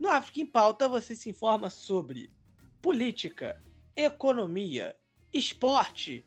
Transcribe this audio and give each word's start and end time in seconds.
No 0.00 0.08
África 0.08 0.40
em 0.40 0.46
Pauta 0.46 0.88
você 0.88 1.14
se 1.14 1.28
informa 1.28 1.68
sobre 1.68 2.32
política, 2.80 3.62
economia, 3.94 4.96
esporte, 5.30 6.24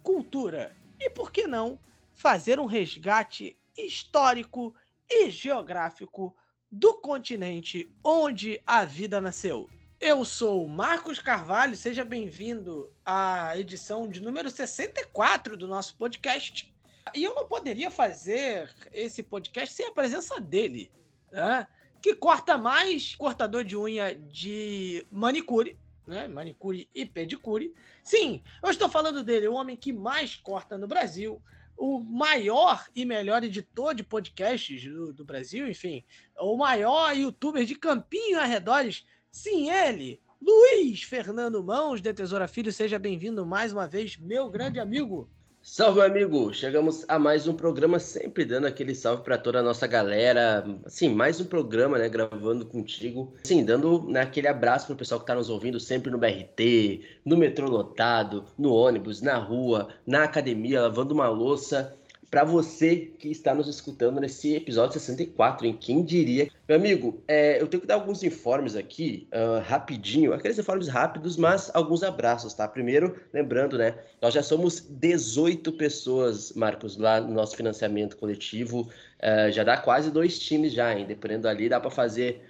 cultura 0.00 0.76
e, 1.00 1.10
por 1.10 1.32
que 1.32 1.48
não, 1.48 1.76
fazer 2.14 2.60
um 2.60 2.66
resgate 2.66 3.58
histórico 3.76 4.72
e 5.10 5.28
geográfico 5.28 6.36
do 6.70 6.94
continente 6.94 7.92
onde 8.04 8.62
a 8.64 8.84
vida 8.84 9.20
nasceu. 9.20 9.68
Eu 9.98 10.24
sou 10.24 10.68
Marcos 10.68 11.18
Carvalho, 11.18 11.74
seja 11.74 12.04
bem-vindo 12.04 12.94
à 13.04 13.58
edição 13.58 14.08
de 14.08 14.22
número 14.22 14.48
64 14.48 15.56
do 15.56 15.66
nosso 15.66 15.96
podcast. 15.96 16.72
E 17.12 17.24
eu 17.24 17.34
não 17.34 17.48
poderia 17.48 17.90
fazer 17.90 18.72
esse 18.92 19.20
podcast 19.20 19.74
sem 19.74 19.86
a 19.86 19.92
presença 19.92 20.40
dele, 20.40 20.92
né? 21.32 21.66
Que 22.06 22.14
corta 22.14 22.56
mais 22.56 23.16
cortador 23.16 23.64
de 23.64 23.76
unha 23.76 24.14
de 24.14 25.04
manicure, 25.10 25.76
né? 26.06 26.28
Manicure 26.28 26.88
e 26.94 27.04
pedicure. 27.04 27.74
Sim, 28.00 28.44
eu 28.62 28.70
estou 28.70 28.88
falando 28.88 29.24
dele, 29.24 29.48
o 29.48 29.54
homem 29.54 29.76
que 29.76 29.92
mais 29.92 30.36
corta 30.36 30.78
no 30.78 30.86
Brasil, 30.86 31.42
o 31.76 31.98
maior 31.98 32.86
e 32.94 33.04
melhor 33.04 33.42
editor 33.42 33.92
de 33.92 34.04
podcasts 34.04 34.84
do, 34.84 35.12
do 35.12 35.24
Brasil, 35.24 35.68
enfim, 35.68 36.04
o 36.38 36.56
maior 36.56 37.10
youtuber 37.10 37.64
de 37.64 37.74
campinho 37.74 38.38
arredores. 38.38 39.04
Sim, 39.32 39.68
ele, 39.68 40.20
Luiz 40.40 41.02
Fernando 41.02 41.60
Mãos, 41.60 42.00
de 42.00 42.14
Tesoura 42.14 42.46
Filho, 42.46 42.72
seja 42.72 43.00
bem-vindo 43.00 43.44
mais 43.44 43.72
uma 43.72 43.88
vez, 43.88 44.16
meu 44.16 44.48
grande 44.48 44.78
amigo. 44.78 45.28
Salve, 45.68 46.00
amigo! 46.00 46.54
Chegamos 46.54 47.04
a 47.08 47.18
mais 47.18 47.48
um 47.48 47.52
programa, 47.52 47.98
sempre 47.98 48.44
dando 48.44 48.68
aquele 48.68 48.94
salve 48.94 49.24
para 49.24 49.36
toda 49.36 49.58
a 49.58 49.62
nossa 49.64 49.84
galera. 49.84 50.64
Assim, 50.84 51.08
mais 51.08 51.40
um 51.40 51.44
programa, 51.44 51.98
né? 51.98 52.08
Gravando 52.08 52.64
contigo. 52.64 53.34
Assim, 53.44 53.64
dando 53.64 54.04
né, 54.08 54.20
aquele 54.20 54.46
abraço 54.46 54.86
pro 54.86 54.94
pessoal 54.94 55.18
que 55.18 55.26
tá 55.26 55.34
nos 55.34 55.50
ouvindo 55.50 55.80
sempre 55.80 56.08
no 56.08 56.18
BRT, 56.18 57.02
no 57.24 57.36
metrô 57.36 57.68
lotado, 57.68 58.44
no 58.56 58.72
ônibus, 58.72 59.20
na 59.20 59.38
rua, 59.38 59.88
na 60.06 60.22
academia, 60.22 60.82
lavando 60.82 61.12
uma 61.12 61.28
louça 61.28 61.98
para 62.30 62.44
você 62.44 62.96
que 63.18 63.30
está 63.30 63.54
nos 63.54 63.68
escutando 63.68 64.20
nesse 64.20 64.54
episódio 64.54 64.98
64, 64.98 65.66
em 65.66 65.76
quem 65.76 66.04
diria. 66.04 66.48
Meu 66.68 66.76
amigo, 66.76 67.22
é, 67.28 67.60
eu 67.60 67.66
tenho 67.68 67.80
que 67.80 67.86
dar 67.86 67.94
alguns 67.94 68.22
informes 68.24 68.74
aqui, 68.74 69.28
uh, 69.32 69.62
rapidinho, 69.62 70.32
aqueles 70.32 70.58
informes 70.58 70.88
rápidos, 70.88 71.36
mas 71.36 71.70
alguns 71.72 72.02
abraços, 72.02 72.52
tá? 72.54 72.66
Primeiro, 72.66 73.16
lembrando, 73.32 73.78
né, 73.78 73.94
nós 74.20 74.34
já 74.34 74.42
somos 74.42 74.80
18 74.80 75.72
pessoas, 75.72 76.52
Marcos, 76.52 76.96
lá 76.96 77.20
no 77.20 77.32
nosso 77.32 77.56
financiamento 77.56 78.16
coletivo, 78.16 78.80
uh, 78.80 79.50
já 79.52 79.62
dá 79.62 79.76
quase 79.76 80.10
dois 80.10 80.38
times 80.38 80.72
já, 80.72 80.92
hein? 80.92 81.06
Dependendo 81.06 81.48
ali, 81.48 81.68
dá 81.68 81.78
para 81.78 81.90
fazer, 81.90 82.42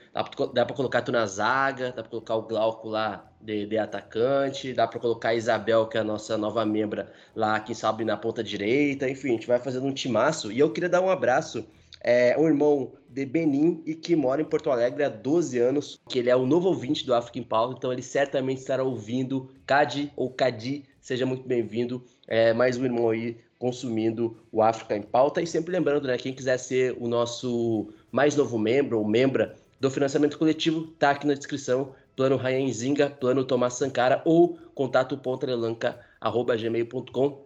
dá 0.52 0.64
para 0.64 0.74
colocar 0.74 1.02
tu 1.02 1.12
na 1.12 1.26
zaga, 1.26 1.92
dá 1.92 2.02
para 2.02 2.10
colocar 2.10 2.36
o 2.36 2.42
Glauco 2.42 2.88
lá 2.88 3.30
de, 3.40 3.66
de 3.66 3.78
atacante, 3.78 4.72
dá 4.72 4.86
para 4.86 4.98
colocar 4.98 5.30
a 5.30 5.34
Isabel, 5.34 5.86
que 5.86 5.96
é 5.96 6.00
a 6.00 6.04
nossa 6.04 6.38
nova 6.38 6.64
membra 6.64 7.12
lá, 7.34 7.60
quem 7.60 7.74
sabe 7.74 8.04
na 8.04 8.16
ponta 8.16 8.42
direita, 8.42 9.08
enfim, 9.08 9.28
a 9.28 9.32
gente 9.32 9.46
vai 9.46 9.58
fazendo 9.58 9.86
um 9.86 9.92
timaço. 9.92 10.50
E 10.50 10.58
eu 10.58 10.72
queria 10.72 10.88
dar 10.88 11.00
um 11.00 11.10
abraço 11.10 11.66
é 12.06 12.38
um 12.38 12.46
irmão 12.46 12.92
de 13.08 13.26
Benin 13.26 13.82
e 13.84 13.94
que 13.94 14.14
mora 14.14 14.40
em 14.40 14.44
Porto 14.44 14.70
Alegre 14.70 15.02
há 15.02 15.08
12 15.08 15.58
anos, 15.58 16.00
que 16.08 16.20
ele 16.20 16.30
é 16.30 16.36
o 16.36 16.46
novo 16.46 16.68
ouvinte 16.68 17.04
do 17.04 17.12
African 17.12 17.42
Paulo, 17.42 17.74
então 17.76 17.92
ele 17.92 18.02
certamente 18.02 18.58
estará 18.58 18.84
ouvindo. 18.84 19.50
Cadi 19.66 20.12
ou 20.14 20.30
Cadi, 20.30 20.84
seja 21.00 21.26
muito 21.26 21.46
bem-vindo, 21.48 22.04
é, 22.28 22.52
mais 22.52 22.78
um 22.78 22.84
irmão 22.84 23.10
aí 23.10 23.38
consumindo 23.58 24.36
o 24.52 24.62
África 24.62 24.96
em 24.96 25.02
Pauta 25.02 25.42
e 25.42 25.46
sempre 25.46 25.72
lembrando, 25.72 26.06
né, 26.06 26.16
quem 26.16 26.32
quiser 26.32 26.58
ser 26.58 26.96
o 27.00 27.08
nosso 27.08 27.88
mais 28.12 28.36
novo 28.36 28.56
membro 28.58 28.98
ou 28.98 29.04
membra 29.04 29.56
do 29.80 29.90
financiamento 29.90 30.38
coletivo, 30.38 30.86
tá 30.98 31.10
aqui 31.10 31.26
na 31.26 31.34
descrição, 31.34 31.94
plano 32.14 32.36
Ryan 32.36 32.72
Zinga, 32.72 33.10
plano 33.10 33.44
Tomás 33.44 33.74
Sankara 33.74 34.22
ou 34.24 34.58
contato 34.74 35.16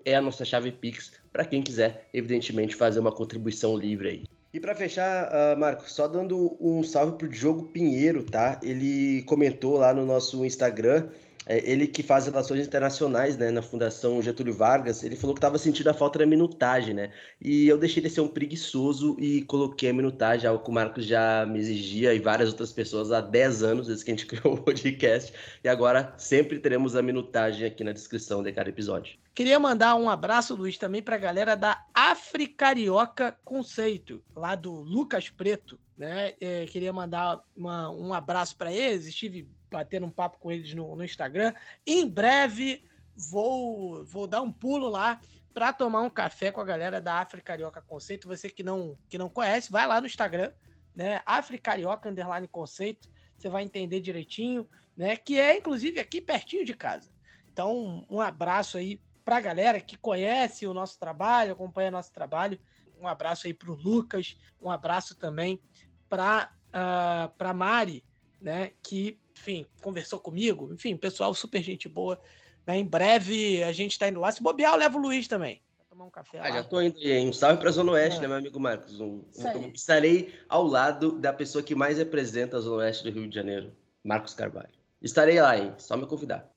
é 0.05 0.15
a 0.15 0.21
nossa 0.21 0.45
chave 0.45 0.71
Pix 0.71 1.13
para 1.33 1.45
quem 1.45 1.63
quiser, 1.63 2.09
evidentemente, 2.15 2.77
fazer 2.77 3.01
uma 3.01 3.13
contribuição 3.13 3.77
livre 3.77 4.09
aí. 4.09 4.25
E 4.53 4.59
para 4.59 4.75
fechar, 4.75 5.29
uh, 5.29 5.59
Marco, 5.59 5.89
só 5.89 6.09
dando 6.09 6.57
um 6.61 6.83
salve 6.83 7.17
pro 7.17 7.29
Diogo 7.29 7.67
Pinheiro, 7.67 8.25
tá? 8.25 8.59
Ele 8.63 9.23
comentou 9.23 9.77
lá 9.77 9.95
no 9.95 10.05
nosso 10.05 10.45
Instagram 10.45 11.09
ele 11.49 11.87
que 11.87 12.03
faz 12.03 12.27
relações 12.27 12.67
internacionais 12.67 13.37
né, 13.37 13.51
na 13.51 13.63
Fundação 13.63 14.21
Getúlio 14.21 14.53
Vargas, 14.53 15.03
ele 15.03 15.17
falou 15.17 15.35
que 15.35 15.39
estava 15.39 15.59
sentindo 15.59 15.89
a 15.89 15.95
falta 15.95 16.19
da 16.19 16.27
minutagem, 16.27 16.95
né? 16.95 17.11
E 17.41 17.67
eu 17.67 17.79
deixei 17.79 18.03
de 18.03 18.11
ser 18.11 18.21
um 18.21 18.29
preguiçoso 18.29 19.17
e 19.19 19.43
coloquei 19.43 19.91
a 19.91 19.93
minutagem, 19.93 20.49
algo 20.49 20.63
que 20.63 20.71
o 20.71 20.73
Marcos 20.73 21.07
já 21.07 21.47
me 21.47 21.59
exigia 21.59 22.15
e 22.15 22.19
várias 22.19 22.51
outras 22.51 22.73
pessoas 22.73 23.11
há 23.11 23.21
10 23.21 23.63
anos, 23.63 23.87
desde 23.87 24.05
que 24.05 24.11
a 24.11 24.15
gente 24.15 24.27
criou 24.29 24.55
o 24.55 24.63
podcast. 24.63 25.33
E 25.65 25.69
agora 25.69 26.13
sempre 26.19 26.59
teremos 26.59 26.95
a 26.95 27.03
minutagem 27.03 27.67
aqui 27.67 27.83
na 27.83 27.93
descrição 27.93 28.43
de 28.43 28.53
cada 28.53 28.69
episódio. 28.69 29.19
Queria 29.35 29.59
mandar 29.59 29.95
um 29.95 30.11
abraço, 30.11 30.55
Luiz, 30.55 30.77
também 30.77 31.03
para 31.03 31.17
a 31.17 31.19
galera 31.19 31.55
da 31.55 31.83
Africarioca 31.95 33.37
Conceito, 33.45 34.23
lá 34.37 34.55
do 34.55 34.73
Lucas 34.73 35.31
Preto. 35.31 35.79
Né? 36.01 36.33
É, 36.41 36.65
queria 36.65 36.95
mandar 36.95 37.45
uma, 37.55 37.91
um 37.91 38.15
abraço 38.15 38.57
para 38.57 38.73
eles. 38.73 39.05
Estive 39.05 39.47
batendo 39.71 40.07
um 40.07 40.11
papo 40.11 40.39
com 40.39 40.51
eles 40.51 40.73
no, 40.73 40.97
no 40.97 41.05
Instagram. 41.05 41.53
Em 41.87 42.09
breve 42.09 42.83
vou, 43.15 44.03
vou 44.07 44.27
dar 44.27 44.41
um 44.41 44.51
pulo 44.51 44.89
lá 44.89 45.21
para 45.53 45.75
tomar 45.75 46.01
um 46.01 46.09
café 46.09 46.51
com 46.51 46.59
a 46.59 46.65
galera 46.65 47.03
da 47.03 47.21
Africarioca 47.21 47.83
Conceito. 47.83 48.29
Você 48.29 48.49
que 48.49 48.63
não, 48.63 48.97
que 49.11 49.19
não 49.19 49.29
conhece, 49.29 49.71
vai 49.71 49.87
lá 49.87 50.01
no 50.01 50.07
Instagram, 50.07 50.51
né? 50.97 51.21
Africarioca 51.27 52.09
Underline 52.09 52.49
Conceito. 52.49 53.07
Você 53.37 53.51
vai 53.51 53.63
entender 53.63 54.01
direitinho, 54.01 54.67
né? 54.97 55.19
Que 55.19 55.39
é 55.39 55.59
inclusive 55.59 56.01
aqui 56.01 56.19
pertinho 56.23 56.65
de 56.65 56.73
casa. 56.73 57.11
Então, 57.53 58.07
um 58.09 58.23
abraço 58.23 58.79
aí 58.79 58.99
para 59.23 59.37
a 59.37 59.41
galera 59.41 59.83
que 59.83 59.99
conhece 59.99 60.67
o 60.67 60.73
nosso 60.73 60.99
trabalho, 60.99 61.53
acompanha 61.53 61.91
nosso 61.91 62.11
trabalho. 62.11 62.59
Um 62.99 63.07
abraço 63.07 63.47
aí 63.47 63.53
para 63.53 63.71
o 63.71 63.75
Lucas, 63.75 64.39
um 64.61 64.71
abraço 64.71 65.15
também 65.15 65.61
para 66.11 66.53
uh, 66.69 67.33
para 67.39 67.55
Mari, 67.55 68.05
né? 68.39 68.73
Que 68.83 69.19
enfim, 69.35 69.65
conversou 69.81 70.19
comigo. 70.21 70.71
Enfim, 70.75 70.97
pessoal 70.97 71.33
super 71.33 71.63
gente 71.63 71.89
boa. 71.89 72.21
Né? 72.67 72.79
Em 72.79 72.85
breve 72.85 73.63
a 73.63 73.73
gente 73.73 73.93
está 73.93 74.09
indo 74.09 74.21
lá. 74.21 74.31
Se 74.31 74.43
bobear, 74.43 74.75
eu 74.75 74.79
levo 74.79 74.99
o 74.99 75.03
Luiz 75.03 75.27
também. 75.27 75.63
tomar 75.89 76.05
um 76.05 76.11
café 76.11 76.39
ah, 76.41 76.43
lá. 76.43 76.51
Já 76.57 76.65
tô 76.65 76.83
indo 76.83 76.99
aí. 76.99 77.27
Um 77.27 77.33
salve 77.33 77.59
para 77.59 77.71
a 77.71 77.73
Zona 77.73 77.93
Oeste, 77.93 78.19
é. 78.19 78.23
né, 78.23 78.29
meu 78.29 78.37
amigo 78.37 78.61
Marcos? 78.61 79.01
Um, 79.01 79.25
um, 79.37 79.73
estarei 79.73 80.35
ao 80.49 80.65
lado 80.65 81.13
da 81.13 81.33
pessoa 81.33 81.63
que 81.63 81.75
mais 81.75 81.97
representa 81.97 82.59
a 82.59 82.61
Zona 82.61 82.83
Oeste 82.83 83.05
do 83.05 83.11
Rio 83.11 83.29
de 83.29 83.35
Janeiro, 83.35 83.73
Marcos 84.05 84.35
Carvalho. 84.35 84.69
Estarei 85.01 85.41
lá, 85.41 85.57
hein? 85.57 85.73
Só 85.79 85.97
me 85.97 86.07
convidar. 86.07 86.51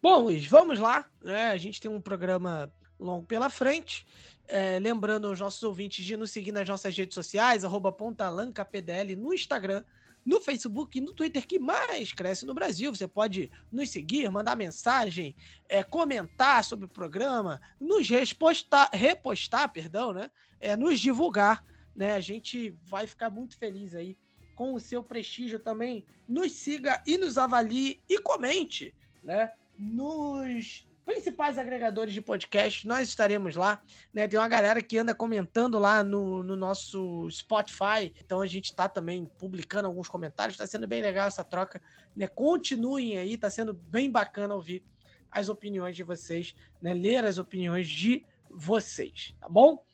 Bom, 0.00 0.20
Luiz, 0.20 0.46
vamos 0.46 0.78
lá. 0.78 1.04
É, 1.26 1.48
a 1.48 1.56
gente 1.58 1.78
tem 1.78 1.90
um 1.90 2.00
programa 2.00 2.72
longo 2.98 3.26
pela 3.26 3.50
frente. 3.50 4.06
É, 4.52 4.80
lembrando 4.80 5.28
aos 5.28 5.38
nossos 5.38 5.62
ouvintes 5.62 6.04
de 6.04 6.16
nos 6.16 6.32
seguir 6.32 6.50
nas 6.50 6.68
nossas 6.68 6.96
redes 6.96 7.14
sociais, 7.14 7.64
arroba 7.64 7.92
PDL 7.92 9.14
no 9.14 9.32
Instagram, 9.32 9.84
no 10.26 10.40
Facebook 10.40 10.98
e 10.98 11.00
no 11.00 11.12
Twitter 11.12 11.46
que 11.46 11.60
mais 11.60 12.12
cresce 12.12 12.44
no 12.44 12.52
Brasil. 12.52 12.92
Você 12.92 13.06
pode 13.06 13.48
nos 13.70 13.90
seguir, 13.90 14.28
mandar 14.28 14.56
mensagem, 14.56 15.36
é, 15.68 15.84
comentar 15.84 16.64
sobre 16.64 16.86
o 16.86 16.88
programa, 16.88 17.60
nos 17.78 18.08
repostar, 18.08 18.90
repostar, 18.92 19.72
perdão, 19.72 20.12
né? 20.12 20.28
É, 20.58 20.76
nos 20.76 20.98
divulgar. 20.98 21.64
Né? 21.94 22.14
A 22.14 22.20
gente 22.20 22.74
vai 22.82 23.06
ficar 23.06 23.30
muito 23.30 23.56
feliz 23.56 23.94
aí 23.94 24.18
com 24.56 24.74
o 24.74 24.80
seu 24.80 25.00
prestígio 25.00 25.60
também. 25.60 26.04
Nos 26.28 26.50
siga 26.50 27.00
e 27.06 27.16
nos 27.16 27.38
avalie 27.38 28.02
e 28.08 28.18
comente, 28.18 28.92
né? 29.22 29.52
Nos 29.78 30.89
principais 31.10 31.58
agregadores 31.58 32.14
de 32.14 32.22
podcast, 32.22 32.86
nós 32.86 33.08
estaremos 33.08 33.56
lá. 33.56 33.82
Né? 34.14 34.28
Tem 34.28 34.38
uma 34.38 34.48
galera 34.48 34.80
que 34.80 34.96
anda 34.96 35.12
comentando 35.12 35.76
lá 35.76 36.04
no, 36.04 36.42
no 36.44 36.54
nosso 36.54 37.28
Spotify, 37.30 38.14
então 38.24 38.40
a 38.40 38.46
gente 38.46 38.66
está 38.66 38.88
também 38.88 39.26
publicando 39.36 39.88
alguns 39.88 40.08
comentários. 40.08 40.54
Está 40.54 40.66
sendo 40.68 40.86
bem 40.86 41.02
legal 41.02 41.26
essa 41.26 41.42
troca. 41.42 41.82
Né? 42.14 42.28
Continuem 42.28 43.18
aí, 43.18 43.34
está 43.34 43.50
sendo 43.50 43.74
bem 43.74 44.08
bacana 44.08 44.54
ouvir 44.54 44.84
as 45.32 45.48
opiniões 45.48 45.96
de 45.96 46.04
vocês, 46.04 46.54
né? 46.80 46.94
ler 46.94 47.24
as 47.24 47.38
opiniões 47.38 47.88
de 47.88 48.24
vocês, 48.48 49.34
tá 49.40 49.48
bom? 49.48 49.84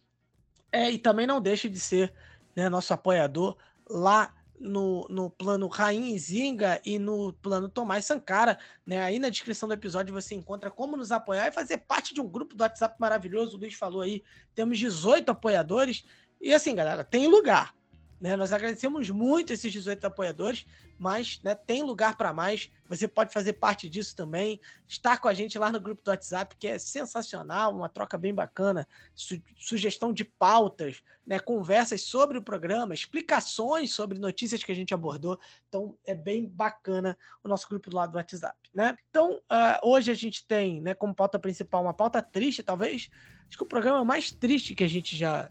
É, 0.71 0.91
e 0.91 0.99
também 0.99 1.27
não 1.27 1.41
deixe 1.41 1.69
de 1.69 1.81
ser 1.81 2.13
né, 2.55 2.69
nosso 2.69 2.93
apoiador 2.93 3.57
lá 3.89 4.35
no, 4.59 5.07
no 5.11 5.31
plano 5.31 5.69
Rain 5.69 6.19
Zinga 6.19 6.81
e 6.85 6.99
no 6.99 7.33
plano 7.35 7.69
Tomás 7.69 8.05
Sankara. 8.07 8.59
Né? 8.85 9.03
Aí 9.03 9.19
na 9.19 9.29
descrição 9.29 9.69
do 9.69 9.75
episódio 9.75 10.15
você 10.15 10.35
encontra 10.35 10.71
como 10.71 10.97
nos 10.97 11.13
apoiar 11.13 11.49
e 11.49 11.53
fazer 11.53 11.79
parte 11.79 12.15
de 12.15 12.21
um 12.21 12.29
grupo 12.29 12.55
do 12.55 12.63
WhatsApp 12.63 12.97
maravilhoso. 12.99 13.57
O 13.57 13.61
Luiz 13.61 13.75
falou 13.75 14.01
aí, 14.01 14.23
temos 14.55 14.79
18 14.79 15.31
apoiadores. 15.31 16.05
E 16.41 16.55
assim, 16.55 16.75
galera, 16.75 17.05
tem 17.05 17.27
lugar. 17.27 17.76
Né? 18.21 18.35
Nós 18.35 18.53
agradecemos 18.53 19.11
muito 19.11 19.53
esses 19.53 19.71
18 19.71 20.07
apoiadores, 20.07 20.67
mas 20.99 21.39
né, 21.43 21.55
tem 21.55 21.83
lugar 21.83 22.17
para 22.17 22.33
mais. 22.33 22.71
Você 22.89 23.07
pode 23.07 23.33
fazer 23.33 23.55
parte 23.55 23.89
disso 23.89 24.17
também. 24.17 24.59
Estar 24.89 25.19
com 25.19 25.29
a 25.29 25.35
gente 25.35 25.59
lá 25.59 25.71
no 25.71 25.81
grupo 25.81 26.03
do 26.03 26.11
WhatsApp, 26.11 26.57
que 26.57 26.67
é 26.67 26.79
sensacional, 26.79 27.75
uma 27.75 27.89
troca 27.89 28.17
bem 28.17 28.35
bacana, 28.35 28.89
su 29.15 29.41
sugestão 29.59 30.13
de 30.13 30.25
pautas, 30.25 31.03
né, 31.27 31.39
conversas 31.39 32.03
sobre 32.03 32.39
o 32.39 32.43
programa, 32.43 32.95
explicações 32.95 33.93
sobre 33.93 34.19
notícias 34.19 34.63
que 34.63 34.73
a 34.73 34.75
gente 34.75 34.95
abordou. 34.95 35.39
Então 35.69 35.97
é 36.05 36.15
bem 36.15 36.47
bacana 36.47 37.19
o 37.45 37.49
nosso 37.49 37.69
grupo 37.69 37.91
do 37.91 37.97
lado 37.97 38.13
do 38.13 38.17
WhatsApp. 38.17 38.57
Né? 38.73 38.97
Então 39.11 39.35
uh, 39.35 39.79
hoje 39.89 40.11
a 40.11 40.15
gente 40.15 40.47
tem 40.47 40.81
né, 40.81 40.95
como 40.95 41.15
pauta 41.15 41.39
principal 41.39 41.83
uma 41.83 41.95
pauta 41.95 42.23
triste, 42.23 42.63
talvez. 42.63 43.11
Acho 43.49 43.59
que 43.59 43.65
o 43.65 43.67
programa 43.67 44.05
mais 44.05 44.31
triste 44.31 44.75
que 44.75 44.85
a 44.85 44.89
gente 44.89 45.17
já, 45.17 45.51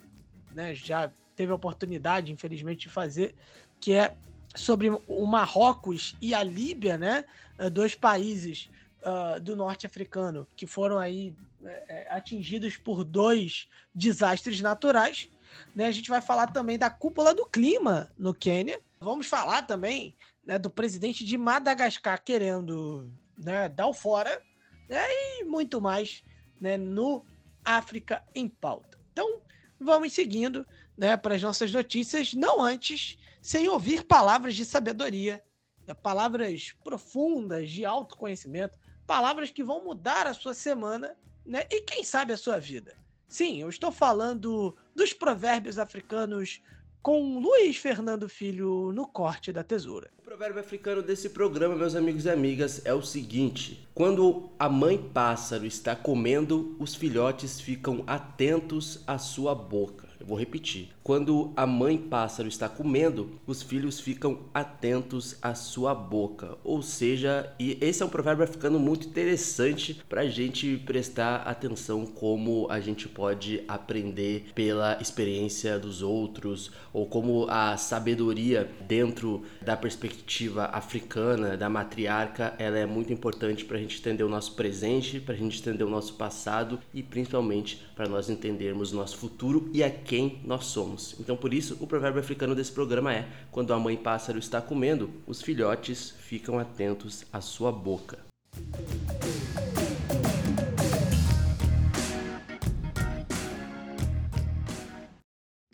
né, 0.51 0.73
já 0.73 1.11
teve 1.35 1.51
a 1.51 1.55
oportunidade, 1.55 2.31
infelizmente, 2.31 2.87
de 2.87 2.89
fazer, 2.89 3.35
que 3.79 3.93
é 3.93 4.15
sobre 4.55 4.89
o 4.89 5.25
Marrocos 5.25 6.15
e 6.21 6.33
a 6.33 6.41
Líbia, 6.41 6.97
né? 6.97 7.25
Eh, 7.57 7.69
dois 7.69 7.93
países 7.93 8.69
uh, 9.01 9.39
do 9.39 9.55
norte 9.55 9.85
africano 9.85 10.47
que 10.55 10.65
foram 10.65 10.97
aí 10.97 11.35
é, 11.63 12.07
atingidos 12.09 12.77
por 12.77 13.03
dois 13.03 13.67
desastres 13.93 14.61
naturais. 14.61 15.29
Né? 15.75 15.85
A 15.85 15.91
gente 15.91 16.09
vai 16.09 16.21
falar 16.21 16.47
também 16.47 16.77
da 16.77 16.89
cúpula 16.89 17.33
do 17.33 17.45
clima 17.45 18.11
no 18.17 18.33
Quênia. 18.33 18.79
Vamos 18.99 19.27
falar 19.27 19.63
também 19.63 20.15
né, 20.45 20.59
do 20.59 20.69
presidente 20.69 21.23
de 21.25 21.37
Madagascar 21.37 22.21
querendo 22.23 23.09
né, 23.37 23.69
dar 23.69 23.87
o 23.87 23.93
fora 23.93 24.41
né, 24.89 25.03
e 25.09 25.43
muito 25.43 25.81
mais 25.81 26.23
né, 26.59 26.77
no 26.77 27.25
África 27.63 28.23
em 28.33 28.47
pauta. 28.47 28.99
Então, 29.11 29.41
vamos 29.79 30.13
seguindo 30.13 30.65
né, 30.97 31.17
para 31.17 31.35
as 31.35 31.41
nossas 31.41 31.71
notícias, 31.71 32.33
não 32.33 32.61
antes, 32.61 33.17
sem 33.41 33.67
ouvir 33.67 34.03
palavras 34.05 34.55
de 34.55 34.65
sabedoria, 34.65 35.43
né, 35.87 35.93
palavras 35.93 36.73
profundas 36.83 37.69
de 37.69 37.85
autoconhecimento, 37.85 38.77
palavras 39.05 39.51
que 39.51 39.63
vão 39.63 39.83
mudar 39.83 40.27
a 40.27 40.33
sua 40.33 40.53
semana 40.53 41.15
né, 41.45 41.63
e, 41.69 41.81
quem 41.81 42.03
sabe, 42.03 42.33
a 42.33 42.37
sua 42.37 42.59
vida. 42.59 42.95
Sim, 43.27 43.61
eu 43.61 43.69
estou 43.69 43.91
falando 43.91 44.75
dos 44.95 45.13
provérbios 45.13 45.77
africanos 45.77 46.61
com 47.01 47.37
Luiz 47.39 47.77
Fernando 47.77 48.27
Filho 48.27 48.91
no 48.91 49.07
corte 49.07 49.51
da 49.51 49.63
tesoura. 49.63 50.09
O 50.17 50.21
provérbio 50.23 50.59
africano 50.59 51.03
desse 51.03 51.29
programa, 51.29 51.75
meus 51.75 51.93
amigos 51.95 52.25
e 52.25 52.31
amigas, 52.31 52.83
é 52.83 52.93
o 52.95 53.01
seguinte: 53.03 53.87
quando 53.93 54.49
a 54.57 54.67
mãe 54.67 54.97
pássaro 54.97 55.67
está 55.67 55.95
comendo, 55.95 56.75
os 56.79 56.95
filhotes 56.95 57.59
ficam 57.59 58.03
atentos 58.07 59.03
à 59.05 59.19
sua 59.19 59.53
boca. 59.53 60.04
Eu 60.25 60.29
vou 60.29 60.39
repetir. 60.39 60.94
Quando 61.05 61.53
a 61.55 61.67
mãe 61.67 61.99
pássaro 61.99 62.49
está 62.49 62.67
comendo, 62.67 63.29
os 63.45 63.61
filhos 63.61 63.99
ficam 63.99 64.39
atentos 64.51 65.37
à 65.39 65.53
sua 65.53 65.93
boca. 65.93 66.57
Ou 66.63 66.81
seja, 66.81 67.53
e 67.59 67.77
esse 67.79 68.01
é 68.01 68.05
um 68.07 68.09
provérbio 68.09 68.43
africano 68.43 68.79
muito 68.79 69.07
interessante 69.07 70.01
para 70.09 70.21
a 70.21 70.27
gente 70.27 70.81
prestar 70.83 71.43
atenção 71.43 72.07
como 72.07 72.65
a 72.71 72.79
gente 72.79 73.07
pode 73.07 73.63
aprender 73.67 74.47
pela 74.55 74.99
experiência 74.99 75.77
dos 75.77 76.01
outros 76.01 76.71
ou 76.91 77.05
como 77.05 77.45
a 77.51 77.77
sabedoria 77.77 78.67
dentro 78.87 79.43
da 79.61 79.77
perspectiva 79.77 80.71
africana 80.73 81.55
da 81.55 81.69
matriarca 81.69 82.55
ela 82.57 82.79
é 82.79 82.85
muito 82.87 83.13
importante 83.13 83.63
para 83.63 83.77
a 83.77 83.79
gente 83.79 83.99
entender 83.99 84.23
o 84.23 84.29
nosso 84.29 84.53
presente, 84.53 85.19
para 85.19 85.35
a 85.35 85.37
gente 85.37 85.59
entender 85.59 85.83
o 85.83 85.89
nosso 85.89 86.15
passado 86.15 86.79
e 86.91 87.03
principalmente 87.03 87.85
para 87.95 88.09
nós 88.09 88.27
entendermos 88.27 88.91
o 88.91 88.95
nosso 88.95 89.17
futuro 89.17 89.69
e 89.71 89.83
a 89.83 89.89
quem 89.91 90.39
nós 90.43 90.65
somos. 90.65 90.94
Então, 91.19 91.35
por 91.35 91.53
isso, 91.53 91.77
o 91.79 91.87
provérbio 91.87 92.19
africano 92.19 92.55
desse 92.55 92.71
programa 92.71 93.13
é: 93.13 93.27
quando 93.51 93.73
a 93.73 93.79
mãe 93.79 93.97
pássaro 93.97 94.39
está 94.39 94.61
comendo, 94.61 95.09
os 95.27 95.41
filhotes 95.41 96.11
ficam 96.11 96.57
atentos 96.59 97.25
à 97.31 97.41
sua 97.41 97.71
boca. 97.71 98.19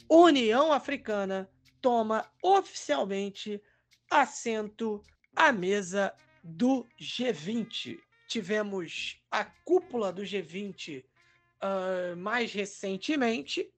União 0.09 0.71
Africana 0.71 1.50
toma 1.81 2.25
oficialmente 2.44 3.62
assento 4.09 5.01
à 5.35 5.51
mesa 5.51 6.13
do 6.44 6.85
G20. 7.00 7.97
Tivemos 8.27 9.18
a 9.29 9.45
cúpula 9.45 10.12
do 10.12 10.21
G20 10.21 11.00
uh, 11.00 11.03
ah, 11.62 12.15
mais 12.18 12.51
recentemente, 12.51 13.71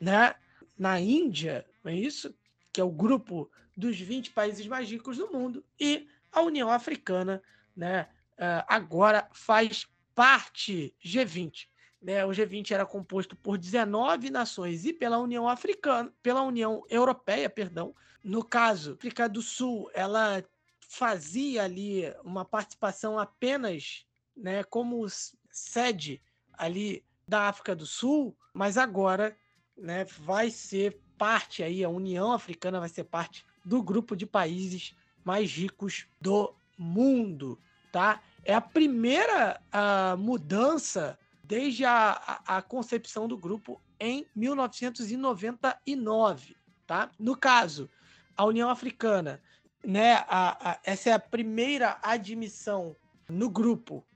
né? 0.00 0.34
Na 0.78 1.00
Índia, 1.00 1.66
não 1.82 1.92
é 1.92 1.96
isso? 1.96 2.34
Que 2.72 2.80
é 2.80 2.84
o 2.84 2.90
grupo 2.90 3.50
dos 3.76 3.98
20 3.98 4.30
países 4.30 4.66
mais 4.66 4.90
ricos 4.90 5.18
do 5.18 5.30
mundo, 5.30 5.64
e 5.78 6.08
a 6.32 6.40
União 6.40 6.70
Africana, 6.70 7.42
né, 7.76 8.08
ah, 8.38 8.64
agora 8.68 9.28
faz 9.32 9.86
parte 10.14 10.94
G20. 11.04 11.68
Né? 12.00 12.24
O 12.24 12.30
G20 12.30 12.70
era 12.72 12.86
composto 12.86 13.36
por 13.36 13.58
19 13.58 14.30
nações 14.30 14.84
e 14.84 14.92
pela 14.92 15.18
União 15.18 15.48
Africana, 15.48 16.12
pela 16.22 16.42
União 16.42 16.84
Europeia, 16.88 17.50
perdão. 17.50 17.94
No 18.22 18.44
caso, 18.44 18.92
a 18.92 18.94
África 18.94 19.28
do 19.28 19.42
Sul, 19.42 19.90
ela 19.94 20.44
fazia 20.88 21.64
ali 21.64 22.04
uma 22.24 22.44
participação 22.44 23.18
apenas, 23.18 24.06
né, 24.36 24.62
como 24.64 25.06
sede 25.50 26.22
ali 26.52 27.04
da 27.26 27.42
África 27.48 27.76
do 27.76 27.86
Sul, 27.86 28.36
mas 28.52 28.78
agora 28.78 29.36
né, 29.78 30.04
vai 30.20 30.50
ser 30.50 31.00
parte 31.16 31.62
aí, 31.62 31.84
a 31.84 31.88
União 31.88 32.32
Africana 32.32 32.80
vai 32.80 32.88
ser 32.88 33.04
parte 33.04 33.46
do 33.64 33.80
grupo 33.82 34.16
de 34.16 34.26
países 34.26 34.96
mais 35.24 35.52
ricos 35.52 36.06
do 36.20 36.52
mundo, 36.76 37.58
tá? 37.90 38.20
É 38.44 38.52
a 38.54 38.60
primeira 38.60 39.60
a 39.72 40.14
mudança 40.16 41.18
desde 41.42 41.84
a, 41.84 42.42
a, 42.46 42.58
a 42.58 42.62
concepção 42.62 43.26
do 43.26 43.36
grupo 43.36 43.82
em 43.98 44.24
1999, 44.34 46.56
tá? 46.86 47.10
No 47.18 47.36
caso, 47.36 47.90
a 48.36 48.44
União 48.44 48.70
Africana, 48.70 49.42
né, 49.84 50.24
a, 50.28 50.70
a, 50.70 50.78
essa 50.84 51.10
é 51.10 51.12
a 51.12 51.18
primeira 51.18 51.98
admissão 52.02 52.94
no 53.28 53.50
grupo 53.50 54.06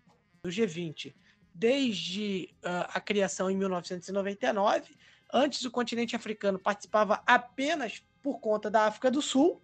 do 0.43 0.51
G20 0.51 1.13
desde 1.55 2.49
uh, 2.65 2.89
a 2.95 3.01
criação 3.01 3.51
em 3.51 3.57
1999 3.57 4.97
Antes, 5.33 5.65
o 5.65 5.71
continente 5.71 6.15
africano 6.15 6.59
participava 6.59 7.23
apenas 7.27 8.05
por 8.23 8.39
conta 8.39 8.71
da 8.71 8.87
África 8.87 9.11
do 9.11 9.23
Sul, 9.23 9.63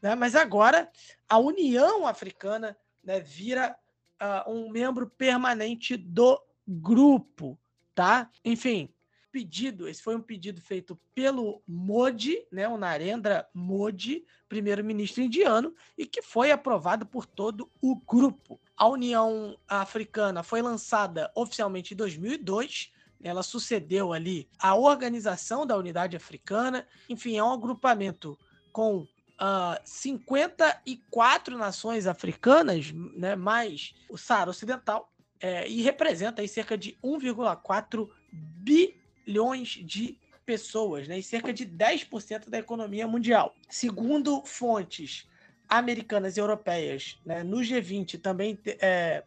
né? 0.00 0.14
mas 0.14 0.36
agora 0.36 0.90
a 1.28 1.38
União 1.38 2.06
Africana 2.06 2.76
né, 3.02 3.20
vira 3.20 3.76
uh, 4.22 4.50
um 4.50 4.70
membro 4.70 5.08
permanente 5.08 5.96
do 5.96 6.40
grupo. 6.66 7.58
Tá? 7.94 8.30
Enfim, 8.44 8.94
pedido, 9.32 9.88
esse 9.88 10.02
foi 10.02 10.16
um 10.16 10.22
pedido 10.22 10.60
feito 10.60 10.98
pelo 11.14 11.62
Modi, 11.66 12.46
né, 12.50 12.68
o 12.68 12.78
Narendra 12.78 13.48
Modi, 13.52 14.24
primeiro-ministro 14.48 15.22
indiano, 15.22 15.74
e 15.96 16.06
que 16.06 16.22
foi 16.22 16.50
aprovado 16.50 17.04
por 17.04 17.26
todo 17.26 17.70
o 17.80 17.96
grupo. 17.96 18.60
A 18.76 18.86
União 18.88 19.58
Africana 19.66 20.42
foi 20.42 20.62
lançada 20.62 21.30
oficialmente 21.34 21.94
em 21.94 21.96
2002, 21.96 22.92
ela 23.22 23.42
sucedeu 23.42 24.12
ali 24.12 24.48
a 24.58 24.74
organização 24.74 25.66
da 25.66 25.76
Unidade 25.76 26.16
Africana. 26.16 26.86
Enfim, 27.08 27.36
é 27.36 27.42
um 27.42 27.52
agrupamento 27.52 28.38
com 28.72 28.98
uh, 28.98 29.06
ah, 29.38 29.80
54 29.84 31.58
nações 31.58 32.06
africanas, 32.06 32.92
né, 32.92 33.34
mais 33.34 33.94
o 34.08 34.16
Saara 34.16 34.50
Ocidental, 34.50 35.12
é, 35.40 35.68
e 35.68 35.82
representa 35.82 36.42
aí 36.42 36.48
cerca 36.48 36.76
de 36.76 36.98
1,4 37.02 38.08
bilhões 38.32 39.68
de 39.68 40.18
pessoas, 40.44 41.06
né, 41.06 41.18
e 41.18 41.22
cerca 41.22 41.52
de 41.52 41.66
10% 41.66 42.48
da 42.48 42.58
economia 42.58 43.06
mundial. 43.06 43.54
Segundo 43.68 44.42
fontes 44.44 45.28
americanas 45.68 46.36
e 46.36 46.40
europeias, 46.40 47.20
né, 47.24 47.42
no 47.42 47.58
G20 47.58 48.20
também 48.20 48.58
é, 48.80 49.22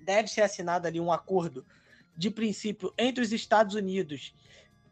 deve 0.00 0.28
ser 0.28 0.42
assinado 0.42 0.86
ali 0.86 0.98
um 0.98 1.12
acordo 1.12 1.64
de 2.20 2.30
princípio 2.30 2.92
entre 2.98 3.24
os 3.24 3.32
Estados 3.32 3.74
Unidos, 3.74 4.34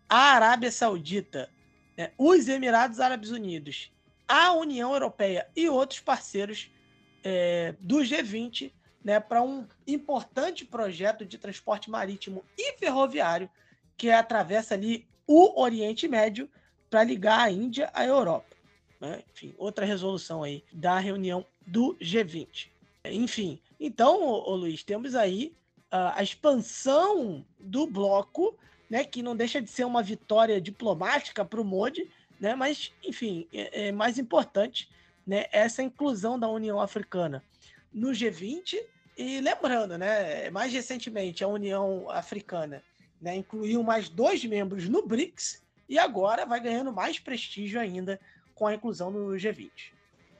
a 0.08 0.32
Arábia 0.32 0.72
Saudita, 0.72 1.50
né, 1.94 2.10
os 2.16 2.48
Emirados 2.48 3.00
Árabes 3.00 3.30
Unidos, 3.30 3.92
a 4.26 4.52
União 4.52 4.94
Europeia 4.94 5.46
e 5.54 5.68
outros 5.68 6.00
parceiros 6.00 6.70
é, 7.22 7.74
do 7.80 7.98
G20 7.98 8.72
né, 9.04 9.20
para 9.20 9.42
um 9.42 9.66
importante 9.86 10.64
projeto 10.64 11.26
de 11.26 11.36
transporte 11.36 11.90
marítimo 11.90 12.42
e 12.56 12.78
ferroviário 12.78 13.50
que 13.94 14.10
atravessa 14.10 14.72
ali 14.72 15.06
o 15.26 15.60
Oriente 15.60 16.08
Médio 16.08 16.48
para 16.88 17.04
ligar 17.04 17.40
a 17.40 17.50
Índia 17.50 17.90
à 17.92 18.06
Europa. 18.06 18.56
Né? 18.98 19.22
Enfim, 19.34 19.54
outra 19.58 19.84
resolução 19.84 20.42
aí 20.42 20.64
da 20.72 20.98
reunião 20.98 21.44
do 21.66 21.94
G20. 22.00 22.68
Enfim, 23.04 23.60
então, 23.78 24.22
ô, 24.22 24.50
ô 24.50 24.56
Luiz, 24.56 24.82
temos 24.82 25.14
aí 25.14 25.54
uh, 25.92 26.14
a 26.14 26.22
expansão 26.22 27.44
do 27.58 27.86
bloco, 27.86 28.56
né, 28.88 29.04
que 29.04 29.22
não 29.22 29.36
deixa 29.36 29.60
de 29.60 29.70
ser 29.70 29.84
uma 29.84 30.02
vitória 30.02 30.60
diplomática 30.60 31.44
para 31.44 31.60
o 31.60 31.64
Modi, 31.64 32.10
né, 32.40 32.54
mas, 32.54 32.92
enfim, 33.04 33.46
é, 33.52 33.88
é 33.88 33.92
mais 33.92 34.18
importante 34.18 34.88
né, 35.26 35.46
essa 35.52 35.82
inclusão 35.82 36.38
da 36.38 36.48
União 36.48 36.80
Africana 36.80 37.42
no 37.92 38.08
G20 38.08 38.76
e 39.16 39.40
lembrando, 39.40 39.98
né, 39.98 40.48
mais 40.50 40.72
recentemente 40.72 41.42
a 41.42 41.48
União 41.48 42.08
Africana 42.10 42.82
né, 43.20 43.36
incluiu 43.36 43.82
mais 43.82 44.08
dois 44.08 44.44
membros 44.44 44.88
no 44.88 45.06
BRICS 45.06 45.62
e 45.88 45.98
agora 45.98 46.46
vai 46.46 46.60
ganhando 46.60 46.92
mais 46.92 47.18
prestígio 47.18 47.80
ainda 47.80 48.20
com 48.54 48.66
a 48.66 48.74
inclusão 48.74 49.10
no 49.10 49.36
G20. 49.36 49.70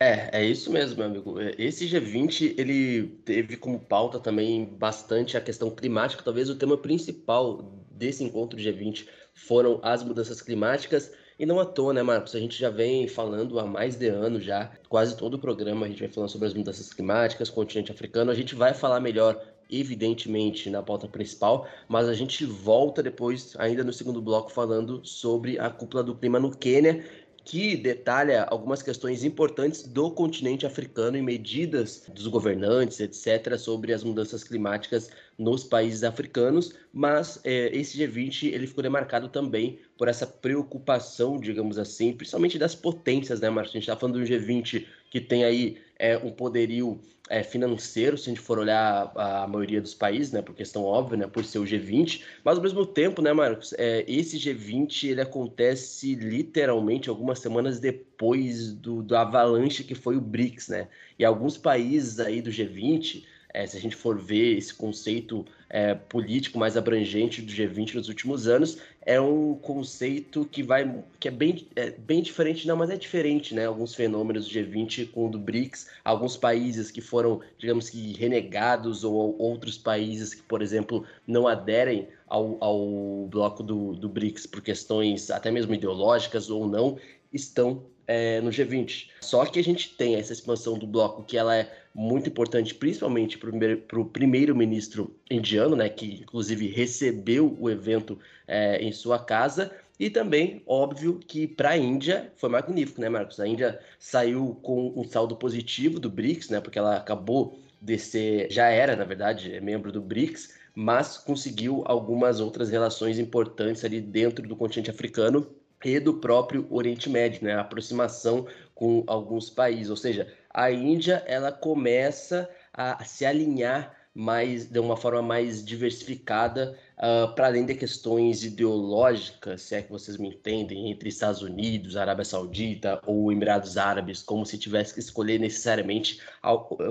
É, 0.00 0.40
é 0.40 0.44
isso 0.44 0.70
mesmo, 0.70 0.96
meu 0.96 1.06
amigo. 1.06 1.40
Esse 1.58 1.86
G20 1.86 2.54
ele 2.56 3.08
teve 3.24 3.56
como 3.56 3.80
pauta 3.80 4.20
também 4.20 4.64
bastante 4.64 5.36
a 5.36 5.40
questão 5.40 5.70
climática. 5.70 6.22
Talvez 6.22 6.48
o 6.48 6.54
tema 6.54 6.76
principal 6.76 7.62
desse 7.90 8.22
encontro 8.22 8.58
G20 8.58 9.08
foram 9.34 9.80
as 9.82 10.04
mudanças 10.04 10.40
climáticas. 10.40 11.10
E 11.36 11.44
não 11.44 11.58
à 11.58 11.64
toa, 11.64 11.92
né, 11.92 12.02
Marcos? 12.02 12.34
A 12.34 12.40
gente 12.40 12.58
já 12.58 12.70
vem 12.70 13.08
falando 13.08 13.58
há 13.58 13.66
mais 13.66 13.96
de 13.96 14.08
ano 14.08 14.40
já, 14.40 14.72
quase 14.88 15.16
todo 15.16 15.34
o 15.34 15.38
programa 15.38 15.86
a 15.86 15.88
gente 15.88 16.00
vem 16.00 16.08
falando 16.08 16.30
sobre 16.30 16.48
as 16.48 16.54
mudanças 16.54 16.92
climáticas, 16.92 17.50
continente 17.50 17.90
africano. 17.90 18.30
A 18.30 18.34
gente 18.34 18.54
vai 18.54 18.74
falar 18.74 19.00
melhor 19.00 19.40
evidentemente 19.70 20.70
na 20.70 20.82
pauta 20.82 21.06
principal, 21.06 21.68
mas 21.86 22.08
a 22.08 22.14
gente 22.14 22.44
volta 22.44 23.02
depois, 23.02 23.54
ainda 23.58 23.84
no 23.84 23.92
segundo 23.92 24.20
bloco, 24.20 24.50
falando 24.50 25.04
sobre 25.04 25.58
a 25.58 25.70
cúpula 25.70 26.02
do 26.02 26.14
clima 26.14 26.40
no 26.40 26.56
Quênia 26.56 27.04
que 27.48 27.78
detalha 27.78 28.44
algumas 28.44 28.82
questões 28.82 29.24
importantes 29.24 29.82
do 29.82 30.10
continente 30.10 30.66
africano 30.66 31.16
e 31.16 31.22
medidas 31.22 32.04
dos 32.12 32.26
governantes, 32.26 33.00
etc., 33.00 33.56
sobre 33.56 33.94
as 33.94 34.04
mudanças 34.04 34.44
climáticas 34.44 35.08
nos 35.38 35.64
países 35.64 36.04
africanos, 36.04 36.74
mas 36.92 37.40
é, 37.44 37.74
esse 37.74 37.96
G20 37.96 38.52
ele 38.52 38.66
ficou 38.66 38.82
demarcado 38.82 39.30
também 39.30 39.78
por 39.96 40.08
essa 40.08 40.26
preocupação, 40.26 41.40
digamos 41.40 41.78
assim, 41.78 42.12
principalmente 42.12 42.58
das 42.58 42.74
potências, 42.74 43.40
né, 43.40 43.48
Marcos? 43.48 43.70
A 43.70 43.78
gente 43.78 43.84
está 43.84 43.96
falando 43.96 44.22
de 44.22 44.30
um 44.30 44.38
G20 44.38 44.84
que 45.10 45.18
tem 45.18 45.42
aí 45.42 45.78
é, 45.98 46.18
um 46.18 46.30
poderio 46.30 47.00
é, 47.28 47.42
financeiro, 47.42 48.16
se 48.16 48.30
a 48.30 48.34
gente 48.34 48.42
for 48.42 48.58
olhar 48.58 49.12
a, 49.14 49.44
a, 49.44 49.46
maioria 49.46 49.80
dos 49.80 49.94
países, 49.94 50.32
né, 50.32 50.42
por 50.42 50.54
questão 50.54 50.84
óbvia, 50.84 51.18
né, 51.18 51.26
por 51.26 51.44
ser 51.44 51.58
o 51.58 51.64
G20, 51.64 52.22
mas 52.44 52.56
ao 52.56 52.62
mesmo 52.62 52.86
tempo, 52.86 53.22
né, 53.22 53.32
Marcos, 53.32 53.74
é, 53.78 54.04
esse 54.08 54.38
G20 54.38 55.10
ele 55.10 55.20
acontece 55.20 56.14
literalmente 56.14 57.08
algumas 57.08 57.38
semanas 57.38 57.78
depois 57.78 58.72
do, 58.72 59.02
do 59.02 59.16
avalanche 59.16 59.84
que 59.84 59.94
foi 59.94 60.16
o 60.16 60.20
BRICS, 60.20 60.68
né, 60.68 60.88
e 61.18 61.24
alguns 61.24 61.56
países 61.56 62.18
aí 62.20 62.40
do 62.40 62.50
G20 62.50 63.24
é, 63.52 63.66
se 63.66 63.76
a 63.76 63.80
gente 63.80 63.96
for 63.96 64.18
ver 64.18 64.56
esse 64.56 64.74
conceito 64.74 65.44
é, 65.70 65.94
político 65.94 66.58
mais 66.58 66.76
abrangente 66.76 67.40
do 67.40 67.52
G20 67.52 67.94
nos 67.94 68.08
últimos 68.08 68.46
anos, 68.46 68.78
é 69.08 69.18
um 69.18 69.54
conceito 69.54 70.44
que 70.44 70.62
vai 70.62 71.02
que 71.18 71.28
é 71.28 71.30
bem, 71.30 71.66
é 71.74 71.92
bem 71.92 72.20
diferente, 72.20 72.68
não, 72.68 72.76
mas 72.76 72.90
é 72.90 72.96
diferente, 72.96 73.54
né? 73.54 73.64
Alguns 73.64 73.94
fenômenos 73.94 74.46
do 74.46 74.52
G20 74.52 75.10
com 75.10 75.28
o 75.28 75.30
do 75.30 75.38
BRICS, 75.38 75.88
alguns 76.04 76.36
países 76.36 76.90
que 76.90 77.00
foram, 77.00 77.40
digamos 77.56 77.88
que, 77.88 78.12
renegados, 78.12 79.04
ou 79.04 79.34
outros 79.38 79.78
países 79.78 80.34
que, 80.34 80.42
por 80.42 80.60
exemplo, 80.60 81.06
não 81.26 81.48
aderem 81.48 82.06
ao, 82.26 82.62
ao 82.62 83.26
bloco 83.30 83.62
do, 83.62 83.94
do 83.94 84.10
BRICS 84.10 84.44
por 84.44 84.60
questões 84.60 85.30
até 85.30 85.50
mesmo 85.50 85.72
ideológicas 85.72 86.50
ou 86.50 86.68
não, 86.68 86.98
estão 87.32 87.86
é, 88.06 88.42
no 88.42 88.50
G20. 88.50 89.08
Só 89.22 89.46
que 89.46 89.58
a 89.58 89.64
gente 89.64 89.94
tem 89.96 90.16
essa 90.16 90.34
expansão 90.34 90.78
do 90.78 90.86
bloco 90.86 91.24
que 91.24 91.38
ela 91.38 91.56
é 91.56 91.77
muito 91.94 92.28
importante, 92.28 92.74
principalmente 92.74 93.38
para 93.38 94.00
o 94.00 94.04
primeiro-ministro 94.04 95.14
indiano, 95.30 95.74
né, 95.74 95.88
que 95.88 96.20
inclusive 96.22 96.68
recebeu 96.68 97.56
o 97.58 97.68
evento 97.68 98.18
é, 98.46 98.82
em 98.82 98.92
sua 98.92 99.18
casa. 99.18 99.72
E 99.98 100.08
também, 100.08 100.62
óbvio, 100.66 101.18
que 101.26 101.46
para 101.46 101.70
a 101.70 101.76
Índia 101.76 102.32
foi 102.36 102.48
magnífico, 102.48 103.00
né, 103.00 103.08
Marcos? 103.08 103.40
A 103.40 103.48
Índia 103.48 103.80
saiu 103.98 104.56
com 104.62 104.92
um 104.94 105.02
saldo 105.02 105.34
positivo 105.36 105.98
do 105.98 106.08
BRICS, 106.08 106.50
né, 106.50 106.60
porque 106.60 106.78
ela 106.78 106.96
acabou 106.96 107.58
de 107.80 107.98
ser, 107.98 108.50
já 108.50 108.68
era, 108.68 108.94
na 108.94 109.04
verdade, 109.04 109.52
é 109.54 109.60
membro 109.60 109.90
do 109.90 110.00
BRICS, 110.00 110.54
mas 110.74 111.18
conseguiu 111.18 111.82
algumas 111.86 112.38
outras 112.38 112.70
relações 112.70 113.18
importantes 113.18 113.84
ali 113.84 114.00
dentro 114.00 114.46
do 114.46 114.54
continente 114.54 114.90
africano 114.90 115.48
e 115.84 115.98
do 115.98 116.14
próprio 116.14 116.66
Oriente 116.70 117.08
Médio, 117.08 117.44
né? 117.44 117.54
A 117.54 117.60
aproximação 117.60 118.46
com 118.74 119.02
alguns 119.06 119.50
países, 119.50 119.90
ou 119.90 119.96
seja, 119.96 120.32
a 120.58 120.72
Índia 120.72 121.22
ela 121.24 121.52
começa 121.52 122.50
a 122.72 123.04
se 123.04 123.24
alinhar 123.24 123.94
mais 124.12 124.66
de 124.68 124.80
uma 124.80 124.96
forma 124.96 125.22
mais 125.22 125.64
diversificada 125.64 126.76
uh, 126.96 127.32
para 127.36 127.46
além 127.46 127.64
de 127.64 127.76
questões 127.76 128.42
ideológicas, 128.42 129.62
se 129.62 129.76
é 129.76 129.82
que 129.82 129.92
vocês 129.92 130.16
me 130.16 130.30
entendem, 130.30 130.90
entre 130.90 131.08
Estados 131.08 131.42
Unidos, 131.42 131.96
Arábia 131.96 132.24
Saudita 132.24 133.00
ou 133.06 133.30
Emirados 133.30 133.76
Árabes, 133.76 134.20
como 134.20 134.44
se 134.44 134.58
tivesse 134.58 134.94
que 134.94 134.98
escolher 134.98 135.38
necessariamente 135.38 136.20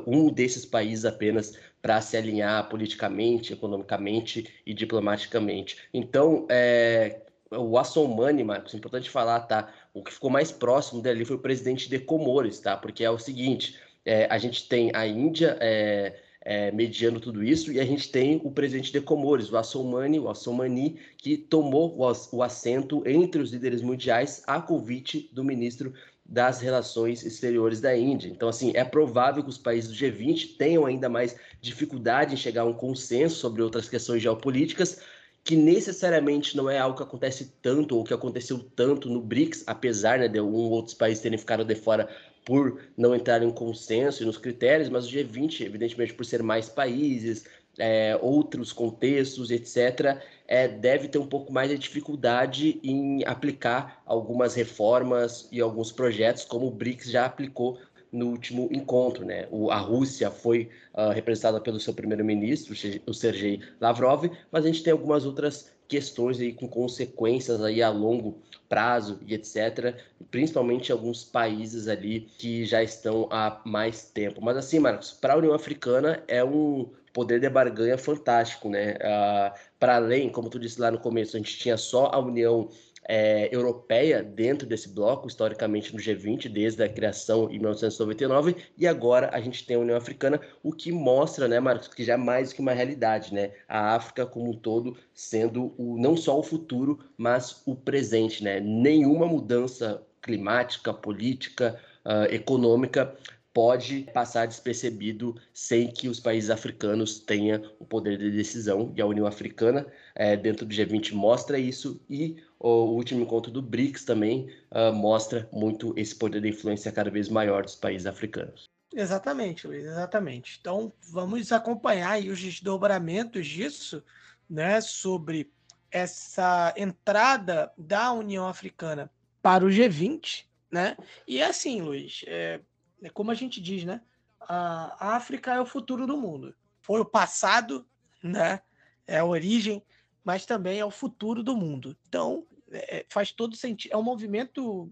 um 0.06 0.32
desses 0.32 0.66
países 0.66 1.04
apenas 1.04 1.60
para 1.82 2.00
se 2.00 2.16
alinhar 2.16 2.70
politicamente, 2.70 3.52
economicamente 3.52 4.48
e 4.66 4.74
diplomaticamente. 4.74 5.78
Então, 5.94 6.48
é, 6.50 7.24
o 7.52 7.78
Assomani, 7.78 8.44
Marcos, 8.44 8.74
é 8.74 8.78
importante 8.78 9.10
falar, 9.10 9.42
tá? 9.42 9.70
O 9.98 10.04
que 10.04 10.14
ficou 10.14 10.30
mais 10.30 10.52
próximo 10.52 11.02
dele 11.02 11.26
foi 11.26 11.36
o 11.36 11.40
presidente 11.40 11.90
de 11.90 11.98
Comores, 11.98 12.60
tá? 12.60 12.78
Porque 12.78 13.04
é 13.04 13.10
o 13.10 13.18
seguinte, 13.18 13.78
é, 14.06 14.28
a 14.30 14.38
gente 14.38 14.68
tem 14.68 14.92
a 14.94 15.08
Índia 15.08 15.58
é, 15.60 16.16
é, 16.42 16.72
mediando 16.72 17.20
tudo 17.20 17.44
isso 17.44 17.72
e 17.72 17.80
a 17.80 17.86
gente 17.86 18.12
tem 18.12 18.40
o 18.44 18.52
presidente 18.52 18.92
de 18.92 19.02
Comores, 19.02 19.52
o 19.52 19.58
Assomani, 19.58 20.20
o 20.20 20.30
Assomani, 20.30 21.00
que 21.18 21.36
tomou 21.36 21.98
o, 21.98 22.12
o 22.32 22.44
assento 22.44 23.02
entre 23.08 23.42
os 23.42 23.52
líderes 23.52 23.82
mundiais 23.82 24.44
a 24.46 24.62
convite 24.62 25.30
do 25.34 25.44
ministro 25.44 25.92
das 26.24 26.62
relações 26.62 27.26
exteriores 27.26 27.82
da 27.82 27.98
Índia. 27.98 28.30
Então, 28.30 28.50
assim, 28.50 28.72
é 28.76 28.84
provável 28.84 29.42
que 29.42 29.50
os 29.50 29.58
países 29.58 29.90
do 29.90 29.96
G20 29.96 30.58
tenham 30.58 30.86
ainda 30.86 31.10
mais 31.10 31.36
dificuldade 31.60 32.34
em 32.34 32.38
chegar 32.38 32.62
a 32.62 32.66
um 32.66 32.74
consenso 32.74 33.38
sobre 33.38 33.62
outras 33.62 33.90
questões 33.90 34.22
geopolíticas, 34.22 35.02
que 35.48 35.56
necessariamente 35.56 36.58
não 36.58 36.70
é 36.70 36.78
algo 36.78 36.98
que 36.98 37.04
acontece 37.04 37.54
tanto 37.62 37.96
ou 37.96 38.04
que 38.04 38.14
aconteceu 38.14 38.60
tanto 38.76 39.10
no 39.10 39.22
BRICS, 39.22 39.64
apesar 39.66 40.20
né, 40.20 40.28
de 40.28 40.42
um 40.42 40.54
ou 40.54 40.72
outros 40.72 40.94
países 40.94 41.24
terem 41.24 41.38
ficado 41.38 41.64
de 41.64 41.74
fora 41.74 42.10
por 42.44 42.82
não 42.98 43.16
entrar 43.16 43.42
em 43.42 43.50
consenso 43.50 44.22
e 44.22 44.26
nos 44.26 44.38
critérios, 44.38 44.90
mas 44.90 45.08
o 45.08 45.10
G20, 45.10 45.62
evidentemente, 45.62 46.14
por 46.14 46.26
ser 46.26 46.44
mais 46.44 46.68
países, 46.68 47.46
é, 47.80 48.20
outros 48.22 48.74
contextos, 48.74 49.50
etc., 49.50 50.22
é, 50.50 50.68
deve 50.68 51.08
ter 51.08 51.18
um 51.18 51.28
pouco 51.28 51.54
mais 51.54 51.70
de 51.70 51.78
dificuldade 51.78 52.78
em 52.84 53.24
aplicar 53.24 54.02
algumas 54.06 54.54
reformas 54.54 55.48
e 55.50 55.62
alguns 55.62 55.94
projetos, 55.94 56.44
como 56.44 56.68
o 56.68 56.72
BRICS 56.72 57.10
já 57.10 57.24
aplicou 57.24 57.80
no 58.12 58.28
último 58.28 58.70
encontro. 58.72 59.26
Né? 59.26 59.48
O, 59.52 59.72
a 59.72 59.78
Rússia 59.78 60.30
foi 60.32 60.70
uh, 60.94 61.12
representada 61.12 61.60
pelo 61.60 61.80
seu 61.80 61.94
primeiro-ministro, 61.94 62.74
o 63.06 63.14
Sergei 63.14 63.62
Lavrov, 63.80 64.30
mas 64.52 64.66
a 64.66 64.68
gente 64.68 64.84
tem 64.84 64.92
algumas 64.92 65.26
outras 65.26 65.72
questões 65.88 66.40
aí 66.40 66.52
com 66.52 66.68
consequências 66.68 67.62
aí 67.64 67.82
a 67.82 67.90
longo 67.90 68.42
prazo 68.68 69.20
e 69.26 69.34
etc, 69.34 69.96
principalmente 70.30 70.92
alguns 70.92 71.24
países 71.24 71.88
ali 71.88 72.28
que 72.38 72.66
já 72.66 72.84
estão 72.84 73.28
há 73.32 73.62
mais 73.66 74.04
tempo. 74.04 74.42
Mas 74.42 74.58
assim, 74.58 74.80
Marcos, 74.80 75.14
para 75.14 75.34
a 75.34 75.38
União 75.38 75.54
Africana 75.54 76.22
é 76.28 76.44
um 76.44 76.90
poder 77.14 77.40
de 77.40 77.50
barganha 77.50 77.98
fantástico, 77.98 78.70
né? 78.70 78.96
Uh, 78.96 79.58
para 79.80 79.96
além, 79.96 80.30
como 80.30 80.50
tu 80.50 80.60
disse 80.60 80.80
lá 80.80 80.92
no 80.92 81.00
começo, 81.00 81.36
a 81.36 81.40
gente 81.40 81.58
tinha 81.58 81.78
só 81.78 82.12
a 82.14 82.20
União 82.20 82.70
é, 83.08 83.48
europeia 83.56 84.22
dentro 84.22 84.68
desse 84.68 84.90
bloco, 84.90 85.28
historicamente 85.28 85.94
no 85.94 86.00
G20, 86.00 86.50
desde 86.50 86.84
a 86.84 86.90
criação 86.90 87.50
em 87.50 87.58
1999, 87.60 88.56
e 88.78 88.86
agora 88.86 89.30
a 89.32 89.40
gente 89.40 89.66
tem 89.66 89.78
a 89.78 89.80
União 89.80 89.98
Africana, 89.98 90.42
o 90.62 90.74
que 90.74 90.92
mostra, 90.92 91.48
né, 91.48 91.60
Marcos, 91.60 91.88
que 91.88 92.04
já 92.04 92.16
é 92.16 92.18
mais 92.18 92.52
que 92.52 92.62
uma 92.62 92.74
realidade, 92.74 93.34
né? 93.34 93.52
A 93.68 93.96
África 93.96 94.26
como 94.26 94.52
um 94.52 94.54
todo 94.54 94.98
sendo 95.14 95.74
o, 95.78 95.98
não 95.98 96.18
só 96.18 96.38
o 96.38 96.44
futuro, 96.44 97.00
mas 97.18 97.62
o 97.66 97.76
presente, 97.76 98.44
né? 98.44 98.60
Nenhuma 98.60 99.26
mudança 99.26 100.04
climática, 100.22 100.94
política, 100.94 101.80
uh, 102.06 102.34
econômica 102.34 103.16
pode 103.58 104.08
passar 104.14 104.46
despercebido 104.46 105.36
sem 105.52 105.88
que 105.88 106.08
os 106.08 106.20
países 106.20 106.52
africanos 106.52 107.18
tenham 107.18 107.60
o 107.80 107.86
poder 107.86 108.16
de 108.16 108.30
decisão. 108.30 108.94
E 108.96 109.02
a 109.02 109.06
União 109.08 109.26
Africana, 109.26 109.88
é, 110.18 110.36
dentro 110.36 110.66
do 110.66 110.74
G20, 110.74 111.14
mostra 111.14 111.58
isso, 111.58 112.02
e 112.10 112.38
o 112.60 112.86
último 112.86 113.22
encontro 113.22 113.52
do 113.52 113.62
BRICS 113.62 114.04
também 114.04 114.50
uh, 114.72 114.92
mostra 114.94 115.48
muito 115.52 115.94
esse 115.98 116.16
poder 116.16 116.42
de 116.42 116.50
influência 116.50 116.92
cada 116.92 117.10
vez 117.10 117.30
maior 117.30 117.64
dos 117.64 117.76
países 117.76 118.06
africanos. 118.06 118.66
Exatamente, 118.94 119.68
Luiz, 119.68 119.86
exatamente. 119.86 120.58
Então, 120.60 120.92
vamos 121.10 121.52
acompanhar 121.52 122.20
os 122.20 122.42
desdobramentos 122.42 123.46
disso, 123.46 124.04
né, 124.50 124.82
sobre 124.82 125.52
essa 125.92 126.74
entrada 126.76 127.72
da 127.78 128.12
União 128.12 128.48
Africana 128.48 129.12
para 129.42 129.64
o 129.64 129.70
G20 129.70 130.48
né? 130.72 130.98
E 131.28 131.40
é 131.40 131.46
assim, 131.46 131.82
Luiz, 131.82 132.24
é, 132.28 132.62
é 133.02 133.10
como 133.10 133.32
a 133.32 133.34
gente 133.34 133.62
diz, 133.62 133.84
né? 133.84 134.02
A 134.40 135.16
África 135.16 135.54
é 135.54 135.60
o 135.60 135.66
futuro 135.66 136.06
do 136.06 136.18
mundo. 136.18 136.56
Foi 136.82 137.00
o 137.02 137.06
passado, 137.06 137.86
né? 138.22 138.62
É 139.06 139.20
a 139.20 139.26
origem, 139.26 139.84
mas 140.28 140.46
também 140.46 140.78
é 140.78 140.84
o 140.84 140.92
futuro 140.92 141.42
do 141.42 141.56
mundo. 141.56 141.98
Então, 142.06 142.46
é, 142.70 143.06
faz 143.08 143.32
todo 143.32 143.56
sentido. 143.56 143.94
É 143.94 143.98
um 143.98 144.04
movimento, 144.04 144.92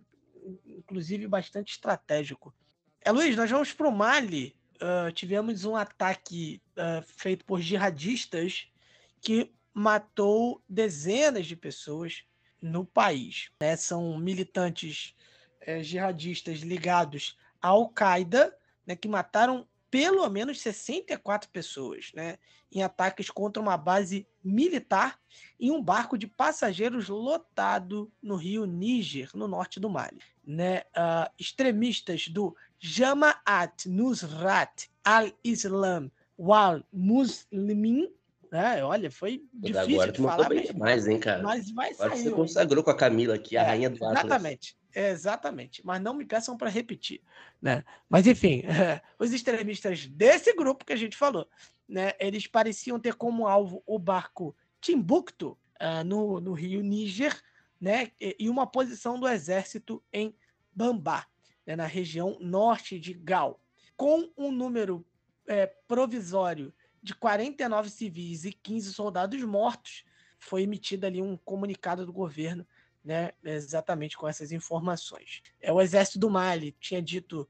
inclusive, 0.66 1.28
bastante 1.28 1.74
estratégico. 1.74 2.56
É, 3.02 3.12
Luiz, 3.12 3.36
nós 3.36 3.52
vamos 3.52 3.74
para 3.74 3.90
o 3.90 3.92
Mali. 3.92 4.56
Uh, 4.76 5.12
tivemos 5.12 5.66
um 5.66 5.76
ataque 5.76 6.62
uh, 6.78 7.04
feito 7.04 7.44
por 7.44 7.60
jihadistas 7.60 8.72
que 9.20 9.54
matou 9.74 10.64
dezenas 10.70 11.46
de 11.48 11.58
pessoas 11.58 12.24
no 12.62 12.86
país. 12.86 13.52
Né? 13.60 13.76
São 13.76 14.18
militantes 14.18 15.14
é, 15.60 15.84
jihadistas 15.84 16.60
ligados 16.60 17.38
à 17.62 17.68
Al-Qaeda, 17.68 18.58
né, 18.88 18.96
que 18.96 19.10
mataram 19.10 19.68
pelo 19.96 20.30
menos 20.30 20.60
64 20.60 21.50
pessoas 21.52 22.12
né, 22.14 22.38
em 22.70 22.84
ataques 22.84 23.30
contra 23.30 23.64
uma 23.64 23.78
base 23.78 24.28
militar 24.44 25.18
em 25.58 25.72
um 25.72 25.82
barco 25.82 26.18
de 26.18 26.28
passageiros 26.28 27.08
lotado 27.08 28.12
no 28.22 28.36
rio 28.36 28.66
Níger, 28.66 29.30
no 29.34 29.48
norte 29.48 29.80
do 29.80 29.90
Mali. 29.90 30.20
Né? 30.46 30.80
Uh, 30.80 31.32
extremistas 31.40 32.28
do 32.28 32.54
Jamaat 32.78 33.88
Nusrat 33.88 34.90
al-Islam 35.02 36.12
wal 36.38 36.84
Muslimin 36.92 38.10
é, 38.56 38.84
olha, 38.84 39.12
foi 39.12 39.44
difícil 39.54 40.02
agora 40.02 40.12
de 40.12 40.22
falar, 40.22 40.50
bem 40.50 40.66
mas, 40.68 40.76
mais, 40.76 41.08
hein, 41.08 41.20
cara? 41.20 41.44
Mas 41.44 41.72
vai 41.72 41.92
agora 41.92 42.10
sair. 42.12 42.24
Você 42.24 42.32
consagrou 42.32 42.84
com 42.84 42.90
a 42.90 42.96
Camila 42.96 43.36
aqui, 43.36 43.58
a 43.58 43.64
é, 43.64 43.66
rainha 43.66 43.90
do 43.90 43.96
Atlas. 43.96 44.24
Exatamente, 44.24 44.78
exatamente. 44.94 45.86
Mas 45.86 46.02
não 46.02 46.14
me 46.14 46.26
peçam 46.26 46.58
para 46.58 46.70
repetir, 46.70 47.22
né? 47.62 47.84
Mas 48.10 48.28
enfim, 48.28 48.64
é, 48.66 49.02
os 49.20 49.34
extremistas 49.34 50.06
desse 50.08 50.54
grupo 50.56 50.86
que 50.86 50.94
a 50.94 50.98
gente 50.98 51.18
falou, 51.18 51.48
né? 51.88 52.14
Eles 52.20 52.48
pareciam 52.48 53.00
ter 53.00 53.16
como 53.16 53.48
alvo 53.48 53.84
o 53.86 54.00
barco 54.00 54.56
Timbuktu 54.82 55.58
uh, 55.82 56.04
no, 56.04 56.40
no 56.40 56.54
rio 56.54 56.82
Níger, 56.82 57.40
né? 57.80 58.12
E, 58.20 58.36
e, 58.40 58.50
uma 58.50 58.68
posição 58.68 59.20
do 59.20 59.28
exército 59.28 60.04
em 60.12 60.36
Bambá, 60.74 61.26
né? 61.66 61.76
na 61.76 61.86
região 61.86 62.38
norte 62.40 63.00
de 63.00 63.14
Gal, 63.14 63.60
com 63.96 64.30
um 64.38 64.52
número 64.52 65.06
é, 65.48 65.68
provisório 65.88 66.74
de 67.06 67.14
49 67.14 67.90
civis 67.90 68.46
e 68.46 68.52
15 68.52 68.92
soldados 68.94 69.42
mortos, 69.44 70.04
foi 70.40 70.64
emitido 70.64 71.06
ali 71.06 71.22
um 71.22 71.38
comunicado 71.38 72.06
do 72.06 72.12
governo, 72.12 72.68
né, 73.04 73.32
exatamente 73.44 74.18
com 74.18 74.28
essas 74.28 74.52
informações. 74.52 75.44
É 75.62 75.72
o 75.72 75.80
exército 75.80 76.18
do 76.18 76.32
Mali 76.32 76.76
tinha 76.80 77.00
dito 77.02 77.48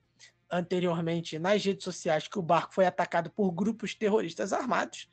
anteriormente 0.51 1.39
nas 1.39 1.63
redes 1.63 1.85
sociais 1.85 2.27
que 2.27 2.37
o 2.37 2.41
barco 2.41 2.73
foi 2.73 2.85
atacado 2.85 3.29
por 3.29 3.49
grupos 3.51 3.95
terroristas 3.95 4.51
armados, 4.51 5.07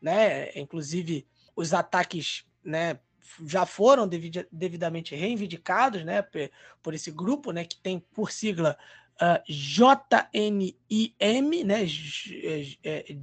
né? 0.00 0.56
Inclusive 0.56 1.26
os 1.54 1.74
ataques, 1.74 2.46
né, 2.62 3.00
já 3.44 3.66
foram 3.66 4.06
devid 4.06 4.46
devidamente 4.50 5.14
reivindicados, 5.16 6.04
né, 6.04 6.24
por 6.80 6.94
esse 6.94 7.10
grupo, 7.10 7.50
né, 7.50 7.64
que 7.64 7.76
tem 7.76 7.98
por 7.98 8.30
sigla 8.30 8.78
uh, 9.20 9.42
JNIM, 9.48 10.74
né, 11.64 11.86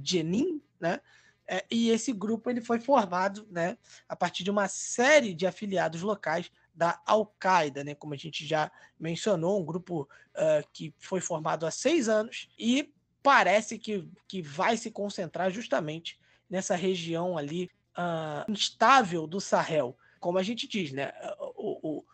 Jenin, 0.02 0.60
né? 0.80 1.00
É, 1.48 1.64
e 1.70 1.90
esse 1.90 2.12
grupo 2.12 2.50
ele 2.50 2.60
foi 2.60 2.80
formado 2.80 3.46
né, 3.50 3.78
a 4.08 4.16
partir 4.16 4.42
de 4.42 4.50
uma 4.50 4.66
série 4.66 5.32
de 5.32 5.46
afiliados 5.46 6.02
locais 6.02 6.50
da 6.74 7.00
Al-Qaeda, 7.06 7.84
né, 7.84 7.94
como 7.94 8.14
a 8.14 8.16
gente 8.16 8.44
já 8.44 8.70
mencionou, 8.98 9.60
um 9.60 9.64
grupo 9.64 10.02
uh, 10.02 10.68
que 10.72 10.92
foi 10.98 11.20
formado 11.20 11.64
há 11.64 11.70
seis 11.70 12.08
anos 12.08 12.48
e 12.58 12.92
parece 13.22 13.78
que, 13.78 14.08
que 14.26 14.42
vai 14.42 14.76
se 14.76 14.90
concentrar 14.90 15.50
justamente 15.50 16.18
nessa 16.50 16.74
região 16.74 17.38
ali 17.38 17.70
uh, 17.96 18.50
instável 18.50 19.26
do 19.26 19.40
Sahel. 19.40 19.96
Como 20.18 20.38
a 20.38 20.42
gente 20.42 20.66
diz, 20.66 20.90
né, 20.92 21.12
o, 21.56 21.98
o, 21.98 22.04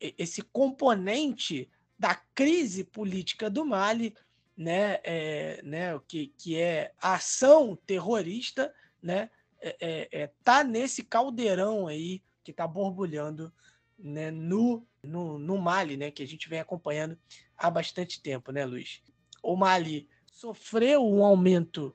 esse 0.00 0.40
componente 0.40 1.68
da 2.00 2.14
crise 2.34 2.82
política 2.82 3.50
do 3.50 3.62
Mali 3.62 4.16
né, 4.56 5.00
é, 5.04 5.60
né, 5.62 6.00
que, 6.08 6.28
que 6.38 6.58
é 6.58 6.94
ação 6.98 7.76
terrorista, 7.86 8.74
né, 9.02 9.28
é, 9.60 9.76
é, 9.80 10.08
é, 10.22 10.30
tá 10.42 10.64
nesse 10.64 11.04
caldeirão 11.04 11.86
aí 11.86 12.22
que 12.42 12.52
está 12.52 12.66
borbulhando 12.66 13.52
né, 13.98 14.30
no, 14.30 14.86
no, 15.02 15.38
no 15.38 15.58
Mali, 15.58 15.98
né, 15.98 16.10
que 16.10 16.22
a 16.22 16.26
gente 16.26 16.48
vem 16.48 16.58
acompanhando 16.58 17.18
há 17.54 17.70
bastante 17.70 18.22
tempo, 18.22 18.50
né, 18.50 18.64
Luiz? 18.64 19.02
O 19.42 19.54
Mali 19.54 20.08
sofreu 20.26 21.06
um 21.06 21.22
aumento 21.22 21.94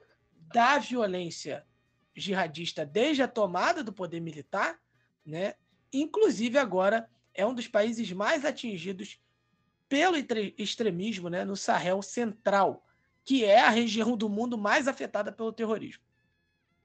da 0.54 0.78
violência 0.78 1.66
jihadista 2.16 2.86
desde 2.86 3.24
a 3.24 3.28
tomada 3.28 3.84
do 3.84 3.92
poder 3.92 4.20
militar, 4.20 4.80
né? 5.26 5.56
Inclusive 5.92 6.60
agora 6.60 7.10
é 7.34 7.46
um 7.46 7.54
dos 7.54 7.68
países 7.68 8.12
mais 8.12 8.46
atingidos 8.46 9.20
pelo 9.88 10.16
extremismo 10.58 11.30
né, 11.30 11.46
no 11.46 11.56
Sahel 11.56 12.02
Central, 12.02 12.84
que 13.24 13.44
é 13.44 13.60
a 13.60 13.70
região 13.70 14.16
do 14.16 14.30
mundo 14.30 14.58
mais 14.58 14.88
afetada 14.88 15.32
pelo 15.32 15.54
terrorismo. 15.54 16.04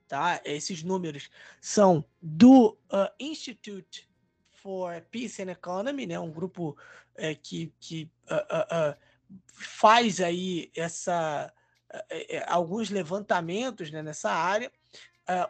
Tá? 0.09 0.41
Esses 0.45 0.83
números 0.83 1.31
são 1.61 2.05
do 2.21 2.77
uh, 2.93 3.09
Institute 3.19 4.09
for 4.51 5.01
Peace 5.11 5.41
and 5.41 5.51
Economy, 5.51 6.07
né, 6.07 6.19
um 6.19 6.31
grupo 6.31 6.71
uh, 6.71 7.41
que, 7.43 7.73
que 7.79 8.11
uh, 8.27 8.97
faz 9.53 10.21
aí 10.21 10.71
essa, 10.75 11.53
alguns 12.47 12.91
levantamentos 12.91 13.91
né, 13.91 14.03
nessa 14.03 14.31
área. 14.31 14.71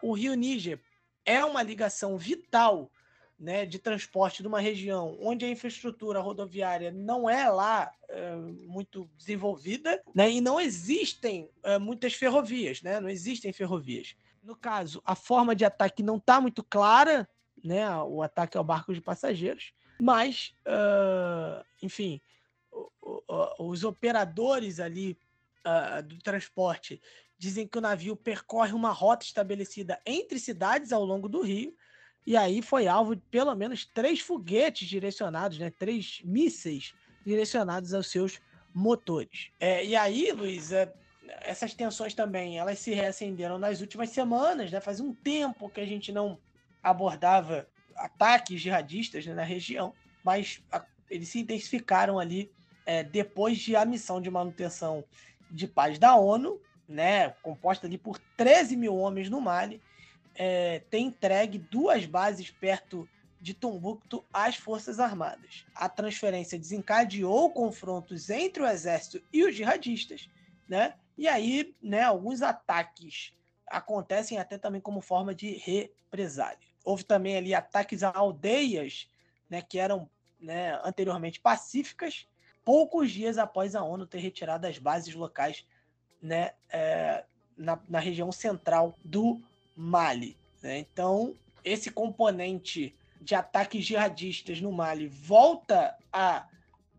o 0.03 0.13
Rio 0.13 0.35
Níger 0.35 0.81
é 1.25 1.45
uma 1.45 1.63
ligação 1.63 2.19
vital 2.19 2.91
né, 3.41 3.65
de 3.65 3.79
transporte 3.79 4.43
de 4.43 4.49
uma 4.49 4.61
região 4.61 5.17
onde 5.19 5.47
a 5.47 5.49
infraestrutura 5.49 6.21
rodoviária 6.21 6.93
não 6.93 7.29
é 7.29 7.49
lá 7.49 7.91
é, 8.07 8.37
muito 8.37 9.11
desenvolvida, 9.17 10.03
né, 10.15 10.31
e 10.31 10.43
não 10.43 10.61
existem 10.61 11.49
é, 11.63 11.79
muitas 11.79 12.13
ferrovias, 12.13 12.83
né, 12.83 13.01
não 13.01 13.09
existem 13.09 13.51
ferrovias. 13.51 14.15
No 14.43 14.55
caso, 14.55 15.01
a 15.07 15.15
forma 15.15 15.57
de 15.57 15.65
ataque 15.65 16.03
não 16.03 16.19
está 16.19 16.39
muito 16.39 16.63
clara, 16.63 17.27
né, 17.65 17.89
o 18.03 18.23
ataque 18.23 18.59
ao 18.59 18.65
barco 18.65 18.93
de 18.93 19.01
passageiros, 19.01 19.73
mas, 20.01 20.55
uh, 20.67 21.63
enfim, 21.83 22.23
os 23.59 23.85
operadores 23.85 24.81
ali 24.81 25.19
uh, 25.67 26.03
do 26.03 26.19
transporte 26.19 27.03
dizem 27.37 27.67
que 27.67 27.77
o 27.77 27.83
navio 27.83 28.17
percorre 28.17 28.73
uma 28.73 28.93
rota 28.93 29.27
estabelecida 29.27 30.01
entre 30.07 30.39
cidades 30.39 30.91
ao 30.91 31.05
longo 31.05 31.29
do 31.29 31.43
rio 31.43 31.75
e 32.27 32.37
aí 32.37 32.63
foi 32.63 32.87
alvo 32.87 33.17
de 33.17 33.23
pelo 33.31 33.55
menos 33.55 33.85
três 33.85 34.21
foguetes 34.21 34.89
direcionados, 34.89 35.59
né? 35.59 35.71
Três 35.71 36.21
mísseis 36.25 36.95
direcionados 37.25 37.95
aos 37.95 38.11
seus 38.11 38.41
motores. 38.75 39.51
É, 39.59 39.85
e 39.85 39.97
aí, 39.97 40.31
Luiz, 40.33 40.73
é, 40.73 40.93
essas 41.43 41.75
tensões 41.75 42.15
também 42.15 42.59
elas 42.59 42.79
se 42.79 42.93
reacenderam 42.93 43.59
nas 43.59 43.81
últimas 43.81 44.11
semanas, 44.11 44.71
né? 44.71 44.81
Faz 44.81 45.01
um 45.01 45.15
tempo 45.15 45.69
que 45.69 45.81
a 45.81 45.87
gente 45.87 46.13
não 46.13 46.39
abordava 46.83 47.67
ataques 47.97 48.61
jihadistas 48.61 49.27
né, 49.27 49.35
na 49.35 49.43
região, 49.43 49.93
mas 50.25 50.63
a, 50.73 50.85
eles 51.11 51.29
se 51.29 51.41
intensificaram 51.41 52.19
ali 52.19 52.51
é, 52.87 53.03
depois 53.03 53.59
de 53.59 53.77
a 53.77 53.85
missão 53.85 54.21
de 54.21 54.31
manutenção 54.31 55.05
de 55.51 55.67
paz 55.67 55.99
da 55.99 56.15
ONU, 56.17 56.61
né, 56.89 57.31
composta 57.43 57.87
ali 57.87 57.99
por 57.99 58.19
13 58.37 58.77
mil 58.77 58.97
homens 58.97 59.29
no 59.29 59.41
Mali, 59.41 59.81
é, 60.35 60.81
tem 60.91 61.07
entregue 61.07 61.59
duas 61.59 62.07
bases 62.07 62.51
perto 62.51 63.09
de 63.41 63.55
Tombuctu 63.55 64.25
às 64.33 64.57
Forças 64.57 65.01
Armadas. 65.01 65.65
A 65.75 65.89
transferência 65.89 66.59
desencadeou 66.59 67.51
confrontos 67.51 68.29
entre 68.29 68.63
o 68.63 68.67
exército 68.67 69.23
e 69.33 69.45
os 69.45 69.55
jihadistas, 69.55 70.29
né? 70.69 70.95
E 71.17 71.27
aí, 71.27 71.75
né, 71.83 72.03
alguns 72.03 72.43
ataques 72.43 73.33
acontecem 73.67 74.39
até 74.39 74.59
também 74.59 74.81
como 74.81 75.01
forma 75.01 75.35
de 75.35 75.53
represália. 75.53 76.59
Houve 76.85 77.05
também 77.05 77.37
ali 77.37 77.55
ataques 77.55 78.03
a 78.03 78.11
aldeias, 78.15 79.09
né, 79.49 79.63
que 79.63 79.79
eram 79.79 80.09
né, 80.41 80.81
anteriormente 80.85 81.41
pacíficas, 81.41 82.27
poucos 82.65 83.11
dias 83.11 83.39
após 83.39 83.75
a 83.75 83.83
ONU 83.83 84.07
ter 84.07 84.19
retirado 84.19 84.67
as 84.67 84.79
bases 84.79 85.15
locais 85.15 85.67
né, 86.21 86.53
é, 86.71 87.25
na, 87.57 87.79
na 87.89 87.99
região 87.99 88.33
central 88.33 88.95
do 89.05 89.41
Mali. 89.77 90.37
Né? 90.63 90.79
Então, 90.79 91.35
esse 91.65 91.91
componente 91.91 92.95
de 93.21 93.35
ataques 93.35 93.85
jihadistas 93.85 94.61
no 94.61 94.73
Mali 94.73 95.07
volta 95.07 95.95
a, 96.13 96.47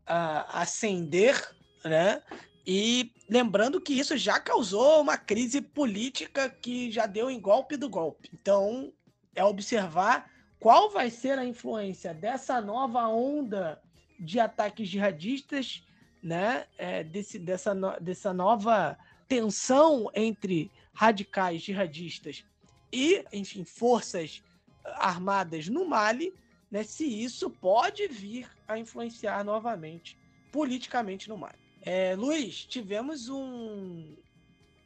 a 0.06 0.62
ascender, 0.62 1.56
né? 1.84 2.22
E 2.66 3.12
lembrando 3.28 3.82
que 3.82 3.94
isso 3.94 4.16
já 4.16 4.40
causou 4.40 5.02
uma 5.02 5.18
crise 5.18 5.62
política 5.62 6.48
que 6.48 6.92
já 6.92 7.08
deu 7.08 7.30
em 7.30 7.40
golpe 7.40 7.76
do 7.76 7.90
golpe. 7.90 8.30
Então, 8.34 8.94
é 9.36 9.44
observar 9.44 10.30
qual 10.60 10.92
vai 10.92 11.10
ser 11.10 11.40
a 11.40 11.46
influência 11.46 12.14
dessa 12.14 12.62
nova 12.62 13.08
onda 13.08 13.82
de 14.20 14.40
ataques 14.40 14.88
jihadistas, 14.88 15.84
né? 16.22 16.66
É, 16.78 17.04
desse, 17.04 17.40
dessa, 17.40 17.74
no, 17.74 18.00
dessa 18.00 18.32
nova 18.32 18.96
tensão 19.28 20.12
entre 20.14 20.70
radicais 20.94 21.64
jihadistas 21.64 22.46
e, 22.91 23.23
enfim, 23.32 23.63
forças 23.63 24.43
armadas 24.84 25.67
no 25.67 25.86
Mali, 25.86 26.34
né? 26.69 26.84
Se 26.84 27.06
isso 27.06 27.49
pode 27.49 28.08
vir 28.08 28.47
a 28.67 28.77
influenciar 28.77 29.43
novamente 29.43 30.17
politicamente 30.51 31.30
no 31.30 31.38
Mali. 31.38 31.56
É, 31.82 32.15
Luiz, 32.15 32.65
tivemos 32.65 33.30
um, 33.30 34.15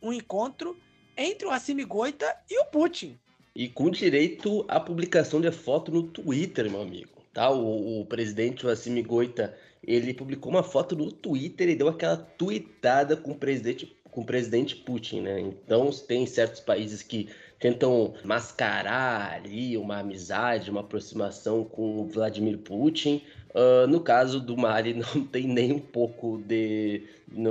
um 0.02 0.14
encontro 0.14 0.78
entre 1.18 1.48
o 1.48 1.52
Assimi 1.52 1.84
Goita 1.84 2.36
e 2.50 2.60
o 2.60 2.66
Putin. 2.66 3.18
E 3.56 3.70
com 3.70 3.90
direito 3.90 4.66
à 4.68 4.80
publicação 4.80 5.40
de 5.40 5.52
foto 5.52 5.92
no 5.92 6.04
Twitter, 6.04 6.70
meu 6.70 6.82
amigo. 6.82 7.22
Tá? 7.34 7.50
O, 7.50 8.02
o 8.02 8.06
presidente 8.06 8.68
Assimi 8.68 9.02
Goita, 9.02 9.58
ele 9.84 10.14
publicou 10.14 10.52
uma 10.52 10.64
foto 10.64 10.96
no 10.96 11.12
Twitter 11.12 11.70
e 11.70 11.76
deu 11.76 11.88
aquela 11.88 12.18
tweetada 12.18 13.16
com 13.16 13.32
o 13.32 13.36
presidente, 13.36 13.94
com 14.10 14.22
o 14.22 14.26
presidente 14.26 14.76
Putin, 14.76 15.22
né? 15.22 15.40
Então, 15.42 15.90
tem 15.92 16.26
certos 16.26 16.62
países 16.62 17.02
que 17.02 17.30
tentam 17.66 18.14
mascarar 18.24 19.34
ali 19.34 19.76
uma 19.76 19.98
amizade, 19.98 20.70
uma 20.70 20.82
aproximação 20.82 21.64
com 21.64 22.02
o 22.02 22.06
Vladimir 22.06 22.60
Putin. 22.60 23.24
Uh, 23.56 23.88
no 23.88 24.02
caso 24.02 24.40
do 24.40 24.56
Mali, 24.56 24.94
não 25.16 25.26
tem 25.26 25.48
nem 25.48 25.72
um 25.72 25.80
pouco 25.80 26.38
de. 26.46 27.02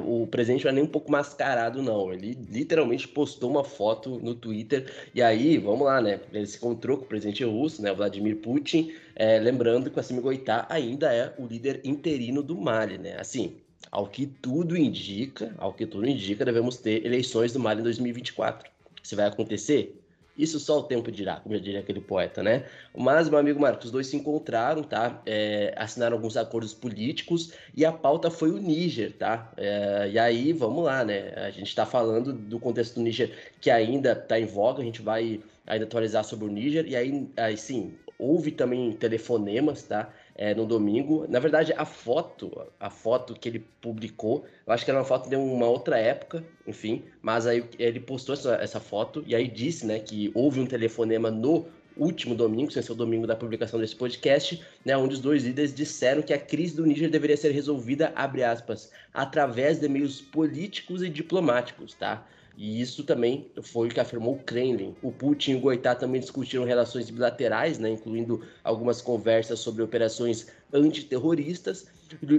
O 0.06 0.28
presidente 0.28 0.64
não 0.64 0.70
é 0.70 0.74
nem 0.74 0.84
um 0.84 0.88
pouco 0.88 1.10
mascarado, 1.10 1.82
não. 1.82 2.12
Ele 2.12 2.38
literalmente 2.48 3.08
postou 3.08 3.50
uma 3.50 3.64
foto 3.64 4.20
no 4.22 4.36
Twitter. 4.36 4.88
E 5.12 5.20
aí, 5.20 5.58
vamos 5.58 5.84
lá, 5.84 6.00
né? 6.00 6.20
Ele 6.32 6.46
se 6.46 6.58
encontrou 6.58 6.98
com 6.98 7.04
o 7.04 7.08
presidente 7.08 7.42
russo, 7.42 7.82
né? 7.82 7.92
Vladimir 7.92 8.36
Putin. 8.36 8.92
É, 9.16 9.40
lembrando 9.40 9.90
que 9.90 9.96
o 9.96 10.00
Assimi 10.00 10.20
Goitá 10.20 10.64
ainda 10.70 11.12
é 11.12 11.34
o 11.38 11.46
líder 11.46 11.80
interino 11.82 12.40
do 12.40 12.56
Mali, 12.56 12.98
né? 12.98 13.16
Assim, 13.18 13.56
ao 13.90 14.06
que 14.06 14.26
tudo 14.26 14.76
indica, 14.76 15.52
ao 15.58 15.72
que 15.72 15.86
tudo 15.86 16.06
indica, 16.06 16.44
devemos 16.44 16.76
ter 16.76 17.04
eleições 17.04 17.52
do 17.52 17.58
Mali 17.58 17.80
em 17.80 17.84
2024. 17.84 18.70
Se 19.02 19.14
vai 19.14 19.26
acontecer? 19.26 20.03
Isso 20.36 20.58
só 20.58 20.80
o 20.80 20.82
tempo 20.82 21.12
dirá, 21.12 21.36
como 21.36 21.54
já 21.54 21.60
diria 21.60 21.80
aquele 21.80 22.00
poeta, 22.00 22.42
né? 22.42 22.64
Mas, 22.96 23.28
meu 23.28 23.38
amigo 23.38 23.60
Marcos, 23.60 23.86
os 23.86 23.90
dois 23.92 24.06
se 24.08 24.16
encontraram, 24.16 24.82
tá? 24.82 25.22
É, 25.24 25.72
assinaram 25.76 26.16
alguns 26.16 26.36
acordos 26.36 26.74
políticos 26.74 27.52
e 27.74 27.84
a 27.84 27.92
pauta 27.92 28.30
foi 28.30 28.50
o 28.50 28.58
Níger, 28.58 29.12
tá? 29.12 29.52
É, 29.56 30.10
e 30.12 30.18
aí, 30.18 30.52
vamos 30.52 30.84
lá, 30.84 31.04
né? 31.04 31.32
A 31.36 31.50
gente 31.50 31.68
está 31.68 31.86
falando 31.86 32.32
do 32.32 32.58
contexto 32.58 32.96
do 32.96 33.02
Níger 33.02 33.30
que 33.60 33.70
ainda 33.70 34.12
está 34.12 34.38
em 34.38 34.46
voga, 34.46 34.82
a 34.82 34.84
gente 34.84 35.00
vai 35.00 35.40
ainda 35.66 35.84
atualizar 35.84 36.24
sobre 36.24 36.46
o 36.46 36.48
Níger. 36.48 36.86
E 36.86 36.96
aí, 36.96 37.28
aí 37.36 37.56
sim, 37.56 37.94
houve 38.18 38.50
também 38.50 38.92
telefonemas, 38.92 39.84
tá? 39.84 40.12
É, 40.34 40.54
no 40.54 40.66
domingo. 40.66 41.26
Na 41.28 41.38
verdade, 41.38 41.72
a 41.76 41.84
foto, 41.84 42.66
a 42.78 42.90
foto 42.90 43.34
que 43.34 43.48
ele 43.48 43.64
publicou, 43.80 44.44
eu 44.66 44.72
acho 44.72 44.84
que 44.84 44.90
era 44.90 44.98
uma 44.98 45.04
foto 45.04 45.28
de 45.28 45.36
uma 45.36 45.66
outra 45.66 45.98
época, 45.98 46.44
enfim, 46.66 47.04
mas 47.22 47.46
aí 47.46 47.64
ele 47.78 48.00
postou 48.00 48.34
essa, 48.34 48.54
essa 48.56 48.80
foto 48.80 49.22
e 49.26 49.34
aí 49.34 49.46
disse, 49.46 49.86
né, 49.86 49.98
que 49.98 50.30
houve 50.34 50.60
um 50.60 50.66
telefonema 50.66 51.30
no 51.30 51.66
último 51.96 52.34
domingo, 52.34 52.72
sem 52.72 52.82
ser 52.82 52.92
o 52.92 52.96
domingo 52.96 53.26
da 53.26 53.36
publicação 53.36 53.78
desse 53.78 53.94
podcast, 53.94 54.60
né, 54.84 54.96
onde 54.96 55.14
os 55.14 55.20
dois 55.20 55.44
líderes 55.44 55.72
disseram 55.72 56.22
que 56.22 56.32
a 56.32 56.38
crise 56.38 56.74
do 56.74 56.84
Níger 56.84 57.08
deveria 57.08 57.36
ser 57.36 57.52
resolvida, 57.52 58.12
abre 58.16 58.42
aspas, 58.42 58.90
através 59.12 59.78
de 59.78 59.88
meios 59.88 60.20
políticos 60.20 61.02
e 61.02 61.08
diplomáticos, 61.08 61.94
tá? 61.94 62.26
E 62.56 62.80
isso 62.80 63.02
também 63.02 63.50
foi 63.62 63.88
o 63.88 63.90
que 63.90 63.98
afirmou 63.98 64.34
o 64.34 64.38
Kremlin. 64.38 64.94
O 65.02 65.10
Putin 65.10 65.52
e 65.52 65.54
o 65.56 65.60
Goitá 65.60 65.94
também 65.94 66.20
discutiram 66.20 66.64
relações 66.64 67.10
bilaterais, 67.10 67.78
né, 67.78 67.90
incluindo 67.90 68.42
algumas 68.62 69.00
conversas 69.00 69.58
sobre 69.58 69.82
operações 69.82 70.46
antiterroristas. 70.72 71.86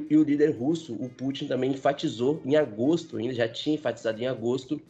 E 0.10 0.16
o 0.16 0.24
líder 0.24 0.52
russo, 0.52 0.94
o 0.94 1.10
Putin, 1.10 1.48
também 1.48 1.72
enfatizou 1.72 2.42
em 2.46 2.56
agosto, 2.56 3.18
ainda 3.18 3.34
já 3.34 3.48
tinha 3.48 3.76
enfatizado 3.76 4.22
em 4.22 4.28
agosto, 4.28 4.82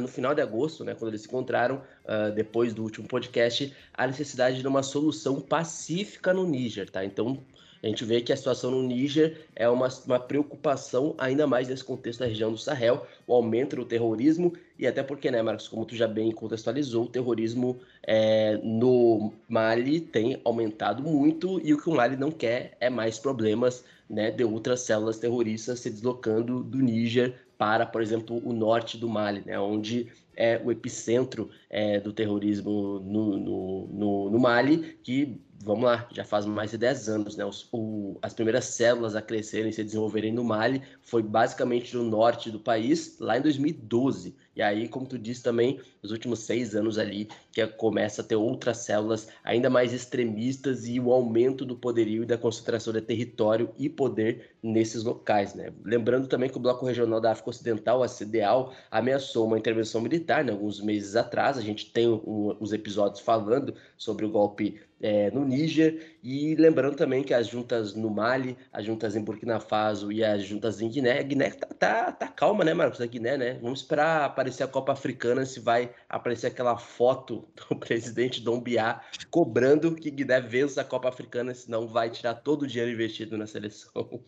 no 0.00 0.08
final 0.08 0.34
de 0.34 0.40
agosto, 0.40 0.84
né, 0.84 0.94
quando 0.94 1.10
eles 1.10 1.22
se 1.22 1.28
encontraram, 1.28 1.82
uh, 2.04 2.32
depois 2.34 2.72
do 2.72 2.82
último 2.82 3.06
podcast, 3.06 3.72
a 3.92 4.06
necessidade 4.06 4.60
de 4.60 4.66
uma 4.66 4.82
solução 4.82 5.40
pacífica 5.40 6.32
no 6.32 6.46
Níger, 6.46 6.88
tá? 6.88 7.04
Então, 7.04 7.38
a 7.82 7.86
gente 7.88 8.04
vê 8.04 8.20
que 8.20 8.32
a 8.32 8.36
situação 8.36 8.70
no 8.70 8.82
Níger 8.82 9.46
é 9.56 9.68
uma, 9.68 9.88
uma 10.06 10.20
preocupação 10.20 11.14
ainda 11.18 11.46
mais 11.46 11.68
nesse 11.68 11.82
contexto 11.82 12.20
da 12.20 12.26
região 12.26 12.52
do 12.52 12.58
Sahel, 12.58 13.04
o 13.26 13.34
aumento 13.34 13.74
do 13.74 13.84
terrorismo 13.84 14.52
e 14.78 14.86
até 14.86 15.02
porque, 15.02 15.30
né, 15.30 15.42
Marcos, 15.42 15.66
como 15.66 15.84
tu 15.84 15.96
já 15.96 16.06
bem 16.06 16.30
contextualizou, 16.30 17.04
o 17.04 17.08
terrorismo 17.08 17.80
é, 18.04 18.58
no 18.62 19.32
Mali 19.48 20.00
tem 20.00 20.40
aumentado 20.44 21.02
muito 21.02 21.60
e 21.64 21.74
o 21.74 21.78
que 21.78 21.90
o 21.90 21.94
Mali 21.94 22.16
não 22.16 22.30
quer 22.30 22.76
é 22.80 22.88
mais 22.88 23.18
problemas 23.18 23.84
né, 24.08 24.30
de 24.30 24.44
outras 24.44 24.80
células 24.80 25.18
terroristas 25.18 25.80
se 25.80 25.90
deslocando 25.90 26.62
do 26.62 26.78
Níger 26.78 27.34
para, 27.58 27.84
por 27.84 28.00
exemplo, 28.00 28.40
o 28.44 28.52
norte 28.52 28.96
do 28.96 29.08
Mali, 29.08 29.42
né, 29.44 29.58
onde 29.58 30.08
é 30.36 30.60
o 30.64 30.70
epicentro 30.70 31.50
é, 31.72 31.98
do 31.98 32.12
terrorismo 32.12 33.00
no, 33.00 33.38
no, 33.38 33.86
no, 33.88 34.30
no 34.30 34.38
Mali, 34.38 34.98
que 35.02 35.40
vamos 35.64 35.84
lá, 35.84 36.08
já 36.12 36.24
faz 36.24 36.44
mais 36.44 36.72
de 36.72 36.78
10 36.78 37.08
anos, 37.08 37.36
né? 37.36 37.44
Os, 37.44 37.68
o, 37.72 38.18
as 38.20 38.34
primeiras 38.34 38.66
células 38.66 39.14
a 39.14 39.22
crescerem 39.22 39.70
e 39.70 39.72
se 39.72 39.82
desenvolverem 39.82 40.32
no 40.32 40.44
Mali 40.44 40.82
foi 41.00 41.22
basicamente 41.22 41.96
no 41.96 42.02
norte 42.02 42.50
do 42.50 42.60
país, 42.60 43.16
lá 43.18 43.38
em 43.38 43.40
2012. 43.40 44.36
E 44.54 44.60
aí, 44.60 44.86
como 44.86 45.06
tu 45.06 45.18
disse 45.18 45.42
também, 45.42 45.80
nos 46.02 46.12
últimos 46.12 46.40
seis 46.40 46.74
anos 46.74 46.98
ali, 46.98 47.28
que 47.50 47.66
começa 47.66 48.20
a 48.20 48.24
ter 48.24 48.36
outras 48.36 48.78
células 48.78 49.28
ainda 49.42 49.70
mais 49.70 49.94
extremistas 49.94 50.86
e 50.86 51.00
o 51.00 51.10
aumento 51.10 51.64
do 51.64 51.74
poderio 51.74 52.22
e 52.22 52.26
da 52.26 52.36
concentração 52.36 52.92
de 52.92 53.00
território 53.00 53.70
e 53.78 53.88
poder 53.88 54.50
nesses 54.62 55.04
locais, 55.04 55.54
né? 55.54 55.72
Lembrando 55.84 56.28
também 56.28 56.50
que 56.50 56.56
o 56.56 56.60
Bloco 56.60 56.84
Regional 56.84 57.20
da 57.20 57.32
África 57.32 57.48
Ocidental, 57.48 58.02
a 58.02 58.08
CDAO, 58.08 58.72
ameaçou 58.90 59.46
uma 59.46 59.58
intervenção 59.58 60.02
militar, 60.02 60.44
né, 60.44 60.52
alguns 60.52 60.80
meses 60.80 61.16
atrás. 61.16 61.56
A 61.62 61.66
gente 61.66 61.90
tem 61.90 62.08
um, 62.08 62.56
os 62.58 62.72
episódios 62.72 63.20
falando 63.20 63.74
sobre 63.96 64.24
o 64.24 64.30
golpe 64.30 64.80
é, 65.00 65.30
no 65.30 65.44
Níger 65.44 66.16
e 66.22 66.54
lembrando 66.54 66.96
também 66.96 67.22
que 67.22 67.34
as 67.34 67.46
juntas 67.48 67.94
no 67.94 68.10
Mali, 68.10 68.56
as 68.72 68.84
juntas 68.84 69.16
em 69.16 69.22
Burkina 69.22 69.58
Faso 69.58 70.12
e 70.12 70.24
as 70.24 70.44
juntas 70.44 70.80
em 70.80 70.88
Guiné, 70.88 71.18
a 71.18 71.22
Guiné 71.22 71.50
tá, 71.50 71.66
tá, 71.66 72.12
tá 72.12 72.28
calma, 72.28 72.64
né, 72.64 72.72
Marcos? 72.72 73.00
A 73.00 73.06
Guiné, 73.06 73.36
né? 73.36 73.58
Vamos 73.60 73.80
esperar 73.80 74.24
aparecer 74.24 74.62
a 74.62 74.68
Copa 74.68 74.92
Africana 74.92 75.44
se 75.44 75.60
vai 75.60 75.92
aparecer 76.08 76.48
aquela 76.48 76.76
foto 76.76 77.48
do 77.68 77.76
presidente 77.76 78.40
Dom 78.40 78.60
Biá 78.60 79.00
cobrando 79.30 79.94
que 79.94 80.10
Guiné 80.10 80.40
vença 80.40 80.80
a 80.80 80.84
Copa 80.84 81.08
Africana, 81.08 81.54
senão 81.54 81.86
vai 81.86 82.10
tirar 82.10 82.34
todo 82.34 82.62
o 82.62 82.66
dinheiro 82.66 82.92
investido 82.92 83.36
na 83.36 83.46
seleção. 83.46 84.20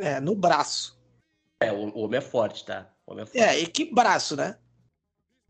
É, 0.00 0.20
no 0.20 0.34
braço. 0.34 1.00
É, 1.60 1.72
o, 1.72 1.96
homem 1.96 2.18
é 2.18 2.20
forte, 2.20 2.64
tá? 2.64 2.90
É, 3.34 3.40
é, 3.40 3.60
e 3.60 3.66
que 3.66 3.92
braço, 3.92 4.36
né? 4.36 4.56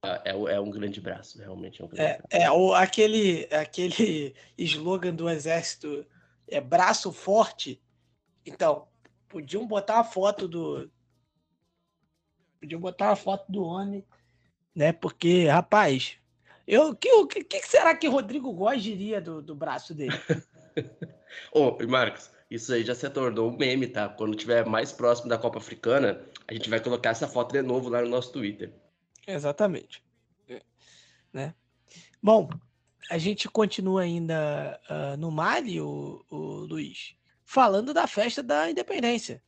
É, 0.05 0.31
é, 0.31 0.33
é, 0.33 0.61
um 0.61 0.71
grande 0.71 1.01
braço, 1.01 1.39
realmente 1.39 1.81
é 1.81 1.85
um 1.85 1.89
grande 1.89 2.03
é, 2.03 2.19
braço. 2.19 2.27
É, 2.31 2.51
o, 2.51 2.75
aquele, 2.75 3.49
aquele 3.55 4.35
slogan 4.59 5.15
do 5.15 5.29
exército 5.29 6.05
é 6.49 6.61
braço 6.61 7.13
forte. 7.13 7.81
Então, 8.45 8.89
podiam 9.29 9.67
botar 9.67 10.01
a 10.01 10.05
foto 10.05 10.49
do. 10.49 10.91
Podiam 12.61 12.81
botar 12.81 13.11
a 13.11 13.17
foto 13.17 13.51
do 13.51 13.63
homem, 13.63 14.05
né? 14.75 14.93
Porque, 14.93 15.47
rapaz, 15.47 16.17
eu, 16.67 16.95
que, 16.95 17.27
que, 17.27 17.45
que 17.45 17.67
será 17.67 17.95
que 17.95 18.09
Rodrigo 18.09 18.53
Góes 18.53 18.83
diria 18.83 19.21
do, 19.21 19.41
do 19.41 19.55
braço 19.55 19.95
dele? 19.95 20.15
Ô, 21.53 21.77
Marcos, 21.87 22.31
isso 22.51 22.73
aí 22.73 22.85
já 22.85 22.95
se 22.95 23.09
tornou 23.09 23.51
um 23.51 23.57
meme, 23.57 23.87
tá? 23.87 24.09
Quando 24.09 24.37
tiver 24.37 24.67
mais 24.67 24.93
próximo 24.93 25.29
da 25.29 25.39
Copa 25.39 25.59
Africana, 25.59 26.21
a 26.47 26.53
gente 26.53 26.69
vai 26.69 26.81
colocar 26.81 27.11
essa 27.11 27.29
foto 27.29 27.53
de 27.53 27.63
novo 27.63 27.89
lá 27.89 28.03
no 28.03 28.09
nosso 28.09 28.33
Twitter. 28.33 28.73
Exatamente. 29.27 30.03
É, 30.49 30.63
né? 31.33 31.55
Bom, 32.23 32.49
a 33.11 33.19
gente 33.19 33.49
continua 33.49 34.03
ainda 34.03 34.81
uh, 34.89 35.17
no 35.17 35.31
Mali, 35.31 35.81
o, 35.81 36.25
o 36.31 36.37
Luiz, 36.37 37.15
falando 37.45 37.93
da 37.93 38.07
festa 38.07 38.43
da 38.43 38.71
independência. 38.71 39.43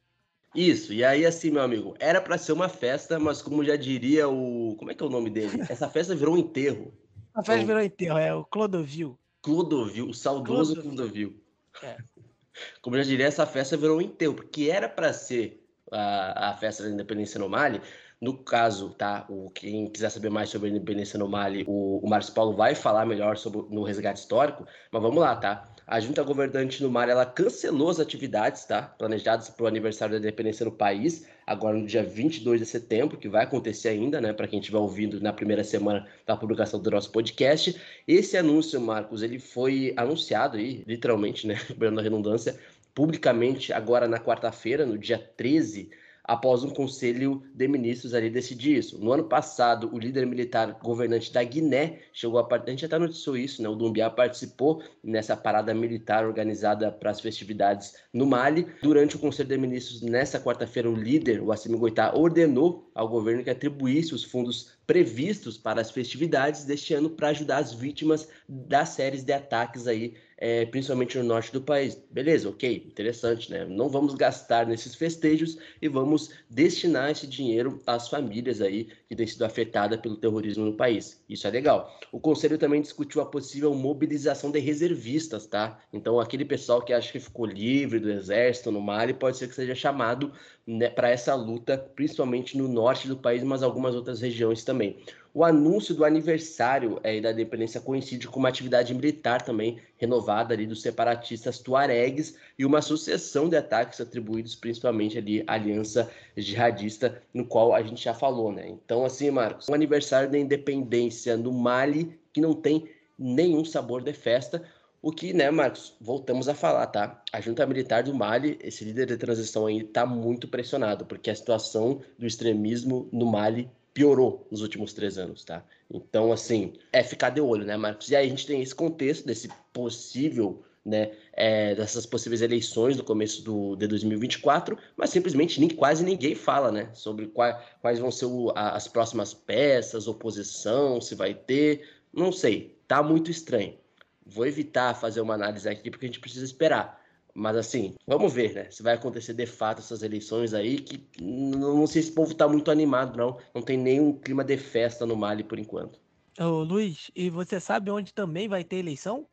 Isso, 0.54 0.92
e 0.92 1.02
aí 1.02 1.26
assim, 1.26 1.50
meu 1.50 1.62
amigo, 1.62 1.96
era 1.98 2.20
para 2.20 2.38
ser 2.38 2.52
uma 2.52 2.68
festa, 2.68 3.18
mas 3.18 3.42
como 3.42 3.64
já 3.64 3.74
diria 3.74 4.28
o. 4.28 4.76
Como 4.78 4.90
é 4.90 4.94
que 4.94 5.02
é 5.02 5.06
o 5.06 5.10
nome 5.10 5.28
dele? 5.28 5.60
Essa 5.68 5.88
festa 5.88 6.14
virou 6.14 6.34
um 6.34 6.38
enterro. 6.38 6.94
A 7.34 7.42
festa 7.42 7.54
então, 7.54 7.66
virou 7.66 7.82
um 7.82 7.84
enterro, 7.84 8.18
é 8.18 8.34
o 8.34 8.44
Clodovil. 8.44 9.18
Clodovil, 9.42 10.08
o 10.08 10.14
saudoso 10.14 10.80
Clodovil. 10.80 11.42
É. 11.82 11.96
Como 12.80 12.96
já 12.96 13.02
diria, 13.02 13.26
essa 13.26 13.44
festa 13.44 13.76
virou 13.76 13.98
um 13.98 14.00
enterro, 14.00 14.34
porque 14.34 14.70
era 14.70 14.88
para 14.88 15.12
ser 15.12 15.66
a, 15.90 16.50
a 16.50 16.56
festa 16.56 16.84
da 16.84 16.90
independência 16.90 17.40
no 17.40 17.48
Mali, 17.48 17.80
no 18.20 18.36
caso, 18.38 18.90
tá? 18.90 19.26
O, 19.28 19.50
quem 19.50 19.86
quiser 19.86 20.10
saber 20.10 20.30
mais 20.30 20.48
sobre 20.48 20.68
a 20.68 20.70
independência 20.70 21.18
no 21.18 21.28
Mali, 21.28 21.64
o, 21.66 21.98
o 22.02 22.08
Márcio 22.08 22.32
Paulo 22.32 22.56
vai 22.56 22.74
falar 22.74 23.04
melhor 23.04 23.36
sobre 23.36 23.64
no 23.70 23.82
resgate 23.82 24.20
histórico, 24.20 24.66
mas 24.90 25.02
vamos 25.02 25.18
lá, 25.18 25.36
tá? 25.36 25.68
A 25.86 26.00
junta 26.00 26.22
governante 26.22 26.82
no 26.82 26.90
Mali 26.90 27.10
ela 27.10 27.26
cancelou 27.26 27.90
as 27.90 28.00
atividades, 28.00 28.64
tá? 28.64 28.82
Planejadas 28.82 29.50
para 29.50 29.64
o 29.64 29.66
aniversário 29.66 30.14
da 30.14 30.18
independência 30.18 30.64
no 30.64 30.72
país, 30.72 31.26
agora 31.46 31.76
no 31.76 31.86
dia 31.86 32.02
22 32.02 32.60
de 32.60 32.66
setembro, 32.66 33.18
que 33.18 33.28
vai 33.28 33.44
acontecer 33.44 33.90
ainda, 33.90 34.20
né? 34.20 34.32
Para 34.32 34.48
quem 34.48 34.60
estiver 34.60 34.78
ouvindo 34.78 35.20
na 35.20 35.32
primeira 35.32 35.62
semana 35.62 36.08
da 36.26 36.36
publicação 36.36 36.80
do 36.80 36.90
nosso 36.90 37.12
podcast. 37.12 37.78
Esse 38.08 38.38
anúncio, 38.38 38.80
Marcos, 38.80 39.22
ele 39.22 39.38
foi 39.38 39.92
anunciado 39.96 40.56
aí, 40.56 40.82
literalmente, 40.86 41.46
né? 41.46 41.56
Perdendo 41.78 42.00
a 42.00 42.02
redundância, 42.02 42.58
publicamente 42.94 43.70
agora 43.70 44.08
na 44.08 44.18
quarta-feira, 44.18 44.86
no 44.86 44.96
dia 44.96 45.18
13, 45.18 45.90
após 46.24 46.64
um 46.64 46.70
conselho 46.70 47.42
de 47.54 47.68
ministros 47.68 48.14
ali 48.14 48.30
decidir 48.30 48.78
isso. 48.78 48.98
No 48.98 49.12
ano 49.12 49.24
passado, 49.24 49.90
o 49.92 49.98
líder 49.98 50.26
militar 50.26 50.78
governante 50.82 51.30
da 51.32 51.44
Guiné 51.44 52.00
chegou 52.12 52.40
a 52.40 52.54
a 52.54 52.70
gente 52.70 52.86
até 52.86 52.98
noticiou 52.98 53.36
isso, 53.36 53.62
né? 53.62 53.68
O 53.68 53.74
Dumbiá 53.74 54.08
participou 54.08 54.82
nessa 55.02 55.36
parada 55.36 55.74
militar 55.74 56.24
organizada 56.24 56.90
para 56.90 57.10
as 57.10 57.20
festividades 57.20 57.94
no 58.12 58.24
Mali. 58.24 58.66
Durante 58.82 59.16
o 59.16 59.18
conselho 59.18 59.48
de 59.48 59.58
ministros 59.58 60.00
nessa 60.00 60.40
quarta-feira, 60.40 60.88
o 60.88 60.94
líder, 60.94 61.42
o 61.42 61.52
Assimi 61.52 61.76
Goitá, 61.76 62.14
ordenou 62.14 62.90
ao 62.94 63.08
governo 63.08 63.44
que 63.44 63.50
atribuísse 63.50 64.14
os 64.14 64.24
fundos 64.24 64.72
previstos 64.86 65.56
para 65.56 65.80
as 65.80 65.90
festividades 65.90 66.64
deste 66.64 66.94
ano 66.94 67.10
para 67.10 67.28
ajudar 67.28 67.58
as 67.58 67.72
vítimas 67.72 68.28
das 68.48 68.90
séries 68.90 69.24
de 69.24 69.32
ataques 69.32 69.86
aí 69.86 70.14
é, 70.36 70.66
principalmente 70.66 71.16
no 71.18 71.24
norte 71.24 71.52
do 71.52 71.62
país. 71.62 71.98
Beleza, 72.10 72.48
ok, 72.48 72.84
interessante, 72.86 73.50
né? 73.50 73.64
Não 73.64 73.88
vamos 73.88 74.14
gastar 74.14 74.66
nesses 74.66 74.94
festejos 74.94 75.56
e 75.80 75.88
vamos 75.88 76.30
destinar 76.50 77.10
esse 77.10 77.26
dinheiro 77.26 77.80
às 77.86 78.08
famílias 78.08 78.60
aí 78.60 78.88
que 79.08 79.16
têm 79.16 79.26
sido 79.26 79.44
afetadas 79.44 80.00
pelo 80.00 80.16
terrorismo 80.16 80.64
no 80.64 80.76
país. 80.76 81.22
Isso 81.28 81.46
é 81.46 81.50
legal. 81.50 81.98
O 82.12 82.20
conselho 82.20 82.58
também 82.58 82.82
discutiu 82.82 83.20
a 83.22 83.26
possível 83.26 83.74
mobilização 83.74 84.50
de 84.50 84.58
reservistas, 84.58 85.46
tá? 85.46 85.80
Então, 85.92 86.18
aquele 86.20 86.44
pessoal 86.44 86.82
que 86.82 86.92
acha 86.92 87.12
que 87.12 87.20
ficou 87.20 87.46
livre 87.46 87.98
do 87.98 88.10
exército 88.10 88.70
no 88.70 88.80
Mali 88.80 89.14
pode 89.14 89.36
ser 89.36 89.48
que 89.48 89.54
seja 89.54 89.74
chamado 89.74 90.32
né, 90.66 90.88
para 90.88 91.10
essa 91.10 91.34
luta, 91.34 91.76
principalmente 91.94 92.56
no 92.56 92.66
norte 92.66 93.06
do 93.06 93.16
país, 93.16 93.42
mas 93.42 93.62
algumas 93.62 93.94
outras 93.94 94.20
regiões 94.20 94.64
também. 94.64 94.96
O 95.32 95.42
anúncio 95.42 95.94
do 95.94 96.04
aniversário 96.04 97.00
é, 97.02 97.20
da 97.20 97.32
independência 97.32 97.80
coincide 97.80 98.28
com 98.28 98.38
uma 98.38 98.48
atividade 98.48 98.94
militar 98.94 99.42
também 99.42 99.80
renovada 99.98 100.54
ali 100.54 100.64
dos 100.64 100.80
separatistas 100.80 101.58
tuaregues 101.58 102.36
e 102.56 102.64
uma 102.64 102.80
sucessão 102.80 103.48
de 103.48 103.56
ataques 103.56 104.00
atribuídos 104.00 104.54
principalmente 104.54 105.18
ali 105.18 105.42
à 105.46 105.54
aliança 105.54 106.08
jihadista, 106.36 107.20
no 107.34 107.44
qual 107.44 107.74
a 107.74 107.82
gente 107.82 108.04
já 108.04 108.14
falou, 108.14 108.52
né? 108.52 108.68
Então, 108.68 109.04
assim, 109.04 109.28
Marcos, 109.30 109.68
um 109.68 109.74
aniversário 109.74 110.30
da 110.30 110.38
independência 110.38 111.36
no 111.36 111.52
Mali 111.52 112.16
que 112.32 112.40
não 112.40 112.54
tem 112.54 112.88
nenhum 113.18 113.64
sabor 113.64 114.02
de 114.02 114.12
festa, 114.12 114.62
o 115.04 115.12
que, 115.12 115.34
né, 115.34 115.50
Marcos, 115.50 115.94
voltamos 116.00 116.48
a 116.48 116.54
falar, 116.54 116.86
tá? 116.86 117.22
A 117.30 117.38
junta 117.38 117.66
militar 117.66 118.02
do 118.02 118.14
Mali, 118.14 118.58
esse 118.62 118.86
líder 118.86 119.04
de 119.04 119.18
transição 119.18 119.66
aí, 119.66 119.84
tá 119.84 120.06
muito 120.06 120.48
pressionado, 120.48 121.04
porque 121.04 121.28
a 121.28 121.34
situação 121.34 122.00
do 122.18 122.26
extremismo 122.26 123.06
no 123.12 123.26
Mali 123.26 123.70
piorou 123.92 124.48
nos 124.50 124.62
últimos 124.62 124.94
três 124.94 125.18
anos, 125.18 125.44
tá? 125.44 125.62
Então, 125.92 126.32
assim, 126.32 126.72
é 126.90 127.02
ficar 127.02 127.28
de 127.28 127.40
olho, 127.42 127.66
né, 127.66 127.76
Marcos? 127.76 128.10
E 128.10 128.16
aí 128.16 128.24
a 128.24 128.28
gente 128.30 128.46
tem 128.46 128.62
esse 128.62 128.74
contexto 128.74 129.26
desse 129.26 129.50
possível, 129.74 130.64
né, 130.82 131.10
é, 131.34 131.74
dessas 131.74 132.06
possíveis 132.06 132.40
eleições 132.40 132.96
no 132.96 133.04
começo 133.04 133.44
do, 133.44 133.76
de 133.76 133.86
2024, 133.86 134.78
mas 134.96 135.10
simplesmente 135.10 135.60
nem, 135.60 135.68
quase 135.68 136.02
ninguém 136.02 136.34
fala, 136.34 136.72
né, 136.72 136.88
sobre 136.94 137.26
quais, 137.26 137.54
quais 137.82 137.98
vão 137.98 138.10
ser 138.10 138.24
o, 138.24 138.50
as 138.56 138.88
próximas 138.88 139.34
peças, 139.34 140.08
oposição, 140.08 140.98
se 140.98 141.14
vai 141.14 141.34
ter, 141.34 141.86
não 142.10 142.32
sei, 142.32 142.74
tá 142.88 143.02
muito 143.02 143.30
estranho. 143.30 143.83
Vou 144.26 144.46
evitar 144.46 144.94
fazer 144.94 145.20
uma 145.20 145.34
análise 145.34 145.68
aqui 145.68 145.90
porque 145.90 146.06
a 146.06 146.08
gente 146.08 146.20
precisa 146.20 146.44
esperar. 146.44 147.02
Mas 147.34 147.56
assim, 147.56 147.94
vamos 148.06 148.32
ver, 148.32 148.54
né? 148.54 148.70
Se 148.70 148.82
vai 148.82 148.94
acontecer 148.94 149.34
de 149.34 149.44
fato 149.44 149.80
essas 149.80 150.02
eleições 150.02 150.54
aí, 150.54 150.78
que 150.78 151.04
não 151.20 151.86
sei 151.86 152.02
se 152.02 152.12
o 152.12 152.14
povo 152.14 152.32
tá 152.32 152.46
muito 152.46 152.70
animado, 152.70 153.16
não. 153.16 153.38
Não 153.52 153.60
tem 153.60 153.76
nenhum 153.76 154.12
clima 154.12 154.44
de 154.44 154.56
festa 154.56 155.04
no 155.04 155.16
Mali 155.16 155.42
por 155.42 155.58
enquanto. 155.58 156.00
Ô, 156.38 156.62
Luiz, 156.62 157.10
e 157.14 157.28
você 157.28 157.58
sabe 157.58 157.90
onde 157.90 158.14
também 158.14 158.48
vai 158.48 158.62
ter 158.62 158.76
eleição? 158.76 159.26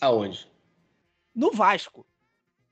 Aonde? 0.00 0.50
No 1.34 1.52
Vasco. 1.52 2.06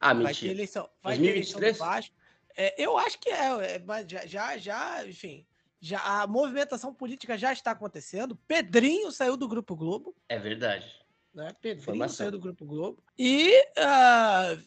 Ah, 0.01 0.15
vai 0.15 0.25
mentira. 0.25 0.49
Ter 0.49 0.57
eleição, 0.57 0.89
vai 1.03 1.17
2023? 1.17 1.53
ter 1.53 1.59
eleição 1.59 1.87
no 1.87 1.93
Vasco. 1.93 2.15
É, 2.57 2.83
eu 2.83 2.99
acho 2.99 3.19
que 3.19 3.29
é, 3.29 3.75
é 3.75 3.79
mas 3.79 4.07
já, 4.09 4.27
já, 4.27 4.59
já, 4.59 5.07
enfim, 5.07 5.47
já, 5.79 6.01
a 6.01 6.27
movimentação 6.27 6.93
política 6.93 7.39
já 7.39 7.53
está 7.53 7.71
acontecendo. 7.71 8.37
Pedrinho 8.49 9.11
saiu 9.13 9.37
do 9.37 9.49
Grupo 9.49 9.77
Globo. 9.77 10.15
É 10.29 10.39
verdade. 10.39 11.00
Né? 11.35 11.53
Pedrinho 11.61 12.09
saiu 12.09 12.33
do 12.33 12.41
Grupo 12.41 12.65
Globo. 12.65 13.03
E 13.19 13.51
uh, 13.79 14.63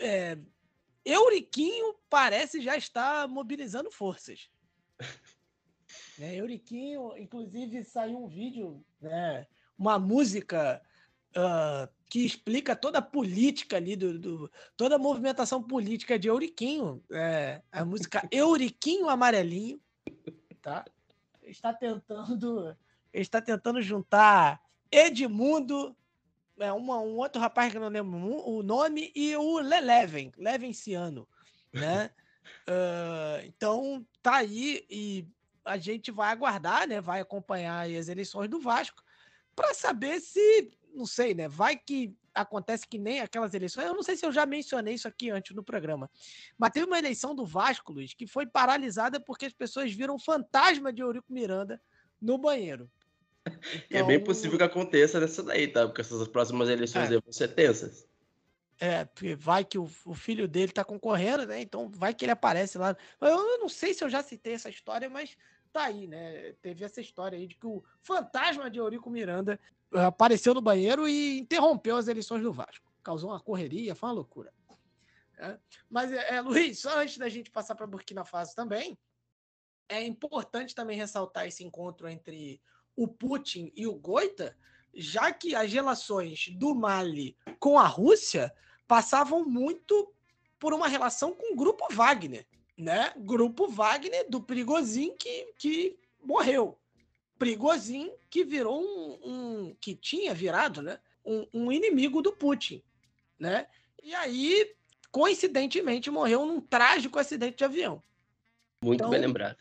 é, 0.00 0.38
Euriquinho 1.04 1.94
parece 2.10 2.60
já 2.60 2.76
estar 2.76 3.28
mobilizando 3.28 3.90
forças. 3.90 4.50
né? 6.18 6.36
Euriquinho, 6.36 7.16
inclusive, 7.16 7.84
saiu 7.84 8.24
um 8.24 8.28
vídeo, 8.28 8.84
né? 9.00 9.46
uma 9.78 9.98
música 9.98 10.82
uh, 11.30 11.88
que 12.10 12.24
explica 12.24 12.74
toda 12.74 12.98
a 12.98 13.02
política 13.02 13.76
ali, 13.76 13.94
do, 13.94 14.18
do, 14.18 14.50
toda 14.76 14.96
a 14.96 14.98
movimentação 14.98 15.62
política 15.62 16.18
de 16.18 16.28
Euriquinho. 16.28 17.02
É, 17.12 17.62
a 17.70 17.84
música 17.84 18.26
Euriquinho 18.32 19.08
Amarelinho. 19.08 19.80
Tá? 20.60 20.84
Está 21.42 21.72
tentando, 21.72 22.76
está 23.12 23.40
tentando 23.40 23.80
juntar 23.80 24.60
Edmundo 24.90 25.96
é, 26.58 26.72
uma, 26.72 26.98
um 27.00 27.16
outro 27.16 27.40
rapaz 27.40 27.70
que 27.70 27.76
eu 27.76 27.80
não 27.80 27.88
lembro 27.88 28.18
o 28.18 28.62
nome, 28.62 29.12
e 29.14 29.36
o 29.36 29.58
Leleven, 29.58 30.32
Levenciano, 30.36 31.28
né? 31.72 32.10
uh, 32.68 33.44
então, 33.44 34.06
tá 34.22 34.36
aí 34.36 34.84
e 34.90 35.26
a 35.64 35.76
gente 35.76 36.10
vai 36.10 36.30
aguardar, 36.30 36.88
né? 36.88 37.00
Vai 37.00 37.20
acompanhar 37.20 37.88
as 37.88 38.08
eleições 38.08 38.48
do 38.48 38.60
Vasco 38.60 39.02
para 39.54 39.74
saber 39.74 40.20
se, 40.20 40.70
não 40.94 41.06
sei, 41.06 41.34
né? 41.34 41.48
Vai 41.48 41.76
que 41.76 42.16
acontece 42.34 42.86
que 42.86 42.98
nem 42.98 43.20
aquelas 43.20 43.52
eleições. 43.54 43.86
Eu 43.86 43.94
não 43.94 44.02
sei 44.02 44.16
se 44.16 44.24
eu 44.24 44.32
já 44.32 44.46
mencionei 44.46 44.94
isso 44.94 45.08
aqui 45.08 45.30
antes 45.30 45.54
no 45.54 45.62
programa, 45.62 46.10
mas 46.56 46.70
teve 46.70 46.86
uma 46.86 46.98
eleição 46.98 47.34
do 47.34 47.44
Vasco, 47.44 47.92
Luiz, 47.92 48.14
que 48.14 48.26
foi 48.26 48.46
paralisada 48.46 49.20
porque 49.20 49.46
as 49.46 49.52
pessoas 49.52 49.92
viram 49.92 50.14
o 50.14 50.18
fantasma 50.18 50.92
de 50.92 51.02
Eurico 51.02 51.32
Miranda 51.32 51.80
no 52.20 52.38
banheiro. 52.38 52.90
Então... 53.86 54.00
É 54.00 54.02
bem 54.02 54.22
possível 54.22 54.58
que 54.58 54.64
aconteça 54.64 55.20
nessa 55.20 55.42
daí, 55.42 55.68
tá? 55.68 55.86
Porque 55.86 56.00
essas 56.00 56.26
próximas 56.28 56.68
eleições 56.68 57.10
é. 57.10 57.20
vão 57.20 57.32
ser 57.32 57.48
tensas. 57.48 58.06
É, 58.80 59.04
porque 59.04 59.34
vai 59.34 59.64
que 59.64 59.76
o, 59.76 59.90
o, 60.04 60.14
filho 60.14 60.46
dele 60.46 60.70
tá 60.70 60.84
concorrendo, 60.84 61.46
né? 61.46 61.60
Então 61.60 61.90
vai 61.90 62.14
que 62.14 62.24
ele 62.24 62.32
aparece 62.32 62.78
lá. 62.78 62.96
Eu 63.20 63.58
não 63.58 63.68
sei 63.68 63.92
se 63.92 64.04
eu 64.04 64.08
já 64.08 64.22
citei 64.22 64.54
essa 64.54 64.70
história, 64.70 65.10
mas 65.10 65.36
tá 65.72 65.84
aí, 65.84 66.06
né? 66.06 66.52
Teve 66.62 66.84
essa 66.84 67.00
história 67.00 67.36
aí 67.36 67.46
de 67.46 67.56
que 67.56 67.66
o 67.66 67.82
fantasma 68.00 68.70
de 68.70 68.78
Eurico 68.78 69.10
Miranda 69.10 69.58
eh, 69.92 70.04
apareceu 70.04 70.54
no 70.54 70.60
banheiro 70.60 71.08
e 71.08 71.40
interrompeu 71.40 71.96
as 71.96 72.06
eleições 72.06 72.42
do 72.42 72.52
Vasco. 72.52 72.92
Causou 73.02 73.30
uma 73.30 73.40
correria, 73.40 73.96
foi 73.96 74.08
uma 74.08 74.14
loucura. 74.14 74.52
É. 75.38 75.58
Mas, 75.88 76.12
é, 76.12 76.40
Luiz, 76.40 76.80
só 76.80 77.00
antes 77.00 77.18
da 77.18 77.28
gente 77.28 77.50
passar 77.50 77.74
para 77.74 77.86
Burkina 77.86 78.24
Faso 78.24 78.54
também, 78.54 78.98
é 79.88 80.04
importante 80.04 80.74
também 80.74 80.96
ressaltar 80.96 81.46
esse 81.46 81.64
encontro 81.64 82.08
entre 82.08 82.60
o 82.98 83.06
Putin 83.06 83.70
e 83.76 83.86
o 83.86 83.94
Goita, 83.94 84.56
já 84.92 85.30
que 85.30 85.54
as 85.54 85.72
relações 85.72 86.48
do 86.48 86.74
Mali 86.74 87.36
com 87.60 87.78
a 87.78 87.86
Rússia 87.86 88.52
passavam 88.88 89.44
muito 89.44 90.12
por 90.58 90.74
uma 90.74 90.88
relação 90.88 91.32
com 91.32 91.52
o 91.52 91.56
Grupo 91.56 91.86
Wagner, 91.92 92.44
né? 92.76 93.12
Grupo 93.16 93.68
Wagner 93.68 94.28
do 94.28 94.42
Prigozhin 94.42 95.14
que, 95.16 95.46
que 95.56 95.96
morreu. 96.20 96.76
Prigozhin 97.38 98.10
que 98.28 98.42
virou 98.42 98.82
um, 98.82 99.18
um 99.22 99.76
que 99.80 99.94
tinha 99.94 100.34
virado, 100.34 100.82
né? 100.82 100.98
Um, 101.24 101.46
um, 101.54 101.70
inimigo 101.70 102.20
do 102.20 102.32
Putin, 102.32 102.82
né? 103.38 103.68
E 104.02 104.12
aí, 104.12 104.74
coincidentemente, 105.12 106.10
morreu 106.10 106.44
num 106.44 106.60
trágico 106.60 107.16
acidente 107.16 107.58
de 107.58 107.64
avião. 107.64 108.02
Muito 108.82 109.02
então, 109.02 109.10
bem 109.10 109.20
lembrado. 109.20 109.56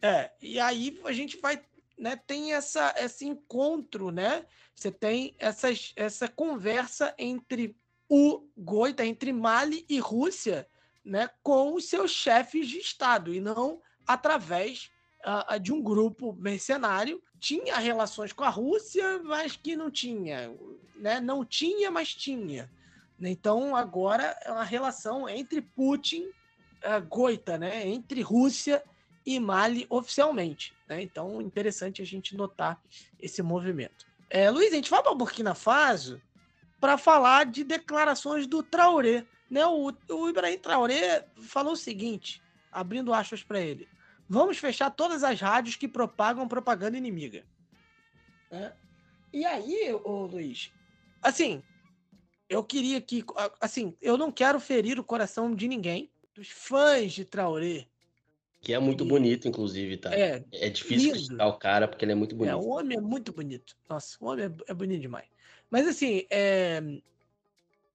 É, 0.00 0.30
e 0.40 0.58
aí 0.58 0.98
a 1.04 1.12
gente 1.12 1.36
vai 1.36 1.62
né, 2.02 2.16
tem 2.26 2.52
essa, 2.52 2.92
esse 2.98 3.24
encontro, 3.24 4.10
né? 4.10 4.44
Você 4.74 4.90
tem 4.90 5.36
essas, 5.38 5.92
essa 5.94 6.26
conversa 6.26 7.14
entre 7.16 7.76
o 8.08 8.44
Goita, 8.58 9.06
entre 9.06 9.32
Mali 9.32 9.86
e 9.88 10.00
Rússia, 10.00 10.68
né, 11.04 11.30
com 11.44 11.74
os 11.74 11.88
seus 11.88 12.10
chefes 12.10 12.66
de 12.66 12.78
Estado, 12.78 13.32
e 13.32 13.40
não 13.40 13.80
através 14.04 14.90
uh, 15.24 15.60
de 15.60 15.72
um 15.72 15.80
grupo 15.80 16.32
mercenário. 16.32 17.22
Tinha 17.38 17.76
relações 17.76 18.32
com 18.32 18.42
a 18.42 18.48
Rússia, 18.48 19.22
mas 19.22 19.54
que 19.54 19.76
não 19.76 19.88
tinha. 19.88 20.52
Né? 20.96 21.20
Não 21.20 21.44
tinha, 21.44 21.88
mas 21.88 22.12
tinha. 22.12 22.68
Então, 23.20 23.76
agora 23.76 24.36
é 24.42 24.50
uma 24.50 24.64
relação 24.64 25.28
entre 25.28 25.60
Putin, 25.60 26.24
uh, 26.24 27.00
Goita, 27.08 27.56
né? 27.56 27.86
entre 27.86 28.22
Rússia 28.22 28.82
e 29.24 29.38
Mali 29.38 29.86
oficialmente. 29.88 30.74
Né? 30.88 31.02
Então, 31.02 31.40
interessante 31.40 32.02
a 32.02 32.04
gente 32.04 32.36
notar 32.36 32.80
esse 33.20 33.42
movimento. 33.42 34.06
É, 34.28 34.50
Luiz, 34.50 34.72
a 34.72 34.76
gente 34.76 34.90
vai 34.90 35.02
para 35.02 35.14
Burkina 35.14 35.54
Faso 35.54 36.20
para 36.80 36.98
falar 36.98 37.46
de 37.46 37.62
declarações 37.64 38.46
do 38.46 38.62
Traoré. 38.62 39.24
Né? 39.50 39.64
O, 39.66 39.92
o 40.08 40.28
Ibrahim 40.28 40.58
Traoré 40.58 41.26
falou 41.36 41.74
o 41.74 41.76
seguinte, 41.76 42.42
abrindo 42.70 43.12
aspas 43.12 43.42
para 43.42 43.60
ele: 43.60 43.88
vamos 44.28 44.58
fechar 44.58 44.90
todas 44.90 45.22
as 45.22 45.40
rádios 45.40 45.76
que 45.76 45.86
propagam 45.86 46.48
propaganda 46.48 46.96
inimiga. 46.96 47.44
É. 48.50 48.72
E 49.32 49.44
aí, 49.44 49.92
ô, 50.04 50.26
Luiz, 50.26 50.72
assim, 51.22 51.62
eu 52.48 52.62
queria 52.62 53.00
que, 53.00 53.24
assim, 53.60 53.96
eu 54.00 54.18
não 54.18 54.30
quero 54.30 54.60
ferir 54.60 54.98
o 54.98 55.04
coração 55.04 55.54
de 55.54 55.66
ninguém, 55.66 56.12
dos 56.34 56.48
fãs 56.48 57.12
de 57.12 57.24
Traoré. 57.24 57.86
Que 58.62 58.72
é 58.72 58.78
muito 58.78 59.04
e... 59.04 59.08
bonito, 59.08 59.48
inclusive, 59.48 59.96
tá? 59.96 60.14
É, 60.14 60.44
é 60.52 60.70
difícil 60.70 61.10
criticar 61.10 61.48
o 61.48 61.58
cara 61.58 61.88
porque 61.88 62.04
ele 62.04 62.12
é 62.12 62.14
muito 62.14 62.36
bonito. 62.36 62.52
É, 62.52 62.56
o 62.56 62.68
homem 62.68 62.96
é 62.96 63.00
muito 63.00 63.32
bonito. 63.32 63.76
Nossa, 63.90 64.16
o 64.20 64.26
homem 64.26 64.46
é, 64.46 64.70
é 64.70 64.74
bonito 64.74 65.00
demais. 65.00 65.26
Mas, 65.68 65.86
assim, 65.88 66.24
é... 66.30 66.80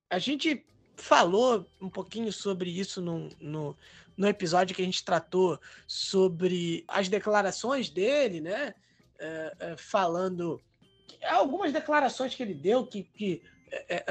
a 0.10 0.20
gente 0.20 0.66
falou 0.98 1.66
um 1.80 1.90
pouquinho 1.90 2.34
sobre 2.34 2.70
isso 2.70 3.02
no, 3.02 3.30
no, 3.40 3.78
no, 4.18 4.28
episódio 4.28 4.76
que 4.76 4.82
a 4.82 4.86
gente 4.86 5.06
tratou 5.06 5.60
sobre 5.86 6.84
as 6.88 7.08
declarações 7.08 7.90
dele, 7.90 8.42
né? 8.42 8.74
É, 9.20 9.56
é, 9.60 9.78
falando 9.78 10.62
algumas 11.24 11.72
declarações 11.72 12.36
que 12.36 12.44
ele 12.44 12.54
deu 12.54 12.86
que, 12.86 13.04
que 13.04 13.42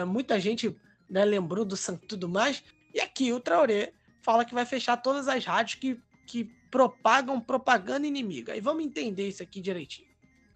muita 0.05 0.41
gente 0.41 0.77
né, 1.09 1.25
lembrou 1.25 1.65
do 1.65 1.77
santo 1.77 2.05
e 2.05 2.09
tudo 2.09 2.29
mais. 2.29 2.63
E 2.95 3.01
aqui 3.01 3.33
o 3.33 3.41
Traoré 3.41 3.93
fala 4.23 4.45
que 4.45 4.55
vai 4.55 4.67
fechar 4.67 4.97
todas 4.97 5.29
as 5.29 5.45
rádios 5.45 5.77
que, 5.77 6.01
que 6.27 6.45
propagam 6.71 7.41
propaganda 7.41 8.07
inimiga. 8.07 8.57
E 8.57 8.61
vamos 8.61 8.85
entender 8.85 9.29
isso 9.29 9.43
aqui 9.43 9.61
direitinho. 9.61 10.09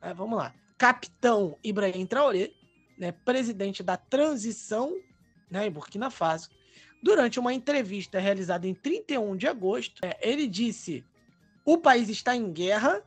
É, 0.03 0.13
vamos 0.13 0.39
lá. 0.39 0.55
Capitão 0.77 1.59
Ibrahim 1.63 2.07
Traoré, 2.07 2.51
né, 2.99 3.13
presidente 3.13 3.83
da 3.83 3.97
transição 3.97 4.99
né, 5.51 5.67
em 5.67 5.71
Burkina 5.71 6.11
Faso, 6.11 6.51
durante 7.03 7.39
uma 7.39 7.53
entrevista 7.53 8.19
realizada 8.19 8.67
em 8.67 8.75
31 8.75 9.37
de 9.37 9.47
agosto, 9.47 10.05
é, 10.05 10.19
ele 10.23 10.47
disse: 10.47 11.05
o 11.65 11.79
país 11.79 12.09
está 12.09 12.35
em 12.35 12.53
guerra, 12.53 13.03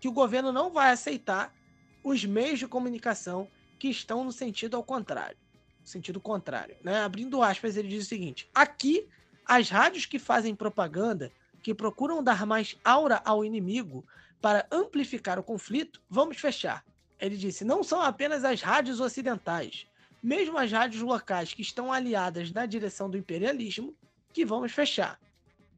que 0.00 0.08
o 0.08 0.12
governo 0.12 0.52
não 0.52 0.70
vai 0.70 0.90
aceitar 0.90 1.54
os 2.02 2.24
meios 2.24 2.58
de 2.58 2.66
comunicação 2.66 3.48
que 3.78 3.88
estão 3.88 4.24
no 4.24 4.32
sentido 4.32 4.76
ao 4.76 4.82
contrário. 4.82 5.36
Sentido 5.84 6.20
contrário. 6.20 6.76
Né? 6.82 7.00
Abrindo 7.00 7.42
aspas, 7.42 7.76
ele 7.76 7.88
diz 7.88 8.04
o 8.04 8.08
seguinte: 8.08 8.48
aqui, 8.54 9.08
as 9.44 9.68
rádios 9.68 10.06
que 10.06 10.18
fazem 10.18 10.54
propaganda, 10.54 11.32
que 11.62 11.74
procuram 11.74 12.22
dar 12.22 12.44
mais 12.44 12.76
aura 12.84 13.22
ao 13.24 13.44
inimigo 13.44 14.04
para 14.40 14.66
amplificar 14.70 15.38
o 15.38 15.42
conflito, 15.42 16.02
vamos 16.10 16.38
fechar. 16.38 16.84
Ele 17.20 17.36
disse: 17.36 17.64
não 17.64 17.84
são 17.84 18.02
apenas 18.02 18.44
as 18.44 18.60
rádios 18.60 19.00
ocidentais, 19.00 19.86
mesmo 20.22 20.58
as 20.58 20.70
rádios 20.72 21.02
locais 21.02 21.54
que 21.54 21.62
estão 21.62 21.92
aliadas 21.92 22.50
na 22.52 22.66
direção 22.66 23.08
do 23.08 23.16
imperialismo, 23.16 23.94
que 24.32 24.44
vamos 24.44 24.72
fechar. 24.72 25.20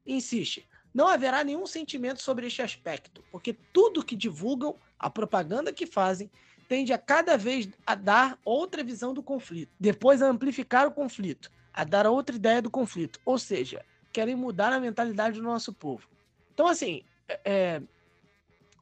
Insiste: 0.07 0.67
não 0.93 1.09
haverá 1.09 1.45
nenhum 1.45 1.67
sentimento 1.67 2.23
sobre 2.23 2.47
este 2.47 2.63
aspecto, 2.63 3.23
porque 3.31 3.53
tudo 3.73 4.05
que 4.05 4.17
divulgam, 4.17 4.77
a 4.99 5.11
propaganda 5.11 5.73
que 5.73 5.87
fazem, 5.87 6.31
tende 6.69 6.93
a 6.93 6.99
cada 6.99 7.37
vez 7.37 7.69
a 7.87 7.95
dar 7.95 8.39
outra 8.45 8.83
visão 8.83 9.13
do 9.13 9.23
conflito, 9.23 9.71
depois 9.79 10.23
a 10.23 10.29
amplificar 10.29 10.87
o 10.87 10.93
conflito, 10.93 11.51
a 11.73 11.85
dar 11.85 12.07
outra 12.07 12.37
ideia 12.37 12.63
do 12.63 12.71
conflito. 12.71 13.21
Ou 13.25 13.39
seja, 13.39 13.85
querem 14.15 14.37
mudar 14.37 14.73
a 14.73 14.79
mentalidade 14.79 15.41
do 15.41 15.43
nosso 15.43 15.73
povo. 15.73 16.09
Então, 16.55 16.69
assim, 16.69 17.05
é, 17.29 17.41
é, 17.45 17.83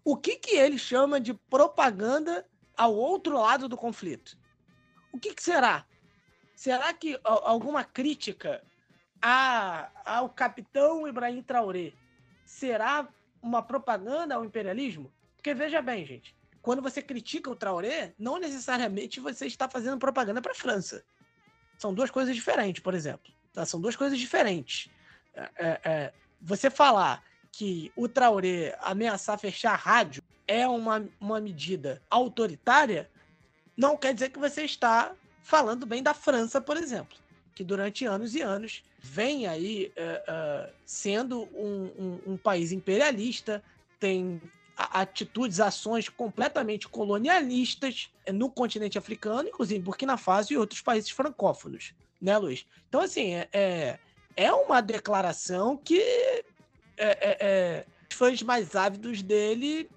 o 0.05 0.15
que, 0.15 0.37
que 0.37 0.55
ele 0.55 0.79
chama 0.79 1.19
de 1.19 1.33
propaganda 1.33 2.47
ao 2.77 2.95
outro 2.95 3.39
lado 3.39 3.67
do 3.67 3.77
conflito? 3.77 4.37
O 5.11 5.19
que, 5.19 5.35
que 5.35 5.43
será? 5.43 5.87
Será 6.55 6.93
que 6.93 7.19
alguma 7.25 7.83
crítica 7.83 8.63
a, 9.23 9.91
ao 10.05 10.29
capitão 10.29 11.09
Ibrahim 11.09 11.43
Traoré 11.43 11.95
será 12.45 13.09
uma 13.43 13.63
propaganda 13.63 14.35
ao 14.35 14.45
imperialismo? 14.45 15.11
Porque 15.37 15.55
veja 15.55 15.81
bem, 15.81 16.05
gente, 16.05 16.37
quando 16.61 16.83
você 16.83 17.01
critica 17.01 17.51
o 17.51 17.57
Traoré, 17.57 18.15
não 18.19 18.39
necessariamente 18.39 19.19
você 19.19 19.47
está 19.47 19.69
fazendo 19.69 19.99
propaganda 19.99 20.43
para 20.43 20.53
a 20.53 20.55
França. 20.55 21.03
São 21.79 21.95
duas 21.95 22.11
coisas 22.11 22.37
diferentes, 22.37 22.83
por 22.83 22.95
exemplo. 22.95 23.33
Tá? 23.53 23.65
São 23.65 23.81
duas 23.81 23.97
coisas 23.97 24.19
diferentes. 24.19 24.91
É, 25.35 25.51
é, 25.57 25.81
é, 25.85 26.13
você 26.41 26.71
falar 26.71 27.23
que 27.51 27.93
o 27.97 28.09
Traoré 28.09 28.77
ameaçar 28.81 29.39
fechar 29.39 29.73
a 29.73 29.77
rádio 29.77 30.23
é 30.47 30.67
uma, 30.67 31.07
uma 31.21 31.41
medida 31.41 32.03
autoritária, 32.11 33.11
não 33.77 33.97
quer 33.97 34.13
dizer 34.15 34.31
que 34.31 34.39
você 34.39 34.63
está 34.63 35.13
falando 35.43 35.87
bem 35.87 36.03
da 36.03 36.15
França, 36.15 36.61
por 36.61 36.77
exemplo, 36.77 37.17
que 37.55 37.65
durante 37.65 38.05
anos 38.05 38.35
e 38.35 38.43
anos 38.43 38.83
vem 38.99 39.47
aí 39.47 39.93
uh, 39.97 40.69
uh, 40.69 40.73
sendo 40.85 41.43
um, 41.55 41.91
um, 41.99 42.33
um 42.33 42.37
país 42.37 42.73
imperialista, 42.73 43.63
tem 43.99 44.41
atitudes, 44.77 45.61
ações 45.61 46.09
completamente 46.09 46.89
colonialistas 46.89 48.11
no 48.33 48.51
continente 48.51 48.99
africano, 48.99 49.49
inclusive 49.49 49.81
Burkina 49.81 50.17
Faso 50.17 50.53
e 50.53 50.57
outros 50.57 50.81
países 50.81 51.11
francófonos, 51.11 51.95
né, 52.21 52.37
Luiz? 52.39 52.67
Então, 52.89 53.01
assim, 53.01 53.35
é, 53.35 53.49
é, 53.53 53.99
é 54.37 54.53
uma 54.53 54.81
declaração 54.81 55.77
que 55.77 56.01
é, 56.01 56.45
é, 56.97 57.37
é, 57.41 57.85
os 58.11 58.17
fãs 58.17 58.43
mais 58.43 58.75
ávidos 58.77 59.23
dele 59.23 59.89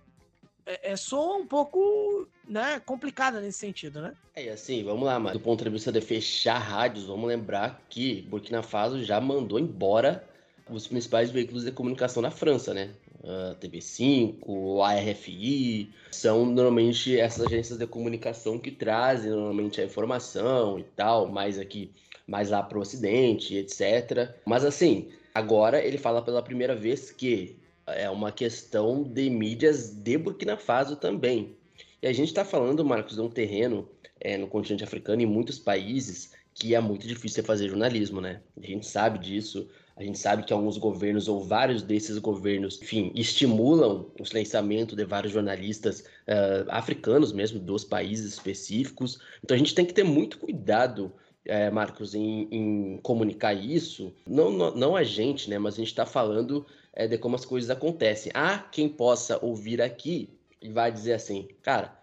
é, 0.66 0.92
é 0.92 0.96
soa 0.96 1.38
um 1.38 1.48
pouco 1.48 2.28
né, 2.48 2.80
complicada 2.86 3.40
nesse 3.42 3.60
sentido, 3.60 4.02
né? 4.02 4.14
É, 4.36 4.50
assim, 4.50 4.84
vamos 4.84 5.06
lá, 5.06 5.20
mas 5.20 5.34
do 5.34 5.40
ponto 5.40 5.64
de 5.64 5.70
vista 5.70 5.92
de 5.92 6.02
fechar 6.02 6.58
rádios, 6.58 7.06
vamos 7.06 7.28
lembrar 7.28 7.82
que 7.90 8.22
Burkina 8.24 8.62
Faso 8.62 9.04
já 9.04 9.20
mandou 9.22 9.60
embora 9.60 10.28
os 10.70 10.88
principais 10.88 11.30
veículos 11.30 11.64
de 11.64 11.72
comunicação 11.72 12.22
na 12.22 12.32
França, 12.32 12.74
né? 12.74 12.94
uh, 13.26 13.56
TV5, 13.56 14.82
ARFI, 14.82 15.92
são 16.12 16.46
normalmente 16.46 17.20
essas 17.20 17.46
agências 17.46 17.78
de 17.78 17.88
comunicação 17.88 18.60
que 18.60 18.72
trazem 18.72 19.32
normalmente 19.32 19.82
a 19.82 19.86
informação 19.86 20.80
e 20.80 20.84
tal, 20.84 21.28
mais 21.28 21.60
aqui, 21.60 21.92
mais 22.28 22.50
lá 22.50 22.64
para 22.64 22.78
o 22.78 22.82
Ocidente, 22.82 23.56
etc. 23.56 24.34
Mas 24.46 24.66
assim, 24.66 25.10
agora 25.34 25.84
ele 25.84 25.98
fala 25.98 26.22
pela 26.22 26.42
primeira 26.42 26.76
vez 26.76 27.12
que 27.12 27.58
é 27.88 28.10
uma 28.10 28.32
questão 28.32 29.04
de 29.04 29.30
mídias 29.30 29.90
de 29.90 30.18
Burkina 30.18 30.58
Faso 30.58 30.96
também. 30.96 31.56
E 32.02 32.08
a 32.08 32.14
gente 32.14 32.30
está 32.30 32.44
falando, 32.44 32.84
Marcos, 32.84 33.16
de 33.16 33.22
um 33.22 33.30
terreno 33.30 33.88
é, 34.20 34.38
no 34.38 34.48
continente 34.48 34.84
africano, 34.84 35.22
em 35.22 35.26
muitos 35.26 35.60
países, 35.60 36.32
que 36.54 36.74
é 36.74 36.80
muito 36.80 37.08
difícil 37.08 37.44
fazer 37.44 37.68
jornalismo, 37.68 38.22
né? 38.22 38.42
A 38.62 38.66
gente 38.66 38.88
sabe 38.88 39.20
disso. 39.20 39.68
A 39.98 40.04
gente 40.04 40.18
sabe 40.18 40.44
que 40.44 40.52
alguns 40.52 40.78
governos, 40.78 41.30
ou 41.30 41.42
vários 41.42 41.82
desses 41.82 42.18
governos, 42.18 42.82
enfim, 42.82 43.14
estimulam 43.16 44.08
o 44.20 44.26
silenciamento 44.26 44.94
de 44.94 45.06
vários 45.06 45.32
jornalistas 45.32 46.02
uh, 46.02 46.66
africanos 46.68 47.32
mesmo, 47.32 47.60
dos 47.60 47.86
países 47.86 48.34
específicos. 48.34 49.20
Então 49.42 49.56
a 49.56 49.58
gente 49.58 49.74
tem 49.74 49.86
que 49.86 49.94
ter 49.94 50.04
muito 50.04 50.38
cuidado 50.38 51.14
é, 51.46 51.70
Marcos, 51.70 52.16
em, 52.16 52.48
em, 52.52 52.98
comunicar 53.04 53.54
isso, 53.54 54.14
não, 54.28 54.52
não, 54.52 54.76
não, 54.76 54.96
a 54.96 55.04
gente, 55.04 55.50
né, 55.50 55.58
mas 55.58 55.76
a 55.76 55.78
gente 55.78 55.88
está 55.88 56.06
falando 56.06 56.66
é, 56.94 57.08
de 57.08 57.18
como 57.18 57.36
as 57.36 57.46
coisas 57.46 57.70
acontecem. 57.70 58.32
Há 58.34 58.60
quem 58.60 58.90
possa 58.90 59.44
ouvir 59.44 59.82
aqui 59.82 60.30
e 60.62 60.70
vai 60.70 60.92
dizer 60.92 61.14
assim, 61.14 61.48
cara, 61.62 61.98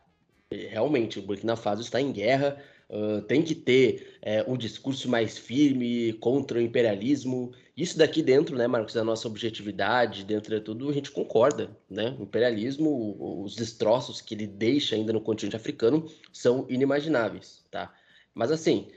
realmente 0.50 1.18
o 1.18 1.22
Burkina 1.22 1.57
Faso 1.57 1.83
está 1.83 2.00
em 2.00 2.12
guerra, 2.12 2.62
Uh, 2.92 3.22
tem 3.22 3.42
que 3.42 3.55
ter 3.55 4.18
é, 4.20 4.44
um 4.46 4.55
discurso 4.55 5.09
mais 5.09 5.38
firme 5.38 6.12
contra 6.20 6.59
o 6.59 6.61
imperialismo. 6.61 7.55
Isso 7.74 7.96
daqui 7.96 8.20
dentro, 8.20 8.55
né, 8.55 8.66
Marcos, 8.66 8.92
da 8.92 9.02
nossa 9.02 9.26
objetividade, 9.26 10.26
dentro 10.26 10.55
de 10.55 10.61
tudo, 10.61 10.90
a 10.90 10.92
gente 10.92 11.11
concorda, 11.11 11.74
né? 11.88 12.14
O 12.18 12.24
imperialismo, 12.24 13.42
os 13.42 13.57
destroços 13.57 14.20
que 14.20 14.35
ele 14.35 14.46
deixa 14.46 14.94
ainda 14.94 15.11
no 15.11 15.22
continente 15.22 15.57
africano 15.57 16.07
são 16.31 16.66
inimagináveis, 16.68 17.64
tá? 17.70 17.94
Mas 18.35 18.52
assim, 18.52 18.88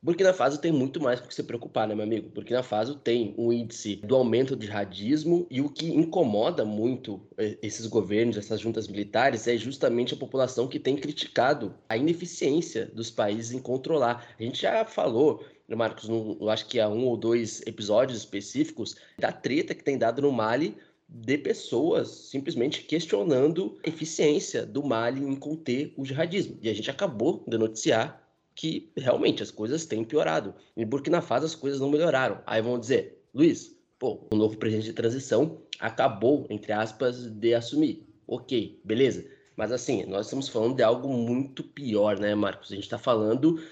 Burkina 0.00 0.32
Faso 0.32 0.60
tem 0.60 0.70
muito 0.70 1.02
mais 1.02 1.20
para 1.20 1.30
se 1.32 1.42
preocupar, 1.42 1.88
né, 1.88 1.92
meu 1.92 2.04
amigo? 2.04 2.28
Burkina 2.28 2.62
Faso 2.62 2.94
tem 2.94 3.34
um 3.36 3.52
índice 3.52 3.96
do 3.96 4.14
aumento 4.14 4.54
de 4.54 4.68
radismo 4.68 5.44
e 5.50 5.60
o 5.60 5.68
que 5.68 5.86
incomoda 5.86 6.64
muito 6.64 7.20
é, 7.36 7.58
esses 7.60 7.84
governos, 7.86 8.36
essas 8.36 8.60
juntas 8.60 8.86
militares, 8.86 9.48
é 9.48 9.56
justamente 9.56 10.14
a 10.14 10.16
população 10.16 10.68
que 10.68 10.78
tem 10.78 10.94
criticado 10.94 11.74
a 11.88 11.96
ineficiência 11.96 12.86
dos 12.86 13.10
países 13.10 13.50
em 13.50 13.58
controlar. 13.58 14.24
A 14.38 14.42
gente 14.42 14.62
já 14.62 14.84
falou, 14.84 15.44
né, 15.66 15.74
Marcos, 15.74 16.08
eu 16.08 16.48
acho 16.48 16.66
que 16.66 16.78
há 16.78 16.88
um 16.88 17.04
ou 17.04 17.16
dois 17.16 17.60
episódios 17.66 18.18
específicos 18.18 18.94
da 19.18 19.32
treta 19.32 19.74
que 19.74 19.82
tem 19.82 19.98
dado 19.98 20.22
no 20.22 20.30
Mali 20.30 20.76
de 21.08 21.38
pessoas 21.38 22.08
simplesmente 22.08 22.82
questionando 22.82 23.76
a 23.84 23.88
eficiência 23.88 24.64
do 24.64 24.84
Mali 24.84 25.24
em 25.24 25.34
conter 25.34 25.92
o 25.96 26.04
jihadismo. 26.04 26.56
E 26.62 26.68
a 26.68 26.74
gente 26.74 26.88
acabou 26.88 27.42
de 27.48 27.58
noticiar 27.58 28.27
que 28.58 28.90
realmente 28.96 29.40
as 29.40 29.52
coisas 29.52 29.86
têm 29.86 30.02
piorado. 30.02 30.52
Em 30.76 30.84
Burkina 30.84 31.22
Faso 31.22 31.46
as 31.46 31.54
coisas 31.54 31.78
não 31.78 31.88
melhoraram. 31.88 32.40
Aí 32.44 32.60
vão 32.60 32.76
dizer, 32.76 33.22
Luiz, 33.32 33.78
pô, 34.00 34.26
o 34.32 34.36
novo 34.36 34.56
presidente 34.56 34.86
de 34.86 34.94
transição 34.94 35.62
acabou, 35.78 36.44
entre 36.50 36.72
aspas, 36.72 37.30
de 37.30 37.54
assumir. 37.54 38.04
Ok, 38.26 38.80
beleza. 38.82 39.24
Mas 39.56 39.70
assim, 39.70 40.04
nós 40.06 40.26
estamos 40.26 40.48
falando 40.48 40.74
de 40.74 40.82
algo 40.82 41.08
muito 41.08 41.62
pior, 41.62 42.18
né, 42.18 42.34
Marcos? 42.34 42.72
A 42.72 42.74
gente 42.74 42.82
está 42.82 42.98
falando. 42.98 43.62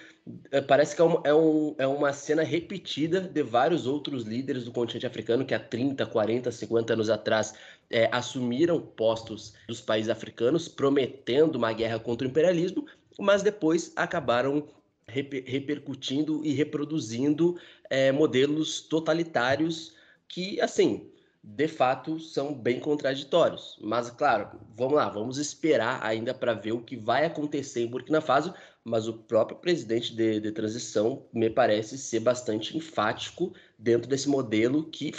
Eh, 0.52 0.60
parece 0.60 0.94
que 0.94 1.02
é 1.02 1.04
uma, 1.04 1.20
é, 1.24 1.34
um, 1.34 1.74
é 1.78 1.86
uma 1.88 2.12
cena 2.12 2.44
repetida 2.44 3.20
de 3.20 3.42
vários 3.42 3.88
outros 3.88 4.22
líderes 4.22 4.64
do 4.64 4.70
continente 4.70 5.06
africano 5.06 5.44
que 5.44 5.54
há 5.54 5.58
30, 5.58 6.06
40, 6.06 6.52
50 6.52 6.92
anos 6.92 7.10
atrás 7.10 7.54
é, 7.90 8.08
assumiram 8.12 8.80
postos 8.80 9.52
dos 9.66 9.80
países 9.80 10.10
africanos, 10.10 10.68
prometendo 10.68 11.56
uma 11.56 11.72
guerra 11.72 11.98
contra 11.98 12.24
o 12.24 12.30
imperialismo, 12.30 12.86
mas 13.18 13.42
depois 13.42 13.92
acabaram 13.96 14.64
reper 15.08 15.44
repercutindo 15.46 16.44
e 16.44 16.52
reproduzindo 16.52 17.58
é, 17.88 18.10
modelos 18.12 18.80
totalitários 18.80 19.94
que, 20.28 20.60
assim, 20.60 21.10
de 21.42 21.68
fato 21.68 22.18
são 22.18 22.52
bem 22.52 22.80
contraditórios. 22.80 23.78
Mas, 23.80 24.10
claro, 24.10 24.58
vamos 24.76 24.94
lá, 24.94 25.08
vamos 25.08 25.38
esperar 25.38 26.04
ainda 26.04 26.34
para 26.34 26.54
ver 26.54 26.72
o 26.72 26.82
que 26.82 26.96
vai 26.96 27.24
acontecer 27.24 27.82
em 27.82 27.86
Burkina 27.86 28.20
Faso. 28.20 28.52
Mas 28.84 29.08
o 29.08 29.14
próprio 29.14 29.58
presidente 29.58 30.14
de, 30.14 30.40
de 30.40 30.52
transição 30.52 31.26
me 31.32 31.50
parece 31.50 31.98
ser 31.98 32.20
bastante 32.20 32.76
enfático 32.76 33.52
dentro 33.78 34.08
desse 34.08 34.28
modelo 34.28 34.84
que 34.84 35.12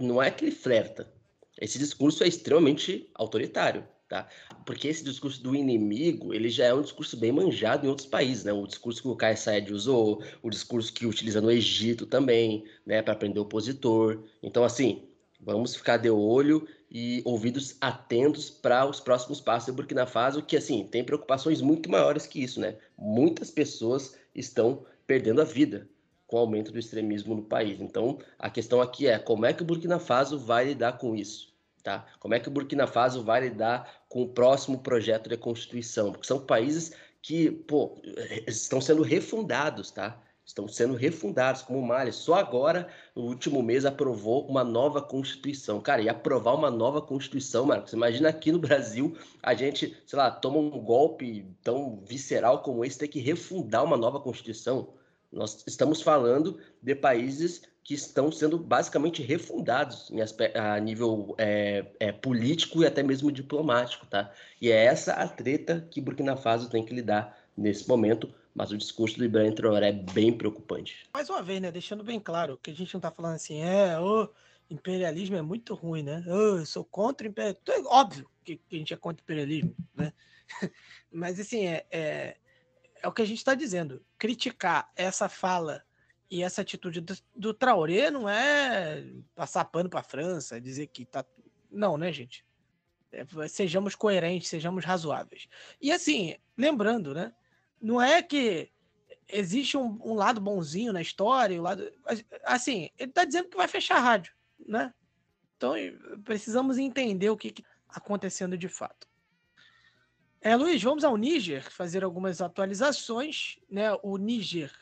não 0.00 0.20
é 0.20 0.30
que 0.30 0.44
ele 0.44 0.52
flerta. 0.52 1.12
Esse 1.60 1.78
discurso 1.78 2.24
é 2.24 2.28
extremamente 2.28 3.08
autoritário. 3.14 3.86
Tá? 4.12 4.28
Porque 4.66 4.88
esse 4.88 5.02
discurso 5.02 5.42
do 5.42 5.56
inimigo, 5.56 6.34
ele 6.34 6.50
já 6.50 6.66
é 6.66 6.74
um 6.74 6.82
discurso 6.82 7.16
bem 7.16 7.32
manjado 7.32 7.86
em 7.86 7.88
outros 7.88 8.06
países, 8.06 8.44
né? 8.44 8.52
O 8.52 8.66
discurso 8.66 9.00
que 9.00 9.08
o 9.08 9.16
Kai 9.16 9.34
Saed 9.34 9.72
usou, 9.72 10.22
o 10.42 10.50
discurso 10.50 10.92
que 10.92 11.06
utiliza 11.06 11.40
no 11.40 11.50
Egito 11.50 12.04
também, 12.04 12.62
né, 12.84 13.00
para 13.00 13.14
prender 13.14 13.38
o 13.38 13.46
opositor. 13.46 14.22
Então, 14.42 14.64
assim, 14.64 15.02
Vamos 15.44 15.74
ficar 15.74 15.96
de 15.96 16.08
olho 16.08 16.68
e 16.88 17.20
ouvidos 17.24 17.76
atentos 17.80 18.48
para 18.48 18.86
os 18.86 19.00
próximos 19.00 19.40
passos 19.40 19.66
de 19.66 19.72
Burkina 19.72 20.06
Faso, 20.06 20.40
que 20.40 20.56
assim 20.56 20.86
tem 20.86 21.02
preocupações 21.02 21.60
muito 21.60 21.90
maiores 21.90 22.26
que 22.28 22.40
isso, 22.40 22.60
né? 22.60 22.76
Muitas 22.96 23.50
pessoas 23.50 24.16
estão 24.32 24.86
perdendo 25.04 25.40
a 25.40 25.44
vida 25.44 25.88
com 26.28 26.36
o 26.36 26.38
aumento 26.38 26.70
do 26.70 26.78
extremismo 26.78 27.34
no 27.34 27.42
país. 27.42 27.80
Então, 27.80 28.18
a 28.38 28.48
questão 28.48 28.80
aqui 28.80 29.08
é 29.08 29.18
como 29.18 29.44
é 29.44 29.52
que 29.52 29.62
o 29.62 29.66
Burkina 29.66 29.98
Faso 29.98 30.38
vai 30.38 30.66
lidar 30.66 30.92
com 30.92 31.16
isso, 31.16 31.51
tá? 31.82 32.06
Como 32.18 32.34
é 32.34 32.40
que 32.40 32.48
o 32.48 32.50
Burkina 32.52 32.86
Faso 32.86 33.22
vai 33.22 33.40
lidar 33.48 34.04
com 34.08 34.22
o 34.22 34.28
próximo 34.28 34.78
projeto 34.78 35.28
de 35.28 35.36
constituição? 35.36 36.12
Porque 36.12 36.26
são 36.26 36.40
países 36.40 36.92
que, 37.20 37.50
pô, 37.50 38.00
estão 38.46 38.80
sendo 38.80 39.02
refundados, 39.02 39.90
tá? 39.90 40.20
estão 40.44 40.68
sendo 40.68 40.94
refundados, 40.94 41.62
como 41.62 41.78
o 41.78 41.86
Mali. 41.86 42.12
Só 42.12 42.34
agora, 42.34 42.88
no 43.14 43.22
último 43.22 43.62
mês, 43.62 43.84
aprovou 43.84 44.46
uma 44.46 44.64
nova 44.64 45.00
Constituição. 45.00 45.80
Cara, 45.80 46.02
e 46.02 46.08
aprovar 46.08 46.54
uma 46.54 46.70
nova 46.70 47.00
Constituição, 47.00 47.64
Marcos, 47.64 47.92
imagina 47.92 48.28
aqui 48.28 48.52
no 48.52 48.58
Brasil, 48.58 49.16
a 49.42 49.54
gente, 49.54 49.96
sei 50.06 50.18
lá, 50.18 50.30
toma 50.30 50.58
um 50.58 50.70
golpe 50.70 51.46
tão 51.62 52.02
visceral 52.04 52.62
como 52.62 52.84
esse, 52.84 52.98
ter 52.98 53.08
que 53.08 53.20
refundar 53.20 53.84
uma 53.84 53.96
nova 53.96 54.20
Constituição. 54.20 54.94
Nós 55.30 55.64
estamos 55.66 56.02
falando 56.02 56.58
de 56.82 56.94
países 56.94 57.62
que 57.84 57.94
estão 57.94 58.30
sendo 58.30 58.58
basicamente 58.58 59.22
refundados 59.22 60.10
a 60.54 60.78
nível 60.78 61.34
é, 61.36 61.86
é, 61.98 62.12
político 62.12 62.82
e 62.82 62.86
até 62.86 63.02
mesmo 63.02 63.32
diplomático, 63.32 64.06
tá? 64.06 64.32
E 64.60 64.70
é 64.70 64.84
essa 64.84 65.14
a 65.14 65.26
treta 65.26 65.86
que 65.90 66.00
Burkina 66.00 66.36
Faso 66.36 66.70
tem 66.70 66.84
que 66.84 66.94
lidar 66.94 67.36
nesse 67.56 67.88
momento 67.88 68.32
mas 68.54 68.70
o 68.70 68.76
discurso 68.76 69.18
do 69.18 69.24
Ibrahim 69.24 69.54
Traoré 69.54 69.88
é 69.88 69.92
bem 69.92 70.36
preocupante. 70.36 71.06
Mais 71.14 71.28
uma 71.30 71.42
vez, 71.42 71.60
né, 71.60 71.70
deixando 71.70 72.04
bem 72.04 72.20
claro 72.20 72.58
que 72.62 72.70
a 72.70 72.74
gente 72.74 72.92
não 72.92 72.98
está 72.98 73.10
falando 73.10 73.34
assim, 73.34 73.62
é, 73.62 73.98
o 73.98 74.28
imperialismo 74.70 75.36
é 75.36 75.42
muito 75.42 75.74
ruim, 75.74 76.02
né? 76.02 76.22
Eu 76.26 76.64
sou 76.66 76.84
contra 76.84 77.26
o 77.26 77.30
imperialismo. 77.30 77.64
É 77.68 77.80
óbvio 77.86 78.30
que, 78.44 78.56
que, 78.56 78.76
a 78.76 78.78
gente 78.78 78.94
é 78.94 78.96
contra 78.96 79.22
o 79.22 79.24
imperialismo, 79.24 79.74
né? 79.94 80.12
mas 81.10 81.40
assim, 81.40 81.66
é, 81.66 81.86
é, 81.90 82.36
é, 83.02 83.08
o 83.08 83.12
que 83.12 83.22
a 83.22 83.26
gente 83.26 83.38
está 83.38 83.54
dizendo. 83.54 84.04
Criticar 84.18 84.90
essa 84.96 85.28
fala 85.28 85.82
e 86.32 86.42
essa 86.42 86.62
atitude 86.62 87.02
do, 87.02 87.14
do 87.36 87.52
Traoré 87.52 88.10
não 88.10 88.26
é 88.26 89.04
passar 89.34 89.66
pano 89.66 89.90
para 89.90 90.00
a 90.00 90.02
França, 90.02 90.58
dizer 90.58 90.86
que 90.86 91.04
tá. 91.04 91.22
Não, 91.70 91.98
né, 91.98 92.10
gente? 92.10 92.42
É, 93.12 93.26
sejamos 93.48 93.94
coerentes, 93.94 94.48
sejamos 94.48 94.82
razoáveis. 94.82 95.46
E 95.78 95.92
assim, 95.92 96.34
lembrando, 96.56 97.12
né? 97.12 97.34
não 97.78 98.00
é 98.00 98.22
que 98.22 98.72
existe 99.28 99.76
um, 99.76 99.98
um, 100.02 100.14
lado 100.14 100.40
bonzinho 100.40 100.90
na 100.90 101.02
história, 101.02 101.60
um 101.60 101.64
lado. 101.64 101.92
Assim, 102.44 102.88
ele 102.98 103.10
está 103.10 103.26
dizendo 103.26 103.50
que 103.50 103.56
vai 103.56 103.68
fechar 103.68 103.96
a 103.96 104.00
rádio, 104.00 104.32
né? 104.66 104.94
Então 105.58 105.74
precisamos 106.24 106.78
entender 106.78 107.28
o 107.28 107.36
que 107.36 107.48
está 107.48 107.62
acontecendo 107.88 108.56
de 108.56 108.68
fato. 108.68 109.06
É, 110.40 110.56
Luiz, 110.56 110.82
vamos 110.82 111.04
ao 111.04 111.16
Níger 111.16 111.70
fazer 111.70 112.02
algumas 112.02 112.40
atualizações. 112.40 113.58
Né? 113.70 113.92
O 114.02 114.16
Níger 114.16 114.72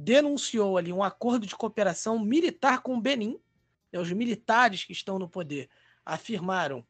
denunciou 0.00 0.78
ali 0.78 0.92
um 0.92 1.02
acordo 1.02 1.46
de 1.46 1.54
cooperação 1.54 2.18
militar 2.18 2.80
com 2.80 2.96
o 2.96 3.00
Benin. 3.00 3.38
Né? 3.92 4.00
Os 4.00 4.10
militares 4.10 4.84
que 4.84 4.92
estão 4.92 5.18
no 5.18 5.28
poder 5.28 5.68
afirmaram 6.04 6.84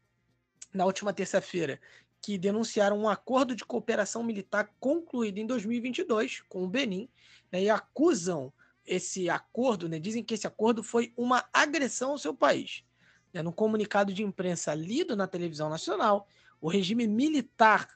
na 0.73 0.85
última 0.87 1.13
terça-feira 1.13 1.81
que 2.23 2.39
denunciaram 2.39 2.99
um 2.99 3.09
acordo 3.09 3.57
de 3.57 3.65
cooperação 3.65 4.23
militar 4.23 4.71
concluído 4.79 5.39
em 5.39 5.47
2022 5.47 6.43
com 6.49 6.63
o 6.63 6.69
Benin 6.69 7.09
né, 7.51 7.63
e 7.63 7.71
acusam 7.71 8.53
esse 8.87 9.29
acordo, 9.29 9.89
né, 9.89 9.99
dizem 9.99 10.23
que 10.23 10.35
esse 10.35 10.47
acordo 10.47 10.83
foi 10.83 11.13
uma 11.17 11.49
agressão 11.53 12.11
ao 12.13 12.19
seu 12.19 12.35
país. 12.35 12.85
Né, 13.33 13.43
no 13.43 13.53
comunicado 13.53 14.13
de 14.13 14.23
imprensa 14.23 14.75
lido 14.75 15.17
na 15.17 15.27
televisão 15.27 15.69
nacional, 15.71 16.29
o 16.61 16.69
regime 16.69 17.07
militar 17.07 17.89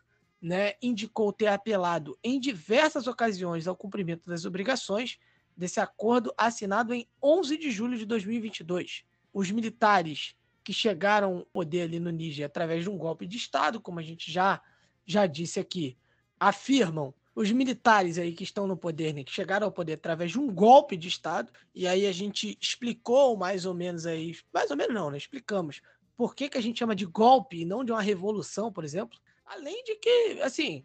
né, 0.44 0.74
indicou 0.82 1.32
ter 1.32 1.46
apelado 1.46 2.18
em 2.22 2.38
diversas 2.38 3.06
ocasiões 3.06 3.66
ao 3.66 3.74
cumprimento 3.74 4.28
das 4.28 4.44
obrigações 4.44 5.18
desse 5.56 5.80
acordo 5.80 6.34
assinado 6.36 6.92
em 6.92 7.08
11 7.22 7.56
de 7.56 7.70
julho 7.70 7.96
de 7.96 8.04
2022. 8.04 9.06
Os 9.32 9.50
militares 9.50 10.36
que 10.62 10.70
chegaram 10.70 11.38
ao 11.38 11.46
poder 11.46 11.84
ali 11.84 11.98
no 11.98 12.10
Níger 12.10 12.44
através 12.44 12.82
de 12.82 12.90
um 12.90 12.98
golpe 12.98 13.26
de 13.26 13.38
Estado, 13.38 13.80
como 13.80 14.00
a 14.00 14.02
gente 14.02 14.30
já, 14.30 14.60
já 15.06 15.24
disse 15.24 15.58
aqui, 15.58 15.96
afirmam 16.38 17.14
os 17.34 17.50
militares 17.50 18.18
aí 18.18 18.34
que 18.34 18.44
estão 18.44 18.66
no 18.66 18.76
poder, 18.76 19.14
né, 19.14 19.24
que 19.24 19.32
chegaram 19.32 19.68
ao 19.68 19.72
poder 19.72 19.94
através 19.94 20.30
de 20.30 20.38
um 20.38 20.52
golpe 20.52 20.94
de 20.94 21.08
Estado, 21.08 21.50
e 21.74 21.88
aí 21.88 22.06
a 22.06 22.12
gente 22.12 22.58
explicou 22.60 23.34
mais 23.34 23.64
ou 23.64 23.72
menos 23.72 24.04
aí, 24.04 24.36
mais 24.52 24.70
ou 24.70 24.76
menos 24.76 24.94
não, 24.94 25.10
né? 25.10 25.16
Explicamos 25.16 25.80
por 26.18 26.34
que, 26.34 26.50
que 26.50 26.58
a 26.58 26.60
gente 26.60 26.78
chama 26.78 26.94
de 26.94 27.06
golpe 27.06 27.62
e 27.62 27.64
não 27.64 27.82
de 27.82 27.92
uma 27.92 28.02
revolução, 28.02 28.70
por 28.70 28.84
exemplo. 28.84 29.18
Além 29.44 29.82
de 29.84 29.96
que, 29.96 30.40
assim, 30.42 30.84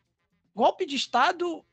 golpe 0.54 0.86
de 0.86 0.96
Estado 0.96 1.64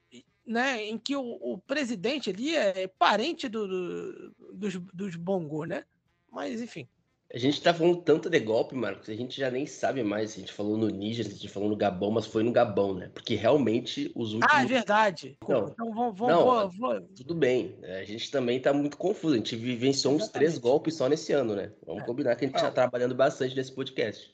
né, 0.47 0.85
em 0.85 0.97
que 0.97 1.17
o, 1.17 1.39
o 1.41 1.59
presidente 1.59 2.31
ali 2.31 2.55
é 2.55 2.87
parente 2.87 3.49
do, 3.49 3.67
do, 3.67 4.35
dos, 4.55 4.77
dos 4.95 5.17
Bongo, 5.17 5.65
né? 5.65 5.85
Mas, 6.31 6.61
enfim. 6.61 6.89
A 7.35 7.39
gente 7.39 7.61
tá 7.61 7.75
falando 7.75 8.03
tanto 8.03 8.31
de 8.31 8.39
golpe, 8.39 8.77
Marcos, 8.77 9.09
a 9.09 9.15
gente 9.15 9.37
já 9.37 9.51
nem 9.51 9.67
sabe 9.67 10.05
mais 10.05 10.31
se 10.31 10.39
a 10.39 10.41
gente 10.41 10.53
falou 10.53 10.77
no 10.79 10.89
Níger, 10.89 11.25
se 11.25 11.33
a 11.33 11.35
gente 11.35 11.49
falou 11.49 11.69
no 11.69 11.77
Gabão, 11.77 12.13
mas 12.13 12.25
foi 12.25 12.45
no 12.45 12.53
Gabão, 12.53 12.95
né? 12.95 13.11
Porque 13.13 13.35
realmente 13.35 14.13
os 14.15 14.33
últimos. 14.33 14.55
Ah, 14.55 14.63
é 14.63 14.67
verdade. 14.67 15.37
Não, 15.49 15.67
então 15.67 15.93
vamos, 15.93 16.17
vamos, 16.17 16.35
não, 16.35 16.45
vou, 16.45 16.71
vou... 16.71 17.01
tudo 17.17 17.35
bem. 17.35 17.77
A 17.83 18.05
gente 18.05 18.31
também 18.31 18.61
tá 18.61 18.73
muito 18.73 18.97
confuso. 18.97 19.35
A 19.35 19.39
gente 19.39 19.57
vivenciou 19.57 20.15
uns 20.15 20.29
três 20.29 20.57
golpes 20.57 20.95
só 20.95 21.09
nesse 21.09 21.33
ano, 21.33 21.57
né? 21.57 21.73
Vamos 21.85 22.05
é. 22.05 22.07
combinar 22.07 22.37
que 22.37 22.45
a 22.45 22.49
gente 22.49 22.57
está 22.57 22.71
trabalhando 22.71 23.15
bastante 23.15 23.57
nesse 23.57 23.73
podcast. 23.73 24.33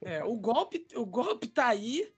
É, 0.00 0.22
o 0.24 0.34
golpe, 0.36 0.86
o 0.94 1.06
golpe 1.06 1.46
tá 1.46 1.68
aí, 1.68 2.12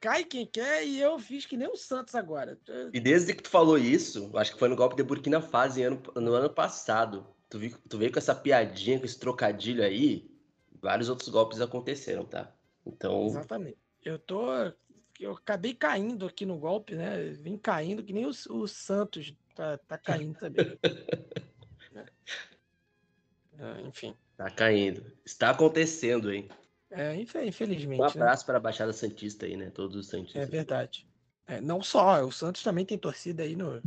cai 0.00 0.24
quem 0.24 0.46
quer, 0.46 0.86
e 0.86 1.00
eu 1.00 1.18
fiz 1.18 1.46
que 1.46 1.56
nem 1.56 1.68
o 1.68 1.76
Santos 1.76 2.14
agora. 2.14 2.58
E 2.92 3.00
desde 3.00 3.34
que 3.34 3.42
tu 3.42 3.50
falou 3.50 3.78
isso, 3.78 4.30
acho 4.36 4.52
que 4.52 4.58
foi 4.58 4.68
no 4.68 4.76
golpe 4.76 4.96
de 4.96 5.02
Burkina 5.02 5.40
Faso 5.40 5.80
no 6.16 6.34
ano 6.34 6.50
passado 6.50 7.26
tu, 7.52 7.58
vi, 7.58 7.70
tu 7.86 7.98
veio 7.98 8.10
com 8.10 8.18
essa 8.18 8.34
piadinha, 8.34 8.98
com 8.98 9.04
esse 9.04 9.18
trocadilho 9.18 9.84
aí, 9.84 10.30
vários 10.80 11.10
outros 11.10 11.28
golpes 11.28 11.60
aconteceram, 11.60 12.24
tá? 12.24 12.50
Então. 12.86 13.26
Exatamente. 13.26 13.76
Eu 14.02 14.18
tô. 14.18 14.46
Eu 15.20 15.32
acabei 15.32 15.74
caindo 15.74 16.24
aqui 16.26 16.46
no 16.46 16.56
golpe, 16.56 16.94
né? 16.94 17.24
Vim 17.32 17.58
caindo, 17.58 18.02
que 18.02 18.14
nem 18.14 18.24
o, 18.24 18.30
o 18.30 18.66
Santos 18.66 19.34
tá, 19.54 19.76
tá 19.76 19.98
caindo 19.98 20.34
também. 20.38 20.78
é, 23.58 23.80
enfim. 23.82 24.16
Tá 24.34 24.50
caindo. 24.50 25.04
Está 25.24 25.50
acontecendo, 25.50 26.32
hein? 26.32 26.48
É, 26.92 27.14
infelizmente. 27.16 28.00
Um 28.00 28.04
né? 28.04 28.10
abraço 28.10 28.42
né? 28.42 28.46
para 28.46 28.56
a 28.58 28.60
Baixada 28.60 28.92
Santista 28.92 29.46
aí, 29.46 29.56
né? 29.56 29.70
Todos 29.70 29.96
os 29.96 30.08
Santistas. 30.08 30.42
É 30.42 30.46
verdade. 30.46 31.06
É, 31.46 31.60
não 31.60 31.82
só, 31.82 32.24
o 32.24 32.30
Santos 32.30 32.62
também 32.62 32.84
tem 32.84 32.96
torcida 32.96 33.42
aí 33.42 33.56
no, 33.56 33.82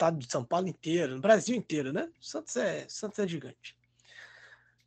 estado 0.00 0.18
de 0.18 0.30
São 0.30 0.42
Paulo 0.42 0.66
inteiro, 0.66 1.16
no 1.16 1.20
Brasil 1.20 1.54
inteiro, 1.54 1.92
né? 1.92 2.08
Santos 2.20 2.56
é, 2.56 2.86
Santos 2.88 3.18
é 3.18 3.28
gigante. 3.28 3.76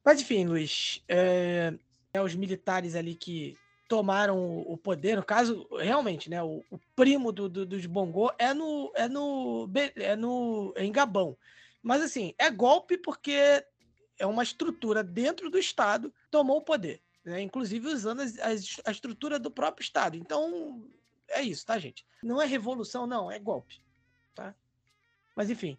Mas 0.03 0.19
enfim, 0.19 0.45
Luiz, 0.45 1.03
é, 1.07 1.73
é 2.13 2.21
os 2.21 2.33
militares 2.33 2.95
ali 2.95 3.13
que 3.13 3.55
tomaram 3.87 4.59
o 4.61 4.75
poder, 4.75 5.17
no 5.17 5.23
caso, 5.23 5.67
realmente, 5.77 6.29
né? 6.29 6.41
O, 6.41 6.63
o 6.71 6.79
primo 6.95 7.31
do, 7.31 7.47
do, 7.47 7.65
dos 7.65 7.85
Bongô 7.85 8.31
é 8.39 8.53
no, 8.53 8.91
é 8.95 9.07
no, 9.07 9.69
é 9.95 10.15
no, 10.15 10.73
é 10.75 10.83
em 10.83 10.91
Gabão. 10.91 11.37
Mas 11.81 12.01
assim, 12.01 12.33
é 12.39 12.49
golpe 12.49 12.97
porque 12.97 13.63
é 14.17 14.25
uma 14.25 14.43
estrutura 14.43 15.03
dentro 15.03 15.49
do 15.49 15.59
Estado 15.59 16.11
tomou 16.31 16.57
o 16.57 16.61
poder, 16.61 17.01
né? 17.23 17.41
Inclusive 17.41 17.87
usando 17.87 18.21
as, 18.21 18.37
as, 18.39 18.81
a 18.85 18.91
estrutura 18.91 19.39
do 19.39 19.49
próprio 19.49 19.83
Estado. 19.83 20.17
Então 20.17 20.83
é 21.29 21.41
isso, 21.41 21.65
tá, 21.65 21.77
gente? 21.79 22.05
Não 22.21 22.41
é 22.41 22.45
revolução, 22.45 23.07
não, 23.07 23.31
é 23.31 23.39
golpe, 23.39 23.81
tá? 24.35 24.53
Mas 25.35 25.49
enfim, 25.49 25.77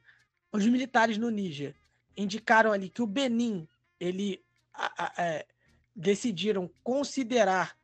os 0.53 0.67
militares 0.67 1.19
no 1.19 1.31
Níger 1.31 1.75
indicaram 2.17 2.73
ali 2.73 2.89
que 2.89 3.03
o 3.03 3.07
Benin 3.07 3.69
ele 4.01 4.45
a, 4.73 5.05
a, 5.05 5.23
é, 5.23 5.47
decidiram 5.95 6.71
considerar 6.83 7.77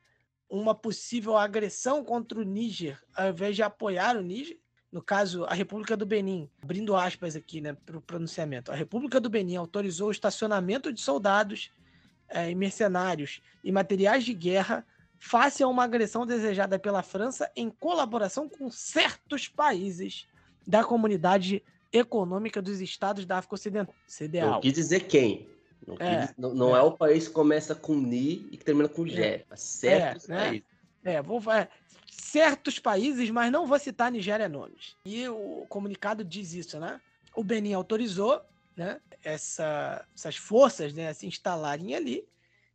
uma 0.49 0.75
possível 0.75 1.37
agressão 1.37 2.05
contra 2.05 2.41
o 2.41 2.43
Níger 2.43 3.01
ao 3.15 3.29
invés 3.29 3.55
de 3.55 3.63
apoiar 3.63 4.17
o 4.17 4.23
Níger. 4.23 4.59
no 4.91 5.01
caso, 5.01 5.45
a 5.45 5.55
República 5.55 5.97
do 5.97 6.05
Benin, 6.05 6.51
abrindo 6.61 6.97
aspas 6.97 7.37
aqui 7.37 7.61
né, 7.61 7.73
para 7.73 7.97
o 7.97 8.03
pronunciamento, 8.03 8.73
a 8.73 8.75
República 8.75 9.21
do 9.21 9.31
Benin 9.31 9.57
autorizou 9.57 10.09
o 10.09 10.13
estacionamento 10.13 10.93
de 10.93 11.01
soldados 11.01 11.71
é, 12.31 12.51
e 12.51 12.55
mercenários 12.55 13.43
e 13.63 13.71
materiais 13.73 14.25
de 14.25 14.33
guerra 14.33 14.87
face 15.19 15.63
a 15.63 15.69
uma 15.69 15.85
agressão 15.85 16.25
desejada 16.25 16.79
pela 16.79 17.03
França 17.03 17.51
em 17.55 17.69
colaboração 17.69 18.49
com 18.49 18.71
certos 18.71 19.49
países 19.49 20.27
da 20.67 20.83
comunidade 20.83 21.63
econômica 21.93 22.63
dos 22.63 22.81
estados 22.81 23.27
da 23.27 23.39
África 23.39 23.55
Ocidental. 23.55 23.95
CDAO. 24.07 24.51
Não 24.53 24.61
quis 24.61 24.73
dizer 24.73 25.01
quem. 25.01 25.49
Não, 25.87 25.97
é, 25.99 26.35
não, 26.39 26.55
não 26.55 26.77
é. 26.77 26.81
é. 26.81 26.83
o 26.83 26.93
país 26.93 27.27
que 27.29 27.35
começa 27.35 27.75
com 27.75 27.95
Ni 27.95 28.47
e 28.51 28.57
que 28.57 28.65
termina 28.65 28.89
com 28.89 29.07
G. 29.07 29.21
É, 29.23 29.45
certos 29.55 30.29
é, 30.31 30.37
países. 30.37 30.63
Né? 31.03 31.15
É, 31.15 31.23
vou, 31.23 31.43
é, 31.53 31.69
certos 32.07 32.79
países, 32.79 33.29
mas 33.31 33.51
não 33.51 33.67
vou 33.67 33.79
citar 33.79 34.11
Nigéria 34.11 34.49
nomes. 34.49 34.97
E 35.05 35.29
o 35.29 35.67
comunicado 35.69 36.25
diz 36.25 36.53
isso, 36.53 36.79
né? 36.79 37.01
O 37.35 37.43
Benin 37.43 37.73
autorizou 37.73 38.41
né, 38.77 39.01
essa, 39.23 40.07
essas 40.15 40.37
forças 40.37 40.93
né, 40.93 41.13
se 41.13 41.27
instalarem 41.27 41.95
ali 41.95 42.27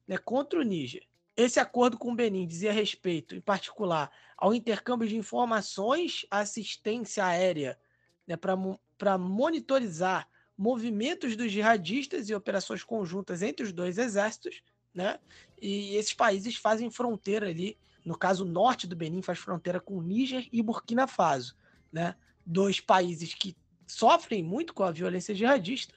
né, 0.08 0.18
contra 0.18 0.60
o 0.60 0.64
Níger. 0.64 1.04
Esse 1.36 1.60
acordo 1.60 1.98
com 1.98 2.12
o 2.12 2.16
Benin 2.16 2.48
dizia 2.48 2.72
respeito, 2.72 3.36
em 3.36 3.42
particular, 3.42 4.10
ao 4.38 4.54
intercâmbio 4.54 5.08
de 5.08 5.18
informações, 5.18 6.26
assistência 6.32 7.26
aérea, 7.26 7.78
né, 8.26 8.38
para 8.38 9.18
monitorizar 9.18 10.30
movimentos 10.58 11.36
dos 11.36 11.52
jihadistas 11.52 12.30
e 12.30 12.36
operações 12.36 12.84
conjuntas 12.84 13.42
entre 13.42 13.66
os 13.66 13.74
dois 13.74 13.98
exércitos, 13.98 14.62
né? 14.94 15.20
E 15.62 15.96
esses 15.98 16.14
países 16.14 16.56
fazem 16.56 16.90
fronteira 16.90 17.50
ali, 17.50 17.78
no 18.06 18.18
caso, 18.18 18.46
o 18.46 18.48
norte 18.48 18.88
do 18.88 18.96
Benin 18.96 19.22
faz 19.22 19.40
fronteira 19.40 19.80
com 19.80 20.02
Níger 20.02 20.48
e 20.54 20.62
Burkina 20.62 21.08
Faso, 21.08 21.58
né? 21.92 22.16
Dois 22.46 22.80
países 22.80 23.34
que 23.34 23.58
sofrem 23.88 24.44
muito 24.44 24.74
com 24.74 24.84
a 24.84 24.92
violência 24.92 25.36
jihadista, 25.36 25.94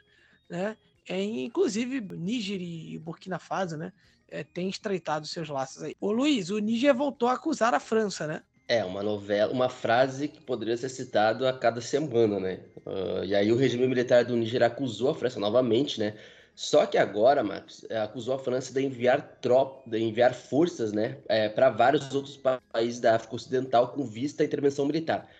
né? 0.48 0.76
É, 1.08 1.22
inclusive, 1.22 2.00
Níger 2.00 2.60
e 2.60 2.98
Burkina 2.98 3.38
Faso, 3.38 3.76
né? 3.76 3.92
É, 4.30 4.44
tem 4.44 4.68
estreitado 4.68 5.26
seus 5.26 5.48
laços 5.48 5.82
aí. 5.82 5.96
Ô 6.00 6.12
Luiz, 6.12 6.50
o 6.50 6.58
Níger 6.58 6.94
voltou 6.94 7.28
a 7.28 7.32
acusar 7.32 7.72
a 7.72 7.80
França, 7.80 8.26
né? 8.26 8.42
É, 8.68 8.84
uma 8.84 9.02
novela, 9.02 9.50
uma 9.50 9.70
frase 9.70 10.28
que 10.28 10.42
poderia 10.42 10.76
ser 10.76 10.90
citada 10.90 11.48
a 11.48 11.52
cada 11.54 11.80
semana, 11.80 12.38
né? 12.38 12.60
Uh, 12.84 13.24
e 13.24 13.34
aí 13.34 13.50
o 13.50 13.56
regime 13.56 13.88
militar 13.88 14.26
do 14.26 14.36
Níger 14.36 14.62
acusou 14.62 15.08
a 15.10 15.14
França 15.14 15.40
novamente, 15.40 15.98
né? 15.98 16.14
Só 16.58 16.84
que 16.84 16.98
agora, 16.98 17.44
Marcos, 17.44 17.86
é, 17.88 18.00
acusou 18.00 18.34
a 18.34 18.38
França 18.38 18.74
de 18.74 18.84
enviar 18.84 19.38
tropas, 19.40 19.90
de 19.90 20.00
enviar 20.00 20.34
forças, 20.34 20.92
né, 20.92 21.16
é, 21.28 21.48
para 21.48 21.70
vários 21.70 22.12
outros 22.12 22.36
países 22.72 22.98
da 22.98 23.14
África 23.14 23.36
Ocidental 23.36 23.92
com 23.92 24.04
vista 24.04 24.42
à 24.42 24.46
intervenção 24.46 24.84
militar. 24.84 25.30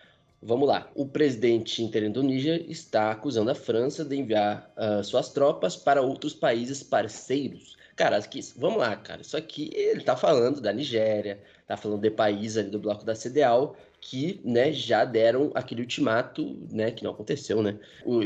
Vamos 0.40 0.68
lá. 0.68 0.88
O 0.94 1.06
presidente 1.06 1.82
interino 1.82 2.14
do 2.14 2.22
Níger 2.22 2.64
está 2.68 3.10
acusando 3.10 3.50
a 3.50 3.54
França 3.54 4.04
de 4.04 4.16
enviar 4.16 4.72
uh, 4.76 5.02
suas 5.02 5.30
tropas 5.30 5.76
para 5.76 6.00
outros 6.00 6.32
países 6.32 6.82
parceiros. 6.82 7.76
Cara, 7.96 8.16
aqui, 8.16 8.40
vamos 8.56 8.78
lá, 8.78 8.94
cara. 8.94 9.22
Isso 9.22 9.36
aqui 9.36 9.70
ele 9.74 9.98
está 9.98 10.16
falando 10.16 10.60
da 10.60 10.72
Nigéria, 10.72 11.42
tá 11.66 11.76
falando 11.76 12.00
de 12.00 12.10
países 12.10 12.56
ali 12.56 12.70
do 12.70 12.78
bloco 12.78 13.04
da 13.04 13.14
CDAO 13.14 13.74
que, 14.00 14.40
né, 14.44 14.72
já 14.72 15.04
deram 15.04 15.50
aquele 15.54 15.80
ultimato, 15.80 16.56
né, 16.70 16.92
que 16.92 17.02
não 17.02 17.10
aconteceu, 17.10 17.60
né, 17.60 17.76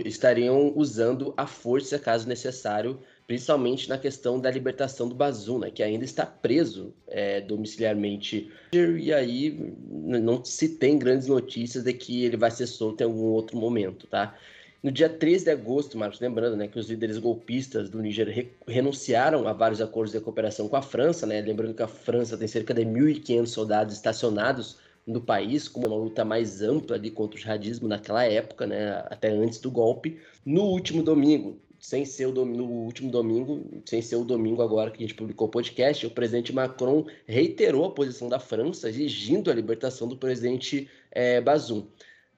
estariam 0.05 0.71
usando 0.77 1.33
a 1.35 1.47
força 1.47 1.99
caso 1.99 2.29
necessário, 2.29 3.01
principalmente 3.27 3.89
na 3.89 3.99
questão 3.99 4.39
da 4.39 4.51
libertação 4.51 5.09
do 5.09 5.15
Bazoum, 5.15 5.59
né, 5.59 5.71
que 5.71 5.83
ainda 5.83 6.05
está 6.05 6.27
preso 6.27 6.93
é, 7.07 7.41
domiciliarmente. 7.41 8.51
E 8.73 9.13
aí 9.13 9.75
não 9.89 10.45
se 10.45 10.71
tem 10.71 10.99
grandes 10.99 11.29
notícias 11.29 11.85
de 11.85 11.93
que 11.93 12.25
ele 12.25 12.37
vai 12.37 12.51
ser 12.51 12.67
solto 12.67 13.01
em 13.01 13.05
algum 13.05 13.27
outro 13.27 13.57
momento, 13.57 14.07
tá? 14.07 14.37
No 14.83 14.91
dia 14.91 15.09
13 15.09 15.45
de 15.45 15.51
agosto, 15.53 15.97
Marcos, 15.97 16.19
lembrando 16.19 16.57
né, 16.57 16.67
que 16.67 16.77
os 16.77 16.91
líderes 16.91 17.17
golpistas 17.17 17.89
do 17.89 18.03
Níger 18.03 18.29
re 18.29 18.51
renunciaram 18.67 19.47
a 19.47 19.53
vários 19.53 19.81
acordos 19.81 20.13
de 20.13 20.19
cooperação 20.19 20.69
com 20.69 20.75
a 20.75 20.83
França, 20.83 21.25
né, 21.25 21.41
lembrando 21.41 21.73
que 21.73 21.85
a 21.85 21.87
França 21.87 22.37
tem 22.37 22.49
cerca 22.49 22.75
de 22.75 22.83
1.500 22.85 23.47
soldados 23.47 23.95
estacionados 23.95 24.79
no 25.07 25.21
país, 25.21 25.69
com 25.69 25.87
uma 25.87 25.97
luta 25.97 26.25
mais 26.25 26.63
ampla 26.63 26.97
ali 26.97 27.13
contra 27.13 27.39
o 27.39 27.41
jihadismo 27.41 27.87
naquela 27.87 28.25
época, 28.25 28.67
né, 28.67 29.05
até 29.09 29.29
antes 29.29 29.61
do 29.61 29.71
golpe. 29.71 30.19
No 30.45 30.63
último 30.63 31.01
domingo, 31.01 31.61
sem 31.83 32.05
ser 32.05 32.27
o 32.27 32.45
no 32.45 32.65
último 32.65 33.11
domingo, 33.11 33.83
sem 33.85 34.01
ser 34.01 34.15
o 34.15 34.25
domingo 34.25 34.63
agora 34.63 34.89
que 34.89 34.99
a 34.99 35.01
gente 35.01 35.17
publicou 35.17 35.49
o 35.49 35.51
podcast, 35.51 36.07
o 36.07 36.11
presidente 36.11 36.53
Macron 36.53 37.05
reiterou 37.27 37.85
a 37.85 37.91
posição 37.91 38.29
da 38.29 38.39
França, 38.39 38.89
exigindo 38.89 39.51
a 39.51 39.55
libertação 39.55 40.07
do 40.07 40.17
presidente 40.17 40.89
é, 41.11 41.41
Bazoum. 41.41 41.89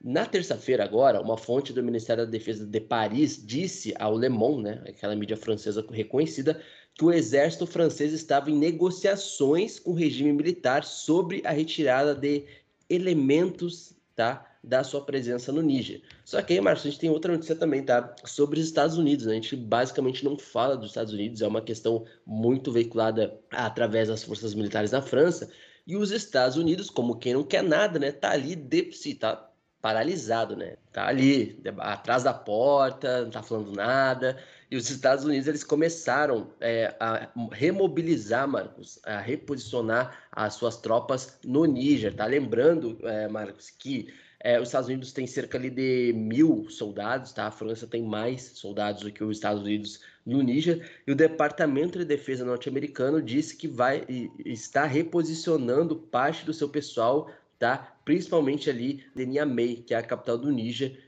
Na 0.02 0.24
terça-feira, 0.24 0.82
agora, 0.82 1.20
uma 1.20 1.36
fonte 1.36 1.74
do 1.74 1.82
Ministério 1.82 2.24
da 2.24 2.30
Defesa 2.30 2.64
de 2.64 2.80
Paris 2.80 3.38
disse 3.44 3.94
ao 3.98 4.16
Le 4.16 4.30
Monde, 4.30 4.62
né, 4.62 4.82
aquela 4.88 5.14
mídia 5.14 5.36
francesa 5.36 5.84
reconhecida, 5.90 6.58
que 6.94 7.04
o 7.04 7.12
exército 7.12 7.66
francês 7.66 8.14
estava 8.14 8.50
em 8.50 8.56
negociações 8.56 9.78
com 9.78 9.90
o 9.90 9.94
regime 9.94 10.32
militar 10.32 10.84
sobre 10.84 11.42
a 11.44 11.50
retirada 11.50 12.14
de 12.14 12.44
elementos 12.88 13.94
tá, 14.14 14.53
da 14.64 14.82
sua 14.82 15.04
presença 15.04 15.52
no 15.52 15.62
Níger. 15.62 16.02
Só 16.24 16.40
que 16.42 16.54
aí, 16.54 16.60
Márcio, 16.60 16.88
a 16.88 16.90
gente 16.90 17.00
tem 17.00 17.10
outra 17.10 17.32
notícia 17.32 17.54
também, 17.54 17.82
tá? 17.82 18.14
Sobre 18.24 18.58
os 18.58 18.66
Estados 18.66 18.96
Unidos. 18.96 19.26
Né? 19.26 19.32
A 19.32 19.34
gente 19.36 19.56
basicamente 19.56 20.24
não 20.24 20.38
fala 20.38 20.76
dos 20.76 20.90
Estados 20.90 21.12
Unidos, 21.12 21.42
é 21.42 21.46
uma 21.46 21.62
questão 21.62 22.04
muito 22.26 22.72
veiculada 22.72 23.38
através 23.50 24.08
das 24.08 24.24
forças 24.24 24.54
militares 24.54 24.90
da 24.90 25.02
França. 25.02 25.50
E 25.86 25.96
os 25.96 26.10
Estados 26.10 26.56
Unidos, 26.56 26.88
como 26.88 27.16
quem 27.16 27.34
não 27.34 27.44
quer 27.44 27.62
nada, 27.62 27.98
né? 27.98 28.10
Tá 28.10 28.30
ali, 28.30 28.56
de, 28.56 28.82
tá 29.14 29.50
paralisado, 29.84 30.56
né? 30.56 30.78
Tá 30.90 31.06
ali, 31.08 31.60
atrás 31.78 32.22
da 32.22 32.32
porta, 32.32 33.22
não 33.24 33.30
tá 33.30 33.42
falando 33.42 33.70
nada. 33.70 34.38
E 34.70 34.76
os 34.76 34.88
Estados 34.88 35.26
Unidos, 35.26 35.46
eles 35.46 35.62
começaram 35.62 36.50
é, 36.58 36.94
a 36.98 37.28
remobilizar, 37.52 38.48
Marcos, 38.48 38.98
a 39.04 39.20
reposicionar 39.20 40.24
as 40.32 40.54
suas 40.54 40.78
tropas 40.78 41.38
no 41.44 41.66
Níger, 41.66 42.14
tá? 42.14 42.24
Lembrando, 42.24 42.98
é, 43.02 43.28
Marcos, 43.28 43.68
que 43.68 44.08
é, 44.44 44.60
os 44.60 44.68
Estados 44.68 44.88
Unidos 44.88 45.10
têm 45.10 45.26
cerca 45.26 45.56
ali 45.56 45.70
de 45.70 46.12
mil 46.12 46.68
soldados, 46.68 47.32
tá? 47.32 47.46
A 47.46 47.50
França 47.50 47.86
tem 47.86 48.02
mais 48.02 48.42
soldados 48.54 49.02
do 49.02 49.10
que 49.10 49.24
os 49.24 49.38
Estados 49.38 49.62
Unidos 49.62 50.00
no 50.24 50.42
Níger. 50.42 50.86
E 51.06 51.12
o 51.12 51.16
Departamento 51.16 51.98
de 51.98 52.04
Defesa 52.04 52.44
norte-americano 52.44 53.22
disse 53.22 53.56
que 53.56 53.66
vai 53.66 54.04
está 54.44 54.84
reposicionando 54.84 55.96
parte 55.96 56.44
do 56.44 56.52
seu 56.52 56.68
pessoal 56.68 57.30
tá? 57.58 57.96
Principalmente 58.04 58.68
ali 58.68 59.04
em 59.16 59.26
Niamey, 59.26 59.76
que 59.76 59.94
é 59.94 59.96
a 59.96 60.02
capital 60.02 60.36
do 60.36 60.50
Níger, 60.50 60.98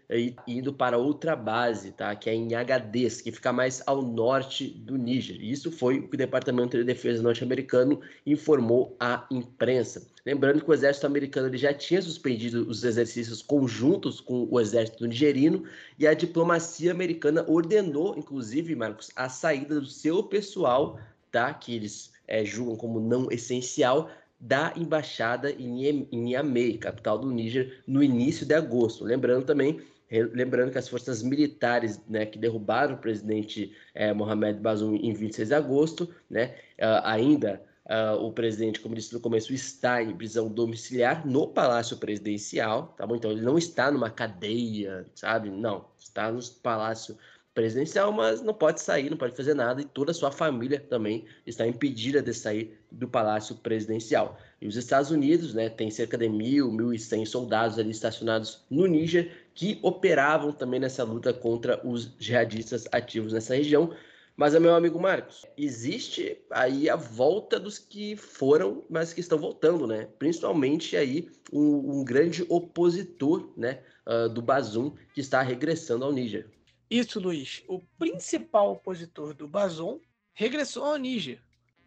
indo 0.47 0.73
para 0.73 0.97
outra 0.97 1.35
base, 1.35 1.91
tá? 1.91 2.15
Que 2.15 2.31
é 2.31 2.35
em 2.35 2.55
Agadez, 2.55 3.21
que 3.21 3.33
fica 3.33 3.53
mais 3.53 3.83
ao 3.87 4.03
norte 4.03 4.69
do 4.69 4.97
Níger. 4.97 5.43
Isso 5.43 5.73
foi 5.73 5.99
o 5.99 6.09
que 6.09 6.15
o 6.15 6.19
Departamento 6.19 6.77
de 6.77 6.85
Defesa 6.85 7.23
norte-americano 7.23 8.01
informou 8.25 8.97
à 9.01 9.27
imprensa. 9.31 10.07
Lembrando 10.25 10.63
que 10.63 10.71
o 10.71 10.75
exército 10.75 11.07
americano 11.07 11.49
ele 11.49 11.59
já 11.59 11.75
tinha 11.75 12.01
suspendido 12.01 12.69
os 12.69 12.85
exercícios 12.85 13.43
conjuntos 13.43 14.21
com 14.21 14.47
o 14.51 14.61
exército 14.61 15.07
nigerino 15.07 15.65
e 15.99 16.07
a 16.07 16.15
diplomacia 16.15 16.93
americana 16.93 17.45
ordenou, 17.49 18.17
inclusive, 18.17 18.75
Marcos, 18.75 19.11
a 19.17 19.29
saída 19.29 19.81
do 19.81 19.87
seu 19.87 20.23
pessoal, 20.23 20.99
tá? 21.33 21.53
Que 21.53 21.75
eles 21.75 22.13
é, 22.29 22.45
julgam 22.45 22.77
como 22.77 23.01
não 23.01 23.31
essencial, 23.31 24.11
da 24.39 24.73
embaixada 24.77 25.51
em 25.51 26.07
Niamey, 26.13 26.77
capital 26.77 27.19
do 27.19 27.31
Níger, 27.31 27.83
no 27.87 28.03
início 28.03 28.45
de 28.45 28.55
agosto. 28.55 29.03
Lembrando 29.03 29.47
também, 29.47 29.81
lembrando 30.11 30.71
que 30.71 30.79
as 30.79 30.89
forças 30.89 31.23
militares 31.23 32.01
né, 32.09 32.27
que 32.27 32.39
derrubaram 32.39 32.95
o 32.95 32.99
presidente 32.99 33.75
é, 33.95 34.13
Mohamed 34.13 34.61
Bazoum 34.61 34.95
em 34.95 35.13
26 35.13 35.49
de 35.49 35.55
agosto, 35.55 36.15
né, 36.31 36.55
uh, 36.79 37.03
ainda 37.03 37.63
uh, 37.87 38.17
o 38.25 38.33
presidente, 38.33 38.81
como 38.81 38.95
disse 38.95 39.13
no 39.13 39.21
começo, 39.21 39.53
está 39.53 40.03
em 40.03 40.15
prisão 40.17 40.49
domiciliar 40.49 41.27
no 41.27 41.49
Palácio 41.49 41.97
Presidencial, 41.97 42.95
tá 42.97 43.07
bom? 43.07 43.17
Então 43.17 43.31
ele 43.31 43.43
não 43.43 43.59
está 43.59 43.91
numa 43.91 44.11
cadeia, 44.11 45.05
sabe? 45.15 45.51
Não, 45.51 45.87
está 45.99 46.31
no 46.31 46.41
Palácio 46.63 47.17
presidencial, 47.57 48.13
mas 48.13 48.43
não 48.43 48.53
pode 48.53 48.83
sair, 48.83 49.09
não 49.09 49.17
pode 49.17 49.35
fazer 49.35 49.55
nada, 49.55 49.81
e 49.81 49.85
toda 49.87 50.11
a 50.11 50.15
sua 50.15 50.31
família 50.31 50.79
também 50.79 51.25
está 51.47 51.67
impedida 51.67 52.21
de 52.21 52.35
sair 52.35 52.79
do 52.93 53.09
palácio 53.09 53.57
presidencial. 53.57 54.39
E 54.61 54.69
os 54.69 54.77
Estados 54.77 55.11
Unidos, 55.11 55.55
né, 55.55 55.71
tem 55.71 55.91
cerca 55.91 56.19
de 56.19 56.29
mil, 56.29 56.71
mil 56.71 56.93
e 56.93 56.99
cem 56.99 57.25
soldados 57.25 57.79
ali 57.79 57.91
estacionados 57.91 58.63
no 58.69 58.87
Níger, 58.87 59.46
que 59.57 59.79
operavam 59.83 60.53
também 60.53 60.79
nessa 60.79 61.03
luta 61.03 61.33
contra 61.33 61.81
os 61.85 62.15
jihadistas 62.19 62.87
ativos 62.93 63.33
nessa 63.33 63.57
região. 63.57 63.91
Mas, 64.37 64.53
meu 64.61 64.75
amigo 64.75 65.01
Marcos, 65.01 65.47
existe 65.57 66.39
aí 66.51 66.91
a 66.91 66.95
volta 66.95 67.59
dos 67.59 67.79
que 67.79 68.15
foram, 68.17 68.85
mas 68.91 69.15
que 69.15 69.21
estão 69.21 69.39
voltando, 69.39 69.87
né? 69.87 70.09
Principalmente 70.19 70.95
aí 70.95 71.31
um, 71.51 72.01
um 72.01 72.05
grande 72.05 72.45
opositor, 72.51 73.51
né, 73.57 73.83
uh, 74.07 74.29
do 74.29 74.43
Bazum, 74.43 74.93
que 75.15 75.23
está 75.23 75.41
regressando 75.41 76.05
ao 76.05 76.13
Níger. 76.13 76.51
Isso, 76.91 77.19
Luiz. 77.19 77.65
O 77.67 77.81
principal 77.99 78.73
opositor 78.73 79.33
do 79.33 79.49
Bazon 79.49 79.99
regressou 80.35 80.85
ao 80.85 80.97
Níger. 80.99 81.41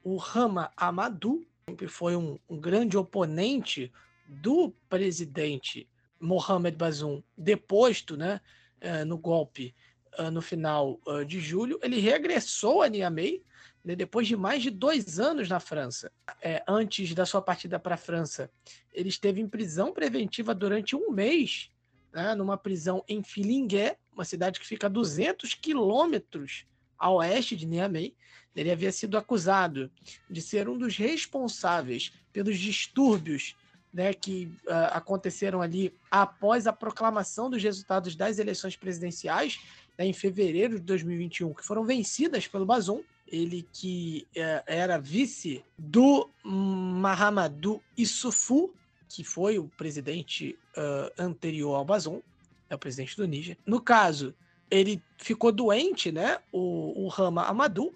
O 0.03 0.15
Rama 0.15 0.71
Amadou 0.75 1.43
sempre 1.69 1.87
foi 1.87 2.15
um, 2.15 2.39
um 2.49 2.59
grande 2.59 2.97
oponente 2.97 3.93
do 4.27 4.73
presidente 4.89 5.87
Mohamed 6.19 6.77
Bazoum 6.77 7.23
deposto, 7.37 8.17
né, 8.17 8.41
uh, 8.81 9.05
no 9.05 9.17
golpe 9.17 9.75
uh, 10.17 10.29
no 10.31 10.41
final 10.41 10.99
de 11.25 11.39
julho, 11.39 11.79
ele 11.81 11.99
regressou 11.99 12.81
a 12.81 12.89
Niamey 12.89 13.43
né, 13.83 13.95
depois 13.95 14.27
de 14.27 14.35
mais 14.35 14.61
de 14.61 14.69
dois 14.69 15.19
anos 15.19 15.49
na 15.49 15.59
França. 15.59 16.11
É, 16.41 16.63
antes 16.67 17.13
da 17.13 17.25
sua 17.25 17.41
partida 17.41 17.79
para 17.79 17.95
a 17.95 17.97
França, 17.97 18.51
ele 18.93 19.09
esteve 19.09 19.41
em 19.41 19.47
prisão 19.47 19.93
preventiva 19.93 20.53
durante 20.53 20.95
um 20.95 21.11
mês, 21.11 21.71
né, 22.13 22.35
numa 22.35 22.57
prisão 22.57 23.03
em 23.07 23.23
Filingué, 23.23 23.97
uma 24.13 24.25
cidade 24.25 24.59
que 24.59 24.67
fica 24.67 24.87
a 24.87 24.89
200 24.89 25.53
quilômetros 25.53 26.65
a 26.97 27.09
oeste 27.11 27.55
de 27.55 27.65
Niamey. 27.65 28.15
Ele 28.55 28.71
havia 28.71 28.91
sido 28.91 29.17
acusado 29.17 29.89
de 30.29 30.41
ser 30.41 30.67
um 30.67 30.77
dos 30.77 30.97
responsáveis 30.97 32.11
pelos 32.33 32.59
distúrbios 32.59 33.55
né, 33.93 34.13
que 34.13 34.51
uh, 34.67 34.91
aconteceram 34.91 35.61
ali 35.61 35.93
após 36.09 36.67
a 36.67 36.73
proclamação 36.73 37.49
dos 37.49 37.61
resultados 37.61 38.15
das 38.15 38.39
eleições 38.39 38.75
presidenciais 38.75 39.59
né, 39.97 40.05
em 40.05 40.13
fevereiro 40.13 40.79
de 40.79 40.85
2021, 40.85 41.53
que 41.53 41.65
foram 41.65 41.83
vencidas 41.83 42.47
pelo 42.47 42.65
Bazoum. 42.65 43.01
Ele 43.27 43.67
que 43.73 44.27
uh, 44.35 44.63
era 44.65 44.97
vice 44.97 45.63
do 45.77 46.29
Mahamadou 46.43 47.81
Issoufou, 47.97 48.73
que 49.07 49.23
foi 49.23 49.57
o 49.57 49.67
presidente 49.77 50.57
uh, 50.77 51.11
anterior 51.21 51.75
ao 51.75 51.85
Bazoum, 51.85 52.21
é 52.69 52.75
o 52.75 52.79
presidente 52.79 53.17
do 53.17 53.27
Níger. 53.27 53.57
No 53.65 53.81
caso, 53.81 54.33
ele 54.69 55.01
ficou 55.17 55.51
doente, 55.51 56.11
né, 56.11 56.37
o, 56.51 57.05
o 57.05 57.07
Rama 57.07 57.43
Amadou, 57.43 57.93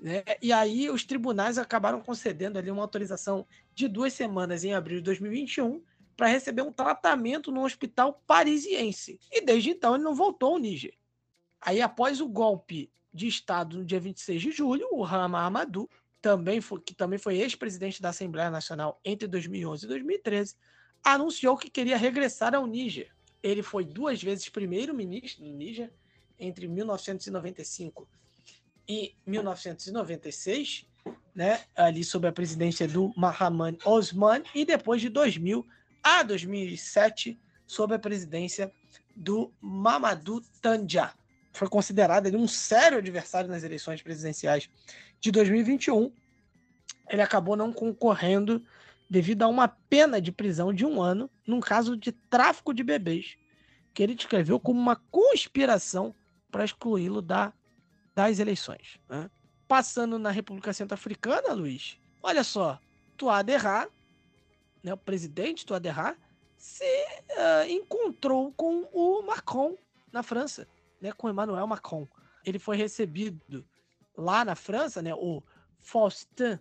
né? 0.00 0.22
E 0.40 0.52
aí 0.52 0.88
os 0.88 1.04
tribunais 1.04 1.58
acabaram 1.58 2.00
concedendo 2.00 2.58
ali 2.58 2.70
uma 2.70 2.82
autorização 2.82 3.46
de 3.74 3.88
duas 3.88 4.12
semanas 4.12 4.64
em 4.64 4.72
abril 4.72 4.98
de 4.98 5.04
2021 5.04 5.82
para 6.16 6.28
receber 6.28 6.62
um 6.62 6.72
tratamento 6.72 7.50
no 7.50 7.64
hospital 7.64 8.22
parisiense. 8.26 9.18
E 9.30 9.40
desde 9.40 9.70
então 9.70 9.94
ele 9.94 10.04
não 10.04 10.14
voltou 10.14 10.52
ao 10.52 10.58
Níger. 10.58 10.94
Aí 11.60 11.80
após 11.80 12.20
o 12.20 12.28
golpe 12.28 12.90
de 13.12 13.26
Estado 13.26 13.78
no 13.78 13.84
dia 13.84 13.98
26 13.98 14.40
de 14.40 14.52
julho, 14.52 14.88
o 14.92 15.02
Rama 15.02 15.42
Amadou, 15.42 15.88
também 16.20 16.60
foi, 16.60 16.80
que 16.80 16.94
também 16.94 17.18
foi 17.18 17.36
ex-presidente 17.36 18.02
da 18.02 18.08
Assembleia 18.10 18.50
Nacional 18.50 19.00
entre 19.04 19.26
2011 19.28 19.84
e 19.84 19.88
2013, 19.88 20.56
anunciou 21.02 21.56
que 21.56 21.70
queria 21.70 21.96
regressar 21.96 22.54
ao 22.54 22.66
Níger. 22.66 23.12
Ele 23.40 23.62
foi 23.62 23.84
duas 23.84 24.20
vezes 24.20 24.48
primeiro-ministro 24.48 25.44
do 25.44 25.52
Níger 25.52 25.92
entre 26.38 26.66
1995 26.66 28.08
e 28.88 29.14
1996, 29.26 30.86
né, 31.34 31.60
ali 31.76 32.02
sob 32.02 32.26
a 32.26 32.32
presidência 32.32 32.88
do 32.88 33.12
Mahaman 33.16 33.76
Osman, 33.84 34.42
e 34.54 34.64
depois 34.64 35.00
de 35.00 35.08
2000 35.08 35.64
a 36.02 36.22
2007, 36.22 37.38
sob 37.66 37.94
a 37.94 37.98
presidência 37.98 38.72
do 39.14 39.52
Mamadou 39.60 40.40
Tandja. 40.62 41.12
Foi 41.52 41.68
considerado 41.68 42.26
ele 42.26 42.36
um 42.36 42.48
sério 42.48 42.98
adversário 42.98 43.50
nas 43.50 43.62
eleições 43.62 44.00
presidenciais 44.00 44.70
de 45.20 45.30
2021. 45.30 46.12
Ele 47.10 47.22
acabou 47.22 47.56
não 47.56 47.72
concorrendo 47.72 48.64
devido 49.10 49.42
a 49.42 49.48
uma 49.48 49.68
pena 49.68 50.20
de 50.20 50.30
prisão 50.30 50.72
de 50.72 50.86
um 50.86 51.02
ano 51.02 51.30
num 51.46 51.60
caso 51.60 51.96
de 51.96 52.12
tráfico 52.12 52.72
de 52.72 52.84
bebês, 52.84 53.36
que 53.92 54.02
ele 54.02 54.14
descreveu 54.14 54.60
como 54.60 54.78
uma 54.78 54.96
conspiração 55.10 56.14
para 56.50 56.64
excluí-lo 56.64 57.20
da 57.20 57.52
das 58.18 58.40
eleições. 58.40 58.98
Né? 59.08 59.30
Passando 59.68 60.18
na 60.18 60.32
República 60.32 60.72
Centro-Africana, 60.72 61.52
Luiz, 61.52 62.00
olha 62.20 62.42
só, 62.42 62.80
Tuaderra, 63.16 63.88
né, 64.82 64.92
o 64.92 64.96
presidente 64.96 65.64
Tuaderra, 65.64 66.16
se 66.56 66.84
uh, 66.84 67.70
encontrou 67.70 68.52
com 68.54 68.88
o 68.92 69.22
Macron 69.22 69.76
na 70.10 70.24
França, 70.24 70.66
né, 71.00 71.12
com 71.12 71.30
Emmanuel 71.30 71.64
Macron. 71.68 72.08
Ele 72.44 72.58
foi 72.58 72.76
recebido 72.76 73.64
lá 74.16 74.44
na 74.44 74.56
França, 74.56 75.00
né, 75.00 75.14
o 75.14 75.40
Faustin 75.78 76.58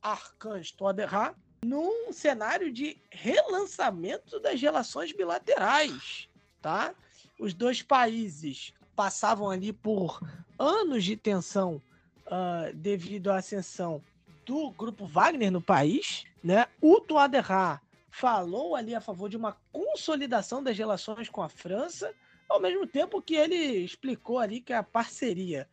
Archange 0.00 0.72
Tuaderra, 0.72 1.34
num 1.64 2.12
cenário 2.12 2.72
de 2.72 2.96
relançamento 3.10 4.38
das 4.38 4.60
relações 4.60 5.12
bilaterais, 5.12 6.28
tá? 6.60 6.94
Os 7.40 7.54
dois 7.54 7.82
países 7.82 8.72
passavam 8.94 9.50
ali 9.50 9.72
por 9.72 10.20
anos 10.62 11.04
de 11.04 11.16
tensão 11.16 11.82
uh, 12.26 12.72
devido 12.74 13.30
à 13.30 13.36
ascensão 13.36 14.00
do 14.46 14.70
grupo 14.70 15.06
Wagner 15.06 15.50
no 15.50 15.60
país, 15.60 16.24
né? 16.42 16.66
O 16.80 17.00
Toaderra 17.00 17.80
falou 18.10 18.76
ali 18.76 18.94
a 18.94 19.00
favor 19.00 19.28
de 19.28 19.36
uma 19.36 19.56
consolidação 19.72 20.62
das 20.62 20.76
relações 20.76 21.28
com 21.28 21.42
a 21.42 21.48
França, 21.48 22.14
ao 22.48 22.60
mesmo 22.60 22.86
tempo 22.86 23.22
que 23.22 23.34
ele 23.34 23.56
explicou 23.56 24.38
ali 24.38 24.60
que 24.60 24.72
a 24.72 24.82
parceria 24.82 25.68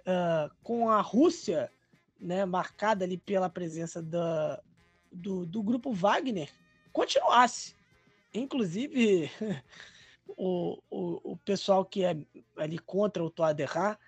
uh, 0.00 0.52
com 0.62 0.90
a 0.90 1.00
Rússia, 1.00 1.70
né, 2.20 2.44
marcada 2.44 3.04
ali 3.04 3.16
pela 3.16 3.48
presença 3.48 4.02
da, 4.02 4.60
do, 5.12 5.46
do 5.46 5.62
grupo 5.62 5.92
Wagner, 5.92 6.50
continuasse. 6.92 7.74
Inclusive, 8.32 9.30
o, 10.36 10.78
o, 10.90 11.32
o 11.32 11.36
pessoal 11.38 11.84
que 11.84 12.04
é 12.04 12.16
ali 12.56 12.78
contra 12.78 13.22
o 13.22 13.30
Toaderra 13.30 13.98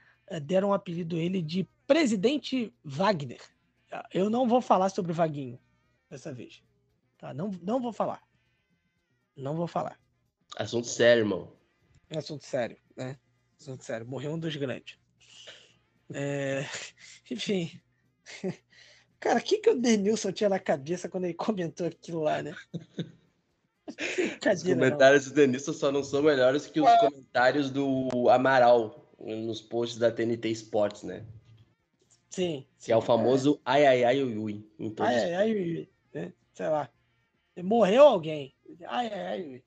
deram 0.42 0.68
o 0.68 0.70
um 0.70 0.74
apelido 0.74 1.16
ele 1.16 1.40
de 1.40 1.68
Presidente 1.86 2.74
Wagner. 2.84 3.40
Ah, 3.90 4.06
eu 4.12 4.28
não 4.28 4.48
vou 4.48 4.60
falar 4.60 4.88
sobre 4.88 5.12
o 5.12 5.14
Vaguinho 5.14 5.58
dessa 6.10 6.32
vez. 6.32 6.62
Tá? 7.18 7.32
Não, 7.32 7.50
não 7.62 7.80
vou 7.80 7.92
falar. 7.92 8.22
Não 9.36 9.54
vou 9.54 9.66
falar. 9.66 9.98
Assunto 10.56 10.86
sério, 10.86 11.22
irmão. 11.22 11.52
Assunto 12.14 12.44
sério, 12.44 12.76
né? 12.96 13.18
Assunto 13.60 13.84
sério. 13.84 14.06
Morreu 14.06 14.32
um 14.32 14.38
dos 14.38 14.54
grandes. 14.56 14.98
É... 16.12 16.64
Enfim. 17.30 17.80
Cara, 19.20 19.38
o 19.38 19.42
que, 19.42 19.58
que 19.58 19.70
o 19.70 19.80
Denilson 19.80 20.32
tinha 20.32 20.48
na 20.48 20.58
cabeça 20.58 21.08
quando 21.08 21.24
ele 21.24 21.34
comentou 21.34 21.86
aquilo 21.86 22.22
lá, 22.22 22.42
né? 22.42 22.54
Os 23.88 24.62
comentários 24.64 25.26
não. 25.26 25.32
do 25.32 25.36
Denilson 25.36 25.72
só 25.72 25.92
não 25.92 26.02
são 26.02 26.20
melhores 26.20 26.66
que 26.66 26.80
os 26.80 26.88
é. 26.88 26.98
comentários 26.98 27.70
do 27.70 28.28
Amaral 28.28 29.05
nos 29.18 29.60
posts 29.60 29.98
da 29.98 30.10
TNT 30.10 30.50
Sports, 30.50 31.02
né? 31.02 31.24
Sim. 32.30 32.66
Que 32.78 32.92
é 32.92 32.96
o 32.96 33.00
famoso 33.00 33.56
é. 33.56 33.60
ai 33.64 33.86
ai 33.86 34.04
ai 34.04 34.22
ui 34.22 34.36
ui. 34.36 34.70
Ai 34.98 35.14
ai 35.14 35.34
ai 35.34 35.52
ui, 35.54 35.90
né? 36.12 36.32
Sei 36.52 36.68
lá. 36.68 36.90
Morreu 37.62 38.04
alguém. 38.04 38.54
Ai 38.86 39.06
ai 39.08 39.26
ai 39.26 39.42
ui. 39.42 39.64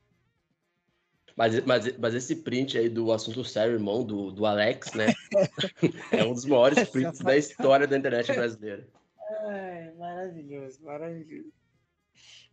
Mas, 1.36 1.64
mas, 1.66 1.97
mas 1.97 2.14
esse 2.14 2.36
print 2.36 2.78
aí 2.78 2.89
do 2.89 3.14
assunto 3.14 3.45
sério, 3.45 3.76
irmão, 3.76 4.04
do, 4.04 4.30
do 4.30 4.45
Alex, 4.45 4.91
né? 4.93 5.06
é 6.12 6.26
um 6.26 6.34
dos 6.34 6.43
maiores 6.43 6.89
prints 6.89 7.20
da 7.20 7.38
história 7.38 7.88
da 7.88 7.97
internet 7.97 8.34
brasileira. 8.34 8.86
Ai, 9.47 9.89
maravilhoso, 9.97 10.84
maravilhoso. 10.84 11.54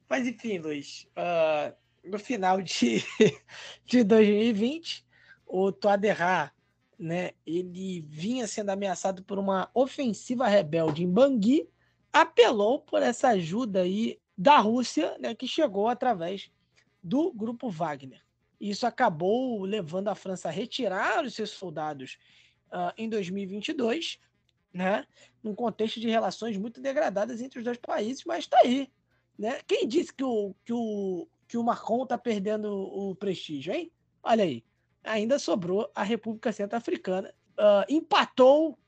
Mas 0.09 0.27
enfim, 0.27 0.59
Luiz, 0.59 1.09
uh, 1.17 1.75
no 2.05 2.19
final 2.19 2.63
de, 2.63 3.03
de 3.85 4.05
2020, 4.05 5.05
o 5.47 5.73
Toaderra 5.73 6.53
né, 6.99 7.33
ele 7.47 8.01
vinha 8.09 8.47
sendo 8.47 8.71
ameaçado 8.71 9.23
por 9.23 9.39
uma 9.39 9.71
ofensiva 9.75 10.47
rebelde 10.47 11.05
em 11.05 11.11
Bangui, 11.11 11.69
apelou 12.13 12.81
por 12.81 13.03
essa 13.03 13.29
ajuda 13.29 13.83
aí 13.83 14.19
da 14.37 14.59
Rússia, 14.59 15.17
né, 15.19 15.35
que 15.35 15.47
chegou 15.47 15.89
através 15.89 16.51
do 17.03 17.33
grupo 17.33 17.71
Wagner. 17.71 18.23
Isso 18.59 18.87
acabou 18.87 19.65
levando 19.65 20.09
a 20.09 20.15
França 20.15 20.49
a 20.49 20.53
retirar 20.53 21.25
os 21.25 21.35
seus 21.35 21.51
soldados 21.51 22.19
uh, 22.69 22.93
em 22.97 23.09
2022, 23.09 24.19
né, 24.73 25.07
num 25.43 25.55
contexto 25.55 26.01
de 26.01 26.09
relações 26.09 26.57
muito 26.57 26.81
degradadas 26.81 27.41
entre 27.41 27.59
os 27.59 27.65
dois 27.65 27.79
países, 27.79 28.25
mas 28.25 28.45
está 28.45 28.59
aí. 28.61 28.91
Né? 29.39 29.61
Quem 29.67 29.87
disse 29.87 30.15
que 30.15 30.25
o, 30.25 30.55
que 30.65 30.73
o, 30.73 31.29
que 31.47 31.59
o 31.59 31.63
Macron 31.63 32.05
está 32.05 32.17
perdendo 32.17 32.73
o 32.73 33.15
prestígio, 33.15 33.75
hein? 33.75 33.93
Olha 34.23 34.45
aí 34.45 34.65
ainda 35.07 35.39
sobrou 35.39 35.91
a 35.95 36.03
República 36.03 36.53
Centro-Africana. 36.53 37.33
Uh, 37.59 37.85
empatou, 37.89 38.79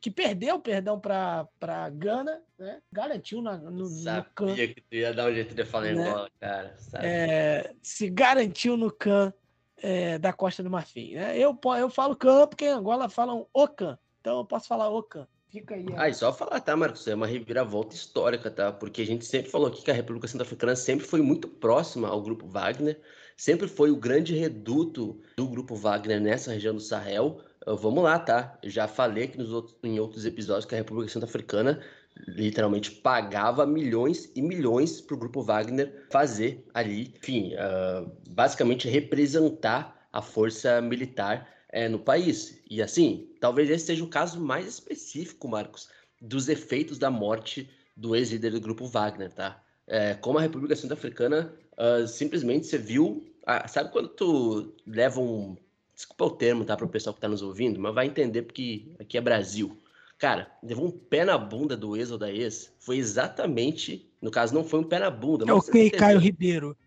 que 0.00 0.10
perdeu, 0.10 0.58
perdão, 0.60 1.00
para 1.00 1.48
Gana, 1.92 2.42
né? 2.58 2.80
Garantiu 2.92 3.40
na, 3.40 3.56
no, 3.56 3.86
Sabia 3.86 4.20
no 4.20 4.34
CAN. 4.34 4.54
que 4.54 4.80
tu 4.82 4.94
ia 4.94 5.12
dar 5.14 5.30
um 5.30 5.34
jeito 5.34 5.54
de 5.54 5.64
falar 5.64 5.92
né? 5.92 6.08
Angola, 6.08 6.30
cara. 6.38 6.76
É, 6.94 7.74
se 7.82 8.10
garantiu 8.10 8.76
no 8.76 8.92
CAN 8.92 9.32
é, 9.78 10.18
da 10.18 10.32
Costa 10.32 10.62
do 10.62 10.70
Marfim. 10.70 11.14
Né? 11.14 11.38
Eu, 11.38 11.58
eu 11.78 11.90
falo 11.90 12.16
CAN 12.16 12.46
porque 12.46 12.66
em 12.66 12.72
Angola 12.72 13.08
falam 13.08 13.46
OCAN. 13.52 13.98
Então 14.20 14.38
eu 14.38 14.44
posso 14.44 14.68
falar 14.68 14.90
OCAN. 14.90 15.26
Fica 15.48 15.74
aí. 15.74 15.86
Ah, 15.96 16.08
e 16.08 16.14
só 16.14 16.30
falar, 16.32 16.60
tá, 16.60 16.76
Marcos? 16.76 17.08
É 17.08 17.14
uma 17.14 17.26
reviravolta 17.26 17.94
histórica, 17.94 18.50
tá? 18.50 18.70
Porque 18.70 19.00
a 19.00 19.06
gente 19.06 19.24
sempre 19.24 19.50
falou 19.50 19.68
aqui 19.68 19.82
que 19.82 19.90
a 19.90 19.94
República 19.94 20.28
Centro-Africana 20.28 20.76
sempre 20.76 21.06
foi 21.06 21.22
muito 21.22 21.48
próxima 21.48 22.08
ao 22.08 22.20
grupo 22.20 22.46
Wagner 22.46 23.00
sempre 23.38 23.68
foi 23.68 23.90
o 23.90 23.96
grande 23.96 24.34
reduto 24.34 25.18
do 25.36 25.46
grupo 25.46 25.76
Wagner 25.76 26.20
nessa 26.20 26.52
região 26.52 26.74
do 26.74 26.80
Sahel. 26.80 27.40
Uh, 27.64 27.76
vamos 27.76 28.02
lá, 28.02 28.18
tá? 28.18 28.58
Já 28.64 28.88
falei 28.88 29.24
aqui 29.24 29.38
nos 29.38 29.52
outros, 29.52 29.76
em 29.84 29.98
outros 30.00 30.26
episódios 30.26 30.66
que 30.66 30.74
a 30.74 30.78
República 30.78 31.10
Centro-Africana 31.10 31.80
literalmente 32.26 32.90
pagava 32.90 33.64
milhões 33.64 34.28
e 34.34 34.42
milhões 34.42 35.00
para 35.00 35.14
o 35.14 35.18
grupo 35.18 35.40
Wagner 35.40 36.06
fazer 36.10 36.66
ali, 36.74 37.14
enfim, 37.16 37.52
uh, 37.54 38.10
basicamente 38.28 38.88
representar 38.88 40.08
a 40.12 40.20
força 40.20 40.80
militar 40.80 41.48
é, 41.68 41.88
no 41.88 41.98
país. 42.00 42.60
E 42.68 42.82
assim, 42.82 43.30
talvez 43.40 43.70
esse 43.70 43.86
seja 43.86 44.02
o 44.02 44.08
caso 44.08 44.40
mais 44.40 44.66
específico, 44.66 45.46
Marcos, 45.46 45.88
dos 46.20 46.48
efeitos 46.48 46.98
da 46.98 47.08
morte 47.10 47.70
do 47.96 48.16
ex-líder 48.16 48.50
do 48.50 48.60
grupo 48.60 48.86
Wagner, 48.86 49.32
tá? 49.32 49.62
É, 49.86 50.14
como 50.14 50.38
a 50.38 50.42
República 50.42 50.74
Centro-Africana 50.74 51.54
uh, 51.78 52.06
simplesmente 52.06 52.66
você 52.66 52.78
viu. 52.78 53.24
Ah, 53.46 53.66
sabe 53.66 53.90
quando 53.90 54.08
tu 54.08 54.74
leva 54.86 55.20
um. 55.20 55.56
Desculpa 55.94 56.24
o 56.26 56.30
termo, 56.30 56.64
tá? 56.64 56.76
Para 56.76 56.86
o 56.86 56.88
pessoal 56.88 57.14
que 57.14 57.18
está 57.18 57.28
nos 57.28 57.42
ouvindo, 57.42 57.80
mas 57.80 57.94
vai 57.94 58.06
entender 58.06 58.42
porque 58.42 58.92
aqui 59.00 59.16
é 59.16 59.20
Brasil. 59.20 59.76
Cara, 60.18 60.50
levou 60.62 60.86
um 60.86 60.90
pé 60.90 61.24
na 61.24 61.38
bunda 61.38 61.76
do 61.76 61.96
ex 61.96 62.10
ou 62.10 62.18
da 62.18 62.30
ex. 62.30 62.72
Foi 62.78 62.98
exatamente. 62.98 64.08
No 64.20 64.30
caso, 64.30 64.54
não 64.54 64.64
foi 64.64 64.80
um 64.80 64.84
pé 64.84 64.98
na 64.98 65.10
bunda. 65.10 65.44
É 65.48 65.52
ok, 65.52 65.90
Caio 65.90 66.18
Ribeiro. 66.18 66.76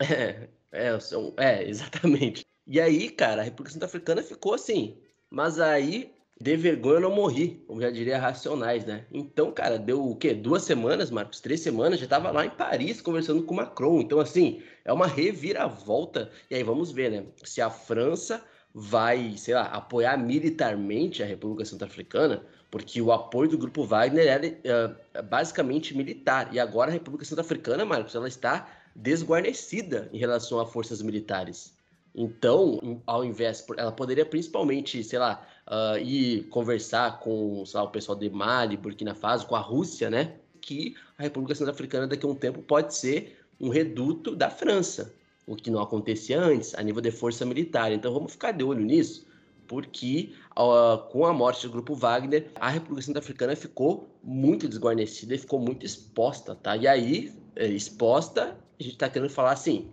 É, 0.00 0.48
é, 0.72 0.98
é, 1.36 1.68
exatamente. 1.68 2.44
E 2.66 2.80
aí, 2.80 3.08
cara, 3.08 3.42
a 3.42 3.44
República 3.44 3.70
Centro-Africana 3.70 4.20
ficou 4.20 4.54
assim. 4.54 4.98
Mas 5.30 5.60
aí, 5.60 6.12
de 6.42 6.56
vergonha 6.56 6.96
eu 6.96 7.02
não 7.02 7.14
morri, 7.14 7.62
como 7.68 7.80
já 7.80 7.88
diria 7.88 8.18
Racionais, 8.18 8.84
né? 8.84 9.04
Então, 9.12 9.52
cara, 9.52 9.78
deu 9.78 10.04
o 10.04 10.16
quê? 10.16 10.34
Duas 10.34 10.64
semanas, 10.64 11.08
Marcos? 11.08 11.40
Três 11.40 11.60
semanas, 11.60 12.00
já 12.00 12.06
tava 12.08 12.32
lá 12.32 12.44
em 12.44 12.50
Paris 12.50 13.00
conversando 13.00 13.44
com 13.44 13.54
Macron. 13.54 14.00
Então, 14.00 14.18
assim, 14.18 14.60
é 14.84 14.92
uma 14.92 15.06
reviravolta. 15.06 16.32
E 16.50 16.56
aí 16.56 16.64
vamos 16.64 16.90
ver, 16.90 17.12
né? 17.12 17.24
Se 17.44 17.60
a 17.60 17.70
França 17.70 18.42
vai, 18.74 19.36
sei 19.36 19.54
lá, 19.54 19.66
apoiar 19.66 20.16
militarmente 20.16 21.22
a 21.22 21.26
República 21.26 21.64
Centro-Africana, 21.64 22.44
porque 22.72 23.00
o 23.00 23.12
apoio 23.12 23.50
do 23.50 23.58
Grupo 23.58 23.84
Wagner 23.84 24.26
era 24.26 24.48
uh, 24.48 25.22
basicamente 25.22 25.96
militar. 25.96 26.52
E 26.52 26.58
agora 26.58 26.90
a 26.90 26.92
República 26.92 27.24
Centro-Africana, 27.24 27.84
Marcos, 27.84 28.16
ela 28.16 28.26
está 28.26 28.68
desguarnecida 28.96 30.10
em 30.12 30.18
relação 30.18 30.58
a 30.58 30.66
forças 30.66 31.02
militares. 31.02 31.72
Então, 32.14 33.00
ao 33.06 33.24
invés, 33.24 33.64
ela 33.76 33.90
poderia 33.90 34.26
principalmente, 34.26 35.02
sei 35.02 35.18
lá, 35.18 35.46
uh, 35.66 35.98
ir 35.98 36.44
conversar 36.44 37.20
com 37.20 37.64
lá, 37.72 37.82
o 37.84 37.88
pessoal 37.88 38.16
de 38.16 38.28
Mali, 38.28 38.76
Burkina 38.76 39.14
Faso, 39.14 39.46
com 39.46 39.56
a 39.56 39.60
Rússia, 39.60 40.10
né? 40.10 40.34
Que 40.60 40.94
a 41.16 41.22
República 41.22 41.54
Centro-Africana 41.54 42.06
daqui 42.06 42.26
a 42.26 42.28
um 42.28 42.34
tempo 42.34 42.60
pode 42.62 42.94
ser 42.94 43.38
um 43.58 43.68
reduto 43.68 44.36
da 44.36 44.50
França, 44.50 45.14
o 45.46 45.56
que 45.56 45.70
não 45.70 45.80
acontecia 45.80 46.40
antes, 46.40 46.74
a 46.74 46.82
nível 46.82 47.00
de 47.00 47.10
força 47.10 47.46
militar. 47.46 47.92
Então 47.92 48.12
vamos 48.12 48.32
ficar 48.32 48.52
de 48.52 48.62
olho 48.62 48.84
nisso, 48.84 49.26
porque 49.66 50.34
uh, 50.52 50.98
com 51.10 51.24
a 51.24 51.32
morte 51.32 51.66
do 51.66 51.72
grupo 51.72 51.94
Wagner, 51.94 52.50
a 52.56 52.68
República 52.68 53.02
Centro-Africana 53.02 53.56
ficou 53.56 54.08
muito 54.22 54.68
desguarnecida 54.68 55.34
e 55.34 55.38
ficou 55.38 55.58
muito 55.58 55.86
exposta, 55.86 56.54
tá? 56.54 56.76
E 56.76 56.86
aí, 56.86 57.32
eh, 57.56 57.68
exposta, 57.68 58.56
a 58.78 58.82
gente 58.82 58.94
está 58.94 59.08
querendo 59.08 59.30
falar 59.30 59.52
assim, 59.52 59.90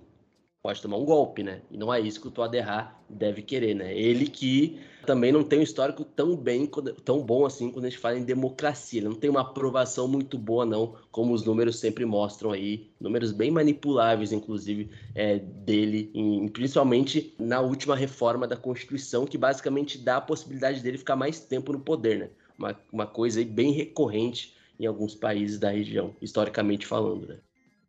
pode 0.62 0.82
tomar 0.82 0.98
um 0.98 1.06
golpe, 1.06 1.42
né? 1.42 1.62
E 1.72 1.78
não 1.78 1.94
é 1.94 2.00
isso 2.00 2.20
que 2.20 2.28
o 2.28 2.32
Toaderra 2.32 2.94
deve 3.10 3.42
querer, 3.42 3.74
né? 3.74 3.98
Ele 3.98 4.28
que 4.28 4.80
também 5.06 5.32
não 5.32 5.42
tem 5.42 5.60
um 5.60 5.64
histórico 5.64 6.04
tão 6.04 6.36
bem, 6.36 6.70
tão 7.06 7.22
bom 7.22 7.46
assim 7.46 7.72
quando 7.72 7.86
a 7.86 7.90
gente 7.90 8.00
fala 8.00 8.18
em 8.18 8.24
democracia. 8.24 9.00
Ele 9.00 9.08
não 9.08 9.16
tem 9.16 9.30
uma 9.30 9.42
aprovação 9.42 10.08
muito 10.08 10.38
boa, 10.38 10.66
não, 10.66 10.96
como 11.12 11.34
os 11.34 11.46
números 11.46 11.80
sempre 11.80 12.06
mostram 12.06 12.52
aí. 12.52 12.92
Números 13.00 13.32
bem 13.32 13.50
manipuláveis, 13.50 14.34
inclusive, 14.34 14.90
é, 15.16 15.40
dele, 15.40 16.12
em, 16.14 16.48
principalmente 16.50 17.34
na 17.40 17.62
última 17.62 17.96
reforma 17.96 18.46
da 18.46 18.58
Constituição, 18.58 19.26
que 19.26 19.38
basicamente 19.38 19.98
dá 19.98 20.18
a 20.18 20.22
possibilidade 20.22 20.82
dele 20.82 20.98
ficar 20.98 21.16
mais 21.16 21.40
tempo 21.40 21.72
no 21.72 21.80
poder, 21.80 22.20
né? 22.20 22.30
Uma, 22.58 22.78
uma 22.92 23.08
coisa 23.08 23.40
aí 23.40 23.46
bem 23.46 23.72
recorrente 23.72 24.54
em 24.78 24.86
alguns 24.86 25.16
países 25.16 25.58
da 25.58 25.70
região, 25.70 26.14
historicamente 26.22 26.86
falando, 26.86 27.28
né? 27.28 27.38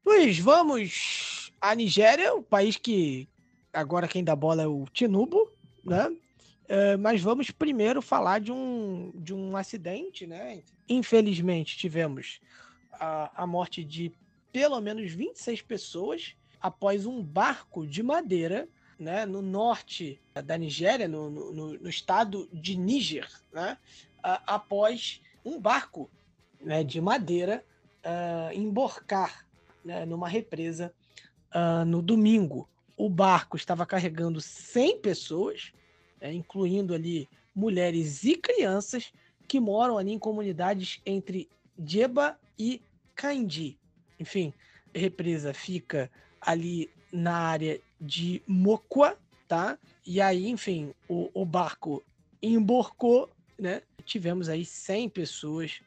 Luiz, 0.07 0.39
vamos 0.39 1.40
a 1.61 1.75
Nigéria, 1.75 2.35
o 2.35 2.43
país 2.43 2.77
que 2.77 3.29
agora 3.73 4.09
quem 4.09 4.25
dá 4.25 4.35
bola 4.35 4.63
é 4.63 4.67
o 4.67 4.87
Tinubu, 4.93 5.51
né? 5.85 6.09
Uh, 6.09 6.97
mas 7.01 7.21
vamos 7.21 7.51
primeiro 7.51 8.01
falar 8.01 8.41
de 8.41 8.53
um, 8.53 9.13
de 9.17 9.35
um 9.35 9.57
acidente, 9.57 10.27
né? 10.27 10.63
Infelizmente, 10.89 11.77
tivemos 11.77 12.41
a, 12.93 13.43
a 13.43 13.47
morte 13.47 13.83
de 13.83 14.13
pelo 14.53 14.81
menos 14.81 15.13
26 15.13 15.63
pessoas 15.63 16.35
após 16.61 17.07
um 17.07 17.23
barco 17.23 17.87
de 17.87 18.03
madeira 18.03 18.69
né, 18.99 19.25
no 19.25 19.41
norte 19.41 20.21
da 20.45 20.59
Nigéria, 20.59 21.09
no, 21.09 21.31
no, 21.31 21.73
no 21.79 21.89
estado 21.89 22.49
de 22.53 22.77
Níger, 22.77 23.29
né, 23.51 23.79
após 24.23 25.23
um 25.43 25.59
barco 25.59 26.11
né, 26.61 26.85
de 26.85 27.01
madeira 27.01 27.65
uh, 28.05 28.53
emborcar 28.55 29.47
né, 29.83 30.05
numa 30.05 30.29
represa 30.29 30.93
uh, 31.55 31.85
no 31.85 32.03
domingo, 32.03 32.69
o 32.97 33.09
barco 33.09 33.57
estava 33.57 33.87
carregando 33.87 34.41
100 34.41 34.99
pessoas, 35.01 35.73
é, 36.21 36.33
incluindo 36.33 36.95
ali 36.95 37.29
mulheres 37.55 38.25
e 38.25 38.37
crianças 38.37 39.13
que 39.49 39.59
moram 39.59 39.99
ali 39.99 40.13
em 40.13 40.19
comunidades 40.19 41.01
entre 41.05 41.49
Jeba 41.85 42.39
e 42.59 42.81
Kandi. 43.15 43.79
Enfim, 44.19 44.53
a 44.95 44.99
represa 44.99 45.53
fica 45.55 46.11
ali 46.41 46.91
na 47.13 47.37
área 47.37 47.81
de 48.01 48.43
Mokwa, 48.47 49.17
tá? 49.49 49.79
E 50.07 50.21
aí, 50.21 50.49
enfim, 50.49 50.95
o, 51.09 51.31
o 51.35 51.45
barco 51.45 52.03
emborcou, 52.43 53.29
né? 53.59 53.83
Tivemos 54.05 54.49
aí 54.49 54.65
100 54.65 55.09
pessoas 55.09 55.81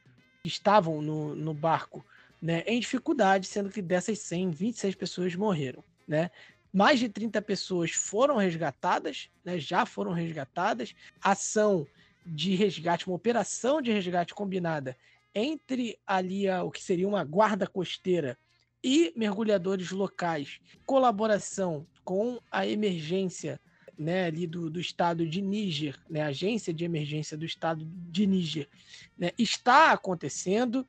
que 0.43 0.49
estavam 0.49 1.01
no, 1.01 1.35
no 1.35 1.53
barco 1.53 2.05
né, 2.43 2.61
em 2.67 2.77
dificuldade, 2.77 3.47
sendo 3.47 3.69
que 3.69 3.81
dessas 3.81 4.19
100, 4.19 4.51
26 4.51 4.95
pessoas 4.95 5.33
morreram. 5.33 5.81
Né? 6.05 6.29
Mais 6.73 6.99
de 6.99 7.07
30 7.07 7.41
pessoas 7.41 7.91
foram 7.91 8.35
resgatadas, 8.35 9.29
né, 9.45 9.57
já 9.57 9.85
foram 9.85 10.11
resgatadas. 10.11 10.93
Ação 11.21 11.87
de 12.25 12.53
resgate, 12.53 13.07
uma 13.07 13.15
operação 13.15 13.81
de 13.81 13.93
resgate 13.93 14.35
combinada 14.35 14.97
entre 15.33 15.97
ali 16.05 16.49
a, 16.49 16.63
o 16.63 16.69
que 16.69 16.83
seria 16.83 17.07
uma 17.07 17.23
guarda 17.23 17.65
costeira 17.65 18.37
e 18.83 19.13
mergulhadores 19.15 19.91
locais, 19.91 20.59
colaboração 20.85 21.87
com 22.03 22.41
a 22.51 22.67
emergência 22.67 23.57
né, 23.97 24.25
ali 24.25 24.45
do, 24.45 24.69
do 24.69 24.81
estado 24.81 25.25
de 25.25 25.41
Níger, 25.41 25.97
né, 26.09 26.21
a 26.21 26.27
agência 26.27 26.73
de 26.73 26.83
emergência 26.83 27.37
do 27.37 27.45
estado 27.45 27.85
de 27.85 28.27
Níger, 28.27 28.67
né, 29.17 29.31
está 29.37 29.93
acontecendo. 29.93 30.85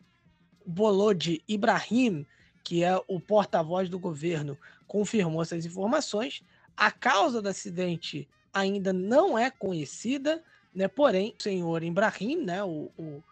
Bolod 0.66 1.42
Ibrahim, 1.46 2.26
que 2.62 2.82
é 2.82 3.00
o 3.06 3.20
porta-voz 3.20 3.88
do 3.88 3.98
governo, 3.98 4.58
confirmou 4.86 5.42
essas 5.42 5.66
informações. 5.66 6.42
A 6.76 6.90
causa 6.90 7.42
do 7.42 7.48
acidente 7.48 8.28
ainda 8.52 8.92
não 8.92 9.38
é 9.38 9.50
conhecida, 9.50 10.42
né? 10.74 10.88
porém, 10.88 11.34
o 11.38 11.42
senhor 11.42 11.82
Ibrahim, 11.82 12.36
né? 12.44 12.64
o, 12.64 12.90
o, 12.96 13.22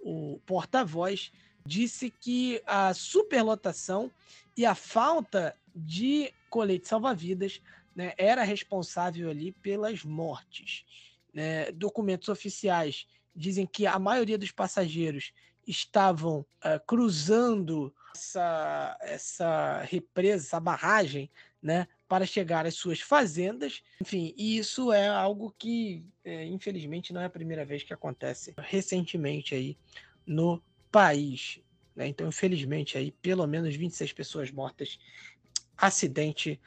o 0.00 0.40
porta-voz, 0.44 1.32
disse 1.64 2.10
que 2.10 2.60
a 2.66 2.92
superlotação 2.92 4.10
e 4.56 4.66
a 4.66 4.74
falta 4.74 5.56
de 5.74 6.32
colete 6.50 6.88
salva-vidas 6.88 7.60
né, 7.94 8.12
era 8.16 8.42
responsável 8.42 9.30
ali 9.30 9.52
pelas 9.52 10.04
mortes. 10.04 10.84
Né? 11.32 11.70
Documentos 11.72 12.28
oficiais 12.28 13.06
dizem 13.34 13.66
que 13.66 13.86
a 13.86 13.98
maioria 13.98 14.36
dos 14.36 14.50
passageiros 14.50 15.32
estavam 15.66 16.40
uh, 16.64 16.80
cruzando 16.86 17.94
essa, 18.14 18.96
essa 19.00 19.82
represa, 19.82 20.46
essa 20.46 20.60
barragem, 20.60 21.30
né, 21.62 21.86
para 22.08 22.26
chegar 22.26 22.66
às 22.66 22.74
suas 22.74 23.00
fazendas. 23.00 23.82
Enfim, 24.00 24.34
e 24.36 24.58
isso 24.58 24.92
é 24.92 25.08
algo 25.08 25.54
que, 25.56 26.04
é, 26.24 26.44
infelizmente, 26.46 27.12
não 27.12 27.20
é 27.20 27.26
a 27.26 27.30
primeira 27.30 27.64
vez 27.64 27.82
que 27.82 27.94
acontece 27.94 28.52
recentemente 28.58 29.54
aí 29.54 29.78
no 30.26 30.62
país. 30.90 31.60
Né? 31.94 32.08
Então, 32.08 32.28
infelizmente, 32.28 32.98
aí 32.98 33.12
pelo 33.12 33.46
menos 33.46 33.74
26 33.74 34.12
pessoas 34.12 34.50
mortas. 34.50 34.98
Acidente 35.76 36.60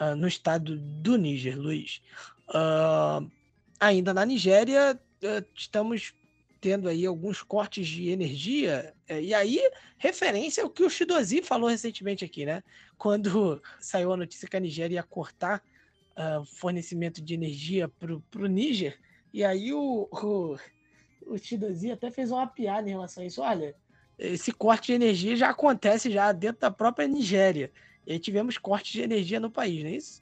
uh, 0.00 0.16
no 0.16 0.26
estado 0.26 0.76
do 0.76 1.16
Níger, 1.16 1.58
Luiz. 1.58 2.02
Uh, 2.48 3.30
ainda 3.78 4.12
na 4.12 4.26
Nigéria, 4.26 5.00
estamos 5.54 6.14
tendo 6.60 6.88
aí 6.88 7.06
alguns 7.06 7.42
cortes 7.42 7.88
de 7.88 8.10
energia. 8.10 8.94
É, 9.08 9.20
e 9.20 9.32
aí, 9.32 9.60
referência 9.96 10.62
ao 10.62 10.70
que 10.70 10.82
o 10.82 10.90
Shidozi 10.90 11.42
falou 11.42 11.68
recentemente 11.68 12.24
aqui, 12.24 12.44
né? 12.44 12.62
Quando 12.98 13.60
saiu 13.80 14.12
a 14.12 14.16
notícia 14.16 14.48
que 14.48 14.56
a 14.56 14.60
Nigéria 14.60 14.96
ia 14.96 15.02
cortar 15.02 15.62
uh, 16.12 16.44
fornecimento 16.44 17.22
de 17.22 17.34
energia 17.34 17.88
para 17.88 18.12
o 18.12 18.46
Níger. 18.46 18.98
E 19.32 19.42
aí 19.44 19.72
o, 19.72 20.08
o, 20.10 20.56
o 21.26 21.38
Shidozi 21.38 21.90
até 21.90 22.10
fez 22.10 22.30
uma 22.30 22.46
piada 22.46 22.88
em 22.88 22.92
relação 22.92 23.22
a 23.22 23.26
isso. 23.26 23.40
Olha, 23.40 23.74
esse 24.18 24.52
corte 24.52 24.88
de 24.88 24.92
energia 24.92 25.34
já 25.34 25.50
acontece 25.50 26.10
já 26.10 26.30
dentro 26.32 26.60
da 26.60 26.70
própria 26.70 27.08
Nigéria. 27.08 27.70
E 28.06 28.12
aí 28.12 28.18
tivemos 28.18 28.58
cortes 28.58 28.92
de 28.92 29.02
energia 29.02 29.40
no 29.40 29.50
país, 29.50 29.82
não 29.82 29.90
é 29.90 29.94
isso? 29.94 30.20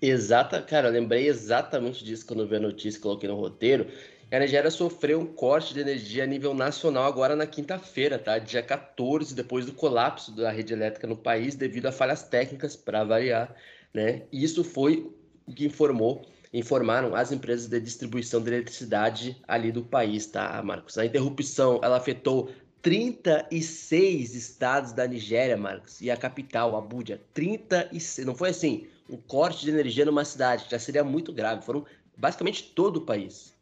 Exata, 0.00 0.60
cara, 0.60 0.88
eu 0.88 0.92
lembrei 0.92 1.26
exatamente 1.26 2.04
disso 2.04 2.26
quando 2.26 2.40
eu 2.40 2.48
vi 2.48 2.56
a 2.56 2.60
notícia, 2.60 3.00
coloquei 3.00 3.28
no 3.28 3.34
roteiro. 3.34 3.90
A 4.28 4.40
Nigéria 4.40 4.72
sofreu 4.72 5.20
um 5.20 5.26
corte 5.26 5.72
de 5.72 5.78
energia 5.78 6.24
a 6.24 6.26
nível 6.26 6.52
nacional 6.52 7.04
agora 7.04 7.36
na 7.36 7.46
quinta-feira, 7.46 8.18
tá? 8.18 8.38
Dia 8.38 8.60
14, 8.60 9.32
depois 9.32 9.64
do 9.64 9.72
colapso 9.72 10.32
da 10.32 10.50
rede 10.50 10.72
elétrica 10.72 11.06
no 11.06 11.16
país 11.16 11.54
devido 11.54 11.86
a 11.86 11.92
falhas 11.92 12.24
técnicas, 12.24 12.74
para 12.74 13.04
variar, 13.04 13.54
né? 13.94 14.24
E 14.32 14.42
isso 14.42 14.64
foi 14.64 15.08
o 15.46 15.52
que 15.52 15.64
informou, 15.64 16.26
informaram 16.52 17.14
as 17.14 17.30
empresas 17.30 17.68
de 17.68 17.78
distribuição 17.78 18.42
de 18.42 18.48
eletricidade 18.48 19.40
ali 19.46 19.70
do 19.70 19.84
país, 19.84 20.26
tá, 20.26 20.60
Marcos? 20.60 20.98
A 20.98 21.06
interrupção, 21.06 21.78
ela 21.80 21.96
afetou 21.96 22.50
36 22.82 24.34
estados 24.34 24.92
da 24.92 25.06
Nigéria, 25.06 25.56
Marcos, 25.56 26.00
e 26.00 26.10
a 26.10 26.16
capital, 26.16 26.74
Abuja, 26.74 27.20
36, 27.32 28.26
não 28.26 28.34
foi 28.34 28.48
assim, 28.48 28.88
um 29.08 29.16
corte 29.16 29.62
de 29.64 29.70
energia 29.70 30.04
numa 30.04 30.24
cidade, 30.24 30.66
já 30.68 30.80
seria 30.80 31.04
muito 31.04 31.32
grave, 31.32 31.64
foram 31.64 31.86
basicamente 32.16 32.72
todo 32.74 32.96
o 32.96 33.02
país 33.02 33.54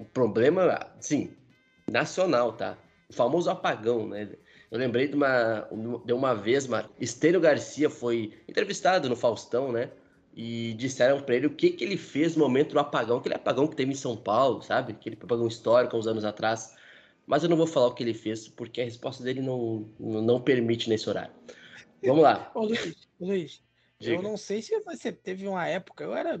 o 0.00 0.04
problema, 0.04 0.78
sim, 1.00 1.30
nacional, 1.90 2.52
tá? 2.52 2.78
O 3.08 3.12
famoso 3.12 3.50
apagão, 3.50 4.08
né? 4.08 4.28
Eu 4.70 4.78
lembrei 4.78 5.08
de 5.08 5.14
uma, 5.14 5.68
de 6.04 6.12
uma 6.12 6.34
vez, 6.34 6.66
Mar... 6.66 6.88
Estênio 7.00 7.40
Garcia 7.40 7.88
foi 7.88 8.34
entrevistado 8.46 9.08
no 9.08 9.16
Faustão, 9.16 9.72
né? 9.72 9.90
E 10.34 10.74
disseram 10.74 11.20
para 11.20 11.34
ele 11.34 11.46
o 11.46 11.54
que, 11.54 11.70
que 11.70 11.84
ele 11.84 11.96
fez 11.96 12.36
no 12.36 12.44
momento 12.44 12.72
do 12.72 12.78
apagão, 12.78 13.18
aquele 13.18 13.34
apagão 13.34 13.66
que 13.66 13.74
teve 13.74 13.92
em 13.92 13.96
São 13.96 14.16
Paulo, 14.16 14.62
sabe? 14.62 14.92
Aquele 14.92 15.16
apagão 15.20 15.48
histórico 15.48 15.96
uns 15.96 16.06
anos 16.06 16.24
atrás. 16.24 16.76
Mas 17.26 17.42
eu 17.42 17.48
não 17.48 17.56
vou 17.56 17.66
falar 17.66 17.88
o 17.88 17.94
que 17.94 18.02
ele 18.02 18.14
fez, 18.14 18.46
porque 18.48 18.80
a 18.80 18.84
resposta 18.84 19.24
dele 19.24 19.40
não, 19.40 19.88
não 19.98 20.40
permite 20.40 20.88
nesse 20.88 21.08
horário. 21.08 21.32
Vamos 22.02 22.22
lá. 22.22 22.50
Ô, 22.54 22.64
Luiz, 22.64 23.08
Luiz 23.18 23.62
eu 24.00 24.22
não 24.22 24.36
sei 24.36 24.62
se 24.62 24.78
você 24.80 25.10
teve 25.10 25.46
uma 25.48 25.66
época, 25.66 26.04
eu 26.04 26.14
era 26.14 26.40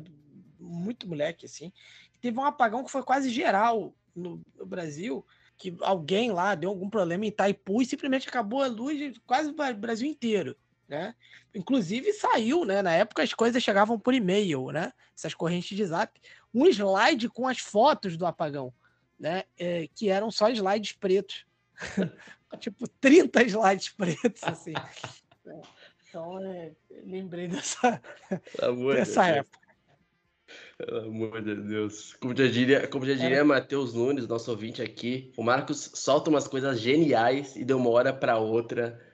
muito 0.58 1.08
moleque, 1.08 1.46
assim, 1.46 1.72
teve 2.20 2.38
um 2.38 2.44
apagão 2.44 2.84
que 2.84 2.90
foi 2.90 3.02
quase 3.02 3.30
geral 3.30 3.94
no, 4.14 4.40
no 4.56 4.66
Brasil, 4.66 5.24
que 5.56 5.76
alguém 5.80 6.30
lá 6.30 6.54
deu 6.54 6.70
algum 6.70 6.88
problema 6.88 7.24
em 7.24 7.28
Itaipu 7.28 7.82
e 7.82 7.86
simplesmente 7.86 8.28
acabou 8.28 8.62
a 8.62 8.68
luz 8.68 9.18
quase 9.26 9.50
o 9.50 9.76
Brasil 9.76 10.08
inteiro, 10.08 10.56
né? 10.88 11.14
Inclusive 11.54 12.12
saiu, 12.12 12.64
né? 12.64 12.80
Na 12.80 12.92
época 12.92 13.22
as 13.22 13.34
coisas 13.34 13.62
chegavam 13.62 13.98
por 13.98 14.14
e-mail, 14.14 14.70
né? 14.70 14.92
Essas 15.16 15.34
correntes 15.34 15.76
de 15.76 15.84
zap. 15.84 16.20
Um 16.54 16.66
slide 16.66 17.28
com 17.28 17.48
as 17.48 17.58
fotos 17.58 18.16
do 18.16 18.24
apagão, 18.24 18.72
né? 19.18 19.44
É, 19.58 19.88
que 19.94 20.08
eram 20.08 20.30
só 20.30 20.48
slides 20.48 20.92
pretos. 20.92 21.44
tipo, 22.60 22.88
30 23.00 23.42
slides 23.42 23.88
pretos, 23.90 24.42
assim. 24.44 24.72
então, 26.08 26.38
é, 26.44 26.72
lembrei 27.04 27.48
dessa, 27.48 28.00
dessa 28.94 29.26
época. 29.26 29.67
Pelo 30.78 31.08
amor 31.08 31.42
de 31.42 31.56
Deus. 31.56 32.14
Como 32.14 32.36
já 32.36 32.46
diria, 32.46 32.86
como 32.86 33.04
já 33.04 33.14
diria 33.14 33.38
é. 33.38 33.42
Matheus 33.42 33.92
Nunes, 33.94 34.28
nosso 34.28 34.48
ouvinte 34.52 34.80
aqui, 34.80 35.32
o 35.36 35.42
Marcos 35.42 35.90
solta 35.94 36.30
umas 36.30 36.46
coisas 36.46 36.78
geniais 36.78 37.56
e 37.56 37.64
de 37.64 37.74
uma 37.74 37.90
hora 37.90 38.12
para 38.12 38.38
outra 38.38 39.04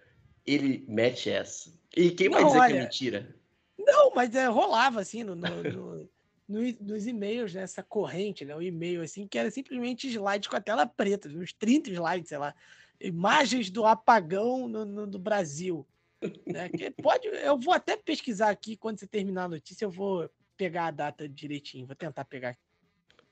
ele 0.47 0.85
mete 0.87 1.31
essa. 1.31 1.73
E 1.97 2.11
quem 2.11 2.29
vai 2.29 2.45
dizer 2.45 2.59
olha, 2.59 2.71
que 2.71 2.79
é 2.79 2.83
mentira? 2.83 3.37
Não, 3.79 4.15
mas 4.15 4.35
é, 4.35 4.47
rolava 4.47 5.01
assim 5.01 5.25
no, 5.25 5.35
no, 5.35 5.63
no, 5.63 6.11
no 6.47 6.75
nos 6.83 7.07
e-mails, 7.07 7.55
nessa 7.55 7.81
né, 7.81 7.87
corrente, 7.89 8.45
né? 8.45 8.55
O 8.55 8.61
e-mail 8.61 9.01
assim, 9.01 9.27
que 9.27 9.39
era 9.39 9.51
simplesmente 9.51 10.07
slides 10.09 10.49
com 10.49 10.57
a 10.57 10.61
tela 10.61 10.87
preta, 10.87 11.31
uns 11.31 11.55
30 11.55 11.91
slides, 11.91 12.29
sei 12.29 12.37
lá. 12.37 12.55
Imagens 13.01 13.71
do 13.71 13.87
apagão 13.87 14.69
no, 14.69 14.85
no, 14.85 15.07
do 15.07 15.19
Brasil. 15.19 15.87
Né? 16.47 16.69
Que 16.69 16.91
pode, 16.91 17.27
eu 17.27 17.59
vou 17.59 17.73
até 17.73 17.97
pesquisar 17.97 18.51
aqui 18.51 18.77
quando 18.77 18.99
você 18.99 19.07
terminar 19.07 19.45
a 19.45 19.49
notícia, 19.49 19.87
eu 19.87 19.91
vou 19.91 20.29
pegar 20.57 20.87
a 20.87 20.91
data 20.91 21.29
direitinho. 21.29 21.87
Vou 21.87 21.97
tentar 21.97 22.25
pegar. 22.25 22.57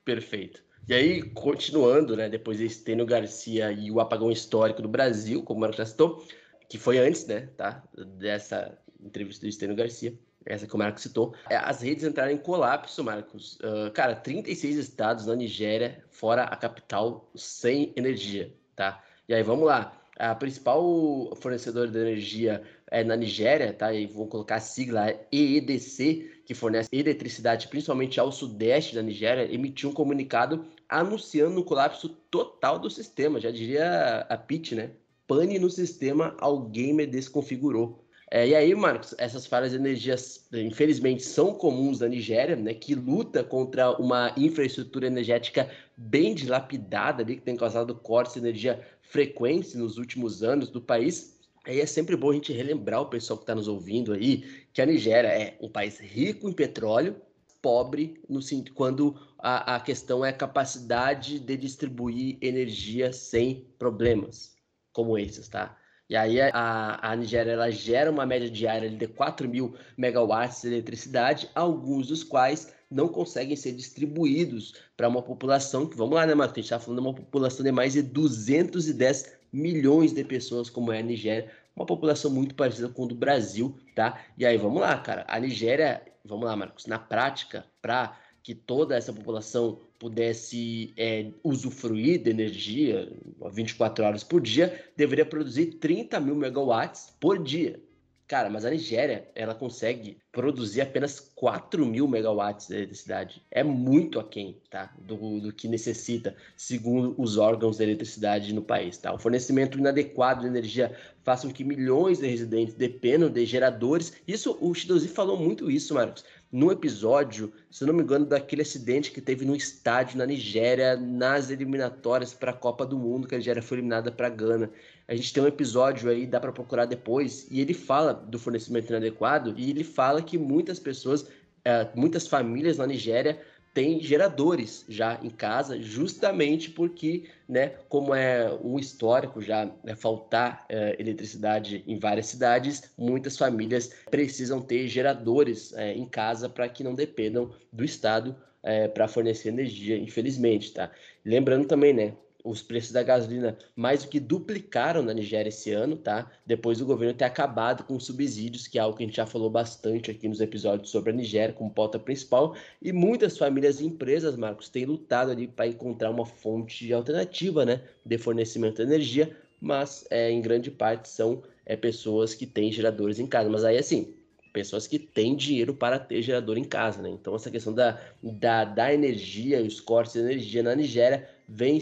Perfeito. 0.03 0.63
E 0.87 0.93
aí, 0.93 1.21
continuando, 1.31 2.15
né, 2.17 2.27
depois 2.27 2.57
de 2.57 2.65
Estênio 2.65 3.05
Garcia 3.05 3.71
e 3.71 3.89
o 3.89 4.01
apagão 4.01 4.29
histórico 4.29 4.81
do 4.81 4.89
Brasil, 4.89 5.41
como 5.41 5.59
o 5.59 5.61
Marcos 5.61 5.77
já 5.77 5.85
citou, 5.85 6.25
que 6.67 6.77
foi 6.77 6.97
antes, 6.97 7.25
né, 7.25 7.47
tá, 7.55 7.81
dessa 8.17 8.77
entrevista 9.01 9.45
do 9.45 9.49
Estênio 9.49 9.75
Garcia, 9.75 10.13
essa 10.45 10.67
que 10.67 10.75
o 10.75 10.77
Marcos 10.77 11.03
citou, 11.03 11.33
é, 11.49 11.55
as 11.55 11.81
redes 11.81 12.03
entraram 12.03 12.31
em 12.31 12.37
colapso, 12.37 13.01
Marcos. 13.01 13.57
Uh, 13.61 13.91
cara, 13.93 14.13
36 14.13 14.75
estados 14.75 15.25
na 15.25 15.35
Nigéria, 15.35 16.03
fora 16.09 16.43
a 16.43 16.55
capital, 16.57 17.31
sem 17.33 17.93
energia, 17.95 18.53
tá? 18.75 19.01
E 19.27 19.33
aí, 19.33 19.41
vamos 19.41 19.65
lá. 19.65 20.02
A 20.17 20.35
principal 20.35 21.35
fornecedora 21.37 21.89
de 21.89 21.97
energia 21.97 22.61
é 22.91 23.03
na 23.03 23.15
Nigéria, 23.15 23.73
tá? 23.73 23.91
E 23.91 24.05
vou 24.05 24.27
colocar 24.27 24.57
a 24.57 24.59
sigla 24.59 25.07
EEDC, 25.31 26.43
que 26.45 26.53
fornece 26.53 26.89
eletricidade 26.91 27.67
principalmente 27.67 28.19
ao 28.19 28.31
sudeste 28.31 28.93
da 28.93 29.01
Nigéria, 29.01 29.51
emitiu 29.51 29.89
um 29.89 29.93
comunicado 29.93 30.65
anunciando 30.87 31.59
o 31.59 31.65
colapso 31.65 32.09
total 32.29 32.77
do 32.77 32.89
sistema. 32.89 33.39
Já 33.39 33.49
diria 33.49 34.27
a 34.29 34.37
Pitt, 34.37 34.75
né? 34.75 34.91
Pane 35.25 35.57
no 35.57 35.69
sistema, 35.69 36.35
alguém 36.39 36.93
me 36.93 37.07
desconfigurou. 37.07 38.02
É, 38.35 38.47
e 38.47 38.55
aí, 38.55 38.73
Marcos, 38.73 39.13
essas 39.19 39.45
falhas 39.45 39.69
de 39.69 39.77
energia, 39.77 40.15
infelizmente, 40.53 41.21
são 41.21 41.53
comuns 41.53 41.99
na 41.99 42.07
Nigéria, 42.07 42.55
né, 42.55 42.73
que 42.73 42.95
luta 42.95 43.43
contra 43.43 43.91
uma 44.01 44.33
infraestrutura 44.35 45.05
energética 45.05 45.69
bem 45.95 46.33
dilapidada, 46.33 47.21
ali, 47.21 47.35
que 47.35 47.43
tem 47.43 47.55
causado 47.55 47.93
cortes 47.93 48.33
de 48.33 48.39
energia 48.39 48.81
frequentes 49.03 49.75
nos 49.75 49.99
últimos 49.99 50.41
anos 50.41 50.71
do 50.71 50.81
país. 50.81 51.39
Aí 51.63 51.79
é 51.79 51.85
sempre 51.85 52.15
bom 52.15 52.31
a 52.31 52.33
gente 52.33 52.51
relembrar 52.51 53.01
o 53.01 53.05
pessoal 53.05 53.37
que 53.37 53.43
está 53.43 53.53
nos 53.53 53.67
ouvindo 53.67 54.13
aí 54.13 54.65
que 54.73 54.81
a 54.81 54.85
Nigéria 54.87 55.27
é 55.27 55.55
um 55.61 55.69
país 55.69 55.99
rico 55.99 56.49
em 56.49 56.53
petróleo, 56.53 57.15
pobre 57.61 58.19
no 58.27 58.39
quando 58.73 59.15
a, 59.37 59.75
a 59.75 59.79
questão 59.79 60.25
é 60.25 60.29
a 60.29 60.33
capacidade 60.33 61.39
de 61.39 61.55
distribuir 61.55 62.39
energia 62.41 63.13
sem 63.13 63.67
problemas, 63.77 64.55
como 64.91 65.19
esses, 65.19 65.47
tá? 65.47 65.77
E 66.09 66.15
aí 66.15 66.39
a, 66.41 66.99
a 67.01 67.15
Nigéria 67.15 67.51
ela 67.51 67.71
gera 67.71 68.11
uma 68.11 68.25
média 68.25 68.49
diária 68.49 68.89
de 68.89 69.07
4 69.07 69.47
mil 69.47 69.75
megawatts 69.97 70.61
de 70.61 70.67
eletricidade, 70.67 71.49
alguns 71.55 72.07
dos 72.07 72.23
quais 72.23 72.73
não 72.93 73.07
conseguem 73.07 73.55
ser 73.55 73.71
distribuídos 73.71 74.75
para 74.95 75.07
uma 75.07 75.21
população 75.21 75.87
que, 75.87 75.97
vamos 75.97 76.15
lá, 76.15 76.25
né, 76.25 76.35
Marcos? 76.35 76.53
A 76.53 76.61
gente 76.61 76.65
está 76.65 76.79
falando 76.79 77.01
de 77.01 77.07
uma 77.07 77.15
população 77.15 77.63
de 77.63 77.71
mais 77.71 77.93
de 77.93 78.01
210 78.03 79.37
milhões 79.51 80.13
de 80.13 80.23
pessoas, 80.23 80.69
como 80.69 80.91
é 80.91 80.99
a 80.99 81.03
Nigéria, 81.03 81.49
uma 81.75 81.85
população 81.85 82.29
muito 82.29 82.53
parecida 82.53 82.89
com 82.89 83.03
o 83.03 83.07
do 83.07 83.15
Brasil, 83.15 83.75
tá? 83.95 84.21
E 84.37 84.45
aí, 84.45 84.57
vamos 84.57 84.81
lá, 84.81 84.95
cara. 84.99 85.25
A 85.27 85.39
Nigéria, 85.39 86.03
vamos 86.23 86.45
lá, 86.45 86.55
Marcos, 86.55 86.85
na 86.85 86.99
prática, 86.99 87.65
para 87.81 88.15
que 88.43 88.53
toda 88.53 88.95
essa 88.95 89.13
população 89.13 89.79
pudesse 89.97 90.93
é, 90.97 91.31
usufruir 91.41 92.21
de 92.21 92.29
energia 92.29 93.09
24 93.49 94.03
horas 94.03 94.23
por 94.23 94.41
dia, 94.41 94.85
deveria 94.97 95.25
produzir 95.25 95.77
30 95.77 96.19
mil 96.19 96.35
megawatts 96.35 97.13
por 97.21 97.41
dia. 97.41 97.79
Cara, 98.25 98.49
mas 98.49 98.65
a 98.65 98.69
Nigéria, 98.69 99.27
ela 99.35 99.53
consegue 99.53 100.17
produzir 100.31 100.81
apenas 100.81 101.19
4 101.35 101.85
mil 101.85 102.07
megawatts 102.07 102.67
de 102.67 102.75
eletricidade. 102.75 103.43
É 103.51 103.63
muito 103.63 104.19
aquém, 104.19 104.57
tá? 104.69 104.93
Do, 104.97 105.39
do 105.39 105.53
que 105.53 105.67
necessita, 105.67 106.35
segundo 106.55 107.13
os 107.17 107.37
órgãos 107.37 107.77
de 107.77 107.83
eletricidade 107.83 108.53
no 108.53 108.61
país, 108.61 108.97
tá? 108.97 109.13
O 109.13 109.19
fornecimento 109.19 109.77
inadequado 109.77 110.41
de 110.41 110.47
energia 110.47 110.97
faz 111.21 111.41
com 111.41 111.51
que 111.51 111.63
milhões 111.63 112.19
de 112.19 112.27
residentes 112.27 112.73
dependam 112.73 113.29
de 113.29 113.45
geradores. 113.45 114.13
Isso, 114.27 114.57
o 114.59 114.73
Shidozi 114.73 115.09
falou 115.09 115.37
muito 115.37 115.69
isso, 115.69 115.93
Marcos 115.93 116.23
no 116.53 116.71
episódio, 116.71 117.51
se 117.71 117.83
não 117.83 117.95
me 117.95 118.03
engano, 118.03 118.27
daquele 118.27 118.61
acidente 118.61 119.09
que 119.11 119.19
teve 119.19 119.43
no 119.43 119.55
estádio 119.55 120.19
na 120.19 120.25
Nigéria, 120.27 120.95
nas 120.95 121.49
eliminatórias 121.49 122.31
para 122.31 122.51
a 122.51 122.53
Copa 122.53 122.85
do 122.85 122.95
Mundo, 122.95 123.27
que 123.27 123.33
a 123.33 123.39
Nigéria 123.39 123.59
foi 123.59 123.77
eliminada 123.79 124.11
para 124.11 124.27
a 124.27 124.29
Gana. 124.29 124.69
A 125.07 125.15
gente 125.15 125.33
tem 125.33 125.41
um 125.41 125.47
episódio 125.47 126.11
aí, 126.11 126.27
dá 126.27 126.39
para 126.39 126.51
procurar 126.51 126.85
depois, 126.85 127.47
e 127.49 127.59
ele 127.59 127.73
fala 127.73 128.13
do 128.13 128.37
fornecimento 128.37 128.91
inadequado 128.91 129.55
e 129.57 129.71
ele 129.71 129.83
fala 129.83 130.21
que 130.21 130.37
muitas 130.37 130.77
pessoas, 130.77 131.25
é, 131.65 131.87
muitas 131.95 132.27
famílias 132.27 132.77
na 132.77 132.85
Nigéria 132.85 133.41
tem 133.73 133.99
geradores 133.99 134.85
já 134.87 135.19
em 135.23 135.29
casa, 135.29 135.81
justamente 135.81 136.69
porque, 136.69 137.23
né, 137.49 137.69
como 137.89 138.13
é 138.13 138.53
um 138.63 138.77
histórico 138.77 139.41
já 139.41 139.65
né, 139.83 139.95
faltar 139.95 140.63
é, 140.69 140.95
eletricidade 140.99 141.83
em 141.87 141.97
várias 141.97 142.27
cidades, 142.27 142.83
muitas 142.97 143.35
famílias 143.35 143.91
precisam 144.11 144.61
ter 144.61 144.87
geradores 144.87 145.73
é, 145.73 145.93
em 145.93 146.05
casa 146.05 146.47
para 146.47 146.69
que 146.69 146.83
não 146.83 146.93
dependam 146.93 147.51
do 147.71 147.83
Estado 147.83 148.35
é, 148.61 148.87
para 148.87 149.07
fornecer 149.07 149.49
energia, 149.49 149.97
infelizmente, 149.97 150.71
tá? 150.71 150.91
Lembrando 151.25 151.67
também, 151.67 151.93
né, 151.93 152.13
os 152.43 152.61
preços 152.61 152.91
da 152.91 153.01
gasolina 153.01 153.57
mais 153.75 154.03
do 154.03 154.09
que 154.09 154.19
duplicaram 154.19 155.01
na 155.01 155.13
Nigéria 155.13 155.49
esse 155.49 155.71
ano, 155.71 155.95
tá? 155.95 156.29
Depois 156.45 156.79
do 156.79 156.85
governo 156.85 157.13
ter 157.13 157.25
acabado 157.25 157.83
com 157.83 157.95
os 157.95 158.05
subsídios, 158.05 158.67
que 158.67 158.77
é 158.77 158.81
algo 158.81 158.97
que 158.97 159.03
a 159.03 159.07
gente 159.07 159.15
já 159.15 159.25
falou 159.25 159.49
bastante 159.49 160.11
aqui 160.11 160.27
nos 160.27 160.41
episódios 160.41 160.89
sobre 160.89 161.11
a 161.11 161.13
Nigéria 161.13 161.53
como 161.53 161.71
pauta 161.71 161.97
principal, 161.97 162.55
e 162.81 162.91
muitas 162.91 163.37
famílias 163.37 163.79
e 163.79 163.85
empresas, 163.85 164.35
Marcos, 164.35 164.69
têm 164.69 164.85
lutado 164.85 165.31
ali 165.31 165.47
para 165.47 165.67
encontrar 165.67 166.09
uma 166.09 166.25
fonte 166.25 166.91
alternativa, 166.91 167.65
né, 167.65 167.81
de 168.05 168.17
fornecimento 168.17 168.77
de 168.77 168.83
energia, 168.83 169.35
mas 169.61 170.05
é, 170.09 170.29
em 170.29 170.41
grande 170.41 170.69
parte 170.69 171.07
são 171.07 171.41
é, 171.65 171.77
pessoas 171.77 172.33
que 172.35 172.45
têm 172.45 172.71
geradores 172.71 173.19
em 173.19 173.25
casa. 173.25 173.49
Mas 173.49 173.63
aí, 173.63 173.77
assim, 173.77 174.13
pessoas 174.53 174.85
que 174.85 174.99
têm 174.99 175.35
dinheiro 175.35 175.73
para 175.73 175.97
ter 175.97 176.21
gerador 176.21 176.57
em 176.57 176.63
casa, 176.63 177.01
né? 177.01 177.09
Então 177.09 177.35
essa 177.35 177.49
questão 177.49 177.73
da, 177.73 177.99
da, 178.21 178.63
da 178.63 178.93
energia, 178.93 179.61
os 179.61 179.81
cortes 179.81 180.13
de 180.13 180.19
energia 180.19 180.61
na 180.61 180.75
Nigéria 180.75 181.27
vem, 181.47 181.79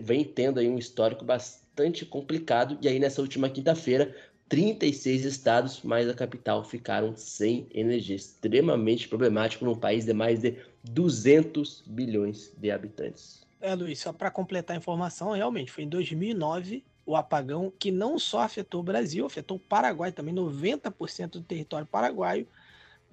vem 0.00 0.24
tendo 0.24 0.60
aí 0.60 0.68
um 0.68 0.78
histórico 0.78 1.24
bastante 1.24 2.04
complicado. 2.04 2.78
E 2.80 2.88
aí 2.88 2.98
nessa 2.98 3.20
última 3.20 3.48
quinta-feira, 3.48 4.14
36 4.48 5.24
estados 5.24 5.82
mais 5.82 6.08
a 6.08 6.14
capital 6.14 6.64
ficaram 6.64 7.14
sem 7.16 7.66
energia. 7.72 8.16
Extremamente 8.16 9.08
problemático 9.08 9.64
num 9.64 9.74
país 9.74 10.04
de 10.04 10.12
mais 10.12 10.40
de 10.40 10.56
200 10.84 11.84
bilhões 11.86 12.52
de 12.56 12.70
habitantes. 12.70 13.46
É, 13.60 13.74
Luiz, 13.74 13.98
só 13.98 14.12
para 14.12 14.30
completar 14.30 14.74
a 14.74 14.78
informação, 14.78 15.32
realmente 15.32 15.72
foi 15.72 15.84
em 15.84 15.88
2009 15.88 16.84
o 17.04 17.16
apagão 17.16 17.72
que 17.78 17.90
não 17.90 18.18
só 18.18 18.40
afetou 18.40 18.80
o 18.80 18.84
Brasil, 18.84 19.24
afetou 19.24 19.56
o 19.56 19.60
Paraguai 19.60 20.12
também, 20.12 20.34
90% 20.34 21.30
do 21.30 21.42
território 21.42 21.86
paraguaio, 21.86 22.46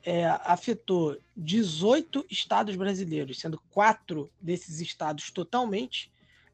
é, 0.06 0.26
afetou 0.44 1.18
18 1.36 2.26
estados 2.30 2.76
brasileiros, 2.76 3.40
sendo 3.40 3.60
quatro 3.72 4.30
desses 4.40 4.80
estados 4.80 5.32
totalmente, 5.32 6.12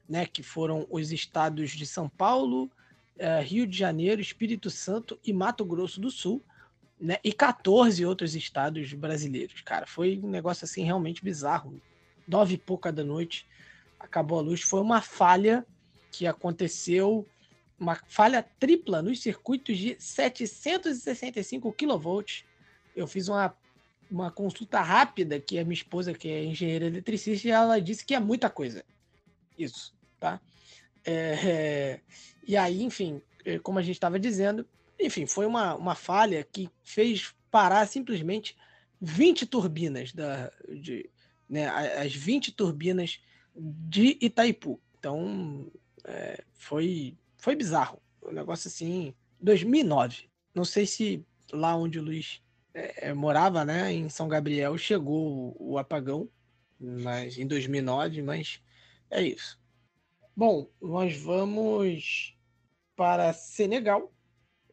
né, 0.08 0.26
que 0.26 0.42
foram 0.42 0.88
os 0.90 1.12
estados 1.12 1.72
de 1.72 1.86
São 1.86 2.08
Paulo, 2.08 2.72
é, 3.18 3.42
Rio 3.42 3.68
de 3.68 3.78
Janeiro, 3.78 4.22
Espírito 4.22 4.70
Santo 4.70 5.20
e 5.26 5.34
Mato 5.34 5.66
Grosso 5.66 6.00
do 6.00 6.10
Sul, 6.10 6.42
né, 7.00 7.18
e 7.24 7.34
14 7.34 8.06
outros 8.06 8.36
estados 8.36 8.94
brasileiros. 8.94 9.62
Cara, 9.62 9.86
foi 9.86 10.20
um 10.24 10.30
negócio 10.30 10.64
assim 10.64 10.84
realmente 10.84 11.24
bizarro. 11.24 11.82
Nove 12.26 12.54
e 12.54 12.58
pouca 12.58 12.92
da 12.92 13.04
noite 13.04 13.46
acabou 14.00 14.40
a 14.40 14.42
luz. 14.42 14.62
Foi 14.62 14.80
uma 14.80 15.02
falha 15.02 15.66
que 16.12 16.26
aconteceu 16.26 17.28
uma 17.82 17.96
falha 18.08 18.44
tripla 18.60 19.02
nos 19.02 19.22
circuitos 19.22 19.76
de 19.76 19.96
765 20.00 21.74
kV. 21.74 22.44
Eu 22.96 23.08
fiz 23.08 23.28
uma, 23.28 23.56
uma 24.10 24.32
consulta 24.32 24.82
rápida 24.82 25.40
que 25.40 25.58
a 25.58 25.64
minha 25.64 25.74
esposa, 25.74 26.14
que 26.14 26.28
é 26.28 26.44
engenheira 26.44 26.86
eletricista, 26.86 27.50
ela 27.50 27.80
disse 27.80 28.06
que 28.06 28.14
é 28.14 28.20
muita 28.20 28.50
coisa. 28.50 28.84
Isso, 29.58 29.94
tá? 30.20 30.40
É, 31.04 31.12
é, 31.14 32.00
e 32.48 32.56
aí, 32.58 32.84
enfim, 32.84 33.22
é, 33.46 33.58
como 33.60 33.80
a 33.80 33.82
gente 33.82 33.96
estava 33.96 34.20
dizendo, 34.20 34.68
enfim, 35.00 35.26
foi 35.26 35.46
uma, 35.46 35.76
uma 35.76 35.96
falha 35.96 36.44
que 36.44 36.70
fez 36.84 37.34
parar 37.50 37.88
simplesmente 37.88 38.56
20 39.02 39.46
turbinas 39.48 40.14
da, 40.14 40.52
de, 40.70 41.10
né, 41.50 41.68
as 41.68 42.14
20 42.14 42.52
turbinas 42.52 43.20
de 43.56 44.18
Itaipu. 44.22 44.80
Então, 45.00 45.72
é, 46.04 46.44
foi, 46.54 47.18
foi 47.38 47.56
bizarro. 47.56 48.02
Um 48.24 48.32
negócio 48.32 48.68
assim, 48.68 49.14
2009. 49.40 50.30
Não 50.54 50.64
sei 50.64 50.86
se 50.86 51.26
lá 51.52 51.76
onde 51.76 52.00
o 52.00 52.04
Luiz 52.04 52.42
é, 52.74 53.10
é, 53.10 53.14
morava, 53.14 53.66
né, 53.66 53.92
em 53.92 54.10
São 54.10 54.28
Gabriel, 54.28 54.78
chegou 54.78 55.56
o, 55.60 55.78
apagão, 55.78 56.30
mas 56.80 57.38
em 57.38 57.46
2009, 57.46 58.22
mas 58.22 58.62
é 59.10 59.22
isso. 59.22 59.60
Bom, 60.36 60.70
nós 60.82 61.18
vamos 61.18 62.38
para 62.96 63.34
Senegal 63.34 64.12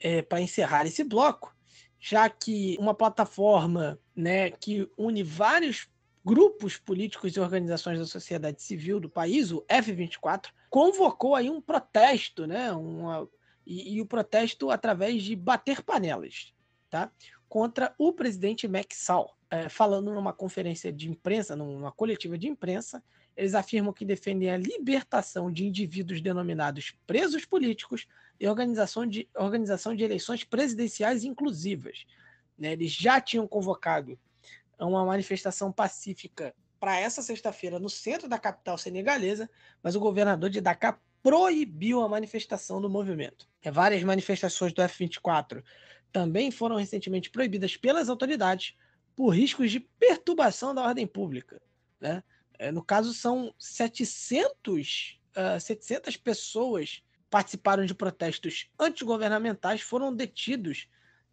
é, 0.00 0.22
para 0.22 0.40
encerrar 0.40 0.86
esse 0.86 1.02
bloco, 1.02 1.54
já 1.98 2.28
que 2.30 2.76
uma 2.78 2.94
plataforma 2.94 3.98
né, 4.14 4.50
que 4.50 4.88
une 4.96 5.22
vários 5.22 5.88
grupos 6.24 6.76
políticos 6.76 7.32
e 7.32 7.40
organizações 7.40 7.98
da 7.98 8.06
sociedade 8.06 8.62
civil 8.62 9.00
do 9.00 9.08
país, 9.08 9.50
o 9.50 9.62
F24, 9.62 10.48
convocou 10.68 11.34
aí 11.34 11.48
um 11.48 11.60
protesto, 11.60 12.46
né? 12.46 12.70
Uma, 12.72 13.28
e, 13.66 13.94
e 13.94 14.00
o 14.00 14.06
protesto 14.06 14.70
através 14.70 15.22
de 15.22 15.34
bater 15.34 15.82
panelas, 15.82 16.52
tá? 16.90 17.10
Contra 17.48 17.94
o 17.98 18.12
presidente 18.12 18.68
Sall. 18.92 19.36
É, 19.50 19.68
falando 19.68 20.12
numa 20.12 20.32
conferência 20.32 20.92
de 20.92 21.08
imprensa, 21.08 21.56
numa 21.56 21.90
coletiva 21.90 22.36
de 22.36 22.46
imprensa, 22.46 23.02
eles 23.34 23.54
afirmam 23.54 23.94
que 23.94 24.04
defendem 24.04 24.50
a 24.50 24.58
libertação 24.58 25.50
de 25.50 25.64
indivíduos 25.64 26.20
denominados 26.20 26.94
presos 27.06 27.46
políticos 27.46 28.06
e 28.38 28.46
organização 28.46 29.06
de, 29.06 29.28
organização 29.34 29.94
de 29.94 30.04
eleições 30.04 30.44
presidenciais 30.44 31.24
inclusivas. 31.24 32.04
Né? 32.58 32.72
Eles 32.72 32.92
já 32.92 33.20
tinham 33.20 33.46
convocado 33.46 34.18
uma 34.78 35.04
manifestação 35.04 35.72
pacífica 35.72 36.54
para 36.78 36.98
essa 36.98 37.22
sexta-feira 37.22 37.78
no 37.78 37.88
centro 37.88 38.28
da 38.28 38.38
capital 38.38 38.76
senegalesa, 38.76 39.48
mas 39.82 39.96
o 39.96 40.00
governador 40.00 40.50
de 40.50 40.60
Dakar 40.60 41.00
proibiu 41.22 42.02
a 42.02 42.08
manifestação 42.08 42.80
do 42.80 42.88
movimento. 42.88 43.48
É, 43.62 43.70
várias 43.70 44.02
manifestações 44.02 44.72
do 44.72 44.82
F-24 44.82 45.62
também 46.12 46.50
foram 46.50 46.76
recentemente 46.76 47.30
proibidas 47.30 47.76
pelas 47.76 48.08
autoridades 48.08 48.74
por 49.14 49.30
riscos 49.30 49.70
de 49.70 49.80
perturbação 49.80 50.74
da 50.74 50.82
ordem 50.82 51.06
pública. 51.06 51.60
Né? 52.00 52.22
É, 52.58 52.70
no 52.72 52.82
caso, 52.82 53.12
são 53.12 53.54
700, 53.58 55.20
uh, 55.36 55.60
700 55.60 56.16
pessoas 56.16 57.02
participaram 57.30 57.84
de 57.84 57.94
protestos 57.94 58.68
antigovernamentais, 58.78 59.80
foram 59.80 60.14
detidos 60.14 60.88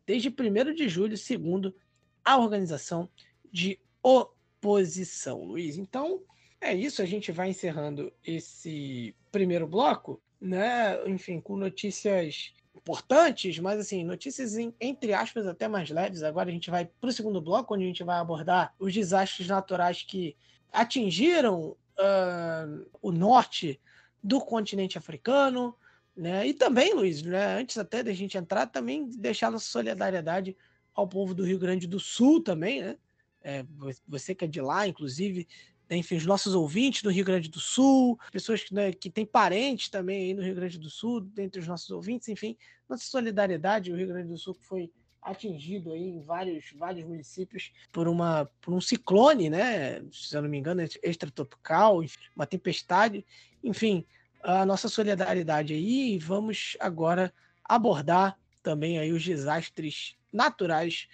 desde 0.05 0.29
1 0.29 0.73
de 0.73 0.89
julho, 0.89 1.17
segundo 1.17 1.75
a 2.23 2.37
organização 2.37 3.09
de 3.51 3.79
oposição, 4.03 5.43
Luiz. 5.43 5.77
Então, 5.77 6.21
é 6.59 6.73
isso, 6.73 7.01
a 7.01 7.05
gente 7.05 7.31
vai 7.31 7.49
encerrando 7.49 8.11
esse 8.23 9.15
primeiro 9.31 9.67
bloco, 9.67 10.21
né? 10.39 11.07
Enfim, 11.07 11.39
com 11.39 11.55
notícias 11.55 12.53
importantes, 12.85 13.57
mas 13.57 13.79
assim, 13.79 14.03
notícias 14.03 14.55
em, 14.55 14.71
entre 14.79 15.11
aspas 15.11 15.47
até 15.47 15.67
mais 15.67 15.89
leves. 15.89 16.21
Agora 16.21 16.49
a 16.49 16.51
gente 16.53 16.69
vai 16.69 16.85
para 16.85 17.09
o 17.09 17.11
segundo 17.11 17.41
bloco, 17.41 17.73
onde 17.73 17.83
a 17.83 17.87
gente 17.87 18.03
vai 18.03 18.19
abordar 18.19 18.75
os 18.77 18.93
desastres 18.93 19.47
naturais 19.47 20.03
que 20.03 20.37
atingiram 20.71 21.75
uh, 21.97 22.85
o 23.01 23.11
norte 23.11 23.81
do 24.23 24.39
continente 24.39 24.99
africano, 24.99 25.75
né? 26.15 26.45
E 26.45 26.53
também, 26.53 26.93
Luiz, 26.93 27.23
né? 27.23 27.57
Antes 27.59 27.77
até 27.77 28.03
da 28.03 28.13
gente 28.13 28.37
entrar, 28.37 28.67
também 28.67 29.09
deixar 29.09 29.49
nossa 29.49 29.65
solidariedade 29.65 30.55
ao 30.93 31.07
povo 31.07 31.33
do 31.33 31.43
Rio 31.43 31.57
Grande 31.57 31.87
do 31.87 31.99
Sul 31.99 32.41
também, 32.41 32.81
né? 32.81 32.97
é, 33.45 33.63
você 34.07 34.33
que 34.33 34.43
é 34.43 34.47
de 34.47 34.59
lá, 34.59 34.87
inclusive, 34.87 35.47
enfim, 35.89 36.15
os 36.15 36.25
nossos 36.25 36.55
ouvintes 36.55 37.01
do 37.01 37.09
Rio 37.09 37.25
Grande 37.25 37.49
do 37.49 37.59
Sul, 37.59 38.19
pessoas 38.31 38.63
que, 38.63 38.73
né, 38.73 38.91
que 38.91 39.09
têm 39.09 39.25
parentes 39.25 39.89
também 39.89 40.27
aí 40.27 40.33
no 40.33 40.41
Rio 40.41 40.55
Grande 40.55 40.79
do 40.79 40.89
Sul, 40.89 41.21
dentre 41.21 41.59
os 41.59 41.67
nossos 41.67 41.89
ouvintes, 41.89 42.27
enfim, 42.27 42.57
nossa 42.89 43.05
solidariedade, 43.05 43.91
o 43.91 43.95
Rio 43.95 44.07
Grande 44.07 44.29
do 44.29 44.37
Sul 44.37 44.55
que 44.55 44.65
foi 44.65 44.91
atingido 45.21 45.91
aí 45.91 46.03
em 46.03 46.21
vários, 46.21 46.71
vários 46.77 47.05
municípios 47.05 47.71
por, 47.91 48.07
uma, 48.07 48.49
por 48.61 48.73
um 48.73 48.81
ciclone, 48.81 49.49
né, 49.49 50.03
se 50.11 50.35
eu 50.35 50.41
não 50.41 50.49
me 50.49 50.57
engano, 50.57 50.81
extratropical, 51.03 52.01
uma 52.35 52.45
tempestade, 52.45 53.25
enfim, 53.63 54.05
a 54.43 54.65
nossa 54.65 54.87
solidariedade 54.87 55.73
aí, 55.73 56.13
e 56.13 56.19
vamos 56.19 56.77
agora 56.79 57.33
abordar 57.63 58.37
também 58.61 58.99
aí 58.99 59.11
os 59.11 59.23
desastres 59.23 60.15
naturais 60.31 61.07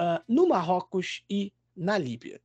uh, 0.00 0.22
no 0.26 0.48
Marrocos 0.48 1.22
e 1.28 1.52
na 1.76 1.98
Líbia. 1.98 2.40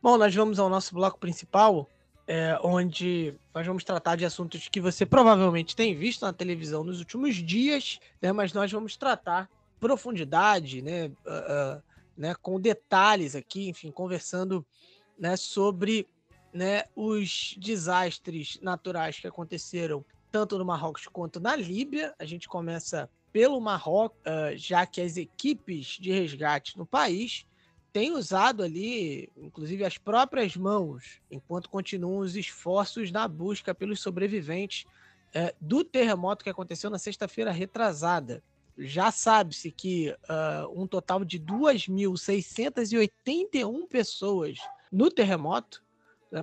Bom, 0.00 0.16
nós 0.16 0.32
vamos 0.32 0.60
ao 0.60 0.68
nosso 0.68 0.94
bloco 0.94 1.18
principal, 1.18 1.90
é, 2.28 2.56
onde 2.62 3.34
nós 3.52 3.66
vamos 3.66 3.82
tratar 3.82 4.14
de 4.14 4.24
assuntos 4.24 4.68
que 4.68 4.80
você 4.80 5.04
provavelmente 5.04 5.74
tem 5.74 5.96
visto 5.96 6.22
na 6.22 6.32
televisão 6.32 6.84
nos 6.84 7.00
últimos 7.00 7.34
dias, 7.34 7.98
né, 8.22 8.30
mas 8.30 8.52
nós 8.52 8.70
vamos 8.70 8.96
tratar 8.96 9.50
profundidade, 9.80 10.80
né, 10.82 11.06
uh, 11.06 11.78
uh, 11.78 11.82
né, 12.16 12.36
com 12.40 12.60
detalhes 12.60 13.34
aqui, 13.34 13.68
enfim, 13.68 13.90
conversando 13.90 14.64
né, 15.18 15.36
sobre 15.36 16.06
né, 16.52 16.84
os 16.94 17.56
desastres 17.58 18.60
naturais 18.62 19.18
que 19.18 19.26
aconteceram 19.26 20.04
tanto 20.36 20.58
no 20.58 20.66
Marrocos 20.66 21.06
quanto 21.06 21.40
na 21.40 21.56
Líbia. 21.56 22.14
A 22.18 22.26
gente 22.26 22.46
começa 22.46 23.08
pelo 23.32 23.58
Marrocos, 23.58 24.20
uh, 24.20 24.54
já 24.54 24.84
que 24.84 25.00
as 25.00 25.16
equipes 25.16 25.96
de 25.98 26.12
resgate 26.12 26.76
no 26.76 26.84
país 26.84 27.46
têm 27.90 28.12
usado 28.12 28.62
ali, 28.62 29.32
inclusive 29.34 29.82
as 29.82 29.96
próprias 29.96 30.54
mãos, 30.54 31.22
enquanto 31.30 31.70
continuam 31.70 32.18
os 32.18 32.36
esforços 32.36 33.10
na 33.10 33.26
busca 33.26 33.74
pelos 33.74 34.00
sobreviventes 34.00 34.84
uh, 35.34 35.50
do 35.58 35.82
terremoto 35.82 36.44
que 36.44 36.50
aconteceu 36.50 36.90
na 36.90 36.98
sexta-feira 36.98 37.50
retrasada 37.50 38.42
já 38.78 39.10
sabe-se 39.10 39.70
que 39.70 40.10
uh, 40.10 40.68
um 40.78 40.86
total 40.86 41.24
de 41.24 41.40
2.681 41.40 43.88
pessoas 43.88 44.58
no 44.92 45.10
terremoto. 45.10 45.82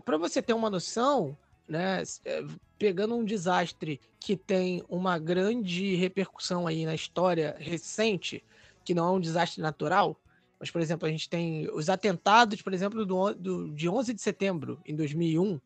Para 0.03 0.17
você 0.17 0.41
ter 0.41 0.53
uma 0.53 0.67
noção, 0.67 1.37
né, 1.67 2.03
é, 2.25 2.43
pegando 2.77 3.15
um 3.15 3.23
desastre 3.23 3.99
que 4.19 4.35
tem 4.35 4.83
uma 4.89 5.17
grande 5.17 5.95
repercussão 5.95 6.67
aí 6.67 6.85
na 6.85 6.95
história 6.95 7.55
recente, 7.59 8.43
que 8.83 8.93
não 8.93 9.07
é 9.07 9.11
um 9.11 9.19
desastre 9.19 9.61
natural, 9.61 10.19
mas, 10.59 10.71
por 10.71 10.79
exemplo, 10.79 11.07
a 11.07 11.11
gente 11.11 11.29
tem 11.29 11.69
os 11.71 11.89
atentados, 11.89 12.61
por 12.61 12.73
exemplo, 12.73 13.05
do, 13.05 13.33
do, 13.33 13.71
de 13.73 13.89
11 13.89 14.13
de 14.13 14.21
setembro, 14.21 14.79
em 14.85 14.95
2001, 14.95 15.59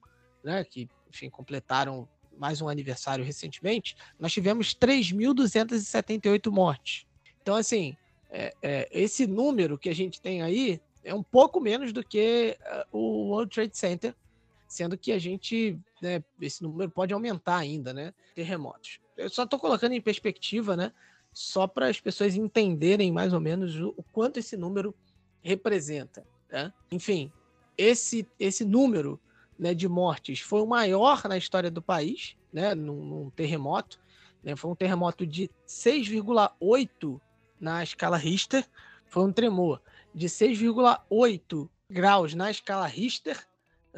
né, 0.43 0.63
que, 0.63 0.89
enfim, 1.09 1.29
completaram 1.29 2.07
mais 2.37 2.61
um 2.61 2.69
aniversário 2.69 3.23
recentemente, 3.23 3.95
nós 4.19 4.31
tivemos 4.31 4.73
3.278 4.75 6.51
mortes. 6.51 7.05
Então, 7.41 7.55
assim, 7.55 7.95
é, 8.29 8.53
é, 8.61 8.89
esse 8.91 9.25
número 9.25 9.77
que 9.77 9.89
a 9.89 9.95
gente 9.95 10.21
tem 10.21 10.41
aí 10.41 10.81
é 11.03 11.13
um 11.13 11.23
pouco 11.23 11.59
menos 11.59 11.93
do 11.93 12.03
que 12.03 12.57
uh, 12.61 12.97
o 12.97 13.29
World 13.29 13.53
Trade 13.53 13.77
Center, 13.77 14.15
sendo 14.67 14.97
que 14.97 15.11
a 15.11 15.19
gente, 15.19 15.79
né, 16.01 16.23
esse 16.41 16.63
número 16.63 16.89
pode 16.89 17.13
aumentar 17.13 17.57
ainda, 17.57 17.93
né? 17.93 18.13
Terremotos. 18.35 18.99
Eu 19.15 19.29
só 19.29 19.43
estou 19.43 19.59
colocando 19.59 19.93
em 19.93 20.01
perspectiva, 20.01 20.75
né? 20.75 20.91
Só 21.33 21.67
para 21.67 21.87
as 21.87 21.99
pessoas 21.99 22.35
entenderem 22.35 23.11
mais 23.11 23.33
ou 23.33 23.39
menos 23.39 23.75
o, 23.79 23.93
quanto 24.11 24.37
esse 24.37 24.55
número 24.55 24.95
representa. 25.41 26.25
Né? 26.51 26.73
Enfim, 26.91 27.31
esse, 27.77 28.27
esse 28.39 28.65
número 28.65 29.19
né, 29.57 29.73
de 29.73 29.87
mortes 29.87 30.39
foi 30.39 30.61
o 30.61 30.67
maior 30.67 31.23
na 31.27 31.37
história 31.37 31.71
do 31.71 31.81
país, 31.81 32.35
né, 32.51 32.75
num, 32.75 33.03
num 33.03 33.29
terremoto. 33.29 33.99
Né, 34.43 34.55
foi 34.55 34.71
um 34.71 34.75
terremoto 34.75 35.25
de 35.25 35.49
6,8 35.67 37.19
na 37.59 37.83
escala 37.83 38.17
Richter. 38.17 38.65
Foi 39.07 39.23
um 39.23 39.31
tremor 39.31 39.81
de 40.13 40.27
6,8 40.27 41.69
graus 41.89 42.33
na 42.33 42.51
escala 42.51 42.87
Richter. 42.87 43.46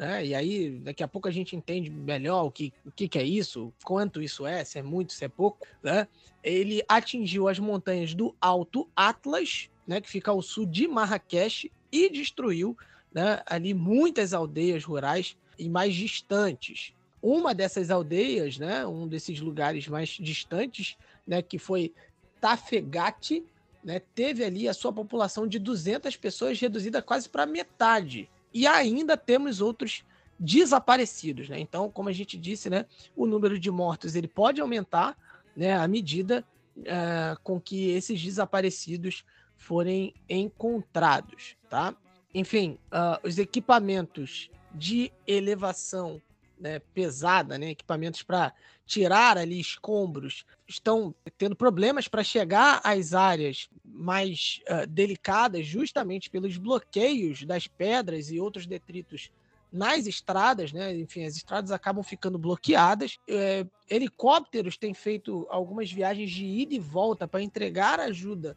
Né, 0.00 0.24
e 0.28 0.34
aí, 0.34 0.70
daqui 0.78 1.02
a 1.02 1.08
pouco 1.08 1.28
a 1.28 1.30
gente 1.30 1.54
entende 1.54 1.90
melhor 1.90 2.46
o 2.46 2.50
que, 2.50 2.72
o 2.86 2.90
que, 2.90 3.06
que 3.06 3.18
é 3.18 3.22
isso, 3.22 3.70
quanto 3.84 4.22
isso 4.22 4.46
é, 4.46 4.64
se 4.64 4.78
é 4.78 4.82
muito, 4.82 5.12
se 5.12 5.26
é 5.26 5.28
pouco. 5.28 5.66
Né? 5.82 6.08
Ele 6.42 6.82
atingiu 6.88 7.48
as 7.48 7.58
montanhas 7.58 8.14
do 8.14 8.34
Alto 8.40 8.88
Atlas, 8.96 9.68
né, 9.86 10.00
que 10.00 10.08
fica 10.08 10.30
ao 10.30 10.40
sul 10.40 10.64
de 10.64 10.88
Marrakech, 10.88 11.70
e 11.92 12.08
destruiu 12.08 12.74
né, 13.12 13.42
ali 13.44 13.74
muitas 13.74 14.32
aldeias 14.32 14.84
rurais 14.84 15.36
e 15.58 15.68
mais 15.68 15.94
distantes. 15.94 16.94
Uma 17.20 17.54
dessas 17.54 17.90
aldeias, 17.90 18.56
né, 18.56 18.86
um 18.86 19.06
desses 19.06 19.38
lugares 19.38 19.86
mais 19.86 20.08
distantes, 20.08 20.96
né, 21.26 21.42
que 21.42 21.58
foi 21.58 21.92
Tafegate, 22.40 23.44
né, 23.84 24.00
teve 24.14 24.44
ali 24.44 24.66
a 24.66 24.72
sua 24.72 24.94
população 24.94 25.46
de 25.46 25.58
200 25.58 26.16
pessoas 26.16 26.58
reduzida 26.58 27.02
quase 27.02 27.28
para 27.28 27.44
metade. 27.44 28.30
E 28.52 28.66
ainda 28.66 29.16
temos 29.16 29.60
outros 29.60 30.04
desaparecidos, 30.38 31.48
né? 31.48 31.60
Então, 31.60 31.90
como 31.90 32.08
a 32.08 32.12
gente 32.12 32.38
disse, 32.38 32.70
né, 32.70 32.86
o 33.14 33.26
número 33.26 33.58
de 33.58 33.70
mortos 33.70 34.14
ele 34.14 34.26
pode 34.26 34.60
aumentar, 34.60 35.16
né, 35.54 35.76
à 35.76 35.86
medida 35.86 36.44
uh, 36.78 37.38
com 37.42 37.60
que 37.60 37.90
esses 37.90 38.20
desaparecidos 38.22 39.24
forem 39.56 40.14
encontrados, 40.28 41.56
tá? 41.68 41.94
Enfim, 42.34 42.78
uh, 42.86 43.26
os 43.26 43.36
equipamentos 43.36 44.50
de 44.74 45.12
elevação 45.26 46.22
né, 46.58 46.78
pesada, 46.94 47.58
né, 47.58 47.70
equipamentos 47.70 48.22
para 48.22 48.52
tirar 48.86 49.36
ali 49.36 49.60
escombros, 49.60 50.44
estão 50.70 51.14
tendo 51.36 51.54
problemas 51.56 52.08
para 52.08 52.24
chegar 52.24 52.80
às 52.84 53.12
áreas 53.12 53.68
mais 53.84 54.60
uh, 54.68 54.86
delicadas, 54.86 55.66
justamente 55.66 56.30
pelos 56.30 56.56
bloqueios 56.56 57.44
das 57.44 57.66
pedras 57.66 58.30
e 58.30 58.40
outros 58.40 58.66
detritos 58.66 59.30
nas 59.72 60.06
estradas, 60.06 60.72
né? 60.72 60.96
Enfim, 60.96 61.24
as 61.24 61.36
estradas 61.36 61.70
acabam 61.70 62.02
ficando 62.02 62.38
bloqueadas. 62.38 63.18
É, 63.28 63.64
helicópteros 63.88 64.76
têm 64.76 64.92
feito 64.92 65.46
algumas 65.48 65.92
viagens 65.92 66.30
de 66.30 66.44
ida 66.44 66.74
e 66.74 66.78
volta 66.78 67.28
para 67.28 67.42
entregar 67.42 68.00
ajuda 68.00 68.56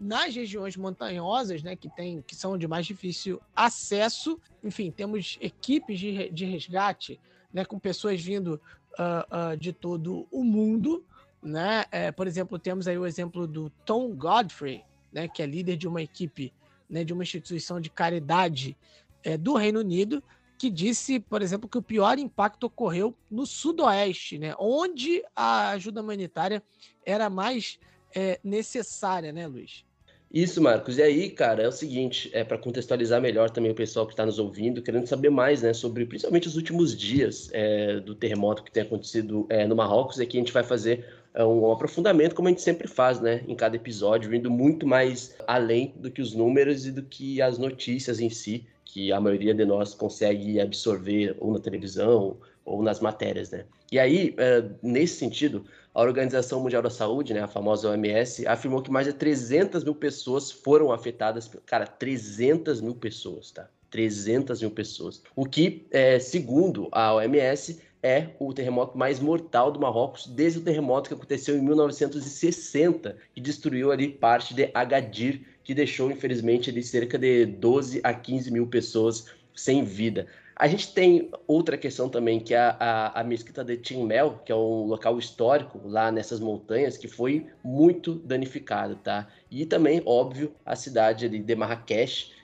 nas 0.00 0.34
regiões 0.34 0.76
montanhosas, 0.76 1.62
né, 1.62 1.76
que, 1.76 1.88
tem, 1.88 2.22
que 2.22 2.34
são 2.34 2.58
de 2.58 2.66
mais 2.66 2.84
difícil 2.84 3.40
acesso, 3.54 4.40
enfim, 4.62 4.90
temos 4.90 5.38
equipes 5.40 5.98
de, 5.98 6.30
de 6.30 6.44
resgate, 6.44 7.20
né, 7.52 7.64
com 7.64 7.78
pessoas 7.78 8.20
vindo 8.20 8.60
uh, 8.98 9.52
uh, 9.52 9.56
de 9.56 9.72
todo 9.72 10.26
o 10.30 10.42
mundo, 10.42 11.04
né? 11.44 11.84
É, 11.92 12.10
por 12.10 12.26
exemplo, 12.26 12.58
temos 12.58 12.88
aí 12.88 12.98
o 12.98 13.06
exemplo 13.06 13.46
do 13.46 13.70
Tom 13.84 14.14
Godfrey, 14.14 14.82
né, 15.12 15.28
que 15.28 15.42
é 15.42 15.46
líder 15.46 15.76
de 15.76 15.86
uma 15.86 16.02
equipe, 16.02 16.52
né, 16.88 17.04
de 17.04 17.12
uma 17.12 17.22
instituição 17.22 17.80
de 17.80 17.90
caridade 17.90 18.76
é, 19.22 19.36
do 19.36 19.54
Reino 19.54 19.80
Unido, 19.80 20.22
que 20.58 20.70
disse, 20.70 21.20
por 21.20 21.42
exemplo, 21.42 21.68
que 21.68 21.78
o 21.78 21.82
pior 21.82 22.18
impacto 22.18 22.64
ocorreu 22.64 23.14
no 23.30 23.44
sudoeste, 23.44 24.38
né, 24.38 24.54
onde 24.58 25.22
a 25.36 25.70
ajuda 25.70 26.00
humanitária 26.00 26.62
era 27.04 27.28
mais 27.28 27.78
é, 28.14 28.40
necessária, 28.42 29.32
né, 29.32 29.46
Luiz? 29.46 29.84
Isso, 30.32 30.60
Marcos. 30.60 30.98
E 30.98 31.02
aí, 31.02 31.30
cara, 31.30 31.62
é 31.62 31.68
o 31.68 31.72
seguinte, 31.72 32.28
é 32.32 32.42
para 32.42 32.58
contextualizar 32.58 33.20
melhor 33.20 33.50
também 33.50 33.70
o 33.70 33.74
pessoal 33.74 34.04
que 34.04 34.14
está 34.14 34.26
nos 34.26 34.40
ouvindo, 34.40 34.82
querendo 34.82 35.06
saber 35.06 35.30
mais, 35.30 35.62
né, 35.62 35.72
sobre 35.72 36.04
principalmente 36.06 36.48
os 36.48 36.56
últimos 36.56 36.96
dias 36.96 37.48
é, 37.52 38.00
do 38.00 38.16
terremoto 38.16 38.64
que 38.64 38.72
tem 38.72 38.82
acontecido 38.82 39.46
é, 39.48 39.64
no 39.64 39.76
Marrocos, 39.76 40.18
aqui 40.18 40.36
a 40.36 40.40
gente 40.40 40.52
vai 40.52 40.64
fazer 40.64 41.04
é, 41.04 41.23
um 41.36 41.72
aprofundamento, 41.72 42.34
como 42.34 42.46
a 42.48 42.50
gente 42.50 42.62
sempre 42.62 42.86
faz, 42.86 43.20
né, 43.20 43.42
em 43.48 43.56
cada 43.56 43.74
episódio, 43.74 44.30
vindo 44.30 44.50
muito 44.50 44.86
mais 44.86 45.34
além 45.46 45.92
do 45.96 46.10
que 46.10 46.22
os 46.22 46.34
números 46.34 46.86
e 46.86 46.92
do 46.92 47.02
que 47.02 47.42
as 47.42 47.58
notícias 47.58 48.20
em 48.20 48.30
si, 48.30 48.66
que 48.84 49.10
a 49.12 49.20
maioria 49.20 49.52
de 49.52 49.64
nós 49.64 49.94
consegue 49.94 50.60
absorver 50.60 51.36
ou 51.40 51.52
na 51.52 51.58
televisão 51.58 52.36
ou 52.64 52.82
nas 52.82 53.00
matérias, 53.00 53.50
né. 53.50 53.64
E 53.90 53.98
aí, 53.98 54.34
é, 54.38 54.64
nesse 54.82 55.16
sentido, 55.16 55.64
a 55.92 56.02
Organização 56.02 56.60
Mundial 56.60 56.82
da 56.82 56.90
Saúde, 56.90 57.34
né, 57.34 57.40
a 57.40 57.48
famosa 57.48 57.90
OMS, 57.90 58.46
afirmou 58.46 58.82
que 58.82 58.90
mais 58.90 59.06
de 59.06 59.12
300 59.12 59.84
mil 59.84 59.94
pessoas 59.94 60.50
foram 60.50 60.90
afetadas. 60.90 61.50
Cara, 61.66 61.86
300 61.86 62.80
mil 62.80 62.94
pessoas, 62.94 63.52
tá? 63.52 63.68
300 63.90 64.60
mil 64.60 64.72
pessoas. 64.72 65.22
O 65.36 65.46
que, 65.46 65.86
é, 65.92 66.18
segundo 66.18 66.88
a 66.90 67.14
OMS, 67.14 67.80
é 68.04 68.28
o 68.38 68.52
terremoto 68.52 68.98
mais 68.98 69.18
mortal 69.18 69.72
do 69.72 69.80
Marrocos 69.80 70.26
desde 70.26 70.58
o 70.58 70.62
terremoto 70.62 71.08
que 71.08 71.14
aconteceu 71.14 71.56
em 71.56 71.62
1960 71.62 73.16
e 73.34 73.40
destruiu 73.40 73.90
ali 73.90 74.08
parte 74.08 74.54
de 74.54 74.70
Agadir, 74.74 75.40
que 75.64 75.74
deixou, 75.74 76.10
infelizmente, 76.10 76.68
ali 76.68 76.82
cerca 76.82 77.18
de 77.18 77.46
12 77.46 78.02
a 78.04 78.12
15 78.12 78.52
mil 78.52 78.66
pessoas 78.66 79.24
sem 79.54 79.82
vida. 79.82 80.26
A 80.54 80.68
gente 80.68 80.92
tem 80.92 81.30
outra 81.48 81.76
questão 81.78 82.08
também, 82.08 82.38
que 82.38 82.54
é 82.54 82.58
a, 82.58 82.76
a, 82.78 83.20
a 83.20 83.24
mesquita 83.24 83.64
de 83.64 83.76
Tinmel, 83.76 84.40
que 84.44 84.52
é 84.52 84.54
um 84.54 84.84
local 84.84 85.18
histórico 85.18 85.80
lá 85.84 86.12
nessas 86.12 86.38
montanhas, 86.38 86.96
que 86.96 87.08
foi 87.08 87.46
muito 87.64 88.14
danificado, 88.14 88.96
tá? 88.96 89.26
E 89.50 89.64
também, 89.66 90.02
óbvio, 90.04 90.54
a 90.64 90.76
cidade 90.76 91.24
ali 91.24 91.40
de 91.40 91.56
Marrakech, 91.56 92.32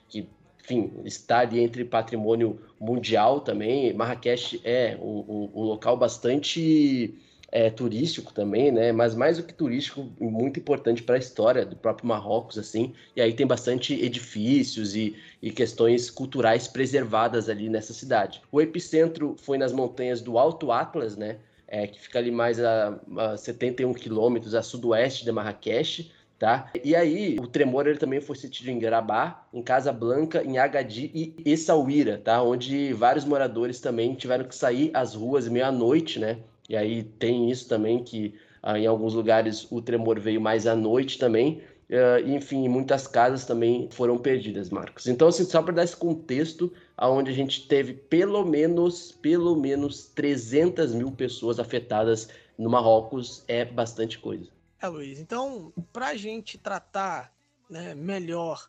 enfim, 0.63 0.91
está 1.05 1.39
ali 1.39 1.59
entre 1.59 1.83
patrimônio 1.83 2.59
mundial 2.79 3.41
também. 3.41 3.93
Marrakech 3.93 4.61
é 4.63 4.97
um, 5.01 5.19
um, 5.27 5.51
um 5.55 5.63
local 5.63 5.97
bastante 5.97 7.13
é, 7.51 7.69
turístico 7.69 8.33
também, 8.33 8.71
né? 8.71 8.91
Mas 8.91 9.13
mais 9.13 9.37
do 9.37 9.43
que 9.43 9.53
turístico, 9.53 10.09
muito 10.19 10.59
importante 10.59 11.03
para 11.03 11.15
a 11.15 11.19
história 11.19 11.65
do 11.65 11.75
próprio 11.75 12.07
Marrocos, 12.07 12.57
assim. 12.57 12.93
E 13.15 13.21
aí 13.21 13.33
tem 13.33 13.45
bastante 13.45 13.93
edifícios 13.93 14.95
e, 14.95 15.15
e 15.41 15.51
questões 15.51 16.09
culturais 16.09 16.67
preservadas 16.67 17.49
ali 17.49 17.67
nessa 17.67 17.93
cidade. 17.93 18.41
O 18.51 18.61
epicentro 18.61 19.35
foi 19.41 19.57
nas 19.57 19.73
montanhas 19.73 20.21
do 20.21 20.37
Alto 20.37 20.71
Atlas, 20.71 21.17
né? 21.17 21.37
É, 21.67 21.87
que 21.87 22.01
fica 22.01 22.19
ali 22.19 22.31
mais 22.31 22.59
a, 22.59 22.99
a 23.17 23.37
71 23.37 23.93
quilômetros 23.93 24.53
a 24.53 24.61
sudoeste 24.61 25.23
de 25.23 25.31
Marrakech. 25.31 26.11
Tá? 26.41 26.71
E 26.83 26.95
aí, 26.95 27.37
o 27.39 27.45
tremor 27.45 27.85
ele 27.85 27.99
também 27.99 28.19
foi 28.19 28.35
sentido 28.35 28.71
em 28.71 28.79
Grabá, 28.79 29.45
em 29.53 29.61
Casa 29.61 29.93
Blanca, 29.93 30.43
em 30.43 30.57
Agadir 30.57 31.11
e 31.13 31.35
Essaouira, 31.45 32.17
tá? 32.17 32.41
Onde 32.41 32.91
vários 32.93 33.23
moradores 33.23 33.79
também 33.79 34.15
tiveram 34.15 34.45
que 34.45 34.55
sair 34.55 34.89
às 34.91 35.13
ruas 35.13 35.47
meia-noite, 35.47 36.17
né? 36.17 36.39
E 36.67 36.75
aí 36.75 37.03
tem 37.03 37.51
isso 37.51 37.69
também 37.69 38.03
que 38.03 38.33
ah, 38.63 38.79
em 38.79 38.87
alguns 38.87 39.13
lugares 39.13 39.71
o 39.71 39.83
tremor 39.83 40.19
veio 40.19 40.41
mais 40.41 40.65
à 40.65 40.75
noite 40.75 41.19
também. 41.19 41.61
Uh, 41.91 42.27
enfim, 42.27 42.67
muitas 42.67 43.05
casas 43.05 43.45
também 43.45 43.87
foram 43.91 44.17
perdidas, 44.17 44.71
Marcos. 44.71 45.05
Então, 45.05 45.27
assim, 45.27 45.43
só 45.43 45.61
para 45.61 45.75
dar 45.75 45.83
esse 45.83 45.95
contexto, 45.95 46.73
aonde 46.97 47.29
a 47.29 47.35
gente 47.35 47.67
teve 47.67 47.93
pelo 47.93 48.43
menos, 48.43 49.11
pelo 49.11 49.55
menos 49.55 50.07
300 50.15 50.91
mil 50.91 51.11
pessoas 51.11 51.59
afetadas 51.59 52.29
no 52.57 52.67
Marrocos, 52.67 53.43
é 53.47 53.63
bastante 53.63 54.17
coisa. 54.17 54.49
É, 54.81 54.87
Luiz. 54.87 55.19
Então, 55.19 55.71
para 55.93 56.07
a 56.07 56.15
gente 56.15 56.57
tratar 56.57 57.31
né, 57.69 57.93
melhor 57.93 58.67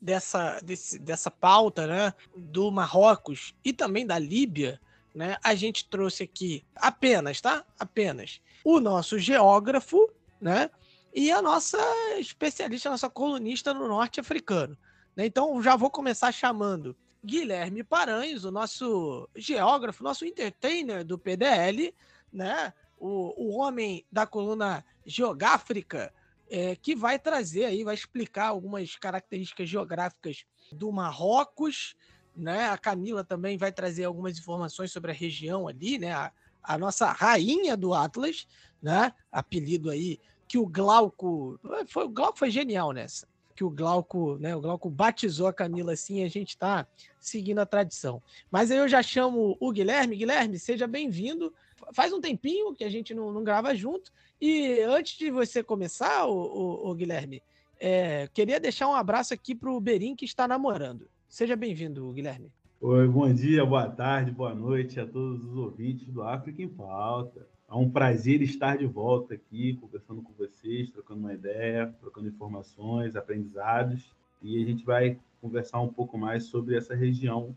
dessa, 0.00 0.58
desse, 0.60 0.98
dessa 0.98 1.30
pauta 1.30 1.86
né, 1.86 2.14
do 2.34 2.70
Marrocos 2.70 3.54
e 3.64 3.72
também 3.72 4.06
da 4.06 4.18
Líbia, 4.18 4.80
né? 5.14 5.36
A 5.42 5.54
gente 5.54 5.88
trouxe 5.88 6.24
aqui 6.24 6.64
apenas, 6.74 7.40
tá? 7.40 7.64
Apenas 7.78 8.40
o 8.64 8.80
nosso 8.80 9.18
geógrafo, 9.18 10.10
né? 10.40 10.70
E 11.14 11.30
a 11.30 11.40
nossa 11.40 11.78
especialista, 12.18 12.88
a 12.88 12.92
nossa 12.92 13.08
colunista 13.08 13.72
no 13.72 13.86
norte 13.86 14.18
africano. 14.18 14.76
Né? 15.14 15.26
Então 15.26 15.62
já 15.62 15.76
vou 15.76 15.88
começar 15.88 16.32
chamando 16.32 16.96
Guilherme 17.24 17.84
Paranhos, 17.84 18.44
o 18.44 18.50
nosso 18.50 19.28
geógrafo, 19.36 20.02
nosso 20.02 20.24
entertainer 20.24 21.04
do 21.04 21.16
PDL, 21.16 21.94
né? 22.32 22.72
O, 22.98 23.34
o 23.36 23.56
homem 23.56 24.04
da 24.10 24.26
coluna 24.26 24.84
geográfica, 25.06 26.12
é, 26.50 26.76
que 26.76 26.94
vai 26.94 27.18
trazer 27.18 27.64
aí, 27.64 27.84
vai 27.84 27.94
explicar 27.94 28.48
algumas 28.48 28.96
características 28.96 29.68
geográficas 29.68 30.44
do 30.72 30.92
Marrocos, 30.92 31.96
né? 32.36 32.68
A 32.68 32.78
Camila 32.78 33.24
também 33.24 33.56
vai 33.56 33.72
trazer 33.72 34.04
algumas 34.04 34.38
informações 34.38 34.92
sobre 34.92 35.10
a 35.10 35.14
região 35.14 35.66
ali, 35.68 35.98
né? 35.98 36.12
A, 36.12 36.32
a 36.62 36.78
nossa 36.78 37.10
rainha 37.12 37.76
do 37.76 37.94
Atlas, 37.94 38.46
né? 38.82 39.12
Apelido 39.30 39.90
aí 39.90 40.20
que 40.46 40.58
o 40.58 40.66
Glauco, 40.66 41.58
foi 41.88 42.04
o 42.04 42.08
Glauco 42.08 42.38
foi 42.38 42.50
genial 42.50 42.92
nessa 42.92 43.26
que 43.54 43.64
o 43.64 43.70
Glauco, 43.70 44.36
né, 44.38 44.54
o 44.54 44.60
Glauco 44.60 44.90
batizou 44.90 45.46
a 45.46 45.52
Camila 45.52 45.92
assim, 45.92 46.24
a 46.24 46.28
gente 46.28 46.50
está 46.50 46.86
seguindo 47.20 47.60
a 47.60 47.66
tradição. 47.66 48.20
Mas 48.50 48.70
aí 48.70 48.78
eu 48.78 48.88
já 48.88 49.02
chamo 49.02 49.56
o 49.60 49.70
Guilherme. 49.70 50.16
Guilherme, 50.16 50.58
seja 50.58 50.86
bem-vindo. 50.86 51.54
Faz 51.92 52.12
um 52.12 52.20
tempinho 52.20 52.74
que 52.74 52.82
a 52.82 52.90
gente 52.90 53.14
não, 53.14 53.32
não, 53.32 53.44
grava 53.44 53.74
junto. 53.74 54.12
E 54.46 54.82
antes 54.82 55.16
de 55.16 55.30
você 55.30 55.62
começar, 55.62 56.26
o, 56.26 56.34
o, 56.34 56.90
o 56.90 56.94
Guilherme, 56.94 57.42
é, 57.80 58.28
queria 58.28 58.60
deixar 58.60 58.86
um 58.86 58.94
abraço 58.94 59.32
aqui 59.32 59.54
para 59.54 59.72
o 59.72 59.80
Berim, 59.80 60.14
que 60.14 60.26
está 60.26 60.46
namorando. 60.46 61.08
Seja 61.26 61.56
bem-vindo, 61.56 62.12
Guilherme. 62.12 62.52
Oi, 62.78 63.08
bom 63.08 63.32
dia, 63.32 63.64
boa 63.64 63.88
tarde, 63.88 64.30
boa 64.30 64.54
noite 64.54 65.00
a 65.00 65.06
todos 65.06 65.42
os 65.42 65.56
ouvintes 65.56 66.06
do 66.08 66.22
África 66.22 66.60
em 66.60 66.68
Pauta. 66.68 67.48
É 67.66 67.74
um 67.74 67.88
prazer 67.88 68.42
estar 68.42 68.76
de 68.76 68.84
volta 68.84 69.32
aqui, 69.32 69.78
conversando 69.80 70.20
com 70.20 70.34
vocês, 70.34 70.90
trocando 70.90 71.20
uma 71.20 71.32
ideia, 71.32 71.94
trocando 71.98 72.28
informações, 72.28 73.16
aprendizados. 73.16 74.12
E 74.42 74.62
a 74.62 74.66
gente 74.66 74.84
vai 74.84 75.18
conversar 75.40 75.80
um 75.80 75.88
pouco 75.88 76.18
mais 76.18 76.44
sobre 76.44 76.76
essa 76.76 76.94
região 76.94 77.56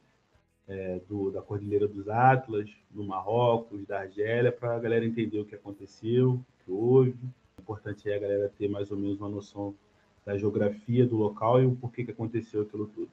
é, 0.69 1.01
do, 1.09 1.31
da 1.31 1.41
Cordilheira 1.41 1.85
dos 1.85 2.07
Atlas, 2.07 2.69
do 2.89 3.03
Marrocos, 3.03 3.85
da 3.85 3.99
Argélia, 3.99 4.53
para 4.53 4.73
a 4.73 4.79
galera 4.79 5.05
entender 5.05 5.37
o 5.37 5.45
que 5.45 5.53
aconteceu, 5.53 6.41
que 6.67 6.71
houve. 6.71 7.15
O 7.57 7.61
importante 7.61 8.09
é 8.09 8.17
a 8.17 8.19
galera 8.19 8.51
ter 8.57 8.67
mais 8.67 8.91
ou 8.91 8.97
menos 8.97 9.19
uma 9.19 9.29
noção 9.29 9.73
da 10.25 10.37
geografia 10.37 11.07
do 11.07 11.15
local 11.15 11.63
e 11.63 11.65
o 11.65 11.75
porquê 11.75 12.03
que 12.03 12.11
aconteceu 12.11 12.61
aquilo 12.61 12.87
tudo. 12.87 13.09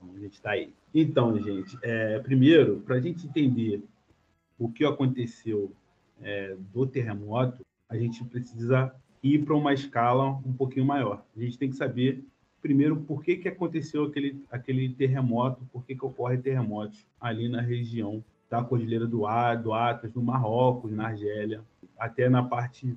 Então, 0.00 0.16
a 0.16 0.18
gente 0.18 0.32
está 0.32 0.50
aí. 0.52 0.72
Então, 0.94 1.38
gente, 1.38 1.78
é, 1.82 2.18
primeiro, 2.18 2.80
para 2.80 2.96
a 2.96 3.00
gente 3.00 3.26
entender 3.26 3.82
o 4.58 4.70
que 4.70 4.84
aconteceu 4.84 5.70
é, 6.22 6.56
do 6.72 6.86
terremoto, 6.86 7.60
a 7.88 7.96
gente 7.96 8.24
precisa 8.24 8.94
ir 9.22 9.44
para 9.44 9.54
uma 9.54 9.74
escala 9.74 10.30
um 10.46 10.52
pouquinho 10.52 10.86
maior. 10.86 11.22
A 11.36 11.40
gente 11.40 11.58
tem 11.58 11.68
que 11.68 11.76
saber, 11.76 12.24
primeiro, 12.62 12.96
por 12.96 13.22
que, 13.22 13.36
que 13.36 13.48
aconteceu 13.48 14.04
aquele, 14.04 14.42
aquele 14.50 14.88
terremoto, 14.88 15.62
por 15.70 15.84
que, 15.84 15.94
que 15.94 16.04
ocorre 16.04 16.38
terremotos 16.38 17.06
ali 17.20 17.48
na 17.48 17.60
região 17.60 18.24
da 18.48 18.62
Cordilheira 18.62 19.06
do, 19.06 19.26
A, 19.26 19.54
do 19.54 19.72
Atlas, 19.72 20.14
no 20.14 20.22
Marrocos, 20.22 20.92
na 20.92 21.08
Argélia, 21.08 21.62
até 21.98 22.28
na 22.28 22.42
parte 22.42 22.96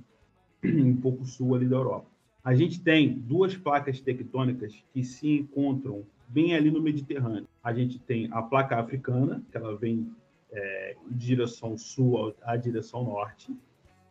um 0.64 0.96
pouco 0.96 1.26
sul 1.26 1.56
ali 1.56 1.68
da 1.68 1.76
Europa. 1.76 2.08
A 2.44 2.54
gente 2.56 2.82
tem 2.82 3.14
duas 3.14 3.56
placas 3.56 4.00
tectônicas 4.00 4.84
que 4.94 5.04
se 5.04 5.40
encontram 5.40 6.04
bem 6.28 6.56
ali 6.56 6.72
no 6.72 6.82
Mediterrâneo. 6.82 7.48
A 7.64 7.74
gente 7.74 8.00
tem 8.00 8.30
a 8.32 8.42
placa 8.42 8.80
africana, 8.80 9.44
que 9.52 9.58
ela 9.58 9.76
vem 9.76 10.12
é, 10.52 10.96
direção 11.10 11.78
sul 11.78 12.34
à 12.44 12.56
direção 12.56 13.04
norte, 13.04 13.56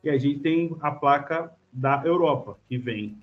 e 0.03 0.11
a 0.11 0.19
gente 0.19 0.41
tem 0.41 0.77
a 0.81 0.91
placa 0.91 1.53
da 1.73 2.03
Europa, 2.05 2.59
que 2.69 2.79
vem 2.79 3.17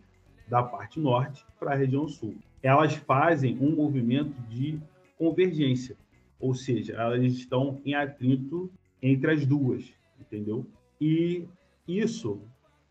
da 0.47 0.61
parte 0.61 0.99
norte 0.99 1.45
para 1.59 1.71
a 1.71 1.75
região 1.75 2.07
sul. 2.07 2.35
Elas 2.61 2.95
fazem 2.95 3.57
um 3.59 3.75
movimento 3.75 4.33
de 4.49 4.79
convergência, 5.17 5.95
ou 6.39 6.53
seja, 6.53 6.93
elas 6.93 7.23
estão 7.23 7.81
em 7.85 7.93
atrito 7.93 8.71
entre 9.01 9.31
as 9.31 9.45
duas, 9.45 9.93
entendeu? 10.19 10.65
E 10.99 11.47
isso, 11.87 12.41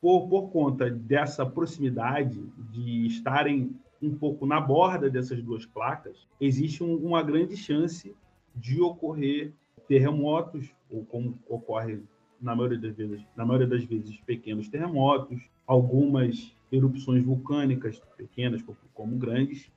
por, 0.01 0.29
por 0.29 0.51
conta 0.51 0.91
dessa 0.91 1.45
proximidade, 1.45 2.41
de 2.71 3.07
estarem 3.07 3.75
um 4.01 4.15
pouco 4.15 4.47
na 4.47 4.61
borda 4.61 5.09
dessas 5.09 5.43
duas 5.43 5.65
placas, 5.67 6.29
existe 6.41 6.85
um, 6.85 6.97
uma 6.97 7.23
grande 7.23 7.57
chance 7.57 8.15
de 8.55 8.81
ocorrer 8.81 9.53
terremotos, 9.89 10.75
ou 10.91 11.05
como 11.05 11.39
ocorre 11.49 12.01
na 12.41 12.55
maioria 12.55 12.79
das 12.79 12.95
vezes, 12.95 13.25
na 13.37 13.45
maioria 13.45 13.67
das 13.67 13.85
vezes 13.85 14.17
pequenos 14.21 14.69
terremotos, 14.69 15.49
algumas 15.67 16.55
erupções 16.71 17.25
vulcânicas 17.25 18.01
pequenas 18.17 18.63
como 18.93 19.17
grandes, 19.17 19.71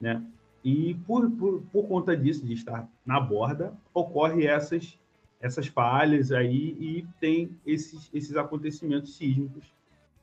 né? 0.00 0.24
E 0.64 0.94
por, 1.06 1.30
por, 1.30 1.62
por 1.72 1.88
conta 1.88 2.16
disso, 2.16 2.46
de 2.46 2.52
estar 2.52 2.88
na 3.04 3.18
borda, 3.18 3.74
ocorre 3.92 4.46
essas 4.46 4.98
essas 5.42 5.66
falhas 5.66 6.30
aí 6.30 6.76
e 6.78 7.06
tem 7.20 7.50
esses, 7.66 8.08
esses 8.14 8.36
acontecimentos 8.36 9.16
sísmicos 9.16 9.64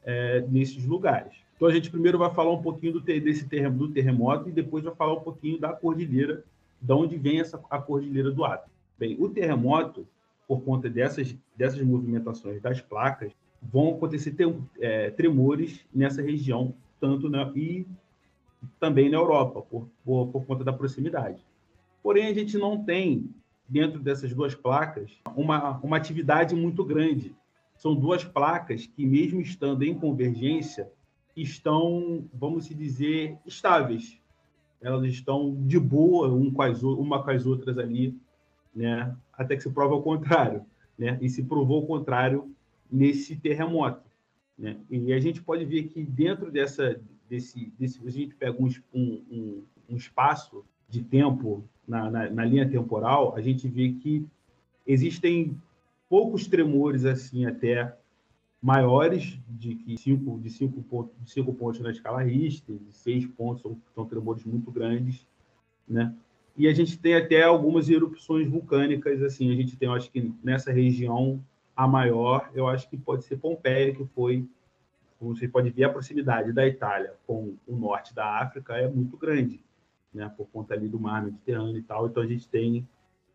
é, 0.05 0.41
nesses 0.49 0.85
lugares. 0.85 1.33
Então 1.57 1.67
a 1.67 1.73
gente 1.73 1.91
primeiro 1.91 2.17
vai 2.17 2.33
falar 2.33 2.53
um 2.53 2.61
pouquinho 2.61 2.93
do, 2.93 3.01
desse 3.01 3.45
terremoto, 3.49 3.87
do 3.87 3.93
terremoto 3.93 4.47
e 4.47 4.51
depois 4.53 4.85
vai 4.85 4.95
falar 4.95 5.13
um 5.15 5.19
pouquinho 5.19 5.59
da 5.59 5.73
cordilheira, 5.73 6.41
de 6.81 6.93
onde 6.93 7.17
vem 7.17 7.41
essa 7.41 7.61
a 7.69 7.77
cordilheira 7.77 8.31
do 8.31 8.45
Atlas. 8.45 8.71
Bem, 8.97 9.17
o 9.19 9.27
terremoto, 9.27 10.07
por 10.47 10.61
conta 10.61 10.89
dessas, 10.89 11.35
dessas 11.55 11.81
movimentações 11.81 12.61
das 12.61 12.79
placas, 12.79 13.33
vão 13.61 13.95
acontecer 13.95 14.33
é, 14.79 15.11
tremores 15.11 15.85
nessa 15.93 16.21
região, 16.21 16.73
tanto 16.97 17.29
na, 17.29 17.51
e 17.53 17.85
também 18.79 19.09
na 19.09 19.17
Europa, 19.17 19.61
por, 19.61 19.87
por, 20.03 20.27
por 20.27 20.45
conta 20.45 20.63
da 20.63 20.73
proximidade. 20.73 21.43
Porém, 22.01 22.27
a 22.27 22.33
gente 22.33 22.57
não 22.57 22.83
tem, 22.83 23.29
dentro 23.67 23.99
dessas 23.99 24.33
duas 24.33 24.55
placas, 24.55 25.11
uma, 25.35 25.77
uma 25.79 25.97
atividade 25.97 26.55
muito 26.55 26.83
grande. 26.83 27.35
São 27.75 27.95
duas 27.95 28.23
placas 28.23 28.85
que, 28.85 29.05
mesmo 29.05 29.41
estando 29.41 29.83
em 29.83 29.93
convergência, 29.93 30.91
estão, 31.35 32.25
vamos 32.33 32.67
dizer, 32.67 33.37
estáveis. 33.45 34.19
Elas 34.81 35.05
estão 35.05 35.55
de 35.65 35.79
boa 35.79 36.33
um 36.33 36.51
com 36.51 36.61
as, 36.61 36.83
uma 36.83 37.23
com 37.23 37.31
as 37.31 37.45
outras 37.45 37.77
ali 37.77 38.17
né? 38.75 39.15
Até 39.33 39.55
que 39.55 39.63
se 39.63 39.69
prova 39.69 39.95
o 39.95 40.01
contrário, 40.01 40.65
né? 40.97 41.17
E 41.21 41.29
se 41.29 41.43
provou 41.43 41.83
o 41.83 41.87
contrário 41.87 42.53
nesse 42.91 43.35
terremoto, 43.35 44.09
né? 44.57 44.77
E 44.89 45.13
a 45.13 45.19
gente 45.19 45.41
pode 45.41 45.65
ver 45.65 45.83
que 45.83 46.03
dentro 46.03 46.51
dessa 46.51 46.99
desse, 47.29 47.71
desse 47.77 47.99
a 48.05 48.09
gente 48.09 48.35
pega 48.35 48.57
um, 48.61 48.69
um, 48.93 49.63
um 49.89 49.95
espaço 49.95 50.65
de 50.89 51.03
tempo 51.03 51.63
na, 51.87 52.09
na, 52.09 52.29
na, 52.29 52.45
linha 52.45 52.67
temporal, 52.67 53.35
a 53.35 53.41
gente 53.41 53.67
vê 53.67 53.93
que 53.93 54.25
existem 54.85 55.55
poucos 56.09 56.47
tremores 56.47 57.05
assim 57.05 57.45
até 57.45 57.95
maiores 58.61 59.39
de 59.47 59.75
que 59.75 59.97
cinco 59.97 60.39
de 60.39 60.49
cinco 60.49 60.81
pontos 60.83 61.15
de 61.23 61.31
cinco 61.31 61.53
pontos 61.53 61.79
na 61.79 61.91
escala 61.91 62.23
Richter, 62.23 62.77
de 62.77 62.91
seis 62.91 63.25
pontos 63.25 63.61
são, 63.61 63.77
são 63.93 64.05
tremores 64.05 64.43
muito 64.43 64.71
grandes, 64.71 65.25
né? 65.87 66.13
E 66.57 66.67
a 66.67 66.73
gente 66.73 66.97
tem 66.97 67.15
até 67.15 67.43
algumas 67.43 67.89
erupções 67.89 68.49
vulcânicas, 68.49 69.21
assim, 69.21 69.49
a 69.49 69.55
gente 69.55 69.77
tem, 69.77 69.87
eu 69.87 69.93
acho 69.93 70.11
que 70.11 70.33
nessa 70.43 70.73
região, 70.73 71.41
a 71.73 71.87
maior, 71.87 72.51
eu 72.53 72.67
acho 72.67 72.89
que 72.89 72.97
pode 72.97 73.23
ser 73.23 73.37
Pompeia, 73.37 73.95
que 73.95 74.03
foi, 74.07 74.45
você 75.19 75.47
pode 75.47 75.69
ver 75.69 75.83
a 75.83 75.89
proximidade 75.89 76.53
da 76.53 76.65
Itália 76.65 77.13
com 77.27 77.55
o 77.67 77.75
norte 77.75 78.13
da 78.13 78.39
África 78.39 78.77
é 78.77 78.87
muito 78.87 79.17
grande, 79.17 79.61
né, 80.13 80.31
por 80.35 80.47
conta 80.47 80.73
ali 80.73 80.87
do 80.87 80.99
mar 80.99 81.23
Mediterrâneo 81.23 81.77
e 81.77 81.83
tal, 81.83 82.07
então 82.07 82.23
a 82.23 82.27
gente 82.27 82.47
tem 82.47 82.87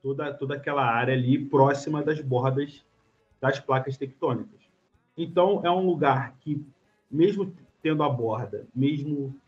toda, 0.03 0.33
toda 0.33 0.55
aquela 0.55 0.85
área 0.85 1.15
ali 1.15 1.45
próxima 1.45 2.03
das 2.03 2.21
bordas 2.21 2.85
das 3.41 3.61
placas 3.61 3.97
tectônicas. 3.97 4.61
Então, 5.17 5.61
é 5.65 5.71
um 5.71 5.87
lugar 5.87 6.35
que, 6.41 6.65
mesmo 7.11 7.53
tendo 7.83 8.03
a 8.03 8.09
borda, 8.09 8.67
mesmo 8.75 9.39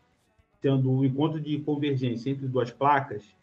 tendo 0.61 0.89
o 0.89 0.99
um 0.99 1.05
encontro 1.05 1.39
de 1.39 1.59
convergência 1.59 2.29
entre 2.29 2.47
duas 2.47 2.71
placas, 2.71 3.35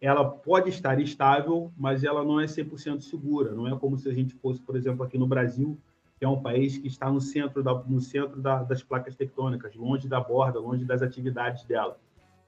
ela 0.00 0.28
pode 0.28 0.68
estar 0.68 1.00
estável, 1.00 1.72
mas 1.76 2.04
ela 2.04 2.24
não 2.24 2.38
é 2.38 2.44
100% 2.44 3.00
segura. 3.00 3.52
Não 3.52 3.66
é 3.66 3.78
como 3.78 3.96
se 3.96 4.08
a 4.08 4.12
gente 4.12 4.34
fosse, 4.34 4.60
por 4.60 4.76
exemplo, 4.76 5.04
aqui 5.04 5.16
no 5.16 5.26
Brasil, 5.26 5.78
que 6.18 6.24
é 6.24 6.28
um 6.28 6.40
país 6.40 6.78
que 6.78 6.86
está 6.86 7.10
no 7.10 7.20
centro, 7.20 7.62
da, 7.62 7.74
no 7.74 8.00
centro 8.00 8.40
da, 8.40 8.62
das 8.62 8.82
placas 8.82 9.16
tectônicas, 9.16 9.74
longe 9.74 10.08
da 10.08 10.20
borda, 10.20 10.58
longe 10.58 10.84
das 10.84 11.02
atividades 11.02 11.64
dela. 11.64 11.98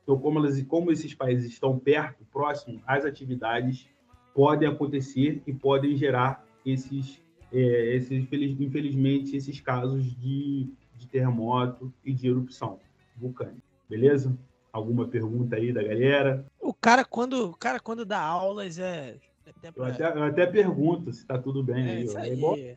Então, 0.02 0.18
como, 0.18 0.38
elas, 0.38 0.62
como 0.62 0.92
esses 0.92 1.14
países 1.14 1.50
estão 1.50 1.78
perto, 1.78 2.24
próximo, 2.32 2.80
as 2.86 3.04
atividades 3.04 3.88
podem 4.32 4.68
acontecer 4.68 5.42
e 5.46 5.52
podem 5.52 5.96
gerar 5.96 6.44
esses, 6.64 7.20
é, 7.52 7.96
esses 7.96 8.24
infelizmente, 8.60 9.36
esses 9.36 9.60
casos 9.60 10.04
de, 10.14 10.70
de 10.94 11.08
terremoto 11.08 11.92
e 12.04 12.12
de 12.12 12.28
erupção 12.28 12.78
vulcânica. 13.16 13.62
Beleza? 13.88 14.36
Alguma 14.72 15.08
pergunta 15.08 15.56
aí 15.56 15.72
da 15.72 15.82
galera? 15.82 16.46
O 16.60 16.72
cara, 16.72 17.04
quando, 17.04 17.50
o 17.50 17.56
cara, 17.56 17.80
quando 17.80 18.04
dá 18.04 18.20
aulas, 18.20 18.78
é. 18.78 19.16
É 19.46 19.52
eu, 19.74 19.84
até, 19.84 20.04
eu, 20.04 20.22
até, 20.24 20.46
pergunto 20.46 21.12
se 21.12 21.20
está 21.20 21.38
tudo 21.38 21.62
bem 21.62 21.86
é, 21.86 21.90
aí. 21.92 22.04
Isso 22.04 22.18
aí. 22.18 22.40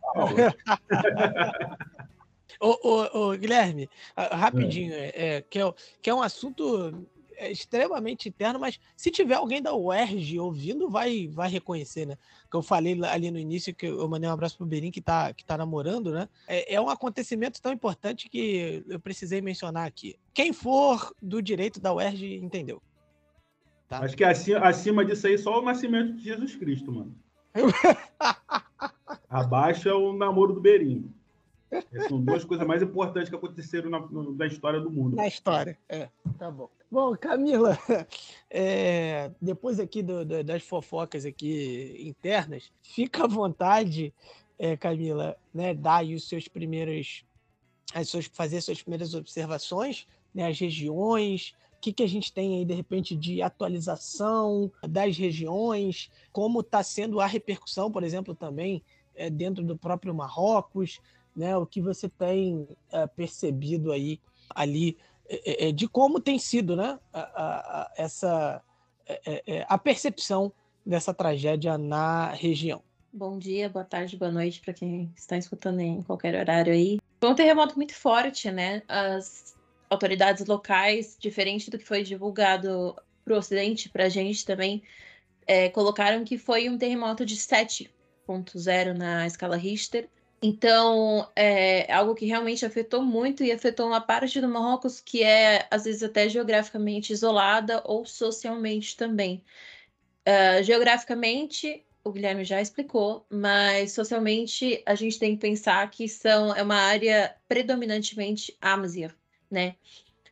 ô, 2.60 2.78
ô, 2.84 3.20
ô, 3.20 3.38
Guilherme, 3.38 3.90
rapidinho, 4.16 4.94
é. 4.94 5.12
É, 5.16 5.42
que, 5.42 5.60
é, 5.60 5.74
que 6.02 6.10
é 6.10 6.14
um 6.14 6.22
assunto 6.22 6.94
é 7.40 7.50
extremamente 7.50 8.28
interno, 8.28 8.60
mas 8.60 8.78
se 8.98 9.10
tiver 9.10 9.36
alguém 9.36 9.62
da 9.62 9.74
UERJ 9.74 10.40
ouvindo, 10.40 10.90
vai, 10.90 11.30
vai 11.30 11.50
reconhecer, 11.50 12.06
né? 12.06 12.18
Que 12.52 12.58
eu 12.58 12.62
falei 12.62 13.00
ali 13.06 13.32
no 13.32 13.40
início 13.40 13.74
que 13.74 13.86
eu 13.86 14.08
mandei 14.10 14.30
um 14.30 14.34
abraço 14.34 14.58
pro 14.58 14.66
Berim 14.66 14.92
que 14.92 15.00
tá, 15.00 15.34
que 15.34 15.46
tá 15.46 15.58
namorando, 15.58 16.12
né? 16.12 16.28
É, 16.46 16.76
é 16.76 16.82
um 16.82 16.90
acontecimento 16.90 17.62
tão 17.62 17.72
importante 17.72 18.28
que 18.28 18.84
eu 18.90 19.00
precisei 19.00 19.40
mencionar 19.42 19.88
aqui. 19.88 20.20
Quem 20.34 20.52
for 20.52 21.16
do 21.22 21.42
direito 21.42 21.80
da 21.80 21.94
UERJ 21.94 22.44
entendeu. 22.44 22.82
Tá? 23.90 24.06
Acho 24.06 24.16
que 24.16 24.24
acima, 24.24 24.60
acima 24.60 25.04
disso 25.04 25.26
aí 25.26 25.36
só 25.36 25.60
o 25.60 25.64
nascimento 25.64 26.14
de 26.14 26.24
Jesus 26.24 26.56
Cristo, 26.56 26.92
mano. 26.92 27.16
Abaixo 29.28 29.90
é 29.90 29.94
o 29.94 30.14
namoro 30.14 30.54
do 30.54 30.62
Berim. 30.62 31.12
Essas 31.72 32.08
são 32.08 32.22
duas 32.22 32.46
coisas 32.46 32.66
mais 32.66 32.84
importantes 32.84 33.30
que 33.30 33.36
aconteceram 33.36 33.90
na, 33.90 34.00
na 34.10 34.46
história 34.46 34.80
do 34.80 34.92
mundo. 34.92 35.16
Na 35.16 35.28
história, 35.28 35.78
é. 35.90 36.08
Tá 36.38 36.52
bom. 36.52 36.70
Bom, 36.92 37.16
Camila, 37.16 37.78
é, 38.50 39.32
depois 39.42 39.80
aqui 39.80 40.02
do, 40.02 40.24
do, 40.24 40.44
das 40.44 40.64
fofocas 40.64 41.26
aqui 41.26 41.96
internas, 42.00 42.72
fica 42.82 43.24
à 43.24 43.28
vontade, 43.28 44.14
é, 44.58 44.78
Camila, 44.78 45.36
né, 45.54 45.74
dar 45.74 45.98
aí 45.98 46.16
os 46.16 46.28
seus 46.28 46.48
primeiros, 46.48 47.24
as 47.94 48.10
suas, 48.10 48.26
fazer 48.26 48.62
suas 48.62 48.82
primeiras 48.82 49.14
observações, 49.14 50.08
né, 50.34 50.48
as 50.48 50.60
regiões, 50.60 51.56
que, 51.82 51.94
que 51.94 52.04
a 52.04 52.08
gente 52.08 52.32
tem 52.34 52.58
aí, 52.58 52.66
de 52.66 52.74
repente, 52.74 53.16
de 53.16 53.42
atualização 53.42 54.72
das 54.88 55.18
regiões, 55.18 56.10
como 56.32 56.62
está 56.62 56.84
sendo 56.84 57.20
a 57.20 57.26
repercussão, 57.26 57.92
por 57.92 58.04
exemplo, 58.04 58.36
também 58.36 58.84
é, 59.16 59.30
dentro 59.30 59.64
do 59.64 59.78
próprio 59.78 60.14
Marrocos, 60.14 61.00
né, 61.36 61.56
o 61.56 61.66
que 61.66 61.82
você 61.82 62.10
tem 62.10 62.68
é, 62.92 63.08
percebido 63.08 63.92
aí 63.92 64.20
ali 64.54 64.98
é, 65.30 65.68
é, 65.68 65.72
de 65.72 65.88
como 65.88 66.20
tem 66.20 66.40
sido 66.40 66.76
né, 66.76 67.00
a, 67.14 67.22
a, 67.22 67.92
essa 67.96 68.62
é, 69.08 69.44
é, 69.46 69.66
a 69.68 69.78
percepção 69.78 70.52
dessa 70.86 71.14
tragédia 71.14 71.78
na 71.78 72.30
região. 72.30 72.82
Bom 73.12 73.38
dia, 73.38 73.70
boa 73.70 73.86
tarde, 73.86 74.18
boa 74.18 74.32
noite 74.32 74.62
para 74.62 74.74
quem 74.74 75.12
está 75.16 75.38
escutando 75.38 75.80
em 75.80 76.02
qualquer 76.04 76.36
horário 76.36 76.72
aí. 76.74 77.00
Foi 77.20 77.30
um 77.30 77.36
terremoto 77.36 77.76
muito 77.76 77.96
forte, 77.96 78.52
né? 78.52 78.84
As 78.88 79.56
autoridades 79.90 80.46
locais, 80.46 81.18
diferente 81.20 81.70
do 81.70 81.78
que 81.78 81.86
foi 81.86 82.04
divulgado 82.04 82.96
para 83.24 83.34
o 83.34 83.38
Ocidente, 83.38 83.90
para 83.90 84.06
a 84.06 84.10
gente 84.10 84.46
também, 84.46 84.84
é, 85.48 85.70
colocaram 85.70 86.24
que 86.24 86.38
foi 86.38 86.70
um 86.70 86.78
terremoto 86.78 87.26
de 87.26 87.36
7.0 87.36 88.94
na 88.98 89.26
escala 89.26 89.58
Richter. 89.58 90.08
Então, 90.42 91.30
é 91.36 91.92
algo 91.92 92.16
que 92.16 92.26
realmente 92.26 92.66
afetou 92.66 93.02
muito 93.02 93.44
e 93.44 93.52
afetou 93.52 93.88
uma 93.88 94.00
parte 94.00 94.40
do 94.40 94.48
Marrocos 94.48 95.02
que 95.02 95.24
é, 95.24 95.68
às 95.70 95.84
vezes, 95.84 96.02
até 96.02 96.30
geograficamente 96.30 97.12
isolada 97.12 97.82
ou 97.86 98.06
socialmente 98.06 98.96
também. 98.96 99.44
Uh, 100.26 100.64
geograficamente, 100.64 101.86
o 102.04 102.12
Guilherme 102.12 102.46
já 102.46 102.62
explicou, 102.62 103.26
mas 103.30 103.92
socialmente 103.92 104.82
a 104.86 104.96
gente 104.96 105.20
tem 105.20 105.36
que 105.36 105.42
pensar 105.42 105.90
que 105.90 106.08
são, 106.08 106.56
é 106.56 106.64
uma 106.64 106.76
área 106.76 107.36
predominantemente 107.48 108.56
Amazir, 108.62 109.16
né? 109.50 109.76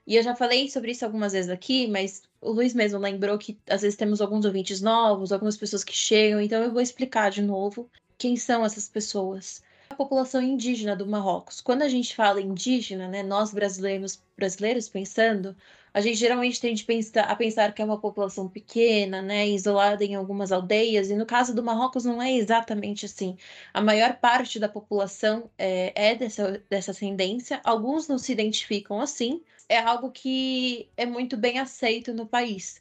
E 0.05 0.15
eu 0.15 0.23
já 0.23 0.35
falei 0.35 0.69
sobre 0.69 0.91
isso 0.91 1.03
algumas 1.03 1.33
vezes 1.33 1.49
aqui, 1.49 1.87
mas 1.87 2.23
o 2.39 2.51
Luiz 2.51 2.73
mesmo 2.73 2.99
lembrou 2.99 3.37
que 3.37 3.57
às 3.69 3.81
vezes 3.81 3.97
temos 3.97 4.21
alguns 4.21 4.45
ouvintes 4.45 4.81
novos, 4.81 5.31
algumas 5.31 5.57
pessoas 5.57 5.83
que 5.83 5.93
chegam, 5.93 6.39
então 6.39 6.63
eu 6.63 6.71
vou 6.71 6.81
explicar 6.81 7.29
de 7.29 7.41
novo 7.41 7.89
quem 8.17 8.37
são 8.37 8.65
essas 8.65 8.87
pessoas 8.87 9.61
população 9.97 10.41
indígena 10.41 10.95
do 10.95 11.07
Marrocos. 11.07 11.59
Quando 11.59 11.81
a 11.81 11.89
gente 11.89 12.15
fala 12.15 12.39
indígena, 12.39 13.07
né, 13.07 13.23
nós 13.23 13.51
brasileiros, 13.51 14.21
brasileiros 14.37 14.87
pensando, 14.87 15.55
a 15.97 16.01
gente 16.01 16.17
geralmente 16.17 16.61
tende 16.61 16.85
a 17.27 17.35
pensar, 17.35 17.73
que 17.73 17.81
é 17.81 17.85
uma 17.85 17.99
população 17.99 18.47
pequena, 18.47 19.19
né, 19.19 19.47
isolada 19.47 20.03
em 20.03 20.13
algumas 20.13 20.51
aldeias, 20.51 21.09
e 21.09 21.15
no 21.15 21.25
caso 21.25 21.55
do 21.55 21.63
Marrocos 21.63 22.05
não 22.05 22.21
é 22.21 22.31
exatamente 22.33 23.05
assim. 23.05 23.35
A 23.73 23.81
maior 23.81 24.17
parte 24.17 24.59
da 24.59 24.69
população 24.69 25.49
é, 25.57 26.11
é 26.11 26.15
dessa, 26.15 26.63
dessa 26.69 26.91
ascendência, 26.91 27.59
alguns 27.63 28.07
não 28.07 28.19
se 28.19 28.31
identificam 28.31 29.01
assim, 29.01 29.41
é 29.67 29.79
algo 29.79 30.11
que 30.11 30.87
é 30.95 31.05
muito 31.05 31.35
bem 31.35 31.57
aceito 31.57 32.13
no 32.13 32.27
país 32.27 32.79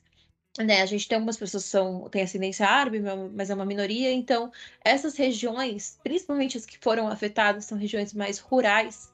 né, 0.65 0.81
a 0.81 0.87
gente 0.87 1.07
tem 1.07 1.17
algumas 1.17 1.37
pessoas 1.37 1.65
que 1.65 1.71
são, 1.71 2.09
têm 2.09 2.23
ascendência 2.23 2.67
árabe, 2.67 2.99
mas 3.35 3.51
é 3.51 3.55
uma 3.55 3.67
minoria, 3.67 4.11
então 4.11 4.51
essas 4.83 5.15
regiões, 5.15 5.99
principalmente 6.03 6.57
as 6.57 6.65
que 6.65 6.79
foram 6.79 7.09
afetadas, 7.09 7.67
são 7.67 7.77
regiões 7.77 8.15
mais 8.15 8.39
rurais, 8.39 9.13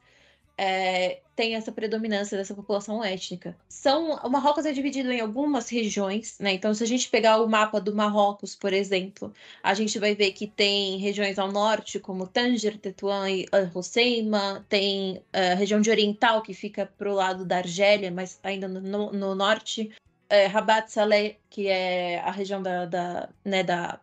é, 0.62 1.20
tem 1.34 1.56
essa 1.56 1.72
predominância 1.72 2.38
dessa 2.38 2.54
população 2.54 3.02
étnica. 3.02 3.56
São, 3.68 4.14
o 4.14 4.30
Marrocos 4.30 4.64
é 4.64 4.72
dividido 4.72 5.10
em 5.10 5.20
algumas 5.20 5.68
regiões, 5.68 6.38
né? 6.38 6.52
Então, 6.52 6.72
se 6.72 6.84
a 6.84 6.86
gente 6.86 7.08
pegar 7.08 7.42
o 7.42 7.48
mapa 7.48 7.80
do 7.80 7.92
Marrocos, 7.92 8.54
por 8.54 8.72
exemplo, 8.72 9.34
a 9.60 9.74
gente 9.74 9.98
vai 9.98 10.14
ver 10.14 10.30
que 10.30 10.46
tem 10.46 10.98
regiões 10.98 11.36
ao 11.36 11.50
norte, 11.50 11.98
como 11.98 12.28
Tanger, 12.28 12.78
Tetuan 12.78 13.28
e 13.28 13.46
Al-Hoceima, 13.50 14.64
tem 14.68 15.20
a 15.32 15.54
região 15.54 15.80
de 15.80 15.90
oriental, 15.90 16.42
que 16.42 16.54
fica 16.54 16.86
para 16.86 17.10
o 17.10 17.14
lado 17.14 17.44
da 17.44 17.56
Argélia, 17.56 18.12
mas 18.12 18.38
ainda 18.44 18.68
no, 18.68 19.10
no 19.12 19.34
norte, 19.34 19.90
é, 20.28 20.46
Rabat 20.46 20.92
Saleh, 20.92 21.38
que 21.50 21.66
é 21.66 22.20
a 22.20 22.30
região 22.30 22.62
da, 22.62 22.86
da, 22.86 23.28
né, 23.44 23.64
da, 23.64 23.98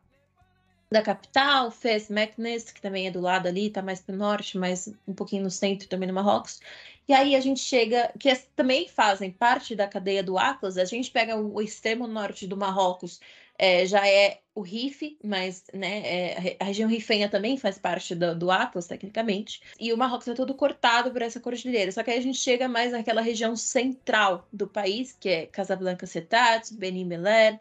da 0.91 1.01
capital, 1.01 1.69
Fez 1.69 2.09
Meknes, 2.09 2.71
que 2.71 2.81
também 2.81 3.07
é 3.07 3.11
do 3.11 3.21
lado 3.21 3.47
ali, 3.47 3.67
está 3.67 3.81
mais 3.81 4.01
para 4.01 4.15
o 4.15 4.17
norte, 4.17 4.57
mas 4.57 4.91
um 5.07 5.13
pouquinho 5.13 5.43
no 5.43 5.51
centro 5.51 5.87
também 5.87 6.07
no 6.07 6.13
Marrocos. 6.13 6.59
E 7.07 7.13
aí 7.13 7.35
a 7.35 7.39
gente 7.39 7.59
chega, 7.59 8.11
que 8.19 8.33
também 8.55 8.87
fazem 8.87 9.31
parte 9.31 9.75
da 9.75 9.87
cadeia 9.87 10.23
do 10.23 10.37
Atlas, 10.37 10.77
a 10.77 10.85
gente 10.85 11.11
pega 11.11 11.35
o, 11.35 11.61
extremo 11.61 12.07
norte 12.07 12.47
do 12.47 12.57
Marrocos, 12.57 13.19
é, 13.57 13.85
já 13.85 14.07
é 14.07 14.39
o 14.55 14.61
Rif, 14.61 15.17
mas 15.23 15.63
né, 15.73 16.01
é, 16.05 16.57
a 16.59 16.63
região 16.63 16.89
rifenha 16.89 17.27
também 17.29 17.57
faz 17.57 17.77
parte 17.77 18.15
do, 18.15 18.37
do, 18.37 18.49
Atlas, 18.49 18.87
tecnicamente. 18.87 19.61
E 19.79 19.91
o 19.91 19.97
Marrocos 19.97 20.27
é 20.27 20.33
todo 20.33 20.53
cortado 20.53 21.11
por 21.11 21.21
essa 21.21 21.39
cordilheira. 21.39 21.91
Só 21.91 22.01
que 22.01 22.09
aí 22.11 22.17
a 22.17 22.21
gente 22.21 22.37
chega 22.37 22.69
mais 22.69 22.93
naquela 22.93 23.21
região 23.21 23.55
central 23.55 24.47
do 24.51 24.67
país, 24.67 25.15
que 25.19 25.29
é 25.29 25.45
Casablanca 25.45 26.07
Setat, 26.07 26.73
Beni 26.73 27.03
Meler, 27.03 27.59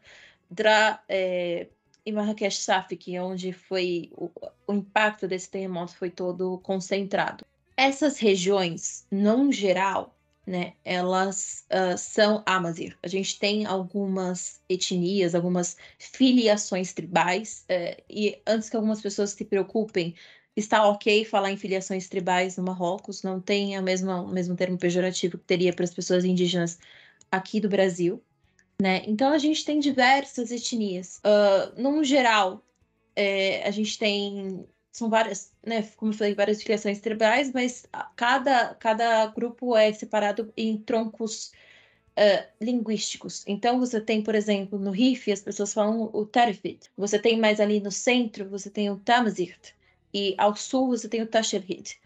Dra 0.50 1.02
é, 1.08 1.66
e 2.08 2.12
Marrakech 2.12 2.56
Safik, 2.56 3.14
é 3.14 3.22
onde 3.22 3.52
foi 3.52 4.10
o, 4.16 4.30
o 4.66 4.72
impacto 4.72 5.28
desse 5.28 5.50
terremoto 5.50 5.94
foi 5.94 6.08
todo 6.08 6.58
concentrado. 6.62 7.44
Essas 7.76 8.18
regiões, 8.18 9.06
no 9.10 9.52
geral, 9.52 10.16
né, 10.46 10.72
elas 10.82 11.66
uh, 11.70 11.98
são 11.98 12.42
Amazir. 12.46 12.96
A 13.02 13.08
gente 13.08 13.38
tem 13.38 13.66
algumas 13.66 14.58
etnias, 14.70 15.34
algumas 15.34 15.76
filiações 15.98 16.94
tribais, 16.94 17.66
uh, 17.70 18.02
e 18.08 18.40
antes 18.46 18.70
que 18.70 18.76
algumas 18.76 19.02
pessoas 19.02 19.32
se 19.32 19.44
preocupem, 19.44 20.14
está 20.56 20.88
ok 20.88 21.26
falar 21.26 21.52
em 21.52 21.58
filiações 21.58 22.08
tribais 22.08 22.56
no 22.56 22.64
Marrocos, 22.64 23.22
não 23.22 23.38
tem 23.38 23.76
a 23.76 23.82
mesma, 23.82 24.22
o 24.22 24.28
mesmo 24.28 24.56
termo 24.56 24.78
pejorativo 24.78 25.36
que 25.36 25.44
teria 25.44 25.74
para 25.74 25.84
as 25.84 25.92
pessoas 25.92 26.24
indígenas 26.24 26.78
aqui 27.30 27.60
do 27.60 27.68
Brasil. 27.68 28.22
Né? 28.80 29.02
Então 29.06 29.32
a 29.32 29.38
gente 29.38 29.64
tem 29.64 29.80
diversas 29.80 30.50
etnias. 30.50 31.18
Uh, 31.18 31.80
num 31.80 32.04
geral, 32.04 32.64
é, 33.16 33.66
a 33.66 33.70
gente 33.70 33.98
tem 33.98 34.64
são 34.98 35.08
várias, 35.08 35.52
né, 35.64 35.82
como 35.96 36.12
eu 36.12 36.16
falei, 36.16 36.34
várias 36.34 36.60
filiações 36.62 37.00
tribais, 37.00 37.52
mas 37.52 37.86
cada, 38.16 38.74
cada 38.74 39.26
grupo 39.26 39.76
é 39.76 39.92
separado 39.92 40.52
em 40.56 40.76
troncos 40.76 41.52
uh, 42.18 42.46
linguísticos. 42.60 43.44
Então, 43.46 43.78
você 43.78 44.00
tem, 44.00 44.22
por 44.22 44.34
exemplo, 44.34 44.78
no 44.78 44.90
Rif, 44.90 45.30
as 45.30 45.40
pessoas 45.40 45.72
falam 45.72 46.10
o 46.12 46.26
Tarfit. 46.26 46.90
Você 46.96 47.18
tem 47.18 47.38
mais 47.38 47.60
ali 47.60 47.80
no 47.80 47.92
centro, 47.92 48.48
você 48.48 48.68
tem 48.68 48.90
o 48.90 48.98
Tamazirt. 48.98 49.72
E 50.12 50.34
ao 50.36 50.56
sul, 50.56 50.88
você 50.88 51.08
tem 51.08 51.22
o 51.22 51.26
Tasherhit. 51.26 52.00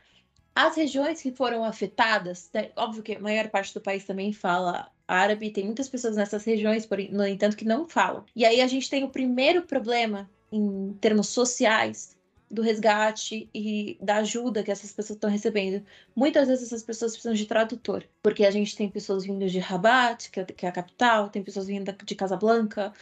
As 0.55 0.77
regiões 0.77 1.23
que 1.23 1.32
foram 1.32 1.65
afetadas, 1.65 2.51
né, 2.53 2.70
óbvio 2.77 3.03
que 3.03 3.15
a 3.15 3.20
maior 3.20 3.49
parte 3.49 3.73
do 3.73 3.81
país 3.81 4.05
também 4.05 4.32
fala 4.35 4.90
árabe, 5.12 5.51
tem 5.51 5.64
muitas 5.64 5.89
pessoas 5.89 6.16
nessas 6.16 6.44
regiões, 6.44 6.89
no 7.10 7.26
entanto, 7.26 7.56
que 7.56 7.64
não 7.64 7.89
falam. 7.89 8.24
E 8.34 8.44
aí 8.44 8.60
a 8.60 8.66
gente 8.66 8.89
tem 8.89 9.05
o 9.05 9.09
primeiro 9.09 9.62
problema 9.62 10.30
em 10.51 10.93
termos 11.01 11.28
sociais, 11.28 12.16
do 12.52 12.60
resgate 12.60 13.48
e 13.55 13.97
da 13.98 14.16
ajuda 14.16 14.62
que 14.62 14.70
essas 14.70 14.93
pessoas 14.93 15.16
estão 15.16 15.30
recebendo. 15.30 15.82
Muitas 16.14 16.48
vezes 16.48 16.66
essas 16.66 16.82
pessoas 16.82 17.12
precisam 17.12 17.32
de 17.32 17.47
tradutor, 17.47 18.05
porque 18.22 18.44
a 18.44 18.51
gente 18.51 18.76
tem 18.76 18.90
pessoas 18.90 19.24
vindo 19.24 19.48
de 19.48 19.59
Rabat, 19.59 20.30
que 20.30 20.39
é, 20.39 20.47
é 20.60 20.66
a 20.66 20.72
capital, 20.72 21.30
tem 21.30 21.43
pessoas 21.43 21.66
vindo 21.66 21.90
de 22.05 22.14
Casablanca, 22.14 22.93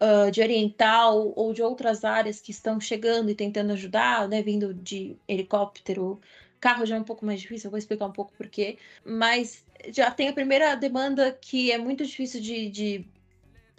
uh, 0.00 0.30
de 0.30 0.40
Oriental 0.40 1.32
ou 1.34 1.52
de 1.52 1.60
outras 1.60 2.04
áreas 2.04 2.40
que 2.40 2.52
estão 2.52 2.80
chegando 2.80 3.30
e 3.30 3.34
tentando 3.34 3.72
ajudar, 3.72 4.28
né, 4.28 4.42
vindo 4.42 4.72
de 4.72 5.16
helicóptero. 5.26 6.20
Carro 6.60 6.84
já 6.84 6.96
é 6.96 7.00
um 7.00 7.04
pouco 7.04 7.24
mais 7.24 7.40
difícil, 7.40 7.68
eu 7.68 7.70
vou 7.70 7.78
explicar 7.78 8.06
um 8.06 8.12
pouco 8.12 8.32
porquê, 8.36 8.78
mas 9.04 9.64
já 9.88 10.10
tem 10.10 10.28
a 10.28 10.32
primeira 10.32 10.74
demanda 10.74 11.32
que 11.32 11.72
é 11.72 11.78
muito 11.78 12.04
difícil 12.04 12.40
de, 12.40 12.68
de 12.68 13.08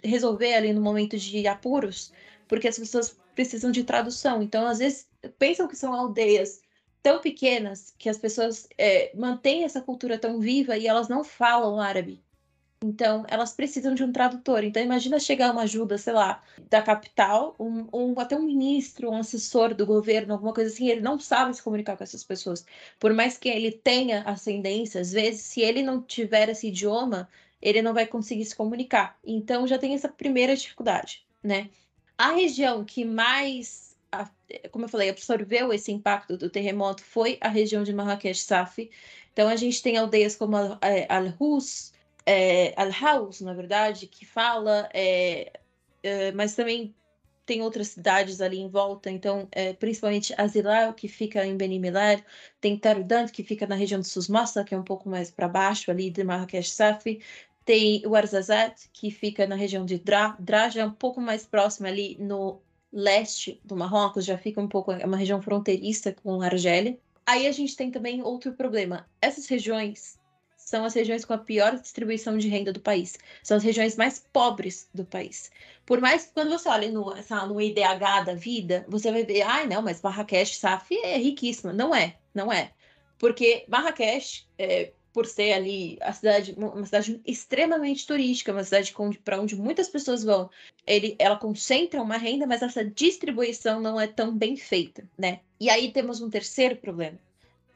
resolver 0.02 0.54
ali 0.54 0.72
no 0.72 0.80
momento 0.80 1.16
de 1.16 1.46
apuros, 1.46 2.12
porque 2.48 2.68
as 2.68 2.78
pessoas 2.78 3.16
precisam 3.34 3.70
de 3.70 3.84
tradução. 3.84 4.42
Então, 4.42 4.66
às 4.66 4.78
vezes, 4.78 5.08
pensam 5.38 5.68
que 5.68 5.76
são 5.76 5.92
aldeias 5.94 6.60
tão 7.02 7.20
pequenas 7.20 7.94
que 7.98 8.08
as 8.08 8.18
pessoas 8.18 8.68
é, 8.78 9.14
mantêm 9.16 9.64
essa 9.64 9.80
cultura 9.80 10.18
tão 10.18 10.40
viva 10.40 10.76
e 10.76 10.86
elas 10.86 11.08
não 11.08 11.24
falam 11.24 11.80
árabe. 11.80 12.22
Então, 12.82 13.24
elas 13.28 13.52
precisam 13.52 13.94
de 13.94 14.02
um 14.02 14.12
tradutor. 14.12 14.64
Então, 14.64 14.82
imagina 14.82 15.18
chegar 15.20 15.52
uma 15.52 15.62
ajuda, 15.62 15.96
sei 15.96 16.12
lá, 16.12 16.42
da 16.68 16.82
capital, 16.82 17.54
um, 17.58 17.86
um, 17.92 18.18
até 18.18 18.36
um 18.36 18.42
ministro, 18.42 19.10
um 19.10 19.16
assessor 19.16 19.74
do 19.74 19.86
governo, 19.86 20.32
alguma 20.32 20.52
coisa 20.52 20.72
assim, 20.72 20.88
ele 20.88 21.00
não 21.00 21.18
sabe 21.18 21.54
se 21.54 21.62
comunicar 21.62 21.96
com 21.96 22.04
essas 22.04 22.24
pessoas. 22.24 22.66
Por 22.98 23.14
mais 23.14 23.38
que 23.38 23.48
ele 23.48 23.70
tenha 23.70 24.22
ascendência, 24.22 25.00
às 25.00 25.12
vezes, 25.12 25.42
se 25.42 25.60
ele 25.60 25.82
não 25.82 26.02
tiver 26.02 26.48
esse 26.48 26.68
idioma, 26.68 27.28
ele 27.60 27.80
não 27.80 27.94
vai 27.94 28.06
conseguir 28.06 28.44
se 28.44 28.56
comunicar. 28.56 29.16
Então, 29.24 29.66
já 29.66 29.78
tem 29.78 29.94
essa 29.94 30.08
primeira 30.08 30.56
dificuldade, 30.56 31.24
né? 31.42 31.70
A 32.18 32.32
região 32.32 32.84
que 32.84 33.04
mais, 33.04 33.96
como 34.70 34.84
eu 34.84 34.88
falei, 34.88 35.08
absorveu 35.08 35.72
esse 35.72 35.92
impacto 35.92 36.36
do 36.36 36.50
terremoto 36.50 37.02
foi 37.04 37.38
a 37.40 37.48
região 37.48 37.84
de 37.84 37.92
Marrakech-Safi. 37.92 38.90
Então, 39.32 39.48
a 39.48 39.56
gente 39.56 39.82
tem 39.82 39.96
aldeias 39.96 40.36
como 40.36 40.56
Al-Hus, 40.56 41.91
é, 42.26 42.72
Al-Haus, 42.76 43.40
na 43.40 43.52
verdade, 43.52 44.06
que 44.06 44.24
fala, 44.24 44.88
é, 44.92 45.52
é, 46.02 46.32
mas 46.32 46.54
também 46.54 46.94
tem 47.44 47.60
outras 47.60 47.88
cidades 47.88 48.40
ali 48.40 48.58
em 48.58 48.68
volta, 48.68 49.10
então, 49.10 49.48
é, 49.50 49.72
principalmente 49.72 50.32
Azilau, 50.38 50.94
que 50.94 51.08
fica 51.08 51.44
em 51.44 51.56
Benimilar, 51.56 52.24
tem 52.60 52.78
Tarudant, 52.78 53.30
que 53.30 53.42
fica 53.42 53.66
na 53.66 53.74
região 53.74 54.00
de 54.00 54.06
Susmassa, 54.06 54.64
que 54.64 54.74
é 54.74 54.78
um 54.78 54.84
pouco 54.84 55.08
mais 55.08 55.30
para 55.30 55.48
baixo 55.48 55.90
ali 55.90 56.10
de 56.10 56.22
Marrakech 56.22 56.70
Safi, 56.70 57.20
tem 57.64 58.02
o 58.06 58.12
que 58.92 59.10
fica 59.10 59.46
na 59.46 59.54
região 59.54 59.84
de 59.84 59.98
Dra, 59.98 60.36
Dra 60.38 60.68
já 60.68 60.82
é 60.82 60.86
um 60.86 60.92
pouco 60.92 61.20
mais 61.20 61.46
próximo 61.46 61.86
ali 61.86 62.16
no 62.18 62.60
leste 62.92 63.60
do 63.64 63.76
Marrocos, 63.76 64.24
já 64.24 64.36
fica 64.36 64.60
um 64.60 64.68
pouco, 64.68 64.92
é 64.92 65.06
uma 65.06 65.16
região 65.16 65.40
fronteiriça 65.40 66.12
com 66.12 66.42
Argélia. 66.42 66.98
Aí 67.24 67.46
a 67.46 67.52
gente 67.52 67.76
tem 67.76 67.90
também 67.90 68.20
outro 68.22 68.52
problema. 68.52 69.06
Essas 69.20 69.46
regiões 69.46 70.18
são 70.72 70.86
as 70.86 70.94
regiões 70.94 71.22
com 71.22 71.34
a 71.34 71.38
pior 71.38 71.78
distribuição 71.78 72.38
de 72.38 72.48
renda 72.48 72.72
do 72.72 72.80
país. 72.80 73.18
São 73.42 73.58
as 73.58 73.62
regiões 73.62 73.94
mais 73.94 74.24
pobres 74.32 74.88
do 74.94 75.04
país. 75.04 75.50
Por 75.84 76.00
mais 76.00 76.24
que 76.24 76.32
quando 76.32 76.48
você 76.48 76.66
olha 76.66 76.90
no, 76.90 77.14
no 77.46 77.60
IDH 77.60 78.24
da 78.24 78.34
vida, 78.34 78.82
você 78.88 79.12
vai 79.12 79.22
ver, 79.22 79.42
ai, 79.42 79.64
ah, 79.64 79.66
não, 79.66 79.82
mas 79.82 80.00
Marrakech, 80.00 80.56
Saf 80.56 80.90
é 80.96 81.18
riquíssima. 81.18 81.74
Não 81.74 81.94
é, 81.94 82.16
não 82.34 82.50
é. 82.50 82.72
Porque 83.18 83.66
Marrakech, 83.68 84.46
é, 84.58 84.92
por 85.12 85.26
ser 85.26 85.52
ali 85.52 85.98
a 86.00 86.10
cidade, 86.10 86.54
uma 86.56 86.86
cidade 86.86 87.20
extremamente 87.26 88.06
turística, 88.06 88.50
uma 88.50 88.64
cidade 88.64 88.94
para 89.22 89.42
onde 89.42 89.54
muitas 89.54 89.90
pessoas 89.90 90.24
vão, 90.24 90.48
ele, 90.86 91.14
ela 91.18 91.36
concentra 91.36 92.00
uma 92.00 92.16
renda, 92.16 92.46
mas 92.46 92.62
essa 92.62 92.82
distribuição 92.82 93.78
não 93.78 94.00
é 94.00 94.06
tão 94.06 94.34
bem 94.34 94.56
feita, 94.56 95.04
né? 95.18 95.40
E 95.60 95.68
aí 95.68 95.92
temos 95.92 96.22
um 96.22 96.30
terceiro 96.30 96.76
problema: 96.76 97.18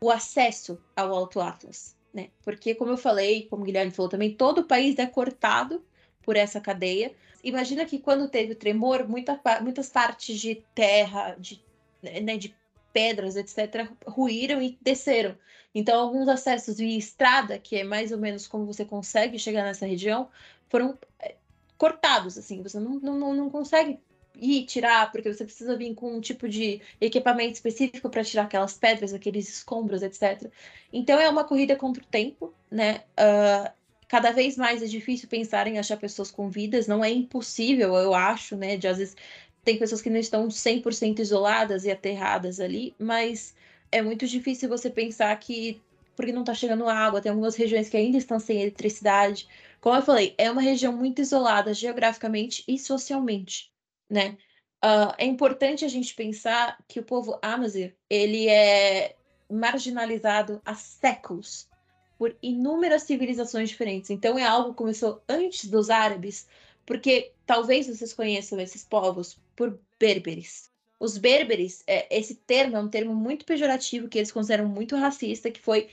o 0.01 0.11
acesso 0.11 0.79
ao 0.97 1.15
Alto 1.15 1.41
Atlas 1.41 1.95
né? 2.17 2.31
Porque, 2.43 2.75
como 2.75 2.91
eu 2.91 2.97
falei, 2.97 3.47
como 3.51 3.63
o 3.63 3.65
Guilherme 3.67 3.93
falou 3.93 4.09
também, 4.09 4.35
todo 4.35 4.63
o 4.63 4.65
país 4.65 4.99
é 4.99 5.05
cortado 5.05 5.85
por 6.23 6.35
essa 6.35 6.59
cadeia. 6.59 7.15
Imagina 7.45 7.85
que 7.85 7.99
quando 7.99 8.27
teve 8.27 8.55
o 8.55 8.57
tremor, 8.57 9.07
muita, 9.07 9.39
muitas 9.61 9.91
partes 9.91 10.41
de 10.41 10.65
terra, 10.75 11.37
de, 11.39 11.63
né, 12.03 12.39
de 12.39 12.57
pedras, 12.91 13.37
etc., 13.37 13.91
ruíram 14.07 14.63
e 14.63 14.79
desceram. 14.81 15.37
Então, 15.75 16.01
alguns 16.01 16.27
acessos 16.27 16.79
via 16.79 16.97
estrada, 16.97 17.59
que 17.59 17.77
é 17.77 17.85
mais 17.85 18.11
ou 18.11 18.19
menos 18.19 18.49
como 18.49 18.65
você 18.65 18.83
consegue 18.83 19.39
chegar 19.39 19.63
nessa 19.63 19.85
região, 19.85 20.31
foram 20.71 20.99
é, 21.21 21.35
cortados, 21.77 22.39
assim, 22.39 22.63
você 22.63 22.81
não, 22.81 22.95
não, 22.99 23.35
não 23.35 23.51
consegue 23.51 24.01
ir 24.41 24.65
tirar, 24.67 25.11
porque 25.11 25.33
você 25.33 25.45
precisa 25.45 25.77
vir 25.77 25.95
com 25.95 26.17
um 26.17 26.21
tipo 26.21 26.49
de 26.49 26.81
equipamento 27.01 27.55
específico 27.55 28.09
para 28.11 28.25
tirar 28.25 28.45
aquelas 28.45 28.75
pedras, 28.75 29.13
aqueles 29.13 29.49
escombros, 29.49 30.03
etc. 30.03 30.51
Então 30.93 31.19
é 31.19 31.29
uma 31.29 31.45
corrida 31.45 31.77
contra 31.77 32.03
o 32.03 32.07
tempo, 32.07 32.53
né? 32.71 33.03
Uh, 33.19 33.71
cada 34.09 34.33
vez 34.33 34.57
mais 34.57 34.83
é 34.83 34.87
difícil 34.87 35.29
pensar 35.29 35.67
em 35.67 35.79
achar 35.79 35.97
pessoas 35.97 36.31
com 36.31 36.49
vidas, 36.49 36.87
não 36.87 37.05
é 37.05 37.11
impossível, 37.11 37.95
eu 37.97 38.15
acho, 38.15 38.57
né? 38.57 38.77
De 38.77 38.87
às 38.89 38.99
vezes 38.99 39.17
tem 39.65 39.79
pessoas 39.79 40.03
que 40.03 40.11
não 40.11 40.19
estão 40.19 40.49
100% 40.49 41.19
isoladas 41.19 41.85
e 41.85 41.91
aterradas 41.91 42.61
ali, 42.61 42.95
mas 42.99 43.55
é 43.91 44.03
muito 44.03 44.27
difícil 44.27 44.69
você 44.69 44.91
pensar 44.91 45.35
que 45.39 45.81
porque 46.15 46.33
não 46.33 46.41
está 46.43 46.55
chegando 46.55 46.89
água, 46.89 47.21
tem 47.21 47.31
algumas 47.31 47.57
regiões 47.57 47.91
que 47.91 47.97
ainda 47.97 48.17
estão 48.17 48.41
sem 48.41 48.63
eletricidade. 48.63 49.47
Como 49.83 49.95
eu 49.95 50.03
falei, 50.03 50.35
é 50.39 50.51
uma 50.51 50.63
região 50.63 50.91
muito 50.91 51.21
isolada 51.21 51.75
geograficamente 51.75 52.65
e 52.67 52.79
socialmente 52.79 53.71
né? 54.09 54.37
Uh, 54.85 55.13
é 55.19 55.25
importante 55.25 55.85
a 55.85 55.89
gente 55.89 56.15
pensar 56.15 56.79
que 56.87 57.01
o 57.01 57.03
povo 57.03 57.39
Amazigh, 57.43 57.95
ele 58.09 58.49
é 58.49 59.17
marginalizado 59.51 60.61
há 60.65 60.75
séculos 60.75 61.69
por 62.19 62.37
inúmeras 62.43 63.03
civilizações 63.03 63.69
diferentes. 63.69 64.11
Então 64.11 64.39
é 64.39 64.45
algo 64.45 64.71
que 64.71 64.77
começou 64.77 65.23
antes 65.29 65.67
dos 65.67 65.91
árabes, 65.91 66.47
porque 66.85 67.33
talvez 67.45 67.87
vocês 67.87 68.13
conheçam 68.13 68.61
esses 68.61 68.85
povos 68.85 69.39
por 69.55 69.79
berberes. 69.99 70.71
Os 70.99 71.19
berberes, 71.19 71.83
é, 71.87 72.07
esse 72.17 72.35
termo 72.35 72.77
é 72.77 72.81
um 72.81 72.89
termo 72.89 73.15
muito 73.15 73.45
pejorativo 73.45 74.09
que 74.09 74.19
eles 74.19 74.33
consideram 74.33 74.67
muito 74.67 74.97
racista, 74.97 75.51
que 75.51 75.61
foi 75.61 75.89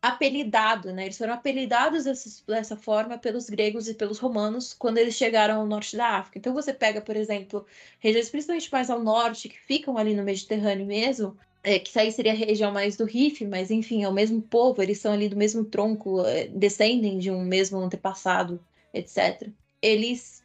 apelidado, 0.00 0.92
né? 0.92 1.04
Eles 1.04 1.18
foram 1.18 1.34
apelidados 1.34 2.04
dessa, 2.04 2.42
dessa 2.46 2.76
forma 2.76 3.18
pelos 3.18 3.48
gregos 3.48 3.88
e 3.88 3.94
pelos 3.94 4.18
romanos 4.18 4.74
quando 4.74 4.98
eles 4.98 5.14
chegaram 5.14 5.60
ao 5.60 5.66
norte 5.66 5.96
da 5.96 6.18
África. 6.18 6.38
Então 6.38 6.54
você 6.54 6.72
pega, 6.72 7.00
por 7.00 7.16
exemplo, 7.16 7.66
regiões 7.98 8.28
principalmente 8.28 8.70
mais 8.70 8.90
ao 8.90 9.02
norte, 9.02 9.48
que 9.48 9.58
ficam 9.58 9.98
ali 9.98 10.14
no 10.14 10.22
Mediterrâneo 10.22 10.86
mesmo, 10.86 11.36
é, 11.62 11.80
que 11.80 11.98
aí 11.98 12.12
seria 12.12 12.32
a 12.32 12.36
região 12.36 12.70
mais 12.70 12.96
do 12.96 13.04
Rif, 13.04 13.44
mas 13.44 13.72
enfim, 13.72 14.04
é 14.04 14.08
o 14.08 14.12
mesmo 14.12 14.40
povo, 14.40 14.80
eles 14.80 15.00
são 15.00 15.12
ali 15.12 15.28
do 15.28 15.36
mesmo 15.36 15.64
tronco, 15.64 16.24
é, 16.24 16.46
descendem 16.46 17.18
de 17.18 17.28
um 17.30 17.44
mesmo 17.44 17.78
antepassado, 17.78 18.64
etc. 18.94 19.48
Eles, 19.82 20.44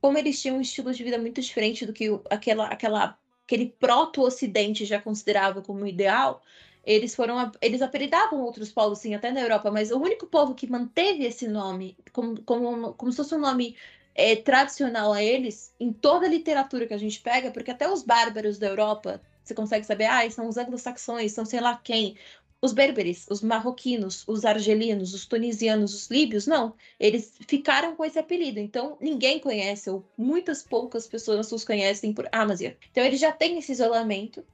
como 0.00 0.18
eles 0.18 0.42
tinham 0.42 0.56
um 0.56 0.60
estilo 0.60 0.92
de 0.92 1.04
vida 1.04 1.18
muito 1.18 1.40
diferente 1.40 1.86
do 1.86 1.92
que 1.92 2.08
aquela, 2.28 2.66
aquela, 2.66 3.16
aquele 3.44 3.66
proto-ocidente 3.78 4.84
já 4.84 5.00
considerava 5.00 5.62
como 5.62 5.86
ideal, 5.86 6.42
eles 6.84 7.14
foram 7.14 7.50
eles 7.60 7.82
apelidavam 7.82 8.40
outros 8.40 8.70
povos 8.70 8.98
sim 8.98 9.14
até 9.14 9.30
na 9.30 9.40
Europa 9.40 9.70
mas 9.70 9.90
o 9.90 9.98
único 9.98 10.26
povo 10.26 10.54
que 10.54 10.70
manteve 10.70 11.24
esse 11.24 11.46
nome 11.46 11.96
como, 12.12 12.40
como, 12.42 12.94
como 12.94 13.12
se 13.12 13.16
fosse 13.16 13.34
um 13.34 13.40
nome 13.40 13.76
é, 14.14 14.36
tradicional 14.36 15.12
a 15.12 15.22
eles 15.22 15.74
em 15.78 15.92
toda 15.92 16.26
a 16.26 16.28
literatura 16.28 16.86
que 16.86 16.94
a 16.94 16.98
gente 16.98 17.20
pega 17.20 17.50
porque 17.50 17.70
até 17.70 17.90
os 17.90 18.02
bárbaros 18.02 18.58
da 18.58 18.66
Europa 18.66 19.20
você 19.44 19.54
consegue 19.54 19.86
saber 19.86 20.04
ah 20.04 20.28
são 20.30 20.48
os 20.48 20.56
anglo-saxões 20.56 21.32
são 21.32 21.44
sei 21.44 21.60
lá 21.60 21.76
quem 21.82 22.16
os 22.62 22.72
berberes, 22.72 23.26
os 23.30 23.40
marroquinos, 23.40 24.22
os 24.26 24.44
argelinos, 24.44 25.14
os 25.14 25.24
tunisianos, 25.26 25.94
os 25.94 26.10
líbios, 26.10 26.46
não. 26.46 26.74
Eles 26.98 27.38
ficaram 27.48 27.96
com 27.96 28.04
esse 28.04 28.18
apelido. 28.18 28.60
Então, 28.60 28.98
ninguém 29.00 29.38
conhece, 29.40 29.88
ou 29.88 30.04
muitas 30.16 30.62
poucas 30.62 31.06
pessoas 31.06 31.50
os 31.50 31.64
conhecem 31.64 32.12
por 32.12 32.28
Amazia. 32.30 32.76
Então, 32.90 33.02
eles 33.02 33.18
já 33.18 33.32
têm 33.32 33.58
esse 33.58 33.72
isolamento 33.72 34.44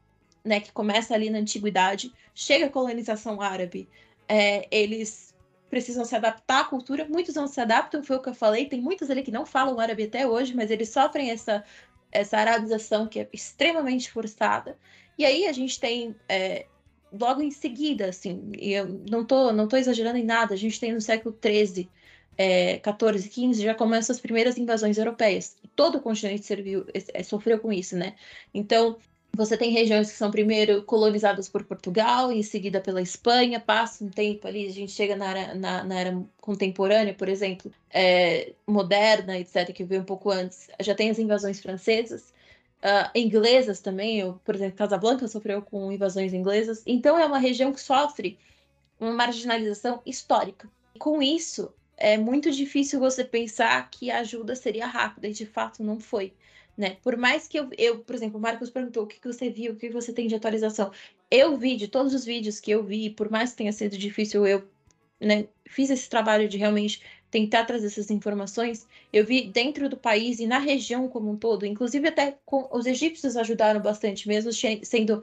né, 0.47 0.61
que 0.61 0.73
começa 0.73 1.13
ali 1.13 1.29
na 1.29 1.39
antiguidade, 1.39 2.13
chega 2.35 2.67
a 2.67 2.71
colonização 2.71 3.41
árabe, 3.41 3.89
é, 4.29 4.67
eles 4.71 5.35
precisam 5.69 6.05
se 6.05 6.15
adaptar 6.15 6.61
à 6.61 6.65
cultura, 6.65 7.07
muitos 7.09 7.35
não 7.35 7.47
se 7.49 7.61
adaptam, 7.61 8.03
foi 8.03 8.17
o 8.17 8.23
que 8.23 8.29
eu 8.29 8.35
falei, 8.35 8.67
tem 8.67 8.81
muitos 8.81 9.11
ali 9.11 9.23
que 9.23 9.33
não 9.33 9.45
falam 9.45 9.81
árabe 9.81 10.05
até 10.05 10.27
hoje, 10.27 10.55
mas 10.55 10.71
eles 10.71 10.89
sofrem 10.89 11.31
essa, 11.31 11.65
essa 12.13 12.39
arabização 12.39 13.07
que 13.07 13.21
é 13.21 13.29
extremamente 13.33 14.11
forçada. 14.11 14.79
E 15.19 15.25
aí 15.25 15.47
a 15.47 15.53
gente 15.53 15.81
tem, 15.81 16.15
é, 16.29 16.67
logo 17.13 17.43
em 17.43 17.51
seguida, 17.51 18.07
assim, 18.09 18.53
e 18.57 18.73
eu 18.73 19.03
não 19.11 19.25
tô, 19.25 19.53
não 19.53 19.67
tô 19.67 19.77
exagerando 19.77 20.19
em 20.19 20.25
nada, 20.25 20.55
a 20.55 20.57
gente 20.57 20.79
tem 20.79 20.93
no 20.93 21.01
século 21.01 21.37
XIII, 21.45 21.91
é, 22.39 22.79
14, 22.79 23.29
15, 23.29 23.63
já 23.63 23.75
começam 23.75 24.15
as 24.15 24.21
primeiras 24.21 24.59
invasões 24.59 24.99
europeias. 24.99 25.57
Todo 25.75 25.99
o 25.99 26.01
continente 26.01 26.45
serviu, 26.45 26.87
é, 26.93 27.23
sofreu 27.23 27.59
com 27.59 27.73
isso, 27.73 27.97
né? 27.97 28.15
Então, 28.53 28.99
você 29.37 29.57
tem 29.57 29.71
regiões 29.71 30.11
que 30.11 30.17
são 30.17 30.31
primeiro 30.31 30.83
colonizadas 30.83 31.49
por 31.49 31.63
Portugal, 31.63 32.33
em 32.33 32.43
seguida 32.43 32.81
pela 32.81 33.03
Espanha, 33.03 33.61
passa 33.61 34.03
um 34.03 34.09
tempo 34.09 34.49
ali, 34.49 34.67
a 34.67 34.73
gente 34.73 34.93
chega 34.93 35.15
na 35.15 35.31
era, 35.31 35.55
na, 35.55 35.85
na 35.85 36.01
era 36.01 36.25
contemporânea, 36.41 37.13
por 37.15 37.29
exemplo, 37.29 37.71
é, 37.91 38.55
moderna, 38.67 39.39
etc., 39.39 39.73
que 39.73 39.85
veio 39.85 40.01
um 40.01 40.05
pouco 40.05 40.31
antes, 40.31 40.69
já 40.81 40.95
tem 40.95 41.11
as 41.11 41.19
invasões 41.19 41.61
francesas, 41.61 42.33
uh, 42.83 43.11
inglesas 43.15 43.81
também, 43.81 44.21
eu, 44.21 44.41
por 44.45 44.55
exemplo, 44.55 44.79
Casablanca 44.79 45.29
sofreu 45.29 45.61
com 45.61 45.93
invasões 45.93 46.33
inglesas, 46.33 46.83
então 46.87 47.19
é 47.19 47.27
uma 47.27 47.39
região 47.39 47.73
que 47.73 47.81
sofre 47.81 48.39
uma 48.99 49.13
marginalização 49.13 50.01
histórica. 50.07 50.69
Com 50.99 51.21
isso, 51.23 51.73
é 51.97 52.17
muito 52.17 52.51
difícil 52.51 52.99
você 52.99 53.23
pensar 53.23 53.91
que 53.91 54.11
a 54.11 54.21
ajuda 54.21 54.57
seria 54.57 54.87
rápida, 54.87 55.29
e 55.29 55.33
de 55.33 55.45
fato 55.45 55.83
não 55.83 56.01
foi 56.01 56.33
né? 56.77 56.97
Por 57.03 57.17
mais 57.17 57.49
que 57.49 57.59
eu, 57.59 57.71
eu 57.79 57.99
por 58.01 58.15
exemplo, 58.15 58.39
o 58.39 58.41
Marcos 58.43 58.71
perguntou 58.71 59.05
o 59.05 59.07
que, 59.07 59.19
que 59.21 59.27
você 59.27 59.51
viu, 59.51 59.73
o 59.73 59.77
que 59.77 59.89
você 59.89 60.13
tem 60.13 60.27
de 60.27 60.35
atualização. 60.35 60.93
Eu 61.31 61.57
vi 61.57 61.77
de 61.77 61.89
todos 61.89 62.15
os 62.15 62.25
vídeos 62.25 62.61
que 62.61 62.71
eu 62.71 62.85
vi, 62.85 63.11
por 63.11 63.31
mais 63.31 63.51
que 63.51 63.59
tenha 63.59 63.73
sido 63.73 63.97
difícil, 63.97 64.47
eu 64.47 64.67
né, 65.21 65.47
fiz 65.67 65.91
esse 65.91 66.09
trabalho 66.09 66.49
de 66.49 66.59
realmente 66.59 67.03
tentar 67.31 67.65
trazer 67.65 67.87
essas 67.87 68.11
informações. 68.11 68.87
Eu 69.13 69.25
vi 69.25 69.49
dentro 69.49 69.89
do 69.89 69.97
país 69.97 70.39
e 70.39 70.47
na 70.47 70.59
região 70.59 71.09
como 71.09 71.31
um 71.31 71.37
todo, 71.37 71.67
inclusive 71.67 72.09
até 72.09 72.37
com, 72.45 72.69
os 72.73 72.87
egípcios 72.87 73.37
ajudaram 73.37 73.81
bastante, 73.81 74.29
mesmo 74.29 74.51
sendo 74.53 75.23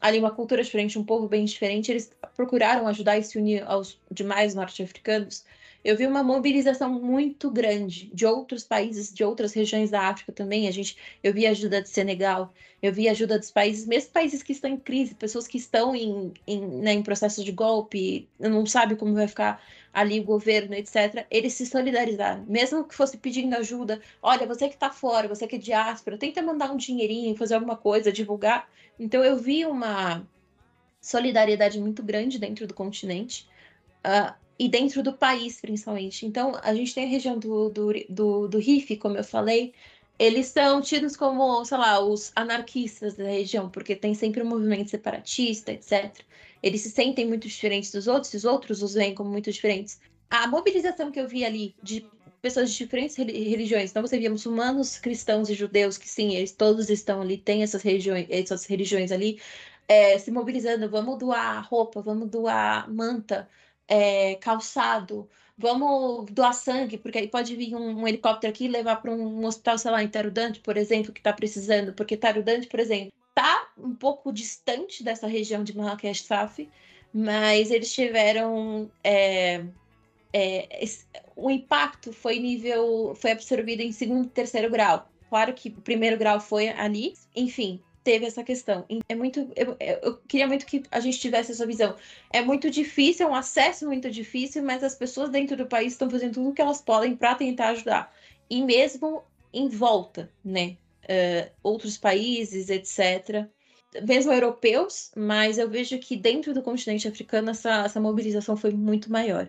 ali 0.00 0.18
uma 0.18 0.30
cultura 0.30 0.62
diferente, 0.62 0.98
um 0.98 1.04
povo 1.04 1.28
bem 1.28 1.44
diferente, 1.44 1.90
eles 1.90 2.10
procuraram 2.36 2.86
ajudar 2.88 3.18
e 3.18 3.22
se 3.22 3.38
unir 3.38 3.62
aos 3.64 3.98
demais 4.10 4.54
norte-africanos. 4.54 5.44
Eu 5.84 5.96
vi 5.96 6.06
uma 6.06 6.22
mobilização 6.22 6.90
muito 6.90 7.50
grande 7.50 8.06
de 8.14 8.24
outros 8.24 8.64
países, 8.64 9.12
de 9.12 9.22
outras 9.22 9.52
regiões 9.52 9.90
da 9.90 10.08
África 10.08 10.32
também. 10.32 10.66
A 10.66 10.70
gente, 10.70 10.96
eu 11.22 11.32
vi 11.32 11.46
ajuda 11.46 11.82
de 11.82 11.90
Senegal, 11.90 12.54
eu 12.82 12.90
vi 12.92 13.06
ajuda 13.08 13.38
dos 13.38 13.50
países, 13.50 13.86
mesmo 13.86 14.10
países 14.10 14.42
que 14.42 14.52
estão 14.52 14.70
em 14.70 14.78
crise, 14.78 15.14
pessoas 15.14 15.46
que 15.46 15.58
estão 15.58 15.94
em, 15.94 16.32
em, 16.46 16.60
né, 16.60 16.92
em 16.94 17.02
processo 17.02 17.44
de 17.44 17.52
golpe, 17.52 18.26
não 18.38 18.64
sabe 18.64 18.96
como 18.96 19.14
vai 19.14 19.28
ficar 19.28 19.62
ali 19.92 20.20
o 20.20 20.24
governo, 20.24 20.74
etc. 20.74 21.26
Eles 21.30 21.52
se 21.52 21.66
solidarizaram, 21.66 22.44
mesmo 22.46 22.84
que 22.84 22.94
fosse 22.94 23.18
pedindo 23.18 23.54
ajuda. 23.54 24.00
Olha, 24.22 24.46
você 24.46 24.68
que 24.68 24.74
está 24.74 24.90
fora, 24.90 25.28
você 25.28 25.46
que 25.46 25.56
é 25.56 25.58
diáspora, 25.58 26.16
tenta 26.16 26.40
mandar 26.42 26.72
um 26.72 26.76
dinheirinho, 26.76 27.36
fazer 27.36 27.54
alguma 27.54 27.76
coisa, 27.76 28.10
divulgar. 28.10 28.68
Então 28.98 29.22
eu 29.22 29.36
vi 29.36 29.66
uma 29.66 30.26
solidariedade 31.00 31.78
muito 31.78 32.02
grande 32.02 32.38
dentro 32.38 32.66
do 32.66 32.72
continente. 32.72 33.46
Uh, 34.04 34.43
e 34.58 34.68
dentro 34.68 35.02
do 35.02 35.12
país, 35.12 35.60
principalmente. 35.60 36.26
Então, 36.26 36.58
a 36.62 36.74
gente 36.74 36.94
tem 36.94 37.04
a 37.04 37.08
região 37.08 37.38
do, 37.38 37.68
do, 37.68 37.92
do, 38.08 38.48
do 38.48 38.58
Rif, 38.58 38.96
como 38.96 39.16
eu 39.16 39.24
falei, 39.24 39.72
eles 40.18 40.46
são 40.46 40.80
tidos 40.80 41.16
como, 41.16 41.64
sei 41.64 41.76
lá, 41.76 42.00
os 42.00 42.30
anarquistas 42.36 43.14
da 43.14 43.24
região, 43.24 43.68
porque 43.68 43.96
tem 43.96 44.14
sempre 44.14 44.42
um 44.42 44.46
movimento 44.46 44.90
separatista, 44.90 45.72
etc. 45.72 46.20
Eles 46.62 46.82
se 46.82 46.90
sentem 46.90 47.26
muito 47.26 47.48
diferentes 47.48 47.90
dos 47.90 48.06
outros, 48.06 48.32
e 48.32 48.36
os 48.36 48.44
outros 48.44 48.82
os 48.82 48.94
veem 48.94 49.14
como 49.14 49.30
muito 49.30 49.50
diferentes. 49.50 50.00
A 50.30 50.46
mobilização 50.46 51.10
que 51.10 51.20
eu 51.20 51.28
vi 51.28 51.44
ali 51.44 51.74
de 51.82 52.06
pessoas 52.40 52.70
de 52.70 52.78
diferentes 52.78 53.16
religiões, 53.16 53.90
então 53.90 54.02
você 54.02 54.18
via 54.18 54.30
muçulmanos, 54.30 54.98
cristãos 54.98 55.48
e 55.48 55.54
judeus, 55.54 55.96
que 55.96 56.08
sim, 56.08 56.34
eles 56.34 56.52
todos 56.52 56.90
estão 56.90 57.22
ali, 57.22 57.38
tem 57.38 57.62
essas, 57.62 57.82
regiões, 57.82 58.26
essas 58.28 58.66
religiões 58.66 59.10
ali, 59.10 59.40
é, 59.88 60.18
se 60.18 60.30
mobilizando, 60.30 60.88
vamos 60.88 61.18
doar 61.18 61.66
roupa, 61.68 62.02
vamos 62.02 62.28
doar 62.28 62.90
manta, 62.92 63.48
é, 63.88 64.36
calçado, 64.36 65.28
vamos 65.56 66.26
doar 66.30 66.52
sangue, 66.52 66.98
porque 66.98 67.18
aí 67.18 67.28
pode 67.28 67.54
vir 67.56 67.74
um, 67.74 68.02
um 68.02 68.08
helicóptero 68.08 68.52
aqui 68.52 68.64
e 68.64 68.68
levar 68.68 68.96
para 68.96 69.10
um 69.10 69.44
hospital, 69.44 69.78
sei 69.78 69.90
lá, 69.90 70.02
em 70.02 70.08
Tarudante, 70.08 70.60
por 70.60 70.76
exemplo, 70.76 71.12
que 71.12 71.20
está 71.20 71.32
precisando, 71.32 71.92
porque 71.92 72.16
Tarudante, 72.16 72.66
por 72.66 72.80
exemplo, 72.80 73.12
está 73.28 73.68
um 73.76 73.94
pouco 73.94 74.32
distante 74.32 75.02
dessa 75.02 75.26
região 75.26 75.64
de 75.64 75.76
Marrakech 75.76 76.22
Saf, 76.22 76.68
mas 77.12 77.70
eles 77.70 77.92
tiveram 77.92 78.90
é, 79.02 79.64
é, 80.32 80.82
esse, 80.82 81.06
o 81.36 81.48
impacto 81.48 82.12
foi 82.12 82.40
nível 82.40 83.14
foi 83.14 83.30
absorvido 83.30 83.80
em 83.80 83.92
segundo 83.92 84.26
e 84.26 84.30
terceiro 84.30 84.68
grau. 84.68 85.08
Claro 85.28 85.52
que 85.54 85.68
o 85.68 85.80
primeiro 85.80 86.16
grau 86.16 86.40
foi 86.40 86.68
ali, 86.68 87.14
enfim, 87.34 87.80
teve 88.04 88.26
essa 88.26 88.44
questão. 88.44 88.84
É 89.08 89.14
muito. 89.14 89.50
Eu, 89.56 89.76
eu, 89.80 90.16
queria 90.28 90.46
muito 90.46 90.66
que 90.66 90.84
a 90.90 91.00
gente 91.00 91.18
tivesse 91.18 91.52
essa 91.52 91.66
visão. 91.66 91.96
É 92.30 92.42
muito 92.42 92.70
difícil, 92.70 93.26
é 93.26 93.30
um 93.30 93.34
acesso 93.34 93.86
muito 93.86 94.10
difícil, 94.10 94.62
mas 94.62 94.84
as 94.84 94.94
pessoas 94.94 95.30
dentro 95.30 95.56
do 95.56 95.66
país 95.66 95.94
estão 95.94 96.10
fazendo 96.10 96.34
tudo 96.34 96.50
o 96.50 96.52
que 96.52 96.60
elas 96.60 96.82
podem 96.82 97.16
para 97.16 97.34
tentar 97.34 97.70
ajudar. 97.70 98.14
E 98.48 98.62
mesmo 98.62 99.24
em 99.52 99.68
volta, 99.68 100.30
né? 100.44 100.76
Uh, 101.04 101.50
outros 101.62 101.96
países, 101.96 102.68
etc. 102.68 103.46
Mesmo 104.06 104.32
europeus, 104.32 105.10
mas 105.16 105.56
eu 105.56 105.68
vejo 105.68 105.98
que 105.98 106.16
dentro 106.16 106.52
do 106.52 106.62
continente 106.62 107.08
africano 107.08 107.50
essa, 107.50 107.84
essa 107.84 108.00
mobilização 108.00 108.56
foi 108.56 108.70
muito 108.70 109.10
maior. 109.10 109.48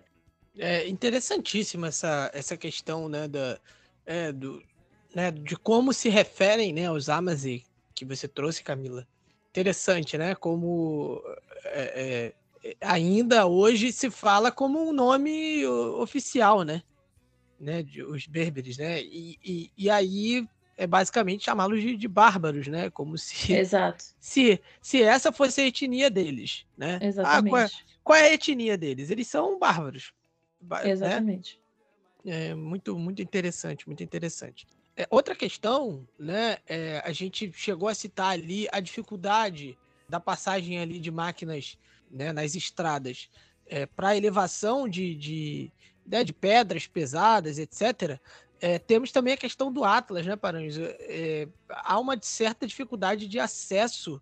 É 0.57 0.87
interessantíssima 0.87 1.87
essa, 1.87 2.31
essa 2.33 2.55
questão, 2.55 3.09
né, 3.09 3.27
da, 3.27 3.59
é, 4.05 4.31
do, 4.31 4.61
né, 5.13 5.31
de 5.31 5.57
como 5.57 5.91
se 5.91 6.07
referem 6.07 6.71
né, 6.71 6.85
aos 6.85 7.09
Amazigh 7.09 7.63
que 7.95 8.05
você 8.05 8.27
trouxe, 8.27 8.61
Camila. 8.61 9.07
Interessante, 9.49 10.17
né? 10.17 10.35
Como 10.35 11.23
é, 11.63 12.33
é, 12.63 12.75
ainda 12.81 13.45
hoje 13.45 13.91
se 13.91 14.11
fala 14.11 14.51
como 14.51 14.79
um 14.79 14.91
nome 14.91 15.65
oficial, 15.65 16.63
né? 16.63 16.83
né? 17.59 17.81
De, 17.81 18.03
os 18.03 18.27
berberes, 18.27 18.77
né? 18.77 19.01
E, 19.01 19.39
e, 19.43 19.71
e 19.77 19.89
aí 19.89 20.47
é 20.77 20.85
basicamente 20.85 21.45
chamá-los 21.45 21.81
de, 21.81 21.95
de, 21.95 22.07
bárbaros, 22.07 22.67
né? 22.67 22.89
Como 22.89 23.17
se, 23.17 23.53
Exato. 23.53 24.03
se 24.19 24.59
se 24.81 25.01
essa 25.01 25.31
fosse 25.31 25.61
a 25.61 25.67
etnia 25.67 26.09
deles, 26.09 26.65
né? 26.77 26.99
Exatamente. 27.01 27.47
Ah, 27.47 27.49
qual, 27.49 27.61
é, 27.61 27.69
qual, 28.03 28.17
é, 28.17 28.21
a 28.23 28.33
etnia 28.33 28.77
deles? 28.77 29.09
Eles 29.09 29.27
são 29.27 29.57
bárbaros. 29.57 30.13
Né? 30.61 30.89
Exatamente. 30.89 31.61
Né? 32.23 32.49
É 32.49 32.55
muito 32.55 32.97
muito 32.97 33.21
interessante, 33.21 33.87
muito 33.87 34.03
interessante. 34.03 34.67
É, 34.97 35.05
outra 35.09 35.35
questão, 35.35 36.07
né? 36.17 36.57
É, 36.67 37.01
a 37.03 37.11
gente 37.11 37.51
chegou 37.53 37.89
a 37.89 37.95
citar 37.95 38.31
ali 38.31 38.67
a 38.71 38.79
dificuldade 38.79 39.77
da 40.07 40.19
passagem 40.19 40.79
ali 40.79 40.99
de 40.99 41.11
máquinas 41.11 41.77
né, 42.09 42.31
nas 42.31 42.55
estradas 42.55 43.29
é, 43.65 43.85
para 43.85 44.15
elevação 44.15 44.87
de, 44.87 45.15
de, 45.15 45.71
né, 46.05 46.23
de 46.23 46.31
pedras 46.31 46.87
pesadas, 46.87 47.57
etc. 47.57 48.19
É, 48.61 48.79
temos 48.79 49.11
também 49.11 49.33
a 49.33 49.37
questão 49.37 49.71
do 49.71 49.83
Atlas, 49.83 50.25
né, 50.25 50.35
Paranhos? 50.35 50.77
É, 50.79 51.47
há 51.69 51.99
uma 51.99 52.17
certa 52.21 52.65
dificuldade 52.65 53.27
de 53.27 53.39
acesso 53.39 54.21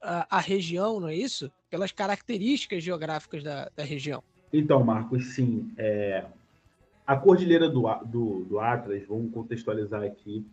à, 0.00 0.38
à, 0.38 0.40
região, 0.40 1.00
não 1.00 1.08
é 1.08 1.14
isso? 1.14 1.50
Pelas 1.68 1.92
características 1.92 2.82
geográficas 2.82 3.42
da, 3.42 3.70
da 3.76 3.84
região. 3.84 4.22
Então, 4.52 4.82
Marcos, 4.82 5.34
sim. 5.34 5.72
É, 5.76 6.24
a 7.06 7.16
cordilheira 7.16 7.68
do, 7.68 7.82
do, 8.04 8.44
do 8.44 8.58
Atlas, 8.58 9.06
vamos 9.06 9.32
contextualizar 9.32 10.02
aqui, 10.02 10.46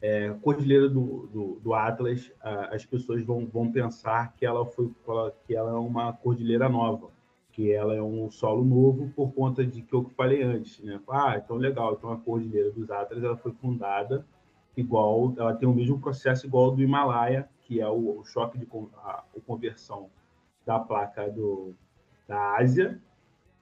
é, 0.00 0.30
cordilheira 0.42 0.88
do, 0.88 1.28
do, 1.28 1.60
do 1.62 1.74
Atlas, 1.74 2.32
a, 2.40 2.74
as 2.74 2.84
pessoas 2.84 3.22
vão, 3.22 3.46
vão 3.46 3.70
pensar 3.70 4.34
que 4.34 4.44
ela 4.44 4.66
foi 4.66 4.90
que 5.46 5.54
ela 5.54 5.70
é 5.70 5.74
uma 5.74 6.12
cordilheira 6.12 6.68
nova, 6.68 7.08
que 7.52 7.70
ela 7.70 7.94
é 7.94 8.02
um 8.02 8.28
solo 8.30 8.64
novo 8.64 9.12
por 9.14 9.32
conta 9.32 9.64
de 9.64 9.80
que 9.82 9.94
eu 9.94 10.04
falei 10.16 10.42
antes, 10.42 10.80
né? 10.80 11.00
Ah, 11.08 11.36
então 11.36 11.56
legal, 11.56 11.94
então 11.94 12.10
a 12.10 12.16
cordilheira 12.16 12.72
dos 12.72 12.90
Atlas 12.90 13.22
ela 13.22 13.36
foi 13.36 13.52
fundada 13.52 14.26
igual, 14.76 15.34
ela 15.36 15.54
tem 15.54 15.68
o 15.68 15.74
mesmo 15.74 16.00
processo 16.00 16.46
igual 16.46 16.72
do 16.72 16.82
Himalaia, 16.82 17.48
que 17.60 17.80
é 17.80 17.88
o, 17.88 18.18
o 18.18 18.24
choque 18.24 18.58
de 18.58 18.66
a, 18.96 19.22
a 19.36 19.40
conversão 19.46 20.10
da 20.66 20.80
placa 20.80 21.30
do, 21.30 21.74
da 22.26 22.56
Ásia 22.56 23.00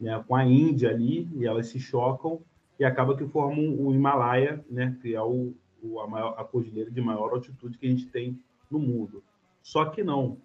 né, 0.01 0.22
com 0.27 0.35
a 0.35 0.44
Índia 0.44 0.90
ali, 0.90 1.28
e 1.36 1.47
elas 1.47 1.68
se 1.68 1.78
chocam 1.78 2.40
e 2.78 2.85
acaba 2.85 3.16
que 3.16 3.27
formam 3.27 3.77
o 3.78 3.94
Himalaia, 3.94 4.64
né, 4.70 4.97
que 5.02 5.14
é 5.14 5.22
o, 5.22 5.52
o 5.82 6.01
a, 6.01 6.06
maior, 6.06 6.35
a 6.39 6.44
cordilheira 6.44 6.90
de 6.90 7.01
maior 7.01 7.31
altitude 7.32 7.77
que 7.77 7.86
a 7.86 7.90
gente 7.90 8.06
tem 8.06 8.39
no 8.70 8.78
mundo. 8.78 9.22
Só 9.62 9.85
que 9.85 10.02
não. 10.02 10.39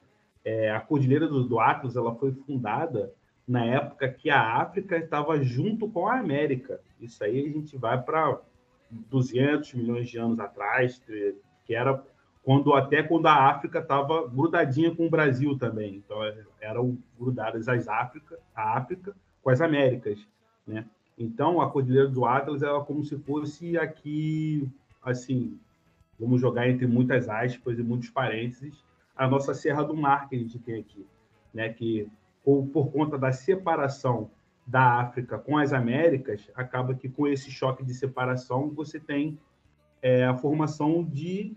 É, 0.43 0.69
a 0.69 0.79
cordilheira 0.79 1.27
do, 1.27 1.43
do 1.43 1.59
Atlas 1.59 1.95
ela 1.95 2.13
foi 2.15 2.33
fundada 2.33 3.13
na 3.47 3.63
época 3.65 4.09
que 4.09 4.29
a 4.29 4.57
África 4.57 4.97
estava 4.97 5.41
junto 5.41 5.89
com 5.89 6.07
a 6.07 6.19
América. 6.19 6.81
Isso 6.99 7.23
aí 7.23 7.39
a 7.45 7.49
gente 7.49 7.77
vai 7.77 8.01
para 8.01 8.39
200 8.91 9.73
milhões 9.73 10.09
de 10.09 10.17
anos 10.17 10.39
atrás, 10.39 11.01
que 11.65 11.73
era 11.73 12.03
quando 12.43 12.73
até 12.73 13.01
quando 13.01 13.25
a 13.27 13.49
África 13.49 13.79
estava 13.79 14.27
grudadinha 14.27 14.93
com 14.93 15.07
o 15.07 15.09
Brasil 15.09 15.57
também. 15.57 15.95
Então 15.95 16.17
eram 16.59 16.97
grudadas 17.17 17.67
as 17.67 17.87
África, 17.87 18.37
a 18.53 18.77
África 18.77 19.15
com 19.45 19.51
as 19.51 19.61
Américas, 19.61 20.17
né? 20.65 20.83
Então, 21.15 21.61
a 21.61 21.69
Cordilheira 21.69 22.09
do 22.09 22.25
Atlas 22.25 22.63
é 22.63 22.79
como 22.83 23.03
se 23.03 23.15
fosse 23.19 23.77
aqui, 23.77 24.67
assim, 25.03 25.59
vamos 26.19 26.41
jogar 26.41 26.67
entre 26.67 26.87
muitas 26.87 27.29
aspas 27.29 27.77
e 27.77 27.83
muitos 27.83 28.09
parênteses, 28.09 28.83
a 29.15 29.27
nossa 29.27 29.53
Serra 29.53 29.83
do 29.83 29.95
Mar 29.95 30.27
que 30.27 30.35
a 30.35 30.39
gente 30.39 30.57
tem 30.57 30.79
aqui, 30.79 31.05
né? 31.53 31.69
Que 31.69 32.09
por, 32.43 32.65
por 32.69 32.91
conta 32.91 33.19
da 33.19 33.31
separação 33.31 34.31
da 34.65 34.99
África 34.99 35.37
com 35.37 35.59
as 35.59 35.73
Américas, 35.73 36.49
acaba 36.55 36.95
que 36.95 37.07
com 37.07 37.27
esse 37.27 37.51
choque 37.51 37.85
de 37.85 37.93
separação 37.93 38.71
você 38.71 38.99
tem 38.99 39.37
é, 40.01 40.25
a 40.25 40.35
formação 40.35 41.03
de 41.03 41.55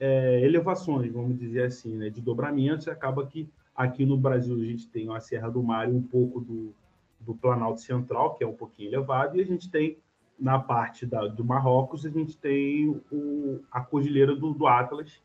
é, 0.00 0.40
elevações, 0.44 1.12
vamos 1.12 1.38
dizer 1.38 1.66
assim, 1.66 1.96
né? 1.96 2.10
de 2.10 2.20
dobramentos, 2.20 2.88
acaba 2.88 3.24
que 3.24 3.48
aqui 3.76 4.04
no 4.04 4.16
Brasil 4.16 4.56
a 4.56 4.64
gente 4.64 4.88
tem 4.88 5.08
a 5.14 5.20
Serra 5.20 5.48
do 5.48 5.62
Mar 5.62 5.88
e 5.88 5.92
um 5.92 6.02
pouco 6.02 6.40
do, 6.40 6.74
do 7.20 7.34
Planalto 7.34 7.80
Central, 7.80 8.34
que 8.34 8.44
é 8.44 8.46
um 8.46 8.54
pouquinho 8.54 8.90
elevado, 8.90 9.36
e 9.36 9.40
a 9.40 9.44
gente 9.44 9.70
tem, 9.70 9.98
na 10.38 10.58
parte 10.58 11.04
da, 11.04 11.26
do 11.26 11.44
Marrocos, 11.44 12.06
a 12.06 12.10
gente 12.10 12.36
tem 12.36 12.88
o, 13.10 13.60
a 13.70 13.80
Cordilheira 13.80 14.34
do, 14.34 14.52
do 14.52 14.66
Atlas, 14.66 15.20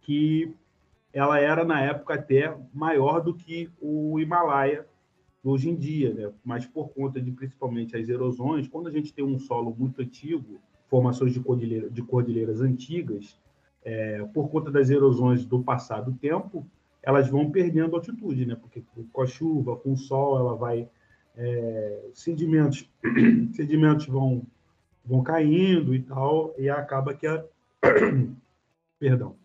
que 0.00 0.54
ela 1.12 1.38
era, 1.38 1.64
na 1.64 1.80
época, 1.80 2.14
até 2.14 2.56
maior 2.72 3.20
do 3.20 3.34
que 3.34 3.70
o 3.80 4.18
Himalaia 4.18 4.86
hoje 5.44 5.68
em 5.68 5.76
dia, 5.76 6.12
né? 6.12 6.32
mas 6.44 6.66
por 6.66 6.88
conta 6.88 7.20
de, 7.20 7.30
principalmente, 7.30 7.96
as 7.96 8.08
erosões, 8.08 8.66
quando 8.66 8.88
a 8.88 8.90
gente 8.90 9.12
tem 9.12 9.24
um 9.24 9.38
solo 9.38 9.74
muito 9.78 10.00
antigo, 10.00 10.58
formações 10.88 11.32
de, 11.32 11.40
cordilheira, 11.40 11.90
de 11.90 12.02
cordilheiras 12.02 12.60
antigas, 12.60 13.38
é, 13.84 14.24
por 14.32 14.48
conta 14.48 14.70
das 14.70 14.88
erosões 14.88 15.44
do 15.44 15.62
passado 15.62 16.12
tempo, 16.20 16.66
elas 17.02 17.28
vão 17.28 17.50
perdendo 17.50 17.94
altitude, 17.94 18.46
né? 18.46 18.54
Porque 18.54 18.82
com 19.12 19.22
a 19.22 19.26
chuva, 19.26 19.76
com 19.76 19.92
o 19.92 19.96
sol, 19.96 20.38
ela 20.38 20.56
vai 20.56 20.88
é, 21.36 22.10
sedimentos, 22.12 22.88
sedimentos 23.52 24.06
vão, 24.06 24.42
vão 25.04 25.22
caindo 25.22 25.94
e 25.94 26.02
tal, 26.02 26.54
e 26.58 26.68
acaba 26.68 27.14
que 27.14 27.26
a, 27.26 27.44
perdão, 28.98 29.36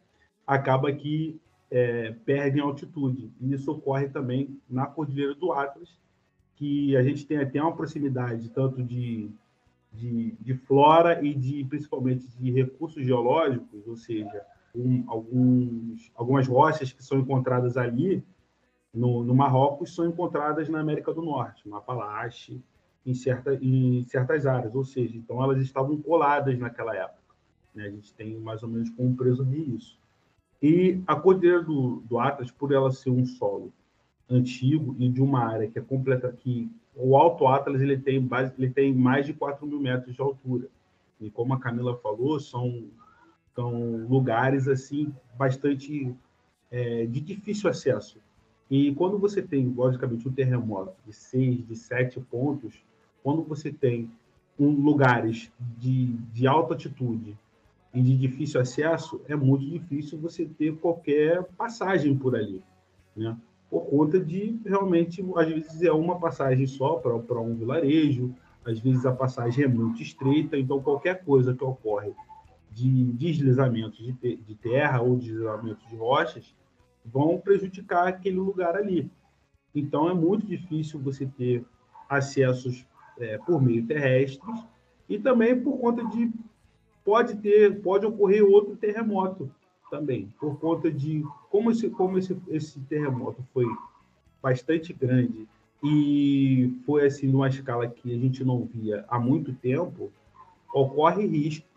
acaba 0.45 0.91
que 0.91 1.39
é, 1.71 2.15
perdem 2.25 2.61
altitude. 2.61 3.31
E 3.39 3.53
isso 3.53 3.71
ocorre 3.71 4.07
também 4.09 4.59
na 4.69 4.85
Cordilheira 4.85 5.35
do 5.35 5.51
Atlas, 5.51 5.97
que 6.55 6.95
a 6.97 7.03
gente 7.03 7.25
tem 7.25 7.37
até 7.37 7.61
uma 7.61 7.75
proximidade 7.75 8.49
tanto 8.49 8.83
de, 8.83 9.29
de, 9.93 10.35
de 10.39 10.53
flora 10.55 11.23
e 11.23 11.33
de 11.33 11.63
principalmente 11.65 12.27
de 12.37 12.51
recursos 12.51 13.05
geológicos, 13.05 13.87
ou 13.87 13.95
seja, 13.95 14.41
um, 14.75 15.03
alguns, 15.07 16.11
algumas 16.15 16.47
rochas 16.47 16.91
que 16.91 17.03
são 17.03 17.19
encontradas 17.19 17.77
ali 17.77 18.23
no, 18.93 19.23
no, 19.23 19.35
Marrocos 19.35 19.93
são 19.93 20.07
encontradas 20.07 20.67
na 20.69 20.79
América 20.79 21.13
do 21.13 21.21
Norte, 21.21 21.67
no 21.67 21.75
Apalache, 21.75 22.61
em, 23.05 23.13
certa, 23.13 23.53
em 23.55 24.03
certas 24.03 24.45
áreas, 24.45 24.73
ou 24.73 24.83
seja, 24.83 25.15
então 25.15 25.43
elas 25.43 25.61
estavam 25.61 25.97
coladas 26.01 26.57
naquela 26.57 26.95
época. 26.95 27.19
Né? 27.73 27.85
A 27.85 27.89
gente 27.89 28.13
tem 28.13 28.37
mais 28.39 28.63
ou 28.63 28.69
menos 28.69 28.89
como 28.91 29.15
presumir 29.15 29.69
isso. 29.69 29.97
E 30.61 31.01
a 31.07 31.15
Cordilheira 31.15 31.63
do, 31.63 32.01
do 32.01 32.19
Atlas, 32.19 32.51
por 32.51 32.71
ela 32.71 32.91
ser 32.91 33.11
um 33.11 33.25
solo 33.25 33.71
antigo 34.29 34.95
e 34.99 35.07
de 35.09 35.21
uma 35.21 35.45
área 35.45 35.69
que 35.69 35.79
é 35.79 35.81
completa, 35.81 36.31
que 36.31 36.69
o 36.95 37.15
Alto 37.15 37.47
Atlas 37.47 37.81
ele 37.81 37.97
tem, 37.97 38.21
base, 38.21 38.53
ele 38.57 38.69
tem 38.69 38.93
mais 38.93 39.25
de 39.25 39.33
4 39.33 39.65
mil 39.65 39.79
metros 39.79 40.13
de 40.13 40.21
altura. 40.21 40.67
E 41.19 41.29
como 41.29 41.53
a 41.53 41.59
Camila 41.59 41.97
falou, 41.97 42.39
são, 42.39 42.85
são 43.55 44.05
lugares 44.07 44.67
assim 44.67 45.13
bastante 45.37 46.13
é, 46.69 47.05
de 47.05 47.21
difícil 47.21 47.69
acesso. 47.69 48.19
E 48.69 48.93
quando 48.93 49.17
você 49.17 49.41
tem, 49.41 49.67
logicamente, 49.67 50.27
um 50.27 50.31
terremoto 50.31 50.93
de 51.05 51.11
6, 51.13 51.67
de 51.67 51.75
7 51.75 52.19
pontos, 52.19 52.75
quando 53.23 53.41
você 53.41 53.71
tem 53.71 54.11
um, 54.59 54.69
lugares 54.69 55.51
de, 55.77 56.05
de 56.33 56.45
alta 56.45 56.73
altitude 56.73 57.35
e 57.93 58.01
de 58.01 58.15
difícil 58.15 58.61
acesso, 58.61 59.21
é 59.27 59.35
muito 59.35 59.65
difícil 59.65 60.19
você 60.19 60.45
ter 60.45 60.75
qualquer 60.77 61.43
passagem 61.57 62.15
por 62.15 62.35
ali, 62.35 62.61
né? 63.15 63.35
Por 63.69 63.81
conta 63.81 64.19
de, 64.19 64.59
realmente, 64.65 65.23
às 65.35 65.47
vezes 65.47 65.81
é 65.83 65.91
uma 65.91 66.19
passagem 66.19 66.65
só 66.65 66.95
para 66.95 67.39
um 67.39 67.55
vilarejo, 67.55 68.33
às 68.65 68.79
vezes 68.79 69.05
a 69.05 69.11
passagem 69.11 69.65
é 69.65 69.67
muito 69.67 70.01
estreita, 70.01 70.57
então 70.57 70.81
qualquer 70.81 71.23
coisa 71.23 71.53
que 71.53 71.63
ocorre 71.63 72.11
de 72.71 73.11
deslizamentos 73.13 73.97
de, 73.97 74.35
de 74.35 74.55
terra 74.55 75.01
ou 75.01 75.17
deslizamentos 75.17 75.87
de 75.87 75.95
rochas 75.95 76.55
vão 77.05 77.39
prejudicar 77.39 78.07
aquele 78.07 78.37
lugar 78.37 78.75
ali. 78.75 79.09
Então 79.73 80.09
é 80.09 80.13
muito 80.13 80.45
difícil 80.45 80.99
você 80.99 81.25
ter 81.25 81.63
acessos 82.09 82.85
é, 83.19 83.37
por 83.37 83.61
meio 83.61 83.85
terrestres 83.85 84.63
e 85.07 85.19
também 85.19 85.59
por 85.59 85.77
conta 85.77 86.03
de 86.05 86.31
pode 87.03 87.35
ter, 87.37 87.81
pode 87.81 88.05
ocorrer 88.05 88.43
outro 88.43 88.75
terremoto 88.75 89.51
também, 89.89 90.31
por 90.39 90.59
conta 90.59 90.91
de 90.91 91.23
como 91.49 91.71
esse, 91.71 91.89
como 91.89 92.17
esse, 92.17 92.37
esse 92.49 92.79
terremoto 92.81 93.43
foi 93.53 93.65
bastante 94.41 94.93
grande 94.93 95.47
e 95.83 96.77
foi 96.85 97.05
assim 97.05 97.27
numa 97.27 97.47
escala 97.47 97.87
que 97.87 98.13
a 98.13 98.17
gente 98.17 98.43
não 98.43 98.65
via 98.65 99.05
há 99.07 99.19
muito 99.19 99.53
tempo, 99.53 100.11
ocorre 100.73 101.25
risco 101.25 101.67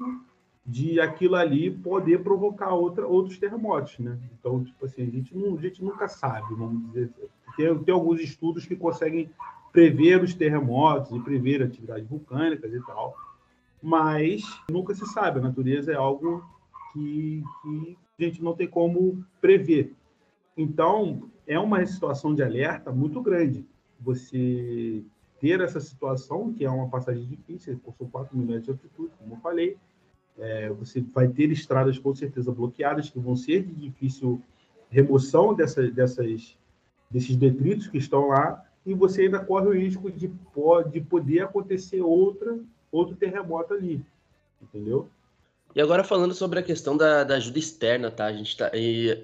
de 0.65 1.01
aquilo 1.01 1.35
ali 1.35 1.71
poder 1.71 2.23
provocar 2.23 2.73
outra, 2.73 3.07
outros 3.07 3.39
terremotos, 3.39 3.99
né? 3.99 4.19
Então, 4.39 4.63
tipo 4.63 4.85
assim, 4.85 5.03
a 5.03 5.11
gente, 5.11 5.37
não, 5.37 5.57
a 5.57 5.61
gente 5.61 5.83
nunca 5.83 6.07
sabe, 6.07 6.55
vamos 6.55 6.87
dizer. 6.87 7.11
Tem, 7.57 7.79
tem 7.79 7.95
alguns 7.95 8.21
estudos 8.21 8.65
que 8.65 8.77
conseguem 8.77 9.29
prever 9.73 10.23
os 10.23 10.35
terremotos 10.35 11.13
e 11.13 11.21
prever 11.21 11.63
atividades 11.63 12.09
vulcânicas 12.09 12.73
e 12.73 12.81
tal, 12.87 13.17
mas 13.83 14.43
nunca 14.71 14.95
se 14.95 15.07
sabe. 15.07 15.41
A 15.41 15.43
natureza 15.43 15.93
é 15.93 15.97
algo 15.97 16.45
que, 16.93 17.43
que 17.63 17.97
a 18.21 18.29
gente 18.29 18.43
não 18.43 18.55
tem 18.55 18.69
como 18.69 19.25
prever. 19.41 19.95
Então, 20.57 21.29
é 21.47 21.59
uma 21.59 21.85
situação 21.87 22.35
de 22.35 22.43
alerta 22.43 22.93
muito 22.93 23.21
grande. 23.21 23.67
Você 23.99 25.03
ter 25.41 25.61
essa 25.61 25.81
situação, 25.81 26.53
que 26.53 26.65
é 26.65 26.71
uma 26.71 26.89
passagem 26.89 27.27
difícil, 27.27 27.81
por 27.99 28.09
4 28.11 28.37
milhões 28.37 28.63
de 28.63 28.71
altitude, 28.71 29.11
como 29.19 29.35
eu 29.35 29.39
falei, 29.39 29.77
é, 30.39 30.69
você 30.71 31.01
vai 31.01 31.29
ter 31.29 31.51
estradas 31.51 31.99
com 31.99 32.15
certeza 32.15 32.51
bloqueadas, 32.51 33.11
que 33.11 33.19
vão 33.19 33.37
ser 33.37 33.63
de 33.63 33.75
difícil 33.75 34.41
remoção 34.91 35.55
dessa, 35.55 35.83
dessas, 35.91 36.57
desses 37.11 37.37
detritos 37.37 37.87
que 37.87 37.99
estão 37.99 38.29
lá, 38.29 38.65
e 38.85 38.95
você 38.95 39.23
ainda 39.23 39.39
corre 39.39 39.69
o 39.69 39.73
risco 39.73 40.11
de, 40.11 40.31
de 40.91 41.01
poder 41.01 41.41
acontecer 41.41 42.01
outra, 42.01 42.59
outro 42.91 43.15
terremoto 43.15 43.73
ali, 43.75 44.05
entendeu? 44.61 45.09
E 45.75 45.81
agora 45.81 46.05
falando 46.05 46.35
sobre 46.35 46.59
a 46.59 46.63
questão 46.63 46.97
da, 46.97 47.25
da 47.25 47.37
ajuda 47.37 47.59
externa, 47.59 48.11
tá? 48.11 48.27
A 48.27 48.33
gente 48.33 48.57
tá, 48.57 48.71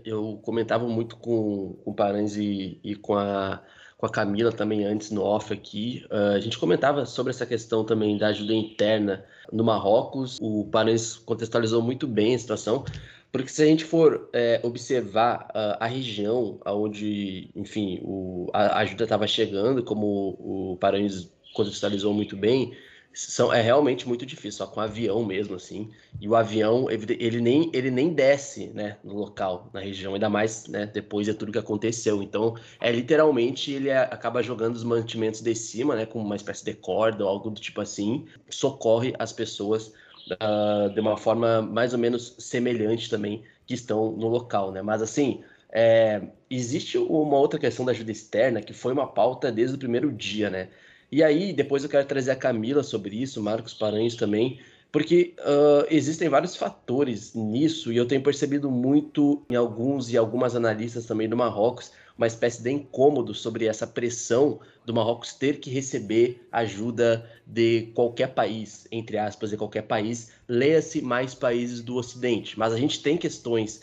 eu 0.04 0.40
comentava 0.42 0.88
muito 0.88 1.16
com, 1.16 1.76
com 1.84 1.90
o 1.90 1.94
e, 2.38 2.80
e 2.82 2.94
com, 2.94 3.14
a, 3.14 3.62
com 3.98 4.06
a 4.06 4.08
Camila 4.08 4.52
também 4.52 4.84
antes 4.84 5.10
no 5.10 5.22
off 5.22 5.52
aqui. 5.52 6.06
Uh, 6.10 6.36
a 6.36 6.40
gente 6.40 6.56
comentava 6.56 7.04
sobre 7.04 7.30
essa 7.30 7.44
questão 7.44 7.84
também 7.84 8.16
da 8.16 8.28
ajuda 8.28 8.54
interna 8.54 9.24
no 9.52 9.64
Marrocos. 9.64 10.38
O 10.40 10.64
Paranhos 10.70 11.16
contextualizou 11.16 11.82
muito 11.82 12.06
bem 12.06 12.34
a 12.34 12.38
situação, 12.38 12.84
porque 13.32 13.48
se 13.48 13.60
a 13.60 13.66
gente 13.66 13.84
for 13.84 14.30
é, 14.32 14.60
observar 14.62 15.48
uh, 15.50 15.76
a 15.80 15.86
região 15.86 16.60
onde, 16.64 17.50
enfim, 17.56 18.00
o, 18.04 18.48
a 18.52 18.78
ajuda 18.78 19.02
estava 19.02 19.26
chegando, 19.26 19.82
como 19.82 20.36
o 20.38 20.78
Paranhos 20.80 21.28
contextualizou 21.52 22.14
muito 22.14 22.36
bem, 22.36 22.72
são, 23.18 23.52
é 23.52 23.60
realmente 23.60 24.06
muito 24.06 24.24
difícil, 24.24 24.58
só 24.58 24.66
com 24.68 24.80
avião 24.80 25.24
mesmo, 25.24 25.56
assim. 25.56 25.90
E 26.20 26.28
o 26.28 26.36
avião, 26.36 26.88
ele, 26.88 27.40
nem, 27.40 27.68
ele 27.74 27.90
nem 27.90 28.14
desce, 28.14 28.68
né, 28.68 28.96
no 29.02 29.16
local, 29.16 29.68
na 29.72 29.80
região, 29.80 30.14
ainda 30.14 30.30
mais, 30.30 30.68
né, 30.68 30.86
depois 30.86 31.26
de 31.26 31.34
tudo 31.34 31.50
que 31.50 31.58
aconteceu. 31.58 32.22
Então, 32.22 32.54
é 32.80 32.92
literalmente, 32.92 33.72
ele 33.72 33.88
é, 33.88 33.98
acaba 33.98 34.40
jogando 34.40 34.76
os 34.76 34.84
mantimentos 34.84 35.40
de 35.40 35.52
cima, 35.52 35.96
né, 35.96 36.06
com 36.06 36.20
uma 36.20 36.36
espécie 36.36 36.64
de 36.64 36.74
corda 36.74 37.24
ou 37.24 37.30
algo 37.30 37.50
do 37.50 37.60
tipo 37.60 37.80
assim, 37.80 38.24
socorre 38.48 39.12
as 39.18 39.32
pessoas 39.32 39.88
uh, 40.30 40.88
de 40.94 41.00
uma 41.00 41.16
forma 41.16 41.60
mais 41.60 41.92
ou 41.92 41.98
menos 41.98 42.36
semelhante 42.38 43.10
também 43.10 43.42
que 43.66 43.74
estão 43.74 44.12
no 44.12 44.28
local, 44.28 44.70
né. 44.70 44.80
Mas, 44.80 45.02
assim, 45.02 45.42
é, 45.70 46.22
existe 46.48 46.96
uma 46.96 47.36
outra 47.36 47.58
questão 47.58 47.84
da 47.84 47.90
ajuda 47.90 48.12
externa 48.12 48.62
que 48.62 48.72
foi 48.72 48.92
uma 48.92 49.08
pauta 49.08 49.50
desde 49.50 49.74
o 49.74 49.78
primeiro 49.78 50.12
dia, 50.12 50.48
né? 50.48 50.68
E 51.10 51.22
aí, 51.22 51.52
depois 51.52 51.82
eu 51.82 51.88
quero 51.88 52.06
trazer 52.06 52.30
a 52.30 52.36
Camila 52.36 52.82
sobre 52.82 53.16
isso, 53.16 53.42
Marcos 53.42 53.72
Paranhos 53.72 54.14
também, 54.14 54.60
porque 54.92 55.34
uh, 55.38 55.86
existem 55.90 56.28
vários 56.28 56.56
fatores 56.56 57.34
nisso, 57.34 57.92
e 57.92 57.96
eu 57.96 58.06
tenho 58.06 58.22
percebido 58.22 58.70
muito 58.70 59.42
em 59.50 59.54
alguns 59.54 60.10
e 60.10 60.16
algumas 60.16 60.54
analistas 60.54 61.06
também 61.06 61.28
do 61.28 61.36
Marrocos, 61.36 61.92
uma 62.16 62.26
espécie 62.26 62.62
de 62.62 62.70
incômodo 62.70 63.32
sobre 63.32 63.66
essa 63.66 63.86
pressão 63.86 64.60
do 64.84 64.92
Marrocos 64.92 65.32
ter 65.32 65.60
que 65.60 65.70
receber 65.70 66.46
ajuda 66.50 67.24
de 67.46 67.90
qualquer 67.94 68.28
país, 68.28 68.86
entre 68.90 69.16
aspas, 69.16 69.50
de 69.50 69.56
qualquer 69.56 69.82
país, 69.82 70.32
leia-se 70.48 71.00
mais 71.00 71.34
países 71.34 71.80
do 71.80 71.96
Ocidente. 71.96 72.58
Mas 72.58 72.72
a 72.72 72.76
gente 72.76 73.00
tem 73.02 73.16
questões 73.16 73.82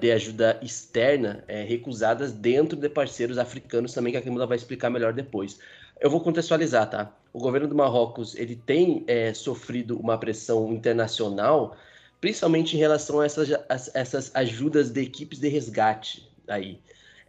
de 0.00 0.10
ajuda 0.10 0.58
externa 0.62 1.44
recusadas 1.68 2.32
dentro 2.32 2.76
de 2.76 2.88
parceiros 2.88 3.38
africanos 3.38 3.92
também, 3.92 4.12
que 4.12 4.16
a 4.16 4.22
Camila 4.22 4.46
vai 4.46 4.56
explicar 4.56 4.90
melhor 4.90 5.12
depois. 5.12 5.60
Eu 6.00 6.10
vou 6.10 6.20
contextualizar, 6.20 6.88
tá? 6.88 7.12
O 7.32 7.38
governo 7.38 7.66
do 7.66 7.74
Marrocos 7.74 8.34
ele 8.36 8.54
tem 8.54 9.04
é, 9.06 9.34
sofrido 9.34 9.98
uma 9.98 10.16
pressão 10.16 10.72
internacional, 10.72 11.76
principalmente 12.20 12.76
em 12.76 12.78
relação 12.78 13.20
a 13.20 13.26
essas, 13.26 13.52
a, 13.52 13.98
essas 13.98 14.30
ajudas 14.34 14.90
de 14.90 15.00
equipes 15.02 15.38
de 15.38 15.48
resgate 15.48 16.28
aí. 16.46 16.80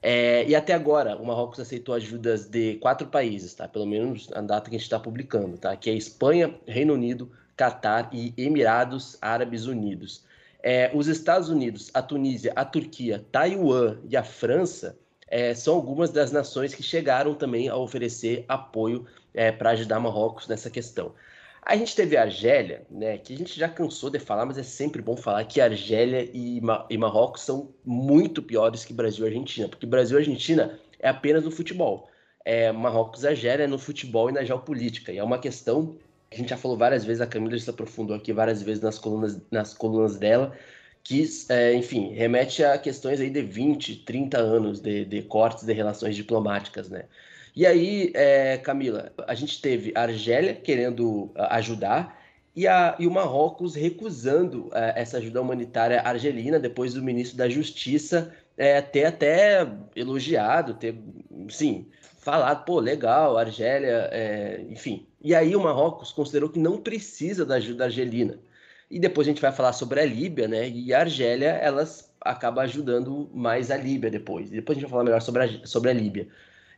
É, 0.02 0.48
e 0.48 0.56
até 0.56 0.74
agora, 0.74 1.18
o 1.18 1.26
Marrocos 1.26 1.60
aceitou 1.60 1.94
ajudas 1.94 2.46
de 2.46 2.76
quatro 2.76 3.08
países, 3.08 3.54
tá? 3.54 3.68
Pelo 3.68 3.86
menos 3.86 4.30
a 4.34 4.42
data 4.42 4.70
que 4.70 4.76
a 4.76 4.80
gente 4.80 4.86
está 4.86 5.00
publicando, 5.00 5.58
tá? 5.58 5.76
Que 5.76 5.90
é 5.90 5.94
Espanha, 5.94 6.56
Reino 6.66 6.94
Unido, 6.94 7.30
Catar 7.58 8.10
e 8.14 8.34
Emirados 8.38 9.18
Árabes 9.22 9.66
Unidos. 9.66 10.24
É, 10.62 10.92
os 10.94 11.08
Estados 11.08 11.50
Unidos, 11.50 11.90
a 11.94 12.02
Tunísia, 12.02 12.54
a 12.56 12.64
Turquia, 12.64 13.26
Taiwan 13.32 13.98
e 14.10 14.16
a 14.16 14.24
França 14.24 14.98
é, 15.30 15.54
são 15.54 15.76
algumas 15.76 16.10
das 16.10 16.32
nações 16.32 16.74
que 16.74 16.82
chegaram 16.82 17.36
também 17.36 17.70
a 17.70 17.76
oferecer 17.76 18.44
apoio 18.48 19.06
é, 19.34 19.52
para 19.52 19.72
ajudar 19.72 20.00
Marrocos 20.00 20.48
nessa 20.48 20.70
questão. 20.70 21.14
A 21.62 21.76
gente 21.76 21.96
teve 21.96 22.18
a 22.18 22.24
Argélia, 22.24 22.84
né, 22.90 23.18
que 23.18 23.34
a 23.34 23.38
gente 23.38 23.60
já 23.60 23.70
cansou 23.70 24.10
de 24.10 24.18
falar, 24.18 24.46
mas 24.46 24.58
é 24.58 24.64
sempre 24.64 25.02
bom 25.02 25.16
falar 25.16 25.44
que 25.44 25.62
Argélia 25.62 26.28
e, 26.34 26.60
Mar 26.62 26.88
e 26.90 26.98
Marrocos 26.98 27.44
são 27.44 27.70
muito 27.86 28.42
piores 28.42 28.84
que 28.84 28.94
Brasil 28.94 29.26
e 29.26 29.28
Argentina, 29.28 29.68
porque 29.68 29.86
Brasil 29.86 30.18
e 30.18 30.22
Argentina 30.22 30.80
é 31.00 31.10
apenas 31.10 31.44
no 31.44 31.52
futebol. 31.52 32.10
É, 32.44 32.72
Marrocos 32.72 33.24
e 33.24 33.28
Argélia 33.28 33.66
é 33.66 33.68
no 33.68 33.78
futebol 33.78 34.30
e 34.30 34.34
na 34.34 34.44
geopolítica, 34.44 35.12
e 35.12 35.20
é 35.20 35.24
uma 35.24 35.38
questão 35.38 35.98
que 36.30 36.36
a 36.36 36.40
gente 36.40 36.50
já 36.50 36.58
falou 36.58 36.78
várias 36.78 37.04
vezes, 37.04 37.22
a 37.22 37.28
Camila 37.28 37.58
já 37.58 37.66
se 37.66 37.70
aprofundou 37.70 38.16
aqui 38.16 38.32
várias 38.32 38.62
vezes 38.62 38.82
nas 38.82 38.98
colunas, 38.98 39.40
nas 39.52 39.74
colunas 39.74 40.18
dela, 40.18 40.56
que, 41.04 41.28
é, 41.50 41.74
enfim, 41.74 42.14
remete 42.14 42.64
a 42.64 42.78
questões 42.78 43.20
aí 43.20 43.30
de 43.30 43.42
20, 43.42 43.98
30 44.06 44.38
anos 44.38 44.80
de, 44.80 45.06
de 45.06 45.22
cortes 45.24 45.66
de 45.66 45.74
relações 45.74 46.16
diplomáticas, 46.16 46.90
né? 46.90 47.06
E 47.56 47.66
aí, 47.66 48.12
é, 48.14 48.58
Camila, 48.58 49.12
a 49.28 49.34
gente 49.34 49.62
teve 49.62 49.92
a 49.96 50.04
Argélia 50.04 50.54
querendo 50.54 51.32
ajudar 51.36 52.18
e, 52.56 52.68
a, 52.68 52.96
e 53.00 53.08
o 53.08 53.12
Marrocos 53.12 53.76
recusando 53.76 54.70
é, 54.74 55.02
essa 55.02 55.18
ajuda 55.18 55.42
humanitária 55.42 56.02
argelina, 56.02 56.60
depois 56.60 56.94
do 56.94 57.02
ministro 57.02 57.38
da 57.38 57.50
Justiça 57.50 58.34
é, 58.58 58.82
ter 58.82 59.06
até 59.06 59.68
elogiado, 59.96 60.74
ter, 60.74 60.96
sim, 61.50 61.88
falado, 62.18 62.66
pô, 62.66 62.80
legal, 62.80 63.38
Argélia, 63.38 64.10
é, 64.12 64.66
enfim. 64.70 65.08
E 65.22 65.34
aí 65.34 65.56
o 65.56 65.62
Marrocos 65.62 66.12
considerou 66.12 66.50
que 66.50 66.60
não 66.60 66.78
precisa 66.78 67.46
da 67.46 67.56
ajuda 67.56 67.86
argelina. 67.86 68.38
E 68.90 69.00
depois 69.00 69.28
a 69.28 69.32
gente 69.32 69.42
vai 69.42 69.52
falar 69.52 69.74
sobre 69.74 70.00
a 70.00 70.06
Líbia, 70.06 70.48
né? 70.48 70.68
E 70.68 70.94
a 70.94 71.02
Argélia, 71.02 71.50
elas 71.50 72.12
acaba 72.22 72.64
ajudando 72.64 73.30
mais 73.34 73.70
a 73.72 73.78
Líbia 73.78 74.10
depois. 74.10 74.50
Depois 74.50 74.78
a 74.78 74.80
gente 74.80 74.90
vai 74.90 74.92
falar 74.92 75.04
melhor 75.04 75.22
sobre 75.22 75.44
a, 75.44 75.68
sobre 75.68 75.90
a 75.92 75.94
Líbia. 75.94 76.28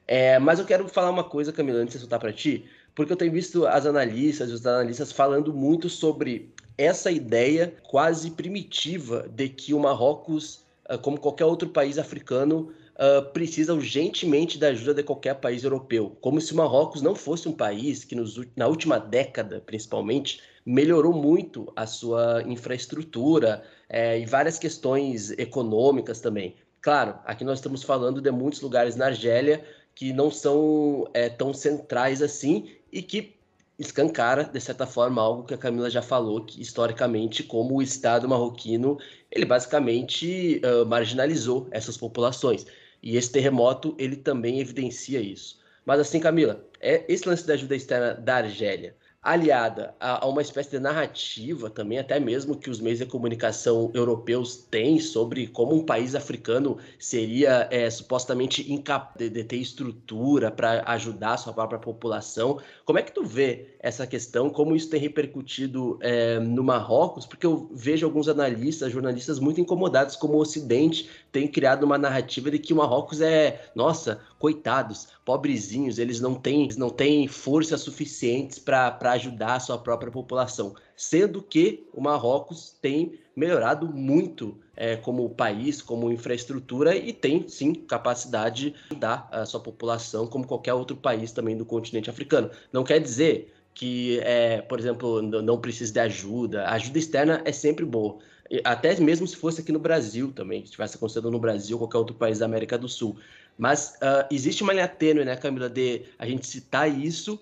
É, 0.07 0.37
mas 0.39 0.59
eu 0.59 0.65
quero 0.65 0.87
falar 0.89 1.09
uma 1.09 1.23
coisa, 1.23 1.53
Camila, 1.53 1.79
antes 1.79 1.93
de 1.93 1.99
soltar 1.99 2.19
para 2.19 2.33
ti, 2.33 2.65
porque 2.93 3.13
eu 3.13 3.17
tenho 3.17 3.31
visto 3.31 3.65
as 3.65 3.85
analistas, 3.85 4.51
os 4.51 4.65
analistas 4.65 5.11
falando 5.11 5.53
muito 5.53 5.89
sobre 5.89 6.51
essa 6.77 7.11
ideia 7.11 7.73
quase 7.83 8.31
primitiva 8.31 9.27
de 9.29 9.47
que 9.47 9.73
o 9.73 9.79
Marrocos, 9.79 10.65
ah, 10.89 10.97
como 10.97 11.19
qualquer 11.19 11.45
outro 11.45 11.69
país 11.69 11.97
africano, 11.97 12.73
uh, 12.95 13.31
precisa 13.31 13.73
urgentemente 13.73 14.57
da 14.57 14.67
ajuda 14.67 14.95
de 14.95 15.03
qualquer 15.03 15.35
país 15.35 15.63
europeu. 15.63 16.17
Como 16.21 16.41
se 16.41 16.53
o 16.53 16.57
Marrocos 16.57 17.01
não 17.01 17.15
fosse 17.15 17.47
um 17.47 17.53
país 17.53 18.03
que, 18.03 18.15
nos, 18.15 18.39
na 18.55 18.67
última 18.67 18.99
década, 18.99 19.61
principalmente, 19.65 20.41
melhorou 20.65 21.13
muito 21.13 21.71
a 21.75 21.85
sua 21.85 22.43
infraestrutura 22.45 23.63
é, 23.89 24.19
e 24.19 24.25
várias 24.25 24.59
questões 24.59 25.31
econômicas 25.31 26.19
também. 26.19 26.55
Claro, 26.81 27.19
aqui 27.25 27.43
nós 27.43 27.59
estamos 27.59 27.83
falando 27.83 28.21
de 28.21 28.31
muitos 28.31 28.61
lugares 28.61 28.95
na 28.95 29.07
Argélia 29.07 29.63
que 29.93 30.13
não 30.13 30.31
são 30.31 31.07
é, 31.13 31.29
tão 31.29 31.53
centrais 31.53 32.21
assim 32.21 32.71
e 32.91 33.01
que 33.01 33.35
escancara, 33.81 34.43
de 34.43 34.59
certa 34.59 34.85
forma, 34.85 35.21
algo 35.21 35.43
que 35.43 35.53
a 35.53 35.57
Camila 35.57 35.89
já 35.89 36.01
falou, 36.01 36.45
que 36.45 36.61
historicamente, 36.61 37.43
como 37.43 37.75
o 37.75 37.81
Estado 37.81 38.29
marroquino, 38.29 38.97
ele 39.31 39.45
basicamente 39.45 40.61
uh, 40.63 40.85
marginalizou 40.85 41.67
essas 41.71 41.97
populações. 41.97 42.65
E 43.01 43.17
esse 43.17 43.31
terremoto, 43.31 43.95
ele 43.97 44.15
também 44.15 44.59
evidencia 44.59 45.19
isso. 45.19 45.59
Mas 45.83 45.99
assim, 45.99 46.19
Camila, 46.19 46.63
é 46.79 47.03
esse 47.11 47.27
lance 47.27 47.45
da 47.45 47.53
ajuda 47.55 47.75
externa 47.75 48.13
da 48.13 48.35
Argélia, 48.37 48.95
aliada 49.21 49.93
a, 49.99 50.25
a, 50.25 50.27
uma 50.27 50.41
espécie 50.41 50.71
de 50.71 50.79
narrativa 50.79 51.69
também, 51.69 51.99
até 51.99 52.19
mesmo 52.19 52.57
que 52.57 52.71
os 52.71 52.79
meios 52.79 52.97
de 52.97 53.05
comunicação 53.05 53.91
europeus 53.93 54.55
têm 54.55 54.99
sobre 54.99 55.45
como 55.45 55.75
um 55.75 55.85
país 55.85 56.15
africano 56.15 56.77
seria 56.97 57.67
é, 57.69 57.87
supostamente 57.89 58.71
incapaz 58.71 59.29
de, 59.29 59.43
ter 59.43 59.57
estrutura 59.57 60.49
para 60.49 60.83
ajudar 60.87 61.33
a 61.33 61.37
sua 61.37 61.53
própria 61.53 61.77
população. 61.77 62.59
Como 62.83 62.97
é 62.97 63.03
que 63.03 63.11
tu 63.11 63.23
vê 63.23 63.75
essa 63.79 64.07
questão, 64.07 64.49
como 64.49 64.75
isso 64.75 64.89
tem 64.89 64.99
repercutido 64.99 65.99
é, 66.01 66.39
no 66.39 66.63
Marrocos? 66.63 67.25
Porque 67.27 67.45
eu 67.45 67.69
vejo 67.73 68.05
alguns 68.05 68.27
analistas, 68.27 68.91
jornalistas 68.91 69.39
muito 69.39 69.61
incomodados 69.61 70.15
como 70.15 70.33
o 70.33 70.41
Ocidente 70.41 71.09
tem 71.31 71.47
criado 71.47 71.83
uma 71.83 71.97
narrativa 71.97 72.49
de 72.49 72.57
que 72.57 72.73
o 72.73 72.77
Marrocos 72.77 73.21
é, 73.21 73.69
nossa, 73.75 74.19
coitados, 74.39 75.09
pobrezinhos, 75.23 75.99
eles 75.99 76.19
não 76.19 76.35
têm, 76.35 76.67
não 76.77 76.89
têm 76.89 77.27
forças 77.27 77.81
suficientes 77.81 78.57
para 78.57 78.97
ajudar 79.11 79.55
a 79.55 79.59
sua 79.59 79.77
própria 79.77 80.11
população. 80.11 80.75
Sendo 80.95 81.41
que 81.41 81.87
o 81.93 82.01
Marrocos 82.01 82.75
tem 82.81 83.19
melhorado 83.35 83.87
muito 83.87 84.57
é, 84.75 84.95
como 84.95 85.29
país, 85.29 85.81
como 85.81 86.11
infraestrutura 86.11 86.95
e 86.95 87.13
tem 87.13 87.47
sim 87.47 87.73
capacidade 87.73 88.71
de 88.71 88.75
ajudar 88.91 89.27
a 89.31 89.45
sua 89.45 89.59
população, 89.59 90.27
como 90.27 90.47
qualquer 90.47 90.73
outro 90.73 90.95
país 90.97 91.31
também 91.31 91.55
do 91.55 91.65
continente 91.65 92.09
africano. 92.09 92.49
Não 92.73 92.83
quer 92.83 92.99
dizer 92.99 93.53
que, 93.73 94.19
é, 94.19 94.61
por 94.61 94.79
exemplo, 94.79 95.21
não 95.21 95.59
precisa 95.59 95.93
de 95.93 95.99
ajuda. 95.99 96.63
A 96.63 96.73
ajuda 96.73 96.99
externa 96.99 97.41
é 97.45 97.51
sempre 97.51 97.85
boa. 97.85 98.17
Até 98.65 98.99
mesmo 98.99 99.25
se 99.25 99.37
fosse 99.37 99.61
aqui 99.61 99.71
no 99.71 99.79
Brasil 99.79 100.31
também, 100.33 100.59
se 100.59 100.65
estivesse 100.65 100.97
acontecendo 100.97 101.31
no 101.31 101.39
Brasil 101.39 101.77
ou 101.77 101.79
qualquer 101.79 101.97
outro 101.99 102.15
país 102.15 102.39
da 102.39 102.45
América 102.45 102.77
do 102.77 102.89
Sul. 102.89 103.15
Mas 103.61 103.93
uh, 103.97 104.25
existe 104.31 104.63
uma 104.63 104.73
linha 104.73 104.87
tênue, 104.87 105.23
né, 105.23 105.37
Camila, 105.37 105.69
de 105.69 106.01
a 106.17 106.25
gente 106.25 106.47
citar 106.47 106.89
isso 106.89 107.39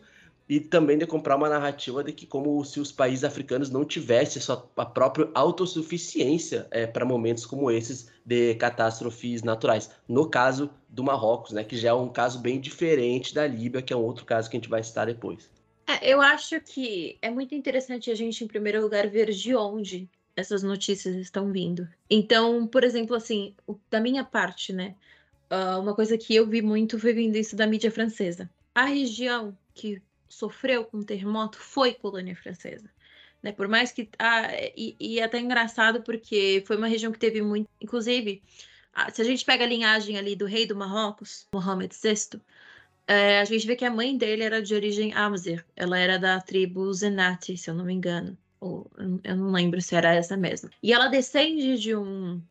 e 0.49 0.59
também 0.59 0.97
de 0.97 1.07
comprar 1.07 1.37
uma 1.37 1.47
narrativa 1.47 2.03
de 2.03 2.11
que 2.11 2.25
como 2.25 2.61
se 2.65 2.81
os 2.81 2.91
países 2.91 3.23
africanos 3.23 3.69
não 3.69 3.85
tivessem 3.85 4.41
a, 4.75 4.85
própria 4.85 5.29
autossuficiência 5.33 6.67
é, 6.71 6.85
para 6.85 7.05
momentos 7.05 7.45
como 7.45 7.71
esses 7.71 8.11
de 8.25 8.53
catástrofes 8.55 9.43
naturais. 9.43 9.91
No 10.09 10.29
caso 10.29 10.69
do 10.89 11.05
Marrocos, 11.05 11.53
né, 11.53 11.63
que 11.63 11.77
já 11.77 11.91
é 11.91 11.93
um 11.93 12.09
caso 12.09 12.39
bem 12.39 12.59
diferente 12.59 13.33
da 13.33 13.47
Líbia, 13.47 13.81
que 13.81 13.93
é 13.93 13.95
um 13.95 14.03
outro 14.03 14.25
caso 14.25 14.49
que 14.49 14.57
a 14.57 14.59
gente 14.59 14.69
vai 14.69 14.83
citar 14.83 15.05
depois. 15.05 15.49
É, 15.87 16.05
eu 16.05 16.19
acho 16.19 16.59
que 16.59 17.17
é 17.21 17.29
muito 17.29 17.55
interessante 17.55 18.11
a 18.11 18.15
gente, 18.15 18.43
em 18.43 18.47
primeiro 18.47 18.81
lugar, 18.81 19.07
ver 19.07 19.31
de 19.31 19.55
onde 19.55 20.09
essas 20.35 20.63
notícias 20.63 21.15
estão 21.15 21.49
vindo. 21.49 21.87
Então, 22.09 22.67
por 22.67 22.83
exemplo, 22.83 23.15
assim, 23.15 23.55
da 23.89 24.01
minha 24.01 24.25
parte, 24.25 24.73
né, 24.73 24.95
uh, 25.51 25.79
uma 25.79 25.93
coisa 25.95 26.17
que 26.17 26.35
eu 26.35 26.47
vi 26.47 26.61
muito 26.61 26.99
foi 26.99 27.13
vindo 27.13 27.35
isso 27.35 27.55
da 27.55 27.67
mídia 27.67 27.91
francesa. 27.91 28.49
A 28.73 28.85
região 28.85 29.57
que 29.73 30.01
sofreu 30.27 30.85
com 30.85 30.97
o 30.99 31.03
terremoto 31.03 31.57
foi 31.57 31.93
colônia 31.93 32.35
francesa. 32.35 32.89
Né? 33.41 33.51
Por 33.51 33.67
mais 33.67 33.91
que. 33.91 34.09
Ah, 34.17 34.47
e, 34.75 34.95
e 34.99 35.19
é 35.19 35.23
até 35.23 35.39
engraçado, 35.39 36.01
porque 36.01 36.63
foi 36.65 36.77
uma 36.77 36.87
região 36.87 37.11
que 37.11 37.19
teve 37.19 37.41
muito. 37.41 37.69
Inclusive, 37.81 38.41
ah, 38.93 39.11
se 39.11 39.21
a 39.21 39.25
gente 39.25 39.45
pega 39.45 39.63
a 39.63 39.67
linhagem 39.67 40.17
ali 40.17 40.35
do 40.35 40.45
rei 40.45 40.65
do 40.65 40.75
Marrocos, 40.75 41.47
Mohamed 41.53 41.95
VI, 41.95 42.41
é, 43.07 43.39
a 43.39 43.45
gente 43.45 43.65
vê 43.65 43.75
que 43.75 43.85
a 43.85 43.91
mãe 43.91 44.17
dele 44.17 44.43
era 44.43 44.61
de 44.61 44.75
origem 44.75 45.13
Amzer. 45.13 45.65
Ela 45.75 45.97
era 45.97 46.19
da 46.19 46.39
tribo 46.39 46.93
Zenati, 46.93 47.57
se 47.57 47.69
eu 47.69 47.73
não 47.73 47.85
me 47.85 47.93
engano. 47.93 48.37
Ou, 48.59 48.91
eu 49.23 49.35
não 49.35 49.51
lembro 49.51 49.81
se 49.81 49.95
era 49.95 50.13
essa 50.13 50.35
mesmo. 50.35 50.69
E 50.83 50.93
ela 50.93 51.07
descende 51.07 51.77
de 51.79 51.95
um 51.95 52.41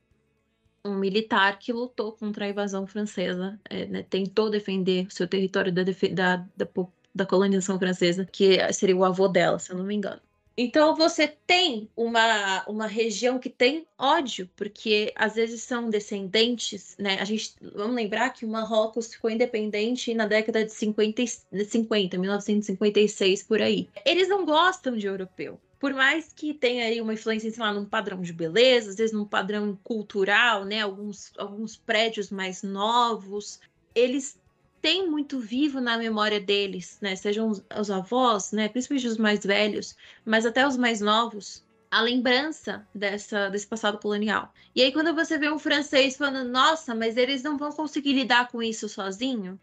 um 0.84 0.94
militar 0.94 1.58
que 1.58 1.72
lutou 1.72 2.12
contra 2.12 2.44
a 2.44 2.48
invasão 2.48 2.86
francesa, 2.86 3.58
é, 3.68 3.86
né, 3.86 4.04
tentou 4.08 4.50
defender 4.50 5.06
o 5.06 5.10
seu 5.10 5.26
território 5.26 5.72
da, 5.72 5.82
da, 5.82 6.36
da, 6.36 6.86
da, 7.14 7.26
colonização 7.26 7.78
francesa, 7.78 8.24
que 8.24 8.58
seria 8.72 8.96
o 8.96 9.04
avô 9.04 9.28
dela, 9.28 9.58
se 9.58 9.70
eu 9.70 9.76
não 9.76 9.84
me 9.84 9.94
engano. 9.94 10.20
Então 10.60 10.96
você 10.96 11.28
tem 11.46 11.88
uma, 11.96 12.64
uma 12.66 12.88
região 12.88 13.38
que 13.38 13.48
tem 13.48 13.86
ódio, 13.96 14.50
porque 14.56 15.12
às 15.14 15.36
vezes 15.36 15.62
são 15.62 15.88
descendentes, 15.88 16.96
né? 16.98 17.16
A 17.20 17.24
gente 17.24 17.54
vamos 17.76 17.94
lembrar 17.94 18.30
que 18.30 18.44
o 18.44 18.48
Marrocos 18.48 19.14
ficou 19.14 19.30
independente 19.30 20.12
na 20.14 20.26
década 20.26 20.64
de 20.64 20.72
50, 20.72 21.22
50 21.64 22.18
1956 22.18 23.44
por 23.44 23.62
aí. 23.62 23.88
Eles 24.04 24.28
não 24.28 24.44
gostam 24.44 24.96
de 24.96 25.06
europeu 25.06 25.60
por 25.78 25.94
mais 25.94 26.32
que 26.32 26.52
tenha 26.52 26.84
aí 26.84 27.00
uma 27.00 27.14
influência, 27.14 27.50
sei 27.50 27.62
lá, 27.62 27.72
num 27.72 27.84
padrão 27.84 28.20
de 28.20 28.32
beleza, 28.32 28.90
às 28.90 28.96
vezes 28.96 29.14
num 29.14 29.24
padrão 29.24 29.78
cultural, 29.84 30.64
né? 30.64 30.80
Alguns, 30.80 31.32
alguns 31.38 31.76
prédios 31.76 32.30
mais 32.30 32.62
novos, 32.62 33.60
eles 33.94 34.40
têm 34.80 35.08
muito 35.08 35.38
vivo 35.38 35.80
na 35.80 35.96
memória 35.96 36.40
deles, 36.40 36.98
né? 37.00 37.14
Sejam 37.14 37.48
os, 37.48 37.62
os 37.78 37.90
avós, 37.90 38.52
né? 38.52 38.68
Principalmente 38.68 39.06
os 39.06 39.18
mais 39.18 39.44
velhos, 39.44 39.96
mas 40.24 40.44
até 40.44 40.66
os 40.66 40.76
mais 40.76 41.00
novos, 41.00 41.64
a 41.90 42.00
lembrança 42.00 42.86
dessa, 42.94 43.48
desse 43.48 43.66
passado 43.66 43.98
colonial. 43.98 44.52
E 44.74 44.82
aí, 44.82 44.92
quando 44.92 45.14
você 45.14 45.38
vê 45.38 45.50
um 45.50 45.58
francês 45.58 46.16
falando, 46.16 46.48
nossa, 46.48 46.94
mas 46.94 47.16
eles 47.16 47.42
não 47.42 47.56
vão 47.56 47.70
conseguir 47.72 48.12
lidar 48.12 48.48
com 48.48 48.62
isso 48.62 48.88
sozinho, 48.88 49.58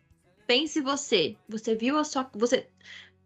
pense 0.48 0.82
você, 0.82 1.36
você 1.48 1.76
viu 1.76 1.98
a 1.98 2.04
sua. 2.04 2.30
Você 2.34 2.68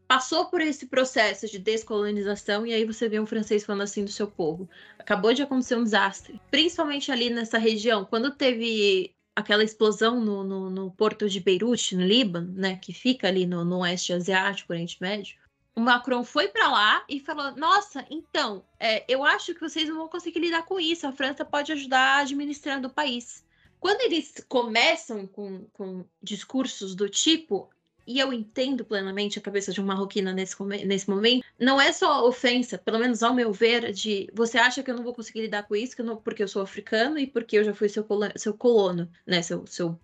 passou 0.10 0.45
por 0.45 0.60
esse 0.60 0.88
processo 0.88 1.48
de 1.48 1.60
descolonização 1.60 2.65
e 2.65 2.73
aí 2.73 2.84
você 2.84 3.07
vê 3.07 3.19
um 3.19 3.27
francês 3.27 3.64
falando 3.64 3.84
assim 3.84 4.03
do 4.03 4.11
seu 4.11 4.26
povo. 4.26 4.68
Acabou 4.98 5.36
de 5.36 5.44
acontecer 5.44 5.76
um 5.76 5.84
desastre, 5.84 6.41
principalmente 6.49 7.11
ali 7.11 7.30
nessa 7.30 7.60
região, 7.60 8.03
quando 8.03 8.31
teve 8.31 9.14
aquela 9.36 9.64
explosão 9.64 10.19
no, 10.19 10.44
no, 10.44 10.69
no 10.72 10.90
porto 10.90 11.30
de 11.30 11.40
Beirute, 11.40 11.95
no 11.95 12.03
Líbano, 12.03 12.52
né, 12.53 12.76
que 12.77 12.91
fica 12.91 13.27
ali 13.27 13.45
no, 13.45 13.64
no 13.64 13.81
oeste 13.81 14.11
asiático, 14.11 14.73
Oriente 14.73 14.98
Médio. 14.99 15.38
O 15.76 15.80
Macron 15.80 16.23
foi 16.23 16.48
para 16.48 16.68
lá 16.68 17.06
e 17.07 17.19
falou: 17.19 17.56
Nossa, 17.56 18.03
então, 18.10 18.65
é, 18.80 19.06
eu 19.07 19.23
acho 19.23 19.53
que 19.53 19.61
vocês 19.61 19.88
não 19.88 19.95
vão 19.95 20.10
conseguir 20.10 20.40
lidar 20.40 20.64
com 20.64 20.80
isso. 20.80 21.06
A 21.06 21.11
França 21.11 21.45
pode 21.45 21.72
ajudar 21.72 22.22
administrando 22.22 22.88
o 22.88 22.91
país. 22.91 23.45
Quando 23.80 24.02
eles 24.02 24.44
começam 24.49 25.27
com, 25.27 25.65
com 25.72 26.03
discursos 26.22 26.95
do 26.95 27.07
tipo, 27.07 27.69
e 28.10 28.19
eu 28.19 28.34
entendo 28.34 28.84
plenamente 28.84 29.38
a 29.38 29.41
cabeça 29.41 29.72
de 29.72 29.80
uma 29.80 29.94
marroquina 29.94 30.34
nesse, 30.34 30.56
nesse 30.64 31.07
momento, 31.07 31.45
não 31.60 31.80
é 31.80 31.91
só 31.91 32.27
ofensa, 32.27 32.76
pelo 32.76 32.98
menos 32.98 33.22
ao 33.22 33.36
meu 33.36 33.53
ver, 33.53 33.94
de 33.94 34.27
você 34.34 34.57
acha 34.57 34.81
que 34.81 34.90
eu 34.90 34.95
não 34.95 35.03
vou 35.03 35.14
conseguir 35.14 35.41
lidar 35.41 35.61
com 35.68 35.76
isso, 35.76 35.94
eu 35.95 36.03
não, 36.03 36.18
porque 36.18 36.41
eu 36.41 36.48
sou 36.48 36.64
africano 36.64 37.19
e 37.19 37.27
porque 37.27 37.60
eu 37.60 37.64
já 37.64 37.72
fui 37.72 37.88
seu 37.88 38.03
colono, 38.03 38.34
seu 38.36 38.56
colono 38.56 39.07
né? 39.27 39.44
Seu, 39.44 39.68
seu 39.68 39.99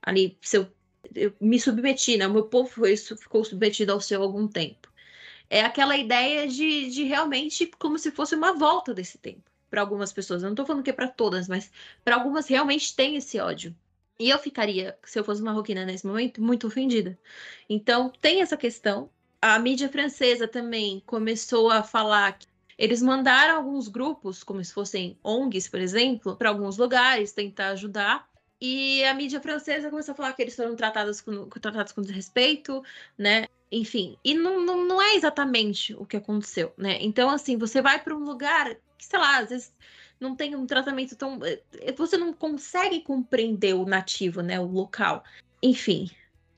ali, 0.00 0.38
seu, 0.40 0.66
eu 1.14 1.34
me 1.38 1.60
submeti, 1.60 2.16
né? 2.16 2.26
O 2.26 2.32
meu 2.32 2.44
povo 2.44 2.70
foi, 2.70 2.96
ficou 2.96 3.44
submetido 3.44 3.92
ao 3.92 4.00
seu 4.00 4.22
há 4.22 4.24
algum 4.24 4.48
tempo. 4.48 4.88
É 5.50 5.60
aquela 5.60 5.94
ideia 5.98 6.48
de, 6.48 6.88
de 6.88 7.04
realmente 7.04 7.70
como 7.78 7.98
se 7.98 8.10
fosse 8.10 8.34
uma 8.34 8.54
volta 8.54 8.94
desse 8.94 9.18
tempo 9.18 9.42
para 9.68 9.82
algumas 9.82 10.10
pessoas. 10.10 10.42
Eu 10.42 10.46
não 10.46 10.54
estou 10.54 10.64
falando 10.64 10.82
que 10.82 10.90
é 10.90 10.94
para 10.94 11.08
todas, 11.08 11.48
mas 11.48 11.70
para 12.02 12.14
algumas 12.14 12.46
realmente 12.48 12.96
tem 12.96 13.16
esse 13.16 13.38
ódio. 13.38 13.76
E 14.22 14.30
eu 14.30 14.38
ficaria, 14.38 14.96
se 15.04 15.18
eu 15.18 15.24
fosse 15.24 15.42
marroquina 15.42 15.84
nesse 15.84 16.06
momento, 16.06 16.40
muito 16.40 16.68
ofendida. 16.68 17.18
Então, 17.68 18.08
tem 18.20 18.40
essa 18.40 18.56
questão. 18.56 19.10
A 19.40 19.58
mídia 19.58 19.88
francesa 19.88 20.46
também 20.46 21.02
começou 21.04 21.72
a 21.72 21.82
falar 21.82 22.38
que 22.38 22.46
eles 22.78 23.02
mandaram 23.02 23.56
alguns 23.56 23.88
grupos, 23.88 24.44
como 24.44 24.64
se 24.64 24.72
fossem 24.72 25.18
ONGs, 25.24 25.68
por 25.68 25.80
exemplo, 25.80 26.36
para 26.36 26.50
alguns 26.50 26.78
lugares 26.78 27.32
tentar 27.32 27.70
ajudar. 27.70 28.28
e 28.60 29.02
a 29.04 29.12
mídia 29.12 29.40
francesa 29.40 29.90
começou 29.90 30.12
a 30.12 30.14
falar 30.14 30.32
que 30.34 30.42
eles 30.42 30.54
foram 30.54 30.76
tratados 30.76 31.20
com, 31.20 31.48
tratados 31.48 31.92
com 31.92 32.00
desrespeito, 32.00 32.80
né? 33.18 33.48
Enfim, 33.72 34.16
e 34.24 34.34
não, 34.34 34.64
não, 34.64 34.84
não 34.84 35.02
é 35.02 35.16
exatamente 35.16 35.94
o 35.94 36.06
que 36.06 36.16
aconteceu, 36.16 36.72
né? 36.76 36.98
Então, 37.00 37.28
assim, 37.28 37.56
você 37.58 37.82
vai 37.82 38.00
para 38.00 38.14
um 38.14 38.22
lugar 38.22 38.72
que, 38.96 39.04
sei 39.04 39.18
lá, 39.18 39.38
às 39.38 39.48
vezes 39.50 39.72
não 40.22 40.36
tem 40.36 40.56
um 40.56 40.66
tratamento 40.66 41.16
tão. 41.16 41.38
Eh, 41.44 41.92
você 41.96 42.16
não 42.16 42.32
consegue 42.32 43.00
compreender 43.00 43.74
o 43.74 43.84
nativo, 43.84 44.40
né? 44.40 44.58
O 44.60 44.66
local. 44.66 45.24
Enfim, 45.62 46.10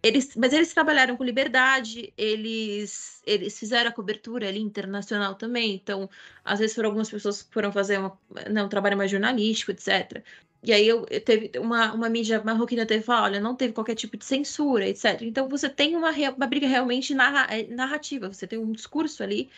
eles, 0.05 0.36
mas 0.36 0.53
eles 0.53 0.73
trabalharam 0.74 1.16
com 1.16 1.24
liberdade, 1.24 2.12
eles, 2.16 3.23
eles 3.27 3.59
fizeram 3.59 3.89
a 3.89 3.93
cobertura 3.93 4.47
ali 4.49 4.61
internacional 4.61 5.35
também, 5.35 5.74
então, 5.74 6.11
às 6.45 6.59
vezes, 6.59 6.74
foram 6.77 6.91
algumas 6.91 7.11
pessoas 7.11 7.43
que 7.43 7.53
foram 7.53 7.73
fazer 7.73 7.99
uma, 7.99 8.19
né, 8.51 8.62
um 8.62 8.69
trabalho 8.69 8.99
mais 8.99 9.11
jornalístico, 9.11 9.70
etc. 9.70 10.23
E 10.62 10.73
aí 10.74 10.86
eu, 10.86 11.07
eu 11.11 11.20
teve 11.23 11.51
uma, 11.59 11.93
uma 11.93 12.09
mídia 12.11 12.43
marroquina 12.45 12.85
teve 12.85 13.03
falar, 13.03 13.24
olha, 13.24 13.41
não 13.41 13.55
teve 13.57 13.73
qualquer 13.73 13.95
tipo 13.95 14.16
de 14.19 14.27
censura, 14.27 14.86
etc. 14.86 15.23
Então 15.23 15.49
você 15.49 15.70
tem 15.70 15.97
uma, 15.97 16.11
uma 16.11 16.47
briga 16.47 16.66
realmente 16.66 17.15
narra, 17.15 17.47
é, 17.55 17.66
narrativa, 17.69 18.31
você 18.31 18.47
tem 18.47 18.59
um 18.59 18.73
discurso 18.73 19.23
ali 19.23 19.51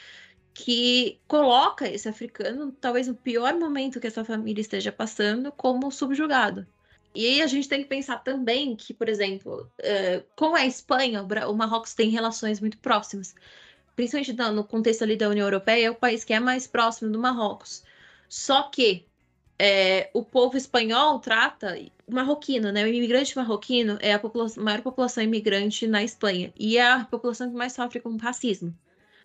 que 0.56 1.20
coloca 1.28 1.86
esse 1.86 2.08
africano, 2.08 2.72
talvez 2.80 3.06
no 3.06 3.14
pior 3.14 3.54
momento 3.58 4.00
que 4.00 4.06
essa 4.06 4.24
família 4.24 4.62
esteja 4.62 4.90
passando, 4.90 5.52
como 5.52 5.90
subjugado. 5.92 6.66
E 7.14 7.26
aí 7.26 7.42
a 7.42 7.46
gente 7.46 7.68
tem 7.68 7.82
que 7.82 7.88
pensar 7.88 8.24
também 8.24 8.74
que, 8.74 8.94
por 8.94 9.06
exemplo, 9.06 9.70
uh, 9.80 10.24
com 10.34 10.54
a 10.54 10.64
Espanha, 10.64 11.22
o 11.22 11.54
Marrocos 11.54 11.92
tem 11.92 12.08
relações 12.08 12.58
muito 12.58 12.78
próximas. 12.78 13.34
Principalmente 13.94 14.32
no 14.32 14.64
contexto 14.64 15.02
ali 15.02 15.14
da 15.14 15.28
União 15.28 15.46
Europeia, 15.46 15.88
é 15.88 15.90
o 15.90 15.94
país 15.94 16.24
que 16.24 16.32
é 16.32 16.40
mais 16.40 16.66
próximo 16.66 17.10
do 17.12 17.18
Marrocos. 17.18 17.84
Só 18.26 18.62
que 18.62 19.04
é, 19.58 20.08
o 20.14 20.24
povo 20.24 20.56
espanhol 20.56 21.18
trata 21.18 21.78
o 22.06 22.14
marroquino, 22.14 22.72
né? 22.72 22.82
O 22.82 22.88
imigrante 22.88 23.36
marroquino 23.36 23.98
é 24.00 24.14
a 24.14 24.18
população, 24.18 24.64
maior 24.64 24.80
população 24.80 25.22
imigrante 25.22 25.86
na 25.86 26.02
Espanha 26.02 26.50
e 26.58 26.78
é 26.78 26.92
a 26.92 27.04
população 27.04 27.50
que 27.50 27.56
mais 27.56 27.74
sofre 27.74 28.00
com 28.00 28.16
racismo. 28.16 28.74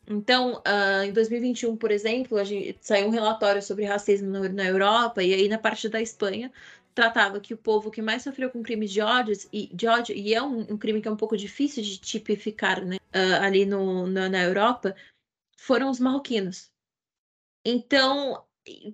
Então, 0.07 0.61
uh, 0.67 1.03
em 1.03 1.13
2021, 1.13 1.77
por 1.77 1.91
exemplo, 1.91 2.37
a 2.37 2.43
gente 2.43 2.77
saiu 2.81 3.07
um 3.07 3.11
relatório 3.11 3.61
sobre 3.61 3.85
racismo 3.85 4.29
na, 4.29 4.49
na 4.49 4.65
Europa 4.65 5.23
e 5.23 5.33
aí 5.33 5.47
na 5.47 5.57
parte 5.57 5.87
da 5.87 6.01
Espanha 6.01 6.51
tratava 6.93 7.39
que 7.39 7.53
o 7.53 7.57
povo 7.57 7.91
que 7.91 8.01
mais 8.01 8.23
sofreu 8.23 8.49
com 8.49 8.61
crimes 8.61 8.91
de 8.91 9.01
ódio, 9.01 9.33
e, 9.53 9.67
de 9.73 9.87
ódio, 9.87 10.15
e 10.15 10.33
é 10.33 10.41
um, 10.41 10.61
um 10.61 10.77
crime 10.77 11.01
que 11.01 11.07
é 11.07 11.11
um 11.11 11.15
pouco 11.15 11.37
difícil 11.37 11.83
de 11.83 11.97
tipificar 11.97 12.83
né, 12.83 12.97
uh, 13.15 13.43
ali 13.43 13.65
no, 13.65 14.07
na 14.07 14.41
Europa, 14.43 14.95
foram 15.57 15.89
os 15.89 15.99
marroquinos. 15.99 16.69
Então, 17.65 18.43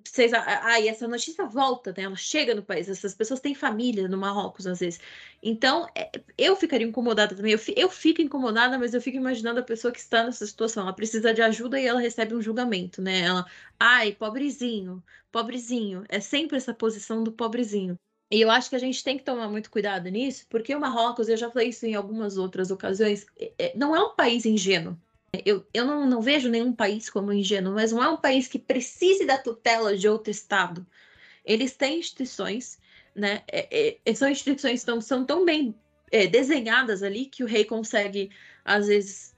vocês, 0.05 0.33
ah, 0.33 0.81
essa 0.85 1.07
notícia 1.07 1.45
volta, 1.45 1.93
né? 1.95 2.03
Ela 2.03 2.15
chega 2.15 2.55
no 2.55 2.63
país. 2.63 2.87
Essas 2.89 3.13
pessoas 3.13 3.39
têm 3.39 3.53
família 3.53 4.07
no 4.07 4.17
Marrocos, 4.17 4.65
às 4.65 4.79
vezes. 4.79 4.99
Então, 5.43 5.87
é, 5.95 6.09
eu 6.37 6.55
ficaria 6.55 6.87
incomodada 6.87 7.35
também. 7.35 7.51
Eu, 7.53 7.59
eu 7.75 7.89
fico 7.89 8.21
incomodada, 8.21 8.77
mas 8.77 8.93
eu 8.93 9.01
fico 9.01 9.17
imaginando 9.17 9.59
a 9.59 9.63
pessoa 9.63 9.91
que 9.91 9.99
está 9.99 10.23
nessa 10.23 10.45
situação. 10.47 10.83
Ela 10.83 10.93
precisa 10.93 11.33
de 11.33 11.41
ajuda 11.41 11.79
e 11.79 11.85
ela 11.85 11.99
recebe 11.99 12.33
um 12.35 12.41
julgamento, 12.41 13.01
né? 13.01 13.21
Ela, 13.21 13.45
ai, 13.79 14.13
pobrezinho, 14.13 15.03
pobrezinho. 15.31 16.03
É 16.09 16.19
sempre 16.19 16.57
essa 16.57 16.73
posição 16.73 17.23
do 17.23 17.31
pobrezinho. 17.31 17.99
E 18.31 18.41
eu 18.41 18.51
acho 18.51 18.69
que 18.69 18.75
a 18.75 18.79
gente 18.79 19.03
tem 19.03 19.17
que 19.17 19.23
tomar 19.23 19.49
muito 19.49 19.71
cuidado 19.71 20.09
nisso, 20.09 20.45
porque 20.49 20.75
o 20.75 20.79
Marrocos, 20.79 21.29
eu 21.29 21.37
já 21.37 21.49
falei 21.49 21.69
isso 21.69 21.85
em 21.85 21.95
algumas 21.95 22.37
outras 22.37 22.71
ocasiões, 22.71 23.25
é, 23.39 23.53
é 23.57 23.77
não 23.77 23.95
é 23.95 24.03
um 24.03 24.15
país 24.15 24.45
ingênuo. 24.45 24.97
Eu, 25.45 25.65
eu 25.73 25.85
não, 25.85 26.05
não 26.05 26.21
vejo 26.21 26.49
nenhum 26.49 26.73
país 26.73 27.09
como 27.09 27.33
ingênuo, 27.33 27.73
mas 27.73 27.91
não 27.91 28.03
é 28.03 28.09
um 28.09 28.17
país 28.17 28.47
que 28.47 28.59
precise 28.59 29.25
da 29.25 29.37
tutela 29.37 29.97
de 29.97 30.07
outro 30.07 30.31
Estado. 30.31 30.85
Eles 31.45 31.75
têm 31.75 31.99
instituições, 31.99 32.79
né? 33.15 33.43
É, 33.47 33.97
é, 34.05 34.13
são 34.13 34.29
instituições 34.29 34.79
que 34.79 34.85
são, 34.85 35.01
são 35.01 35.25
tão 35.25 35.45
bem 35.45 35.75
é, 36.11 36.27
desenhadas 36.27 37.03
ali 37.03 37.25
que 37.25 37.43
o 37.43 37.47
rei 37.47 37.65
consegue, 37.65 38.29
às 38.63 38.87
vezes, 38.87 39.35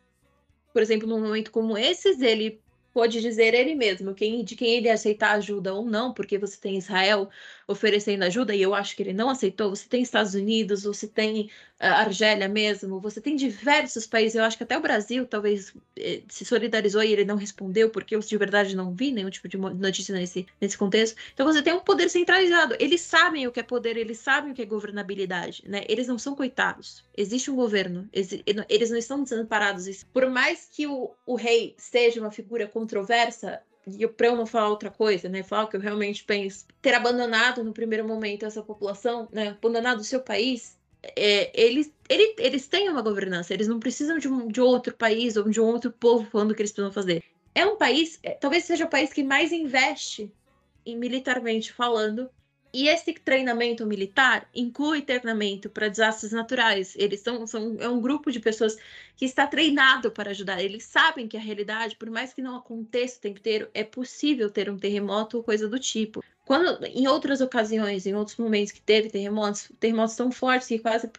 por 0.74 0.82
exemplo, 0.82 1.08
num 1.08 1.22
momento 1.22 1.52
como 1.52 1.78
esses, 1.78 2.22
ele 2.22 2.62
pode 2.94 3.22
dizer 3.22 3.54
ele 3.54 3.76
mesmo 3.76 4.14
quem, 4.14 4.44
de 4.44 4.56
quem 4.56 4.76
ele 4.76 4.90
aceitar 4.90 5.32
ajuda 5.32 5.74
ou 5.74 5.86
não, 5.86 6.14
porque 6.14 6.38
você 6.38 6.60
tem 6.60 6.78
Israel 6.78 7.30
oferecendo 7.70 8.24
ajuda, 8.24 8.56
e 8.56 8.62
eu 8.64 8.74
acho 8.74 8.96
que 8.96 9.04
ele 9.04 9.14
não 9.14 9.30
aceitou, 9.30 9.70
você 9.70 9.88
tem 9.88 10.02
Estados 10.02 10.34
Unidos, 10.34 10.84
você 10.84 11.08
tem 11.08 11.52
uh, 11.80 11.86
Argélia 11.86 12.50
mesmo, 12.50 13.00
você 13.00 13.22
tem 13.22 13.36
diversos 13.36 14.08
países, 14.08 14.34
eu 14.34 14.44
acho 14.44 14.58
que 14.58 14.64
até 14.64 14.76
o 14.76 14.82
Brasil 14.82 15.24
talvez 15.28 15.72
eh, 15.96 16.24
se 16.28 16.44
solidarizou 16.44 17.04
e 17.04 17.14
ele 17.14 17.24
não 17.24 17.36
respondeu, 17.36 17.91
porque 17.91 18.16
eu 18.16 18.22
de 18.22 18.38
verdade 18.38 18.76
não 18.76 18.91
vi 18.91 19.12
nenhum 19.12 19.30
tipo 19.30 19.48
de 19.48 19.56
notícia 19.56 20.16
nesse, 20.16 20.48
nesse 20.60 20.76
contexto. 20.76 21.16
Então 21.32 21.46
você 21.46 21.62
tem 21.62 21.72
um 21.72 21.80
poder 21.80 22.10
centralizado, 22.10 22.76
eles 22.80 23.02
sabem 23.02 23.46
o 23.46 23.52
que 23.52 23.60
é 23.60 23.64
poder, 23.64 23.98
eles 23.98 24.18
sabem 24.18 24.52
o 24.52 24.56
que 24.56 24.64
é 24.64 24.66
governabilidade, 24.66 25.64
né? 25.68 25.84
Eles 25.88 26.08
não 26.08 26.18
são 26.18 26.36
coitados, 26.36 27.04
existe 27.16 27.52
um 27.52 27.56
governo, 27.56 28.10
eles 28.12 28.90
não 28.90 28.98
estão 28.98 29.22
desamparados. 29.22 30.04
Por 30.12 30.28
mais 30.28 30.68
que 30.72 30.88
o, 30.88 31.12
o 31.24 31.36
rei 31.36 31.76
seja 31.78 32.20
uma 32.20 32.32
figura 32.32 32.68
controversa, 32.68 33.62
e 33.98 34.07
para 34.07 34.28
eu 34.28 34.36
não 34.36 34.45
falar 34.45 34.70
outra 34.70 34.90
coisa, 34.90 35.30
né, 35.30 35.44
falar 35.44 35.64
o 35.64 35.68
que 35.68 35.78
eu 35.78 35.82
realmente 35.82 36.24
penso, 36.24 36.66
ter 36.82 36.94
abandonado 36.94 37.64
no 37.64 37.74
primeiro 37.74 38.07
momento 38.07 38.45
essa 38.45 38.61
população, 38.61 39.28
né, 39.32 39.49
abandonado 39.49 39.99
o 39.99 40.03
seu 40.03 40.22
país, 40.22 40.78
é, 41.02 41.52
eles, 41.53 41.91
ele, 42.10 42.36
eles 42.38 42.68
têm 42.68 42.90
uma 42.90 43.02
governança, 43.02 43.53
eles 43.53 43.68
não 43.68 43.80
precisam 43.80 44.18
de, 44.18 44.28
um, 44.28 44.48
de 44.48 44.60
outro 44.61 44.94
país 44.94 45.38
ou 45.38 45.49
de 45.49 45.61
um 45.61 45.66
outro 45.66 45.91
povo 45.91 46.30
falando 46.30 46.52
o 46.52 46.56
que 46.56 46.61
eles 46.61 46.72
precisam 46.72 46.91
fazer. 46.91 47.24
É 47.56 47.66
um 47.66 47.78
país, 47.78 48.20
é, 48.22 48.32
talvez 48.32 48.66
seja 48.66 48.86
o 48.86 48.90
país 48.90 49.11
que 49.11 49.24
mais 49.24 49.52
investe 49.52 50.32
em 50.86 50.98
militarmente 50.98 51.72
falando 51.72 52.30
e 52.74 52.88
esse 52.88 53.14
treinamento 53.14 53.86
militar 53.86 54.48
inclui 54.54 55.02
treinamento 55.02 55.70
para 55.70 55.88
desastres 55.88 56.32
naturais. 56.32 56.94
Eles 56.98 57.22
são, 57.22 57.46
são 57.48 57.78
é 57.80 57.90
um 57.90 58.00
grupo 58.00 58.32
de 58.32 58.40
pessoas 58.40 58.78
que 59.16 59.26
está 59.26 59.48
treinado 59.48 60.12
para 60.12 60.32
ajudar. 60.32 60.62
Eles 60.62 60.84
sabem 60.84 61.28
que 61.28 61.38
a 61.38 61.40
realidade, 61.40 61.96
por 61.96 62.10
mais 62.10 62.34
que 62.34 62.41
não 62.41 62.56
aconteça 62.56 63.18
o 63.18 63.22
tempo 63.22 63.40
inteiro, 63.40 63.70
é 63.74 63.84
possível 63.84 64.50
ter 64.50 64.70
um 64.70 64.78
terremoto 64.78 65.38
ou 65.38 65.44
coisa 65.44 65.68
do 65.68 65.80
tipo. 65.80 66.24
Quando, 66.46 66.84
em 66.86 67.08
outras 67.08 67.41
ocasiões, 67.41 68.06
em 68.06 68.16
outros 68.16 68.38
momentos 68.38 68.72
que 68.72 68.82
teve 68.82 69.10
terremotos, 69.10 69.72
terremotos 69.80 70.16
tão 70.16 70.32
fortes 70.32 70.68
que 70.68 70.80
quase 70.80 71.10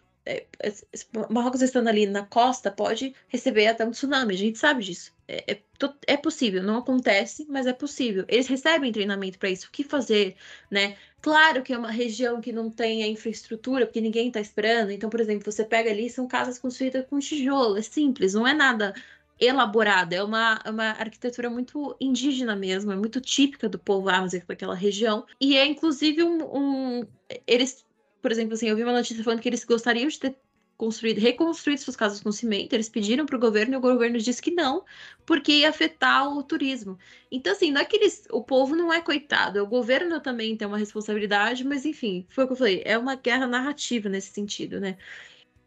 Marrocos 1.31 1.63
estando 1.63 1.89
ali 1.89 2.07
na 2.07 2.25
costa 2.25 2.71
pode 2.71 3.15
receber 3.29 3.67
até 3.67 3.85
um 3.85 3.91
tsunami, 3.91 4.35
a 4.35 4.39
gente 4.39 4.59
sabe 4.59 4.85
disso. 4.85 5.13
É, 5.27 5.53
é, 5.53 5.63
é 6.07 6.17
possível, 6.17 6.63
não 6.63 6.79
acontece, 6.79 7.47
mas 7.49 7.67
é 7.67 7.73
possível. 7.73 8.25
Eles 8.29 8.47
recebem 8.47 8.93
treinamento 8.93 9.39
para 9.39 9.51
isso, 9.51 9.69
o 9.69 9.71
que 9.71 9.85
fazer, 9.85 10.37
né? 10.71 10.97
Claro 11.23 11.63
que 11.63 11.73
é 11.73 11.79
uma 11.79 11.91
região 11.91 12.41
que 12.41 12.53
não 12.53 12.71
tem 12.71 13.03
a 13.03 13.09
infraestrutura, 13.09 13.87
porque 13.87 14.01
ninguém 14.01 14.29
está 14.29 14.41
esperando. 14.41 14.91
Então, 14.91 15.09
por 15.11 15.21
exemplo, 15.21 15.51
você 15.51 15.65
pega 15.65 15.91
ali, 15.91 16.11
são 16.11 16.27
casas 16.27 16.59
construídas 16.59 17.07
com 17.07 17.19
tijolo, 17.19 17.77
é 17.79 17.83
simples, 17.83 18.35
não 18.35 18.47
é 18.47 18.55
nada 18.55 18.95
elaborado, 19.41 20.13
é 20.13 20.23
uma, 20.23 20.61
uma 20.67 20.91
arquitetura 20.91 21.49
muito 21.49 21.97
indígena 21.99 22.55
mesmo, 22.55 22.93
é 22.93 22.97
muito 22.97 23.21
típica 23.21 23.69
do 23.69 23.79
povo 23.79 24.09
Amazigh 24.11 24.45
daquela 24.47 24.75
região. 24.75 25.25
E 25.41 25.57
é 25.57 25.65
inclusive 25.65 26.23
um, 26.23 26.45
um. 26.45 27.07
Eles, 27.47 27.85
por 28.21 28.31
exemplo, 28.33 28.55
assim, 28.55 28.69
eu 28.69 28.77
vi 28.77 28.83
uma 28.83 28.93
notícia 28.93 29.23
falando 29.25 29.41
que 29.41 29.49
eles 29.49 29.65
gostariam 29.65 30.09
de 30.09 30.19
ter 30.19 30.37
construído, 30.81 31.19
reconstruído 31.19 31.83
suas 31.83 31.95
casas 31.95 32.23
com 32.23 32.33
cimento. 32.33 32.73
Eles 32.73 32.89
pediram 32.89 33.27
para 33.27 33.37
o 33.37 33.39
governo 33.39 33.75
e 33.75 33.77
o 33.77 33.81
governo 33.81 34.19
disse 34.19 34.41
que 34.41 34.51
não, 34.51 34.83
porque 35.27 35.53
ia 35.53 35.69
afetar 35.69 36.27
o 36.35 36.43
turismo. 36.43 36.99
Então, 37.31 37.53
assim, 37.53 37.71
não 37.71 37.83
é 37.83 37.85
que 37.85 37.97
eles, 37.97 38.27
o 38.31 38.43
povo 38.43 38.75
não 38.75 38.91
é 38.91 38.99
coitado, 39.03 39.63
o 39.63 39.67
governo 39.67 40.21
também 40.21 40.57
tem 40.57 40.67
uma 40.67 40.79
responsabilidade, 40.79 41.65
mas 41.65 41.85
enfim, 41.85 42.25
foi 42.31 42.45
o 42.45 42.47
que 42.47 42.55
eu 42.55 42.57
falei, 42.57 42.83
é 42.87 42.97
uma 42.97 43.15
guerra 43.15 43.47
narrativa 43.47 44.09
nesse 44.09 44.33
sentido, 44.33 44.81
né? 44.81 44.97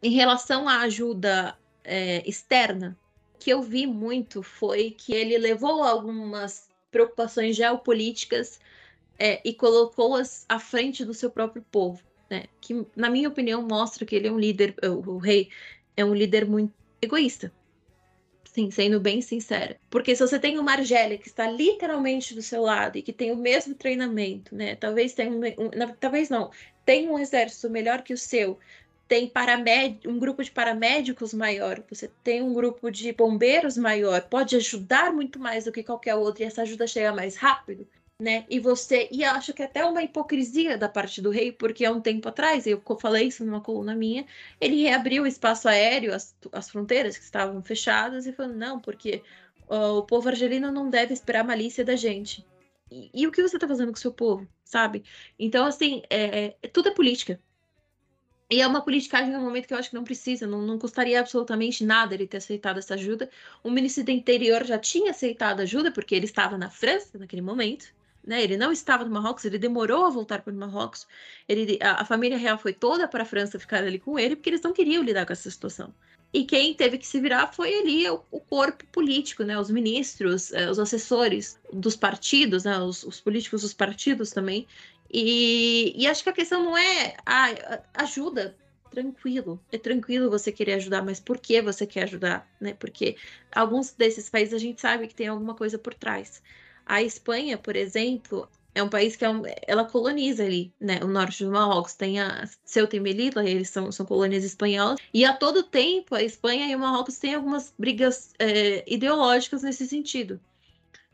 Em 0.02 0.10
relação 0.10 0.68
à 0.68 0.80
ajuda 0.80 1.56
é, 1.84 2.28
externa, 2.28 2.98
que 3.38 3.50
eu 3.50 3.62
vi 3.62 3.86
muito 3.86 4.42
foi 4.42 4.90
que 4.90 5.14
ele 5.14 5.38
levou 5.38 5.84
algumas 5.84 6.68
preocupações 6.90 7.54
geopolíticas 7.54 8.58
é, 9.16 9.40
e 9.44 9.54
colocou-as 9.54 10.44
à 10.48 10.58
frente 10.58 11.04
do 11.04 11.14
seu 11.14 11.30
próprio 11.30 11.64
povo 11.70 12.02
né? 12.34 12.44
Que, 12.60 12.84
na 12.96 13.08
minha 13.08 13.28
opinião, 13.28 13.62
mostra 13.62 14.04
que 14.04 14.16
ele 14.16 14.26
é 14.26 14.32
um 14.32 14.38
líder, 14.38 14.74
o, 14.82 15.18
rei 15.18 15.48
é 15.96 16.04
um 16.04 16.14
líder 16.14 16.46
muito 16.46 16.72
egoísta. 17.00 17.52
Sim, 18.44 18.70
sendo 18.70 19.00
bem 19.00 19.20
sincera. 19.20 19.76
Porque 19.90 20.14
se 20.14 20.26
você 20.26 20.38
tem 20.38 20.58
uma 20.58 20.72
Argélia 20.72 21.18
que 21.18 21.28
está 21.28 21.50
literalmente 21.50 22.34
do 22.34 22.42
seu 22.42 22.62
lado 22.62 22.96
e 22.96 23.02
que 23.02 23.12
tem 23.12 23.32
o 23.32 23.36
mesmo 23.36 23.74
treinamento, 23.74 24.54
né? 24.54 24.76
Talvez 24.76 25.12
tenha 25.12 25.30
um, 25.30 25.40
um 25.40 25.94
talvez 25.98 26.28
não, 26.28 26.50
tem 26.84 27.08
um 27.08 27.18
exército 27.18 27.68
melhor 27.70 28.02
que 28.02 28.14
o 28.14 28.18
seu, 28.18 28.58
tem 29.08 29.30
um 30.06 30.18
grupo 30.18 30.42
de 30.42 30.50
paramédicos 30.50 31.34
maior, 31.34 31.82
você 31.88 32.10
tem 32.22 32.42
um 32.42 32.54
grupo 32.54 32.90
de 32.90 33.12
bombeiros 33.12 33.76
maior, 33.76 34.22
pode 34.22 34.56
ajudar 34.56 35.12
muito 35.12 35.38
mais 35.38 35.64
do 35.64 35.72
que 35.72 35.82
qualquer 35.82 36.14
outro 36.14 36.42
e 36.42 36.46
essa 36.46 36.62
ajuda 36.62 36.86
chega 36.86 37.12
mais 37.12 37.36
rápido 37.36 37.86
né? 38.24 38.46
E 38.48 38.58
você, 38.58 39.06
e 39.12 39.22
acho 39.22 39.52
que 39.52 39.62
até 39.62 39.84
uma 39.84 40.02
hipocrisia 40.02 40.78
da 40.78 40.88
parte 40.88 41.20
do 41.20 41.30
rei, 41.30 41.52
porque 41.52 41.84
há 41.84 41.92
um 41.92 42.00
tempo 42.00 42.26
atrás, 42.28 42.66
eu 42.66 42.82
falei 42.98 43.28
isso 43.28 43.44
numa 43.44 43.60
coluna 43.60 43.94
minha, 43.94 44.26
ele 44.58 44.82
reabriu 44.82 45.24
o 45.24 45.26
espaço 45.26 45.68
aéreo, 45.68 46.14
as, 46.14 46.34
as 46.50 46.70
fronteiras 46.70 47.18
que 47.18 47.24
estavam 47.24 47.62
fechadas, 47.62 48.26
e 48.26 48.32
falou: 48.32 48.54
não, 48.54 48.80
porque 48.80 49.22
o 49.68 50.02
povo 50.02 50.28
argelino 50.30 50.72
não 50.72 50.88
deve 50.88 51.12
esperar 51.12 51.40
a 51.40 51.44
malícia 51.44 51.84
da 51.84 51.96
gente. 51.96 52.44
E, 52.90 53.10
e 53.12 53.26
o 53.26 53.30
que 53.30 53.42
você 53.42 53.56
está 53.56 53.68
fazendo 53.68 53.92
com 53.92 53.98
o 53.98 54.00
seu 54.00 54.12
povo, 54.12 54.48
sabe? 54.64 55.04
Então, 55.38 55.66
assim, 55.66 56.02
é, 56.08 56.56
é, 56.62 56.68
tudo 56.68 56.88
é 56.88 56.92
política. 56.92 57.38
E 58.50 58.60
é 58.60 58.66
uma 58.66 58.82
politicagem 58.82 59.32
no 59.32 59.40
momento 59.40 59.66
que 59.66 59.74
eu 59.74 59.78
acho 59.78 59.90
que 59.90 59.96
não 59.96 60.04
precisa, 60.04 60.46
não, 60.46 60.62
não 60.62 60.78
custaria 60.78 61.18
absolutamente 61.20 61.84
nada 61.84 62.14
ele 62.14 62.26
ter 62.26 62.38
aceitado 62.38 62.78
essa 62.78 62.94
ajuda. 62.94 63.28
O 63.62 63.70
ministro 63.70 64.04
do 64.04 64.10
Interior 64.10 64.64
já 64.64 64.78
tinha 64.78 65.10
aceitado 65.10 65.60
ajuda, 65.60 65.90
porque 65.90 66.14
ele 66.14 66.26
estava 66.26 66.56
na 66.56 66.70
França 66.70 67.18
naquele 67.18 67.42
momento. 67.42 67.92
Né? 68.26 68.42
Ele 68.42 68.56
não 68.56 68.72
estava 68.72 69.04
no 69.04 69.10
Marrocos, 69.10 69.44
ele 69.44 69.58
demorou 69.58 70.06
a 70.06 70.10
voltar 70.10 70.40
para 70.42 70.52
o 70.52 70.56
Marrocos. 70.56 71.06
Ele, 71.48 71.78
a, 71.82 72.02
a, 72.02 72.04
família 72.04 72.38
real 72.38 72.56
foi 72.56 72.72
toda 72.72 73.06
para 73.06 73.22
a 73.22 73.26
França 73.26 73.58
ficar 73.58 73.84
ali 73.84 73.98
com 73.98 74.18
ele, 74.18 74.34
porque 74.34 74.48
eles 74.48 74.62
não 74.62 74.72
queriam 74.72 75.02
lidar 75.02 75.26
com 75.26 75.32
essa 75.32 75.50
situação. 75.50 75.92
E 76.32 76.44
quem 76.44 76.74
teve 76.74 76.98
que 76.98 77.06
se 77.06 77.20
virar 77.20 77.52
foi 77.52 77.78
ali 77.78 78.08
o, 78.08 78.20
o 78.30 78.40
corpo 78.40 78.84
político, 78.86 79.44
né? 79.44 79.58
os 79.58 79.70
ministros, 79.70 80.52
eh, 80.52 80.68
os 80.70 80.78
assessores 80.78 81.60
dos 81.72 81.94
partidos, 81.94 82.64
né? 82.64 82.78
os, 82.80 83.04
os 83.04 83.20
políticos 83.20 83.62
dos 83.62 83.74
partidos 83.74 84.30
também. 84.30 84.66
E, 85.12 85.94
e, 85.96 86.08
acho 86.08 86.24
que 86.24 86.30
a 86.30 86.32
questão 86.32 86.64
não 86.64 86.76
é 86.76 87.14
ah, 87.24 87.80
ajuda, 87.94 88.56
tranquilo. 88.90 89.60
É 89.70 89.78
tranquilo 89.78 90.30
você 90.30 90.50
querer 90.50 90.74
ajudar, 90.74 91.04
mas 91.04 91.20
por 91.20 91.38
que 91.38 91.60
você 91.60 91.86
quer 91.86 92.04
ajudar? 92.04 92.48
Né? 92.60 92.74
Porque 92.74 93.16
alguns 93.54 93.92
desses 93.92 94.30
países 94.30 94.54
a 94.54 94.58
gente 94.58 94.80
sabe 94.80 95.06
que 95.06 95.14
tem 95.14 95.28
alguma 95.28 95.54
coisa 95.54 95.78
por 95.78 95.94
trás. 95.94 96.42
A 96.86 97.02
Espanha, 97.02 97.56
por 97.58 97.76
exemplo, 97.76 98.48
é 98.74 98.82
um 98.82 98.88
país 98.88 99.16
que 99.16 99.24
é 99.24 99.30
um, 99.30 99.42
ela 99.66 99.84
coloniza 99.84 100.44
ali, 100.44 100.72
né? 100.80 101.00
O 101.02 101.06
norte 101.06 101.44
do 101.44 101.50
Marrocos 101.50 101.94
tem 101.94 102.20
a 102.20 102.44
Ceuta 102.64 102.96
e 102.96 103.00
Melilla, 103.00 103.48
eles 103.48 103.70
são, 103.70 103.90
são 103.92 104.04
colônias 104.04 104.44
espanholas, 104.44 104.98
e 105.12 105.24
a 105.24 105.32
todo 105.32 105.62
tempo 105.62 106.14
a 106.14 106.22
Espanha 106.22 106.66
e 106.66 106.74
o 106.74 106.78
Marrocos 106.78 107.18
têm 107.18 107.34
algumas 107.34 107.72
brigas 107.78 108.32
é, 108.38 108.84
ideológicas 108.92 109.62
nesse 109.62 109.86
sentido. 109.86 110.40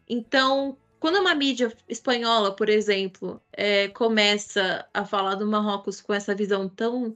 Então, 0.09 0.77
quando 0.99 1.19
uma 1.21 1.35
mídia 1.35 1.73
espanhola, 1.89 2.55
por 2.55 2.69
exemplo, 2.69 3.41
é, 3.53 3.89
começa 3.89 4.87
a 4.93 5.05
falar 5.05 5.35
do 5.35 5.47
Marrocos 5.47 6.01
com 6.01 6.13
essa 6.15 6.35
visão 6.35 6.69
tão 6.69 7.15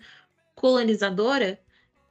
colonizadora, 0.55 1.61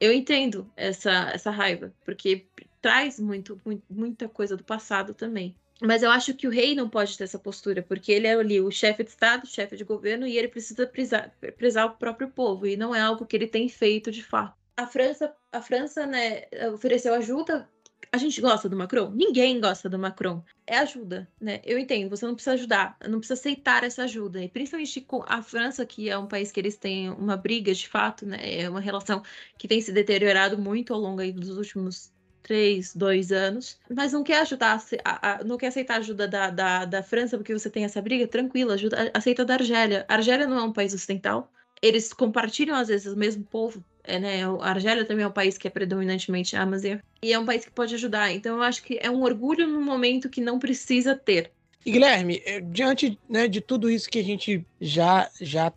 eu 0.00 0.12
entendo 0.12 0.70
essa, 0.76 1.30
essa 1.32 1.50
raiva, 1.50 1.92
porque 2.04 2.46
traz 2.82 3.18
muito, 3.18 3.60
muito, 3.64 3.82
muita 3.88 4.28
coisa 4.28 4.56
do 4.56 4.64
passado 4.64 5.14
também. 5.14 5.56
Mas 5.84 6.02
eu 6.02 6.10
acho 6.10 6.34
que 6.34 6.46
o 6.46 6.50
rei 6.50 6.74
não 6.74 6.88
pode 6.88 7.16
ter 7.16 7.24
essa 7.24 7.38
postura, 7.38 7.82
porque 7.82 8.10
ele 8.10 8.26
é 8.26 8.32
ali 8.32 8.60
o 8.60 8.70
chefe 8.70 9.04
de 9.04 9.10
Estado, 9.10 9.46
chefe 9.46 9.76
de 9.76 9.84
governo, 9.84 10.26
e 10.26 10.38
ele 10.38 10.48
precisa 10.48 10.86
prezar, 10.86 11.30
prezar 11.56 11.86
o 11.86 11.96
próprio 11.96 12.28
povo, 12.28 12.66
e 12.66 12.76
não 12.76 12.94
é 12.94 13.00
algo 13.00 13.26
que 13.26 13.36
ele 13.36 13.46
tem 13.46 13.68
feito 13.68 14.10
de 14.10 14.22
fato. 14.22 14.56
A 14.76 14.86
França, 14.86 15.34
a 15.52 15.60
França 15.60 16.06
né, 16.06 16.44
ofereceu 16.72 17.14
ajuda. 17.14 17.68
A 18.10 18.16
gente 18.16 18.40
gosta 18.40 18.68
do 18.68 18.76
Macron? 18.76 19.10
Ninguém 19.10 19.60
gosta 19.60 19.88
do 19.88 19.98
Macron. 19.98 20.42
É 20.66 20.78
ajuda, 20.78 21.28
né? 21.40 21.60
Eu 21.64 21.78
entendo, 21.78 22.08
você 22.08 22.24
não 22.24 22.34
precisa 22.34 22.54
ajudar, 22.54 22.96
não 23.08 23.18
precisa 23.18 23.34
aceitar 23.34 23.82
essa 23.82 24.04
ajuda. 24.04 24.42
E 24.42 24.48
principalmente 24.48 25.00
com 25.00 25.24
a 25.26 25.42
França, 25.42 25.84
que 25.84 26.08
é 26.08 26.16
um 26.16 26.28
país 26.28 26.52
que 26.52 26.60
eles 26.60 26.76
têm 26.76 27.10
uma 27.10 27.36
briga 27.36 27.74
de 27.74 27.88
fato, 27.88 28.24
né? 28.24 28.38
É 28.40 28.70
uma 28.70 28.80
relação 28.80 29.22
que 29.58 29.66
tem 29.66 29.80
se 29.80 29.92
deteriorado 29.92 30.56
muito 30.56 30.94
ao 30.94 31.00
longo 31.00 31.20
dos 31.32 31.56
últimos 31.56 32.13
três, 32.44 32.94
dois 32.94 33.32
anos, 33.32 33.78
mas 33.90 34.12
não 34.12 34.22
quer 34.22 34.42
ajudar, 34.42 34.80
a, 35.02 35.32
a, 35.32 35.44
não 35.44 35.56
quer 35.56 35.68
aceitar 35.68 35.94
a 35.94 35.98
ajuda 35.98 36.28
da, 36.28 36.50
da, 36.50 36.84
da, 36.84 37.02
França 37.02 37.38
porque 37.38 37.52
você 37.52 37.70
tem 37.70 37.84
essa 37.84 38.00
briga, 38.02 38.28
tranquilo, 38.28 38.70
ajuda, 38.70 39.10
aceita 39.14 39.44
da 39.44 39.54
Argélia. 39.54 40.04
A 40.06 40.14
Argélia 40.14 40.46
não 40.46 40.58
é 40.58 40.62
um 40.62 40.72
país 40.72 40.92
ocidental, 40.92 41.50
eles 41.80 42.12
compartilham 42.12 42.76
às 42.76 42.88
vezes 42.88 43.10
o 43.10 43.16
mesmo 43.16 43.44
povo, 43.44 43.82
é, 44.04 44.18
né? 44.18 44.44
A 44.44 44.70
Argélia 44.70 45.06
também 45.06 45.24
é 45.24 45.28
um 45.28 45.32
país 45.32 45.56
que 45.56 45.66
é 45.66 45.70
predominantemente 45.70 46.54
Amazigh, 46.54 47.00
e 47.22 47.32
é 47.32 47.38
um 47.38 47.46
país 47.46 47.64
que 47.64 47.70
pode 47.70 47.94
ajudar. 47.94 48.30
Então 48.30 48.56
eu 48.56 48.62
acho 48.62 48.82
que 48.82 48.98
é 49.00 49.10
um 49.10 49.22
orgulho 49.22 49.66
no 49.66 49.80
momento 49.80 50.28
que 50.28 50.42
não 50.42 50.58
precisa 50.58 51.16
ter. 51.16 51.50
E 51.84 51.90
Guilherme, 51.90 52.42
eh, 52.44 52.60
diante 52.60 53.18
né, 53.28 53.48
de 53.48 53.60
tudo 53.62 53.90
isso 53.90 54.08
que 54.08 54.18
a 54.18 54.24
gente 54.24 54.64
já 54.80 55.30
já 55.40 55.72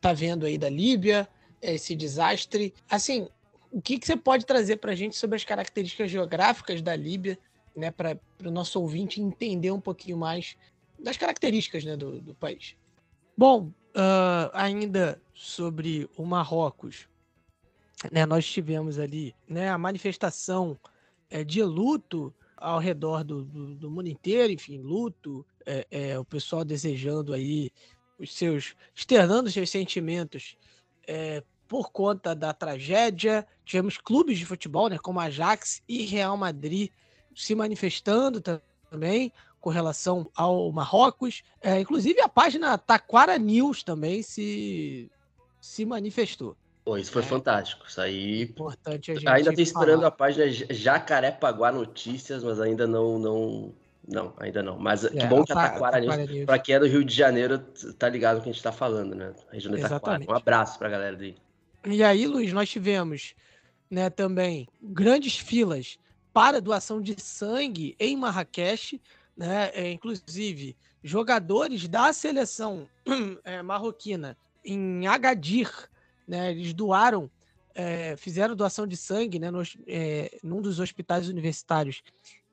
tá 0.00 0.12
vendo 0.12 0.46
aí 0.46 0.58
da 0.58 0.68
Líbia, 0.68 1.28
esse 1.62 1.94
desastre, 1.94 2.74
assim, 2.90 3.28
o 3.70 3.80
que, 3.80 3.98
que 3.98 4.06
você 4.06 4.16
pode 4.16 4.46
trazer 4.46 4.76
para 4.76 4.92
a 4.92 4.94
gente 4.94 5.16
sobre 5.16 5.36
as 5.36 5.44
características 5.44 6.10
geográficas 6.10 6.80
da 6.80 6.96
Líbia, 6.96 7.38
né, 7.76 7.90
para 7.90 8.18
o 8.44 8.50
nosso 8.50 8.80
ouvinte 8.80 9.20
entender 9.20 9.70
um 9.70 9.80
pouquinho 9.80 10.16
mais 10.16 10.56
das 10.98 11.16
características 11.16 11.84
né, 11.84 11.96
do, 11.96 12.20
do 12.20 12.34
país? 12.34 12.76
Bom, 13.36 13.70
uh, 13.94 14.50
ainda 14.52 15.20
sobre 15.32 16.08
o 16.16 16.24
Marrocos, 16.24 17.08
né, 18.10 18.26
nós 18.26 18.46
tivemos 18.46 18.98
ali 18.98 19.34
né, 19.46 19.70
a 19.70 19.78
manifestação 19.78 20.78
é, 21.30 21.44
de 21.44 21.62
luto 21.62 22.34
ao 22.56 22.80
redor 22.80 23.22
do, 23.22 23.44
do, 23.44 23.74
do, 23.74 23.90
mundo 23.90 24.08
inteiro, 24.08 24.52
enfim, 24.52 24.78
luto, 24.78 25.46
é, 25.64 25.86
é, 25.90 26.18
o 26.18 26.24
pessoal 26.24 26.64
desejando 26.64 27.32
aí 27.32 27.70
os 28.18 28.34
seus, 28.34 28.74
externando 28.94 29.46
os 29.46 29.52
seus 29.52 29.70
sentimentos 29.70 30.56
por 31.68 31.92
conta 31.92 32.34
da 32.34 32.52
tragédia. 32.52 33.46
Tivemos 33.64 33.98
clubes 33.98 34.38
de 34.38 34.46
futebol, 34.46 34.88
né, 34.88 34.98
como 34.98 35.20
Ajax 35.20 35.82
e 35.86 36.04
Real 36.04 36.36
Madrid, 36.36 36.90
se 37.36 37.54
manifestando 37.54 38.40
também 38.90 39.32
com 39.60 39.70
relação 39.70 40.28
ao 40.34 40.72
Marrocos. 40.72 41.42
É, 41.60 41.78
inclusive 41.78 42.20
a 42.20 42.28
página 42.28 42.78
Taquara 42.78 43.38
News 43.38 43.82
também 43.82 44.22
se, 44.22 45.10
se 45.60 45.84
manifestou. 45.84 46.56
Pô, 46.84 46.96
isso 46.96 47.12
foi 47.12 47.22
é. 47.22 47.26
fantástico. 47.26 47.84
Isso 47.86 48.00
aí. 48.00 48.42
Importante 48.42 49.12
a 49.12 49.14
gente 49.14 49.28
Ainda 49.28 49.50
estou 49.50 49.62
esperando 49.62 50.06
a 50.06 50.10
página 50.10 50.46
Jacarepaguá 50.48 51.70
Notícias, 51.70 52.42
mas 52.42 52.58
ainda 52.58 52.86
não, 52.86 53.18
não, 53.18 53.74
não, 54.08 54.32
ainda 54.38 54.62
não. 54.62 54.78
Mas 54.78 55.04
é, 55.04 55.10
que 55.10 55.26
bom 55.26 55.44
que 55.44 55.52
a 55.52 55.54
Taquara, 55.54 56.00
Taquara 56.00 56.26
News, 56.26 56.46
para 56.46 56.58
quem 56.58 56.74
é 56.76 56.78
do 56.78 56.86
Rio 56.86 57.04
de 57.04 57.14
Janeiro, 57.14 57.58
tá 57.98 58.08
ligado 58.08 58.36
com 58.36 58.40
o 58.40 58.42
que 58.44 58.48
a 58.48 58.52
gente 58.52 58.60
está 58.60 58.72
falando, 58.72 59.14
né? 59.14 59.34
A 59.50 59.52
região 59.52 59.74
da 59.74 59.86
Taquara. 59.86 60.24
Um 60.26 60.34
abraço 60.34 60.78
para 60.78 60.88
a 60.88 60.90
galera 60.90 61.14
daí. 61.14 61.36
E 61.86 62.02
aí, 62.02 62.26
Luiz, 62.26 62.52
nós 62.52 62.68
tivemos 62.68 63.34
né, 63.90 64.10
também 64.10 64.68
grandes 64.82 65.36
filas 65.38 65.98
para 66.32 66.60
doação 66.60 67.00
de 67.00 67.20
sangue 67.20 67.96
em 67.98 68.16
Marrakech, 68.16 69.00
né, 69.36 69.70
é, 69.72 69.90
inclusive 69.90 70.76
jogadores 71.02 71.88
da 71.88 72.12
seleção 72.12 72.88
é, 73.44 73.62
marroquina 73.62 74.36
em 74.64 75.06
Agadir, 75.06 75.70
né, 76.26 76.50
eles 76.50 76.74
doaram, 76.74 77.30
é, 77.74 78.16
fizeram 78.16 78.56
doação 78.56 78.86
de 78.86 78.96
sangue 78.96 79.38
né, 79.38 79.50
nos, 79.50 79.76
é, 79.86 80.38
num 80.42 80.60
dos 80.60 80.80
hospitais 80.80 81.28
universitários 81.28 82.02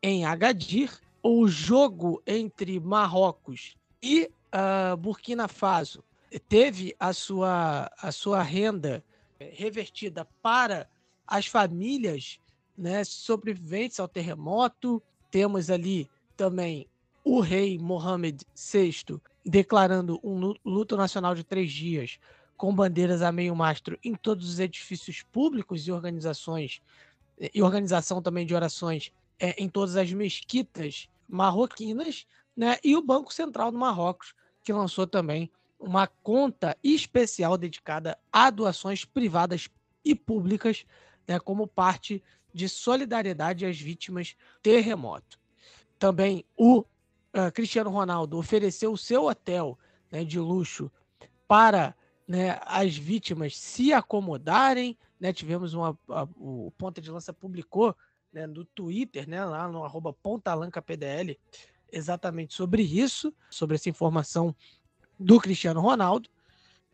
em 0.01 0.25
Agadir. 0.25 0.91
O 1.21 1.47
jogo 1.47 2.21
entre 2.27 2.79
Marrocos 2.79 3.75
e 4.01 4.29
uh, 4.53 4.95
Burkina 4.95 5.47
Faso 5.47 6.03
teve 6.47 6.95
a 6.99 7.11
sua, 7.13 7.91
a 7.97 8.11
sua 8.11 8.43
renda 8.43 9.03
revertida 9.39 10.25
para 10.41 10.89
as 11.27 11.47
famílias 11.47 12.39
né, 12.77 13.03
sobreviventes 13.03 13.99
ao 13.99 14.07
terremoto. 14.07 15.01
Temos 15.31 15.69
ali 15.69 16.09
também 16.35 16.87
o 17.23 17.39
rei 17.39 17.77
Mohammed 17.79 18.45
VI 18.55 19.19
declarando 19.45 20.19
um 20.23 20.53
luto 20.63 20.97
nacional 20.97 21.35
de 21.35 21.43
três 21.43 21.71
dias 21.71 22.19
com 22.57 22.73
bandeiras 22.73 23.21
a 23.21 23.31
meio 23.31 23.55
mastro 23.55 23.97
em 24.03 24.15
todos 24.15 24.49
os 24.49 24.59
edifícios 24.59 25.23
públicos 25.23 25.87
e 25.87 25.91
organizações 25.91 26.81
e 27.53 27.61
organização 27.61 28.21
também 28.21 28.45
de 28.45 28.55
orações 28.55 29.11
é, 29.39 29.61
em 29.61 29.67
todas 29.67 29.97
as 29.97 30.11
mesquitas 30.13 31.09
marroquinas, 31.27 32.25
né? 32.55 32.77
E 32.81 32.95
o 32.95 33.01
Banco 33.01 33.33
Central 33.33 33.71
do 33.71 33.77
Marrocos 33.77 34.33
que 34.63 34.71
lançou 34.71 35.05
também 35.05 35.51
uma 35.79 36.07
conta 36.07 36.77
especial 36.83 37.57
dedicada 37.57 38.17
a 38.31 38.49
doações 38.49 39.05
privadas 39.05 39.69
e 40.03 40.15
públicas, 40.15 40.85
né, 41.27 41.39
como 41.39 41.67
parte 41.67 42.23
de 42.53 42.69
solidariedade 42.69 43.65
às 43.65 43.79
vítimas 43.79 44.35
terremoto. 44.61 45.39
Também 45.99 46.45
o 46.55 46.79
uh, 46.79 47.51
Cristiano 47.53 47.89
Ronaldo 47.89 48.37
ofereceu 48.37 48.93
o 48.93 48.97
seu 48.97 49.25
hotel 49.25 49.77
né, 50.11 50.23
de 50.23 50.39
luxo 50.39 50.91
para 51.47 51.95
né, 52.27 52.59
as 52.65 52.95
vítimas 52.95 53.57
se 53.57 53.91
acomodarem. 53.91 54.97
Né, 55.19 55.33
tivemos 55.33 55.73
uma, 55.73 55.97
a, 56.09 56.23
o 56.37 56.71
Ponta 56.77 57.01
de 57.01 57.11
Lança 57.11 57.33
publicou 57.33 57.95
né, 58.31 58.47
no 58.47 58.65
Twitter, 58.65 59.27
né, 59.27 59.43
lá 59.43 59.67
no 59.67 59.83
arroba 59.83 60.13
PontaLancaPDL, 60.13 61.37
exatamente 61.91 62.53
sobre 62.53 62.83
isso, 62.83 63.33
sobre 63.49 63.75
essa 63.75 63.89
informação 63.89 64.55
do 65.19 65.39
Cristiano 65.39 65.81
Ronaldo. 65.81 66.29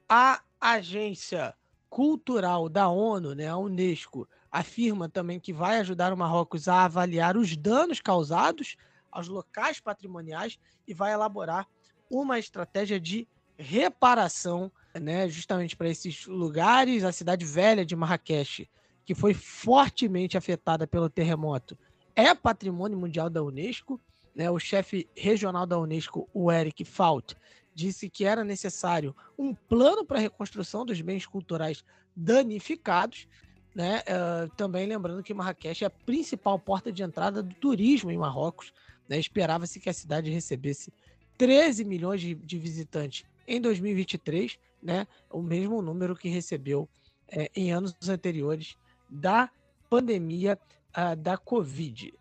A 0.08 0.42
agência 0.60 1.54
cultural 1.90 2.70
da 2.70 2.88
ONU, 2.88 3.36
né, 3.36 3.48
a 3.48 3.58
Unesco, 3.58 4.28
afirma 4.52 5.10
também 5.10 5.40
que 5.40 5.52
vai 5.52 5.78
ajudar 5.80 6.14
o 6.14 6.18
Marrocos 6.18 6.68
a 6.68 6.86
avaliar 6.86 7.36
os 7.36 7.56
danos 7.56 8.00
causados 8.00 8.78
aos 9.12 9.28
locais 9.28 9.80
patrimoniais 9.80 10.58
e 10.88 10.94
vai 10.94 11.14
elaborar 11.14 11.68
uma 12.10 12.40
estratégia 12.40 13.00
de 13.00 13.28
reparação, 13.58 14.72
né, 15.00 15.28
justamente 15.30 15.76
para 15.76 15.90
esses 15.90 16.26
lugares. 16.26 17.04
A 17.04 17.12
cidade 17.12 17.46
velha 17.46 17.86
de 17.86 17.96
Marrakech, 17.96 18.70
que 19.06 19.16
foi 19.16 19.34
fortemente 19.34 20.38
afetada 20.38 20.88
pelo 20.88 21.10
terremoto, 21.10 21.78
é 22.16 22.34
patrimônio 22.36 22.98
mundial 22.98 23.30
da 23.30 23.44
Unesco. 23.44 24.00
Né, 24.34 24.50
o 24.50 24.58
chefe 24.58 25.10
regional 25.14 25.66
da 25.66 25.78
Unesco, 25.78 26.30
o 26.34 26.50
Eric 26.50 26.86
Faut, 26.86 27.36
disse 27.74 28.10
que 28.10 28.26
era 28.26 28.44
necessário 28.44 29.16
um 29.38 29.54
plano 29.54 30.06
para 30.06 30.18
a 30.18 30.22
reconstrução 30.22 30.86
dos 30.86 31.00
bens 31.02 31.26
culturais 31.26 31.84
danificados. 32.16 33.28
Né? 33.74 34.00
Uh, 34.00 34.50
também 34.56 34.86
lembrando 34.86 35.24
que 35.24 35.34
Marrakech 35.34 35.84
é 35.84 35.88
a 35.88 35.90
principal 35.90 36.60
porta 36.60 36.92
de 36.92 37.04
entrada 37.04 37.42
do 37.42 37.54
turismo 37.56 38.12
em 38.12 38.18
Marrocos. 38.18 38.74
Né? 39.08 39.18
Esperava-se 39.18 39.80
que 39.80 39.90
a 39.90 39.94
cidade 39.94 40.30
recebesse 40.30 40.92
13 41.38 41.86
milhões 41.86 42.22
de, 42.22 42.36
de, 42.36 42.60
visitantes 42.60 43.26
em 43.48 43.60
2023, 43.60 44.60
né? 44.84 45.08
o 45.30 45.42
mesmo 45.42 45.82
número 45.82 46.16
que 46.16 46.30
recebeu 46.30 46.88
é, 47.30 47.50
em 47.56 47.72
anos 47.72 47.96
anteriores 48.08 48.78
da 49.10 49.50
pandemia 49.90 50.60
uh, 50.96 51.16
da 51.16 51.38
Covid. 51.38 52.14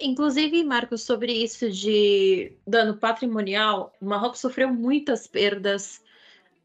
Inclusive, 0.00 0.62
Marcos, 0.64 1.02
sobre 1.02 1.32
isso 1.32 1.70
de 1.70 2.52
dano 2.66 2.96
patrimonial, 2.96 3.92
o 4.00 4.04
Marrocos 4.04 4.40
sofreu 4.40 4.72
muitas 4.72 5.26
perdas 5.26 6.02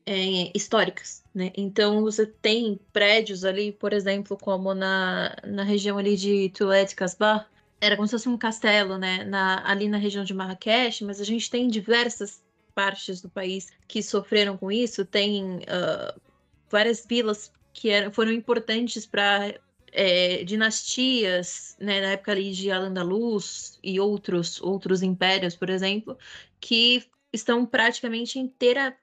é, 0.05 0.51
históricas, 0.55 1.23
né? 1.33 1.51
Então 1.55 2.01
você 2.01 2.25
tem 2.25 2.79
prédios 2.93 3.43
ali, 3.43 3.71
por 3.71 3.93
exemplo, 3.93 4.37
como 4.37 4.73
na, 4.73 5.35
na 5.43 5.63
região 5.63 5.97
ali 5.97 6.15
de 6.15 6.49
Tulet 6.49 6.93
Casbah, 6.95 7.47
era 7.81 7.95
como 7.95 8.07
se 8.07 8.11
fosse 8.11 8.29
um 8.29 8.37
castelo, 8.37 8.97
né? 8.97 9.23
Na, 9.23 9.69
ali 9.69 9.87
na 9.89 9.97
região 9.97 10.23
de 10.23 10.33
Marrakech, 10.33 11.03
mas 11.03 11.19
a 11.19 11.23
gente 11.23 11.49
tem 11.49 11.67
diversas 11.67 12.43
partes 12.73 13.21
do 13.21 13.29
país 13.29 13.71
que 13.87 14.03
sofreram 14.03 14.57
com 14.57 14.71
isso. 14.71 15.05
Tem 15.05 15.57
uh, 15.57 16.21
várias 16.69 17.05
vilas 17.05 17.51
que 17.73 17.89
eram, 17.89 18.11
foram 18.11 18.31
importantes 18.31 19.05
para 19.05 19.55
é, 19.95 20.43
dinastias, 20.43 21.75
né, 21.79 22.01
na 22.01 22.07
época 22.11 22.33
ali 22.33 22.51
de 22.51 22.69
Al-Andalus 22.69 23.79
e 23.81 23.99
outros, 23.99 24.61
outros 24.61 25.01
impérios, 25.01 25.55
por 25.55 25.69
exemplo, 25.69 26.17
que 26.59 27.03
estão 27.31 27.65
praticamente 27.65 28.37
inteira, 28.37 28.95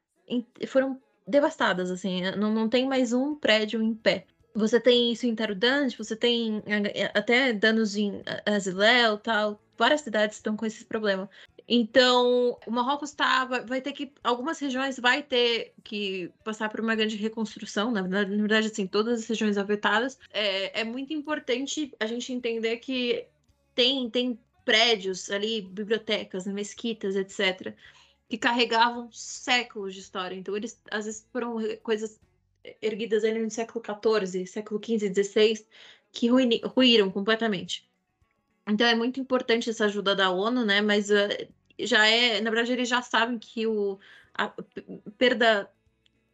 foram 0.66 1.00
devastadas, 1.26 1.90
assim, 1.90 2.22
não, 2.36 2.52
não 2.52 2.68
tem 2.68 2.86
mais 2.86 3.12
um 3.12 3.34
prédio 3.34 3.82
em 3.82 3.94
pé. 3.94 4.26
Você 4.54 4.78
tem 4.78 5.12
isso 5.12 5.26
em 5.26 5.34
Tarudante, 5.34 5.96
você 5.96 6.14
tem 6.14 6.62
até 7.14 7.54
danos 7.54 7.96
em 7.96 8.22
Aziléu, 8.44 9.16
tal, 9.16 9.58
várias 9.78 10.02
cidades 10.02 10.36
estão 10.36 10.56
com 10.56 10.66
esse 10.66 10.84
problema. 10.84 11.28
Então, 11.68 12.58
o 12.66 12.70
Marrocos 12.70 13.12
tá, 13.12 13.44
vai, 13.44 13.80
ter 13.80 13.92
que. 13.92 14.12
Algumas 14.22 14.58
regiões 14.58 14.98
vai 14.98 15.22
ter 15.22 15.74
que 15.84 16.30
passar 16.44 16.68
por 16.68 16.80
uma 16.80 16.94
grande 16.94 17.16
reconstrução. 17.16 17.90
Na 17.90 18.02
verdade, 18.02 18.30
na 18.30 18.36
verdade 18.38 18.66
assim, 18.66 18.86
todas 18.86 19.20
as 19.20 19.28
regiões 19.28 19.56
afetadas. 19.56 20.18
É, 20.32 20.80
é 20.80 20.84
muito 20.84 21.12
importante 21.12 21.92
a 22.00 22.06
gente 22.06 22.32
entender 22.32 22.78
que 22.78 23.26
tem, 23.74 24.10
tem 24.10 24.38
prédios 24.64 25.30
ali, 25.30 25.62
bibliotecas, 25.62 26.46
mesquitas, 26.46 27.16
etc., 27.16 27.74
que 28.28 28.38
carregavam 28.38 29.10
séculos 29.12 29.94
de 29.94 30.00
história. 30.00 30.34
Então, 30.34 30.56
eles 30.56 30.80
às 30.90 31.04
vezes 31.04 31.26
foram 31.32 31.58
coisas 31.82 32.18
erguidas 32.80 33.24
ali 33.24 33.40
no 33.40 33.50
século 33.50 33.84
XIV, 33.84 34.46
século 34.46 34.80
XV, 34.82 35.12
XVI, 35.12 35.66
que 36.12 36.28
ruíram 36.28 37.10
completamente. 37.10 37.90
Então 38.68 38.86
é 38.86 38.94
muito 38.94 39.20
importante 39.20 39.70
essa 39.70 39.86
ajuda 39.86 40.14
da 40.14 40.30
ONU, 40.30 40.64
né? 40.64 40.80
Mas 40.80 41.10
uh, 41.10 41.28
já 41.78 42.06
é, 42.06 42.40
na 42.40 42.50
verdade, 42.50 42.72
eles 42.72 42.88
já 42.88 43.02
sabem 43.02 43.38
que 43.38 43.66
o, 43.66 43.98
a 44.34 44.52
perda 45.18 45.68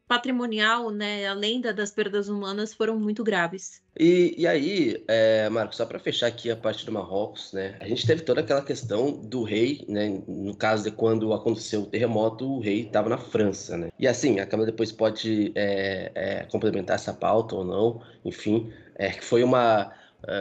patrimonial, 0.09 0.91
né, 0.91 1.27
além 1.27 1.61
das 1.61 1.91
perdas 1.91 2.31
humanas, 2.31 2.73
foram 2.73 2.99
muito 2.99 3.23
graves. 3.23 3.83
E, 4.01 4.35
e 4.39 4.47
aí, 4.47 5.05
é, 5.07 5.51
Marcos, 5.51 5.77
só 5.77 5.85
para 5.85 5.99
fechar 5.99 6.29
aqui 6.29 6.51
a 6.51 6.57
parte 6.57 6.87
do 6.87 6.91
Marrocos, 6.91 7.53
né, 7.53 7.77
a 7.79 7.87
gente 7.87 8.07
teve 8.07 8.23
toda 8.23 8.41
aquela 8.41 8.63
questão 8.63 9.13
do 9.13 9.43
rei, 9.43 9.85
né, 9.87 10.23
no 10.27 10.57
caso 10.57 10.85
de 10.85 10.91
quando 10.91 11.33
aconteceu 11.35 11.83
o 11.83 11.87
terremoto, 11.87 12.51
o 12.51 12.59
rei 12.59 12.87
estava 12.87 13.11
na 13.11 13.19
França, 13.19 13.77
né, 13.77 13.91
e 13.99 14.09
assim, 14.09 14.41
a 14.41 14.47
Câmara 14.47 14.71
depois 14.71 14.91
pode 14.91 15.53
é, 15.55 16.11
é, 16.15 16.45
complementar 16.45 16.95
essa 16.95 17.13
pauta 17.13 17.55
ou 17.55 17.65
não, 17.65 18.01
enfim, 18.25 18.73
é, 18.95 19.11
que 19.11 19.25
foi 19.25 19.43
uma 19.43 19.93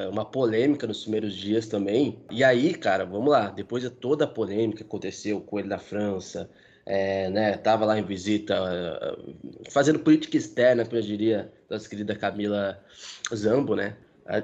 uma 0.10 0.26
polêmica 0.26 0.88
nos 0.88 1.02
primeiros 1.02 1.36
dias 1.36 1.68
também. 1.68 2.20
E 2.32 2.44
aí, 2.44 2.74
cara, 2.74 3.06
vamos 3.06 3.30
lá, 3.30 3.50
depois 3.50 3.84
de 3.84 3.90
toda 3.90 4.26
a 4.26 4.28
polêmica 4.28 4.80
que 4.80 4.84
aconteceu 4.84 5.40
com 5.42 5.60
ele 5.60 5.70
da 5.70 5.78
França, 5.78 6.50
é, 6.86 7.30
né, 7.30 7.58
tava 7.58 7.86
lá 7.86 8.00
em 8.00 8.04
visita, 8.04 8.56
é, 8.56 9.72
fazendo 9.72 10.00
política 10.00 10.38
externa, 10.38 10.86
como 10.86 10.98
eu 10.98 11.02
diria, 11.02 11.52
nossa 11.70 11.88
querida 11.88 12.16
Camila 12.16 12.82
Zambo, 13.36 13.76
né? 13.76 13.96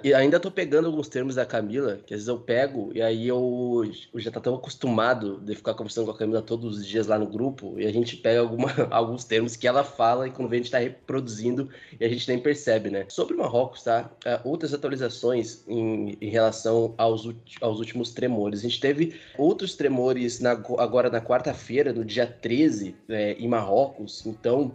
E 0.02 0.14
ainda 0.14 0.40
tô 0.40 0.50
pegando 0.50 0.86
alguns 0.88 1.10
termos 1.10 1.36
da 1.36 1.46
Camila, 1.46 2.00
que 2.06 2.14
às 2.14 2.22
vezes 2.22 2.28
eu 2.28 2.40
pego 2.40 2.92
e 2.96 3.02
aí 3.02 3.28
eu, 3.28 3.84
eu 4.14 4.20
já 4.20 4.32
tá 4.32 4.40
tão 4.40 4.56
acostumado 4.56 5.40
de 5.42 5.56
ficar 5.56 5.74
conversando 5.74 6.06
com 6.06 6.12
a 6.12 6.18
Camila 6.18 6.42
todos 6.42 6.78
os 6.78 6.88
dias 6.88 7.08
lá 7.08 7.20
no 7.20 7.28
grupo, 7.28 7.78
e 7.78 7.86
a 7.86 7.92
gente 7.92 8.16
pega 8.16 8.40
alguma, 8.40 8.72
alguns 8.90 9.26
termos 9.26 9.56
que 9.56 9.68
ela 9.68 9.84
fala 9.84 10.28
e 10.28 10.32
quando 10.32 10.48
vem 10.48 10.60
a 10.60 10.64
gente 10.64 10.72
tá 10.72 10.80
reproduzindo 10.80 11.70
e 12.00 12.06
a 12.06 12.08
gente 12.08 12.28
nem 12.30 12.40
percebe, 12.40 12.90
né? 12.90 13.06
Sobre 13.10 13.36
Marrocos, 13.36 13.84
tá? 13.84 14.10
Uh, 14.26 14.50
outras 14.50 14.74
atualizações 14.74 15.64
em, 15.68 16.18
em 16.22 16.30
relação 16.30 16.94
aos, 16.98 17.30
aos 17.60 17.80
últimos 17.80 18.12
tremores. 18.12 18.62
A 18.62 18.64
gente 18.64 18.80
teve 18.80 19.16
outros 19.38 19.76
tremores 19.76 20.40
na, 20.40 20.52
agora 20.52 21.10
na 21.10 21.20
quarta-feira, 21.20 21.92
no 21.92 22.06
dia 22.06 22.26
13, 22.26 22.96
é, 23.10 23.34
em 23.34 23.48
Marrocos, 23.48 24.26
então 24.26 24.72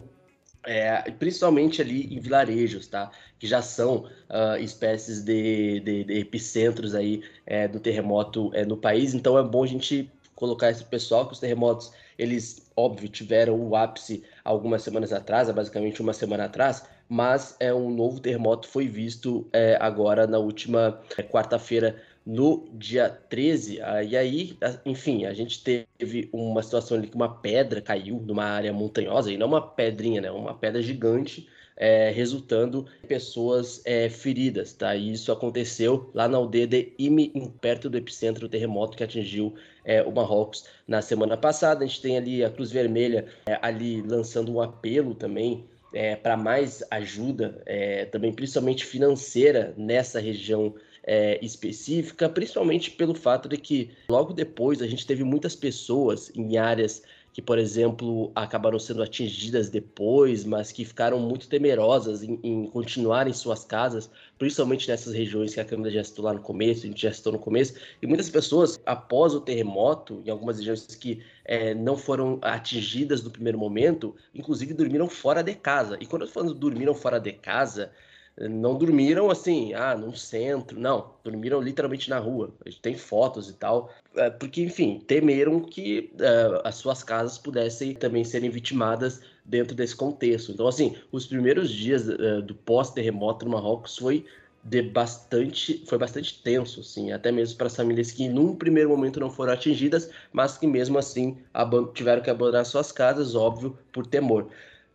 é, 0.65 1.11
principalmente 1.11 1.81
ali 1.81 2.13
em 2.13 2.19
vilarejos, 2.19 2.87
tá? 2.87 3.11
Que 3.37 3.47
já 3.47 3.61
são 3.61 4.05
uh, 4.29 4.61
espécies 4.61 5.21
de, 5.21 5.79
de, 5.79 6.03
de, 6.03 6.13
epicentros 6.19 6.93
aí 6.93 7.23
é, 7.45 7.67
do 7.67 7.79
terremoto 7.79 8.51
é, 8.53 8.65
no 8.65 8.77
país. 8.77 9.13
Então 9.13 9.37
é 9.37 9.43
bom 9.43 9.63
a 9.63 9.67
gente 9.67 10.11
colocar 10.35 10.69
esse 10.69 10.83
pessoal 10.83 11.25
que 11.25 11.33
os 11.33 11.39
terremotos, 11.39 11.91
eles, 12.17 12.69
óbvio, 12.75 13.09
tiveram 13.09 13.59
o 13.59 13.75
ápice 13.75 14.23
algumas 14.43 14.83
semanas 14.83 15.11
atrás, 15.11 15.49
basicamente 15.51 16.01
uma 16.01 16.13
semana 16.13 16.45
atrás, 16.45 16.83
mas 17.09 17.55
é 17.59 17.73
um 17.73 17.89
novo 17.89 18.19
terremoto 18.19 18.67
foi 18.67 18.87
visto 18.87 19.47
é, 19.51 19.77
agora 19.81 20.27
na 20.27 20.37
última 20.37 21.01
é, 21.17 21.23
quarta-feira 21.23 22.01
no 22.29 22.69
dia 22.73 23.09
13. 23.09 23.81
Ah, 23.81 24.03
e 24.03 24.15
aí, 24.15 24.55
enfim, 24.85 25.25
a 25.25 25.33
gente 25.33 25.63
teve 25.63 26.29
uma 26.31 26.61
situação 26.61 26.95
ali 26.95 27.07
que 27.07 27.15
uma 27.15 27.33
pedra 27.41 27.81
caiu 27.81 28.19
numa 28.19 28.43
área 28.43 28.71
montanhosa, 28.71 29.31
e 29.31 29.37
não 29.37 29.47
uma 29.47 29.61
pedrinha, 29.61 30.21
né? 30.21 30.29
Uma 30.29 30.53
pedra 30.53 30.79
gigante, 30.79 31.49
é, 31.75 32.11
resultando 32.11 32.85
em 33.03 33.07
pessoas 33.07 33.81
é, 33.83 34.09
feridas, 34.09 34.73
tá? 34.73 34.95
E 34.95 35.11
isso 35.11 35.31
aconteceu 35.31 36.11
lá 36.13 36.27
na 36.27 36.37
aldeia 36.37 36.67
de 36.67 36.93
Imi, 36.99 37.31
perto 37.59 37.89
do 37.89 37.97
epicentro 37.97 38.41
do 38.41 38.49
terremoto 38.49 38.95
que 38.95 39.03
atingiu 39.03 39.55
é, 39.83 40.03
o 40.03 40.11
Marrocos 40.11 40.65
na 40.87 41.01
semana 41.01 41.35
passada. 41.35 41.83
A 41.83 41.87
gente 41.87 42.01
tem 42.01 42.15
ali 42.15 42.43
a 42.43 42.51
Cruz 42.51 42.71
Vermelha 42.71 43.25
é, 43.47 43.57
ali 43.59 44.03
lançando 44.03 44.53
um 44.53 44.61
apelo 44.61 45.15
também 45.15 45.65
é, 45.91 46.15
para 46.15 46.37
mais 46.37 46.83
ajuda, 46.91 47.59
é, 47.65 48.05
também 48.05 48.31
principalmente 48.31 48.85
financeira 48.85 49.73
nessa 49.75 50.19
região 50.19 50.75
é, 51.11 51.43
específica, 51.43 52.29
principalmente 52.29 52.91
pelo 52.91 53.15
fato 53.15 53.49
de 53.49 53.57
que 53.57 53.89
logo 54.07 54.31
depois 54.31 54.79
a 54.79 54.85
gente 54.85 55.07
teve 55.07 55.23
muitas 55.23 55.55
pessoas 55.55 56.31
em 56.35 56.55
áreas 56.55 57.01
que, 57.33 57.41
por 57.41 57.57
exemplo, 57.57 58.31
acabaram 58.35 58.77
sendo 58.77 59.01
atingidas 59.01 59.69
depois, 59.69 60.43
mas 60.43 60.71
que 60.71 60.85
ficaram 60.85 61.19
muito 61.19 61.47
temerosas 61.47 62.21
em, 62.21 62.39
em 62.43 62.67
continuar 62.67 63.27
em 63.27 63.33
suas 63.33 63.65
casas, 63.65 64.07
principalmente 64.37 64.87
nessas 64.87 65.15
regiões 65.15 65.55
que 65.55 65.59
a 65.59 65.65
Câmara 65.65 65.89
já 65.89 66.03
citou 66.03 66.25
lá 66.25 66.33
no 66.33 66.41
começo, 66.41 66.85
a 66.85 66.89
gente 66.89 67.01
já 67.01 67.11
citou 67.11 67.33
no 67.33 67.39
começo, 67.39 67.73
e 67.99 68.05
muitas 68.05 68.29
pessoas, 68.29 68.79
após 68.85 69.33
o 69.33 69.41
terremoto, 69.41 70.21
em 70.23 70.29
algumas 70.29 70.57
regiões 70.57 70.85
que 70.85 71.23
é, 71.43 71.73
não 71.73 71.97
foram 71.97 72.37
atingidas 72.43 73.23
no 73.23 73.31
primeiro 73.31 73.57
momento, 73.57 74.15
inclusive 74.35 74.75
dormiram 74.75 75.09
fora 75.09 75.41
de 75.41 75.55
casa. 75.55 75.97
E 75.99 76.05
quando 76.05 76.23
eu 76.23 76.27
falando 76.27 76.53
dormiram 76.53 76.93
fora 76.93 77.19
de 77.19 77.31
casa, 77.31 77.91
não 78.47 78.77
dormiram 78.77 79.29
assim, 79.29 79.73
ah, 79.73 79.95
num 79.97 80.13
centro, 80.15 80.79
não, 80.79 81.11
dormiram 81.23 81.59
literalmente 81.61 82.09
na 82.09 82.19
rua. 82.19 82.53
A 82.65 82.69
gente 82.69 82.81
tem 82.81 82.95
fotos 82.95 83.49
e 83.49 83.53
tal, 83.53 83.93
é, 84.15 84.29
porque, 84.29 84.61
enfim, 84.61 85.01
temeram 85.05 85.59
que 85.59 86.11
uh, 86.15 86.61
as 86.63 86.75
suas 86.75 87.03
casas 87.03 87.37
pudessem 87.37 87.93
também 87.93 88.23
serem 88.23 88.49
vitimadas 88.49 89.21
dentro 89.43 89.75
desse 89.75 89.95
contexto. 89.95 90.51
Então, 90.51 90.67
assim, 90.67 90.95
os 91.11 91.27
primeiros 91.27 91.69
dias 91.69 92.07
uh, 92.07 92.41
do 92.41 92.55
pós-terremoto 92.55 93.45
no 93.45 93.51
Marrocos 93.51 93.97
foi 93.97 94.25
de 94.63 94.81
bastante, 94.81 95.83
foi 95.85 95.97
bastante 95.97 96.41
tenso, 96.43 96.81
assim, 96.81 97.11
até 97.11 97.31
mesmo 97.31 97.57
para 97.57 97.67
as 97.67 97.75
famílias 97.75 98.11
que 98.11 98.27
num 98.27 98.55
primeiro 98.55 98.89
momento 98.89 99.19
não 99.19 99.31
foram 99.31 99.53
atingidas, 99.53 100.09
mas 100.33 100.57
que 100.57 100.67
mesmo 100.67 100.97
assim 100.97 101.37
tiveram 101.93 102.21
que 102.21 102.29
abandonar 102.29 102.65
suas 102.65 102.91
casas, 102.91 103.35
óbvio, 103.35 103.77
por 103.91 104.05
temor. 104.05 104.49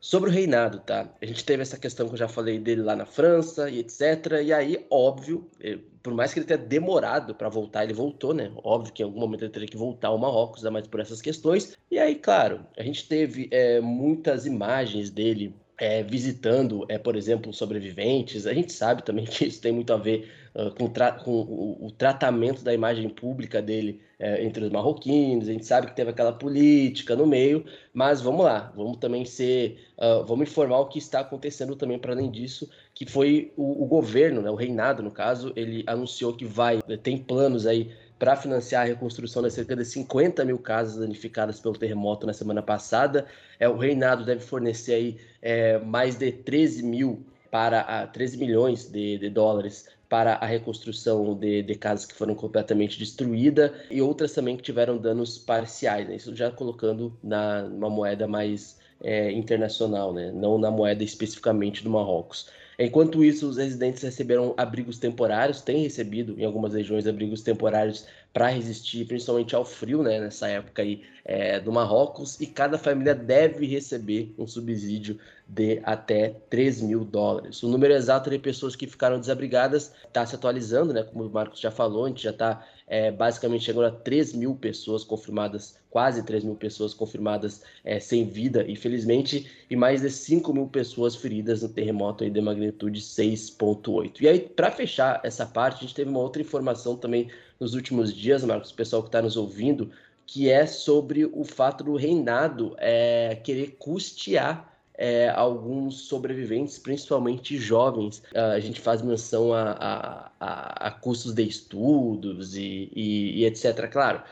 Sobre 0.04 0.28
o 0.28 0.32
reinado, 0.34 0.80
tá? 0.80 1.08
A 1.18 1.24
gente 1.24 1.42
teve 1.46 1.62
essa 1.62 1.78
questão 1.78 2.06
que 2.06 2.12
eu 2.12 2.18
já 2.18 2.28
falei 2.28 2.58
dele 2.58 2.82
lá 2.82 2.94
na 2.94 3.06
França 3.06 3.70
e 3.70 3.78
etc. 3.78 4.32
E 4.44 4.52
aí, 4.52 4.84
óbvio, 4.90 5.48
eh, 5.58 5.78
por 6.02 6.12
mais 6.12 6.30
que 6.30 6.40
ele 6.40 6.46
tenha 6.46 6.58
demorado 6.58 7.34
para 7.34 7.48
voltar, 7.48 7.84
ele 7.84 7.94
voltou, 7.94 8.34
né? 8.34 8.52
Óbvio 8.56 8.92
que 8.92 9.02
em 9.02 9.06
algum 9.06 9.18
momento 9.18 9.44
ele 9.44 9.50
teria 9.50 9.66
que 9.66 9.78
voltar 9.78 10.08
ao 10.08 10.18
Marrocos, 10.18 10.58
ainda 10.58 10.72
mais 10.72 10.86
por 10.86 11.00
essas 11.00 11.22
questões. 11.22 11.74
E 11.90 11.98
aí, 11.98 12.16
claro, 12.16 12.66
a 12.76 12.82
gente 12.82 13.08
teve 13.08 13.48
é, 13.50 13.80
muitas 13.80 14.44
imagens 14.44 15.08
dele 15.08 15.54
é, 15.78 16.02
visitando, 16.02 16.84
é, 16.90 16.98
por 16.98 17.16
exemplo, 17.16 17.50
sobreviventes. 17.54 18.46
A 18.46 18.52
gente 18.52 18.74
sabe 18.74 19.02
também 19.02 19.24
que 19.26 19.46
isso 19.46 19.62
tem 19.62 19.72
muito 19.72 19.90
a 19.90 19.96
ver 19.96 20.30
uh, 20.54 20.70
com, 20.74 20.88
com 21.24 21.30
o, 21.30 21.86
o, 21.86 21.90
tratamento 21.90 22.62
da 22.62 22.72
imagem 22.72 23.08
pública 23.08 23.60
dele 23.60 24.00
é, 24.18 24.44
entre 24.44 24.64
os 24.64 24.70
marroquinos. 24.70 25.48
A 25.48 25.52
gente 25.52 25.66
sabe 25.66 25.88
que 25.88 25.96
teve 25.96 26.10
aquela 26.10 26.32
política 26.32 27.16
no 27.16 27.26
meio, 27.26 27.64
mas 27.92 28.20
vamos 28.20 28.44
lá, 28.44 28.72
vamos 28.76 28.98
também 28.98 29.24
ser, 29.24 29.78
uh, 29.98 30.24
vamos 30.24 30.48
informar 30.48 30.80
o 30.80 30.86
que 30.86 30.98
está 30.98 31.20
acontecendo 31.20 31.76
também 31.76 31.98
para 31.98 32.12
além 32.12 32.30
disso, 32.30 32.68
que 32.94 33.04
foi 33.04 33.52
o, 33.56 33.84
o 33.84 33.86
governo, 33.86 34.40
né, 34.40 34.50
o 34.50 34.54
reinado 34.54 35.02
no 35.02 35.10
caso, 35.10 35.52
ele 35.56 35.82
anunciou 35.86 36.32
que 36.32 36.44
vai, 36.44 36.80
tem 37.02 37.18
planos 37.18 37.66
aí 37.66 37.90
para 38.18 38.36
financiar 38.36 38.82
a 38.82 38.86
reconstrução 38.86 39.42
das 39.42 39.52
cerca 39.52 39.74
de 39.76 39.84
50 39.84 40.44
mil 40.44 40.58
casas 40.58 40.96
danificadas 40.96 41.60
pelo 41.60 41.76
terremoto 41.76 42.26
na 42.26 42.32
semana 42.32 42.62
passada. 42.62 43.26
É, 43.58 43.68
o 43.68 43.76
Reinado 43.76 44.24
deve 44.24 44.40
fornecer 44.40 44.94
aí, 44.94 45.16
é, 45.42 45.78
mais 45.78 46.16
de 46.16 46.30
13 46.32 46.82
mil 46.84 47.26
para 47.50 47.80
a, 47.80 48.06
13 48.06 48.38
milhões 48.38 48.86
de, 48.86 49.18
de 49.18 49.30
dólares 49.30 49.88
para 50.14 50.34
a 50.34 50.46
reconstrução 50.46 51.34
de, 51.34 51.60
de, 51.64 51.74
casas 51.74 52.06
que 52.06 52.14
foram 52.14 52.36
completamente 52.36 52.96
destruídas 52.96 53.72
e 53.90 54.00
outras 54.00 54.32
também 54.32 54.56
que 54.56 54.62
tiveram 54.62 54.96
danos 54.96 55.38
parciais, 55.38 56.06
né? 56.06 56.14
isso 56.14 56.32
já 56.36 56.52
colocando 56.52 57.18
na 57.20 57.64
uma 57.64 57.90
moeda 57.90 58.28
mais 58.28 58.78
é, 59.02 59.32
internacional, 59.32 60.14
né? 60.14 60.30
não 60.30 60.56
na 60.56 60.70
moeda 60.70 61.02
especificamente 61.02 61.82
do 61.82 61.90
Marrocos. 61.90 62.48
Enquanto 62.78 63.24
isso, 63.24 63.48
os 63.48 63.56
residentes 63.56 64.04
receberam 64.04 64.54
abrigos 64.56 64.98
temporários, 65.00 65.60
têm 65.60 65.82
recebido 65.82 66.38
em 66.40 66.44
algumas 66.44 66.74
regiões 66.74 67.08
abrigos 67.08 67.42
temporários 67.42 68.06
para 68.34 68.48
resistir 68.48 69.04
principalmente 69.06 69.54
ao 69.54 69.64
frio, 69.64 70.02
né, 70.02 70.18
nessa 70.18 70.48
época 70.48 70.82
aí 70.82 71.02
é, 71.24 71.60
do 71.60 71.70
Marrocos, 71.70 72.38
e 72.40 72.48
cada 72.48 72.76
família 72.76 73.14
deve 73.14 73.64
receber 73.64 74.34
um 74.36 74.44
subsídio 74.44 75.18
de 75.46 75.80
até 75.84 76.34
3 76.50 76.82
mil 76.82 77.04
dólares. 77.04 77.62
O 77.62 77.68
número 77.68 77.94
exato 77.94 78.28
de 78.28 78.38
pessoas 78.38 78.74
que 78.74 78.88
ficaram 78.88 79.20
desabrigadas 79.20 79.92
está 80.04 80.26
se 80.26 80.34
atualizando, 80.34 80.92
né, 80.92 81.04
como 81.04 81.24
o 81.24 81.30
Marcos 81.30 81.60
já 81.60 81.70
falou, 81.70 82.06
a 82.06 82.08
gente 82.08 82.24
já 82.24 82.30
está 82.30 82.66
é, 82.88 83.12
basicamente 83.12 83.66
chegando 83.66 83.86
a 83.86 83.90
3 83.92 84.34
mil 84.34 84.56
pessoas 84.56 85.04
confirmadas, 85.04 85.78
quase 85.88 86.24
3 86.24 86.42
mil 86.42 86.56
pessoas 86.56 86.92
confirmadas 86.92 87.62
é, 87.84 88.00
sem 88.00 88.24
vida, 88.26 88.68
infelizmente, 88.68 89.48
e 89.70 89.76
mais 89.76 90.02
de 90.02 90.10
5 90.10 90.52
mil 90.52 90.66
pessoas 90.66 91.14
feridas 91.14 91.62
no 91.62 91.68
terremoto 91.68 92.24
aí 92.24 92.30
de 92.30 92.40
magnitude 92.40 93.00
6.8. 93.00 94.20
E 94.20 94.28
aí, 94.28 94.40
para 94.40 94.72
fechar 94.72 95.20
essa 95.22 95.46
parte, 95.46 95.76
a 95.76 95.80
gente 95.82 95.94
teve 95.94 96.10
uma 96.10 96.20
outra 96.20 96.42
informação 96.42 96.96
também 96.96 97.30
nos 97.58 97.74
últimos 97.74 98.12
dias, 98.12 98.44
Marcos, 98.44 98.70
o 98.70 98.74
pessoal 98.74 99.02
que 99.02 99.08
está 99.08 99.22
nos 99.22 99.36
ouvindo, 99.36 99.90
que 100.26 100.50
é 100.50 100.66
sobre 100.66 101.24
o 101.24 101.44
fato 101.44 101.84
do 101.84 101.96
reinado 101.96 102.74
é, 102.78 103.38
querer 103.44 103.76
custear 103.78 104.72
é, 104.96 105.28
alguns 105.28 106.02
sobreviventes, 106.02 106.78
principalmente 106.78 107.58
jovens. 107.58 108.22
a 108.32 108.60
gente 108.60 108.80
faz 108.80 109.02
menção 109.02 109.52
a, 109.52 109.72
a, 109.72 110.30
a, 110.40 110.88
a 110.88 110.90
custos 110.90 111.34
de 111.34 111.42
estudos 111.42 112.56
e, 112.56 112.90
e, 112.94 113.40
e 113.40 113.44
etc. 113.44 113.88
Claro, 113.90 114.22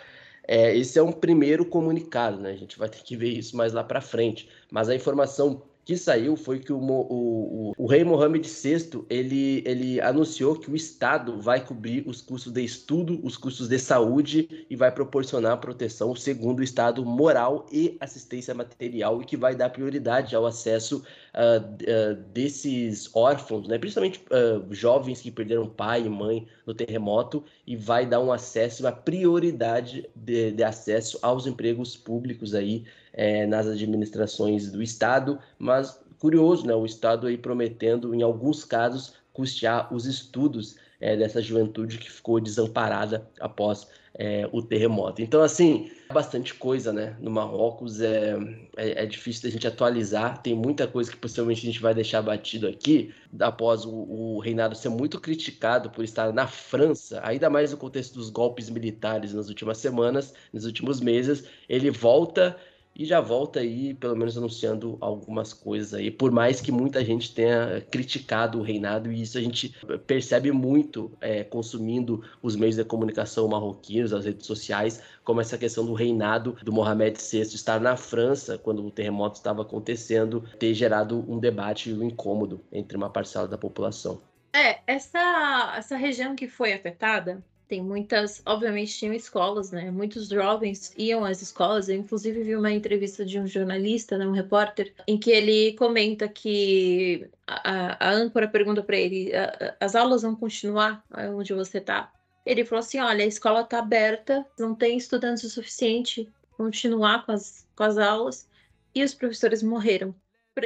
é, 0.47 0.77
esse 0.77 0.99
é 0.99 1.03
um 1.03 1.12
primeiro 1.12 1.65
comunicado, 1.65 2.39
né? 2.39 2.51
A 2.51 2.57
gente 2.57 2.78
vai 2.78 2.89
ter 2.89 3.03
que 3.03 3.16
ver 3.16 3.31
isso 3.31 3.57
mais 3.57 3.73
lá 3.73 3.85
para 3.85 4.01
frente. 4.01 4.49
Mas 4.70 4.89
a 4.89 4.94
informação 4.94 5.62
que 5.85 5.97
saiu 5.97 6.37
foi 6.37 6.61
que 6.61 6.73
o, 6.73 6.79
o, 6.79 7.73
o, 7.77 7.87
rei 7.87 8.05
Mohammed 8.05 8.49
VI 8.49 9.05
ele, 9.11 9.63
ele 9.67 10.01
anunciou 10.01 10.55
que 10.55 10.71
o 10.71 10.77
Estado 10.77 11.41
vai 11.41 11.65
cobrir 11.65 12.05
os 12.07 12.21
custos 12.21 12.53
de 12.53 12.63
estudo, 12.63 13.21
os 13.25 13.37
custos 13.37 13.69
de 13.69 13.79
saúde 13.79 14.67
e 14.71 14.77
vai 14.77 14.93
proporcionar 14.93 15.59
proteção 15.59 16.15
segundo 16.15 16.61
o 16.61 16.63
Estado 16.63 17.05
moral 17.05 17.67
e 17.73 17.97
assistência 18.01 18.55
material 18.55 19.21
e 19.21 19.25
que 19.25 19.37
vai 19.37 19.57
dar 19.57 19.71
prioridade 19.71 20.37
ao 20.37 20.47
acesso 20.47 21.03
uh, 21.35 21.59
uh, 21.61 22.15
desses 22.33 23.11
órfãos, 23.13 23.67
né, 23.67 23.77
principalmente 23.77 24.21
uh, 24.31 24.73
jovens 24.73 25.21
que 25.21 25.33
perderam 25.33 25.69
pai 25.69 26.03
e 26.07 26.09
mãe 26.09 26.47
no 26.65 26.75
terremoto 26.75 27.45
e 27.67 27.75
vai 27.77 28.07
dar 28.07 28.21
um 28.21 28.31
acesso, 28.31 28.85
uma 28.85 28.93
prioridade 28.93 30.09
de, 30.15 30.53
de 30.53 30.63
acesso 30.63 31.19
aos 31.23 31.45
empregos 31.45 31.97
públicos 31.97 32.55
aí 32.55 32.85
é, 33.13 33.47
nas 33.47 33.67
administrações 33.67 34.71
do 34.71 34.83
Estado, 34.83 35.39
mas 35.59 36.01
curioso, 36.19 36.67
né? 36.67 36.75
O 36.75 36.87
Estado 36.87 37.27
aí 37.27 37.37
prometendo, 37.37 38.15
em 38.15 38.23
alguns 38.23 38.65
casos, 38.65 39.15
custear 39.33 39.93
os 39.93 40.07
estudos 40.07 40.77
é, 41.01 41.17
dessa 41.17 41.43
juventude 41.43 41.99
que 41.99 42.11
ficou 42.11 42.41
desamparada 42.41 43.29
após 43.41 43.89
é, 44.15 44.49
o 44.53 44.63
terremoto. 44.63 45.23
Então, 45.23 45.43
assim, 45.43 45.91
bastante 46.13 46.55
coisa, 46.55 46.93
né? 46.93 47.17
No 47.19 47.31
Marrocos 47.31 48.01
é, 48.01 48.37
é, 48.77 49.03
é, 49.03 49.07
difícil 49.07 49.45
da 49.45 49.51
gente 49.51 49.67
atualizar, 49.67 50.41
tem 50.43 50.55
muita 50.55 50.87
coisa 50.87 51.11
que 51.11 51.17
possivelmente 51.17 51.63
a 51.63 51.71
gente 51.73 51.81
vai 51.81 51.95
deixar 51.95 52.23
batido 52.23 52.69
aqui, 52.69 53.13
após 53.41 53.85
o, 53.85 53.91
o 53.91 54.39
reinado 54.39 54.75
ser 54.77 54.91
muito 54.91 55.19
criticado 55.21 55.91
por 55.91 56.05
estar 56.05 56.33
na 56.33 56.47
França, 56.47 57.21
ainda 57.25 57.49
mais 57.49 57.73
no 57.73 57.79
contexto 57.79 58.15
dos 58.15 58.31
golpes 58.31 58.69
militares 58.69 59.33
nas 59.33 59.49
últimas 59.49 59.79
semanas, 59.79 60.35
nos 60.53 60.67
últimos 60.67 61.01
meses, 61.01 61.45
ele 61.69 61.91
volta 61.91 62.57
e 62.94 63.05
já 63.05 63.20
volta 63.20 63.60
aí, 63.60 63.94
pelo 63.94 64.16
menos 64.16 64.36
anunciando 64.36 64.97
algumas 65.01 65.52
coisas 65.52 65.94
aí. 65.94 66.10
Por 66.10 66.31
mais 66.31 66.60
que 66.60 66.70
muita 66.70 67.05
gente 67.05 67.35
tenha 67.35 67.81
criticado 67.90 68.59
o 68.59 68.62
reinado, 68.62 69.10
e 69.10 69.23
isso 69.23 69.39
a 69.39 69.40
gente 69.40 69.74
percebe 70.06 70.52
muito 70.52 71.10
é, 71.20 71.43
consumindo 71.43 72.23
os 72.43 72.56
meios 72.56 72.77
de 72.77 72.85
comunicação 72.85 73.48
marroquinos, 73.48 74.12
as 74.12 74.24
redes 74.24 74.47
sociais, 74.47 75.02
como 75.24 75.40
essa 75.40 75.56
questão 75.56 75.86
do 75.86 75.94
reinado 75.94 76.56
do 76.62 76.73
Mohamed 76.73 77.19
VI 77.19 77.40
estar 77.40 77.81
na 77.81 77.97
França 77.97 78.59
quando 78.59 78.85
o 78.85 78.90
terremoto 78.90 79.36
estava 79.36 79.62
acontecendo, 79.62 80.44
ter 80.59 80.74
gerado 80.74 81.24
um 81.28 81.39
debate 81.39 81.90
e 81.90 81.94
um 81.94 82.02
incômodo 82.02 82.60
entre 82.70 82.97
uma 82.97 83.09
parcela 83.09 83.48
da 83.48 83.56
população. 83.56 84.20
É, 84.55 84.81
essa, 84.86 85.74
essa 85.77 85.97
região 85.97 86.36
que 86.36 86.47
foi 86.47 86.74
afetada, 86.74 87.43
tem 87.73 87.82
muitas, 87.82 88.43
obviamente 88.44 88.99
tinham 88.99 89.15
escolas, 89.15 89.70
né? 89.70 89.90
Muitos 89.90 90.28
jovens 90.28 90.93
iam 90.94 91.24
às 91.24 91.40
escolas. 91.40 91.89
Eu, 91.89 91.97
inclusive, 91.97 92.43
vi 92.43 92.55
uma 92.55 92.70
entrevista 92.70 93.24
de 93.24 93.40
um 93.40 93.47
jornalista, 93.47 94.19
né, 94.19 94.27
um 94.27 94.32
repórter, 94.32 94.93
em 95.09 95.19
que 95.19 95.31
ele 95.31 95.73
comenta 95.73 96.28
que 96.28 97.31
a, 97.47 98.11
a 98.11 98.12
âncora 98.12 98.47
pergunta 98.47 98.82
para 98.82 98.99
ele: 98.99 99.32
as 99.81 99.94
aulas 99.97 100.20
vão 100.20 100.36
continuar 100.36 101.03
onde 101.35 101.55
você 101.55 101.78
está? 101.78 102.12
Ele 102.44 102.62
falou 102.62 102.81
assim: 102.81 103.01
olha, 103.01 103.24
a 103.24 103.27
escola 103.27 103.62
está 103.62 103.78
aberta, 103.78 104.44
não 104.59 104.74
tem 104.74 104.99
estudantes 104.99 105.43
o 105.44 105.49
suficiente 105.49 106.28
continuar 106.59 107.24
com 107.24 107.32
as, 107.32 107.66
com 107.74 107.85
as 107.85 107.97
aulas 107.97 108.47
e 108.94 109.03
os 109.03 109.15
professores 109.15 109.62
morreram 109.62 110.15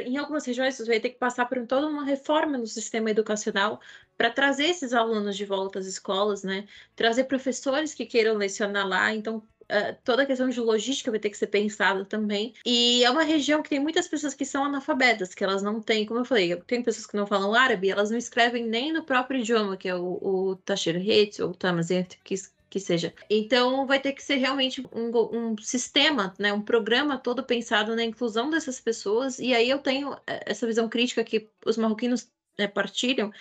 em 0.05 0.17
algumas 0.17 0.45
regiões 0.45 0.75
você 0.75 0.85
vai 0.85 0.99
ter 0.99 1.11
que 1.11 1.17
passar 1.17 1.45
por 1.45 1.65
toda 1.65 1.87
uma 1.87 2.03
reforma 2.03 2.57
no 2.57 2.67
sistema 2.67 3.09
educacional 3.09 3.79
para 4.17 4.29
trazer 4.31 4.65
esses 4.65 4.93
alunos 4.93 5.37
de 5.37 5.45
volta 5.45 5.79
às 5.79 5.85
escolas, 5.85 6.43
né? 6.43 6.65
Trazer 6.95 7.25
professores 7.25 7.93
que 7.93 8.05
queiram 8.05 8.35
lecionar 8.35 8.87
lá, 8.87 9.13
então 9.13 9.43
Uh, 9.69 9.93
toda 10.05 10.23
a 10.23 10.25
questão 10.25 10.47
de 10.47 10.61
logística 10.61 11.11
vai 11.11 11.19
ter 11.19 11.29
que 11.29 11.37
ser 11.37 11.47
pensada 11.47 12.05
também. 12.05 12.53
E 12.65 13.03
é 13.03 13.11
uma 13.11 13.23
região 13.23 13.61
que 13.61 13.69
tem 13.69 13.81
muitas 13.81 14.07
pessoas 14.07 14.33
que 14.33 14.45
são 14.45 14.63
analfabetas, 14.63 15.35
que 15.35 15.43
elas 15.43 15.61
não 15.61 15.81
têm, 15.81 16.05
como 16.05 16.21
eu 16.21 16.25
falei, 16.25 16.55
tem 16.61 16.81
pessoas 16.81 17.05
que 17.05 17.17
não 17.17 17.27
falam 17.27 17.53
árabe, 17.53 17.89
elas 17.89 18.09
não 18.09 18.17
escrevem 18.17 18.65
nem 18.65 18.93
no 18.93 19.03
próprio 19.03 19.41
idioma, 19.41 19.75
que 19.75 19.89
é 19.89 19.95
o, 19.95 20.19
o 20.21 20.55
Tashir 20.63 20.95
Het 20.95 21.41
ou 21.41 21.53
Tamazet, 21.53 22.17
que 22.23 22.35
que 22.69 22.79
seja. 22.79 23.13
Então, 23.29 23.85
vai 23.87 23.99
ter 23.99 24.11
que 24.13 24.23
ser 24.23 24.35
realmente 24.35 24.85
um, 24.91 25.09
um, 25.51 25.57
sistema, 25.57 26.33
né, 26.37 26.51
um 26.51 26.61
programa 26.61 27.17
todo 27.17 27.43
pensado 27.43 27.95
na 27.95 28.03
inclusão 28.03 28.49
dessas 28.49 28.79
pessoas. 28.79 29.39
E 29.39 29.53
aí 29.53 29.69
eu 29.69 29.79
tenho 29.79 30.13
é, 30.27 30.43
essa 30.45 30.67
visão 30.67 30.89
crítica 30.89 31.23
que 31.23 31.49
os 31.65 31.77
marroquinos 31.77 32.29
né, 32.57 32.67
partilham, 32.67 33.31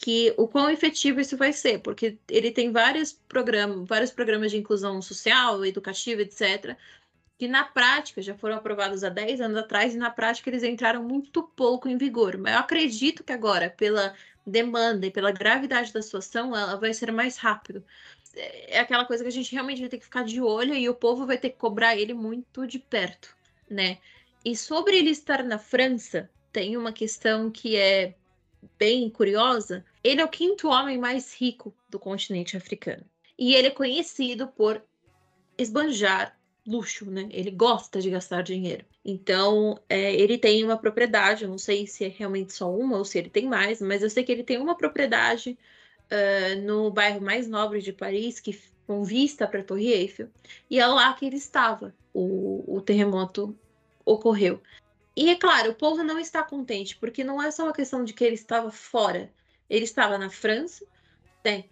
que 0.00 0.32
o 0.38 0.48
quão 0.48 0.70
efetivo 0.70 1.20
isso 1.20 1.36
vai 1.36 1.52
ser, 1.52 1.80
porque 1.80 2.16
ele 2.30 2.50
tem 2.50 2.72
vários 2.72 3.12
programas, 3.12 3.86
vários 3.86 4.10
programas 4.10 4.50
de 4.50 4.56
inclusão 4.56 5.02
social, 5.02 5.62
educativa, 5.64 6.22
etc., 6.22 6.74
que 7.38 7.46
na 7.46 7.64
prática 7.64 8.22
já 8.22 8.34
foram 8.34 8.56
aprovados 8.56 9.04
há 9.04 9.10
10 9.10 9.42
anos 9.42 9.58
atrás 9.58 9.94
e 9.94 9.98
na 9.98 10.10
prática 10.10 10.48
eles 10.48 10.62
entraram 10.62 11.02
muito 11.02 11.42
pouco 11.42 11.88
em 11.88 11.96
vigor. 11.96 12.38
Mas 12.38 12.54
eu 12.54 12.60
acredito 12.60 13.22
que 13.22 13.32
agora, 13.32 13.70
pela 13.70 14.14
demanda 14.46 15.06
e 15.06 15.10
pela 15.10 15.30
gravidade 15.30 15.92
da 15.92 16.02
situação, 16.02 16.56
ela 16.56 16.76
vai 16.76 16.94
ser 16.94 17.12
mais 17.12 17.36
rápido 17.36 17.84
é 18.34 18.78
aquela 18.78 19.04
coisa 19.04 19.22
que 19.24 19.28
a 19.28 19.32
gente 19.32 19.52
realmente 19.52 19.80
vai 19.80 19.88
ter 19.88 19.98
que 19.98 20.04
ficar 20.04 20.24
de 20.24 20.40
olho 20.40 20.74
e 20.74 20.88
o 20.88 20.94
povo 20.94 21.26
vai 21.26 21.36
ter 21.36 21.50
que 21.50 21.56
cobrar 21.56 21.96
ele 21.96 22.14
muito 22.14 22.66
de 22.66 22.78
perto, 22.78 23.34
né? 23.68 23.98
E 24.44 24.56
sobre 24.56 24.96
ele 24.96 25.10
estar 25.10 25.42
na 25.42 25.58
França, 25.58 26.30
tem 26.52 26.76
uma 26.76 26.92
questão 26.92 27.50
que 27.50 27.76
é 27.76 28.14
bem 28.78 29.08
curiosa. 29.10 29.84
Ele 30.02 30.20
é 30.20 30.24
o 30.24 30.28
quinto 30.28 30.68
homem 30.68 30.98
mais 30.98 31.34
rico 31.34 31.74
do 31.88 31.98
continente 31.98 32.56
africano. 32.56 33.04
E 33.38 33.54
ele 33.54 33.68
é 33.68 33.70
conhecido 33.70 34.48
por 34.48 34.82
esbanjar 35.56 36.38
luxo, 36.66 37.10
né? 37.10 37.28
Ele 37.30 37.50
gosta 37.50 38.00
de 38.00 38.10
gastar 38.10 38.42
dinheiro. 38.42 38.84
Então, 39.04 39.78
é, 39.88 40.14
ele 40.14 40.38
tem 40.38 40.62
uma 40.62 40.76
propriedade, 40.76 41.44
eu 41.44 41.50
não 41.50 41.58
sei 41.58 41.86
se 41.86 42.04
é 42.04 42.08
realmente 42.08 42.52
só 42.52 42.70
uma 42.70 42.98
ou 42.98 43.04
se 43.04 43.18
ele 43.18 43.30
tem 43.30 43.46
mais, 43.46 43.80
mas 43.80 44.02
eu 44.02 44.10
sei 44.10 44.22
que 44.22 44.30
ele 44.30 44.44
tem 44.44 44.58
uma 44.58 44.76
propriedade 44.76 45.58
uh, 46.10 46.60
no 46.62 46.90
bairro 46.90 47.20
mais 47.20 47.48
nobre 47.48 47.80
de 47.80 47.92
Paris, 47.92 48.40
que 48.40 48.58
com 48.86 49.02
vista 49.04 49.46
para 49.46 49.60
a 49.60 49.64
Torre 49.64 49.92
Eiffel, 49.92 50.28
e 50.68 50.78
é 50.80 50.86
lá 50.86 51.12
que 51.14 51.24
ele 51.24 51.36
estava. 51.36 51.94
O, 52.12 52.64
o 52.66 52.80
terremoto 52.80 53.56
ocorreu. 54.04 54.60
E 55.20 55.28
é 55.28 55.36
claro, 55.36 55.72
o 55.72 55.74
povo 55.74 56.02
não 56.02 56.18
está 56.18 56.42
contente, 56.42 56.96
porque 56.96 57.22
não 57.22 57.42
é 57.42 57.50
só 57.50 57.64
uma 57.64 57.74
questão 57.74 58.02
de 58.02 58.14
que 58.14 58.24
ele 58.24 58.36
estava 58.36 58.70
fora. 58.70 59.30
Ele 59.68 59.84
estava 59.84 60.16
na 60.16 60.30
França, 60.30 60.82
né? 61.44 61.64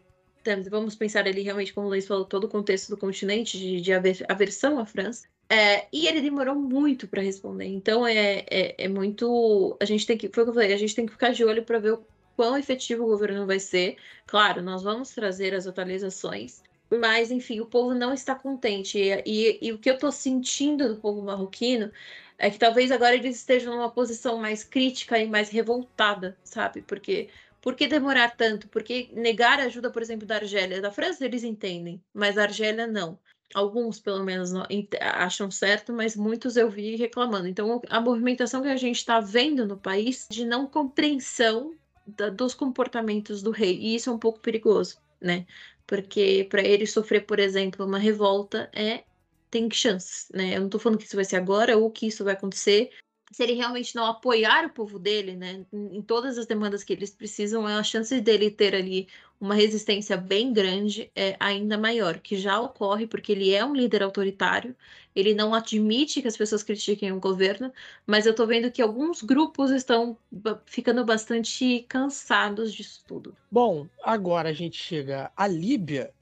Vamos 0.68 0.94
pensar 0.94 1.26
ali 1.26 1.40
realmente, 1.40 1.72
como 1.72 1.86
o 1.86 1.88
Luiz 1.88 2.06
falou, 2.06 2.26
todo 2.26 2.44
o 2.44 2.48
contexto 2.48 2.90
do 2.90 2.98
continente 2.98 3.56
de, 3.58 3.80
de 3.80 3.90
aversão 4.28 4.78
à 4.78 4.84
França. 4.84 5.26
É, 5.48 5.86
e 5.90 6.06
ele 6.06 6.20
demorou 6.20 6.54
muito 6.54 7.08
para 7.08 7.22
responder. 7.22 7.64
Então 7.64 8.06
é, 8.06 8.44
é, 8.50 8.84
é, 8.84 8.86
muito. 8.86 9.78
A 9.80 9.86
gente 9.86 10.06
tem 10.06 10.18
que. 10.18 10.28
Foi 10.28 10.42
o 10.42 10.46
que 10.46 10.50
eu 10.50 10.54
falei, 10.54 10.74
a 10.74 10.78
gente 10.78 10.94
tem 10.94 11.06
que 11.06 11.12
ficar 11.12 11.32
de 11.32 11.42
olho 11.42 11.64
para 11.64 11.78
ver 11.78 11.94
o 11.94 12.04
quão 12.36 12.54
efetivo 12.54 13.04
o 13.04 13.06
governo 13.06 13.46
vai 13.46 13.58
ser. 13.58 13.96
Claro, 14.26 14.60
nós 14.60 14.82
vamos 14.82 15.08
trazer 15.14 15.54
as 15.54 15.66
atualizações, 15.66 16.62
mas 16.90 17.30
enfim, 17.30 17.60
o 17.60 17.66
povo 17.66 17.94
não 17.94 18.12
está 18.12 18.34
contente. 18.34 18.98
E, 18.98 19.22
e, 19.24 19.58
e 19.62 19.72
o 19.72 19.78
que 19.78 19.88
eu 19.88 19.94
estou 19.94 20.12
sentindo 20.12 20.86
do 20.86 21.00
povo 21.00 21.22
marroquino 21.22 21.90
é 22.38 22.50
que 22.50 22.58
talvez 22.58 22.90
agora 22.92 23.16
eles 23.16 23.36
estejam 23.36 23.74
numa 23.74 23.90
posição 23.90 24.38
mais 24.38 24.62
crítica 24.62 25.18
e 25.18 25.28
mais 25.28 25.50
revoltada, 25.50 26.38
sabe? 26.44 26.82
Porque 26.82 27.28
por 27.60 27.74
que 27.74 27.88
demorar 27.88 28.36
tanto? 28.36 28.68
Porque 28.68 29.10
negar 29.12 29.58
ajuda, 29.60 29.90
por 29.90 30.00
exemplo, 30.00 30.26
da 30.26 30.36
Argélia, 30.36 30.80
da 30.80 30.92
França, 30.92 31.24
eles 31.24 31.42
entendem, 31.42 32.00
mas 32.14 32.38
a 32.38 32.44
Argélia 32.44 32.86
não. 32.86 33.18
Alguns, 33.54 33.98
pelo 33.98 34.22
menos, 34.22 34.52
acham 35.00 35.50
certo, 35.50 35.92
mas 35.92 36.14
muitos 36.14 36.56
eu 36.56 36.70
vi 36.70 36.96
reclamando. 36.96 37.48
Então, 37.48 37.80
a 37.88 38.00
movimentação 38.00 38.62
que 38.62 38.68
a 38.68 38.76
gente 38.76 38.96
está 38.96 39.20
vendo 39.20 39.66
no 39.66 39.76
país 39.76 40.26
de 40.30 40.44
não 40.44 40.66
compreensão 40.66 41.74
da, 42.06 42.28
dos 42.28 42.54
comportamentos 42.54 43.42
do 43.42 43.50
rei, 43.50 43.76
e 43.78 43.94
isso 43.94 44.10
é 44.10 44.12
um 44.12 44.18
pouco 44.18 44.38
perigoso, 44.38 44.98
né? 45.20 45.46
Porque 45.86 46.46
para 46.50 46.62
ele 46.62 46.86
sofrer, 46.86 47.24
por 47.26 47.38
exemplo, 47.38 47.86
uma 47.86 47.98
revolta 47.98 48.70
é 48.74 49.04
tem 49.50 49.70
chances, 49.70 50.28
né? 50.32 50.54
Eu 50.54 50.60
não 50.60 50.66
estou 50.66 50.80
falando 50.80 50.98
que 50.98 51.04
isso 51.04 51.16
vai 51.16 51.24
ser 51.24 51.36
agora 51.36 51.76
ou 51.76 51.90
que 51.90 52.06
isso 52.06 52.24
vai 52.24 52.34
acontecer. 52.34 52.90
Se 53.30 53.42
ele 53.42 53.52
realmente 53.52 53.94
não 53.94 54.06
apoiar 54.06 54.64
o 54.64 54.70
povo 54.70 54.98
dele, 54.98 55.36
né, 55.36 55.66
em 55.70 56.00
todas 56.00 56.38
as 56.38 56.46
demandas 56.46 56.82
que 56.82 56.94
eles 56.94 57.14
precisam, 57.14 57.66
a 57.66 57.82
chance 57.82 58.18
dele 58.22 58.50
ter 58.50 58.74
ali 58.74 59.06
uma 59.38 59.54
resistência 59.54 60.16
bem 60.16 60.50
grande 60.50 61.10
é 61.14 61.36
ainda 61.38 61.76
maior, 61.76 62.18
que 62.20 62.36
já 62.36 62.58
ocorre 62.58 63.06
porque 63.06 63.32
ele 63.32 63.52
é 63.52 63.62
um 63.62 63.74
líder 63.74 64.02
autoritário, 64.02 64.74
ele 65.14 65.34
não 65.34 65.54
admite 65.54 66.22
que 66.22 66.28
as 66.28 66.38
pessoas 66.38 66.62
critiquem 66.62 67.12
o 67.12 67.20
governo, 67.20 67.70
mas 68.06 68.24
eu 68.24 68.30
estou 68.30 68.46
vendo 68.46 68.70
que 68.70 68.80
alguns 68.80 69.22
grupos 69.22 69.70
estão 69.72 70.16
ficando 70.64 71.04
bastante 71.04 71.84
cansados 71.86 72.72
disso 72.72 73.02
tudo. 73.06 73.36
Bom, 73.50 73.86
agora 74.02 74.48
a 74.48 74.54
gente 74.54 74.82
chega 74.82 75.30
à 75.36 75.46
Líbia, 75.46 76.14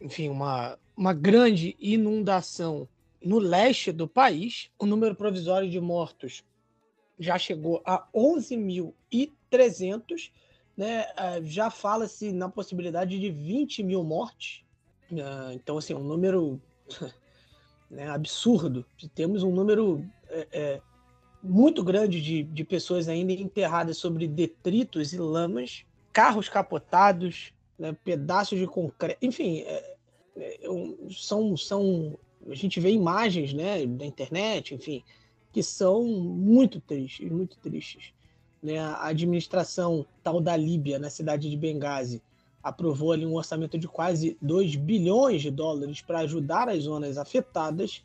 enfim, 0.00 0.28
uma 0.28 0.78
uma 1.00 1.14
grande 1.14 1.74
inundação 1.80 2.86
no 3.24 3.38
leste 3.38 3.90
do 3.90 4.06
país. 4.06 4.70
O 4.78 4.84
número 4.84 5.14
provisório 5.14 5.70
de 5.70 5.80
mortos 5.80 6.44
já 7.18 7.38
chegou 7.38 7.80
a 7.86 8.06
11.300. 8.14 10.30
Né? 10.76 11.06
Ah, 11.16 11.40
já 11.42 11.70
fala-se 11.70 12.30
na 12.32 12.50
possibilidade 12.50 13.18
de 13.18 13.30
20 13.30 13.82
mil 13.82 14.04
mortes. 14.04 14.62
Ah, 15.12 15.52
então, 15.54 15.78
assim, 15.78 15.94
um 15.94 16.04
número 16.04 16.60
né, 17.90 18.10
absurdo. 18.10 18.84
Temos 19.14 19.42
um 19.42 19.50
número 19.50 20.04
é, 20.28 20.46
é, 20.52 20.82
muito 21.42 21.82
grande 21.82 22.20
de, 22.20 22.42
de 22.42 22.62
pessoas 22.62 23.08
ainda 23.08 23.32
enterradas 23.32 23.96
sobre 23.96 24.28
detritos 24.28 25.14
e 25.14 25.18
lamas, 25.18 25.86
carros 26.12 26.50
capotados, 26.50 27.54
né, 27.80 27.96
pedaços 28.04 28.58
de 28.58 28.66
concreto, 28.66 29.24
enfim, 29.24 29.60
é, 29.60 29.96
é, 30.36 30.60
são, 31.10 31.56
são 31.56 32.18
a 32.48 32.54
gente 32.54 32.78
vê 32.78 32.90
imagens 32.90 33.54
né, 33.54 33.86
da 33.86 34.04
internet, 34.04 34.74
enfim, 34.74 35.02
que 35.50 35.62
são 35.62 36.04
muito 36.04 36.78
tristes, 36.78 37.30
muito 37.30 37.56
tristes. 37.58 38.12
Né? 38.62 38.78
A 38.78 39.06
administração 39.06 40.06
tal 40.22 40.40
da 40.40 40.54
Líbia, 40.56 40.98
na 40.98 41.08
cidade 41.08 41.48
de 41.48 41.56
Benghazi, 41.56 42.22
aprovou 42.62 43.12
ali 43.12 43.24
um 43.24 43.34
orçamento 43.34 43.78
de 43.78 43.88
quase 43.88 44.36
2 44.42 44.76
bilhões 44.76 45.40
de 45.40 45.50
dólares 45.50 46.02
para 46.02 46.20
ajudar 46.20 46.68
as 46.68 46.82
zonas 46.82 47.16
afetadas 47.16 48.04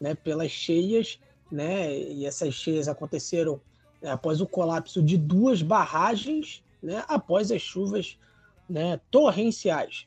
né, 0.00 0.14
pelas 0.14 0.50
cheias, 0.50 1.18
né? 1.52 1.94
E 1.94 2.24
essas 2.24 2.54
cheias 2.54 2.88
aconteceram 2.88 3.60
né, 4.00 4.10
após 4.10 4.40
o 4.40 4.46
colapso 4.46 5.02
de 5.02 5.18
duas 5.18 5.60
barragens, 5.60 6.64
né, 6.82 7.04
após 7.06 7.52
as 7.52 7.60
chuvas 7.60 8.18
né, 8.68 9.00
torrenciais 9.10 10.04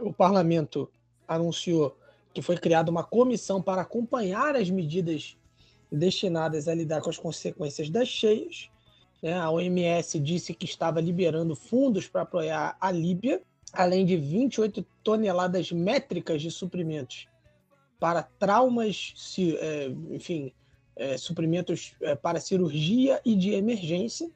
o 0.00 0.12
parlamento 0.12 0.90
anunciou 1.26 1.96
que 2.32 2.42
foi 2.42 2.56
criada 2.56 2.90
uma 2.90 3.02
comissão 3.02 3.60
para 3.60 3.82
acompanhar 3.82 4.54
as 4.54 4.70
medidas 4.70 5.36
destinadas 5.90 6.68
a 6.68 6.74
lidar 6.74 7.00
com 7.00 7.10
as 7.10 7.18
consequências 7.18 7.88
das 7.88 8.08
cheias. 8.08 8.70
Né? 9.22 9.32
A 9.34 9.50
OMS 9.50 10.18
disse 10.20 10.54
que 10.54 10.66
estava 10.66 11.00
liberando 11.00 11.56
fundos 11.56 12.06
para 12.06 12.22
apoiar 12.22 12.76
a 12.80 12.90
Líbia, 12.90 13.42
além 13.72 14.04
de 14.04 14.16
28 14.16 14.84
toneladas 15.02 15.72
métricas 15.72 16.42
de 16.42 16.50
suprimentos 16.50 17.26
para 17.98 18.22
traumas, 18.22 19.14
é, 19.60 19.88
enfim, 20.10 20.52
é, 20.94 21.16
suprimentos 21.16 21.94
é, 22.00 22.14
para 22.14 22.40
cirurgia 22.40 23.20
e 23.24 23.34
de 23.34 23.50
emergência. 23.50 24.30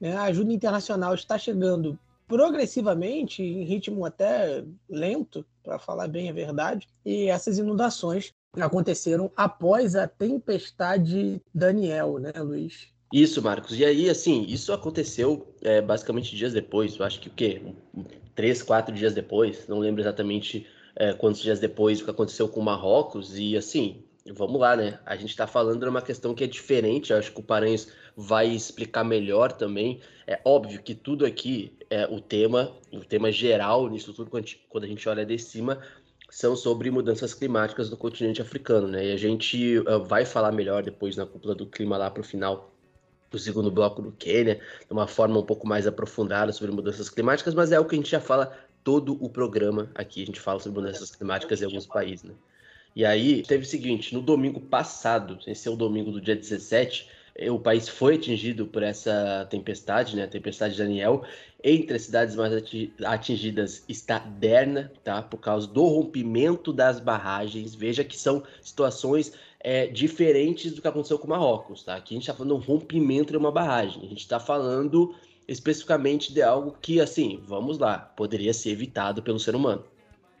Né? 0.00 0.14
A 0.14 0.24
ajuda 0.24 0.52
internacional 0.52 1.14
está 1.14 1.38
chegando 1.38 1.98
progressivamente, 2.30 3.42
em 3.42 3.64
ritmo 3.64 4.04
até 4.04 4.64
lento, 4.88 5.44
para 5.64 5.80
falar 5.80 6.06
bem 6.06 6.30
a 6.30 6.32
verdade, 6.32 6.86
e 7.04 7.26
essas 7.26 7.58
inundações 7.58 8.32
aconteceram 8.54 9.32
após 9.36 9.96
a 9.96 10.06
tempestade 10.06 11.42
Daniel, 11.52 12.18
né, 12.18 12.30
Luiz? 12.38 12.86
Isso, 13.12 13.42
Marcos. 13.42 13.76
E 13.76 13.84
aí, 13.84 14.08
assim, 14.08 14.44
isso 14.48 14.72
aconteceu 14.72 15.52
é, 15.60 15.82
basicamente 15.82 16.36
dias 16.36 16.52
depois. 16.52 16.96
Eu 16.96 17.04
acho 17.04 17.20
que 17.20 17.26
o 17.26 17.32
quê? 17.32 17.60
Três, 18.36 18.62
quatro 18.62 18.94
dias 18.94 19.12
depois. 19.12 19.66
Não 19.66 19.80
lembro 19.80 20.00
exatamente 20.00 20.64
é, 20.94 21.12
quantos 21.12 21.40
dias 21.40 21.58
depois 21.58 22.00
o 22.00 22.04
que 22.04 22.10
aconteceu 22.10 22.48
com 22.48 22.60
Marrocos. 22.60 23.36
E 23.36 23.56
assim, 23.56 24.04
vamos 24.32 24.60
lá, 24.60 24.76
né? 24.76 24.98
A 25.04 25.16
gente 25.16 25.30
está 25.30 25.46
falando 25.46 25.80
de 25.80 25.88
uma 25.88 26.02
questão 26.02 26.34
que 26.34 26.44
é 26.44 26.46
diferente. 26.46 27.12
Acho 27.12 27.32
que 27.32 27.40
o 27.40 27.42
Paranhos 27.42 27.88
vai 28.16 28.48
explicar 28.48 29.04
melhor 29.04 29.52
também. 29.52 30.00
É 30.26 30.40
óbvio 30.44 30.82
que 30.82 30.94
tudo 30.94 31.24
aqui, 31.26 31.76
é, 31.88 32.06
o 32.06 32.20
tema, 32.20 32.72
o 32.92 33.00
tema 33.00 33.30
geral 33.32 33.88
nisso 33.88 34.12
tudo, 34.12 34.30
quando 34.30 34.84
a, 34.84 34.86
gente, 34.86 35.08
olha 35.08 35.24
de 35.24 35.38
cima, 35.38 35.80
são 36.28 36.54
sobre 36.54 36.90
mudanças 36.90 37.34
climáticas 37.34 37.90
no 37.90 37.96
continente 37.96 38.40
africano, 38.40 38.86
né? 38.86 39.06
E 39.06 39.12
a 39.12 39.16
gente 39.16 39.78
uh, 39.78 40.02
vai 40.04 40.24
falar 40.24 40.52
melhor 40.52 40.82
depois 40.82 41.16
na 41.16 41.26
cúpula 41.26 41.54
do 41.54 41.66
clima 41.66 41.96
lá 41.96 42.10
para 42.10 42.20
o 42.20 42.24
final 42.24 42.72
do 43.30 43.38
segundo 43.38 43.70
bloco 43.70 44.02
do 44.02 44.12
Quênia, 44.12 44.56
de 44.56 44.92
uma 44.92 45.06
forma 45.06 45.38
um 45.38 45.44
pouco 45.44 45.66
mais 45.66 45.86
aprofundada 45.86 46.52
sobre 46.52 46.74
mudanças 46.74 47.08
climáticas, 47.08 47.54
mas 47.54 47.70
é 47.70 47.78
o 47.78 47.84
que 47.84 47.94
a 47.94 47.98
gente 47.98 48.10
já 48.10 48.20
fala 48.20 48.52
todo 48.82 49.16
o 49.22 49.28
programa 49.28 49.88
aqui, 49.94 50.22
a 50.22 50.26
gente 50.26 50.40
fala 50.40 50.58
sobre 50.58 50.80
mudanças 50.80 51.14
climáticas 51.14 51.62
em 51.62 51.64
alguns 51.64 51.86
países, 51.86 52.24
né? 52.24 52.34
E 52.94 53.04
aí 53.04 53.42
teve 53.42 53.64
o 53.64 53.68
seguinte, 53.68 54.14
no 54.14 54.20
domingo 54.20 54.60
passado, 54.60 55.38
esse 55.46 55.68
é 55.68 55.70
o 55.70 55.76
domingo 55.76 56.10
do 56.10 56.20
dia 56.20 56.34
17, 56.34 57.08
o 57.48 57.58
país 57.58 57.88
foi 57.88 58.16
atingido 58.16 58.66
por 58.66 58.82
essa 58.82 59.46
tempestade, 59.48 60.16
né? 60.16 60.24
A 60.24 60.28
tempestade 60.28 60.76
Daniel. 60.76 61.24
Entre 61.62 61.96
as 61.96 62.02
cidades 62.02 62.34
mais 62.34 62.52
atingidas 63.04 63.84
está 63.88 64.18
Derna, 64.18 64.92
tá? 65.04 65.22
Por 65.22 65.38
causa 65.38 65.66
do 65.66 65.84
rompimento 65.84 66.72
das 66.72 67.00
barragens. 67.00 67.74
Veja 67.74 68.04
que 68.04 68.16
são 68.16 68.42
situações 68.60 69.32
é, 69.60 69.86
diferentes 69.86 70.72
do 70.72 70.82
que 70.82 70.88
aconteceu 70.88 71.18
com 71.18 71.28
Marrocos, 71.28 71.84
tá? 71.84 71.96
Aqui 71.96 72.14
a 72.14 72.16
gente 72.16 72.22
está 72.24 72.34
falando 72.34 72.58
de 72.58 72.70
um 72.70 72.74
rompimento 72.74 73.30
de 73.30 73.38
uma 73.38 73.52
barragem. 73.52 74.02
A 74.02 74.08
gente 74.08 74.20
está 74.20 74.40
falando 74.40 75.14
especificamente 75.46 76.32
de 76.32 76.42
algo 76.42 76.76
que, 76.80 77.00
assim, 77.00 77.42
vamos 77.46 77.78
lá, 77.78 77.98
poderia 77.98 78.52
ser 78.52 78.70
evitado 78.70 79.22
pelo 79.22 79.38
ser 79.38 79.54
humano. 79.54 79.84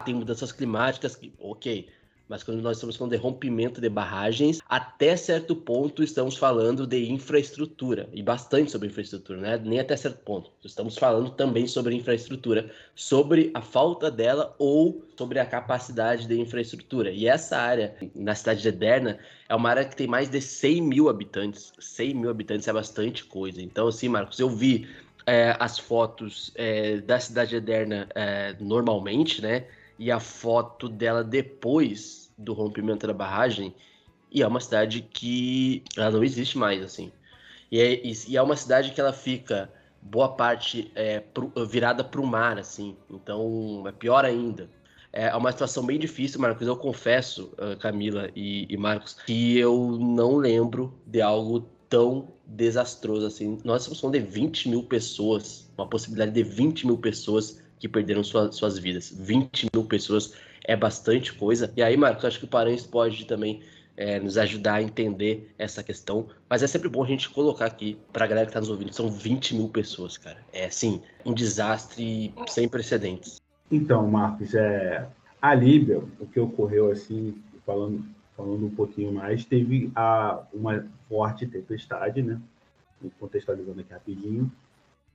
Tem 0.04 0.14
mudanças 0.14 0.52
climáticas 0.52 1.16
que, 1.16 1.32
ok, 1.38 1.88
mas 2.30 2.44
quando 2.44 2.62
nós 2.62 2.76
estamos 2.76 2.94
falando 2.94 3.10
de 3.10 3.18
rompimento 3.18 3.80
de 3.80 3.88
barragens, 3.88 4.60
até 4.68 5.16
certo 5.16 5.56
ponto 5.56 6.00
estamos 6.00 6.36
falando 6.36 6.86
de 6.86 7.10
infraestrutura, 7.10 8.08
e 8.12 8.22
bastante 8.22 8.70
sobre 8.70 8.86
infraestrutura, 8.86 9.40
né? 9.40 9.60
Nem 9.62 9.80
até 9.80 9.96
certo 9.96 10.20
ponto. 10.20 10.52
Estamos 10.64 10.96
falando 10.96 11.30
também 11.30 11.66
sobre 11.66 11.92
infraestrutura, 11.92 12.70
sobre 12.94 13.50
a 13.52 13.60
falta 13.60 14.08
dela 14.12 14.54
ou 14.60 15.02
sobre 15.16 15.40
a 15.40 15.44
capacidade 15.44 16.28
de 16.28 16.38
infraestrutura. 16.38 17.10
E 17.10 17.26
essa 17.26 17.56
área, 17.58 17.96
na 18.14 18.36
cidade 18.36 18.62
de 18.62 18.68
Ederna, 18.68 19.18
é 19.48 19.54
uma 19.56 19.68
área 19.68 19.84
que 19.84 19.96
tem 19.96 20.06
mais 20.06 20.30
de 20.30 20.40
100 20.40 20.82
mil 20.82 21.08
habitantes. 21.08 21.72
100 21.80 22.14
mil 22.14 22.30
habitantes 22.30 22.68
é 22.68 22.72
bastante 22.72 23.24
coisa. 23.24 23.60
Então, 23.60 23.88
assim, 23.88 24.08
Marcos, 24.08 24.38
eu 24.38 24.48
vi 24.48 24.88
é, 25.26 25.56
as 25.58 25.80
fotos 25.80 26.52
é, 26.54 26.98
da 26.98 27.18
cidade 27.18 27.50
de 27.50 27.56
Ederna 27.56 28.08
é, 28.14 28.54
normalmente, 28.60 29.42
né? 29.42 29.66
E 29.98 30.12
a 30.12 30.20
foto 30.20 30.88
dela 30.88 31.24
depois 31.24 32.19
do 32.40 32.52
rompimento 32.52 33.06
da 33.06 33.12
barragem 33.12 33.74
e 34.32 34.42
é 34.42 34.46
uma 34.46 34.60
cidade 34.60 35.02
que 35.02 35.82
ela 35.96 36.10
não 36.10 36.22
existe 36.22 36.56
mais, 36.56 36.82
assim. 36.82 37.10
E 37.70 37.80
é, 37.80 38.00
e 38.04 38.36
é 38.36 38.42
uma 38.42 38.56
cidade 38.56 38.92
que 38.92 39.00
ela 39.00 39.12
fica 39.12 39.70
boa 40.00 40.28
parte 40.28 40.90
é, 40.94 41.20
pro, 41.20 41.52
virada 41.66 42.02
para 42.02 42.20
o 42.20 42.26
mar, 42.26 42.58
assim. 42.58 42.96
Então 43.10 43.84
é 43.86 43.92
pior 43.92 44.24
ainda. 44.24 44.68
É 45.12 45.34
uma 45.34 45.50
situação 45.50 45.84
bem 45.84 45.98
difícil, 45.98 46.40
Marcos. 46.40 46.66
Eu 46.66 46.76
confesso, 46.76 47.52
ah, 47.58 47.74
Camila 47.76 48.30
e, 48.34 48.66
e 48.72 48.76
Marcos, 48.76 49.14
que 49.26 49.58
eu 49.58 49.98
não 50.00 50.36
lembro 50.36 50.94
de 51.04 51.20
algo 51.20 51.68
tão 51.88 52.28
desastroso 52.46 53.26
assim. 53.26 53.58
Nós 53.64 53.82
estamos 53.82 54.00
falando 54.00 54.14
de 54.14 54.20
20 54.20 54.68
mil 54.68 54.84
pessoas, 54.84 55.68
uma 55.76 55.88
possibilidade 55.88 56.32
de 56.32 56.44
20 56.44 56.86
mil 56.86 56.98
pessoas 56.98 57.60
que 57.80 57.88
perderam 57.88 58.22
sua, 58.22 58.52
suas 58.52 58.78
vidas. 58.78 59.12
20 59.18 59.66
mil 59.74 59.84
pessoas 59.84 60.34
é 60.70 60.76
bastante 60.76 61.32
coisa. 61.32 61.72
E 61.76 61.82
aí, 61.82 61.96
Marcos, 61.96 62.24
acho 62.24 62.38
que 62.38 62.44
o 62.44 62.48
Paranhos 62.48 62.86
pode 62.86 63.26
também 63.26 63.60
é, 63.96 64.20
nos 64.20 64.38
ajudar 64.38 64.74
a 64.74 64.82
entender 64.82 65.52
essa 65.58 65.82
questão. 65.82 66.28
Mas 66.48 66.62
é 66.62 66.68
sempre 66.68 66.88
bom 66.88 67.02
a 67.02 67.06
gente 67.08 67.28
colocar 67.28 67.66
aqui 67.66 67.98
para 68.12 68.24
a 68.24 68.28
galera 68.28 68.46
que 68.46 68.50
está 68.50 68.60
nos 68.60 68.70
ouvindo: 68.70 68.94
são 68.94 69.10
20 69.10 69.56
mil 69.56 69.68
pessoas, 69.68 70.16
cara. 70.16 70.38
É 70.52 70.66
assim, 70.66 71.02
um 71.26 71.34
desastre 71.34 72.32
sem 72.46 72.68
precedentes. 72.68 73.42
Então, 73.68 74.06
Marcos, 74.06 74.54
é, 74.54 75.08
a 75.42 75.52
Líbia, 75.54 75.98
o 76.20 76.26
que 76.26 76.38
ocorreu 76.38 76.92
assim, 76.92 77.34
falando, 77.66 78.04
falando 78.36 78.66
um 78.66 78.70
pouquinho 78.70 79.12
mais, 79.12 79.44
teve 79.44 79.90
a, 79.96 80.40
uma 80.54 80.86
forte 81.08 81.48
tempestade, 81.48 82.22
né? 82.22 82.40
Contextualizando 83.18 83.80
aqui 83.80 83.92
rapidinho. 83.92 84.52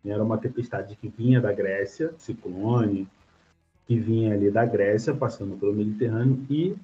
Era 0.06 0.22
uma 0.22 0.38
tempestade 0.38 0.98
que 0.98 1.07
vinha 1.07 1.40
da 1.40 1.53
Grécia, 1.53 2.14
ciclone, 2.18 3.07
que 3.88 3.99
vinha 3.99 4.34
ali 4.34 4.49
da 4.49 4.66
Grécia, 4.66 5.14
passando 5.14 5.57
pelo 5.57 5.74
Mediterrâneo, 5.74 6.44
e 6.49 6.76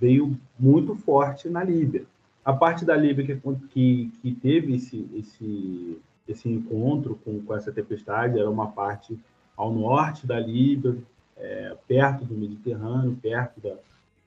veio 0.00 0.38
muito 0.58 0.94
forte 0.94 1.48
na 1.48 1.62
Líbia. 1.64 2.04
A 2.44 2.52
parte 2.52 2.84
da 2.84 2.96
Líbia 2.96 3.24
que, 3.24 3.40
que, 3.70 4.12
que 4.20 4.34
teve 4.34 4.74
esse, 4.74 5.08
esse, 5.14 5.98
esse 6.28 6.48
encontro 6.48 7.18
com, 7.24 7.40
com 7.40 7.56
essa 7.56 7.72
tempestade 7.72 8.38
era 8.38 8.50
uma 8.50 8.68
parte 8.68 9.18
ao 9.56 9.72
norte 9.72 10.26
da 10.26 10.38
Líbia, 10.38 10.96
é, 11.36 11.76
perto 11.88 12.24
do 12.24 12.34
Mediterrâneo, 12.34 13.18
perto 13.20 13.60
da, 13.60 13.74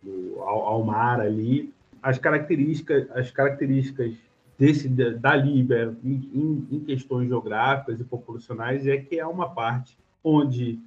do, 0.02 0.40
ao, 0.42 0.62
ao, 0.66 0.84
mar 0.84 1.22
ali. 1.22 1.72
As 2.02 2.18
características, 2.18 3.10
as 3.12 3.30
características 3.32 4.16
desse, 4.58 4.88
da 4.90 5.36
Líbia 5.36 5.96
em, 6.04 6.68
em 6.72 6.80
questões 6.80 7.28
geográficas 7.28 8.00
e 8.00 8.04
populacionais 8.04 8.88
é 8.88 8.98
que 8.98 9.20
é 9.20 9.26
uma 9.26 9.50
parte 9.50 9.98
onde 10.24 10.80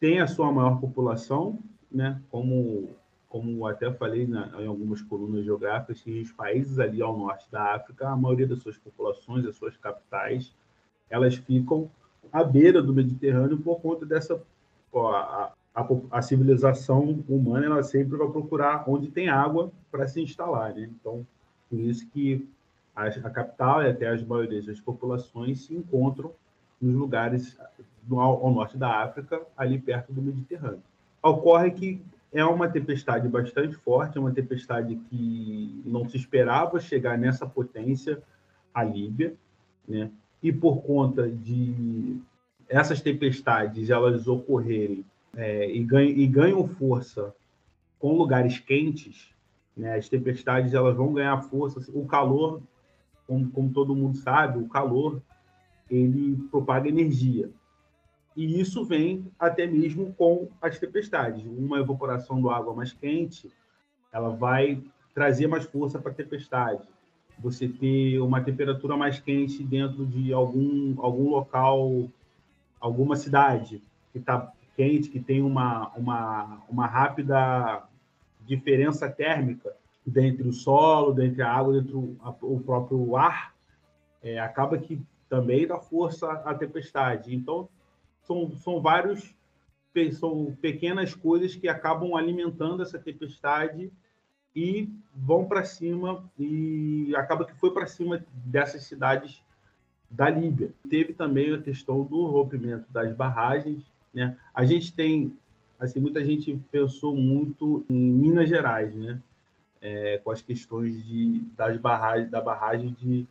tem 0.00 0.18
a 0.18 0.26
sua 0.26 0.50
maior 0.50 0.80
população, 0.80 1.58
né, 1.92 2.20
como 2.30 2.88
como 3.28 3.64
até 3.64 3.92
falei 3.92 4.26
na, 4.26 4.60
em 4.60 4.66
algumas 4.66 5.00
colunas 5.02 5.44
geográficas, 5.44 6.02
que 6.02 6.20
os 6.20 6.32
países 6.32 6.80
ali 6.80 7.00
ao 7.00 7.16
norte 7.16 7.46
da 7.48 7.76
África, 7.76 8.08
a 8.08 8.16
maioria 8.16 8.44
das 8.44 8.60
suas 8.60 8.76
populações, 8.76 9.44
das 9.44 9.54
suas 9.54 9.76
capitais, 9.76 10.52
elas 11.08 11.36
ficam 11.36 11.88
à 12.32 12.42
beira 12.42 12.82
do 12.82 12.92
Mediterrâneo 12.92 13.56
por 13.56 13.80
conta 13.80 14.04
dessa 14.04 14.42
ó, 14.92 15.12
a, 15.12 15.52
a, 15.72 15.86
a, 16.10 16.22
civilização 16.22 17.24
humana 17.28 17.66
ela 17.66 17.82
sempre 17.84 18.18
vai 18.18 18.28
procurar 18.28 18.82
onde 18.88 19.08
tem 19.08 19.28
água 19.28 19.70
para 19.92 20.08
se 20.08 20.20
instalar, 20.20 20.74
né? 20.74 20.90
Então, 21.00 21.24
por 21.68 21.78
isso 21.78 22.08
que 22.10 22.48
a, 22.96 23.06
a, 23.06 23.30
capital 23.30 23.82
e 23.84 23.88
até 23.88 24.08
as 24.08 24.24
maiorias 24.24 24.66
das 24.66 24.80
populações 24.80 25.66
se 25.66 25.74
encontram 25.74 26.32
nos 26.80 26.96
lugares 26.96 27.56
ao, 28.18 28.46
ao 28.46 28.52
norte 28.52 28.76
da 28.76 29.02
África, 29.02 29.40
ali 29.56 29.78
perto 29.78 30.12
do 30.12 30.22
Mediterrâneo. 30.22 30.82
Ocorre 31.22 31.70
que 31.70 32.02
é 32.32 32.44
uma 32.44 32.68
tempestade 32.68 33.28
bastante 33.28 33.74
forte, 33.76 34.16
é 34.16 34.20
uma 34.20 34.32
tempestade 34.32 34.96
que 35.08 35.82
não 35.84 36.08
se 36.08 36.16
esperava 36.16 36.80
chegar 36.80 37.18
nessa 37.18 37.46
potência 37.46 38.22
a 38.72 38.84
Líbia, 38.84 39.34
né? 39.86 40.10
E 40.42 40.52
por 40.52 40.82
conta 40.82 41.28
de 41.28 42.18
essas 42.68 43.00
tempestades 43.00 43.90
elas 43.90 44.26
ocorrerem 44.28 45.04
é, 45.36 45.70
e, 45.70 45.82
ganham, 45.84 46.10
e 46.10 46.26
ganham 46.26 46.66
força 46.66 47.34
com 47.98 48.16
lugares 48.16 48.58
quentes, 48.58 49.28
né? 49.76 49.96
As 49.96 50.08
tempestades 50.08 50.72
elas 50.72 50.96
vão 50.96 51.12
ganhar 51.12 51.42
força, 51.42 51.84
o 51.92 52.06
calor, 52.06 52.62
como, 53.26 53.50
como 53.50 53.72
todo 53.72 53.94
mundo 53.94 54.16
sabe, 54.16 54.58
o 54.58 54.68
calor 54.68 55.20
ele 55.90 56.36
propaga 56.50 56.88
energia. 56.88 57.50
E 58.40 58.58
isso 58.58 58.86
vem 58.86 59.30
até 59.38 59.66
mesmo 59.66 60.14
com 60.14 60.48
as 60.62 60.78
tempestades. 60.78 61.44
Uma 61.44 61.80
evaporação 61.80 62.40
do 62.40 62.48
água 62.48 62.74
mais 62.74 62.90
quente, 62.90 63.52
ela 64.10 64.30
vai 64.30 64.82
trazer 65.14 65.46
mais 65.46 65.64
força 65.64 65.98
para 65.98 66.10
a 66.10 66.14
tempestade. 66.14 66.82
Você 67.38 67.68
ter 67.68 68.18
uma 68.18 68.40
temperatura 68.40 68.96
mais 68.96 69.20
quente 69.20 69.62
dentro 69.62 70.06
de 70.06 70.32
algum, 70.32 70.94
algum 71.02 71.28
local, 71.28 72.08
alguma 72.80 73.14
cidade 73.14 73.82
que 74.10 74.16
está 74.16 74.50
quente, 74.74 75.10
que 75.10 75.20
tem 75.20 75.42
uma, 75.42 75.88
uma, 75.88 76.62
uma 76.66 76.86
rápida 76.86 77.82
diferença 78.46 79.06
térmica 79.10 79.70
dentre 80.06 80.48
o 80.48 80.52
solo, 80.54 81.12
dentre 81.12 81.42
a 81.42 81.52
água, 81.52 81.74
dentro 81.74 82.16
o 82.40 82.58
próprio 82.58 83.18
ar, 83.18 83.54
é, 84.22 84.40
acaba 84.40 84.78
que 84.78 84.98
também 85.28 85.66
dá 85.66 85.78
força 85.78 86.32
à 86.32 86.54
tempestade. 86.54 87.34
Então, 87.34 87.68
são, 88.22 88.50
são 88.56 88.80
vários 88.80 89.34
são 90.12 90.56
pequenas 90.60 91.14
coisas 91.14 91.56
que 91.56 91.68
acabam 91.68 92.14
alimentando 92.14 92.82
essa 92.82 92.98
tempestade 92.98 93.90
e 94.54 94.88
vão 95.14 95.44
para 95.46 95.64
cima 95.64 96.24
e 96.38 97.12
acaba 97.16 97.44
que 97.44 97.54
foi 97.54 97.72
para 97.72 97.86
cima 97.86 98.24
dessas 98.44 98.84
cidades 98.84 99.42
da 100.10 100.28
Líbia. 100.28 100.72
Teve 100.88 101.12
também 101.12 101.54
a 101.54 101.60
questão 101.60 102.04
do 102.04 102.26
rompimento 102.26 102.86
das 102.90 103.14
barragens, 103.14 103.82
né? 104.12 104.36
A 104.54 104.64
gente 104.64 104.92
tem 104.92 105.36
assim 105.78 106.00
muita 106.00 106.24
gente 106.24 106.60
pensou 106.70 107.16
muito 107.16 107.84
em 107.88 107.94
Minas 107.94 108.48
Gerais, 108.48 108.94
né? 108.94 109.20
É, 109.82 110.18
com 110.18 110.30
as 110.30 110.42
questões 110.42 111.04
de 111.06 111.40
das 111.56 111.76
barragens 111.78 112.30
da 112.30 112.40
barragem 112.40 112.94
de 113.00 113.26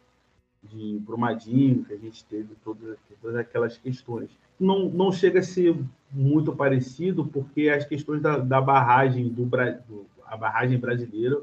de 0.64 0.99
Brumadinho, 0.99 1.84
que 1.86 1.94
a 1.94 1.98
gente 1.98 2.23
teve 2.26 2.49
todas, 2.64 2.98
todas 3.22 3.38
aquelas 3.38 3.77
questões. 3.77 4.30
Não, 4.60 4.90
não 4.90 5.11
chega 5.11 5.40
a 5.40 5.44
ser 5.44 5.76
muito 6.11 6.53
parecido, 6.53 7.26
porque 7.26 7.69
as 7.69 7.86
questões 7.86 8.22
da, 8.22 8.38
da 8.38 8.60
barragem, 8.60 9.30
do, 9.30 9.45
do, 9.45 10.06
a 10.26 10.36
barragem 10.36 10.77
brasileira, 10.77 11.41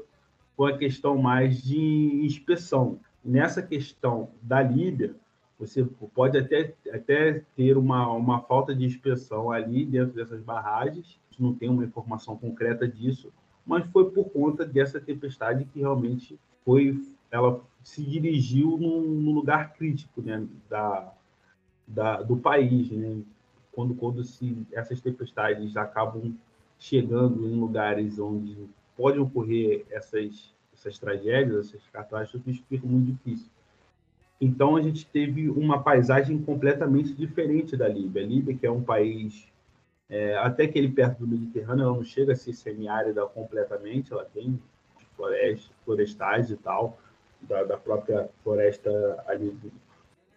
foi 0.55 0.73
a 0.73 0.77
questão 0.77 1.17
mais 1.17 1.61
de 1.61 2.21
inspeção. 2.23 2.99
Nessa 3.23 3.61
questão 3.61 4.29
da 4.41 4.61
Líbia, 4.61 5.15
você 5.59 5.83
pode 6.13 6.37
até, 6.37 6.73
até 6.91 7.43
ter 7.55 7.77
uma, 7.77 8.11
uma 8.11 8.41
falta 8.41 8.75
de 8.75 8.85
inspeção 8.85 9.51
ali 9.51 9.85
dentro 9.85 10.13
dessas 10.13 10.41
barragens, 10.41 11.19
não 11.39 11.53
tem 11.53 11.69
uma 11.69 11.83
informação 11.83 12.35
concreta 12.35 12.87
disso, 12.87 13.31
mas 13.65 13.85
foi 13.91 14.09
por 14.09 14.29
conta 14.29 14.65
dessa 14.65 14.99
tempestade 14.99 15.65
que 15.65 15.79
realmente 15.79 16.39
foi 16.65 16.99
ela 17.31 17.61
se 17.83 18.03
dirigiu 18.03 18.77
num, 18.77 19.33
lugar 19.33 19.73
crítico 19.73 20.21
né, 20.21 20.45
da, 20.69 21.13
da, 21.87 22.21
do 22.21 22.37
país. 22.37 22.91
Né? 22.91 23.21
Quando, 23.71 23.95
quando 23.95 24.23
se, 24.23 24.65
essas 24.71 25.01
tempestades 25.01 25.77
acabam 25.77 26.33
chegando 26.79 27.47
em 27.47 27.55
lugares 27.55 28.19
onde 28.19 28.57
podem 28.95 29.19
ocorrer 29.19 29.85
essas, 29.89 30.53
essas 30.73 30.97
tragédias, 30.99 31.67
essas 31.67 31.87
catástrofes, 31.89 32.59
fica 32.67 32.85
muito 32.85 33.11
difícil. 33.11 33.49
Então, 34.39 34.75
a 34.75 34.81
gente 34.81 35.05
teve 35.07 35.49
uma 35.49 35.81
paisagem 35.81 36.41
completamente 36.41 37.13
diferente 37.13 37.75
da 37.75 37.87
Líbia. 37.87 38.23
A 38.23 38.25
Líbia, 38.25 38.55
que 38.55 38.67
é 38.67 38.71
um 38.71 38.83
país, 38.83 39.51
é, 40.09 40.37
até 40.37 40.67
que 40.67 40.77
ele 40.77 40.89
perto 40.89 41.19
do 41.19 41.27
Mediterrâneo, 41.27 41.83
ela 41.83 41.95
não 41.95 42.03
chega 42.03 42.33
a 42.33 42.35
ser 42.35 42.53
semiárida 42.53 43.25
completamente, 43.25 44.13
ela 44.13 44.25
tem 44.25 44.59
florestas, 45.15 45.71
florestais 45.83 46.51
e 46.51 46.57
tal, 46.57 46.99
da, 47.47 47.63
da 47.63 47.77
própria 47.77 48.29
floresta 48.43 48.89
ali 49.27 49.51
do, 49.51 49.71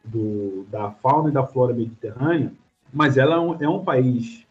do, 0.05 0.67
da 0.71 0.91
fauna 0.91 1.29
e 1.29 1.33
da 1.33 1.47
flora 1.47 1.75
mediterrânea, 1.75 2.53
mas 2.93 3.17
ela 3.17 3.37
é 3.37 3.39
um, 3.39 3.63
é 3.63 3.69
um 3.69 3.85
país 3.85 4.47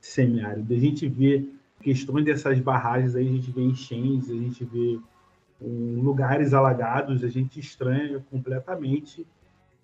semiárido. 0.00 0.72
A 0.72 0.78
gente 0.78 1.08
vê 1.08 1.48
questões 1.80 2.24
dessas 2.24 2.58
barragens 2.60 3.14
aí, 3.14 3.28
a 3.28 3.32
gente 3.32 3.50
vê 3.50 3.62
enchentes, 3.62 4.30
a 4.30 4.34
gente 4.34 4.64
vê 4.64 4.98
um, 5.60 6.00
lugares 6.02 6.54
alagados, 6.54 7.24
a 7.24 7.28
gente 7.28 7.58
estranha 7.60 8.24
completamente 8.30 9.26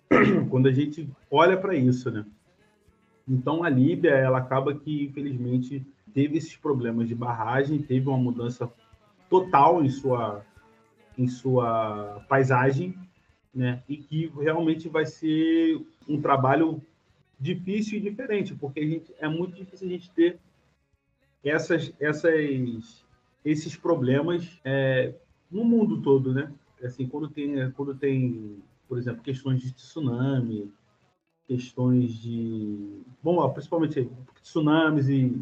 quando 0.49 0.67
a 0.67 0.71
gente 0.71 1.09
olha 1.29 1.57
para 1.57 1.75
isso, 1.75 2.09
né? 2.09 2.25
Então 3.27 3.63
a 3.63 3.69
Líbia, 3.69 4.11
ela 4.11 4.39
acaba 4.39 4.73
que 4.73 5.05
infelizmente 5.05 5.85
teve 6.13 6.37
esses 6.37 6.55
problemas 6.55 7.07
de 7.07 7.13
barragem, 7.13 7.79
teve 7.79 8.09
uma 8.09 8.17
mudança 8.17 8.69
total 9.29 9.83
em 9.83 9.89
sua 9.89 10.43
em 11.19 11.27
sua 11.27 12.25
paisagem, 12.29 12.95
né? 13.53 13.83
E 13.89 13.97
que 13.97 14.27
realmente 14.39 14.87
vai 14.87 15.05
ser 15.05 15.85
um 16.07 16.21
trabalho 16.21 16.81
difícil 17.37 17.97
e 17.97 18.01
diferente, 18.01 18.55
porque 18.55 18.79
a 18.79 18.85
gente, 18.85 19.13
é 19.19 19.27
muito 19.27 19.53
difícil 19.55 19.87
a 19.87 19.91
gente 19.91 20.09
ter 20.11 20.39
essas, 21.43 21.93
essas, 21.99 23.05
esses 23.43 23.75
problemas 23.75 24.59
é, 24.63 25.13
no 25.51 25.65
mundo 25.65 26.01
todo, 26.01 26.33
né? 26.33 26.51
Assim, 26.81 27.05
quando 27.05 27.27
tem, 27.27 27.69
quando 27.71 27.93
tem, 27.93 28.63
por 28.87 28.97
exemplo, 28.97 29.21
questões 29.21 29.61
de 29.61 29.73
tsunami, 29.73 30.71
questões 31.45 32.13
de, 32.13 33.01
bom, 33.21 33.49
principalmente 33.49 34.09
tsunamis 34.41 35.09
e 35.09 35.37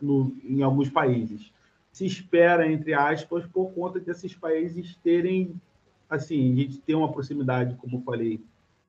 no, 0.00 0.34
em 0.42 0.62
alguns 0.62 0.88
países. 0.88 1.52
Se 1.98 2.06
espera, 2.06 2.70
entre 2.70 2.94
aspas, 2.94 3.44
por 3.44 3.72
conta 3.72 3.98
desses 3.98 4.32
países 4.32 4.94
terem, 5.02 5.60
assim, 6.08 6.52
a 6.52 6.56
gente 6.56 6.78
tem 6.78 6.94
uma 6.94 7.10
proximidade, 7.10 7.74
como 7.74 8.02
falei, 8.02 8.40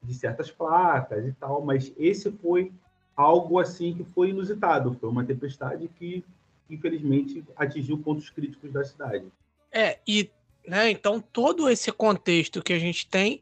de 0.04 0.14
certas 0.14 0.52
placas 0.52 1.26
e 1.26 1.32
tal, 1.34 1.66
mas 1.66 1.92
esse 1.98 2.32
foi 2.32 2.72
algo 3.16 3.58
assim 3.58 3.96
que 3.96 4.04
foi 4.14 4.30
inusitado, 4.30 4.96
foi 5.00 5.10
uma 5.10 5.26
tempestade 5.26 5.90
que 5.98 6.24
infelizmente 6.70 7.44
atingiu 7.56 7.98
pontos 7.98 8.30
críticos 8.30 8.72
da 8.72 8.84
cidade. 8.84 9.26
É, 9.72 9.98
e 10.08 10.30
né, 10.68 10.92
então 10.92 11.20
todo 11.20 11.68
esse 11.68 11.92
contexto 11.92 12.62
que 12.62 12.74
a 12.74 12.80
gente 12.80 13.08
tem 13.08 13.42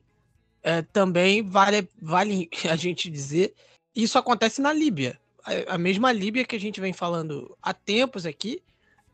é, 0.64 0.82
também 0.82 1.44
vale, 1.44 1.90
vale 2.02 2.50
a 2.72 2.76
gente 2.78 3.10
dizer, 3.10 3.54
isso 3.94 4.18
acontece 4.18 4.62
na 4.62 4.72
Líbia. 4.72 5.20
A, 5.44 5.76
a 5.76 5.78
mesma 5.78 6.14
Líbia 6.14 6.46
que 6.46 6.56
a 6.56 6.60
gente 6.60 6.80
vem 6.80 6.94
falando 6.94 7.54
há 7.62 7.74
tempos 7.74 8.26
aqui, 8.26 8.64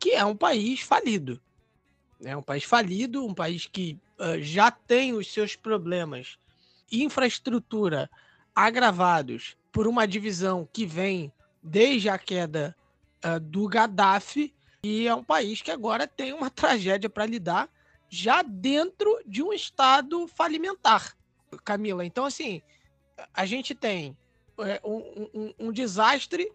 que 0.03 0.11
é 0.11 0.25
um 0.25 0.35
país 0.35 0.81
falido. 0.81 1.41
É 2.21 2.35
um 2.35 2.41
país 2.41 2.65
falido, 2.65 3.25
um 3.25 3.33
país 3.33 3.67
que 3.67 3.97
uh, 4.19 4.37
já 4.41 4.69
tem 4.69 5.13
os 5.13 5.31
seus 5.31 5.55
problemas, 5.55 6.37
infraestrutura 6.91 8.09
agravados 8.53 9.55
por 9.71 9.87
uma 9.87 10.05
divisão 10.05 10.67
que 10.73 10.85
vem 10.85 11.31
desde 11.63 12.09
a 12.09 12.17
queda 12.17 12.75
uh, 13.23 13.39
do 13.39 13.65
Gaddafi, 13.65 14.53
e 14.83 15.07
é 15.07 15.15
um 15.15 15.23
país 15.23 15.61
que 15.61 15.71
agora 15.71 16.05
tem 16.05 16.33
uma 16.33 16.49
tragédia 16.51 17.09
para 17.09 17.25
lidar 17.25 17.69
já 18.09 18.41
dentro 18.41 19.21
de 19.25 19.41
um 19.41 19.53
estado 19.53 20.27
falimentar, 20.27 21.15
Camila. 21.63 22.05
Então, 22.05 22.25
assim, 22.25 22.61
a 23.33 23.45
gente 23.45 23.73
tem 23.73 24.17
é, 24.59 24.81
um, 24.83 25.29
um, 25.33 25.53
um 25.57 25.71
desastre 25.71 26.51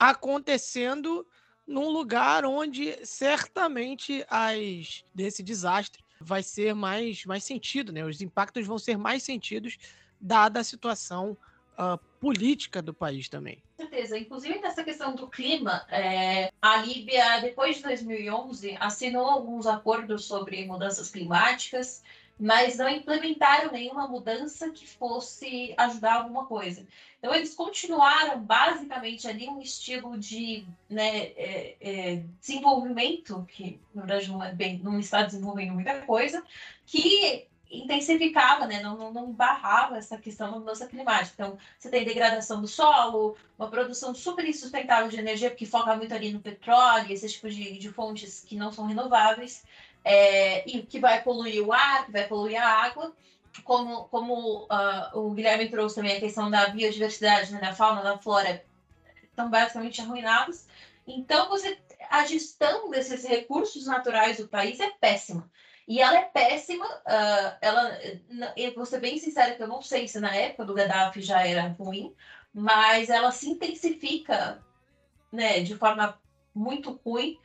acontecendo 0.00 1.24
num 1.66 1.88
lugar 1.88 2.44
onde 2.44 2.98
certamente 3.04 4.24
as 4.28 5.04
desse 5.14 5.42
desastre 5.42 6.02
vai 6.20 6.42
ser 6.42 6.74
mais, 6.74 7.24
mais 7.24 7.44
sentido, 7.44 7.92
né? 7.92 8.04
Os 8.04 8.20
impactos 8.20 8.66
vão 8.66 8.78
ser 8.78 8.96
mais 8.96 9.22
sentidos 9.22 9.76
dada 10.20 10.60
a 10.60 10.64
situação 10.64 11.36
uh, 11.72 11.98
política 12.20 12.80
do 12.80 12.94
país 12.94 13.28
também. 13.28 13.62
Com 13.76 13.82
certeza. 13.82 14.18
Inclusive, 14.18 14.60
nessa 14.60 14.84
questão 14.84 15.14
do 15.14 15.28
clima, 15.28 15.84
é, 15.90 16.52
a 16.60 16.76
Líbia, 16.76 17.40
depois 17.40 17.76
de 17.76 17.82
2011, 17.82 18.76
assinou 18.78 19.26
alguns 19.26 19.66
acordos 19.66 20.24
sobre 20.24 20.64
mudanças 20.64 21.10
climáticas, 21.10 22.02
mas 22.38 22.78
não 22.78 22.88
implementaram 22.88 23.72
nenhuma 23.72 24.06
mudança 24.06 24.70
que 24.70 24.86
fosse 24.86 25.74
ajudar 25.76 26.14
alguma 26.14 26.46
coisa. 26.46 26.86
Então, 27.22 27.32
eles 27.32 27.54
continuaram 27.54 28.40
basicamente 28.40 29.28
ali 29.28 29.48
um 29.48 29.60
estilo 29.60 30.18
de 30.18 30.66
né, 30.90 31.26
é, 31.36 31.76
é, 31.80 32.22
desenvolvimento, 32.40 33.46
que 33.48 33.78
na 33.94 34.02
verdade 34.04 34.28
não, 34.28 34.42
é 34.42 34.52
bem, 34.52 34.80
não 34.82 34.98
está 34.98 35.22
desenvolvendo 35.22 35.72
muita 35.72 36.02
coisa, 36.02 36.42
que 36.84 37.46
intensificava, 37.70 38.66
né? 38.66 38.82
não, 38.82 39.12
não, 39.12 39.32
barrava 39.32 39.98
essa 39.98 40.18
questão 40.18 40.50
da 40.50 40.58
mudança 40.58 40.88
climática. 40.88 41.32
Então, 41.32 41.58
você 41.78 41.88
tem 41.88 42.04
degradação 42.04 42.60
do 42.60 42.66
solo, 42.66 43.36
uma 43.56 43.70
produção 43.70 44.12
super 44.12 44.44
insustentável 44.44 45.08
de 45.08 45.16
energia, 45.16 45.48
porque 45.48 45.64
foca 45.64 45.94
muito 45.94 46.12
ali 46.12 46.32
no 46.32 46.40
petróleo, 46.40 47.12
esses 47.12 47.32
tipos 47.32 47.54
de, 47.54 47.78
de 47.78 47.88
fontes 47.88 48.44
que 48.44 48.56
não 48.56 48.72
são 48.72 48.84
renováveis, 48.84 49.62
é, 50.04 50.68
e 50.68 50.82
que 50.82 50.98
vai 50.98 51.22
poluir 51.22 51.64
o 51.64 51.72
ar, 51.72 52.04
que 52.04 52.10
vai 52.10 52.26
poluir 52.26 52.60
a 52.60 52.66
água. 52.66 53.14
Como, 53.64 54.04
como 54.04 54.64
uh, 54.64 55.18
o 55.18 55.30
Guilherme 55.32 55.68
trouxe 55.68 55.96
também 55.96 56.16
a 56.16 56.20
questão 56.20 56.50
da 56.50 56.68
biodiversidade, 56.68 57.52
né, 57.52 57.60
da 57.60 57.74
fauna, 57.74 58.02
da 58.02 58.18
flora, 58.18 58.64
estão 59.22 59.50
basicamente 59.50 60.00
arruinados. 60.00 60.66
Então, 61.06 61.48
você, 61.48 61.78
a 62.10 62.24
gestão 62.24 62.90
desses 62.90 63.24
recursos 63.24 63.86
naturais 63.86 64.38
do 64.38 64.48
país 64.48 64.80
é 64.80 64.90
péssima. 64.90 65.50
E 65.86 66.00
ela 66.00 66.16
é 66.16 66.22
péssima. 66.22 66.86
Uh, 66.86 67.56
ela, 67.60 67.98
eu 68.56 68.74
vou 68.74 68.86
ser 68.86 69.00
bem 69.00 69.18
sincera 69.18 69.54
que 69.54 69.62
eu 69.62 69.68
não 69.68 69.82
sei 69.82 70.08
se 70.08 70.20
na 70.20 70.34
época 70.34 70.64
do 70.64 70.74
Gaddafi 70.74 71.20
já 71.20 71.46
era 71.46 71.68
ruim, 71.68 72.14
mas 72.54 73.10
ela 73.10 73.30
se 73.32 73.48
intensifica, 73.48 74.62
né, 75.30 75.60
de 75.60 75.76
forma 75.76 76.18
muito 76.54 77.00
ruim 77.04 77.38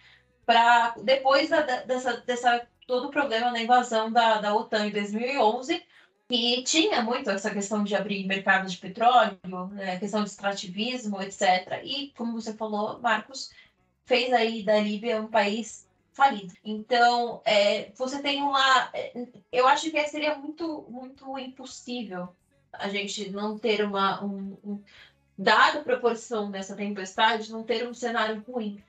para 0.46 0.96
depois 1.04 1.50
da, 1.50 1.62
dessa, 1.62 2.18
dessa 2.18 2.68
todo 2.86 3.08
o 3.08 3.12
problema 3.12 3.52
da 3.52 3.62
invasão 3.62 4.12
da, 4.12 4.40
da 4.40 4.56
OTAN 4.56 4.88
em 4.88 4.92
2011 4.92 5.84
e 6.30 6.62
tinha 6.64 7.02
muito 7.02 7.30
essa 7.30 7.50
questão 7.52 7.84
de 7.84 7.96
abrir 7.96 8.26
mercado 8.26 8.68
de 8.68 8.78
petróleo, 8.78 9.38
né, 9.72 9.98
questão 9.98 10.24
de 10.24 10.30
extrativismo, 10.30 11.22
etc. 11.22 11.82
E, 11.84 12.12
como 12.18 12.34
você 12.34 12.54
falou, 12.54 13.00
Marcos, 13.00 13.52
fez 14.06 14.34
aí 14.34 14.64
da 14.64 14.80
Líbia 14.80 15.22
um 15.22 15.28
país 15.28 15.88
falido. 16.12 16.54
Então, 16.66 17.42
é, 17.46 17.92
você 17.96 18.22
tem 18.22 18.42
uma. 18.42 18.90
É, 18.94 19.14
eu 19.52 19.68
acho 19.68 19.90
que 19.90 20.08
seria 20.08 20.36
muito, 20.36 20.86
muito 20.90 21.38
impossível 21.38 22.30
a 22.74 22.90
gente 22.90 23.30
não 23.30 23.58
ter 23.58 23.86
uma. 23.86 24.24
Um, 24.24 24.58
um, 24.64 24.84
dada 25.38 25.80
a 25.80 25.84
proporção 25.84 26.50
dessa 26.50 26.76
tempestade, 26.76 27.52
não 27.52 27.64
ter 27.64 27.88
um 27.88 27.94
cenário 27.94 28.44
ruim. 28.48 28.84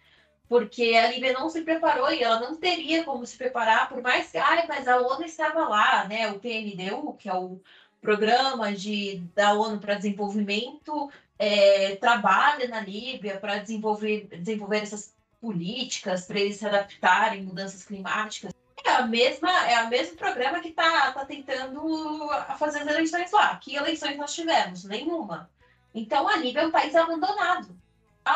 Porque 0.48 0.94
a 0.96 1.10
Líbia 1.10 1.34
não 1.34 1.50
se 1.50 1.60
preparou 1.60 2.10
e 2.10 2.22
ela 2.22 2.40
não 2.40 2.56
teria 2.56 3.04
como 3.04 3.26
se 3.26 3.36
preparar, 3.36 3.88
por 3.88 4.00
mais 4.00 4.30
que. 4.30 4.38
Ai, 4.38 4.66
mas 4.66 4.88
a 4.88 4.98
ONU 4.98 5.24
estava 5.24 5.68
lá, 5.68 6.04
né? 6.08 6.30
O 6.30 6.40
PNDU, 6.40 7.14
que 7.14 7.28
é 7.28 7.34
o 7.34 7.60
programa 8.00 8.72
de, 8.72 9.22
da 9.34 9.52
ONU 9.52 9.78
para 9.78 9.94
desenvolvimento, 9.94 11.10
é, 11.38 11.96
trabalha 11.96 12.66
na 12.66 12.80
Líbia 12.80 13.38
para 13.38 13.58
desenvolver, 13.58 14.28
desenvolver 14.38 14.78
essas 14.78 15.14
políticas 15.40 16.26
para 16.26 16.40
eles 16.40 16.56
se 16.56 16.66
adaptarem 16.66 17.42
mudanças 17.42 17.84
climáticas. 17.84 18.52
É 18.84 18.90
a 18.90 19.06
mesma, 19.06 19.50
é 19.68 19.82
o 19.84 19.88
mesmo 19.88 20.16
programa 20.16 20.60
que 20.60 20.68
está 20.68 21.12
tá 21.12 21.24
tentando 21.24 22.28
fazer 22.58 22.80
as 22.80 22.86
eleições 22.86 23.30
lá. 23.32 23.56
Que 23.56 23.76
eleições 23.76 24.16
nós 24.16 24.34
tivemos? 24.34 24.84
Nenhuma. 24.84 25.50
Então 25.94 26.28
a 26.28 26.36
Líbia 26.36 26.62
é 26.62 26.66
um 26.66 26.70
país 26.70 26.94
abandonado. 26.94 27.76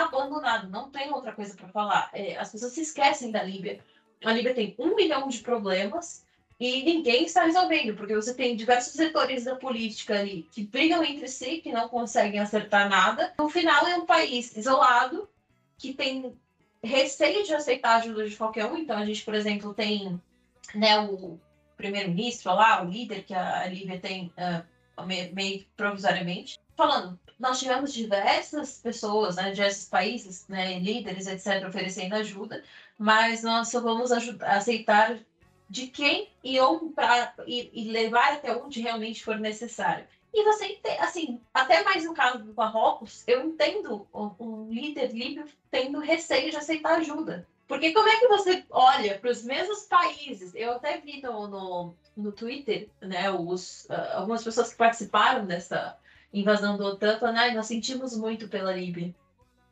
Abandonado, 0.00 0.68
não 0.70 0.90
tem 0.90 1.12
outra 1.12 1.32
coisa 1.32 1.54
para 1.54 1.68
falar. 1.68 2.10
É, 2.12 2.36
as 2.36 2.50
pessoas 2.50 2.72
se 2.72 2.82
esquecem 2.82 3.30
da 3.30 3.42
Líbia. 3.42 3.80
A 4.24 4.32
Líbia 4.32 4.54
tem 4.54 4.74
um 4.78 4.94
milhão 4.94 5.28
de 5.28 5.38
problemas 5.38 6.24
e 6.58 6.82
ninguém 6.84 7.24
está 7.24 7.44
resolvendo, 7.44 7.96
porque 7.96 8.14
você 8.14 8.34
tem 8.34 8.54
diversos 8.54 8.92
setores 8.92 9.44
da 9.44 9.56
política 9.56 10.20
ali 10.20 10.48
que 10.52 10.62
brigam 10.62 11.02
entre 11.02 11.26
si, 11.26 11.58
que 11.58 11.72
não 11.72 11.88
conseguem 11.88 12.38
acertar 12.38 12.88
nada. 12.88 13.34
No 13.38 13.48
final, 13.48 13.86
é 13.86 13.96
um 13.96 14.06
país 14.06 14.56
isolado, 14.56 15.28
que 15.76 15.92
tem 15.92 16.32
receio 16.82 17.44
de 17.44 17.52
aceitar 17.52 17.94
a 17.94 17.96
ajuda 17.96 18.28
de 18.28 18.36
qualquer 18.36 18.66
um. 18.66 18.76
Então, 18.76 18.96
a 18.96 19.04
gente, 19.04 19.24
por 19.24 19.34
exemplo, 19.34 19.74
tem 19.74 20.20
né, 20.74 21.00
o 21.00 21.38
primeiro-ministro 21.76 22.54
lá, 22.54 22.82
o 22.82 22.88
líder 22.88 23.24
que 23.24 23.34
a 23.34 23.66
Lívia 23.66 23.98
tem 23.98 24.32
uh, 24.38 25.04
meio 25.32 25.66
provisoriamente, 25.76 26.60
falando. 26.76 27.18
Nós 27.38 27.58
tivemos 27.58 27.92
diversas 27.92 28.78
pessoas, 28.78 29.36
né, 29.36 29.50
diversos 29.50 29.88
países, 29.88 30.46
né, 30.48 30.78
líderes, 30.78 31.26
etc., 31.26 31.66
oferecendo 31.68 32.14
ajuda, 32.14 32.62
mas 32.98 33.42
nós 33.42 33.68
só 33.68 33.80
vamos 33.80 34.12
ajudar, 34.12 34.56
aceitar 34.56 35.18
de 35.68 35.86
quem 35.86 36.28
e, 36.44 36.58
pra, 36.94 37.34
e, 37.46 37.70
e 37.72 37.90
levar 37.90 38.34
até 38.34 38.54
onde 38.54 38.80
realmente 38.80 39.24
for 39.24 39.38
necessário. 39.38 40.06
E 40.34 40.44
você, 40.44 40.78
assim, 40.98 41.40
até 41.52 41.82
mais 41.82 42.04
no 42.04 42.14
caso 42.14 42.38
do 42.42 42.54
Marrocos, 42.54 43.22
eu 43.26 43.44
entendo 43.44 44.06
um 44.12 44.68
líder 44.70 45.12
líbio 45.12 45.46
tendo 45.70 45.98
receio 46.00 46.50
de 46.50 46.56
aceitar 46.56 46.98
ajuda. 46.98 47.46
Porque 47.68 47.92
como 47.92 48.08
é 48.08 48.18
que 48.18 48.28
você 48.28 48.64
olha 48.70 49.18
para 49.18 49.30
os 49.30 49.42
mesmos 49.44 49.84
países? 49.84 50.54
Eu 50.54 50.72
até 50.72 50.98
vi 50.98 51.22
no, 51.22 51.46
no, 51.46 51.94
no 52.16 52.32
Twitter, 52.32 52.88
né, 53.00 53.30
os, 53.30 53.84
uh, 53.86 54.16
algumas 54.16 54.44
pessoas 54.44 54.70
que 54.70 54.76
participaram 54.76 55.46
dessa 55.46 55.96
invasão 56.32 56.76
do 56.76 56.84
OTAN 56.84 57.18
falando, 57.18 57.54
nós 57.54 57.66
sentimos 57.66 58.16
muito 58.16 58.48
pela 58.48 58.72
Líbia. 58.72 59.14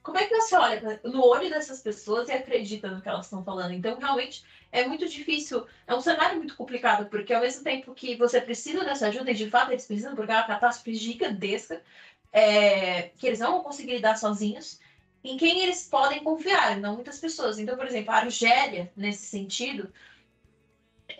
Como 0.02 0.18
é 0.18 0.26
que 0.26 0.34
você 0.34 0.56
olha 0.56 1.00
no 1.04 1.24
olho 1.24 1.50
dessas 1.50 1.82
pessoas 1.82 2.28
e 2.28 2.32
acredita 2.32 2.88
no 2.88 3.02
que 3.02 3.08
elas 3.08 3.26
estão 3.26 3.44
falando? 3.44 3.72
Então, 3.72 3.98
realmente, 3.98 4.44
é 4.72 4.86
muito 4.86 5.06
difícil, 5.08 5.66
é 5.86 5.94
um 5.94 6.00
cenário 6.00 6.38
muito 6.38 6.56
complicado, 6.56 7.08
porque 7.10 7.34
ao 7.34 7.42
mesmo 7.42 7.62
tempo 7.62 7.94
que 7.94 8.16
você 8.16 8.40
precisa 8.40 8.84
dessa 8.84 9.08
ajuda, 9.08 9.30
e 9.30 9.34
de 9.34 9.50
fato 9.50 9.72
eles 9.72 9.86
precisam, 9.86 10.14
porque 10.14 10.32
é 10.32 10.36
uma 10.36 10.46
catástrofe 10.46 10.94
gigantesca, 10.94 11.82
é, 12.32 13.10
que 13.18 13.26
eles 13.26 13.40
não 13.40 13.52
vão 13.52 13.62
conseguir 13.62 13.96
lidar 13.96 14.16
sozinhos, 14.16 14.80
em 15.22 15.36
quem 15.36 15.62
eles 15.62 15.86
podem 15.86 16.24
confiar, 16.24 16.78
não 16.78 16.94
muitas 16.94 17.18
pessoas. 17.18 17.58
Então, 17.58 17.76
por 17.76 17.86
exemplo, 17.86 18.10
a 18.12 18.18
Argélia, 18.18 18.90
nesse 18.96 19.26
sentido, 19.26 19.92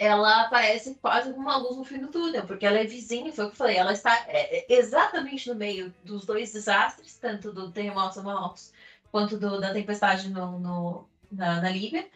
ela 0.01 0.45
aparece 0.47 0.95
quase 0.95 1.31
como 1.31 1.43
uma 1.43 1.59
luz 1.59 1.77
no 1.77 1.85
fim 1.85 1.99
do 1.99 2.09
túnel, 2.09 2.47
porque 2.47 2.65
ela 2.65 2.79
é 2.79 2.85
vizinha, 2.85 3.31
foi 3.35 3.45
o 3.45 3.49
que 3.49 3.53
eu 3.53 3.59
falei, 3.59 3.77
ela 3.77 3.93
está 3.93 4.25
é, 4.29 4.61
é, 4.61 4.67
exatamente 4.79 5.47
no 5.51 5.55
meio 5.55 5.95
dos 6.03 6.25
dois 6.25 6.51
desastres, 6.55 7.19
tanto 7.19 7.53
do 7.53 7.71
terremoto 7.71 8.17
no 8.19 8.25
Marrocos 8.25 8.73
quanto 9.13 9.37
do, 9.37 9.61
da 9.61 9.75
tempestade 9.75 10.31
no, 10.31 10.59
no 10.59 11.09
na, 11.31 11.61
na 11.61 11.69
Líbia. 11.69 12.09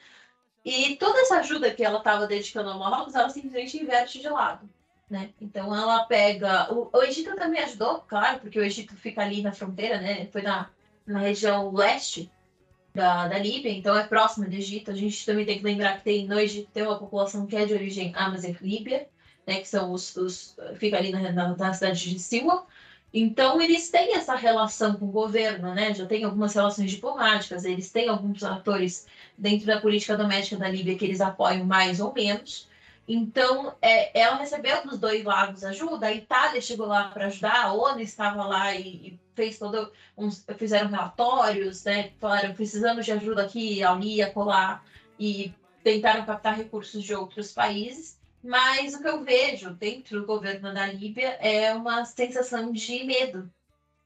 E 0.64 0.96
toda 0.96 1.20
essa 1.20 1.40
ajuda 1.40 1.74
que 1.74 1.84
ela 1.84 1.98
estava 1.98 2.26
dedicando 2.26 2.70
ao 2.70 2.78
Marrocos, 2.78 3.14
ela 3.14 3.28
simplesmente 3.28 3.76
inverte 3.76 4.18
de 4.18 4.30
lado. 4.30 4.66
Né? 5.10 5.28
Então 5.38 5.76
ela 5.76 6.04
pega. 6.06 6.72
O, 6.72 6.88
o, 6.90 7.02
Egito 7.02 7.36
também 7.36 7.62
ajudou, 7.62 8.00
claro, 8.08 8.40
porque 8.40 8.58
o 8.58 8.64
Egito 8.64 8.96
fica 8.96 9.20
ali 9.20 9.42
na 9.42 9.52
fronteira, 9.52 10.00
né? 10.00 10.26
Foi 10.32 10.40
na, 10.40 10.70
na 11.06 11.18
região 11.18 11.70
leste 11.70 12.30
da, 12.94 13.26
da 13.26 13.38
Líbia, 13.38 13.72
então 13.72 13.96
é 13.98 14.06
próximo 14.06 14.48
do 14.48 14.54
Egito. 14.54 14.90
A 14.90 14.94
gente 14.94 15.26
também 15.26 15.44
tem 15.44 15.58
que 15.58 15.64
lembrar 15.64 15.98
que 15.98 16.04
tem 16.04 16.26
no 16.26 16.38
Egito 16.38 16.70
tem 16.72 16.84
uma 16.84 16.98
população 16.98 17.46
que 17.46 17.56
é 17.56 17.66
de 17.66 17.74
origem 17.74 18.12
Amazigh 18.14 18.56
Líbia, 18.62 19.08
né, 19.46 19.60
que 19.60 19.68
são 19.68 19.92
os, 19.92 20.16
os 20.16 20.56
fica 20.76 20.96
ali 20.96 21.10
na, 21.10 21.32
na, 21.32 21.56
na 21.56 21.74
cidade 21.74 22.08
de 22.10 22.18
Siwa. 22.18 22.64
Então 23.12 23.60
eles 23.60 23.90
têm 23.90 24.14
essa 24.16 24.34
relação 24.34 24.94
com 24.94 25.06
o 25.06 25.12
governo, 25.12 25.72
né? 25.72 25.94
Já 25.94 26.04
tem 26.04 26.24
algumas 26.24 26.52
relações 26.54 26.90
diplomáticas, 26.90 27.64
eles 27.64 27.90
têm 27.90 28.08
alguns 28.08 28.42
atores 28.42 29.06
dentro 29.38 29.66
da 29.66 29.80
política 29.80 30.16
doméstica 30.16 30.56
da 30.56 30.68
Líbia 30.68 30.96
que 30.96 31.04
eles 31.04 31.20
apoiam 31.20 31.64
mais 31.64 32.00
ou 32.00 32.12
menos. 32.12 32.68
Então, 33.06 33.74
é, 33.82 34.18
ela 34.18 34.36
recebeu 34.36 34.82
dos 34.86 34.98
dois 34.98 35.22
lados 35.22 35.62
ajuda. 35.62 36.06
A 36.06 36.12
Itália 36.12 36.60
chegou 36.60 36.86
lá 36.86 37.08
para 37.10 37.26
ajudar, 37.26 37.64
a 37.64 37.72
ONU 37.72 38.00
estava 38.00 38.44
lá 38.44 38.74
e, 38.74 39.08
e 39.08 39.20
fez 39.34 39.58
todo 39.58 39.92
uns, 40.16 40.44
fizeram 40.56 40.88
relatórios, 40.88 41.84
né? 41.84 42.12
Falaram 42.18 42.54
precisamos 42.54 43.04
de 43.04 43.12
ajuda 43.12 43.42
aqui, 43.44 43.82
ali, 43.82 44.22
acolá, 44.22 44.82
e 45.18 45.52
tentaram 45.82 46.24
captar 46.24 46.56
recursos 46.56 47.02
de 47.04 47.14
outros 47.14 47.52
países. 47.52 48.18
Mas 48.42 48.94
o 48.94 49.02
que 49.02 49.08
eu 49.08 49.22
vejo 49.22 49.70
dentro 49.74 50.20
do 50.20 50.26
governo 50.26 50.72
da 50.72 50.86
Líbia 50.86 51.30
é 51.40 51.74
uma 51.74 52.04
sensação 52.04 52.72
de 52.72 53.04
medo, 53.04 53.50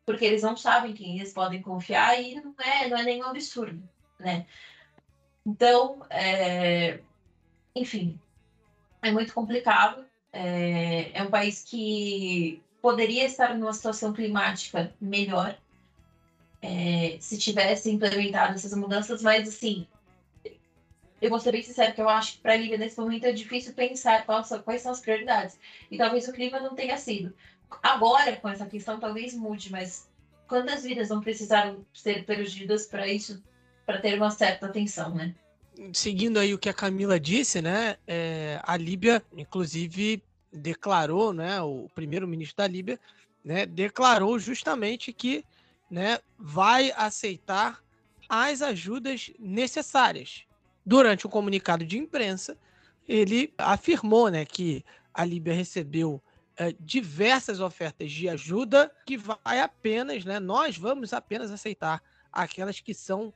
porque 0.06 0.24
eles 0.24 0.42
não 0.42 0.56
sabem 0.56 0.92
quem 0.92 1.18
eles 1.18 1.32
podem 1.32 1.62
confiar 1.62 2.20
e 2.20 2.36
não 2.36 2.54
é, 2.58 2.88
não 2.88 2.98
é 2.98 3.02
nenhum 3.02 3.26
absurdo, 3.26 3.82
né? 4.18 4.46
Então, 5.44 6.04
é... 6.10 7.00
enfim, 7.74 8.20
é 9.08 9.12
muito 9.12 9.34
complicado. 9.34 10.04
É, 10.32 11.10
é 11.12 11.22
um 11.22 11.30
país 11.30 11.64
que 11.64 12.62
poderia 12.80 13.24
estar 13.24 13.56
numa 13.56 13.72
situação 13.72 14.12
climática 14.12 14.92
melhor 15.00 15.56
é, 16.60 17.16
se 17.20 17.38
tivesse 17.38 17.90
implementado 17.90 18.54
essas 18.54 18.74
mudanças, 18.74 19.22
mas 19.22 19.48
assim, 19.48 19.86
eu 21.20 21.30
vou 21.30 21.40
ser 21.40 21.52
bem 21.52 21.62
sincero 21.62 21.94
que 21.94 22.00
eu 22.00 22.08
acho 22.08 22.34
que 22.34 22.40
para 22.40 22.52
a 22.52 22.56
Líbia 22.56 22.78
nesse 22.78 22.98
momento 22.98 23.24
é 23.24 23.32
difícil 23.32 23.74
pensar 23.74 24.24
quais, 24.24 24.48
quais 24.64 24.82
são 24.82 24.92
as 24.92 25.00
prioridades. 25.00 25.58
E 25.90 25.96
talvez 25.96 26.28
o 26.28 26.32
clima 26.32 26.60
não 26.60 26.74
tenha 26.74 26.96
sido. 26.96 27.34
Agora, 27.82 28.36
com 28.36 28.48
essa 28.48 28.66
questão, 28.66 29.00
talvez 29.00 29.34
mude, 29.34 29.70
mas 29.70 30.08
quantas 30.46 30.84
vidas 30.84 31.08
não 31.08 31.20
precisaram 31.20 31.84
ser 31.92 32.24
perdidas 32.24 32.86
para 32.86 33.06
isso, 33.06 33.42
para 33.84 34.00
ter 34.00 34.16
uma 34.16 34.30
certa 34.30 34.66
atenção, 34.66 35.14
né? 35.14 35.34
Seguindo 35.92 36.38
aí 36.38 36.52
o 36.52 36.58
que 36.58 36.68
a 36.68 36.74
Camila 36.74 37.18
disse, 37.18 37.62
né, 37.62 37.96
é, 38.06 38.60
a 38.62 38.76
Líbia, 38.76 39.22
inclusive, 39.36 40.22
declarou, 40.52 41.32
né, 41.32 41.60
o 41.62 41.88
primeiro-ministro 41.94 42.56
da 42.56 42.66
Líbia, 42.66 42.98
né, 43.44 43.66
declarou 43.66 44.38
justamente 44.38 45.12
que, 45.12 45.44
né, 45.90 46.18
vai 46.38 46.92
aceitar 46.96 47.82
as 48.28 48.60
ajudas 48.60 49.30
necessárias. 49.38 50.42
Durante 50.84 51.26
o 51.26 51.28
um 51.28 51.30
comunicado 51.30 51.84
de 51.84 51.98
imprensa, 51.98 52.56
ele 53.06 53.52
afirmou, 53.56 54.28
né, 54.28 54.44
que 54.44 54.84
a 55.14 55.24
Líbia 55.24 55.54
recebeu 55.54 56.22
é, 56.56 56.74
diversas 56.80 57.60
ofertas 57.60 58.10
de 58.10 58.28
ajuda 58.28 58.90
que 59.06 59.16
vai 59.16 59.60
apenas, 59.60 60.24
né, 60.24 60.40
nós 60.40 60.76
vamos 60.76 61.12
apenas 61.12 61.50
aceitar 61.50 62.02
aquelas 62.32 62.80
que 62.80 62.92
são 62.92 63.32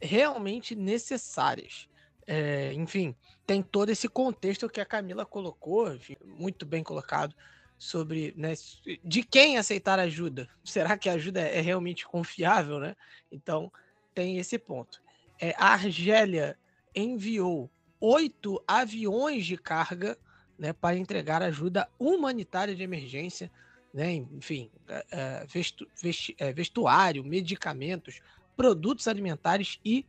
realmente 0.00 0.74
necessárias. 0.74 1.88
É, 2.26 2.72
enfim, 2.74 3.14
tem 3.46 3.62
todo 3.62 3.90
esse 3.90 4.08
contexto 4.08 4.68
que 4.68 4.80
a 4.80 4.86
Camila 4.86 5.26
colocou, 5.26 5.92
enfim, 5.92 6.16
muito 6.24 6.64
bem 6.64 6.82
colocado, 6.82 7.34
sobre 7.76 8.34
né, 8.36 8.52
de 9.02 9.22
quem 9.22 9.56
aceitar 9.56 9.98
ajuda. 9.98 10.48
Será 10.62 10.96
que 10.96 11.08
a 11.08 11.14
ajuda 11.14 11.40
é 11.40 11.60
realmente 11.60 12.06
confiável, 12.06 12.78
né? 12.78 12.94
Então, 13.32 13.72
tem 14.14 14.38
esse 14.38 14.58
ponto. 14.58 15.02
É, 15.40 15.54
a 15.56 15.72
Argélia 15.72 16.58
enviou 16.94 17.70
oito 17.98 18.62
aviões 18.66 19.46
de 19.46 19.56
carga 19.56 20.18
né, 20.58 20.72
para 20.72 20.96
entregar 20.96 21.42
ajuda 21.42 21.88
humanitária 21.98 22.74
de 22.74 22.82
emergência, 22.82 23.50
né, 23.92 24.12
enfim, 24.12 24.70
é, 24.86 25.06
é 25.10 25.46
vestu, 25.46 25.88
vesti, 26.00 26.36
é, 26.38 26.52
vestuário, 26.52 27.24
medicamentos, 27.24 28.20
produtos 28.60 29.08
alimentares 29.08 29.80
e 29.82 30.04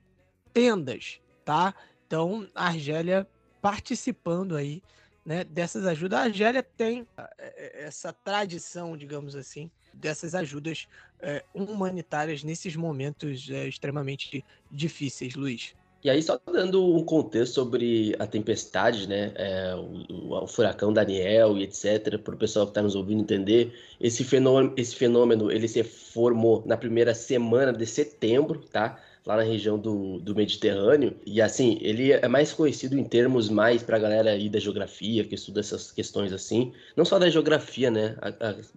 tendas, 0.51 1.21
tá? 1.45 1.73
Então, 2.05 2.45
a 2.53 2.65
Argélia 2.65 3.25
participando 3.61 4.57
aí 4.57 4.83
né, 5.25 5.45
dessas 5.45 5.85
ajudas. 5.85 6.19
A 6.19 6.23
Argélia 6.23 6.61
tem 6.61 7.07
é, 7.17 7.29
é, 7.37 7.83
essa 7.85 8.11
tradição, 8.11 8.97
digamos 8.97 9.37
assim, 9.37 9.71
dessas 9.93 10.35
ajudas 10.35 10.85
é, 11.21 11.45
humanitárias 11.53 12.43
nesses 12.43 12.75
momentos 12.75 13.49
é, 13.49 13.69
extremamente 13.69 14.43
difíceis, 14.69 15.33
Luiz. 15.33 15.73
E 16.03 16.09
aí, 16.09 16.21
só 16.23 16.39
dando 16.51 16.95
um 16.95 17.03
contexto 17.03 17.53
sobre 17.53 18.15
a 18.17 18.25
tempestade, 18.25 19.07
né, 19.07 19.31
é, 19.35 19.75
o, 19.75 20.33
o, 20.33 20.47
furacão 20.47 20.91
Daniel 20.91 21.55
e 21.57 21.63
etc., 21.63 22.17
para 22.17 22.33
o 22.33 22.37
pessoal 22.37 22.65
que 22.65 22.71
está 22.71 22.81
nos 22.81 22.95
ouvindo 22.95 23.21
entender, 23.21 23.71
esse 23.99 24.23
fenômeno, 24.23 24.73
esse 24.75 24.95
fenômeno 24.95 25.51
ele 25.51 25.67
se 25.67 25.83
formou 25.83 26.63
na 26.65 26.75
primeira 26.75 27.13
semana 27.13 27.71
de 27.71 27.85
setembro, 27.85 28.59
tá? 28.71 28.99
Lá 29.23 29.35
na 29.35 29.43
região 29.43 29.77
do, 29.77 30.19
do 30.19 30.35
Mediterrâneo. 30.35 31.15
E 31.23 31.39
assim, 31.39 31.77
ele 31.81 32.11
é 32.11 32.27
mais 32.27 32.51
conhecido 32.51 32.97
em 32.97 33.03
termos 33.03 33.49
mais 33.49 33.83
para 33.83 33.97
a 33.97 33.99
galera 33.99 34.31
aí 34.31 34.49
da 34.49 34.57
geografia, 34.57 35.23
que 35.23 35.35
estuda 35.35 35.59
essas 35.59 35.91
questões 35.91 36.33
assim. 36.33 36.73
Não 36.95 37.05
só 37.05 37.19
da 37.19 37.29
geografia, 37.29 37.91
né? 37.91 38.15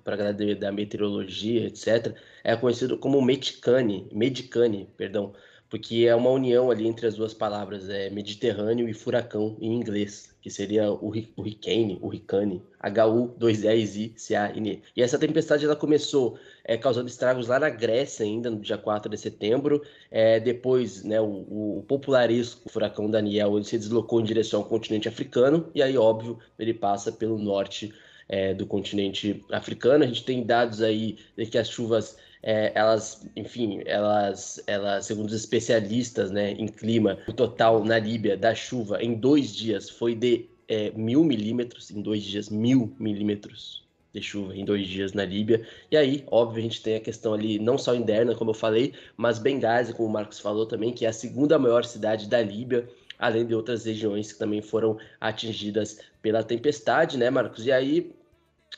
Para 0.05 0.15
a 0.15 0.17
galera 0.19 0.55
da 0.55 0.71
meteorologia, 0.71 1.67
etc. 1.67 2.15
É 2.45 2.55
conhecido 2.55 2.99
como 2.99 3.23
Medicane, 3.23 4.07
Medicane, 4.13 4.87
perdão 4.99 5.33
porque 5.75 6.07
é 6.07 6.15
uma 6.15 6.31
união 6.31 6.71
ali 6.71 6.87
entre 6.87 7.05
as 7.05 7.17
duas 7.17 7.35
palavras, 7.35 7.89
é 7.89 8.09
Mediterrâneo 8.09 8.89
e 8.89 8.95
furacão 8.95 9.57
em 9.61 9.75
inglês, 9.75 10.33
que 10.41 10.49
seria 10.49 10.89
o 10.89 11.13
hurricane, 11.37 11.99
hurricane, 12.01 12.63
H-U-2-R-I-C-A-N-E. 12.79 14.83
E 14.95 15.03
essa 15.03 15.19
tempestade 15.19 15.65
ela 15.65 15.75
começou 15.75 16.39
é, 16.65 16.77
causando 16.77 17.09
estragos 17.09 17.49
lá 17.49 17.59
na 17.59 17.71
Grécia 17.71 18.25
ainda, 18.25 18.53
no 18.53 18.61
dia 18.61 18.79
4 18.79 19.11
de 19.11 19.19
setembro. 19.19 19.83
É, 20.13 20.39
depois, 20.39 21.03
né, 21.03 21.21
o, 21.21 21.79
o 21.79 21.85
popularesco 21.89 22.69
furacão 22.69 23.11
Daniel 23.11 23.57
ele 23.57 23.65
se 23.65 23.77
deslocou 23.77 24.21
em 24.21 24.25
direção 24.25 24.61
ao 24.61 24.69
continente 24.69 25.09
africano, 25.09 25.69
e 25.75 25.83
aí, 25.83 25.99
óbvio, 25.99 26.39
ele 26.57 26.73
passa 26.73 27.11
pelo 27.11 27.37
norte 27.37 27.93
é, 28.29 28.55
do 28.55 28.65
continente 28.65 29.45
africano. 29.51 30.05
A 30.05 30.07
gente 30.07 30.25
tem 30.25 30.47
dados 30.47 30.81
aí 30.81 31.19
de 31.37 31.47
que 31.47 31.59
as 31.59 31.69
chuvas 31.69 32.17
é, 32.47 32.73
elas, 32.75 33.27
enfim, 33.35 33.81
elas, 33.87 34.63
elas, 34.67 35.07
segundo 35.07 35.29
os 35.29 35.33
especialistas 35.33 36.31
né, 36.31 36.53
em 36.53 36.67
clima, 36.67 37.19
o 37.27 37.33
total 37.33 37.83
na 37.83 37.99
Líbia 37.99 38.37
da 38.37 38.55
chuva 38.55 39.03
em 39.03 39.15
dois 39.15 39.55
dias 39.55 39.89
foi 39.89 40.15
de 40.15 40.47
é, 40.69 40.91
mil 40.91 41.25
milímetros, 41.25 41.91
em 41.91 42.03
dois 42.03 42.23
dias, 42.23 42.51
mil 42.51 42.95
milímetros 43.01 43.83
de 44.13 44.21
chuva 44.21 44.55
em 44.55 44.63
dois 44.63 44.87
dias 44.87 45.15
na 45.15 45.25
Líbia. 45.25 45.67
E 45.91 45.97
aí, 45.97 46.23
óbvio, 46.31 46.59
a 46.59 46.63
gente 46.63 46.83
tem 46.83 46.97
a 46.97 47.01
questão 47.01 47.33
ali, 47.33 47.59
não 47.59 47.79
só 47.79 47.95
interna, 47.95 48.35
como 48.35 48.51
eu 48.51 48.55
falei, 48.55 48.93
mas 49.17 49.39
Benghazi, 49.39 49.95
como 49.95 50.11
o 50.11 50.13
Marcos 50.13 50.39
falou 50.39 50.67
também, 50.67 50.93
que 50.93 51.07
é 51.07 51.09
a 51.09 51.15
segunda 51.15 51.59
maior 51.59 51.85
cidade 51.85 52.29
da 52.29 52.43
Líbia, 52.43 52.87
além 53.19 53.47
de 53.47 53.55
outras 53.55 53.87
regiões 53.87 54.33
que 54.33 54.39
também 54.39 54.61
foram 54.61 54.99
atingidas 55.19 55.99
pela 56.21 56.43
tempestade, 56.43 57.17
né, 57.17 57.31
Marcos? 57.31 57.65
E 57.65 57.73
aí, 57.73 58.13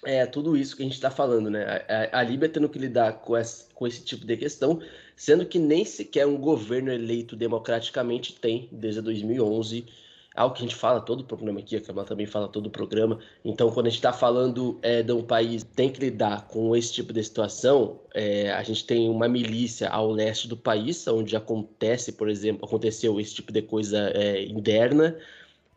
é 0.05 0.27
tudo 0.27 0.57
isso 0.57 0.77
que 0.77 0.83
a 0.83 0.85
gente 0.85 0.95
está 0.95 1.11
falando, 1.11 1.51
né? 1.51 1.85
A, 1.89 2.21
a, 2.21 2.23
Líbia 2.23 2.49
tendo 2.49 2.69
que 2.69 2.79
lidar 2.79 3.15
com 3.21 3.37
esse, 3.37 3.65
com 3.75 3.87
esse 3.87 4.05
tipo 4.05 4.27
de 4.27 4.37
questão, 4.37 4.81
sendo 5.15 5.47
que 5.47 5.59
nem 5.59 5.85
sequer 5.85 6.27
um 6.27 6.37
governo 6.37 6.93
eleito 6.93 7.35
democraticamente 7.35 8.35
tem 8.35 8.69
desde 8.71 9.01
2011. 9.01 9.87
Algo 10.35 10.55
que 10.55 10.61
a 10.61 10.67
gente 10.67 10.77
fala 10.77 11.01
todo 11.01 11.21
o 11.21 11.25
programa 11.25 11.61
aqui, 11.61 11.77
a 11.77 11.81
Camila 11.81 12.05
também 12.05 12.27
fala 12.27 12.47
todo 12.47 12.67
o 12.67 12.71
programa. 12.71 13.19
Então, 13.43 13.71
quando 13.71 13.87
a 13.87 13.89
gente 13.89 13.99
está 13.99 14.13
falando 14.13 14.79
é, 14.83 15.03
de 15.03 15.11
um 15.11 15.23
país 15.23 15.63
que 15.63 15.71
tem 15.71 15.91
que 15.91 15.99
lidar 15.99 16.47
com 16.47 16.77
esse 16.77 16.93
tipo 16.93 17.11
de 17.11 17.25
situação, 17.25 18.01
é, 18.13 18.51
a 18.53 18.63
gente 18.63 18.85
tem 18.85 19.09
uma 19.09 19.29
milícia 19.29 19.89
ao 19.89 20.11
leste 20.11 20.47
do 20.47 20.57
país, 20.57 21.09
onde 21.09 21.35
acontece, 21.35 22.13
por 22.13 22.29
exemplo, 22.29 22.67
aconteceu 22.67 23.19
esse 23.19 23.35
tipo 23.35 23.51
de 23.51 23.63
coisa 23.63 24.11
é, 24.15 24.45
interna 24.45 25.17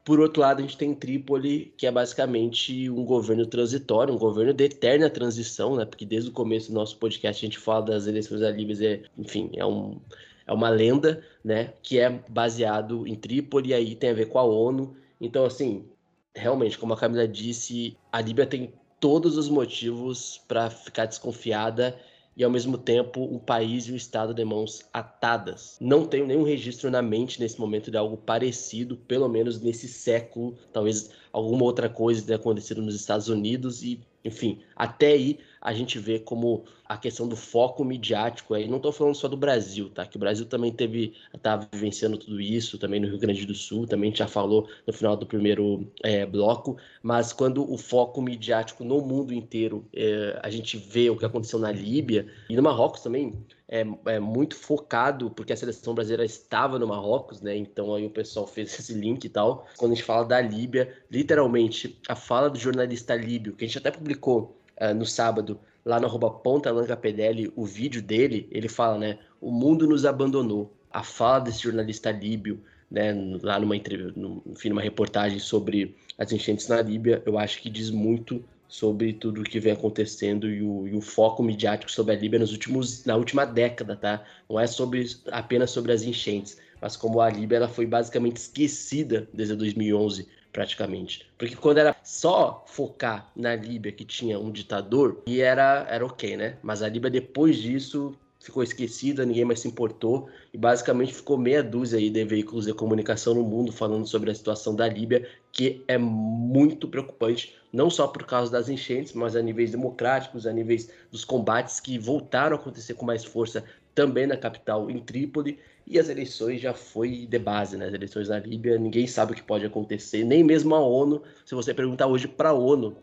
por 0.09 0.19
outro 0.19 0.41
lado, 0.41 0.57
a 0.57 0.61
gente 0.63 0.75
tem 0.75 0.91
Trípoli, 0.95 1.71
que 1.77 1.85
é 1.85 1.91
basicamente 1.91 2.89
um 2.89 3.05
governo 3.05 3.45
transitório, 3.45 4.11
um 4.11 4.17
governo 4.17 4.51
de 4.51 4.63
eterna 4.63 5.07
transição, 5.07 5.75
né? 5.75 5.85
Porque 5.85 6.03
desde 6.03 6.31
o 6.31 6.33
começo 6.33 6.69
do 6.69 6.73
nosso 6.73 6.97
podcast 6.97 7.45
a 7.45 7.47
gente 7.47 7.59
fala 7.59 7.85
das 7.85 8.07
eleições 8.07 8.41
da 8.41 8.49
Líbia, 8.49 8.95
é, 8.95 9.03
enfim, 9.15 9.51
é, 9.55 9.63
um, 9.63 10.01
é 10.47 10.51
uma 10.51 10.67
lenda, 10.69 11.23
né? 11.45 11.73
Que 11.83 11.99
é 11.99 12.09
baseado 12.27 13.05
em 13.05 13.13
Trípoli, 13.13 13.69
e 13.69 13.73
aí 13.75 13.93
tem 13.93 14.09
a 14.09 14.13
ver 14.15 14.29
com 14.29 14.39
a 14.39 14.43
ONU. 14.43 14.95
Então, 15.21 15.45
assim, 15.45 15.85
realmente, 16.33 16.79
como 16.79 16.93
a 16.93 16.97
Camila 16.97 17.27
disse, 17.27 17.95
a 18.11 18.19
Líbia 18.19 18.47
tem 18.47 18.73
todos 18.99 19.38
os 19.38 19.47
motivos 19.47 20.41
para 20.47 20.71
ficar 20.71 21.05
desconfiada 21.05 21.95
e 22.39 22.43
ao 22.43 22.49
mesmo 22.49 22.77
tempo 22.77 23.21
um 23.25 23.37
país 23.37 23.85
e 23.85 23.91
um 23.91 23.97
Estado 23.97 24.33
de 24.33 24.45
mãos 24.45 24.87
atadas. 24.93 25.77
Não 25.81 26.05
tenho 26.05 26.25
nenhum 26.25 26.43
registro 26.43 26.89
na 26.89 27.01
mente 27.01 27.37
nesse 27.37 27.59
momento 27.59 27.91
de 27.91 27.97
algo 27.97 28.15
parecido, 28.15 28.95
pelo 28.95 29.27
menos 29.27 29.59
nesse 29.59 29.89
século. 29.89 30.55
Talvez 30.71 31.11
alguma 31.33 31.65
outra 31.65 31.89
coisa 31.89 32.25
tenha 32.25 32.37
acontecido 32.37 32.81
nos 32.81 32.95
Estados 32.95 33.27
Unidos 33.27 33.83
e, 33.83 33.99
enfim, 34.23 34.59
até 34.80 35.08
aí 35.08 35.38
a 35.61 35.74
gente 35.74 35.99
vê 35.99 36.19
como 36.19 36.64
a 36.85 36.98
questão 36.98 37.27
do 37.27 37.35
foco 37.35 37.83
midiático 37.83 38.53
aí, 38.53 38.66
não 38.66 38.77
estou 38.77 38.93
falando 38.93 39.14
só 39.14 39.27
do 39.27 39.35
Brasil, 39.35 39.90
tá? 39.90 40.06
Que 40.06 40.16
o 40.16 40.19
Brasil 40.19 40.45
também 40.45 40.72
teve, 40.72 41.14
tá 41.41 41.58
vivenciando 41.58 42.17
tudo 42.17 42.40
isso, 42.40 42.77
também 42.77 43.01
no 43.01 43.08
Rio 43.08 43.19
Grande 43.19 43.45
do 43.45 43.53
Sul, 43.53 43.85
também 43.85 44.16
já 44.16 44.25
falou 44.25 44.69
no 44.88 44.93
final 44.93 45.17
do 45.17 45.25
primeiro 45.25 45.85
é, 46.01 46.25
bloco, 46.25 46.77
mas 47.03 47.33
quando 47.33 47.69
o 47.69 47.77
foco 47.77 48.22
midiático 48.22 48.85
no 48.85 49.01
mundo 49.01 49.33
inteiro, 49.33 49.85
é, 49.93 50.40
a 50.41 50.49
gente 50.49 50.77
vê 50.77 51.09
o 51.09 51.17
que 51.17 51.25
aconteceu 51.25 51.59
na 51.59 51.74
Líbia 51.74 52.25
e 52.49 52.56
no 52.56 52.64
Marrocos 52.64 53.01
também, 53.01 53.35
é, 53.67 53.85
é, 54.06 54.19
muito 54.19 54.56
focado, 54.56 55.30
porque 55.30 55.53
a 55.53 55.58
seleção 55.58 55.93
brasileira 55.93 56.24
estava 56.24 56.80
no 56.80 56.88
Marrocos, 56.88 57.41
né? 57.41 57.56
Então 57.56 57.93
aí 57.93 58.06
o 58.06 58.09
pessoal 58.09 58.48
fez 58.48 58.74
esse 58.80 58.93
link 58.93 59.25
e 59.25 59.30
tal. 59.30 59.67
Quando 59.77 59.91
a 59.91 59.95
gente 59.95 60.06
fala 60.06 60.25
da 60.25 60.41
Líbia, 60.41 60.91
literalmente, 61.11 61.99
a 62.08 62.16
fala 62.16 62.49
do 62.49 62.58
jornalista 62.58 63.14
líbio, 63.14 63.53
que 63.53 63.66
a 63.66 63.67
gente 63.67 63.77
até 63.77 63.91
publicou 63.91 64.58
uh, 64.80 64.93
no 64.93 65.06
sábado, 65.06 65.59
lá 65.85 65.99
no 65.99 66.08
arroba 66.08 66.32
PDL, 66.32 67.51
o 67.56 67.66
vídeo 67.66 68.01
dele, 68.01 68.48
ele 68.51 68.67
fala, 68.67 68.98
né? 68.98 69.19
O 69.41 69.51
mundo 69.51 69.88
nos 69.88 70.06
abandonou. 70.06 70.74
A 70.91 71.03
fala 71.03 71.40
desse 71.40 71.61
jornalista 71.61 72.11
líbio, 72.11 72.61
né? 72.90 73.14
Lá 73.43 73.59
numa 73.59 73.75
entrevista, 73.75 74.19
enfim, 74.45 74.69
numa 74.69 74.82
reportagem 74.82 75.40
sobre 75.40 75.95
as 76.17 76.32
enchentes 76.32 76.67
na 76.67 76.82
Líbia, 76.82 77.22
eu 77.25 77.38
acho 77.38 77.61
que 77.61 77.69
diz 77.69 77.90
muito 77.90 78.43
sobre 78.67 79.14
tudo 79.14 79.41
o 79.41 79.43
que 79.43 79.59
vem 79.59 79.74
acontecendo 79.74 80.48
e 80.48 80.61
o, 80.61 80.88
e 80.88 80.95
o, 80.95 81.01
foco 81.01 81.41
midiático 81.41 81.91
sobre 81.91 82.14
a 82.14 82.17
Líbia 82.17 82.40
nos 82.40 82.51
últimos, 82.51 83.03
na 83.03 83.16
última 83.16 83.45
década, 83.45 83.95
tá? 83.95 84.24
Não 84.48 84.59
é 84.59 84.67
sobre 84.67 85.08
apenas 85.32 85.72
sobre 85.72 85.91
as 85.91 86.03
enchentes, 86.03 86.58
mas 86.80 86.95
como 86.95 87.19
a 87.19 87.30
Líbia 87.30 87.58
ela 87.58 87.67
foi 87.67 87.85
basicamente 87.85 88.38
esquecida 88.38 89.27
desde 89.33 89.56
2011, 89.56 90.27
praticamente. 90.51 91.25
Porque 91.37 91.55
quando 91.55 91.77
era 91.77 91.95
só 92.03 92.63
focar 92.67 93.31
na 93.35 93.55
Líbia 93.55 93.91
que 93.91 94.05
tinha 94.05 94.39
um 94.39 94.51
ditador, 94.51 95.21
e 95.25 95.41
era, 95.41 95.85
era 95.89 96.05
ok, 96.05 96.37
né? 96.37 96.57
Mas 96.61 96.81
a 96.81 96.89
Líbia 96.89 97.09
depois 97.09 97.57
disso 97.57 98.15
ficou 98.39 98.63
esquecida, 98.63 99.25
ninguém 99.25 99.43
mais 99.43 99.59
se 99.59 99.67
importou 99.67 100.29
e 100.53 100.57
basicamente 100.57 101.13
ficou 101.13 101.37
meia 101.37 101.61
dúzia 101.61 101.99
aí 101.99 102.09
de 102.09 102.23
veículos 102.23 102.65
de 102.65 102.73
comunicação 102.73 103.33
no 103.33 103.43
mundo 103.43 103.71
falando 103.71 104.07
sobre 104.07 104.31
a 104.31 104.35
situação 104.35 104.73
da 104.73 104.87
Líbia, 104.87 105.27
que 105.51 105.83
é 105.87 105.97
muito 105.97 106.87
preocupante, 106.87 107.55
não 107.71 107.89
só 107.89 108.07
por 108.07 108.25
causa 108.25 108.51
das 108.51 108.69
enchentes, 108.69 109.13
mas 109.13 109.35
a 109.35 109.41
níveis 109.41 109.71
democráticos, 109.71 110.47
a 110.47 110.53
níveis 110.53 110.89
dos 111.11 111.25
combates 111.25 111.79
que 111.79 111.99
voltaram 111.99 112.55
a 112.55 112.59
acontecer 112.59 112.93
com 112.93 113.05
mais 113.05 113.25
força 113.25 113.63
também 113.93 114.25
na 114.25 114.37
capital, 114.37 114.89
em 114.89 114.99
Trípoli, 114.99 115.59
e 115.89 115.97
as 115.97 116.07
eleições 116.07 116.61
já 116.61 116.71
foi 116.71 117.25
de 117.25 117.39
base, 117.39 117.75
né? 117.75 117.87
As 117.87 117.93
eleições 117.93 118.29
na 118.29 118.37
Líbia, 118.37 118.77
ninguém 118.77 119.07
sabe 119.07 119.31
o 119.31 119.35
que 119.35 119.41
pode 119.41 119.65
acontecer, 119.65 120.23
nem 120.23 120.43
mesmo 120.43 120.75
a 120.75 120.79
ONU. 120.79 121.23
Se 121.43 121.55
você 121.55 121.73
perguntar 121.73 122.05
hoje 122.05 122.27
para 122.27 122.49
a 122.49 122.53
ONU 122.53 122.95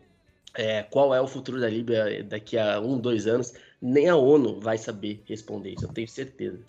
é, 0.55 0.83
qual 0.83 1.13
é 1.13 1.19
o 1.19 1.27
futuro 1.27 1.59
da 1.59 1.69
Líbia 1.69 2.23
daqui 2.23 2.57
a 2.57 2.79
um, 2.79 2.97
dois 2.97 3.27
anos, 3.27 3.53
nem 3.81 4.07
a 4.07 4.15
ONU 4.15 4.59
vai 4.61 4.77
saber 4.77 5.21
responder 5.25 5.73
isso, 5.73 5.85
eu 5.85 5.93
tenho 5.93 6.07
certeza. 6.07 6.59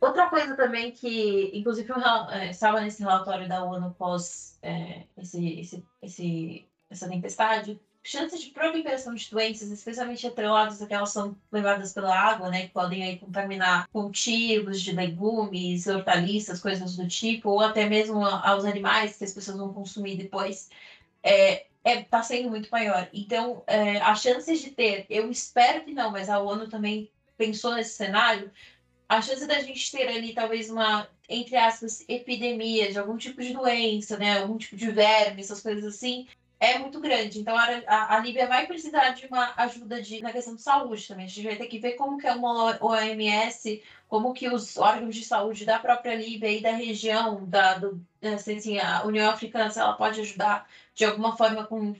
Outra 0.00 0.26
coisa 0.26 0.56
também 0.56 0.90
que, 0.90 1.50
inclusive, 1.54 1.92
é, 2.32 2.50
estava 2.50 2.80
nesse 2.80 3.02
relatório 3.02 3.48
da 3.48 3.64
ONU 3.64 3.94
pós 3.96 4.58
é, 4.62 5.02
esse, 5.16 5.60
esse, 5.60 5.84
esse, 6.02 6.66
essa 6.90 7.08
tempestade, 7.08 7.80
chances 8.02 8.40
de 8.40 8.50
proliferação 8.50 9.14
de 9.14 9.30
doenças, 9.30 9.70
especialmente 9.70 10.26
atreladas 10.26 10.80
àquelas 10.80 11.10
são 11.10 11.36
levadas 11.52 11.92
pela 11.92 12.16
água, 12.16 12.48
né, 12.48 12.66
que 12.66 12.72
podem 12.72 13.02
aí 13.02 13.18
contaminar 13.18 13.88
cultivos 13.88 14.80
de 14.80 14.92
legumes, 14.92 15.86
hortaliças, 15.86 16.60
coisas 16.60 16.96
do 16.96 17.06
tipo, 17.06 17.50
ou 17.50 17.60
até 17.60 17.88
mesmo 17.88 18.24
aos 18.24 18.64
animais 18.64 19.16
que 19.16 19.24
as 19.24 19.32
pessoas 19.32 19.58
vão 19.58 19.72
consumir 19.72 20.16
depois, 20.16 20.70
é, 21.22 21.66
é, 21.84 22.02
tá 22.02 22.22
sendo 22.22 22.50
muito 22.50 22.68
maior. 22.70 23.08
Então, 23.12 23.62
é, 23.66 23.98
as 24.00 24.22
chances 24.22 24.60
de 24.60 24.70
ter, 24.70 25.06
eu 25.10 25.30
espero 25.30 25.84
que 25.84 25.92
não, 25.92 26.10
mas 26.10 26.28
a 26.28 26.40
ONU 26.40 26.68
também 26.68 27.10
pensou 27.36 27.74
nesse 27.74 27.96
cenário, 27.96 28.50
a 29.08 29.22
chance 29.22 29.46
da 29.46 29.60
gente 29.60 29.90
ter 29.90 30.06
ali 30.08 30.34
talvez 30.34 30.68
uma, 30.68 31.08
entre 31.28 31.56
aspas, 31.56 32.04
epidemia 32.08 32.92
de 32.92 32.98
algum 32.98 33.16
tipo 33.16 33.40
de 33.40 33.54
doença, 33.54 34.18
né, 34.18 34.38
algum 34.38 34.58
tipo 34.58 34.76
de 34.76 34.90
verme, 34.90 35.40
essas 35.40 35.62
coisas 35.62 35.84
assim, 35.84 36.26
é 36.60 36.78
muito 36.78 37.00
grande. 37.00 37.40
Então, 37.40 37.56
a, 37.56 38.16
a, 38.16 38.18
Líbia 38.18 38.46
vai 38.46 38.66
precisar 38.66 39.10
de 39.10 39.26
uma 39.26 39.52
ajuda 39.56 40.02
de, 40.02 40.20
na 40.20 40.32
questão 40.32 40.56
de 40.56 40.62
saúde 40.62 41.06
também. 41.06 41.26
A 41.26 41.28
gente 41.28 41.46
vai 41.46 41.56
ter 41.56 41.66
que 41.66 41.78
ver 41.78 41.92
como 41.92 42.18
que 42.18 42.26
é 42.26 42.32
uma 42.32 42.76
OMS, 42.84 43.82
como 44.08 44.32
que 44.34 44.48
os 44.48 44.76
órgãos 44.76 45.14
de 45.14 45.24
saúde 45.24 45.64
da 45.64 45.78
própria 45.78 46.14
Líbia 46.14 46.50
e 46.50 46.60
da 46.60 46.72
região, 46.72 47.44
da, 47.46 47.78
do, 47.78 48.04
assim, 48.22 48.56
assim, 48.56 48.78
a 48.78 49.04
União 49.04 49.30
Africana, 49.30 49.70
se 49.70 49.78
ela 49.78 49.92
pode 49.92 50.20
ajudar 50.20 50.68
de 50.94 51.04
alguma 51.04 51.36
forma 51.36 51.64
com 51.64 51.94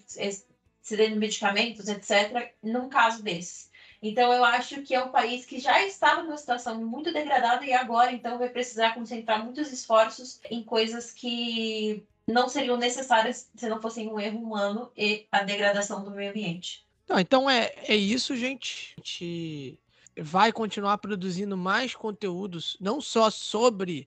cedendo 0.82 1.16
medicamentos, 1.16 1.86
etc., 1.88 2.52
num 2.62 2.88
caso 2.88 3.22
desses. 3.22 3.68
Então, 4.00 4.32
eu 4.32 4.44
acho 4.44 4.82
que 4.82 4.94
é 4.94 5.02
um 5.02 5.10
país 5.10 5.44
que 5.44 5.58
já 5.58 5.84
estava 5.84 6.22
numa 6.22 6.36
situação 6.36 6.84
muito 6.84 7.12
degradada 7.12 7.64
e 7.64 7.72
agora, 7.72 8.12
então, 8.12 8.38
vai 8.38 8.48
precisar 8.48 8.94
concentrar 8.94 9.44
muitos 9.44 9.72
esforços 9.72 10.40
em 10.50 10.62
coisas 10.62 11.12
que 11.12 12.04
não 12.28 12.46
seriam 12.48 12.76
necessárias 12.76 13.50
se 13.56 13.68
não 13.68 13.80
fossem 13.80 14.06
um 14.12 14.20
erro 14.20 14.38
humano 14.38 14.92
e 14.94 15.26
a 15.32 15.42
degradação 15.42 16.04
do 16.04 16.10
meio 16.10 16.30
ambiente. 16.30 16.86
Não, 17.08 17.18
então 17.18 17.48
é, 17.48 17.72
é 17.86 17.96
isso, 17.96 18.36
gente. 18.36 18.94
A 18.96 19.00
gente 19.00 19.78
vai 20.20 20.52
continuar 20.52 20.98
produzindo 20.98 21.56
mais 21.56 21.94
conteúdos, 21.94 22.76
não 22.78 23.00
só 23.00 23.30
sobre 23.30 24.06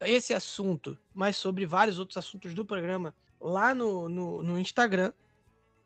esse 0.00 0.32
assunto, 0.32 0.96
mas 1.12 1.36
sobre 1.36 1.66
vários 1.66 1.98
outros 1.98 2.16
assuntos 2.16 2.54
do 2.54 2.64
programa 2.64 3.12
lá 3.40 3.74
no, 3.74 4.08
no, 4.08 4.42
no 4.44 4.60
Instagram. 4.60 5.12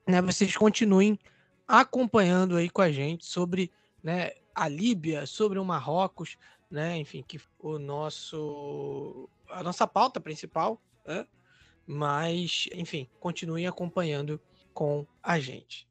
Né, 0.06 0.20
vocês 0.20 0.54
continuem 0.56 1.18
acompanhando 1.66 2.56
aí 2.56 2.68
com 2.68 2.82
a 2.82 2.90
gente 2.90 3.24
sobre 3.24 3.70
né, 4.02 4.32
a 4.54 4.68
Líbia, 4.68 5.24
sobre 5.24 5.58
o 5.58 5.64
Marrocos, 5.64 6.36
né, 6.70 6.98
enfim, 6.98 7.24
que 7.26 7.40
o 7.58 7.78
nosso 7.78 9.30
a 9.48 9.62
nossa 9.62 9.86
pauta 9.86 10.20
principal, 10.20 10.80
né? 11.06 11.26
Mas, 11.92 12.68
enfim, 12.72 13.08
continuem 13.18 13.66
acompanhando 13.66 14.40
com 14.72 15.04
a 15.20 15.40
gente. 15.40 15.88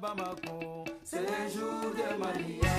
Bamako, 0.00 0.84
c'est 1.04 1.48
jour 1.50 1.94
de 1.94 2.18
mariage. 2.18 2.71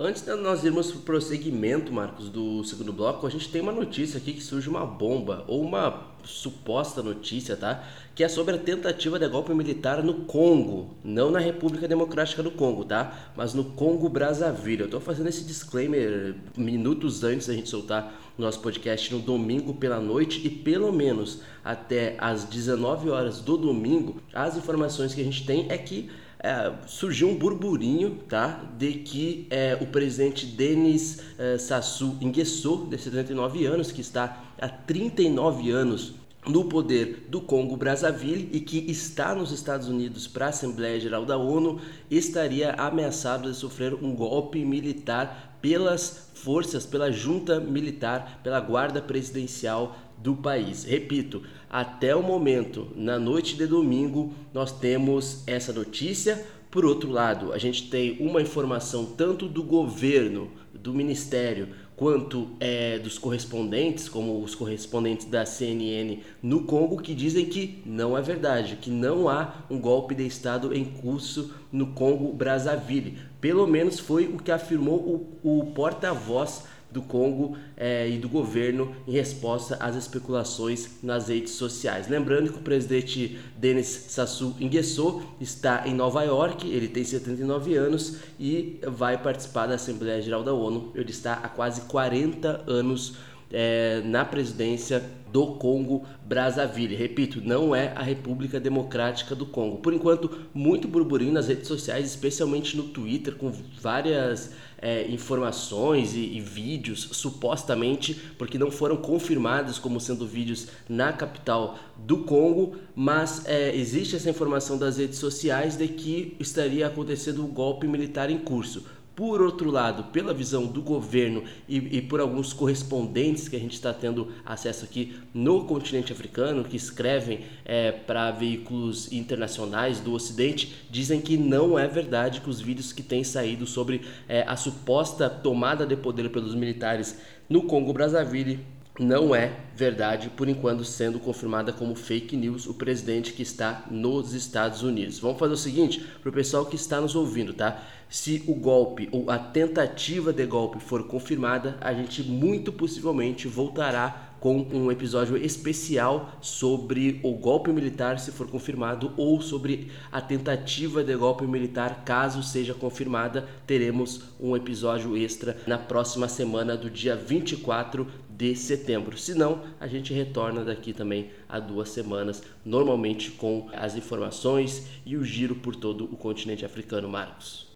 Antes 0.00 0.22
de 0.22 0.32
nós 0.36 0.62
irmos 0.62 0.92
para 0.92 0.98
o 1.00 1.02
prosseguimento, 1.02 1.92
Marcos, 1.92 2.28
do 2.28 2.62
segundo 2.62 2.92
bloco, 2.92 3.26
a 3.26 3.30
gente 3.30 3.48
tem 3.48 3.60
uma 3.60 3.72
notícia 3.72 4.18
aqui 4.18 4.32
que 4.32 4.40
surge 4.40 4.68
uma 4.68 4.86
bomba, 4.86 5.44
ou 5.48 5.60
uma 5.60 6.06
suposta 6.22 7.02
notícia, 7.02 7.56
tá? 7.56 7.82
Que 8.14 8.22
é 8.22 8.28
sobre 8.28 8.54
a 8.54 8.58
tentativa 8.58 9.18
de 9.18 9.26
golpe 9.26 9.52
militar 9.52 10.00
no 10.04 10.22
Congo, 10.24 10.94
não 11.02 11.32
na 11.32 11.40
República 11.40 11.88
Democrática 11.88 12.44
do 12.44 12.52
Congo, 12.52 12.84
tá? 12.84 13.32
Mas 13.36 13.54
no 13.54 13.64
Congo 13.64 14.08
Brazzaville. 14.08 14.82
Eu 14.82 14.88
tô 14.88 15.00
fazendo 15.00 15.30
esse 15.30 15.42
disclaimer 15.42 16.36
minutos 16.56 17.24
antes 17.24 17.48
da 17.48 17.54
gente 17.54 17.68
soltar 17.68 18.14
nosso 18.38 18.60
podcast 18.60 19.12
no 19.12 19.18
domingo 19.18 19.74
pela 19.74 19.98
noite 19.98 20.46
e 20.46 20.48
pelo 20.48 20.92
menos 20.92 21.40
até 21.64 22.14
às 22.18 22.44
19 22.44 23.10
horas 23.10 23.40
do 23.40 23.56
domingo, 23.56 24.22
as 24.32 24.56
informações 24.56 25.12
que 25.12 25.20
a 25.20 25.24
gente 25.24 25.44
tem 25.44 25.66
é 25.68 25.76
que 25.76 26.08
é, 26.40 26.72
surgiu 26.86 27.28
um 27.28 27.34
burburinho 27.34 28.18
tá, 28.28 28.64
de 28.76 28.92
que 28.94 29.46
é, 29.50 29.76
o 29.80 29.86
presidente 29.86 30.46
Denis 30.46 31.20
é, 31.38 31.58
Sassou 31.58 32.16
Nguesso, 32.22 32.86
de 32.88 32.96
79 32.96 33.66
anos, 33.66 33.90
que 33.90 34.00
está 34.00 34.44
há 34.60 34.68
39 34.68 35.70
anos 35.70 36.14
no 36.46 36.64
poder 36.64 37.26
do 37.28 37.40
Congo 37.40 37.76
Brazzaville 37.76 38.48
e 38.52 38.60
que 38.60 38.78
está 38.90 39.34
nos 39.34 39.50
Estados 39.52 39.88
Unidos 39.88 40.26
para 40.26 40.46
a 40.46 40.48
Assembleia 40.50 40.98
Geral 40.98 41.26
da 41.26 41.36
ONU, 41.36 41.80
estaria 42.10 42.72
ameaçado 42.72 43.50
de 43.50 43.56
sofrer 43.56 43.94
um 43.94 44.14
golpe 44.14 44.64
militar 44.64 45.58
pelas 45.60 46.30
forças, 46.34 46.86
pela 46.86 47.10
junta 47.10 47.60
militar, 47.60 48.40
pela 48.42 48.60
guarda 48.60 49.02
presidencial 49.02 49.96
do 50.16 50.36
país. 50.36 50.84
Repito, 50.84 51.42
até 51.70 52.14
o 52.14 52.22
momento, 52.22 52.88
na 52.96 53.18
noite 53.18 53.56
de 53.56 53.66
domingo, 53.66 54.32
nós 54.54 54.72
temos 54.72 55.42
essa 55.46 55.72
notícia. 55.72 56.46
Por 56.70 56.84
outro 56.84 57.10
lado, 57.10 57.52
a 57.52 57.58
gente 57.58 57.90
tem 57.90 58.16
uma 58.20 58.40
informação 58.40 59.04
tanto 59.04 59.48
do 59.48 59.62
governo, 59.62 60.50
do 60.72 60.94
ministério, 60.94 61.68
quanto 61.98 62.50
é, 62.60 62.96
dos 62.96 63.18
correspondentes, 63.18 64.08
como 64.08 64.40
os 64.40 64.54
correspondentes 64.54 65.26
da 65.26 65.44
CNN 65.44 66.20
no 66.40 66.62
Congo, 66.62 67.02
que 67.02 67.12
dizem 67.12 67.46
que 67.46 67.82
não 67.84 68.16
é 68.16 68.22
verdade, 68.22 68.78
que 68.80 68.88
não 68.88 69.28
há 69.28 69.64
um 69.68 69.80
golpe 69.80 70.14
de 70.14 70.24
Estado 70.24 70.72
em 70.72 70.84
curso 70.84 71.52
no 71.72 71.88
Congo 71.88 72.32
Brazzaville. 72.32 73.18
Pelo 73.40 73.66
menos 73.66 73.98
foi 73.98 74.26
o 74.26 74.38
que 74.38 74.52
afirmou 74.52 75.28
o, 75.42 75.60
o 75.60 75.66
porta-voz 75.72 76.62
do 76.90 77.02
Congo 77.02 77.56
é, 77.76 78.08
e 78.08 78.18
do 78.18 78.28
governo 78.28 78.94
em 79.06 79.12
resposta 79.12 79.76
às 79.80 79.96
especulações 79.96 81.02
nas 81.02 81.28
redes 81.28 81.52
sociais. 81.52 82.08
Lembrando 82.08 82.52
que 82.52 82.58
o 82.58 82.62
presidente 82.62 83.38
Denis 83.56 83.86
Sassou 84.08 84.54
Nguesso 84.60 85.22
está 85.40 85.86
em 85.86 85.94
Nova 85.94 86.22
York, 86.22 86.68
ele 86.68 86.88
tem 86.88 87.04
79 87.04 87.74
anos 87.74 88.18
e 88.38 88.80
vai 88.86 89.18
participar 89.18 89.66
da 89.66 89.74
Assembleia 89.74 90.20
Geral 90.22 90.42
da 90.42 90.52
ONU. 90.52 90.92
Ele 90.94 91.10
está 91.10 91.34
há 91.34 91.48
quase 91.48 91.82
40 91.82 92.64
anos 92.66 93.16
é, 93.50 94.02
na 94.04 94.24
presidência 94.24 95.02
do 95.32 95.46
Congo 95.54 96.04
Brazzaville. 96.24 96.94
Repito, 96.94 97.40
não 97.40 97.74
é 97.74 97.92
a 97.94 98.02
República 98.02 98.58
Democrática 98.58 99.34
do 99.34 99.46
Congo. 99.46 99.78
Por 99.78 99.92
enquanto, 99.92 100.46
muito 100.54 100.88
burburinho 100.88 101.32
nas 101.32 101.48
redes 101.48 101.68
sociais, 101.68 102.06
especialmente 102.06 102.76
no 102.76 102.84
Twitter, 102.84 103.34
com 103.34 103.52
várias 103.80 104.52
é, 104.80 105.06
informações 105.08 106.14
e, 106.14 106.20
e, 106.20 106.40
vídeos, 106.40 107.08
supostamente, 107.12 108.14
porque 108.38 108.58
não 108.58 108.70
foram 108.70 108.96
confirmados 108.96 109.78
como 109.78 110.00
sendo 110.00 110.26
vídeos 110.26 110.68
na 110.88 111.12
capital 111.12 111.78
do 111.96 112.18
Congo, 112.18 112.76
mas 112.94 113.44
é, 113.46 113.74
existe 113.74 114.16
essa 114.16 114.30
informação 114.30 114.78
das 114.78 114.98
redes 114.98 115.18
sociais 115.18 115.76
de 115.76 115.88
que 115.88 116.36
estaria 116.38 116.86
acontecendo 116.86 117.44
um 117.44 117.48
golpe 117.48 117.86
militar 117.86 118.30
em 118.30 118.38
curso. 118.38 118.84
Por 119.18 119.42
outro 119.42 119.68
lado, 119.68 120.04
pela 120.12 120.32
visão 120.32 120.64
do 120.64 120.80
governo 120.80 121.42
e, 121.68 121.78
e 121.96 122.00
por 122.00 122.20
alguns 122.20 122.52
correspondentes 122.52 123.48
que 123.48 123.56
a 123.56 123.58
gente 123.58 123.72
está 123.72 123.92
tendo 123.92 124.28
acesso 124.46 124.84
aqui 124.84 125.16
no 125.34 125.64
continente 125.64 126.12
africano, 126.12 126.62
que 126.62 126.76
escrevem 126.76 127.40
é, 127.64 127.90
para 127.90 128.30
veículos 128.30 129.10
internacionais 129.12 129.98
do 129.98 130.12
Ocidente, 130.12 130.72
dizem 130.88 131.20
que 131.20 131.36
não 131.36 131.76
é 131.76 131.88
verdade 131.88 132.40
que 132.40 132.48
os 132.48 132.60
vídeos 132.60 132.92
que 132.92 133.02
têm 133.02 133.24
saído 133.24 133.66
sobre 133.66 134.02
é, 134.28 134.42
a 134.42 134.54
suposta 134.54 135.28
tomada 135.28 135.84
de 135.84 135.96
poder 135.96 136.30
pelos 136.30 136.54
militares 136.54 137.18
no 137.48 137.64
Congo 137.64 137.92
Brazzaville 137.92 138.60
não 139.00 139.34
é 139.34 139.52
verdade, 139.76 140.28
por 140.28 140.48
enquanto 140.48 140.84
sendo 140.84 141.20
confirmada 141.20 141.72
como 141.72 141.94
fake 141.94 142.36
news 142.36 142.66
o 142.66 142.74
presidente 142.74 143.32
que 143.32 143.42
está 143.42 143.84
nos 143.90 144.32
Estados 144.34 144.82
Unidos. 144.82 145.20
Vamos 145.20 145.38
fazer 145.38 145.54
o 145.54 145.56
seguinte, 145.56 146.04
para 146.20 146.30
o 146.30 146.32
pessoal 146.32 146.66
que 146.66 146.74
está 146.74 147.00
nos 147.00 147.14
ouvindo, 147.14 147.52
tá? 147.52 147.80
Se 148.10 148.42
o 148.46 148.54
golpe 148.54 149.06
ou 149.12 149.30
a 149.30 149.38
tentativa 149.38 150.32
de 150.32 150.46
golpe 150.46 150.80
for 150.80 151.06
confirmada, 151.06 151.76
a 151.78 151.92
gente 151.92 152.22
muito 152.22 152.72
possivelmente 152.72 153.46
voltará 153.46 154.28
com 154.40 154.66
um 154.72 154.90
episódio 154.90 155.36
especial 155.36 156.32
sobre 156.40 157.20
o 157.22 157.32
golpe 157.34 157.70
militar, 157.70 158.18
se 158.18 158.32
for 158.32 158.48
confirmado, 158.48 159.12
ou 159.16 159.42
sobre 159.42 159.90
a 160.10 160.22
tentativa 160.22 161.04
de 161.04 161.14
golpe 161.16 161.46
militar, 161.46 162.02
caso 162.02 162.42
seja 162.42 162.72
confirmada. 162.72 163.46
Teremos 163.66 164.22
um 164.40 164.56
episódio 164.56 165.14
extra 165.14 165.58
na 165.66 165.76
próxima 165.76 166.28
semana, 166.28 166.78
do 166.78 166.88
dia 166.88 167.14
24 167.14 168.06
de 168.30 168.54
setembro. 168.56 169.18
Se 169.18 169.34
não, 169.34 169.64
a 169.78 169.86
gente 169.86 170.14
retorna 170.14 170.64
daqui 170.64 170.94
também 170.94 171.30
a 171.46 171.60
duas 171.60 171.90
semanas, 171.90 172.42
normalmente 172.64 173.32
com 173.32 173.68
as 173.74 173.96
informações 173.96 174.86
e 175.04 175.14
o 175.14 175.24
giro 175.24 175.56
por 175.56 175.76
todo 175.76 176.04
o 176.04 176.16
continente 176.16 176.64
africano, 176.64 177.06
Marcos. 177.06 177.67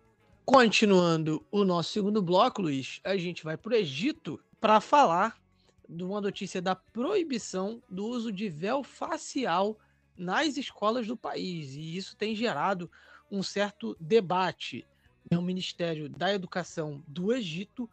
Continuando 0.44 1.46
o 1.52 1.64
nosso 1.64 1.92
segundo 1.92 2.20
bloco, 2.20 2.62
Luiz, 2.62 3.00
a 3.04 3.16
gente 3.16 3.44
vai 3.44 3.56
para 3.56 3.72
o 3.72 3.76
Egito 3.76 4.40
para 4.60 4.80
falar 4.80 5.40
de 5.88 6.02
uma 6.02 6.20
notícia 6.20 6.60
da 6.60 6.74
proibição 6.74 7.80
do 7.88 8.04
uso 8.06 8.32
de 8.32 8.48
véu 8.48 8.82
facial 8.82 9.78
nas 10.16 10.56
escolas 10.56 11.06
do 11.06 11.16
país. 11.16 11.74
E 11.74 11.96
isso 11.96 12.16
tem 12.16 12.34
gerado 12.34 12.90
um 13.30 13.40
certo 13.40 13.96
debate. 14.00 14.84
O 15.30 15.40
Ministério 15.40 16.08
da 16.08 16.34
Educação 16.34 17.02
do 17.06 17.32
Egito 17.32 17.88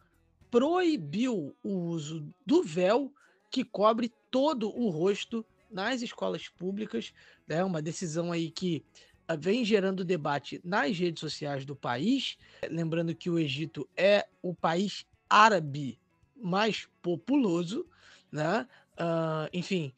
proibiu 0.50 1.54
o 1.62 1.70
uso 1.70 2.26
do 2.44 2.64
véu 2.64 3.12
que 3.48 3.64
cobre 3.64 4.12
todo 4.28 4.68
o 4.76 4.90
rosto 4.90 5.46
nas 5.70 6.02
escolas 6.02 6.48
públicas. 6.48 7.12
É 7.48 7.56
né? 7.56 7.64
uma 7.64 7.80
decisão 7.80 8.32
aí 8.32 8.50
que 8.50 8.84
vem 9.36 9.64
gerando 9.64 10.04
debate 10.04 10.60
nas 10.64 10.98
redes 10.98 11.20
sociais 11.20 11.64
do 11.64 11.76
país. 11.76 12.36
Lembrando 12.68 13.14
que 13.14 13.30
o 13.30 13.38
Egito 13.38 13.88
é 13.96 14.26
o 14.42 14.54
país 14.54 15.06
árabe 15.28 15.98
mais 16.36 16.88
populoso, 17.02 17.86
né? 18.32 18.66
Uh, 18.92 19.48
enfim, 19.52 19.92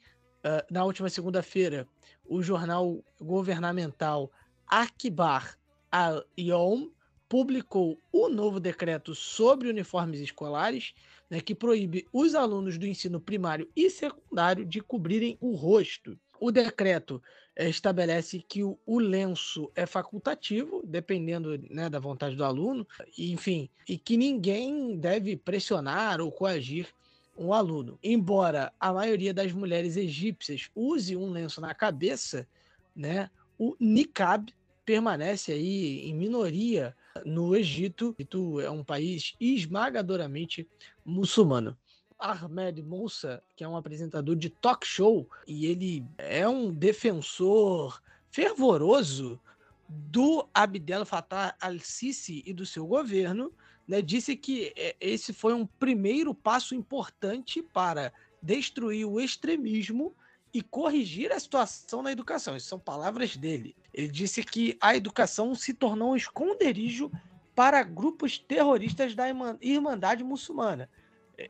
uh, 0.45 0.73
na 0.73 0.85
última 0.85 1.09
segunda-feira, 1.09 1.89
o 2.25 2.43
jornal 2.43 3.03
governamental 3.21 4.31
Akbar 4.67 5.57
al-Yom 5.91 6.89
publicou 7.29 7.99
o 8.13 8.29
novo 8.29 8.61
decreto 8.61 9.15
sobre 9.15 9.69
uniformes 9.69 10.21
escolares, 10.21 10.93
né, 11.31 11.41
que 11.41 11.55
proíbe 11.55 12.07
os 12.13 12.35
alunos 12.35 12.77
do 12.77 12.87
ensino 12.87 13.19
primário 13.19 13.71
e 13.75 13.89
secundário 13.89 14.67
de 14.67 14.83
cobrirem 14.83 15.39
o 15.41 15.55
rosto. 15.55 16.19
O 16.39 16.51
decreto 16.51 17.23
estabelece 17.57 18.39
que 18.41 18.63
o, 18.63 18.79
o, 18.87 18.99
lenço 18.99 19.71
é 19.75 19.85
facultativo, 19.85 20.83
dependendo 20.85 21.59
né, 21.71 21.89
da 21.89 21.99
vontade 21.99 22.35
do 22.35 22.45
aluno, 22.45 22.87
enfim, 23.19 23.69
e 23.89 23.99
que 23.99 24.17
ninguém 24.17 24.97
deve 24.97 25.37
pressionar 25.37 26.21
ou 26.21 26.33
coagir 26.33 26.89
um 27.37 27.53
aluno. 27.53 27.99
Embora 28.03 28.73
a 28.81 28.93
maioria 28.93 29.35
das 29.35 29.53
mulheres 29.53 29.97
egípcias 29.97 30.71
use 30.75 31.17
um 31.17 31.31
lenço 31.31 31.61
na 31.61 31.75
cabeça, 31.75 32.47
né, 32.95 33.31
o 33.59 33.77
niqab 33.79 34.53
permanece 34.85 35.53
aí 35.53 36.09
em 36.09 36.15
minoria 36.15 36.97
no 37.25 37.55
Egito. 37.55 38.11
O 38.11 38.15
Egito 38.19 38.61
é 38.61 38.71
um 38.71 38.83
país 38.83 39.35
esmagadoramente 39.41 40.67
muçulmano. 41.05 41.77
Ahmed 42.23 42.83
Moussa, 42.83 43.43
que 43.57 43.65
é 43.65 43.69
um 43.69 43.77
apresentador 43.77 44.37
de 44.37 44.49
talk 44.49 44.87
show, 44.87 45.29
e 45.47 45.67
ele 45.67 46.07
é 46.17 46.47
um 46.49 46.73
defensor 46.73 48.01
fervoroso 48.31 49.41
do 49.89 50.49
Abdel 50.55 51.05
Fattah 51.05 51.55
al-Sisi 51.61 52.43
e 52.47 52.53
do 52.53 52.65
seu 52.65 52.87
governo, 52.87 53.53
né, 53.87 54.01
disse 54.01 54.37
que 54.37 54.73
é, 54.77 54.97
esse 55.01 55.33
foi 55.33 55.53
um 55.53 55.67
primeiro 55.67 56.33
passo 56.33 56.75
importante 56.75 57.63
para 57.63 58.13
destruir 58.41 59.05
o 59.05 59.21
extremismo 59.21 60.15
e 60.55 60.63
corrigir 60.63 61.33
a 61.33 61.41
situação 61.41 62.03
na 62.03 62.13
educação. 62.13 62.55
Essas 62.55 62.69
são 62.69 62.79
palavras 62.79 63.37
dele. 63.37 63.75
Ele 63.93 64.09
disse 64.09 64.43
que 64.45 64.77
a 64.81 64.97
educação 64.97 65.55
se 65.55 65.75
tornou 65.75 66.13
um 66.13 66.17
esconderijo 66.17 67.11
para 67.55 67.83
grupos 67.83 68.39
terroristas 68.39 69.15
da 69.15 69.25
Irmandade 69.61 70.25
Muçulmana. 70.25 70.89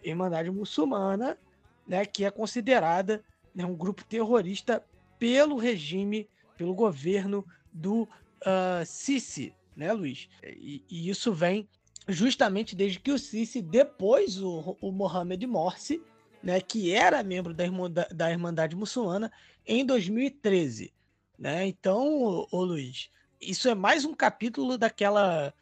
Irmandade 0.02 0.50
Muçulmana, 0.50 1.38
né, 1.86 2.04
que 2.04 2.24
é 2.24 2.30
considerada 2.30 3.22
né, 3.54 3.64
um 3.64 3.74
grupo 3.74 4.04
terrorista 4.04 4.84
pelo 5.18 5.56
regime, 5.56 6.28
pelo 6.56 6.74
governo 6.74 7.46
do 7.72 8.02
uh, 8.02 8.84
Sisi, 8.84 9.54
né, 9.76 9.92
Luiz? 9.92 10.28
E, 10.42 10.82
e, 10.88 11.08
isso 11.08 11.32
vem 11.32 11.68
justamente 12.08 12.74
desde 12.74 12.98
que 12.98 13.12
o 13.12 13.18
Sisi, 13.18 13.62
depois 13.62 14.40
o, 14.40 14.76
o 14.80 14.90
Mohamed 14.90 15.46
Morsi, 15.46 16.02
né, 16.42 16.60
que 16.60 16.92
era 16.92 17.22
membro 17.22 17.54
da, 17.54 17.64
Irmandade, 17.64 18.14
da 18.14 18.30
Irmandade 18.30 18.76
Muçulmana 18.76 19.30
em 19.66 19.84
2013. 19.84 20.92
Né? 21.38 21.66
Então, 21.66 22.22
ô, 22.22 22.48
ô 22.50 22.64
Luiz, 22.64 23.10
isso 23.40 23.68
é 23.68 23.74
mais 23.74 24.04
um 24.04 24.14
capítulo 24.14 24.76
daquela 24.76 25.54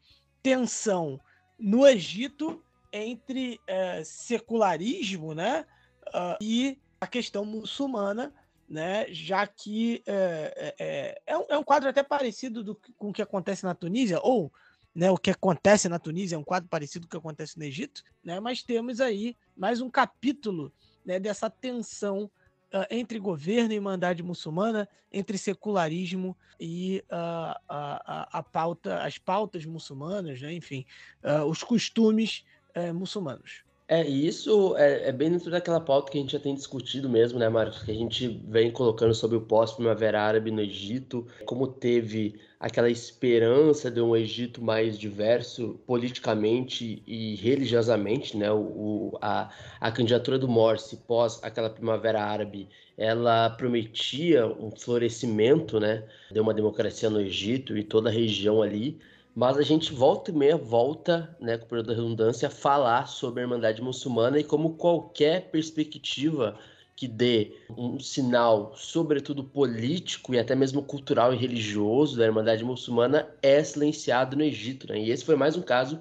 tensão 0.42 1.20
no 1.58 1.86
Egito 1.86 2.62
entre 2.92 3.60
é, 3.66 4.02
secularismo 4.04 5.34
né, 5.34 5.64
uh, 6.08 6.36
e 6.40 6.78
a 7.00 7.06
questão 7.06 7.44
muçulmana, 7.44 8.34
né, 8.68 9.06
já 9.08 9.46
que 9.46 10.02
é, 10.06 10.74
é, 10.78 11.22
é, 11.26 11.38
um, 11.38 11.44
é 11.48 11.58
um 11.58 11.64
quadro 11.64 11.88
até 11.88 12.02
parecido 12.02 12.62
do, 12.62 12.74
com 12.96 13.08
o 13.08 13.12
que 13.12 13.22
acontece 13.22 13.64
na 13.64 13.74
Tunísia, 13.74 14.20
ou 14.22 14.52
né, 14.94 15.10
o 15.10 15.16
que 15.16 15.30
acontece 15.30 15.88
na 15.88 15.98
Tunísia 15.98 16.36
é 16.36 16.38
um 16.38 16.44
quadro 16.44 16.68
parecido 16.68 17.06
com 17.06 17.08
o 17.08 17.10
que 17.10 17.16
acontece 17.16 17.58
no 17.58 17.64
Egito, 17.64 18.02
né, 18.22 18.38
mas 18.38 18.62
temos 18.62 19.00
aí 19.00 19.36
mais 19.56 19.80
um 19.80 19.90
capítulo 19.90 20.72
né, 21.04 21.18
dessa 21.18 21.48
tensão 21.48 22.30
uh, 22.72 22.86
entre 22.90 23.18
governo 23.18 23.72
e 23.72 23.76
irmandade 23.76 24.22
muçulmana, 24.22 24.88
entre 25.12 25.36
secularismo 25.36 26.36
e 26.58 27.02
uh, 27.10 27.56
a, 27.68 28.38
a, 28.38 28.42
pauta, 28.42 29.02
as 29.02 29.18
pautas 29.18 29.64
muçulmanas, 29.64 30.40
né, 30.40 30.52
enfim, 30.52 30.84
uh, 31.24 31.44
os 31.44 31.62
costumes 31.62 32.44
eh, 32.74 32.92
muçulmanos. 32.92 33.64
É, 33.92 34.06
isso 34.06 34.76
é, 34.76 35.08
é, 35.08 35.12
bem 35.12 35.32
dentro 35.32 35.50
daquela 35.50 35.80
pauta 35.80 36.12
que 36.12 36.18
a 36.18 36.20
gente 36.20 36.30
já 36.30 36.38
tem 36.38 36.54
discutido 36.54 37.08
mesmo, 37.08 37.40
né, 37.40 37.48
Marcos? 37.48 37.82
Que 37.82 37.90
a 37.90 37.94
gente 37.94 38.40
vem 38.46 38.70
colocando 38.70 39.12
sobre 39.12 39.36
o 39.36 39.40
pós-primavera 39.40 40.22
árabe 40.22 40.52
no 40.52 40.60
Egito, 40.60 41.26
como 41.44 41.66
teve 41.66 42.38
aquela 42.60 42.88
esperança 42.88 43.90
de 43.90 44.00
um 44.00 44.14
Egito 44.14 44.62
mais 44.62 44.96
diverso 44.96 45.80
politicamente 45.88 47.02
e 47.04 47.34
religiosamente, 47.34 48.36
né? 48.36 48.52
O, 48.52 49.18
a, 49.20 49.50
a 49.80 49.90
candidatura 49.90 50.38
do 50.38 50.46
Morsi 50.46 50.96
pós 50.98 51.40
aquela 51.42 51.68
primavera 51.68 52.22
árabe, 52.22 52.68
ela 52.96 53.50
prometia 53.50 54.46
um 54.46 54.70
florescimento, 54.70 55.80
né, 55.80 56.04
de 56.30 56.38
uma 56.38 56.54
democracia 56.54 57.10
no 57.10 57.20
Egito 57.20 57.76
e 57.76 57.82
toda 57.82 58.08
a 58.08 58.12
região 58.12 58.62
ali 58.62 59.00
Mas 59.34 59.56
a 59.56 59.62
gente 59.62 59.92
volta 59.92 60.30
e 60.30 60.34
meia 60.34 60.56
volta, 60.56 61.36
né, 61.40 61.56
com 61.56 61.74
o 61.74 61.82
da 61.82 61.94
redundância, 61.94 62.48
a 62.48 62.50
falar 62.50 63.06
sobre 63.06 63.40
a 63.40 63.44
Irmandade 63.44 63.80
Muçulmana 63.80 64.38
e 64.38 64.44
como 64.44 64.74
qualquer 64.74 65.50
perspectiva 65.50 66.58
que 66.96 67.08
dê 67.08 67.56
um 67.78 67.98
sinal, 67.98 68.74
sobretudo 68.76 69.42
político 69.42 70.34
e 70.34 70.38
até 70.38 70.54
mesmo 70.54 70.82
cultural 70.82 71.32
e 71.32 71.36
religioso 71.36 72.18
da 72.18 72.26
Irmandade 72.26 72.62
Muçulmana 72.62 73.26
é 73.40 73.64
silenciado 73.64 74.36
no 74.36 74.42
Egito. 74.42 74.86
Né? 74.86 75.00
E 75.00 75.10
esse 75.10 75.24
foi 75.24 75.34
mais 75.34 75.56
um 75.56 75.62
caso 75.62 75.98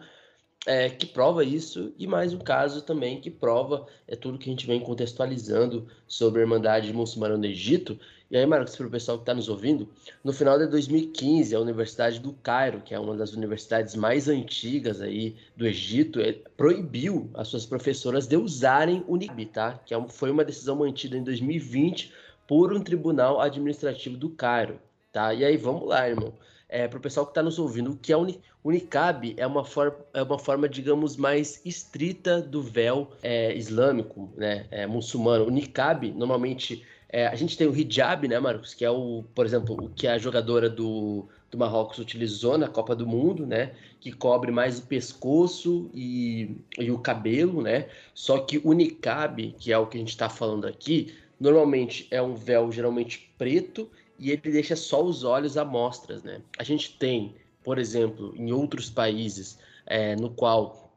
é, 0.65 0.89
que 0.89 1.05
prova 1.05 1.43
isso, 1.43 1.93
e 1.97 2.05
mais 2.05 2.33
um 2.33 2.39
caso 2.39 2.81
também 2.81 3.21
que 3.21 3.31
prova 3.31 3.87
é 4.07 4.15
tudo 4.15 4.37
que 4.37 4.49
a 4.49 4.51
gente 4.51 4.67
vem 4.67 4.81
contextualizando 4.81 5.87
sobre 6.05 6.41
a 6.41 6.43
Irmandade 6.43 6.91
Muçulmana 6.91 7.37
no 7.37 7.45
Egito. 7.45 7.97
E 8.29 8.37
aí, 8.37 8.45
Marcos, 8.45 8.75
para 8.75 8.85
o 8.85 8.91
pessoal 8.91 9.17
que 9.17 9.23
está 9.23 9.33
nos 9.33 9.49
ouvindo, 9.49 9.89
no 10.23 10.31
final 10.31 10.59
de 10.59 10.67
2015, 10.67 11.55
a 11.55 11.59
Universidade 11.59 12.19
do 12.19 12.31
Cairo, 12.33 12.81
que 12.81 12.93
é 12.93 12.99
uma 12.99 13.15
das 13.15 13.33
universidades 13.33 13.95
mais 13.95 14.27
antigas 14.27 15.01
aí 15.01 15.35
do 15.57 15.65
Egito, 15.65 16.19
proibiu 16.55 17.29
as 17.33 17.47
suas 17.47 17.65
professoras 17.65 18.27
de 18.27 18.37
usarem 18.37 19.03
o 19.07 19.15
niqab, 19.15 19.45
tá? 19.47 19.79
Que 19.83 19.95
é 19.95 20.07
foi 20.09 20.29
uma 20.29 20.45
decisão 20.45 20.75
mantida 20.75 21.17
em 21.17 21.23
2020 21.23 22.13
por 22.47 22.71
um 22.71 22.81
tribunal 22.81 23.41
administrativo 23.41 24.15
do 24.15 24.29
Cairo, 24.29 24.79
tá? 25.11 25.33
E 25.33 25.43
aí, 25.43 25.57
vamos 25.57 25.87
lá, 25.87 26.07
irmão 26.07 26.33
é, 26.69 26.87
para 26.87 26.99
o 26.99 27.01
pessoal 27.01 27.25
que 27.25 27.31
está 27.31 27.41
nos 27.41 27.57
ouvindo, 27.57 27.91
o 27.91 27.97
que 27.97 28.13
é 28.13 28.17
o 28.17 28.71
niqab 28.71 29.33
é 29.35 29.47
uma, 29.47 29.65
for, 29.65 30.05
é 30.13 30.21
uma 30.21 30.37
forma, 30.37 30.69
digamos, 30.69 31.17
mais 31.17 31.65
estrita 31.65 32.39
do 32.39 32.61
véu 32.61 33.09
é, 33.23 33.55
islâmico, 33.55 34.31
né, 34.37 34.67
é, 34.69 34.85
muçulmano. 34.85 35.47
O 35.47 35.49
niqab, 35.49 36.11
normalmente, 36.11 36.85
é, 37.09 37.25
a 37.27 37.35
gente 37.35 37.57
tem 37.57 37.67
o 37.67 37.75
hijab, 37.75 38.27
né, 38.27 38.39
Marcos, 38.39 38.73
que 38.73 38.85
é 38.85 38.91
o, 38.91 39.23
por 39.33 39.45
exemplo, 39.45 39.75
o 39.83 39.89
que 39.89 40.07
a 40.07 40.17
jogadora 40.17 40.69
do, 40.69 41.27
do 41.49 41.57
Marrocos 41.57 41.97
utilizou 41.97 42.57
na 42.57 42.67
Copa 42.67 42.95
do 42.95 43.07
Mundo, 43.07 43.47
né, 43.47 43.73
que 43.99 44.11
cobre 44.11 44.51
mais 44.51 44.77
o 44.77 44.83
pescoço 44.83 45.89
e, 45.93 46.55
e 46.77 46.91
o 46.91 46.99
cabelo, 46.99 47.61
né, 47.63 47.87
só 48.13 48.39
que 48.39 48.61
o 48.63 48.73
niqab, 48.73 49.55
que 49.57 49.73
é 49.73 49.77
o 49.77 49.87
que 49.87 49.97
a 49.97 49.99
gente 49.99 50.09
está 50.09 50.29
falando 50.29 50.67
aqui, 50.67 51.15
normalmente 51.39 52.07
é 52.11 52.21
um 52.21 52.35
véu 52.35 52.71
geralmente 52.71 53.31
preto 53.37 53.89
e 54.19 54.31
ele 54.31 54.41
deixa 54.43 54.75
só 54.75 55.03
os 55.03 55.23
olhos 55.23 55.57
à 55.57 55.63
mostras, 55.63 56.21
né? 56.23 56.41
A 56.57 56.63
gente 56.63 56.97
tem, 56.97 57.35
por 57.63 57.79
exemplo, 57.79 58.33
em 58.35 58.51
outros 58.51 58.89
países, 58.89 59.57
é, 59.85 60.13
no 60.17 60.29
qual 60.29 60.93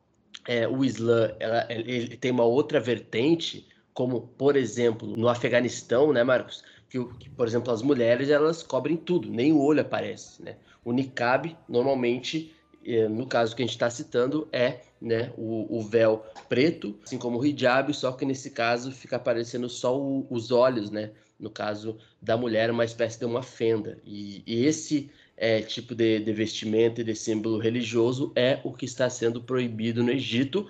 é, 0.47 0.67
o 0.67 0.85
Islã 0.85 1.33
ela, 1.39 1.65
ele 1.71 2.17
tem 2.17 2.33
uma 2.33 2.45
outra 2.45 2.81
vertente, 2.81 3.65
como 3.95 4.23
por 4.39 4.57
exemplo 4.57 5.09
no 5.17 5.29
Afeganistão, 5.29 6.13
né, 6.13 6.23
Marcos? 6.23 6.63
Que, 6.89 7.03
que, 7.19 7.31
por 7.31 7.47
exemplo, 7.47 7.73
as 7.73 7.83
mulheres 7.83 8.29
elas 8.29 8.63
cobrem 8.63 8.97
tudo, 8.97 9.31
nem 9.31 9.53
o 9.53 9.61
olho 9.61 9.81
aparece, 9.81 10.43
né? 10.43 10.57
O 10.85 10.93
niqab 10.93 11.57
normalmente, 11.69 12.55
é, 12.85 13.09
no 13.09 13.27
caso 13.27 13.57
que 13.57 13.63
a 13.63 13.65
gente 13.65 13.75
está 13.75 13.89
citando, 13.89 14.49
é 14.53 14.81
né, 15.01 15.33
o, 15.37 15.79
o, 15.79 15.83
véu 15.83 16.25
preto, 16.49 16.99
assim 17.03 17.19
como 17.19 17.39
o 17.39 17.47
hijab, 17.47 17.93
só 17.95 18.13
que 18.13 18.25
nesse 18.25 18.51
caso 18.51 18.93
fica 18.93 19.17
aparecendo 19.17 19.69
só 19.69 19.99
o, 19.99 20.27
os 20.31 20.51
olhos, 20.51 20.91
né? 20.91 21.11
no 21.43 21.51
caso 21.51 21.99
da 22.23 22.37
mulher, 22.37 22.71
uma 22.71 22.85
espécie 22.85 23.19
de 23.19 23.25
uma 23.25 23.43
fenda. 23.43 23.99
E, 24.07 24.45
e 24.47 24.65
esse 24.65 25.11
é, 25.37 25.61
tipo 25.61 25.93
de, 25.93 26.21
de 26.21 26.33
vestimenta 26.33 27.01
e 27.01 27.05
de 27.05 27.17
símbolo 27.17 27.59
religioso 27.59 28.33
é 28.37 28.61
o 28.63 28.73
que 28.73 28.85
está 28.85 29.11
sendo 29.11 29.43
proibido 29.43 30.05
no 30.05 30.13
Egito. 30.13 30.69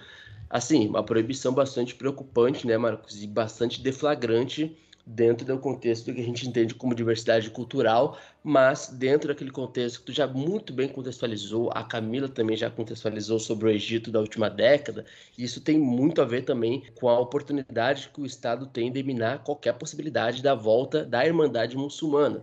Assim, 0.52 0.86
uma 0.86 1.02
proibição 1.02 1.54
bastante 1.54 1.94
preocupante, 1.94 2.66
né, 2.66 2.76
Marcos? 2.76 3.22
E 3.22 3.26
bastante 3.26 3.80
deflagrante 3.80 4.76
dentro 5.06 5.46
do 5.46 5.58
contexto 5.58 6.12
que 6.12 6.20
a 6.20 6.24
gente 6.24 6.46
entende 6.46 6.74
como 6.74 6.94
diversidade 6.94 7.48
cultural, 7.48 8.18
mas 8.44 8.88
dentro 8.88 9.28
daquele 9.28 9.50
contexto 9.50 10.00
que 10.00 10.04
tu 10.04 10.12
já 10.12 10.26
muito 10.26 10.70
bem 10.70 10.90
contextualizou, 10.90 11.70
a 11.74 11.82
Camila 11.82 12.28
também 12.28 12.54
já 12.54 12.70
contextualizou 12.70 13.38
sobre 13.38 13.66
o 13.66 13.70
Egito 13.70 14.10
da 14.12 14.20
última 14.20 14.50
década, 14.50 15.06
e 15.38 15.42
isso 15.42 15.62
tem 15.62 15.78
muito 15.78 16.20
a 16.20 16.26
ver 16.26 16.42
também 16.42 16.82
com 17.00 17.08
a 17.08 17.18
oportunidade 17.18 18.10
que 18.12 18.20
o 18.20 18.26
Estado 18.26 18.66
tem 18.66 18.92
de 18.92 19.02
minar 19.02 19.42
qualquer 19.42 19.72
possibilidade 19.72 20.42
da 20.42 20.54
volta 20.54 21.02
da 21.02 21.26
Irmandade 21.26 21.78
Muçulmana, 21.78 22.42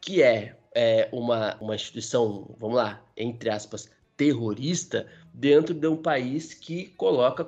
que 0.00 0.22
é, 0.22 0.56
é 0.72 1.08
uma, 1.10 1.56
uma 1.60 1.74
instituição, 1.74 2.54
vamos 2.58 2.76
lá, 2.76 3.02
entre 3.16 3.50
aspas, 3.50 3.90
terrorista, 4.20 5.06
dentro 5.32 5.74
de 5.74 5.86
um 5.86 5.96
país 5.96 6.54
que 6.54 6.86
coloca 6.96 7.46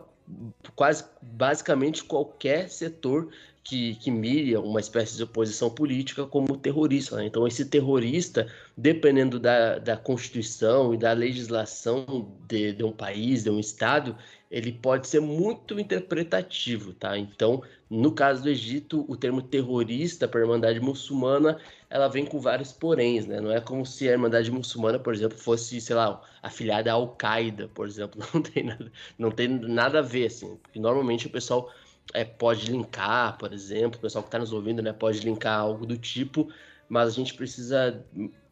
quase 0.74 1.04
basicamente 1.20 2.04
qualquer 2.04 2.68
setor 2.70 3.28
que, 3.64 3.94
que 3.96 4.10
uma 4.56 4.80
espécie 4.80 5.16
de 5.16 5.22
oposição 5.22 5.70
política 5.70 6.26
como 6.26 6.56
terrorista. 6.56 7.16
Né? 7.16 7.26
Então, 7.26 7.46
esse 7.46 7.64
terrorista, 7.64 8.48
dependendo 8.76 9.38
da, 9.38 9.78
da 9.78 9.96
Constituição 9.96 10.92
e 10.92 10.96
da 10.96 11.12
legislação 11.12 12.32
de, 12.48 12.72
de 12.72 12.82
um 12.82 12.92
país, 12.92 13.44
de 13.44 13.50
um 13.50 13.60
Estado, 13.60 14.16
ele 14.50 14.72
pode 14.72 15.06
ser 15.06 15.20
muito 15.20 15.78
interpretativo, 15.80 16.92
tá? 16.92 17.16
Então, 17.16 17.62
no 17.88 18.12
caso 18.12 18.42
do 18.42 18.50
Egito, 18.50 19.02
o 19.08 19.16
termo 19.16 19.40
terrorista 19.40 20.28
para 20.28 20.40
a 20.40 20.42
Irmandade 20.42 20.78
Muçulmana, 20.78 21.58
ela 21.92 22.08
vem 22.08 22.24
com 22.24 22.40
vários 22.40 22.72
poréns, 22.72 23.26
né? 23.26 23.38
Não 23.38 23.52
é 23.52 23.60
como 23.60 23.84
se 23.84 24.08
a 24.08 24.12
Irmandade 24.12 24.50
Muçulmana, 24.50 24.98
por 24.98 25.12
exemplo, 25.12 25.36
fosse, 25.36 25.78
sei 25.78 25.94
lá, 25.94 26.22
afiliada 26.42 26.90
à 26.90 26.94
Al-Qaeda, 26.94 27.68
por 27.74 27.86
exemplo. 27.86 28.24
Não 28.32 28.40
tem 28.40 28.64
nada, 28.64 28.92
não 29.18 29.30
tem 29.30 29.48
nada 29.48 29.98
a 29.98 30.02
ver, 30.02 30.26
assim. 30.26 30.56
Porque 30.62 30.80
normalmente 30.80 31.26
o 31.26 31.30
pessoal 31.30 31.70
é, 32.14 32.24
pode 32.24 32.70
linkar, 32.70 33.36
por 33.36 33.52
exemplo, 33.52 33.98
o 33.98 34.00
pessoal 34.00 34.22
que 34.22 34.28
está 34.28 34.38
nos 34.38 34.54
ouvindo 34.54 34.80
né, 34.80 34.90
pode 34.90 35.20
linkar 35.20 35.60
algo 35.60 35.84
do 35.84 35.98
tipo, 35.98 36.48
mas 36.88 37.08
a 37.08 37.10
gente 37.10 37.34
precisa 37.34 38.02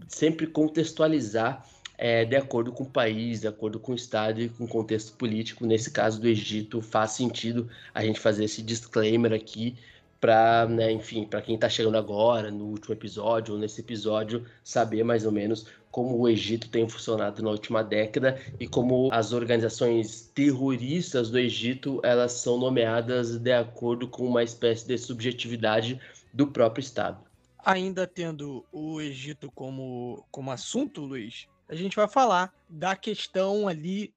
sempre 0.07 0.47
contextualizar 0.47 1.67
é, 1.97 2.27
de 2.27 2.37
acordo 2.37 2.71
com 2.73 2.85
o 2.85 2.91
país, 2.91 3.41
de 3.41 3.49
acordo 3.49 3.81
com 3.81 3.93
o 3.93 3.95
estado 3.95 4.43
e 4.43 4.51
com 4.51 4.65
o 4.65 4.69
contexto 4.69 5.15
político. 5.15 5.65
Nesse 5.65 5.91
caso 5.91 6.21
do 6.21 6.29
Egito, 6.29 6.83
faz 6.83 7.13
sentido 7.13 7.71
a 7.95 8.05
gente 8.05 8.21
fazer 8.21 8.45
esse 8.45 8.61
disclaimer 8.61 9.33
aqui 9.33 9.79
para, 10.21 10.67
né, 10.69 10.93
enfim, 10.93 11.25
para 11.25 11.41
quem 11.41 11.55
está 11.55 11.69
chegando 11.69 11.97
agora, 11.97 12.51
no 12.51 12.67
último 12.67 12.95
episódio 12.95 13.55
ou 13.55 13.61
nesse 13.61 13.81
episódio, 13.81 14.45
saber 14.63 15.03
mais 15.03 15.25
ou 15.25 15.33
menos 15.33 15.67
como 15.91 16.17
o 16.17 16.29
Egito 16.29 16.69
tem 16.69 16.89
funcionado 16.89 17.43
na 17.43 17.51
última 17.51 17.83
década 17.83 18.41
e 18.61 18.69
como 18.69 19.09
as 19.13 19.33
organizações 19.33 20.31
terroristas 20.35 21.31
do 21.31 21.39
Egito 21.39 22.01
elas 22.05 22.33
são 22.33 22.59
nomeadas 22.59 23.39
de 23.39 23.53
acordo 23.53 24.07
com 24.07 24.27
uma 24.27 24.45
espécie 24.45 24.87
de 24.87 24.97
subjetividade 24.99 26.01
do 26.33 26.47
próprio 26.47 26.81
Estado. 26.81 27.25
Ainda 27.65 28.07
tendo 28.07 28.65
o 28.71 29.01
Egito 29.01 29.51
como, 29.53 30.25
como 30.31 30.51
assunto, 30.51 31.03
Luiz, 31.03 31.49
a 31.69 31.75
gente 31.75 31.97
vai 31.97 32.09
falar 32.09 32.55
da 32.69 32.95
questão 32.95 33.67
ali 33.67 34.15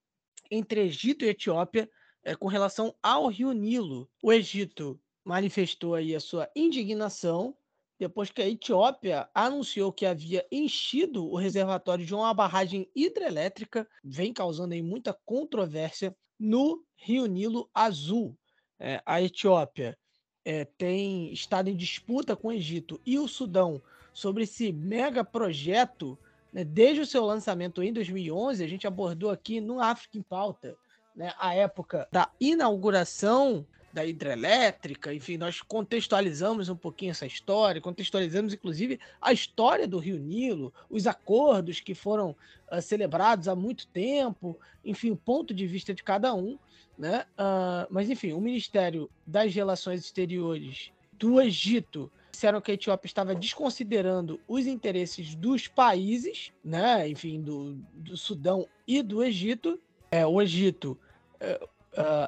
entre 0.51 0.81
Egito 0.81 1.25
e 1.25 1.29
Etiópia 1.29 1.89
é, 2.23 2.35
com 2.35 2.47
relação 2.47 2.93
ao 3.01 3.27
Rio 3.27 3.51
Nilo. 3.51 4.07
O 4.21 4.31
Egito 4.31 4.99
manifestou 5.23 5.95
aí 5.95 6.15
a 6.15 6.19
sua 6.19 6.49
indignação 6.55 7.55
depois 7.99 8.29
que 8.29 8.41
a 8.41 8.49
Etiópia 8.49 9.29
anunciou 9.33 9.91
que 9.91 10.05
havia 10.05 10.45
enchido 10.51 11.25
o 11.25 11.37
reservatório 11.37 12.05
de 12.05 12.13
uma 12.13 12.33
barragem 12.33 12.89
hidrelétrica, 12.93 13.87
vem 14.03 14.33
causando 14.33 14.73
aí 14.73 14.81
muita 14.81 15.13
controvérsia 15.25 16.13
no 16.37 16.83
Rio 16.97 17.27
Nilo 17.27 17.69
Azul. 17.73 18.37
É, 18.79 19.01
a 19.05 19.21
Etiópia 19.21 19.97
é, 20.43 20.65
tem 20.65 21.31
estado 21.31 21.69
em 21.69 21.75
disputa 21.75 22.35
com 22.35 22.49
o 22.49 22.51
Egito 22.51 22.99
e 23.05 23.17
o 23.17 23.27
Sudão 23.27 23.81
sobre 24.11 24.43
esse 24.43 24.73
mega 24.73 25.23
projeto 25.23 26.19
né, 26.51 26.63
desde 26.63 27.01
o 27.01 27.05
seu 27.05 27.25
lançamento 27.25 27.81
em 27.81 27.93
2011. 27.93 28.63
A 28.63 28.67
gente 28.67 28.85
abordou 28.85 29.29
aqui 29.29 29.61
no 29.61 29.79
África 29.79 30.17
em 30.17 30.21
Pauta 30.21 30.75
né, 31.15 31.33
a 31.39 31.55
época 31.55 32.07
da 32.11 32.29
inauguração 32.39 33.65
da 33.93 34.03
hidrelétrica, 34.03 35.13
enfim, 35.13 35.37
nós 35.37 35.61
contextualizamos 35.61 36.67
um 36.67 36.75
pouquinho 36.75 37.11
essa 37.11 37.27
história, 37.27 37.79
contextualizamos 37.79 38.51
inclusive 38.51 38.99
a 39.21 39.31
história 39.31 39.87
do 39.87 39.99
Rio 39.99 40.17
Nilo, 40.17 40.73
os 40.89 41.05
acordos 41.05 41.79
que 41.79 41.93
foram 41.93 42.35
uh, 42.71 42.81
celebrados 42.81 43.47
há 43.47 43.55
muito 43.55 43.85
tempo, 43.87 44.57
enfim, 44.83 45.11
o 45.11 45.15
ponto 45.15 45.53
de 45.53 45.67
vista 45.67 45.93
de 45.93 46.01
cada 46.01 46.33
um, 46.33 46.57
né? 46.97 47.25
Uh, 47.33 47.87
mas 47.91 48.09
enfim, 48.09 48.33
o 48.33 48.41
Ministério 48.41 49.07
das 49.27 49.53
Relações 49.53 50.01
Exteriores 50.01 50.91
do 51.11 51.39
Egito 51.39 52.11
disseram 52.31 52.59
que 52.59 52.71
a 52.71 52.73
Etiópia 52.73 53.05
estava 53.05 53.35
desconsiderando 53.35 54.41
os 54.47 54.65
interesses 54.65 55.35
dos 55.35 55.67
países, 55.67 56.51
né? 56.65 57.07
Enfim, 57.07 57.39
do, 57.39 57.75
do 57.93 58.17
Sudão 58.17 58.67
e 58.87 59.03
do 59.03 59.23
Egito. 59.23 59.79
É, 60.09 60.25
o 60.25 60.41
Egito 60.41 60.97
uh, 61.35 61.69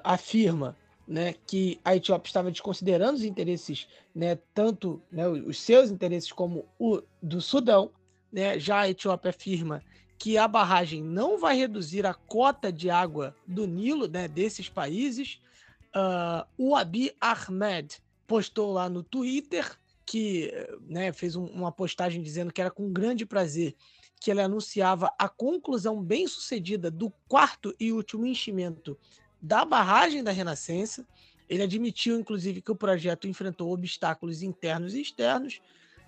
afirma 0.04 0.78
né, 1.08 1.34
que 1.46 1.80
a 1.84 1.96
Etiópia 1.96 2.30
estava 2.30 2.52
desconsiderando 2.52 3.14
os 3.14 3.24
interesses, 3.24 3.88
né, 4.14 4.38
tanto 4.54 5.02
né, 5.12 5.28
os 5.28 5.60
seus 5.60 5.92
interesses 5.92 6.32
como 6.32 6.66
o 6.80 7.02
do 7.22 7.42
Sudão. 7.42 7.92
Né, 8.32 8.60
já 8.60 8.82
a 8.82 8.90
Etiópia 8.90 9.30
afirma 9.30 9.82
que 10.18 10.38
a 10.38 10.48
barragem 10.48 11.04
não 11.04 11.38
vai 11.38 11.56
reduzir 11.58 12.06
a 12.06 12.14
cota 12.14 12.72
de 12.72 12.90
água 12.90 13.36
do 13.48 13.68
Nilo 13.68 14.08
né, 14.08 14.28
desses 14.28 14.68
países. 14.68 15.40
Uh, 15.96 16.46
o 16.58 16.76
Abiy 16.76 17.12
Ahmed 17.22 17.98
postou 18.28 18.74
lá 18.74 18.90
no 18.90 19.04
Twitter 19.04 19.78
que 20.06 20.52
né, 20.88 21.12
fez 21.12 21.36
um, 21.36 21.46
uma 21.46 21.72
postagem 21.72 22.22
dizendo 22.22 22.54
que 22.54 22.62
era 22.62 22.72
com 22.72 22.92
grande 22.92 23.26
prazer 23.26 23.76
que 24.20 24.32
ele 24.32 24.42
anunciava 24.42 25.14
a 25.20 25.28
conclusão 25.28 26.02
bem 26.02 26.28
sucedida 26.28 26.90
do 26.90 27.12
quarto 27.28 27.76
e 27.80 27.92
último 27.92 28.26
enchimento 28.26 28.98
da 29.42 29.66
barragem 29.66 30.24
da 30.24 30.32
Renascença. 30.32 31.06
Ele 31.48 31.64
admitiu, 31.64 32.20
inclusive, 32.20 32.62
que 32.62 32.72
o 32.72 32.76
projeto 32.76 33.28
enfrentou 33.28 33.72
obstáculos 33.72 34.42
internos 34.42 34.96
e 34.96 35.02
externos, 35.02 35.62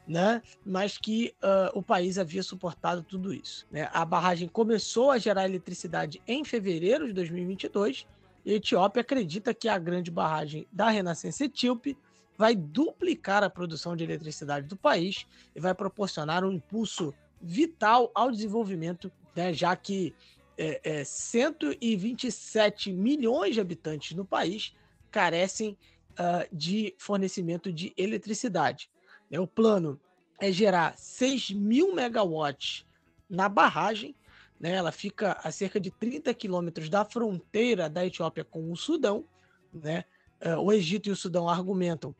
né? 0.08 0.42
mas 0.66 0.98
que 0.98 1.36
uh, 1.44 1.78
o 1.78 1.84
país 1.84 2.18
havia 2.18 2.42
suportado 2.42 3.04
tudo 3.04 3.34
isso. 3.34 3.68
Né? 3.70 3.90
A 3.92 4.06
barragem 4.06 4.48
começou 4.48 5.12
a 5.12 5.18
gerar 5.18 5.46
eletricidade 5.46 6.22
em 6.28 6.44
fevereiro 6.44 7.08
de 7.08 7.14
2022 7.14 8.08
e 8.46 8.54
a 8.54 8.56
Etiópia 8.56 9.02
acredita 9.02 9.54
que 9.54 9.68
a 9.68 9.78
grande 9.78 10.10
barragem 10.10 10.66
da 10.72 10.90
Renascença 10.90 11.44
Etíope 11.44 11.98
vai 12.38 12.56
duplicar 12.56 13.44
a 13.44 13.50
produção 13.50 13.96
de 13.96 14.04
eletricidade 14.04 14.68
do 14.68 14.78
país 14.78 15.26
e 15.56 15.60
vai 15.60 15.74
proporcionar 15.74 16.46
um 16.46 16.52
impulso 16.52 17.14
vital 17.42 18.12
ao 18.16 18.32
desenvolvimento, 18.32 19.12
né? 19.36 19.52
já 19.54 19.76
que 19.76 20.16
é, 20.58 20.82
é, 20.84 21.04
127 21.04 22.92
milhões 22.92 23.54
de 23.54 23.62
habitantes 23.62 24.16
no 24.16 24.26
país 24.26 24.74
carecem 25.12 25.78
uh, 26.14 26.48
de 26.52 26.96
fornecimento 26.98 27.72
de 27.72 27.94
eletricidade. 27.96 28.90
Né? 29.30 29.40
O 29.40 29.48
plano 29.48 30.00
é 30.42 30.52
gerar 30.52 30.98
6 30.98 31.52
mil 31.52 31.94
megawatts 31.94 32.86
na 33.30 33.48
barragem, 33.48 34.16
né? 34.60 34.74
ela 34.74 34.92
fica 34.92 35.40
a 35.44 35.52
cerca 35.52 35.80
de 35.80 35.92
30 35.92 36.34
quilômetros 36.34 36.90
da 36.90 37.06
fronteira 37.06 37.90
da 37.90 38.06
Etiópia 38.06 38.44
com 38.44 38.72
o 38.72 38.76
Sudão. 38.76 39.26
Né? 39.72 40.04
Uh, 40.44 40.60
o 40.60 40.74
Egito 40.74 41.10
e 41.10 41.12
o 41.12 41.16
Sudão 41.16 41.48
argumentam 41.48 42.16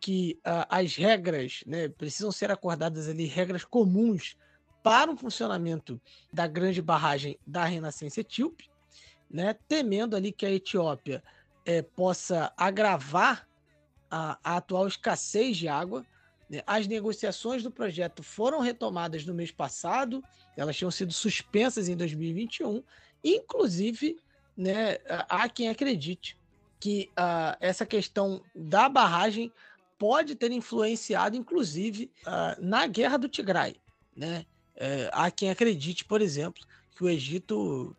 que 0.00 0.38
uh, 0.46 0.64
as 0.68 0.96
regras 0.96 1.62
né, 1.66 1.88
precisam 1.88 2.32
ser 2.32 2.50
acordadas 2.50 3.08
ali, 3.08 3.26
regras 3.26 3.64
comuns 3.64 4.36
para 4.82 5.10
o 5.10 5.16
funcionamento 5.16 6.00
da 6.32 6.46
grande 6.46 6.80
barragem 6.80 7.38
da 7.46 7.64
Renascença 7.64 8.20
Etíope, 8.20 8.70
né, 9.30 9.54
temendo 9.68 10.16
ali 10.16 10.32
que 10.32 10.46
a 10.46 10.50
Etiópia 10.50 11.22
é, 11.64 11.82
possa 11.82 12.52
agravar 12.56 13.46
a, 14.10 14.38
a, 14.42 14.56
atual 14.56 14.88
escassez 14.88 15.56
de 15.56 15.68
água. 15.68 16.04
Né. 16.48 16.62
As 16.66 16.86
negociações 16.86 17.62
do 17.62 17.70
projeto 17.70 18.22
foram 18.22 18.60
retomadas 18.60 19.24
no 19.24 19.34
mês 19.34 19.52
passado, 19.52 20.22
elas 20.56 20.76
tinham 20.76 20.90
sido 20.90 21.12
suspensas 21.12 21.88
em 21.88 21.96
2021, 21.96 22.82
inclusive 23.22 24.18
né, 24.56 24.98
há 25.28 25.48
quem 25.48 25.68
acredite 25.68 26.38
que 26.80 27.10
uh, 27.12 27.56
essa 27.60 27.84
questão 27.84 28.42
da 28.54 28.88
barragem 28.88 29.52
pode 29.98 30.34
ter 30.34 30.50
influenciado, 30.50 31.36
inclusive, 31.36 32.10
uh, 32.26 32.60
na 32.60 32.86
guerra 32.86 33.18
do 33.18 33.28
Tigray. 33.28 33.76
Né? 34.16 34.46
É, 34.82 35.10
há 35.12 35.30
quem 35.30 35.50
acredite, 35.50 36.06
por 36.06 36.22
exemplo, 36.22 36.64
que 36.96 37.04
o 37.04 37.08
Egito 37.10 37.94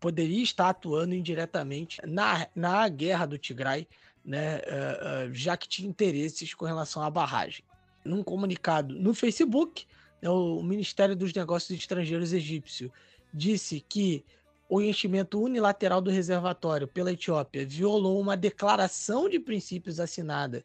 poderia 0.00 0.42
estar 0.42 0.68
atuando 0.68 1.14
indiretamente 1.14 2.00
na, 2.04 2.48
na 2.52 2.88
guerra 2.88 3.26
do 3.26 3.38
Tigray, 3.38 3.86
né, 4.24 4.56
uh, 4.56 5.28
uh, 5.30 5.34
já 5.34 5.56
que 5.56 5.68
tinha 5.68 5.88
interesses 5.88 6.52
com 6.52 6.64
relação 6.64 7.00
à 7.02 7.08
barragem. 7.08 7.64
Num 8.04 8.24
comunicado 8.24 8.94
no 8.98 9.14
Facebook, 9.14 9.86
né, 10.20 10.28
o 10.28 10.60
Ministério 10.64 11.14
dos 11.14 11.32
Negócios 11.32 11.78
Estrangeiros 11.78 12.32
egípcio 12.32 12.92
disse 13.32 13.80
que 13.80 14.24
o 14.68 14.80
enchimento 14.80 15.40
unilateral 15.40 16.00
do 16.00 16.10
reservatório 16.10 16.88
pela 16.88 17.12
Etiópia 17.12 17.64
violou 17.64 18.20
uma 18.20 18.36
declaração 18.36 19.28
de 19.28 19.38
princípios 19.38 20.00
assinada 20.00 20.64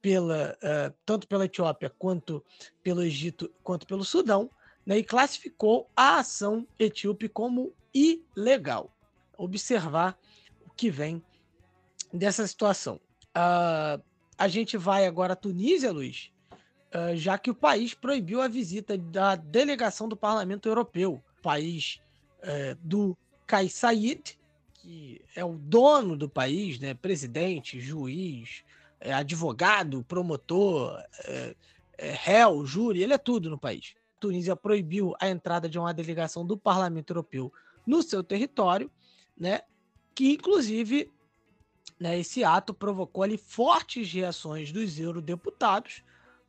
pela, 0.00 0.56
uh, 0.62 0.94
tanto 1.04 1.28
pela 1.28 1.44
Etiópia 1.44 1.92
quanto 1.98 2.42
pelo 2.82 3.02
Egito 3.02 3.50
quanto 3.62 3.86
pelo 3.86 4.04
Sudão 4.04 4.50
né, 4.88 4.96
e 4.96 5.04
classificou 5.04 5.86
a 5.94 6.20
ação 6.20 6.66
etíope 6.78 7.28
como 7.28 7.74
ilegal. 7.92 8.90
Observar 9.36 10.18
o 10.64 10.70
que 10.70 10.90
vem 10.90 11.22
dessa 12.10 12.46
situação. 12.46 12.98
Uh, 13.36 14.02
a 14.38 14.48
gente 14.48 14.78
vai 14.78 15.04
agora 15.04 15.34
à 15.34 15.36
Tunísia, 15.36 15.92
Luiz, 15.92 16.32
uh, 16.94 17.14
já 17.14 17.36
que 17.36 17.50
o 17.50 17.54
país 17.54 17.92
proibiu 17.92 18.40
a 18.40 18.48
visita 18.48 18.96
da 18.96 19.36
delegação 19.36 20.08
do 20.08 20.16
Parlamento 20.16 20.70
Europeu, 20.70 21.22
país 21.42 22.00
uh, 22.38 22.74
do 22.82 23.14
Kais 23.46 23.74
Saied, 23.74 24.38
que 24.72 25.20
é 25.36 25.44
o 25.44 25.52
dono 25.52 26.16
do 26.16 26.30
país, 26.30 26.78
né, 26.78 26.94
presidente, 26.94 27.78
juiz, 27.78 28.64
é, 28.98 29.12
advogado, 29.12 30.02
promotor, 30.04 30.98
é, 31.26 31.54
réu, 31.98 32.64
júri, 32.64 33.02
ele 33.02 33.12
é 33.12 33.18
tudo 33.18 33.50
no 33.50 33.58
país. 33.58 33.97
Tunísia 34.18 34.56
proibiu 34.56 35.14
a 35.20 35.28
entrada 35.28 35.68
de 35.68 35.78
uma 35.78 35.94
delegação 35.94 36.44
do 36.44 36.56
Parlamento 36.56 37.10
Europeu 37.10 37.52
no 37.86 38.02
seu 38.02 38.22
território, 38.22 38.90
né? 39.36 39.62
Que 40.14 40.32
inclusive 40.32 41.10
né, 41.98 42.18
esse 42.18 42.44
ato 42.44 42.74
provocou 42.74 43.22
ali 43.22 43.36
fortes 43.36 44.12
reações 44.12 44.72
dos 44.72 44.98
eurodeputados, 44.98 46.02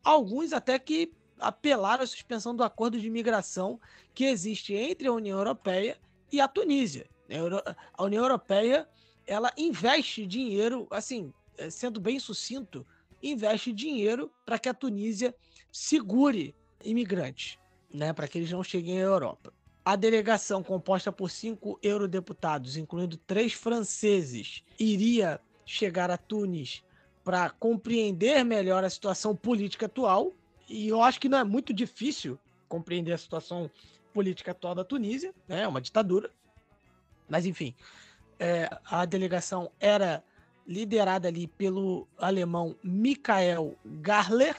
alguns 0.03 0.53
até 0.53 0.77
que 0.77 1.11
apelaram 1.39 2.03
à 2.03 2.07
suspensão 2.07 2.55
do 2.55 2.63
acordo 2.63 2.99
de 2.99 3.07
imigração 3.07 3.79
que 4.13 4.25
existe 4.25 4.73
entre 4.73 5.07
a 5.07 5.13
União 5.13 5.37
Europeia 5.37 5.97
e 6.31 6.41
a 6.41 6.47
Tunísia. 6.47 7.09
A 7.93 8.03
União 8.03 8.23
Europeia 8.23 8.87
ela 9.25 9.53
investe 9.55 10.25
dinheiro, 10.25 10.87
assim, 10.89 11.31
eh, 11.57 11.69
sendo 11.69 12.01
bem 12.01 12.19
sucinto, 12.19 12.85
investe 13.21 13.71
dinheiro 13.71 14.31
para 14.45 14.57
que 14.57 14.67
a 14.67 14.73
Tunísia 14.73 15.35
segure 15.71 16.55
imigrantes 16.83 17.57
né, 17.93 18.13
para 18.13 18.27
que 18.27 18.37
eles 18.37 18.51
não 18.51 18.63
cheguem 18.63 18.99
à 18.99 19.03
Europa. 19.03 19.53
A 19.83 19.95
delegação, 19.95 20.61
composta 20.61 21.11
por 21.11 21.31
cinco 21.31 21.79
eurodeputados, 21.81 22.77
incluindo 22.77 23.17
três 23.17 23.53
franceses, 23.53 24.63
iria 24.79 25.39
chegar 25.65 26.11
a 26.11 26.17
Tunis 26.17 26.83
para 27.23 27.49
compreender 27.49 28.43
melhor 28.43 28.83
a 28.83 28.89
situação 28.89 29.35
política 29.35 29.87
atual. 29.87 30.33
E 30.67 30.87
eu 30.87 31.01
acho 31.01 31.19
que 31.19 31.29
não 31.29 31.39
é 31.39 31.43
muito 31.43 31.73
difícil 31.73 32.37
compreender 32.67 33.13
a 33.13 33.17
situação 33.17 33.69
política 34.13 34.51
atual 34.51 34.75
da 34.75 34.83
Tunísia, 34.83 35.33
né? 35.47 35.61
É 35.61 35.67
uma 35.67 35.81
ditadura. 35.81 36.31
Mas, 37.27 37.45
enfim, 37.45 37.73
é, 38.39 38.69
a 38.85 39.05
delegação 39.05 39.71
era 39.79 40.23
liderada 40.67 41.27
ali 41.27 41.47
pelo 41.47 42.07
alemão 42.17 42.75
Michael 42.83 43.75
Garler, 43.83 44.55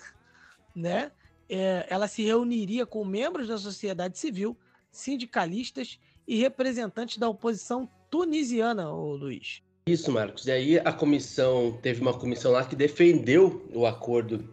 né? 0.75 1.13
É, 1.51 1.87
ela 1.91 2.07
se 2.07 2.23
reuniria 2.23 2.87
com 2.87 3.05
membros 3.05 3.49
da 3.49 3.59
sociedade 3.59 4.19
civil, 4.19 4.57
sindicalistas 4.91 5.99
e 6.27 6.37
representantes 6.37 7.19
da 7.19 7.29
oposição 7.29 7.91
tunisiana, 8.09 8.91
ô 8.91 9.17
Luiz. 9.17 9.63
Isso, 9.87 10.13
Marcos. 10.13 10.47
E 10.47 10.53
aí 10.53 10.79
a 10.79 10.93
comissão, 10.93 11.77
teve 11.83 12.01
uma 12.01 12.15
comissão 12.15 12.53
lá 12.53 12.65
que 12.65 12.77
defendeu 12.77 13.69
o 13.75 13.87
acordo 13.87 14.49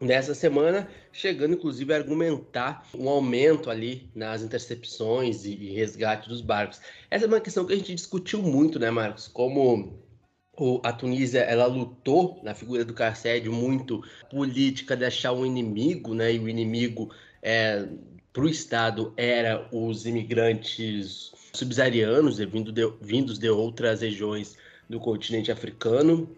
nessa 0.00 0.34
semana, 0.34 0.88
chegando 1.12 1.54
inclusive 1.54 1.94
a 1.94 1.96
argumentar 1.96 2.84
um 2.92 3.08
aumento 3.08 3.70
ali 3.70 4.10
nas 4.12 4.42
intercepções 4.42 5.44
e 5.44 5.54
resgate 5.72 6.28
dos 6.28 6.40
barcos. 6.40 6.80
Essa 7.08 7.26
é 7.26 7.28
uma 7.28 7.40
questão 7.40 7.64
que 7.64 7.72
a 7.72 7.76
gente 7.76 7.94
discutiu 7.94 8.42
muito, 8.42 8.80
né, 8.80 8.90
Marcos? 8.90 9.28
Como 9.28 10.01
a 10.84 10.92
Tunísia 10.92 11.40
ela 11.40 11.66
lutou 11.66 12.38
na 12.42 12.54
figura 12.54 12.84
do 12.84 12.92
Carcédio 12.92 13.52
muito 13.52 14.02
política 14.30 14.96
de 14.96 15.04
achar 15.04 15.32
um 15.32 15.46
inimigo, 15.46 16.14
né? 16.14 16.34
E 16.34 16.38
o 16.38 16.48
inimigo 16.48 17.10
é, 17.42 17.88
para 18.32 18.42
o 18.42 18.48
Estado 18.48 19.12
era 19.16 19.66
os 19.72 20.06
imigrantes 20.06 21.32
subsaarianos, 21.52 22.38
né, 22.38 22.46
vindo 22.46 22.72
de, 22.72 22.82
vindos 23.00 23.38
de 23.38 23.48
outras 23.48 24.00
regiões 24.00 24.56
do 24.88 25.00
continente 25.00 25.50
africano. 25.50 26.28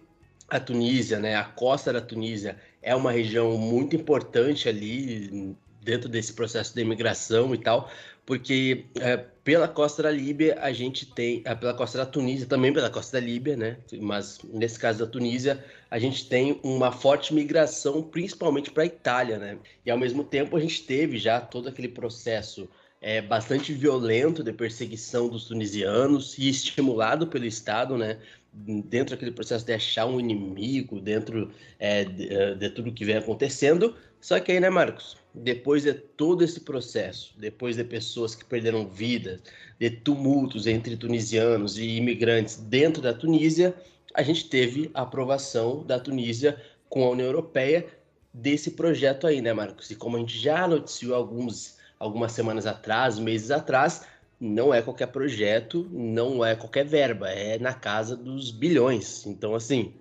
A 0.49 0.61
Tunísia, 0.61 1.19
né, 1.19 1.35
a 1.37 1.45
costa 1.45 1.93
da 1.93 2.01
Tunísia 2.01 2.57
é 2.83 2.95
uma 2.95 3.11
região 3.11 3.57
muito 3.57 3.97
importante 3.97 4.69
ali 4.69 5.57
dentro 5.85 6.09
desse 6.09 6.33
processo 6.33 6.75
de 6.75 6.81
imigração 6.81 7.55
e 7.55 7.59
tal, 7.59 7.91
porque 8.27 8.87
é, 8.99 9.19
pela 9.45 9.69
costa 9.69 10.03
da 10.03 10.11
Líbia 10.11 10.59
a 10.61 10.73
gente 10.73 11.05
tem, 11.05 11.43
é, 11.45 11.55
pela 11.55 11.75
costa 11.75 11.99
da 11.99 12.07
Tunísia, 12.07 12.47
também 12.47 12.73
pela 12.73 12.89
costa 12.89 13.21
da 13.21 13.27
Líbia, 13.27 13.57
né? 13.57 13.77
Mas 14.01 14.41
nesse 14.45 14.79
caso 14.79 15.01
da 15.01 15.07
Tunísia, 15.07 15.63
a 15.91 15.99
gente 15.99 16.27
tem 16.29 16.59
uma 16.63 16.91
forte 16.91 17.35
migração, 17.35 18.03
principalmente 18.03 18.71
para 18.71 18.85
a 18.85 18.87
Itália, 18.87 19.39
né? 19.39 19.59
E 19.85 19.91
ao 19.91 19.99
mesmo 19.99 20.25
tempo 20.25 20.57
a 20.57 20.61
gente 20.61 20.83
teve 20.85 21.19
já 21.19 21.41
todo 21.41 21.69
aquele 21.69 21.89
processo 21.89 22.69
é, 23.01 23.21
bastante 23.21 23.75
violento 23.75 24.43
de 24.43 24.53
perseguição 24.53 25.29
dos 25.29 25.45
tunisianos 25.45 26.39
e 26.39 26.49
estimulado 26.49 27.27
pelo 27.27 27.45
Estado, 27.45 27.99
né? 27.99 28.19
Dentro 28.51 29.15
daquele 29.15 29.33
processo 29.33 29.67
de 29.67 29.75
achar 29.75 30.07
um 30.07 30.19
inimigo, 30.19 30.99
dentro 31.01 31.51
é, 31.79 32.05
de, 32.05 32.33
é, 32.33 32.55
de 32.55 32.71
tudo 32.71 32.93
que 32.93 33.05
vem 33.05 33.17
acontecendo. 33.17 33.95
Só 34.21 34.41
que 34.41 34.53
aí, 34.53 34.61
né, 34.61 34.71
Marcos? 34.71 35.23
Depois 35.35 35.83
de 35.83 35.93
todo 35.93 36.45
esse 36.45 36.61
processo, 36.61 37.35
depois 37.37 37.77
de 37.77 37.83
pessoas 37.83 38.35
que 38.35 38.45
perderam 38.45 38.87
vidas, 38.87 39.41
de 39.81 39.91
tumultos 39.91 40.67
entre 40.67 40.97
tunisianos 40.97 41.77
e 41.77 41.97
imigrantes 41.97 42.57
dentro 42.57 43.03
da 43.03 43.13
Tunísia, 43.13 43.75
a 44.15 44.23
gente 44.23 44.49
teve 44.49 44.91
a 44.95 45.03
aprovação 45.03 45.85
da 45.85 45.99
Tunísia 45.99 46.57
com 46.89 47.05
a 47.05 47.11
União 47.11 47.27
Europeia 47.27 47.85
desse 48.33 48.71
projeto 48.73 49.27
aí, 49.27 49.41
né, 49.41 49.53
Marcos? 49.53 49.91
E 49.91 49.97
como 49.97 50.17
a 50.17 50.21
gente 50.21 50.39
já 50.39 50.69
noticiou 50.69 51.17
alguns, 51.17 51.79
algumas 51.99 52.31
semanas 52.31 52.65
atrás, 52.65 53.19
meses 53.19 53.51
atrás, 53.51 54.07
não 54.41 54.73
é 54.73 54.83
qualquer 54.83 55.09
projeto, 55.09 55.89
não 55.91 56.45
é 56.45 56.55
qualquer 56.55 56.85
verba, 56.85 57.29
é 57.29 57.59
na 57.59 57.75
casa 57.75 58.17
dos 58.17 58.53
bilhões. 58.53 59.27
Então, 59.27 59.55
assim, 59.55 59.95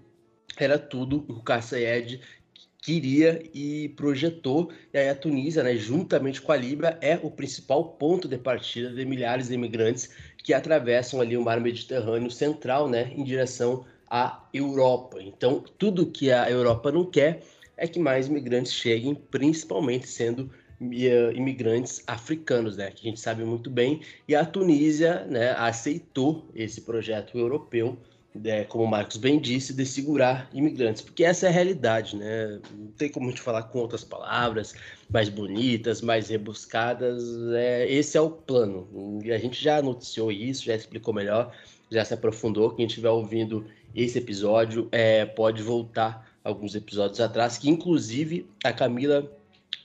era 0.57 0.77
tudo 0.77 1.25
o 1.27 1.43
que 1.43 1.51
o 1.51 1.61
Sayed 1.61 2.21
queria 2.83 3.41
e 3.53 3.89
projetou. 3.95 4.69
E 4.93 4.97
aí 4.97 5.09
a 5.09 5.15
Tunísia, 5.15 5.63
né, 5.63 5.75
juntamente 5.75 6.41
com 6.41 6.51
a 6.51 6.57
Líbia, 6.57 6.97
é 7.01 7.17
o 7.23 7.31
principal 7.31 7.85
ponto 7.85 8.27
de 8.27 8.37
partida 8.37 8.89
de 8.89 9.05
milhares 9.05 9.47
de 9.47 9.53
imigrantes 9.53 10.09
que 10.43 10.53
atravessam 10.53 11.21
ali 11.21 11.37
o 11.37 11.41
mar 11.41 11.61
Mediterrâneo 11.61 12.29
central, 12.29 12.89
né, 12.89 13.13
em 13.15 13.23
direção 13.23 13.85
à 14.09 14.45
Europa. 14.53 15.17
Então, 15.21 15.63
tudo 15.77 16.05
que 16.05 16.31
a 16.31 16.51
Europa 16.51 16.91
não 16.91 17.05
quer 17.05 17.41
é 17.77 17.87
que 17.87 17.99
mais 17.99 18.27
imigrantes 18.27 18.73
cheguem, 18.73 19.15
principalmente 19.15 20.07
sendo 20.07 20.51
imigrantes 21.33 22.03
africanos, 22.05 22.75
né, 22.75 22.91
que 22.91 23.07
a 23.07 23.09
gente 23.09 23.19
sabe 23.21 23.45
muito 23.45 23.69
bem, 23.69 24.01
e 24.27 24.35
a 24.35 24.43
Tunísia, 24.43 25.25
né, 25.29 25.51
aceitou 25.51 26.49
esse 26.53 26.81
projeto 26.81 27.37
europeu, 27.37 27.97
né, 28.35 28.63
como 28.63 28.83
o 28.83 28.87
Marcos 28.87 29.17
bem 29.17 29.39
disse, 29.39 29.73
de 29.73 29.85
segurar 29.85 30.49
imigrantes, 30.53 31.01
porque 31.01 31.23
essa 31.23 31.45
é 31.45 31.49
a 31.49 31.51
realidade, 31.51 32.15
né, 32.15 32.59
não 32.75 32.87
tem 32.97 33.09
como 33.09 33.27
a 33.27 33.29
gente 33.29 33.41
falar 33.41 33.63
com 33.63 33.79
outras 33.79 34.03
palavras 34.03 34.73
mais 35.09 35.29
bonitas, 35.29 36.01
mais 36.01 36.29
rebuscadas, 36.29 37.23
é, 37.53 37.91
esse 37.91 38.17
é 38.17 38.21
o 38.21 38.29
plano, 38.29 39.19
e 39.23 39.31
a 39.31 39.37
gente 39.37 39.61
já 39.61 39.81
noticiou 39.81 40.31
isso, 40.31 40.65
já 40.65 40.75
explicou 40.75 41.13
melhor, 41.13 41.53
já 41.91 42.03
se 42.03 42.13
aprofundou, 42.13 42.71
quem 42.71 42.87
estiver 42.87 43.09
ouvindo 43.09 43.65
esse 43.95 44.17
episódio 44.17 44.87
é, 44.91 45.25
pode 45.25 45.61
voltar 45.61 46.27
alguns 46.43 46.75
episódios 46.75 47.21
atrás, 47.21 47.57
que 47.57 47.69
inclusive 47.69 48.47
a 48.63 48.73
Camila 48.73 49.31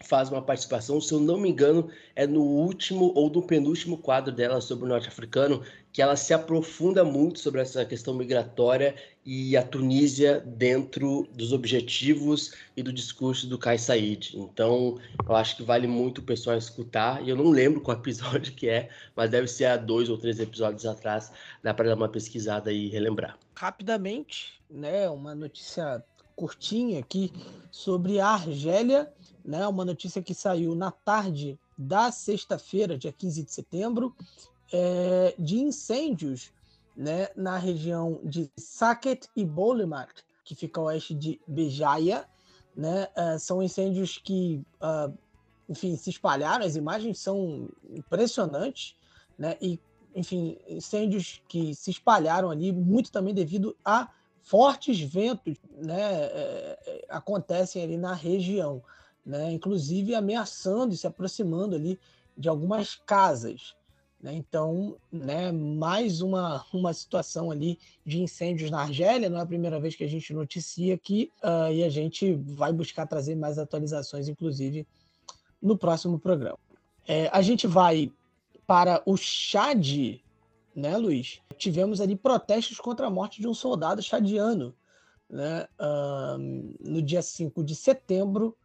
faz 0.04 0.30
uma 0.30 0.40
participação, 0.40 1.00
se 1.00 1.12
eu 1.12 1.20
não 1.20 1.38
me 1.38 1.50
engano, 1.50 1.88
é 2.14 2.26
no 2.26 2.40
último 2.40 3.12
ou 3.14 3.30
no 3.30 3.42
penúltimo 3.42 3.98
quadro 3.98 4.32
dela 4.32 4.60
sobre 4.60 4.86
o 4.86 4.88
norte-africano, 4.88 5.62
que 5.92 6.02
ela 6.02 6.16
se 6.16 6.32
aprofunda 6.32 7.04
muito 7.04 7.40
sobre 7.40 7.60
essa 7.60 7.84
questão 7.84 8.14
migratória 8.14 8.94
e 9.24 9.56
a 9.56 9.62
Tunísia 9.62 10.40
dentro 10.40 11.28
dos 11.34 11.52
objetivos 11.52 12.52
e 12.76 12.82
do 12.82 12.92
discurso 12.92 13.46
do 13.46 13.58
Kai 13.58 13.78
Said. 13.78 14.32
Então, 14.34 14.98
eu 15.26 15.34
acho 15.34 15.56
que 15.56 15.62
vale 15.62 15.86
muito 15.86 16.18
o 16.18 16.22
pessoal 16.22 16.56
escutar, 16.56 17.22
e 17.22 17.30
eu 17.30 17.36
não 17.36 17.50
lembro 17.50 17.80
qual 17.80 17.96
episódio 17.98 18.52
que 18.54 18.68
é, 18.68 18.88
mas 19.16 19.30
deve 19.30 19.48
ser 19.48 19.66
há 19.66 19.76
dois 19.76 20.08
ou 20.08 20.16
três 20.16 20.38
episódios 20.38 20.86
atrás, 20.86 21.32
dá 21.62 21.74
para 21.74 21.88
dar 21.88 21.96
uma 21.96 22.08
pesquisada 22.08 22.72
e 22.72 22.88
relembrar. 22.88 23.38
Rapidamente, 23.54 24.60
né, 24.70 25.08
uma 25.08 25.34
notícia 25.34 26.02
curtinha 26.36 27.00
aqui 27.00 27.32
sobre 27.70 28.20
a 28.20 28.28
Argélia 28.28 29.12
né? 29.48 29.66
Uma 29.66 29.84
notícia 29.84 30.22
que 30.22 30.34
saiu 30.34 30.74
na 30.74 30.90
tarde 30.90 31.58
da 31.76 32.12
sexta-feira, 32.12 32.98
dia 32.98 33.10
15 33.10 33.42
de 33.44 33.50
setembro, 33.50 34.14
é, 34.72 35.34
de 35.38 35.58
incêndios 35.58 36.52
né, 36.96 37.28
na 37.36 37.56
região 37.56 38.20
de 38.24 38.50
Saket 38.56 39.28
e 39.34 39.44
Bolemak, 39.44 40.22
que 40.44 40.54
fica 40.54 40.80
a 40.80 40.84
oeste 40.84 41.14
de 41.14 41.40
Bejaia. 41.46 42.26
Né? 42.76 43.08
Uh, 43.16 43.38
são 43.38 43.62
incêndios 43.62 44.18
que, 44.18 44.62
uh, 44.80 45.12
enfim, 45.68 45.96
se 45.96 46.10
espalharam, 46.10 46.64
as 46.64 46.76
imagens 46.76 47.18
são 47.18 47.68
impressionantes, 47.90 48.94
né? 49.36 49.56
e, 49.60 49.80
enfim, 50.14 50.56
incêndios 50.68 51.42
que 51.48 51.74
se 51.74 51.90
espalharam 51.90 52.50
ali, 52.50 52.72
muito 52.72 53.10
também 53.10 53.34
devido 53.34 53.76
a 53.84 54.08
fortes 54.42 55.00
ventos 55.00 55.56
né, 55.76 56.00
é, 56.00 56.78
é, 56.86 57.04
acontecem 57.08 57.82
ali 57.82 57.96
na 57.96 58.14
região 58.14 58.82
né? 59.28 59.52
inclusive 59.52 60.14
ameaçando 60.14 60.94
e 60.94 60.96
se 60.96 61.06
aproximando 61.06 61.76
ali 61.76 62.00
de 62.36 62.48
algumas 62.48 62.94
casas. 62.94 63.76
Né? 64.20 64.34
Então, 64.34 64.96
né, 65.12 65.52
mais 65.52 66.20
uma, 66.20 66.64
uma 66.72 66.92
situação 66.92 67.50
ali 67.50 67.78
de 68.04 68.20
incêndios 68.20 68.70
na 68.70 68.80
Argélia, 68.80 69.30
não 69.30 69.38
é 69.38 69.42
a 69.42 69.46
primeira 69.46 69.78
vez 69.78 69.94
que 69.94 70.04
a 70.04 70.08
gente 70.08 70.32
noticia 70.32 70.94
aqui, 70.94 71.30
uh, 71.42 71.72
e 71.72 71.84
a 71.84 71.88
gente 71.88 72.34
vai 72.34 72.72
buscar 72.72 73.06
trazer 73.06 73.36
mais 73.36 73.58
atualizações, 73.58 74.28
inclusive, 74.28 74.86
no 75.62 75.78
próximo 75.78 76.18
programa. 76.18 76.58
É, 77.06 77.28
a 77.32 77.40
gente 77.40 77.66
vai 77.66 78.12
para 78.66 79.02
o 79.06 79.16
Chad, 79.16 80.20
né, 80.74 80.96
Luiz? 80.96 81.40
Tivemos 81.56 82.00
ali 82.00 82.16
protestos 82.16 82.78
contra 82.78 83.06
a 83.06 83.10
morte 83.10 83.40
de 83.40 83.48
um 83.48 83.54
soldado 83.54 84.02
chadiano, 84.02 84.74
né, 85.30 85.68
uh, 85.78 86.38
no 86.80 87.00
dia 87.02 87.22
5 87.22 87.62
de 87.62 87.76
setembro, 87.76 88.56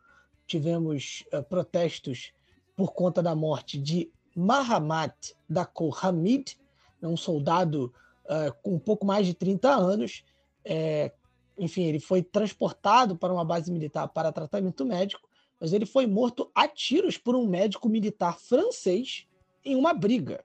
tivemos 0.48 1.24
uh, 1.32 1.44
protestos 1.44 2.32
por 2.76 2.94
conta 2.94 3.22
da 3.22 3.36
morte 3.36 3.78
de 3.78 4.12
Mahamat 4.36 5.34
Dakor 5.48 6.06
Hamid, 6.06 6.58
né, 7.02 7.08
um 7.08 7.18
soldado 7.18 7.94
uh, 8.26 8.54
com 8.62 8.76
um 8.76 8.80
pouco 8.80 9.06
mais 9.06 9.26
de 9.26 9.34
30 9.34 9.70
anos. 9.70 10.24
É, 10.66 11.12
enfim, 11.58 11.84
ele 11.84 12.00
foi 12.00 12.24
transportado 12.24 13.16
para 13.16 13.34
uma 13.34 13.46
base 13.46 13.72
militar 13.72 14.08
para 14.08 14.32
tratamento 14.32 14.86
médico, 14.86 15.28
mas 15.60 15.74
ele 15.74 15.86
foi 15.86 16.08
morto 16.08 16.50
a 16.54 16.68
tiros 16.68 17.18
por 17.18 17.36
um 17.36 17.48
médico 17.48 17.88
militar 17.88 18.40
francês 18.40 19.28
em 19.64 19.76
uma 19.76 19.94
briga. 19.94 20.44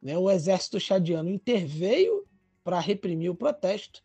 Né? 0.00 0.16
O 0.16 0.30
exército 0.30 0.78
chadiano 0.78 1.30
interveio 1.30 2.24
para 2.62 2.78
reprimir 2.80 3.30
o 3.30 3.34
protesto 3.34 4.02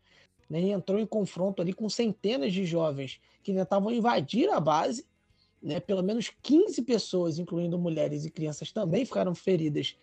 né? 0.49 0.61
e 0.61 0.72
entrou 0.72 0.99
em 0.99 1.06
confronto 1.06 1.61
ali 1.61 1.74
com 1.74 1.88
centenas 1.90 2.51
de 2.51 2.66
jovens 2.66 3.22
que 3.43 3.53
tentavam 3.53 3.91
invadir 3.91 4.49
a 4.49 4.59
base 4.59 5.06
né, 5.61 5.79
pelo 5.79 6.01
menos 6.01 6.31
15 6.41 6.81
pessoas, 6.83 7.38
incluindo 7.38 7.77
mulheres 7.77 8.25
e 8.25 8.31
crianças, 8.31 8.71
também 8.71 9.05
ficaram 9.05 9.35
feridas 9.35 9.97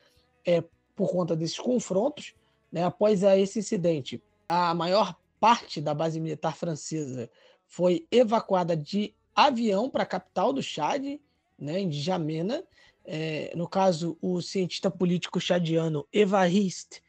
é, 0.44 0.62
por 0.94 1.10
conta 1.10 1.34
desses 1.34 1.58
confrontos. 1.58 2.34
Né? 2.70 2.84
Após 2.84 3.22
esse 3.22 3.58
incidente, 3.58 4.22
a 4.48 4.74
maior 4.74 5.16
parte 5.40 5.80
da 5.80 5.94
base 5.94 6.20
militar 6.20 6.56
francesa 6.56 7.30
foi 7.66 8.06
evacuada 8.10 8.76
de 8.76 9.14
avião 9.34 9.90
para 9.90 10.02
a 10.02 10.06
capital 10.06 10.52
do 10.52 10.62
Chad, 10.62 11.18
né, 11.58 11.80
em 11.80 11.88
Djamena. 11.88 12.62
É, 13.04 13.52
no 13.54 13.68
caso, 13.68 14.16
o 14.20 14.40
cientista 14.40 14.90
político 14.90 15.40
chadiano 15.40 16.06
Evariste 16.12 17.02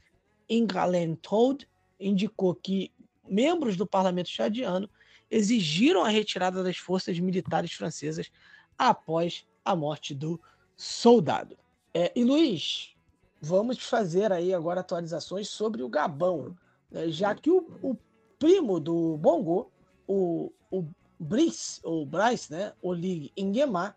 Ingalen 0.50 1.16
Toad 1.16 1.67
indicou 2.00 2.53
que 2.53 2.92
membros 3.27 3.76
do 3.76 3.85
parlamento 3.85 4.30
chadiano 4.30 4.90
exigiram 5.30 6.03
a 6.03 6.09
retirada 6.09 6.64
das 6.64 6.77
forças 6.77 7.19
militares 7.19 7.72
francesas 7.73 8.31
após 8.77 9.45
a 9.64 9.75
morte 9.75 10.14
do 10.14 10.39
soldado. 10.75 11.57
É, 11.93 12.11
e 12.15 12.23
Luiz, 12.23 12.95
vamos 13.41 13.80
fazer 13.80 14.31
aí 14.31 14.53
agora 14.53 14.81
atualizações 14.81 15.49
sobre 15.49 15.83
o 15.83 15.89
Gabão, 15.89 16.56
né, 16.91 17.09
já 17.09 17.33
que 17.35 17.49
o, 17.49 17.67
o, 17.81 17.97
primo 18.39 18.80
do 18.80 19.17
Bongo, 19.17 19.72
o, 20.07 20.51
o 20.69 20.85
Brice, 21.19 21.80
ou 21.83 22.06
Bryce, 22.06 22.51
né, 22.51 22.73
Olig 22.81 23.31
Nguema, 23.38 23.95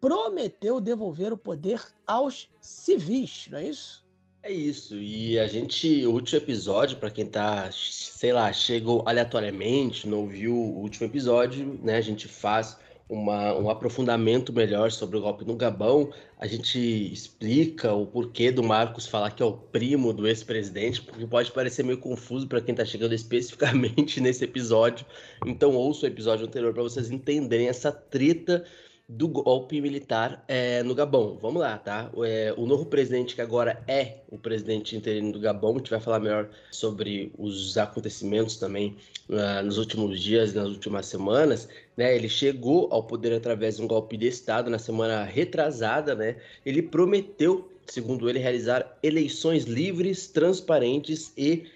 prometeu 0.00 0.80
devolver 0.80 1.32
o 1.32 1.36
poder 1.36 1.82
aos 2.06 2.48
civis, 2.60 3.48
não 3.50 3.58
é 3.58 3.68
isso? 3.68 4.03
É 4.46 4.52
isso, 4.52 4.96
e 5.00 5.38
a 5.38 5.46
gente, 5.46 6.04
o 6.06 6.12
último 6.12 6.38
episódio, 6.38 6.98
para 6.98 7.10
quem 7.10 7.24
tá, 7.24 7.70
sei 7.72 8.30
lá, 8.30 8.52
chegou 8.52 9.02
aleatoriamente, 9.06 10.06
não 10.06 10.26
viu 10.26 10.54
o 10.54 10.80
último 10.82 11.06
episódio, 11.06 11.80
né? 11.82 11.96
A 11.96 12.02
gente 12.02 12.28
faz 12.28 12.76
uma, 13.08 13.54
um 13.54 13.70
aprofundamento 13.70 14.52
melhor 14.52 14.92
sobre 14.92 15.16
o 15.16 15.22
golpe 15.22 15.46
no 15.46 15.56
Gabão. 15.56 16.12
A 16.38 16.46
gente 16.46 16.78
explica 16.78 17.94
o 17.94 18.06
porquê 18.06 18.52
do 18.52 18.62
Marcos 18.62 19.06
falar 19.06 19.30
que 19.30 19.42
é 19.42 19.46
o 19.46 19.54
primo 19.54 20.12
do 20.12 20.28
ex-presidente, 20.28 21.00
porque 21.00 21.26
pode 21.26 21.50
parecer 21.50 21.82
meio 21.82 21.96
confuso 21.96 22.46
para 22.46 22.60
quem 22.60 22.74
está 22.74 22.84
chegando 22.84 23.14
especificamente 23.14 24.20
nesse 24.20 24.44
episódio. 24.44 25.06
Então 25.46 25.74
ouça 25.74 26.04
o 26.04 26.08
episódio 26.08 26.44
anterior 26.46 26.74
para 26.74 26.82
vocês 26.82 27.10
entenderem 27.10 27.68
essa 27.68 27.90
treta 27.90 28.62
do 29.08 29.28
golpe 29.28 29.80
militar 29.80 30.42
é, 30.48 30.82
no 30.82 30.94
Gabão. 30.94 31.38
Vamos 31.40 31.60
lá, 31.60 31.76
tá? 31.76 32.10
É, 32.24 32.54
o 32.56 32.66
novo 32.66 32.86
presidente, 32.86 33.34
que 33.34 33.42
agora 33.42 33.82
é 33.86 34.22
o 34.30 34.38
presidente 34.38 34.96
interino 34.96 35.30
do 35.30 35.38
Gabão, 35.38 35.74
a 35.74 35.78
gente 35.78 35.90
vai 35.90 36.00
falar 36.00 36.20
melhor 36.20 36.48
sobre 36.70 37.30
os 37.38 37.76
acontecimentos 37.76 38.56
também 38.56 38.96
uh, 39.28 39.62
nos 39.62 39.76
últimos 39.76 40.20
dias, 40.20 40.54
nas 40.54 40.68
últimas 40.68 41.04
semanas. 41.06 41.68
Né? 41.96 42.16
Ele 42.16 42.30
chegou 42.30 42.88
ao 42.90 43.02
poder 43.02 43.34
através 43.34 43.76
de 43.76 43.82
um 43.82 43.86
golpe 43.86 44.16
de 44.16 44.26
Estado 44.26 44.70
na 44.70 44.78
semana 44.78 45.22
retrasada. 45.22 46.14
Né? 46.14 46.36
Ele 46.64 46.80
prometeu, 46.80 47.70
segundo 47.86 48.28
ele, 48.28 48.38
realizar 48.38 48.98
eleições 49.02 49.64
livres, 49.64 50.28
transparentes 50.28 51.30
e 51.36 51.66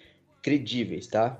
credíveis, 0.40 1.06
tá? 1.06 1.38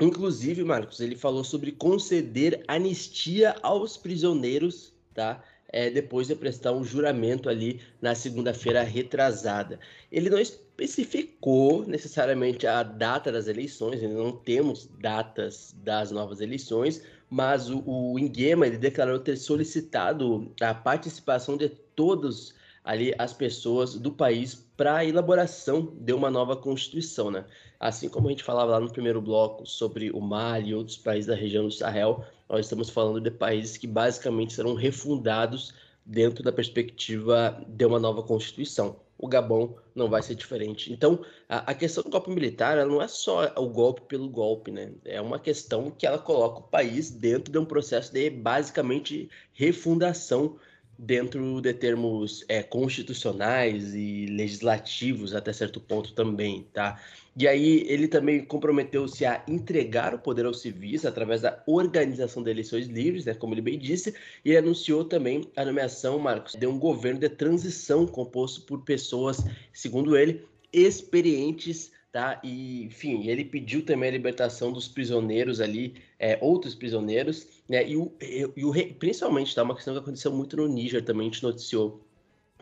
Inclusive, 0.00 0.62
Marcos, 0.62 1.00
ele 1.00 1.16
falou 1.16 1.42
sobre 1.42 1.72
conceder 1.72 2.62
anistia 2.68 3.56
aos 3.62 3.96
prisioneiros 3.96 4.92
tá? 5.16 5.42
É, 5.68 5.90
depois 5.90 6.28
de 6.28 6.36
prestar 6.36 6.72
um 6.72 6.84
juramento 6.84 7.48
ali 7.48 7.80
na 8.00 8.14
segunda-feira 8.14 8.82
retrasada. 8.84 9.80
Ele 10.12 10.30
não 10.30 10.38
especificou 10.38 11.84
necessariamente 11.86 12.66
a 12.66 12.82
data 12.84 13.32
das 13.32 13.48
eleições, 13.48 14.00
ainda 14.00 14.14
não 14.14 14.30
temos 14.30 14.88
datas 15.00 15.74
das 15.82 16.12
novas 16.12 16.40
eleições, 16.40 17.02
mas 17.28 17.68
o, 17.68 17.82
o 17.84 18.18
ele 18.18 18.78
declarou 18.78 19.18
ter 19.18 19.36
solicitado 19.36 20.52
a 20.60 20.72
participação 20.72 21.56
de 21.56 21.68
todos 21.68 22.54
ali 22.84 23.12
as 23.18 23.32
pessoas 23.32 23.96
do 23.96 24.12
país 24.12 24.54
para 24.76 24.98
a 24.98 25.04
elaboração 25.04 25.92
de 25.98 26.12
uma 26.12 26.30
nova 26.30 26.56
constituição, 26.56 27.32
né? 27.32 27.44
Assim 27.78 28.08
como 28.08 28.28
a 28.28 28.30
gente 28.30 28.44
falava 28.44 28.72
lá 28.72 28.80
no 28.80 28.90
primeiro 28.90 29.20
bloco 29.20 29.66
sobre 29.66 30.10
o 30.10 30.20
Mali 30.20 30.70
e 30.70 30.74
outros 30.74 30.96
países 30.96 31.26
da 31.26 31.34
região 31.34 31.64
do 31.64 31.70
Sahel, 31.70 32.24
nós 32.48 32.66
estamos 32.66 32.88
falando 32.88 33.20
de 33.20 33.30
países 33.30 33.76
que 33.76 33.86
basicamente 33.86 34.54
serão 34.54 34.74
refundados 34.74 35.74
dentro 36.04 36.42
da 36.42 36.52
perspectiva 36.52 37.60
de 37.66 37.84
uma 37.84 37.98
nova 37.98 38.22
constituição. 38.22 38.96
O 39.18 39.26
Gabão 39.26 39.76
não 39.94 40.08
vai 40.08 40.22
ser 40.22 40.34
diferente. 40.34 40.92
Então, 40.92 41.24
a, 41.48 41.70
a 41.70 41.74
questão 41.74 42.04
do 42.04 42.10
golpe 42.10 42.30
militar 42.30 42.84
não 42.86 43.00
é 43.00 43.08
só 43.08 43.52
o 43.56 43.66
golpe 43.66 44.02
pelo 44.02 44.28
golpe, 44.28 44.70
né? 44.70 44.92
É 45.04 45.20
uma 45.20 45.38
questão 45.38 45.90
que 45.90 46.06
ela 46.06 46.18
coloca 46.18 46.60
o 46.60 46.62
país 46.62 47.10
dentro 47.10 47.50
de 47.50 47.58
um 47.58 47.64
processo 47.64 48.12
de 48.12 48.28
basicamente 48.28 49.30
refundação 49.54 50.56
dentro 50.98 51.60
de 51.60 51.74
termos 51.74 52.44
é, 52.48 52.62
constitucionais 52.62 53.94
e 53.94 54.26
legislativos 54.26 55.34
até 55.34 55.52
certo 55.52 55.80
ponto 55.80 56.12
também, 56.12 56.66
tá? 56.72 57.00
E 57.38 57.46
aí 57.46 57.84
ele 57.86 58.08
também 58.08 58.42
comprometeu-se 58.42 59.26
a 59.26 59.44
entregar 59.46 60.14
o 60.14 60.18
poder 60.18 60.46
aos 60.46 60.62
civis 60.62 61.04
através 61.04 61.42
da 61.42 61.62
organização 61.66 62.42
de 62.42 62.50
eleições 62.50 62.86
livres, 62.86 63.26
né, 63.26 63.34
como 63.34 63.52
ele 63.52 63.60
bem 63.60 63.78
disse, 63.78 64.14
e 64.42 64.56
anunciou 64.56 65.04
também 65.04 65.42
a 65.54 65.64
nomeação, 65.64 66.18
Marcos, 66.18 66.54
de 66.54 66.66
um 66.66 66.78
governo 66.78 67.20
de 67.20 67.28
transição 67.28 68.06
composto 68.06 68.62
por 68.62 68.82
pessoas, 68.84 69.44
segundo 69.70 70.16
ele, 70.16 70.46
experientes 70.72 71.92
tá? 72.16 72.40
E, 72.42 72.84
enfim, 72.84 73.28
ele 73.28 73.44
pediu 73.44 73.84
também 73.84 74.08
a 74.08 74.12
libertação 74.12 74.72
dos 74.72 74.88
prisioneiros 74.88 75.60
ali, 75.60 75.96
é, 76.18 76.38
outros 76.40 76.74
prisioneiros, 76.74 77.46
né? 77.68 77.86
E, 77.86 77.94
o, 77.94 78.10
e 78.56 78.64
o, 78.64 78.72
principalmente, 78.94 79.54
tá? 79.54 79.62
Uma 79.62 79.74
questão 79.74 79.92
que 79.92 80.00
aconteceu 80.00 80.32
muito 80.32 80.56
no 80.56 80.66
Níger 80.66 81.04
também, 81.04 81.28
a 81.28 81.30
gente 81.30 81.42
noticiou, 81.42 82.00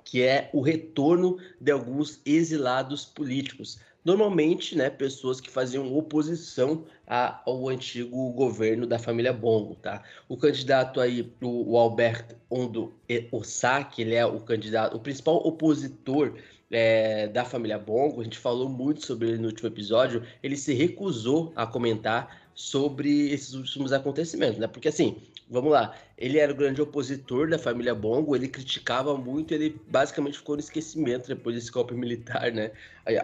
que 0.02 0.22
é 0.22 0.50
o 0.52 0.60
retorno 0.60 1.38
de 1.60 1.70
alguns 1.70 2.20
exilados 2.26 3.04
políticos. 3.04 3.78
Normalmente, 4.04 4.76
né, 4.76 4.90
pessoas 4.90 5.40
que 5.40 5.48
faziam 5.48 5.96
oposição 5.96 6.84
ao 7.06 7.68
antigo 7.68 8.32
governo 8.32 8.88
da 8.88 8.98
família 8.98 9.32
Bongo, 9.32 9.76
tá? 9.76 10.02
O 10.28 10.36
candidato 10.36 11.00
aí, 11.00 11.32
o, 11.40 11.70
o 11.70 11.78
Albert 11.78 12.26
Ondo 12.50 12.92
Osaki, 13.30 14.02
ele 14.02 14.16
é 14.16 14.26
o 14.26 14.40
candidato, 14.40 14.96
o 14.96 15.00
principal 15.00 15.36
opositor 15.46 16.34
é, 16.76 17.28
da 17.28 17.44
família 17.44 17.78
Bongo, 17.78 18.20
a 18.20 18.24
gente 18.24 18.38
falou 18.38 18.68
muito 18.68 19.04
sobre 19.04 19.28
ele 19.28 19.38
no 19.38 19.48
último 19.48 19.68
episódio, 19.68 20.22
ele 20.42 20.56
se 20.56 20.74
recusou 20.74 21.52
a 21.54 21.66
comentar 21.66 22.42
sobre 22.54 23.30
esses 23.30 23.54
últimos 23.54 23.92
acontecimentos, 23.92 24.58
né? 24.58 24.66
Porque 24.66 24.88
assim, 24.88 25.16
vamos 25.48 25.72
lá, 25.72 25.94
ele 26.16 26.38
era 26.38 26.52
o 26.52 26.54
grande 26.54 26.80
opositor 26.80 27.48
da 27.48 27.58
família 27.58 27.94
Bongo, 27.94 28.34
ele 28.36 28.48
criticava 28.48 29.16
muito, 29.16 29.52
ele 29.52 29.80
basicamente 29.88 30.38
ficou 30.38 30.56
no 30.56 30.60
esquecimento 30.60 31.28
depois 31.28 31.56
desse 31.56 31.70
golpe 31.70 31.94
militar, 31.94 32.52
né? 32.52 32.70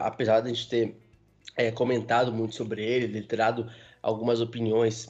Apesar 0.00 0.40
de 0.40 0.50
a 0.50 0.52
gente 0.52 0.68
ter 0.68 0.96
é, 1.56 1.70
comentado 1.70 2.32
muito 2.32 2.54
sobre 2.54 2.84
ele, 2.84 3.04
ele 3.04 3.22
ter 3.22 3.36
dado 3.36 3.70
algumas 4.02 4.40
opiniões 4.40 5.08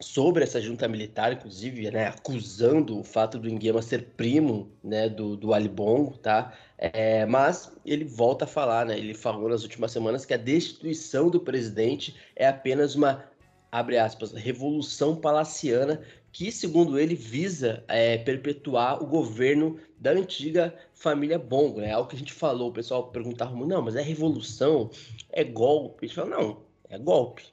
sobre 0.00 0.44
essa 0.44 0.60
junta 0.60 0.86
militar, 0.86 1.32
inclusive, 1.32 1.90
né, 1.90 2.06
acusando 2.06 3.00
o 3.00 3.02
fato 3.02 3.38
do 3.38 3.50
Nguema 3.50 3.82
ser 3.82 4.04
primo, 4.16 4.70
né, 4.82 5.08
do, 5.08 5.36
do 5.36 5.52
Ali 5.52 5.68
Bongo, 5.68 6.16
tá? 6.18 6.52
É, 6.78 7.26
mas 7.26 7.72
ele 7.84 8.04
volta 8.04 8.44
a 8.44 8.48
falar, 8.48 8.86
né, 8.86 8.96
ele 8.96 9.12
falou 9.12 9.48
nas 9.48 9.64
últimas 9.64 9.90
semanas 9.90 10.24
que 10.24 10.32
a 10.32 10.36
destituição 10.36 11.28
do 11.28 11.40
presidente 11.40 12.14
é 12.36 12.46
apenas 12.46 12.94
uma, 12.94 13.24
abre 13.70 13.98
aspas, 13.98 14.32
revolução 14.32 15.16
palaciana 15.16 16.00
que, 16.30 16.52
segundo 16.52 16.98
ele, 16.98 17.16
visa 17.16 17.82
é, 17.88 18.16
perpetuar 18.18 19.02
o 19.02 19.06
governo 19.06 19.78
da 19.98 20.12
antiga 20.12 20.72
família 20.94 21.38
Bongo, 21.38 21.80
né? 21.80 21.92
Algo 21.92 22.08
que 22.08 22.14
a 22.14 22.18
gente 22.18 22.32
falou, 22.32 22.70
o 22.70 22.72
pessoal 22.72 23.08
perguntava, 23.10 23.56
não, 23.56 23.82
mas 23.82 23.96
é 23.96 24.02
revolução? 24.02 24.90
É 25.30 25.42
golpe? 25.42 26.04
A 26.04 26.08
gente 26.08 26.14
fala, 26.14 26.30
não, 26.30 26.62
é 26.88 26.98
golpe 26.98 27.44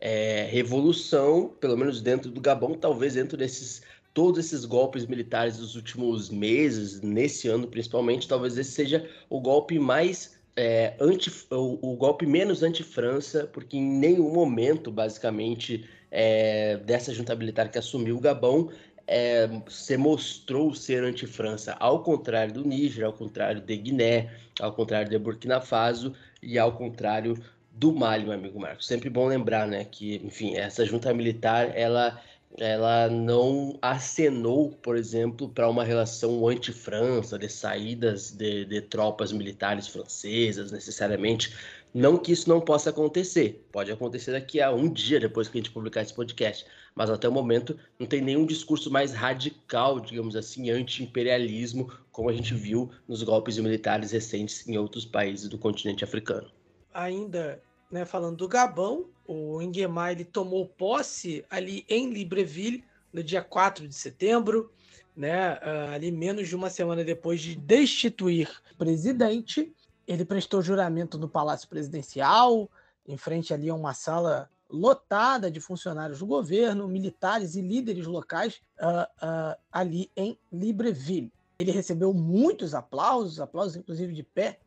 é, 0.00 0.48
revolução, 0.50 1.54
pelo 1.60 1.76
menos 1.76 2.00
dentro 2.00 2.30
do 2.30 2.40
Gabão, 2.40 2.74
talvez 2.74 3.14
dentro 3.14 3.36
desses 3.36 3.82
todos 4.12 4.38
esses 4.38 4.64
golpes 4.64 5.06
militares 5.06 5.58
dos 5.58 5.76
últimos 5.76 6.30
meses, 6.30 7.00
nesse 7.00 7.48
ano 7.48 7.66
principalmente, 7.66 8.28
talvez 8.28 8.56
esse 8.58 8.72
seja 8.72 9.08
o 9.28 9.40
golpe 9.40 9.78
mais 9.78 10.38
é, 10.56 10.94
anti, 11.00 11.30
o, 11.50 11.78
o, 11.80 11.96
golpe 11.96 12.26
menos 12.26 12.62
anti-França, 12.62 13.48
porque 13.52 13.76
em 13.76 13.82
nenhum 13.82 14.32
momento, 14.32 14.90
basicamente, 14.90 15.88
é, 16.10 16.76
dessa 16.78 17.14
junta 17.14 17.34
militar 17.34 17.70
que 17.70 17.78
assumiu 17.78 18.16
o 18.16 18.20
Gabão, 18.20 18.68
é, 19.06 19.48
se 19.68 19.96
mostrou 19.96 20.74
ser 20.74 21.02
anti-França, 21.02 21.76
ao 21.80 22.02
contrário 22.02 22.52
do 22.52 22.64
Níger, 22.64 23.06
ao 23.06 23.12
contrário 23.12 23.60
de 23.60 23.76
Guiné, 23.76 24.30
ao 24.60 24.72
contrário 24.72 25.08
de 25.08 25.18
Burkina 25.18 25.60
Faso 25.60 26.12
e 26.42 26.58
ao 26.58 26.72
contrário 26.72 27.36
do 27.72 27.92
Mali, 27.92 28.24
meu 28.24 28.34
amigo 28.34 28.60
Marcos. 28.60 28.86
Sempre 28.86 29.08
bom 29.08 29.26
lembrar, 29.26 29.66
né, 29.66 29.84
que, 29.84 30.16
enfim, 30.24 30.56
essa 30.56 30.84
junta 30.84 31.12
militar, 31.14 31.72
ela, 31.74 32.20
ela 32.58 33.08
não 33.08 33.78
acenou, 33.80 34.70
por 34.70 34.96
exemplo, 34.96 35.48
para 35.48 35.68
uma 35.68 35.84
relação 35.84 36.46
anti-França, 36.48 37.38
de 37.38 37.48
saídas 37.48 38.32
de, 38.32 38.64
de 38.64 38.80
tropas 38.80 39.32
militares 39.32 39.86
francesas, 39.86 40.72
necessariamente. 40.72 41.54
Não 41.92 42.16
que 42.16 42.32
isso 42.32 42.48
não 42.48 42.60
possa 42.60 42.90
acontecer. 42.90 43.66
Pode 43.72 43.90
acontecer 43.90 44.32
daqui 44.32 44.60
a 44.60 44.72
um 44.72 44.92
dia 44.92 45.18
depois 45.18 45.48
que 45.48 45.58
a 45.58 45.60
gente 45.60 45.72
publicar 45.72 46.02
esse 46.02 46.14
podcast. 46.14 46.64
Mas 46.94 47.08
até 47.08 47.28
o 47.28 47.32
momento 47.32 47.78
não 47.98 48.06
tem 48.06 48.20
nenhum 48.20 48.44
discurso 48.44 48.90
mais 48.90 49.12
radical, 49.12 50.00
digamos 50.00 50.36
assim, 50.36 50.70
anti-imperialismo, 50.70 51.92
como 52.10 52.28
a 52.28 52.32
gente 52.32 52.54
viu 52.54 52.90
nos 53.08 53.22
golpes 53.22 53.58
militares 53.58 54.12
recentes 54.12 54.68
em 54.68 54.76
outros 54.76 55.04
países 55.04 55.48
do 55.48 55.58
continente 55.58 56.04
africano. 56.04 56.50
Ainda 56.92 57.62
né, 57.90 58.04
falando 58.04 58.36
do 58.36 58.48
Gabão, 58.48 59.06
o 59.26 59.60
Nguema 59.60 60.12
ele 60.12 60.24
tomou 60.24 60.66
posse 60.66 61.44
ali 61.50 61.84
em 61.88 62.10
Libreville 62.12 62.84
no 63.12 63.22
dia 63.22 63.42
4 63.42 63.88
de 63.88 63.94
setembro, 63.94 64.70
né, 65.16 65.58
ah, 65.60 65.92
ali 65.94 66.12
menos 66.12 66.48
de 66.48 66.54
uma 66.54 66.70
semana 66.70 67.04
depois 67.04 67.40
de 67.40 67.56
destituir 67.56 68.48
o 68.72 68.76
presidente. 68.76 69.72
Ele 70.06 70.24
prestou 70.24 70.62
juramento 70.62 71.18
no 71.18 71.28
Palácio 71.28 71.68
Presidencial, 71.68 72.70
em 73.06 73.16
frente 73.16 73.52
ali 73.52 73.68
a 73.68 73.74
uma 73.74 73.92
sala 73.92 74.48
lotada 74.68 75.50
de 75.50 75.60
funcionários 75.60 76.20
do 76.20 76.26
governo, 76.26 76.86
militares 76.86 77.56
e 77.56 77.60
líderes 77.60 78.06
locais 78.06 78.60
uh, 78.80 79.02
uh, 79.24 79.56
ali 79.72 80.10
em 80.16 80.38
Libreville. 80.52 81.32
Ele 81.58 81.72
recebeu 81.72 82.14
muitos 82.14 82.72
aplausos, 82.72 83.40
aplausos 83.40 83.76
inclusive 83.76 84.14
de 84.14 84.22
pé, 84.22 84.60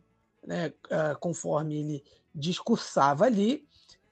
né, 0.45 0.73
uh, 0.87 1.17
conforme 1.19 1.77
ele 1.77 2.03
discursava 2.33 3.25
ali, 3.25 3.67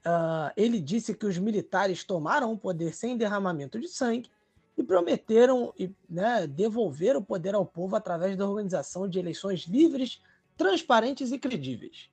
uh, 0.06 0.52
ele 0.56 0.80
disse 0.80 1.14
que 1.14 1.26
os 1.26 1.38
militares 1.38 2.04
tomaram 2.04 2.52
o 2.52 2.58
poder 2.58 2.94
sem 2.94 3.16
derramamento 3.16 3.80
de 3.80 3.88
sangue 3.88 4.30
e 4.76 4.82
prometeram 4.82 5.72
né, 6.08 6.46
devolver 6.46 7.16
o 7.16 7.22
poder 7.22 7.54
ao 7.54 7.66
povo 7.66 7.96
através 7.96 8.36
da 8.36 8.48
organização 8.48 9.08
de 9.08 9.18
eleições 9.18 9.62
livres, 9.62 10.22
transparentes 10.56 11.32
e 11.32 11.38
credíveis. 11.38 12.08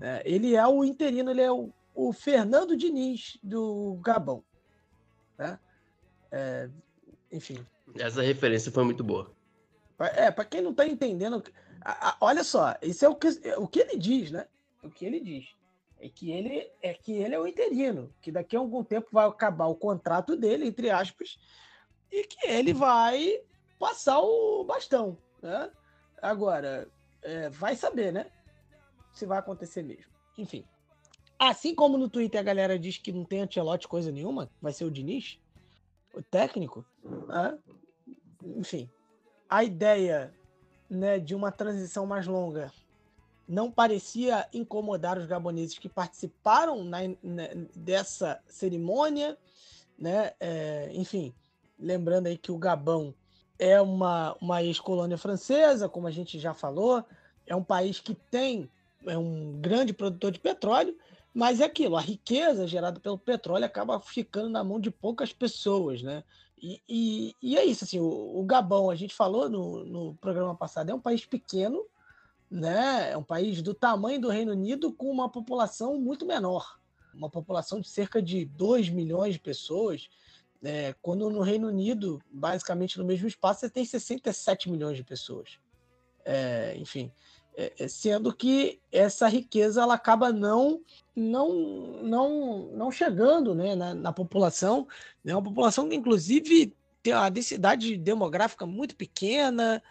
É, 0.00 0.22
ele 0.24 0.54
é 0.54 0.66
o 0.66 0.82
interino, 0.82 1.30
ele 1.30 1.42
é 1.42 1.52
o, 1.52 1.70
o 1.94 2.12
Fernando 2.12 2.76
Diniz 2.76 3.38
do 3.42 3.98
Gabão. 4.02 4.42
Né? 5.36 5.58
É, 6.32 6.70
enfim. 7.30 7.58
Essa 7.96 8.22
referência 8.22 8.72
foi 8.72 8.84
muito 8.84 9.04
boa. 9.04 9.30
É, 9.98 10.30
para 10.30 10.46
quem 10.46 10.62
não 10.62 10.70
está 10.70 10.86
entendendo, 10.86 11.42
a, 11.82 12.10
a, 12.10 12.16
olha 12.20 12.42
só, 12.42 12.74
isso 12.80 13.04
é 13.04 13.08
o 13.08 13.14
que, 13.14 13.28
é 13.42 13.58
o 13.58 13.68
que 13.68 13.80
ele 13.80 13.98
diz, 13.98 14.30
né? 14.30 14.46
O 14.82 14.90
que 14.90 15.04
ele 15.04 15.20
diz 15.20 15.54
é 15.98 16.08
que 16.08 16.30
ele 16.30 16.70
é 16.82 16.94
que 16.94 17.12
ele 17.12 17.34
é 17.34 17.38
o 17.38 17.46
interino, 17.46 18.12
que 18.20 18.32
daqui 18.32 18.56
a 18.56 18.58
algum 18.58 18.82
tempo 18.82 19.08
vai 19.12 19.26
acabar 19.26 19.66
o 19.66 19.76
contrato 19.76 20.34
dele, 20.34 20.66
entre 20.66 20.90
aspas, 20.90 21.38
e 22.10 22.24
que 22.24 22.46
ele 22.46 22.72
vai 22.72 23.40
passar 23.78 24.18
o 24.20 24.64
bastão, 24.64 25.18
né? 25.42 25.70
Agora, 26.20 26.88
é, 27.22 27.50
vai 27.50 27.76
saber, 27.76 28.12
né? 28.12 28.26
Se 29.12 29.26
vai 29.26 29.38
acontecer 29.38 29.82
mesmo. 29.82 30.10
Enfim. 30.38 30.64
Assim 31.38 31.74
como 31.74 31.96
no 31.96 32.08
Twitter 32.08 32.40
a 32.40 32.44
galera 32.44 32.78
diz 32.78 32.98
que 32.98 33.12
não 33.12 33.24
tem 33.24 33.40
Antelote 33.40 33.88
coisa 33.88 34.10
nenhuma, 34.10 34.50
vai 34.60 34.72
ser 34.72 34.84
o 34.84 34.90
Diniz, 34.90 35.38
o 36.14 36.22
técnico, 36.22 36.84
né? 37.26 37.58
enfim. 38.42 38.90
A 39.48 39.64
ideia 39.64 40.34
né, 40.88 41.18
de 41.18 41.34
uma 41.34 41.50
transição 41.50 42.06
mais 42.06 42.26
longa 42.26 42.70
não 43.50 43.70
parecia 43.70 44.48
incomodar 44.52 45.18
os 45.18 45.26
gaboneses 45.26 45.76
que 45.76 45.88
participaram 45.88 46.84
na, 46.84 46.98
na, 47.20 47.48
dessa 47.74 48.40
cerimônia, 48.46 49.36
né? 49.98 50.32
É, 50.38 50.88
enfim, 50.94 51.34
lembrando 51.76 52.28
aí 52.28 52.38
que 52.38 52.52
o 52.52 52.58
Gabão 52.58 53.12
é 53.58 53.80
uma, 53.80 54.36
uma 54.40 54.62
ex-colônia 54.62 55.18
francesa, 55.18 55.88
como 55.88 56.06
a 56.06 56.12
gente 56.12 56.38
já 56.38 56.54
falou, 56.54 57.04
é 57.44 57.56
um 57.56 57.64
país 57.64 57.98
que 57.98 58.14
tem 58.14 58.70
é 59.06 59.18
um 59.18 59.58
grande 59.60 59.92
produtor 59.92 60.30
de 60.30 60.38
petróleo, 60.38 60.96
Mas 61.32 61.60
é 61.60 61.64
aquilo, 61.64 61.96
a 61.96 62.00
riqueza 62.00 62.68
gerada 62.68 63.00
pelo 63.00 63.18
petróleo 63.18 63.64
acaba 63.64 63.98
ficando 63.98 64.48
na 64.48 64.62
mão 64.62 64.78
de 64.78 64.90
poucas 64.90 65.32
pessoas, 65.32 66.02
né? 66.02 66.22
E, 66.62 66.82
e, 66.88 67.36
e 67.42 67.56
é 67.56 67.64
isso, 67.64 67.84
assim, 67.84 67.98
o, 67.98 68.38
o, 68.38 68.44
Gabão, 68.44 68.90
a 68.90 68.94
gente 68.94 69.14
falou 69.14 69.48
no, 69.48 69.84
no 69.84 70.14
programa 70.16 70.54
passado, 70.54 70.90
é 70.90 70.94
um 70.94 71.00
país 71.00 71.24
pequeno, 71.24 71.84
né? 72.50 73.12
É 73.12 73.16
um 73.16 73.22
país 73.22 73.62
do 73.62 73.72
tamanho 73.72 74.20
do 74.20 74.28
Reino 74.28 74.52
Unido 74.52 74.92
com 74.92 75.10
uma 75.10 75.28
população 75.28 75.98
muito 76.00 76.26
menor, 76.26 76.78
uma 77.14 77.30
população 77.30 77.80
de 77.80 77.88
cerca 77.88 78.20
de 78.20 78.44
2 78.44 78.88
milhões 78.88 79.34
de 79.34 79.40
pessoas, 79.40 80.08
é, 80.62 80.94
quando 81.00 81.30
no 81.30 81.40
Reino 81.40 81.68
Unido, 81.68 82.20
basicamente 82.30 82.98
no 82.98 83.04
mesmo 83.04 83.26
espaço, 83.26 83.60
você 83.60 83.70
tem 83.70 83.84
67 83.84 84.70
milhões 84.70 84.96
de 84.96 85.04
pessoas. 85.04 85.58
É, 86.24 86.74
enfim, 86.76 87.10
é, 87.56 87.72
é, 87.78 87.88
sendo 87.88 88.34
que 88.34 88.80
essa 88.92 89.26
riqueza 89.26 89.82
ela 89.82 89.94
acaba 89.94 90.32
não 90.32 90.82
não 91.16 92.02
não 92.02 92.70
não 92.72 92.90
chegando 92.90 93.54
né, 93.54 93.74
na, 93.74 93.94
na 93.94 94.12
população, 94.12 94.86
né, 95.24 95.34
uma 95.34 95.42
população 95.42 95.88
que 95.88 95.96
inclusive 95.96 96.76
tem 97.02 97.14
uma 97.14 97.30
densidade 97.30 97.96
demográfica 97.96 98.66
muito 98.66 98.94
pequena, 98.94 99.82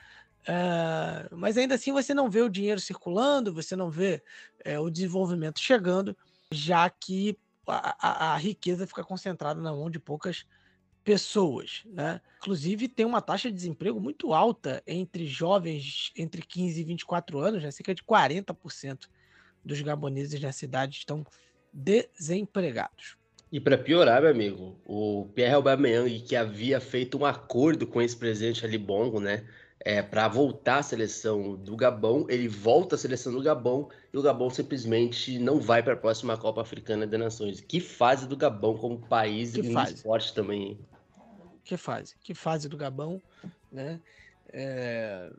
é, 0.48 1.28
mas 1.32 1.58
ainda 1.58 1.76
assim 1.76 1.92
você 1.92 2.14
não 2.14 2.30
vê 2.30 2.42
o 2.42 2.50
dinheiro 2.50 2.80
circulando, 2.80 3.54
você 3.54 3.76
não 3.76 3.90
vê 3.90 4.24
é, 4.64 4.80
o 4.80 4.90
desenvolvimento 4.90 5.60
chegando, 5.60 6.16
já 6.52 6.90
que 6.90 7.38
a, 7.68 7.96
a, 8.00 8.34
a 8.34 8.38
riqueza 8.38 8.88
fica 8.88 9.04
concentrada 9.04 9.62
na 9.62 9.72
mão 9.72 9.90
de 9.90 10.00
poucas 10.00 10.46
pessoas, 11.04 11.84
né? 11.86 12.22
Inclusive 12.38 12.88
tem 12.88 13.06
uma 13.06 13.22
taxa 13.22 13.50
de 13.50 13.56
desemprego 13.56 14.00
muito 14.00 14.34
alta 14.34 14.84
entre 14.86 15.26
jovens 15.26 16.12
entre 16.16 16.42
15 16.42 16.80
e 16.80 16.84
24 16.84 17.40
anos, 17.40 17.64
né? 17.64 17.72
cerca 17.72 17.96
de 17.96 18.04
40% 18.04 19.08
dos 19.64 19.82
gaboneses 19.82 20.40
na 20.40 20.52
cidade 20.52 20.98
estão 20.98 21.26
desempregados. 21.74 23.18
E 23.52 23.60
para 23.60 23.78
piorar, 23.78 24.22
meu 24.22 24.32
amigo, 24.32 24.80
o 24.86 25.28
Pierre 25.34 25.56
Aubameyang, 25.56 26.20
que 26.22 26.36
havia 26.36 26.80
feito 26.80 27.18
um 27.18 27.26
acordo 27.26 27.88
com 27.88 28.00
esse 28.02 28.16
presidente 28.16 28.64
Ali 28.64 28.78
Bongo, 28.78 29.20
né, 29.20 29.48
é, 29.82 30.02
para 30.02 30.28
voltar 30.28 30.80
à 30.80 30.84
seleção 30.84 31.56
do 31.56 31.76
Gabão, 31.76 32.26
ele 32.30 32.48
volta 32.48 32.96
à 32.96 32.98
seleção 32.98 33.34
do 33.34 33.42
Gabão 33.42 33.90
e 34.14 34.18
o 34.18 34.22
Gabão 34.22 34.50
simplesmente 34.50 35.40
não 35.40 35.60
vai 35.60 35.82
para 35.82 35.94
a 35.94 35.98
próxima 35.98 36.38
Copa 36.38 36.62
Africana 36.62 37.08
de 37.08 37.18
Nações. 37.18 37.62
Que 37.62 37.80
fase 37.80 38.28
do 38.28 38.36
Gabão 38.36 38.78
como 38.78 39.00
país 39.00 39.54
que 39.54 39.62
e 39.62 39.74
fase. 39.74 39.96
esporte 39.96 40.34
também 40.34 40.78
que 41.70 41.78
fase, 41.78 42.16
que 42.24 42.34
fase 42.34 42.68
do 42.68 42.76
Gabão, 42.76 43.22
né? 43.72 44.02
É, 44.52 45.32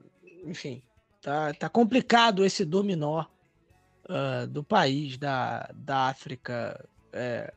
enfim, 0.44 0.80
tá, 1.20 1.52
tá 1.52 1.68
complicado 1.68 2.44
esse 2.44 2.64
dominó 2.64 3.24
uh, 4.04 4.46
do 4.46 4.62
país 4.62 5.18
da, 5.18 5.68
da 5.74 6.06
África 6.06 6.88
é, 7.12 7.52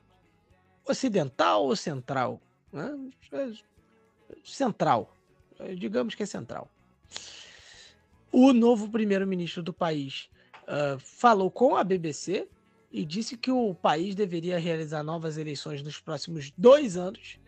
ocidental 0.88 1.66
ou 1.66 1.76
central, 1.76 2.42
né? 2.72 2.98
Central, 4.44 5.16
digamos 5.78 6.16
que 6.16 6.24
é 6.24 6.26
central. 6.26 6.68
O 8.32 8.52
novo 8.52 8.90
primeiro-ministro 8.90 9.62
do 9.62 9.74
país 9.74 10.30
uh, 10.64 11.00
falou 11.00 11.52
com 11.52 11.76
a 11.76 11.84
BBC 11.84 12.48
e 12.92 13.06
disse 13.06 13.38
que 13.38 13.52
o 13.52 13.74
país 13.74 14.16
deveria 14.16 14.60
realizar 14.60 15.04
novas 15.04 15.38
eleições 15.38 15.82
nos 15.82 16.00
próximos 16.00 16.52
dois 16.58 16.98
anos. 16.98 17.40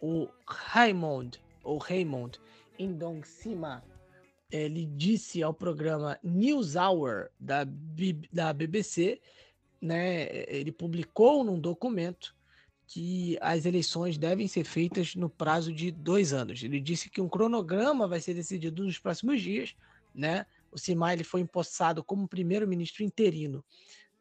O 0.00 0.28
Raymond, 0.46 1.40
ou 1.62 1.78
Raymond 1.78 2.38
Indong-Sima, 2.78 3.82
ele 4.50 4.86
disse 4.86 5.42
ao 5.42 5.52
programa 5.52 6.18
News 6.22 6.76
Hour 6.76 7.30
da, 7.40 7.66
da 8.32 8.52
BBC, 8.52 9.20
né, 9.80 10.28
ele 10.46 10.72
publicou 10.72 11.42
num 11.44 11.58
documento 11.58 12.34
que 12.86 13.38
as 13.40 13.64
eleições 13.64 14.18
devem 14.18 14.46
ser 14.46 14.64
feitas 14.64 15.14
no 15.14 15.28
prazo 15.28 15.72
de 15.72 15.90
dois 15.90 16.32
anos. 16.32 16.62
Ele 16.62 16.78
disse 16.78 17.08
que 17.08 17.20
um 17.20 17.28
cronograma 17.28 18.06
vai 18.06 18.20
ser 18.20 18.34
decidido 18.34 18.84
nos 18.84 18.98
próximos 18.98 19.40
dias, 19.40 19.74
né? 20.14 20.46
O 20.70 20.78
Sima 20.78 21.12
ele 21.12 21.24
foi 21.24 21.40
empossado 21.40 22.02
como 22.02 22.28
primeiro-ministro 22.28 23.02
interino, 23.02 23.64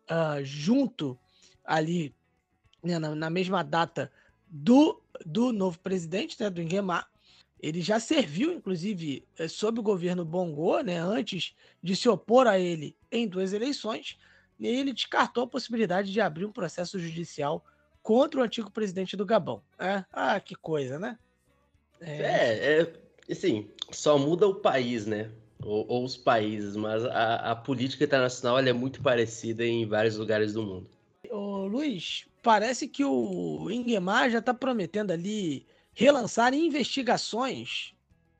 uh, 0.10 0.44
junto 0.44 1.18
ali 1.64 2.16
né, 2.84 3.00
na, 3.00 3.16
na 3.16 3.30
mesma 3.30 3.64
data 3.64 4.12
do, 4.48 5.02
do 5.26 5.52
novo 5.52 5.80
presidente, 5.80 6.40
né, 6.40 6.50
do 6.50 6.62
Nguema. 6.62 7.06
Ele 7.60 7.82
já 7.82 8.00
serviu, 8.00 8.52
inclusive, 8.54 9.26
eh, 9.38 9.48
sob 9.48 9.80
o 9.80 9.84
governo 9.84 10.26
Bongo, 10.26 10.82
né, 10.82 10.98
antes 10.98 11.56
de 11.82 11.96
se 11.96 12.10
opor 12.10 12.46
a 12.46 12.60
ele 12.60 12.96
em 13.10 13.26
duas 13.26 13.54
eleições, 13.54 14.18
e 14.60 14.68
ele 14.68 14.92
descartou 14.92 15.46
a 15.46 15.48
possibilidade 15.48 16.12
de 16.12 16.20
abrir 16.20 16.46
um 16.46 16.52
processo 16.52 17.00
judicial 17.00 17.66
contra 18.04 18.42
o 18.42 18.44
antigo 18.44 18.70
presidente 18.70 19.16
do 19.16 19.26
Gabão. 19.26 19.64
É? 19.80 20.04
Ah, 20.12 20.40
que 20.40 20.54
coisa, 20.54 21.00
né? 21.00 21.18
É, 22.02 22.12
é, 22.12 22.82
é 22.82 23.32
assim, 23.32 23.70
só 23.90 24.20
muda 24.20 24.46
o 24.46 24.56
país, 24.56 25.06
né? 25.06 25.32
Ou, 25.64 25.86
ou 25.88 26.04
os 26.04 26.18
países, 26.18 26.76
mas 26.76 27.06
a, 27.06 27.52
a 27.52 27.56
política 27.56 28.04
internacional 28.04 28.60
é 28.60 28.74
muito 28.74 29.02
parecida 29.02 29.66
em 29.66 29.88
vários 29.88 30.18
lugares 30.18 30.54
do 30.54 30.62
mundo. 30.62 30.90
Ô, 31.32 31.66
Luiz, 31.66 32.26
parece 32.42 32.86
que 32.88 33.06
o 33.06 33.72
Ingemar 33.72 34.30
já 34.30 34.40
está 34.40 34.54
prometendo 34.54 35.12
ali 35.12 35.66
relançar 35.94 36.54
investigações 36.54 37.94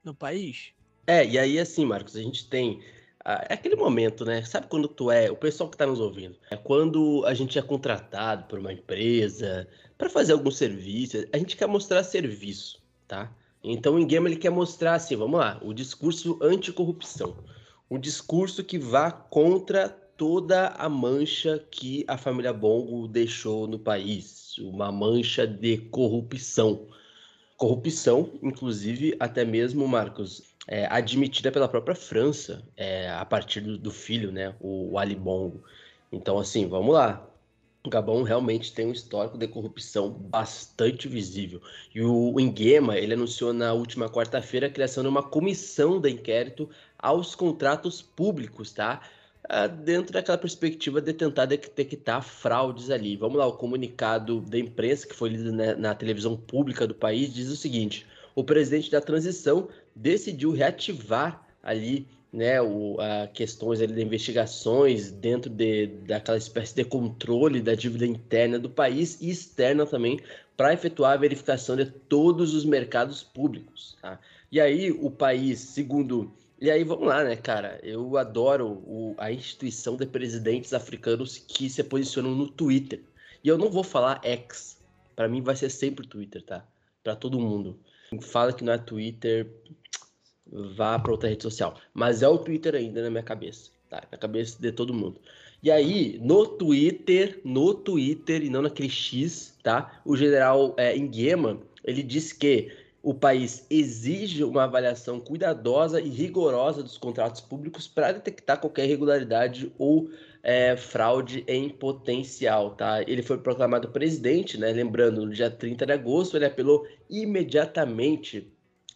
no 0.04 0.14
país. 0.14 0.74
É, 1.08 1.26
e 1.26 1.40
aí 1.40 1.58
assim, 1.58 1.86
Marcos, 1.86 2.18
a 2.18 2.22
gente 2.22 2.50
tem 2.50 2.82
é 3.26 3.54
aquele 3.54 3.76
momento, 3.76 4.26
né? 4.26 4.44
Sabe 4.44 4.68
quando 4.68 4.88
tu 4.88 5.10
é, 5.10 5.32
o 5.32 5.36
pessoal 5.36 5.70
que 5.70 5.76
está 5.76 5.86
nos 5.86 6.00
ouvindo, 6.00 6.36
é 6.52 6.58
quando 6.58 7.24
a 7.26 7.34
gente 7.34 7.58
é 7.58 7.62
contratado 7.62 8.46
por 8.46 8.60
uma 8.60 8.74
empresa 8.74 9.68
para 9.98 10.10
fazer 10.10 10.34
algum 10.34 10.52
serviço, 10.52 11.26
a 11.32 11.38
gente 11.38 11.56
quer 11.56 11.68
mostrar 11.68 12.04
serviço, 12.04 12.82
tá? 13.08 13.34
Então 13.64 13.96
o 13.96 14.00
Ingema 14.00 14.28
ele 14.28 14.36
quer 14.36 14.50
mostrar 14.50 14.96
assim, 14.96 15.16
vamos 15.16 15.40
lá, 15.40 15.58
o 15.64 15.74
discurso 15.74 16.38
anticorrupção, 16.42 17.38
um 17.90 17.98
discurso 17.98 18.64
que 18.64 18.78
vá 18.78 19.10
contra 19.10 19.88
toda 19.88 20.68
a 20.70 20.90
mancha 20.90 21.66
que 21.72 22.04
a 22.08 22.18
família 22.18 22.52
Bongo 22.52 23.08
deixou 23.08 23.68
no 23.68 23.80
país, 23.80 24.58
uma 24.58 24.92
mancha 24.92 25.48
de 25.48 25.78
corrupção. 25.78 26.88
Corrupção, 27.56 28.32
inclusive, 28.42 29.16
até 29.20 29.46
mesmo, 29.46 29.88
Marcos, 29.88 30.53
é, 30.68 30.86
admitida 30.90 31.52
pela 31.52 31.68
própria 31.68 31.96
França, 31.96 32.64
é, 32.76 33.10
a 33.10 33.26
partir 33.26 33.62
do, 33.62 33.78
do, 33.78 33.92
filho, 33.92 34.32
né, 34.32 34.56
o, 34.60 34.92
o 34.92 34.98
Ali 34.98 35.16
Bongo. 35.16 35.64
Então, 36.12 36.38
assim, 36.38 36.68
vamos 36.68 36.94
lá. 36.94 37.28
O 37.86 37.90
Gabão 37.90 38.24
realmente 38.24 38.74
tem 38.74 38.88
um 38.88 38.94
histórico 38.94 39.38
de 39.38 39.46
corrupção 39.46 40.10
bastante 40.10 41.08
visível. 41.10 41.62
E 41.94 42.02
o 42.02 42.34
Nguema, 42.40 42.98
ele 42.98 43.14
anunciou 43.14 43.52
na 43.52 43.74
última 43.74 44.10
quarta-feira 44.10 44.68
a 44.68 44.70
criação 44.70 45.04
de 45.04 45.10
uma 45.10 45.22
comissão 45.22 46.00
de 46.00 46.10
inquérito 46.10 46.70
aos 46.98 47.36
contratos 47.36 48.02
públicos, 48.02 48.72
tá? 48.72 49.02
Ah, 49.50 49.68
dentro 49.68 50.14
daquela 50.14 50.38
perspectiva 50.38 51.02
de 51.02 51.12
tentar 51.14 51.46
detectar 51.46 52.24
fraudes 52.24 52.90
ali. 52.90 53.18
Vamos 53.18 53.38
lá, 53.38 53.46
o 53.46 53.58
comunicado 53.58 54.40
da 54.40 54.58
imprensa 54.58 55.06
que 55.06 55.14
foi 55.14 55.30
lido 55.30 55.52
na, 55.52 55.76
na 55.76 55.94
televisão 55.94 56.38
pública 56.38 56.88
do 56.88 56.96
país 56.96 57.34
diz 57.34 57.50
o 57.50 57.58
seguinte: 57.58 58.08
o 58.34 58.44
presidente 58.44 58.90
da 58.90 59.02
transição 59.02 59.68
decidiu 59.96 60.52
reativar 60.52 61.46
ali 61.62 62.08
né, 62.32 62.60
o, 62.62 62.98
a 63.00 63.28
questões 63.28 63.80
ali 63.80 63.94
de 63.94 64.02
investigações 64.02 65.12
dentro 65.12 65.50
de, 65.50 65.88
daquela 66.08 66.38
espécie 66.38 66.76
de 66.76 66.84
controle 66.84 67.62
da 67.62 67.76
dívida 67.76 68.08
interna 68.08 68.58
do 68.58 68.70
país 68.70 69.22
e 69.22 69.30
externa 69.30 69.86
também 69.86 70.20
para 70.58 70.74
efetuar 70.74 71.14
a 71.14 71.18
verificação 71.18 71.76
de 71.76 71.86
todos 71.86 72.54
os 72.54 72.66
mercados 72.66 73.22
públicos. 73.22 73.98
Tá? 74.02 74.20
E 74.52 74.60
aí 74.60 74.92
o 74.92 75.12
país, 75.12 75.60
segundo 75.60 76.34
e 76.64 76.72
aí 76.72 76.86
vamos 76.86 77.06
lá, 77.06 77.26
né, 77.26 77.36
cara? 77.36 77.78
Eu 77.84 78.18
adoro 78.18 78.82
o, 78.86 79.16
a 79.18 79.30
instituição 79.30 79.98
de 79.98 80.06
presidentes 80.06 80.74
africanos 80.74 81.38
que 81.38 81.70
se 81.70 81.84
posicionam 81.84 82.34
no 82.34 82.48
Twitter. 82.48 83.02
E 83.44 83.50
eu 83.50 83.58
não 83.58 83.70
vou 83.70 83.84
falar 83.84 84.22
X. 84.24 84.80
Para 85.14 85.28
mim 85.28 85.42
vai 85.42 85.58
ser 85.58 85.70
sempre 85.70 86.08
Twitter, 86.08 86.42
tá? 86.42 86.66
Para 87.04 87.18
todo 87.18 87.38
mundo. 87.38 87.78
Fala 88.22 88.54
que 88.54 88.64
não 88.64 88.72
é 88.72 88.78
Twitter, 88.78 89.46
vá 90.76 91.00
para 91.00 91.12
outra 91.12 91.30
rede 91.30 91.44
social. 91.44 91.76
Mas 91.94 92.22
é 92.22 92.28
o 92.28 92.38
Twitter 92.38 92.76
ainda 92.76 93.02
na 93.02 93.10
minha 93.10 93.24
cabeça, 93.24 93.72
tá? 93.90 94.04
Na 94.12 94.18
cabeça 94.18 94.62
de 94.62 94.72
todo 94.72 94.94
mundo. 94.94 95.20
E 95.62 95.72
aí, 95.72 96.20
no 96.22 96.46
Twitter, 96.46 97.40
no 97.44 97.74
Twitter 97.74 98.44
e 98.44 98.50
não 98.50 98.62
naquele 98.62 98.90
X, 98.90 99.58
tá? 99.64 100.02
O 100.06 100.16
general 100.16 100.76
é, 100.78 100.94
ele 100.96 102.04
disse 102.04 102.36
que 102.36 102.72
o 103.02 103.14
país 103.14 103.66
exige 103.70 104.44
uma 104.44 104.64
avaliação 104.64 105.20
cuidadosa 105.20 106.00
e 106.00 106.08
rigorosa 106.08 106.82
dos 106.82 106.98
contratos 106.98 107.42
públicos 107.42 107.88
para 107.88 108.14
detectar 108.14 108.60
qualquer 108.60 108.86
irregularidade 108.86 109.72
ou 109.78 110.10
é, 110.42 110.76
fraude 110.78 111.44
em 111.48 111.70
potencial, 111.70 112.72
tá? 112.76 113.02
Ele 113.02 113.22
foi 113.22 113.38
proclamado 113.38 113.90
presidente, 113.90 114.58
né? 114.58 114.72
Lembrando, 114.72 115.26
no 115.26 115.34
dia 115.34 115.50
30 115.50 115.86
de 115.86 115.94
agosto, 115.94 116.38
ele 116.38 116.46
apelou 116.46 116.86
imediatamente 117.10 118.52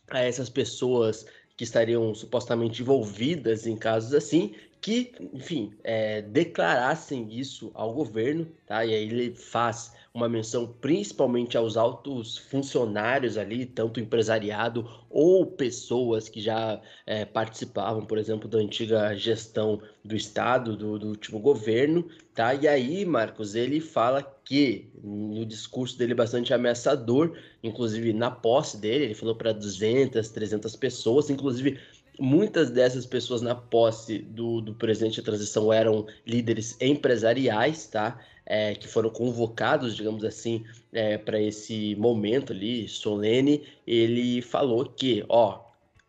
a 0.10 0.22
essas 0.22 0.50
pessoas 0.50 1.26
que 1.58 1.64
estariam 1.64 2.14
supostamente 2.14 2.84
envolvidas 2.84 3.66
em 3.66 3.76
casos 3.76 4.14
assim, 4.14 4.54
que, 4.80 5.12
enfim, 5.34 5.74
é, 5.84 6.22
declarassem 6.22 7.28
isso 7.34 7.72
ao 7.74 7.94
governo, 7.94 8.48
tá? 8.68 8.86
E 8.86 8.94
aí 8.94 9.04
ele 9.04 9.36
faz 9.36 9.92
uma 10.18 10.28
menção 10.28 10.66
principalmente 10.82 11.56
aos 11.56 11.78
altos 11.78 12.40
funcionários 12.40 13.38
ali, 13.38 13.68
tanto 13.68 14.00
empresariado 14.00 14.90
ou 15.12 15.46
pessoas 15.46 16.28
que 16.28 16.42
já 16.42 16.82
é, 17.06 17.24
participavam, 17.24 18.04
por 18.04 18.18
exemplo, 18.18 18.50
da 18.50 18.58
antiga 18.58 19.16
gestão 19.16 19.80
do 20.04 20.16
Estado, 20.16 20.76
do, 20.76 20.98
do, 20.98 21.10
último 21.10 21.40
governo, 21.40 22.10
tá? 22.34 22.56
E 22.56 22.68
aí, 22.68 23.06
Marcos, 23.06 23.54
ele 23.54 23.80
fala 23.80 24.24
que, 24.44 24.90
no 25.04 25.46
discurso 25.46 25.96
dele 25.96 26.16
bastante 26.16 26.52
ameaçador, 26.52 27.38
inclusive 27.62 28.12
na 28.12 28.32
posse 28.32 28.78
dele, 28.78 29.06
ele 29.06 29.14
falou 29.14 29.36
para 29.36 29.54
200, 29.54 30.28
300 30.30 30.76
pessoas, 30.78 31.30
inclusive 31.30 31.80
muitas 32.20 32.72
dessas 32.72 33.06
pessoas 33.06 33.44
na 33.44 33.54
posse 33.54 34.18
do, 34.18 34.62
do 34.62 34.74
presidente 34.74 35.22
da 35.22 35.26
transição 35.26 35.72
eram 35.72 36.08
líderes 36.26 36.76
empresariais, 36.82 37.86
tá? 37.86 38.20
É, 38.50 38.74
que 38.74 38.88
foram 38.88 39.10
convocados, 39.10 39.94
digamos 39.94 40.24
assim, 40.24 40.64
é, 40.94 41.18
para 41.18 41.40
esse 41.42 41.96
momento 41.98 42.54
ali 42.54 42.88
solene. 42.88 43.68
Ele 43.86 44.42
falou 44.42 44.86
que, 44.86 45.26
ó, 45.28 45.60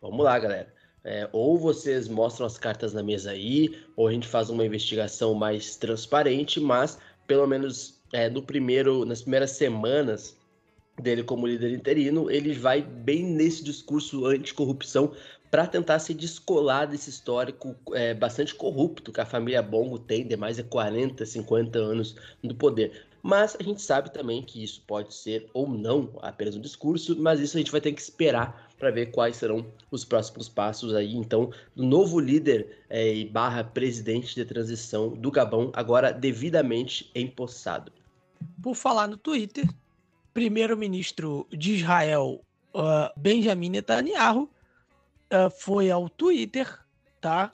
vamos 0.01 0.23
lá, 0.23 0.39
galera. 0.39 0.73
É, 1.03 1.27
ou 1.33 1.57
vocês 1.57 2.07
mostram 2.07 2.45
as 2.45 2.57
cartas 2.57 2.93
na 2.93 3.03
mesa 3.03 3.31
aí, 3.31 3.77
ou 3.95 4.07
a 4.07 4.11
gente 4.11 4.27
faz 4.27 4.49
uma 4.49 4.65
investigação 4.65 5.33
mais 5.33 5.75
transparente, 5.75 6.59
mas 6.59 6.97
pelo 7.27 7.45
menos 7.45 7.99
é, 8.13 8.29
no 8.29 8.41
primeiro, 8.41 9.05
nas 9.05 9.21
primeiras 9.21 9.51
semanas 9.51 10.37
dele 11.01 11.23
como 11.23 11.47
líder 11.47 11.71
interino, 11.71 12.29
ele 12.29 12.53
vai 12.53 12.81
bem 12.81 13.23
nesse 13.23 13.63
discurso 13.63 14.25
anticorrupção 14.25 15.13
para 15.49 15.65
tentar 15.65 15.99
se 15.99 16.13
descolar 16.13 16.85
desse 16.85 17.09
histórico 17.09 17.75
é, 17.93 18.13
bastante 18.13 18.53
corrupto 18.53 19.11
que 19.11 19.21
a 19.21 19.25
família 19.25 19.61
Bongo 19.61 19.97
tem 19.97 20.27
de 20.27 20.37
mais 20.37 20.57
de 20.57 20.63
40, 20.63 21.25
50 21.25 21.79
anos 21.79 22.15
no 22.41 22.53
poder. 22.53 23.07
Mas 23.21 23.57
a 23.59 23.63
gente 23.63 23.81
sabe 23.81 24.11
também 24.13 24.41
que 24.41 24.63
isso 24.63 24.81
pode 24.87 25.13
ser 25.13 25.49
ou 25.53 25.67
não 25.67 26.11
apenas 26.21 26.55
um 26.55 26.61
discurso, 26.61 27.19
mas 27.19 27.39
isso 27.39 27.57
a 27.57 27.59
gente 27.59 27.71
vai 27.71 27.81
ter 27.81 27.91
que 27.91 28.01
esperar 28.01 28.69
para 28.77 28.91
ver 28.91 29.07
quais 29.07 29.35
serão 29.35 29.65
os 29.91 30.05
próximos 30.05 30.47
passos 30.47 30.95
aí, 30.95 31.13
então, 31.13 31.51
do 31.75 31.83
novo 31.83 32.17
líder 32.17 32.83
é, 32.89 33.13
e 33.13 33.25
barra 33.25 33.61
presidente 33.61 34.33
de 34.33 34.45
transição 34.45 35.09
do 35.09 35.29
Gabão, 35.29 35.69
agora 35.73 36.13
devidamente 36.13 37.11
empossado. 37.13 37.91
Por 38.63 38.73
falar 38.73 39.07
no 39.07 39.17
Twitter, 39.17 39.67
primeiro-ministro 40.33 41.45
de 41.51 41.73
Israel, 41.73 42.41
uh, 42.73 43.19
Benjamin 43.19 43.69
Netanyahu, 43.69 44.49
uh, 45.31 45.49
foi 45.49 45.89
ao 45.89 46.09
Twitter, 46.09 46.79
tá? 47.21 47.53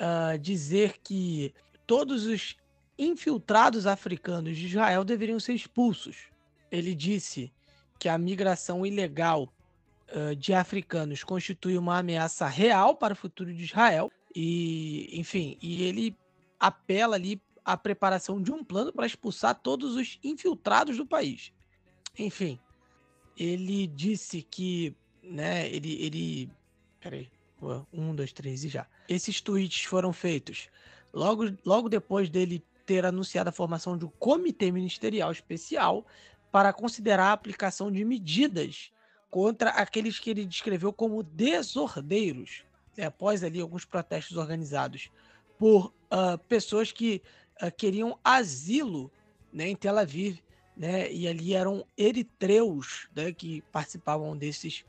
Uh, 0.00 0.38
dizer 0.38 0.98
que 1.02 1.52
todos 1.86 2.26
os 2.26 2.56
infiltrados 2.98 3.86
africanos 3.86 4.56
de 4.56 4.66
Israel 4.66 5.04
deveriam 5.04 5.38
ser 5.38 5.54
expulsos. 5.54 6.28
Ele 6.70 6.94
disse 6.94 7.52
que 7.98 8.08
a 8.08 8.18
migração 8.18 8.84
ilegal 8.84 9.52
uh, 10.14 10.34
de 10.36 10.52
africanos 10.52 11.24
constitui 11.24 11.76
uma 11.78 11.98
ameaça 11.98 12.46
real 12.46 12.96
para 12.96 13.14
o 13.14 13.16
futuro 13.16 13.52
de 13.52 13.64
Israel 13.64 14.10
e, 14.34 15.08
enfim, 15.18 15.56
e 15.60 15.82
ele 15.84 16.16
apela 16.60 17.16
ali 17.16 17.40
à 17.64 17.76
preparação 17.76 18.40
de 18.40 18.52
um 18.52 18.64
plano 18.64 18.92
para 18.92 19.06
expulsar 19.06 19.54
todos 19.54 19.94
os 19.94 20.18
infiltrados 20.22 20.96
do 20.96 21.06
país. 21.06 21.52
Enfim, 22.18 22.58
ele 23.36 23.86
disse 23.86 24.42
que, 24.42 24.94
né, 25.22 25.68
ele, 25.68 26.02
ele 26.02 26.50
Peraí. 27.00 27.28
Um, 27.92 28.14
dois, 28.14 28.32
três 28.32 28.64
e 28.64 28.68
já. 28.68 28.86
Esses 29.08 29.40
tweets 29.40 29.84
foram 29.84 30.12
feitos 30.12 30.68
logo, 31.12 31.50
logo 31.64 31.88
depois 31.88 32.28
dele 32.28 32.62
ter 32.86 33.04
anunciado 33.04 33.50
a 33.50 33.52
formação 33.52 33.96
de 33.96 34.04
um 34.04 34.10
comitê 34.18 34.70
ministerial 34.70 35.30
especial 35.30 36.06
para 36.50 36.72
considerar 36.72 37.26
a 37.26 37.32
aplicação 37.32 37.92
de 37.92 38.04
medidas 38.04 38.90
contra 39.30 39.70
aqueles 39.70 40.18
que 40.18 40.30
ele 40.30 40.46
descreveu 40.46 40.92
como 40.92 41.22
desordeiros, 41.22 42.64
né, 42.96 43.06
após 43.06 43.44
ali 43.44 43.60
alguns 43.60 43.84
protestos 43.84 44.36
organizados 44.36 45.10
por 45.58 45.92
uh, 46.10 46.38
pessoas 46.48 46.90
que 46.90 47.20
uh, 47.62 47.70
queriam 47.70 48.18
asilo 48.24 49.10
né, 49.52 49.68
em 49.68 49.76
Tel 49.76 49.98
Aviv, 49.98 50.38
né, 50.74 51.12
e 51.12 51.28
ali 51.28 51.52
eram 51.52 51.84
eritreus 51.96 53.08
né, 53.14 53.32
que 53.32 53.60
participavam 53.72 54.34
desses 54.34 54.84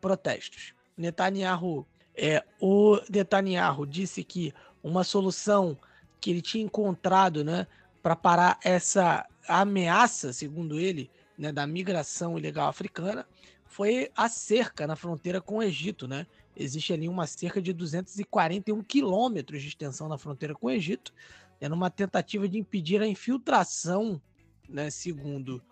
protestos. 0.00 0.72
Netanyahu, 1.00 1.86
é, 2.14 2.44
o 2.60 3.00
Netanyahu 3.08 3.86
disse 3.86 4.22
que 4.22 4.52
uma 4.82 5.02
solução 5.04 5.76
que 6.20 6.30
ele 6.30 6.42
tinha 6.42 6.64
encontrado, 6.64 7.42
né, 7.42 7.66
para 8.02 8.14
parar 8.14 8.58
essa 8.62 9.26
ameaça, 9.48 10.32
segundo 10.32 10.78
ele, 10.78 11.10
né, 11.36 11.50
da 11.50 11.66
migração 11.66 12.38
ilegal 12.38 12.68
africana, 12.68 13.26
foi 13.64 14.10
a 14.14 14.28
cerca 14.28 14.86
na 14.86 14.96
fronteira 14.96 15.40
com 15.40 15.58
o 15.58 15.62
Egito, 15.62 16.06
né? 16.06 16.26
Existe 16.56 16.92
ali 16.92 17.08
uma 17.08 17.26
cerca 17.26 17.62
de 17.62 17.72
241 17.72 18.82
quilômetros 18.82 19.62
de 19.62 19.68
extensão 19.68 20.08
na 20.08 20.18
fronteira 20.18 20.54
com 20.54 20.66
o 20.66 20.70
Egito, 20.70 21.14
é 21.60 21.68
numa 21.68 21.88
tentativa 21.88 22.48
de 22.48 22.58
impedir 22.58 23.00
a 23.00 23.06
infiltração, 23.06 24.20
né, 24.68 24.90
segundo 24.90 25.62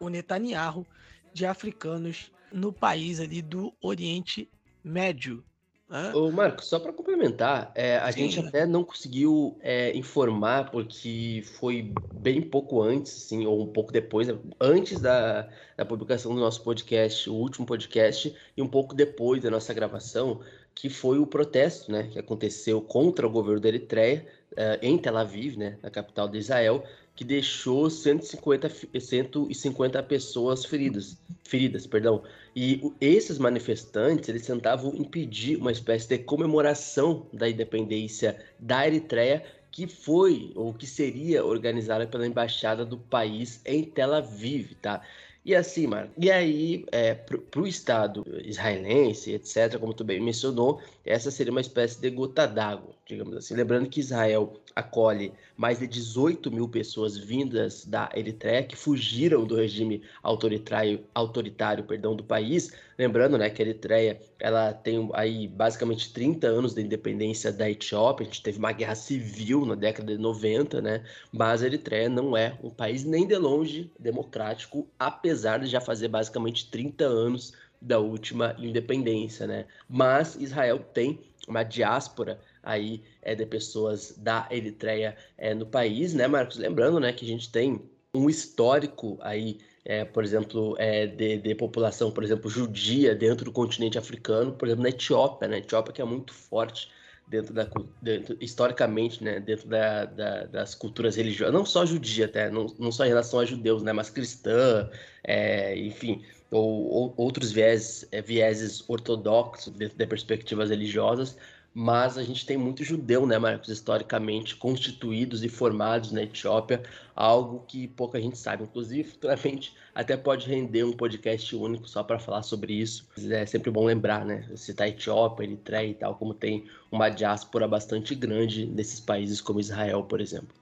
o 0.00 0.08
Netanyahu, 0.08 0.86
de 1.32 1.44
africanos 1.44 2.32
no 2.52 2.72
país 2.72 3.20
ali 3.20 3.42
do 3.42 3.74
Oriente 3.80 4.48
médio. 4.84 5.42
Né? 5.88 6.12
Ô, 6.14 6.30
Marco, 6.30 6.64
só 6.64 6.78
para 6.78 6.92
complementar, 6.92 7.70
é, 7.74 7.98
a 7.98 8.10
Sim. 8.10 8.20
gente 8.20 8.40
até 8.40 8.66
não 8.66 8.82
conseguiu 8.82 9.56
é, 9.60 9.96
informar, 9.96 10.70
porque 10.70 11.42
foi 11.58 11.92
bem 12.12 12.40
pouco 12.40 12.82
antes, 12.82 13.24
assim, 13.24 13.46
ou 13.46 13.62
um 13.62 13.66
pouco 13.66 13.92
depois, 13.92 14.28
né? 14.28 14.36
antes 14.60 15.00
da, 15.00 15.48
da 15.76 15.84
publicação 15.84 16.34
do 16.34 16.40
nosso 16.40 16.62
podcast, 16.62 17.28
o 17.28 17.34
último 17.34 17.66
podcast, 17.66 18.34
e 18.56 18.62
um 18.62 18.68
pouco 18.68 18.94
depois 18.94 19.42
da 19.42 19.50
nossa 19.50 19.74
gravação, 19.74 20.40
que 20.74 20.88
foi 20.88 21.18
o 21.18 21.26
protesto 21.26 21.92
né, 21.92 22.08
que 22.10 22.18
aconteceu 22.18 22.80
contra 22.80 23.26
o 23.26 23.30
governo 23.30 23.60
da 23.60 23.68
Eritreia, 23.68 24.26
uh, 24.52 24.78
em 24.82 24.98
Tel 24.98 25.16
Aviv, 25.16 25.56
né, 25.56 25.78
na 25.82 25.90
capital 25.90 26.28
de 26.28 26.38
Israel, 26.38 26.84
que 27.14 27.24
deixou 27.24 27.88
150, 27.88 28.68
150 28.98 30.02
pessoas 30.02 30.64
feridas, 30.64 31.16
feridas, 31.44 31.86
perdão. 31.86 32.24
E 32.56 32.92
esses 33.00 33.38
manifestantes, 33.38 34.28
eles 34.28 34.46
tentavam 34.46 34.94
impedir 34.94 35.56
uma 35.56 35.72
espécie 35.72 36.08
de 36.08 36.18
comemoração 36.18 37.26
da 37.32 37.48
independência 37.48 38.38
da 38.58 38.86
Eritreia, 38.86 39.44
que 39.72 39.88
foi 39.88 40.52
ou 40.54 40.72
que 40.72 40.86
seria 40.86 41.44
organizada 41.44 42.06
pela 42.06 42.26
embaixada 42.26 42.84
do 42.84 42.96
país 42.96 43.60
em 43.64 43.82
Tel 43.82 44.14
Aviv, 44.14 44.74
tá? 44.80 45.02
E 45.44 45.54
assim, 45.54 45.86
mano, 45.86 46.10
e 46.16 46.30
aí, 46.30 46.86
é, 46.90 47.12
para 47.12 47.60
o 47.60 47.66
Estado 47.66 48.24
israelense, 48.44 49.32
etc., 49.32 49.78
como 49.78 49.92
tu 49.92 50.02
bem 50.02 50.18
mencionou, 50.18 50.80
essa 51.04 51.30
seria 51.30 51.50
uma 51.50 51.60
espécie 51.60 52.00
de 52.00 52.08
gota 52.08 52.46
d'água, 52.46 52.94
digamos 53.06 53.36
assim. 53.36 53.54
Lembrando 53.54 53.88
que 53.88 54.00
Israel 54.00 54.60
acolhe 54.74 55.32
mais 55.56 55.78
de 55.78 55.86
18 55.86 56.50
mil 56.50 56.68
pessoas 56.68 57.16
vindas 57.16 57.84
da 57.84 58.10
Eritreia 58.14 58.62
que 58.62 58.76
fugiram 58.76 59.44
do 59.44 59.56
regime 59.56 60.02
autoritário, 60.22 61.04
autoritário 61.14 61.84
perdão, 61.84 62.16
do 62.16 62.24
país. 62.24 62.72
Lembrando 62.98 63.36
né, 63.36 63.50
que 63.50 63.60
a 63.60 63.64
Eritreia 63.66 64.20
ela 64.40 64.72
tem 64.72 65.08
aí 65.12 65.46
basicamente 65.46 66.12
30 66.12 66.46
anos 66.46 66.74
de 66.74 66.82
independência 66.82 67.52
da 67.52 67.70
Etiópia, 67.70 68.24
a 68.24 68.26
gente 68.26 68.42
teve 68.42 68.58
uma 68.58 68.72
guerra 68.72 68.94
civil 68.94 69.66
na 69.66 69.74
década 69.74 70.14
de 70.14 70.20
90, 70.20 70.80
né? 70.80 71.04
mas 71.30 71.62
a 71.62 71.66
Eritreia 71.66 72.08
não 72.08 72.36
é 72.36 72.58
um 72.62 72.70
país 72.70 73.04
nem 73.04 73.26
de 73.26 73.36
longe 73.36 73.90
democrático, 73.98 74.88
apesar 74.98 75.58
de 75.58 75.66
já 75.66 75.80
fazer 75.80 76.08
basicamente 76.08 76.70
30 76.70 77.04
anos 77.04 77.52
da 77.80 77.98
última 77.98 78.56
independência, 78.58 79.46
né? 79.46 79.66
Mas 79.86 80.36
Israel 80.36 80.78
tem 80.78 81.20
uma 81.46 81.62
diáspora 81.62 82.40
aí 82.64 83.02
é, 83.22 83.34
de 83.34 83.46
pessoas 83.46 84.14
da 84.16 84.48
Eritreia 84.50 85.16
é, 85.36 85.54
no 85.54 85.66
país, 85.66 86.14
né, 86.14 86.26
Marcos? 86.26 86.56
Lembrando, 86.56 86.98
né, 86.98 87.12
que 87.12 87.24
a 87.24 87.28
gente 87.28 87.50
tem 87.50 87.80
um 88.14 88.28
histórico 88.30 89.18
aí, 89.20 89.58
é, 89.84 90.04
por 90.04 90.24
exemplo, 90.24 90.76
é, 90.78 91.06
de, 91.06 91.38
de, 91.38 91.54
população, 91.54 92.10
por 92.10 92.22
exemplo, 92.22 92.48
judia 92.48 93.14
dentro 93.14 93.44
do 93.44 93.52
continente 93.52 93.98
africano, 93.98 94.52
por 94.52 94.68
exemplo, 94.68 94.82
na 94.82 94.90
Etiópia, 94.90 95.48
né? 95.48 95.58
Etiópia 95.58 95.92
que 95.92 96.02
é 96.02 96.04
muito 96.04 96.32
forte 96.32 96.88
dentro 97.26 97.54
da 97.54 97.66
dentro, 98.00 98.36
historicamente, 98.40 99.22
né, 99.22 99.40
dentro 99.40 99.68
da, 99.68 100.04
da, 100.04 100.44
das 100.44 100.74
culturas 100.74 101.16
religiosas, 101.16 101.54
não 101.54 101.64
só 101.64 101.84
judia, 101.84 102.26
até, 102.26 102.50
não, 102.50 102.66
não 102.78 102.92
só 102.92 103.04
em 103.04 103.08
relação 103.08 103.40
a 103.40 103.44
judeus, 103.44 103.82
né, 103.82 103.92
mas 103.92 104.10
cristã, 104.10 104.88
é, 105.22 105.76
enfim, 105.78 106.22
ou, 106.50 106.90
ou 106.92 107.14
outros 107.16 107.50
viés, 107.50 108.06
é, 108.12 108.20
vieses 108.20 108.84
ortodoxos 108.88 109.72
dentro 109.72 109.96
de 109.96 110.06
perspectivas 110.06 110.70
religiosas, 110.70 111.36
mas 111.74 112.16
a 112.16 112.22
gente 112.22 112.46
tem 112.46 112.56
muito 112.56 112.84
judeu, 112.84 113.26
né, 113.26 113.36
Marcos, 113.36 113.68
historicamente 113.68 114.54
constituídos 114.54 115.42
e 115.42 115.48
formados 115.48 116.12
na 116.12 116.22
Etiópia, 116.22 116.80
algo 117.16 117.64
que 117.66 117.88
pouca 117.88 118.20
gente 118.20 118.38
sabe. 118.38 118.62
Inclusive, 118.62 119.10
futuramente 119.10 119.74
até 119.92 120.16
pode 120.16 120.48
render 120.48 120.84
um 120.84 120.92
podcast 120.92 121.56
único 121.56 121.88
só 121.88 122.04
para 122.04 122.20
falar 122.20 122.44
sobre 122.44 122.74
isso. 122.74 123.08
É 123.28 123.44
sempre 123.44 123.72
bom 123.72 123.84
lembrar, 123.84 124.24
né? 124.24 124.48
Citar 124.54 124.88
Etiópia, 124.88 125.42
Eritreia 125.42 125.90
e 125.90 125.94
tal, 125.94 126.14
como 126.14 126.32
tem 126.32 126.64
uma 126.92 127.08
diáspora 127.08 127.66
bastante 127.66 128.14
grande 128.14 128.66
nesses 128.66 129.00
países 129.00 129.40
como 129.40 129.58
Israel, 129.58 130.04
por 130.04 130.20
exemplo. 130.20 130.54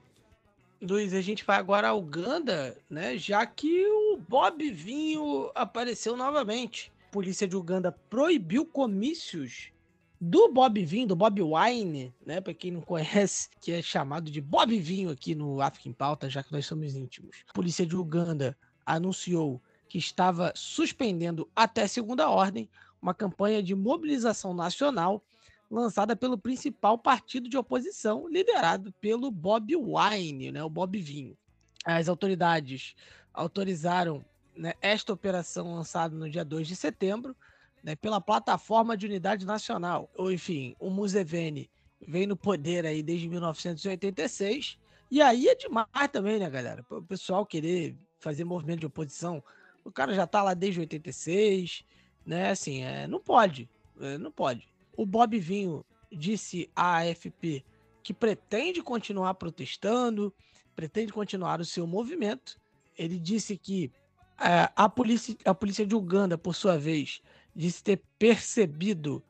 Luiz, 0.81 1.13
a 1.13 1.21
gente 1.21 1.45
vai 1.45 1.57
agora 1.57 1.89
a 1.89 1.93
Uganda, 1.93 2.75
né? 2.89 3.17
Já 3.17 3.45
que 3.45 3.85
o 3.85 4.17
Bob 4.17 4.69
Vinho 4.71 5.51
apareceu 5.53 6.17
novamente. 6.17 6.91
A 7.09 7.13
polícia 7.13 7.47
de 7.47 7.55
Uganda 7.55 7.91
proibiu 8.09 8.65
comícios 8.65 9.72
do 10.25 10.47
Bob 10.47 10.85
Vinho, 10.85 11.07
do 11.07 11.17
Bob 11.17 11.41
Wine, 11.41 12.13
né? 12.25 12.39
Para 12.39 12.53
quem 12.53 12.71
não 12.71 12.79
conhece, 12.79 13.49
que 13.59 13.73
é 13.73 13.81
chamado 13.81 14.31
de 14.31 14.39
Bob 14.39 14.79
Vinho 14.79 15.09
aqui 15.09 15.35
no 15.35 15.61
África 15.61 15.89
em 15.89 15.91
Pauta, 15.91 16.29
já 16.29 16.41
que 16.41 16.53
nós 16.53 16.65
somos 16.65 16.95
íntimos. 16.95 17.43
A 17.49 17.51
polícia 17.51 17.85
de 17.85 17.93
Uganda 17.93 18.57
anunciou 18.85 19.61
que 19.89 19.97
estava 19.97 20.53
suspendendo 20.55 21.49
até 21.53 21.87
segunda 21.87 22.29
ordem 22.29 22.69
uma 23.01 23.13
campanha 23.13 23.61
de 23.61 23.75
mobilização 23.75 24.53
nacional 24.53 25.21
lançada 25.69 26.15
pelo 26.15 26.37
principal 26.37 26.97
partido 26.97 27.49
de 27.49 27.57
oposição, 27.57 28.25
liderado 28.29 28.93
pelo 29.01 29.29
Bob 29.29 29.75
Wine, 29.75 30.53
né, 30.53 30.63
o 30.63 30.69
Bob 30.69 30.97
Vinho. 31.01 31.37
As 31.83 32.07
autoridades 32.07 32.95
autorizaram 33.33 34.23
né, 34.55 34.73
esta 34.81 35.11
operação 35.11 35.75
lançada 35.75 36.15
no 36.15 36.29
dia 36.29 36.45
2 36.45 36.65
de 36.65 36.77
setembro 36.77 37.35
né, 37.83 37.95
pela 37.95 38.21
Plataforma 38.21 38.95
de 38.95 39.05
Unidade 39.05 39.45
Nacional. 39.45 40.09
Ou, 40.15 40.31
enfim, 40.31 40.75
o 40.79 40.89
Museveni 40.89 41.69
vem 42.07 42.25
no 42.25 42.37
poder 42.37 42.85
aí 42.85 43.03
desde 43.03 43.27
1986. 43.27 44.77
E 45.11 45.21
aí 45.21 45.47
é 45.47 45.55
demais 45.55 45.87
também, 46.11 46.39
né, 46.39 46.49
galera? 46.49 46.85
O 46.89 47.01
pessoal 47.01 47.45
querer 47.45 47.95
fazer 48.19 48.45
movimento 48.45 48.79
de 48.79 48.85
oposição. 48.85 49.43
O 49.83 49.91
cara 49.91 50.13
já 50.13 50.25
tá 50.25 50.41
lá 50.41 50.53
desde 50.53 50.79
86, 50.79 51.83
né? 52.25 52.51
Assim, 52.51 52.81
é, 52.81 53.05
não 53.05 53.19
pode. 53.19 53.69
É, 53.99 54.17
não 54.17 54.31
pode. 54.31 54.67
O 54.95 55.05
Bob 55.05 55.37
Vinho 55.37 55.85
disse 56.11 56.69
à 56.75 56.99
AFP 56.99 57.65
que 58.01 58.13
pretende 58.13 58.81
continuar 58.81 59.33
protestando, 59.35 60.33
pretende 60.75 61.11
continuar 61.11 61.59
o 61.59 61.65
seu 61.65 61.85
movimento. 61.85 62.59
Ele 62.97 63.19
disse 63.19 63.57
que 63.57 63.91
é, 64.39 64.69
a, 64.75 64.89
polícia, 64.89 65.35
a 65.45 65.53
polícia 65.53 65.85
de 65.85 65.95
Uganda, 65.95 66.37
por 66.37 66.55
sua 66.55 66.77
vez, 66.77 67.21
disse 67.55 67.83
ter 67.83 68.01
percebido 68.17 69.23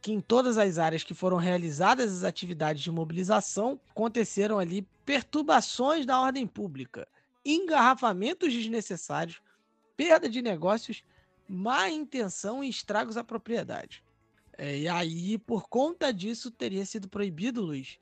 que 0.00 0.12
em 0.12 0.20
todas 0.20 0.56
as 0.56 0.78
áreas 0.78 1.04
que 1.04 1.12
foram 1.12 1.36
realizadas 1.36 2.12
as 2.12 2.24
atividades 2.24 2.82
de 2.82 2.90
mobilização 2.90 3.78
aconteceram 3.90 4.58
ali 4.58 4.86
perturbações 5.04 6.06
da 6.06 6.18
ordem 6.20 6.46
pública, 6.46 7.06
engarrafamentos 7.44 8.52
desnecessários, 8.52 9.40
perda 9.96 10.28
de 10.28 10.40
negócios, 10.40 11.04
má 11.46 11.90
intenção 11.90 12.64
e 12.64 12.68
estragos 12.68 13.16
à 13.16 13.24
propriedade. 13.24 14.02
É, 14.56 14.78
e 14.78 14.88
aí, 14.88 15.38
por 15.38 15.68
conta 15.68 16.12
disso, 16.12 16.50
teria 16.50 16.84
sido 16.86 17.08
proibido, 17.08 17.62
Luiz, 17.62 17.98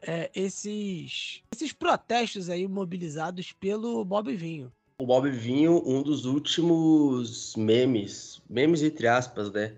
é, 0.00 0.30
esses, 0.34 1.42
esses 1.52 1.72
protestos 1.72 2.48
aí 2.48 2.66
mobilizados 2.66 3.52
pelo 3.52 4.04
Bob 4.04 4.34
Vinho. 4.34 4.72
O 5.02 5.04
Bob 5.04 5.28
Vinho, 5.28 5.82
um 5.84 6.00
dos 6.00 6.26
últimos 6.26 7.56
memes, 7.56 8.40
memes 8.48 8.84
entre 8.84 9.08
aspas, 9.08 9.50
né? 9.50 9.74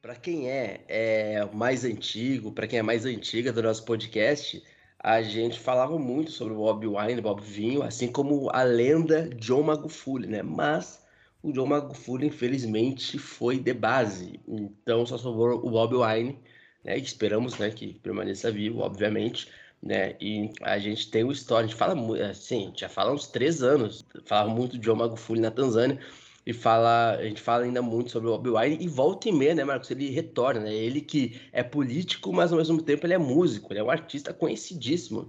Para 0.00 0.14
quem 0.14 0.48
é, 0.48 0.84
é 0.86 1.44
mais 1.52 1.84
antigo, 1.84 2.52
para 2.52 2.68
quem 2.68 2.78
é 2.78 2.82
mais 2.82 3.04
antiga 3.04 3.52
do 3.52 3.60
nosso 3.60 3.84
podcast, 3.84 4.62
a 5.00 5.20
gente 5.20 5.58
falava 5.58 5.98
muito 5.98 6.30
sobre 6.30 6.54
o 6.54 6.58
Bob 6.58 6.86
Wine, 6.86 7.20
Bob 7.20 7.42
Vinho, 7.42 7.82
assim 7.82 8.06
como 8.06 8.50
a 8.50 8.62
lenda 8.62 9.28
John 9.30 9.64
Magufuli, 9.64 10.28
né? 10.28 10.44
Mas 10.44 11.04
o 11.42 11.50
John 11.50 11.66
Magufuli, 11.66 12.28
infelizmente, 12.28 13.18
foi 13.18 13.58
de 13.58 13.74
base. 13.74 14.38
Então 14.46 15.04
só 15.04 15.18
sobrou 15.18 15.58
o 15.58 15.70
Bob 15.70 15.96
Wine, 15.96 16.38
né? 16.84 16.96
Esperamos 16.96 17.58
né, 17.58 17.68
que 17.72 17.94
permaneça 17.94 18.48
vivo, 18.48 18.78
obviamente. 18.78 19.48
Né? 19.82 20.16
E 20.20 20.50
a 20.62 20.78
gente 20.78 21.10
tem 21.10 21.24
o 21.24 21.32
história, 21.32 21.64
a 21.64 21.68
gente 21.68 21.78
fala 21.78 21.94
muito, 21.94 22.22
assim, 22.22 22.72
já 22.76 22.88
fala 22.88 23.12
uns 23.12 23.28
três 23.28 23.62
anos, 23.62 24.04
falava 24.24 24.50
muito 24.50 24.78
de 24.78 24.90
Magufuli 24.90 25.40
na 25.40 25.50
Tanzânia, 25.50 25.98
e 26.44 26.52
fala, 26.52 27.16
a 27.16 27.24
gente 27.24 27.40
fala 27.40 27.64
ainda 27.64 27.82
muito 27.82 28.10
sobre 28.10 28.28
o 28.28 28.38
Bob 28.38 28.58
Wine, 28.58 28.78
e 28.82 28.88
volta 28.88 29.28
e 29.28 29.32
meia, 29.32 29.54
né, 29.54 29.64
Marcos, 29.64 29.90
ele 29.90 30.08
retorna, 30.10 30.60
né? 30.60 30.72
Ele 30.74 31.02
que 31.02 31.40
é 31.52 31.62
político, 31.62 32.32
mas 32.32 32.50
ao 32.50 32.58
mesmo 32.58 32.82
tempo 32.82 33.06
ele 33.06 33.12
é 33.12 33.18
músico, 33.18 33.72
ele 33.72 33.80
é 33.80 33.82
um 33.82 33.90
artista 33.90 34.32
conhecidíssimo 34.32 35.28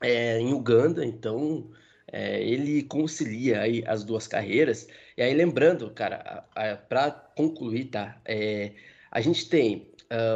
é, 0.00 0.38
em 0.40 0.54
Uganda, 0.54 1.04
então 1.04 1.70
é, 2.10 2.42
ele 2.42 2.82
concilia 2.84 3.60
aí 3.60 3.84
as 3.86 4.02
duas 4.02 4.26
carreiras. 4.26 4.88
E 5.16 5.22
aí, 5.22 5.34
lembrando, 5.34 5.90
cara, 5.90 6.44
para 6.88 7.10
concluir, 7.10 7.86
tá? 7.86 8.20
É, 8.24 8.72
a 9.10 9.20
gente 9.20 9.48
tem 9.48 9.90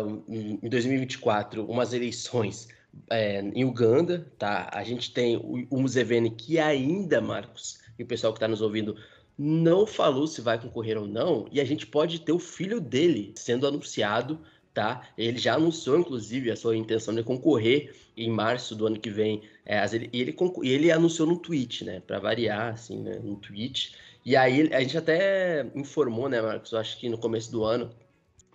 um, 0.06 0.58
em 0.62 0.68
2024 0.68 1.64
umas 1.64 1.92
eleições 1.92 2.68
é, 3.08 3.40
em 3.40 3.64
Uganda, 3.64 4.26
tá? 4.38 4.70
A 4.72 4.82
gente 4.84 5.12
tem 5.12 5.36
o, 5.36 5.66
o 5.70 5.80
Museveni 5.80 6.30
que 6.30 6.58
ainda, 6.58 7.20
Marcos, 7.20 7.78
e 7.98 8.02
o 8.02 8.06
pessoal 8.06 8.32
que 8.32 8.38
está 8.38 8.48
nos 8.48 8.62
ouvindo 8.62 8.96
não 9.38 9.86
falou 9.86 10.26
se 10.26 10.40
vai 10.40 10.60
concorrer 10.60 10.98
ou 10.98 11.06
não, 11.06 11.46
e 11.50 11.60
a 11.60 11.64
gente 11.64 11.86
pode 11.86 12.20
ter 12.20 12.32
o 12.32 12.38
filho 12.38 12.80
dele 12.80 13.32
sendo 13.36 13.66
anunciado 13.66 14.38
tá? 14.72 15.08
Ele 15.16 15.38
já 15.38 15.54
anunciou, 15.54 15.98
inclusive, 15.98 16.50
a 16.50 16.56
sua 16.56 16.76
intenção 16.76 17.14
de 17.14 17.22
concorrer 17.22 17.94
em 18.16 18.30
março 18.30 18.74
do 18.74 18.86
ano 18.86 18.98
que 18.98 19.10
vem. 19.10 19.42
É, 19.64 19.84
ele, 19.92 20.08
ele, 20.12 20.36
ele 20.62 20.92
anunciou 20.92 21.28
no 21.28 21.36
tweet, 21.36 21.84
né? 21.84 22.00
Para 22.06 22.18
variar, 22.18 22.74
assim, 22.74 22.98
né? 23.00 23.18
no 23.22 23.36
tweet. 23.36 23.94
E 24.24 24.36
aí 24.36 24.72
a 24.72 24.80
gente 24.80 24.96
até 24.96 25.66
informou, 25.74 26.28
né, 26.28 26.40
Marcos? 26.40 26.72
Eu 26.72 26.78
acho 26.78 26.98
que 26.98 27.08
no 27.08 27.18
começo 27.18 27.50
do 27.50 27.64
ano 27.64 27.90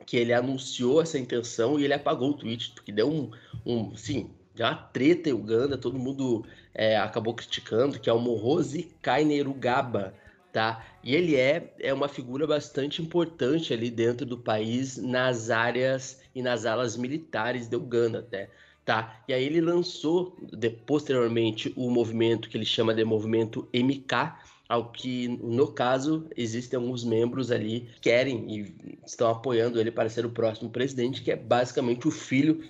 que 0.06 0.17
ele 0.17 0.33
anunciou 0.33 1.01
essa 1.01 1.17
intenção 1.17 1.80
e 1.80 1.83
ele 1.83 1.93
apagou 1.93 2.32
o 2.32 2.38
tweet, 2.38 2.72
porque 2.72 2.91
deu 2.91 3.11
um, 3.11 3.32
um 3.65 3.95
sim, 3.95 4.30
já 4.56 4.69
uma 4.69 4.75
treta 4.75 5.30
em 5.30 5.33
Uganda, 5.33 5.77
todo 5.77 5.99
mundo 5.99 6.45
é, 6.74 6.98
acabou 6.98 7.33
criticando, 7.33 7.99
que 7.99 8.09
é 8.09 8.14
o 8.14 8.19
Morose 8.19 8.91
Kainerugaba, 9.01 10.14
tá? 10.51 10.85
E 11.03 11.14
ele 11.14 11.35
é, 11.35 11.74
é 11.80 11.93
uma 11.93 12.07
figura 12.07 12.48
bastante 12.48 13.01
importante 13.01 13.74
ali 13.74 13.91
dentro 13.91 14.25
do 14.25 14.38
país 14.38 14.98
nas 14.98 15.49
áreas 15.49 16.22
e 16.33 16.41
nas 16.41 16.65
alas 16.65 16.95
militares 16.95 17.67
de 17.67 17.75
Uganda 17.75 18.19
até, 18.19 18.49
tá? 18.85 19.22
E 19.27 19.33
aí 19.33 19.43
ele 19.43 19.59
lançou 19.59 20.38
de, 20.53 20.69
posteriormente 20.69 21.74
o 21.75 21.90
movimento 21.90 22.49
que 22.49 22.57
ele 22.57 22.65
chama 22.65 22.93
de 22.93 23.03
movimento 23.03 23.67
MK, 23.74 24.33
ao 24.68 24.92
que 24.92 25.27
no 25.27 25.68
caso 25.68 26.27
existem 26.35 26.77
alguns 26.77 27.03
membros 27.03 27.52
ali 27.52 27.82
que 27.95 28.02
querem 28.02 28.45
e 28.50 28.98
estão 29.06 29.30
apoiando 29.30 29.80
ele 29.80 29.92
para 29.92 30.10
ser 30.10 30.26
o 30.26 30.30
próximo 30.30 30.69
presidente, 30.69 31.22
que 31.22 31.32
é 31.32 31.35
basicamente 31.35 32.08
o 32.08 32.11
filho 32.11 32.64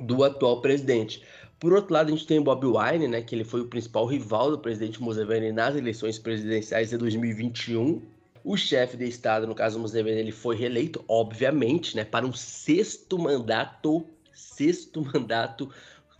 do 0.00 0.24
atual 0.24 0.60
presidente. 0.60 1.22
Por 1.58 1.72
outro 1.72 1.92
lado, 1.92 2.08
a 2.08 2.10
gente 2.12 2.26
tem 2.26 2.38
o 2.38 2.44
Bob 2.44 2.64
Wine, 2.66 3.08
né, 3.08 3.20
que 3.20 3.34
ele 3.34 3.44
foi 3.44 3.60
o 3.60 3.66
principal 3.66 4.06
rival 4.06 4.50
do 4.50 4.58
presidente 4.58 5.02
Museveni 5.02 5.52
nas 5.52 5.74
eleições 5.74 6.18
presidenciais 6.18 6.90
de 6.90 6.96
2021. 6.96 8.00
O 8.44 8.56
chefe 8.56 8.96
de 8.96 9.04
Estado, 9.04 9.46
no 9.46 9.54
caso 9.54 9.78
Museveni, 9.78 10.20
ele 10.20 10.32
foi 10.32 10.56
reeleito, 10.56 11.04
obviamente, 11.08 11.96
né, 11.96 12.04
para 12.04 12.24
um 12.24 12.32
sexto 12.32 13.18
mandato, 13.18 14.06
sexto 14.32 15.02
mandato 15.12 15.68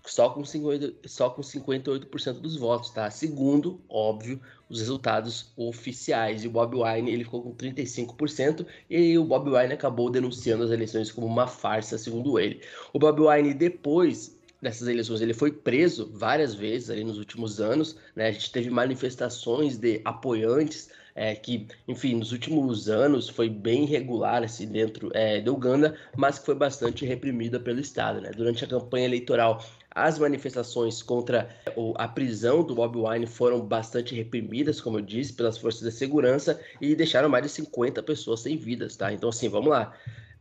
só 0.08 0.30
com, 0.30 0.44
50, 0.44 0.94
só 1.06 1.30
com 1.30 1.42
58% 1.42 2.40
dos 2.40 2.56
votos, 2.56 2.90
tá? 2.90 3.10
Segundo, 3.10 3.80
óbvio, 3.88 4.40
os 4.68 4.80
resultados 4.80 5.52
oficiais. 5.56 6.44
E 6.44 6.48
o 6.48 6.50
Bob 6.50 6.76
Wine 6.76 7.10
ele 7.10 7.24
ficou 7.24 7.42
com 7.42 7.54
35% 7.54 8.66
e 8.88 9.18
o 9.18 9.24
Bob 9.24 9.50
Wine 9.50 9.74
acabou 9.74 10.10
denunciando 10.10 10.64
as 10.64 10.70
eleições 10.70 11.12
como 11.12 11.26
uma 11.26 11.46
farsa, 11.46 11.98
segundo 11.98 12.38
ele. 12.38 12.62
O 12.92 12.98
Bob 12.98 13.20
Wine 13.20 13.54
depois 13.54 14.36
dessas 14.60 14.88
eleições. 14.88 15.20
Ele 15.20 15.34
foi 15.34 15.52
preso 15.52 16.10
várias 16.12 16.54
vezes 16.54 16.90
ali 16.90 17.04
nos 17.04 17.18
últimos 17.18 17.60
anos, 17.60 17.96
né? 18.14 18.28
A 18.28 18.32
gente 18.32 18.50
teve 18.50 18.70
manifestações 18.70 19.76
de 19.76 20.00
apoiantes 20.04 20.90
é, 21.14 21.34
que, 21.34 21.66
enfim, 21.88 22.14
nos 22.14 22.30
últimos 22.30 22.88
anos 22.88 23.28
foi 23.28 23.48
bem 23.48 23.82
irregular 23.82 24.44
assim, 24.44 24.68
dentro 24.68 25.10
é, 25.14 25.40
de 25.40 25.50
Uganda, 25.50 25.96
mas 26.16 26.38
que 26.38 26.46
foi 26.46 26.54
bastante 26.54 27.04
reprimida 27.04 27.58
pelo 27.58 27.80
Estado. 27.80 28.20
Né? 28.20 28.30
Durante 28.30 28.64
a 28.64 28.68
campanha 28.68 29.06
eleitoral, 29.06 29.64
as 30.04 30.18
manifestações 30.18 31.02
contra 31.02 31.48
a 31.96 32.06
prisão 32.06 32.62
do 32.62 32.74
Bob 32.74 32.98
Wine 32.98 33.26
foram 33.26 33.60
bastante 33.60 34.14
reprimidas, 34.14 34.80
como 34.80 34.98
eu 34.98 35.02
disse, 35.02 35.32
pelas 35.32 35.58
forças 35.58 35.82
de 35.82 35.90
segurança 35.90 36.60
e 36.80 36.94
deixaram 36.94 37.28
mais 37.28 37.44
de 37.44 37.50
50 37.50 38.02
pessoas 38.02 38.40
sem 38.40 38.56
vidas, 38.56 38.96
tá? 38.96 39.12
Então, 39.12 39.28
assim, 39.28 39.48
vamos 39.48 39.68
lá. 39.68 39.92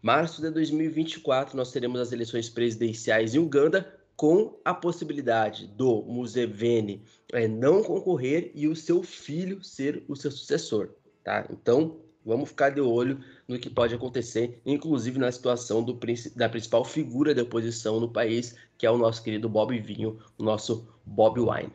Março 0.01 0.41
de 0.41 0.51
2024, 0.51 1.57
nós 1.57 1.71
teremos 1.71 1.99
as 1.99 2.11
eleições 2.11 2.49
presidenciais 2.49 3.33
em 3.33 3.39
Uganda, 3.39 3.93
com 4.15 4.59
a 4.65 4.73
possibilidade 4.73 5.67
do 5.67 6.01
Museveni 6.03 7.03
é, 7.31 7.47
não 7.47 7.83
concorrer 7.83 8.51
e 8.55 8.67
o 8.67 8.75
seu 8.75 9.03
filho 9.03 9.63
ser 9.63 10.03
o 10.07 10.15
seu 10.15 10.31
sucessor, 10.31 10.89
tá? 11.23 11.45
Então, 11.51 11.99
Vamos 12.27 12.49
ficar 12.49 12.71
de 12.71 12.81
olho 12.81 13.21
no 13.47 13.57
que 13.57 13.69
pode 13.69 13.95
acontecer, 13.95 14.59
inclusive 14.65 15.17
na 15.17 15.31
situação 15.31 15.81
do, 15.81 15.97
da 16.35 16.49
principal 16.49 16.83
figura 16.83 17.33
da 17.33 17.43
oposição 17.43 18.01
no 18.01 18.09
país, 18.09 18.53
que 18.77 18.85
é 18.85 18.91
o 18.91 18.97
nosso 18.97 19.23
querido 19.23 19.49
Bob 19.49 19.77
Vinho, 19.79 20.19
o 20.37 20.43
nosso 20.43 20.87
Bob 21.05 21.39
Wine. 21.39 21.73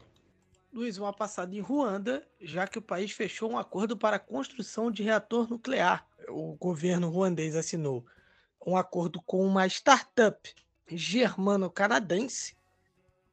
Luiz, 0.72 0.96
uma 0.96 1.12
passada 1.12 1.54
em 1.54 1.60
Ruanda, 1.60 2.26
já 2.40 2.66
que 2.66 2.78
o 2.78 2.82
país 2.82 3.12
fechou 3.12 3.50
um 3.50 3.58
acordo 3.58 3.96
para 3.96 4.16
a 4.16 4.20
construção 4.20 4.90
de 4.90 5.02
reator 5.02 5.48
nuclear. 5.50 6.06
O 6.28 6.54
governo 6.54 7.10
ruandês 7.10 7.54
assinou 7.54 8.06
um 8.66 8.76
acordo 8.76 9.20
com 9.20 9.44
uma 9.44 9.66
startup 9.66 10.54
germano-canadense 10.88 12.56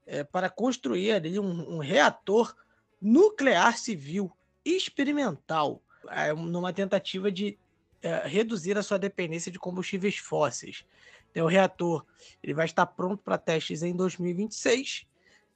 é, 0.05 0.23
para 0.23 0.49
construir 0.49 1.13
ali 1.13 1.39
um, 1.39 1.75
um, 1.75 1.77
reator 1.77 2.55
nuclear 3.01 3.77
civil 3.77 4.31
experimental, 4.65 5.81
é, 6.09 6.33
numa 6.33 6.73
tentativa 6.73 7.31
de 7.31 7.57
é, 8.01 8.27
reduzir 8.27 8.77
a 8.77 8.83
sua 8.83 8.97
dependência 8.97 9.51
de 9.51 9.59
combustíveis 9.59 10.17
fósseis. 10.17 10.83
Então, 11.31 11.45
o 11.45 11.49
reator 11.49 12.05
ele 12.43 12.53
vai 12.53 12.65
estar 12.65 12.85
pronto 12.85 13.23
para 13.23 13.37
testes 13.37 13.83
em 13.83 13.95
2026 13.95 15.07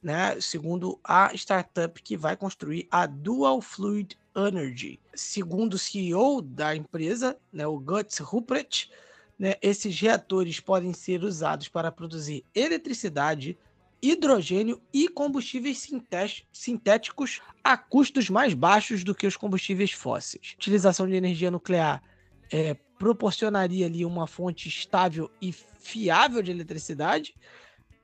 né, 0.04 0.38
segundo 0.38 1.00
a 1.02 1.32
startup 1.34 2.00
que 2.02 2.14
vai 2.14 2.36
construir 2.36 2.86
a 2.90 3.06
Dual 3.06 3.62
Fluid 3.62 4.18
Energy. 4.36 5.00
Segundo 5.14 5.74
o 5.74 5.78
CEO 5.78 6.42
da 6.42 6.76
empresa, 6.76 7.38
né, 7.50 7.66
o 7.66 7.80
Guts 7.80 8.18
Ruprecht, 8.18 8.90
né, 9.38 9.54
esses 9.62 9.98
reatores 9.98 10.60
podem 10.60 10.92
ser 10.92 11.24
usados 11.24 11.68
para 11.68 11.90
produzir 11.90 12.44
eletricidade, 12.54 13.56
hidrogênio 14.02 14.78
e 14.92 15.08
combustíveis 15.08 15.90
sintéticos 16.52 17.40
a 17.64 17.78
custos 17.78 18.28
mais 18.28 18.52
baixos 18.52 19.02
do 19.02 19.14
que 19.14 19.26
os 19.26 19.38
combustíveis 19.38 19.92
fósseis. 19.92 20.52
Utilização 20.58 21.08
de 21.08 21.14
energia 21.14 21.50
nuclear 21.50 22.02
é, 22.54 22.74
proporcionaria 22.96 23.84
ali 23.84 24.06
uma 24.06 24.28
fonte 24.28 24.68
estável 24.68 25.28
e 25.42 25.50
fiável 25.50 26.40
de 26.40 26.52
eletricidade, 26.52 27.34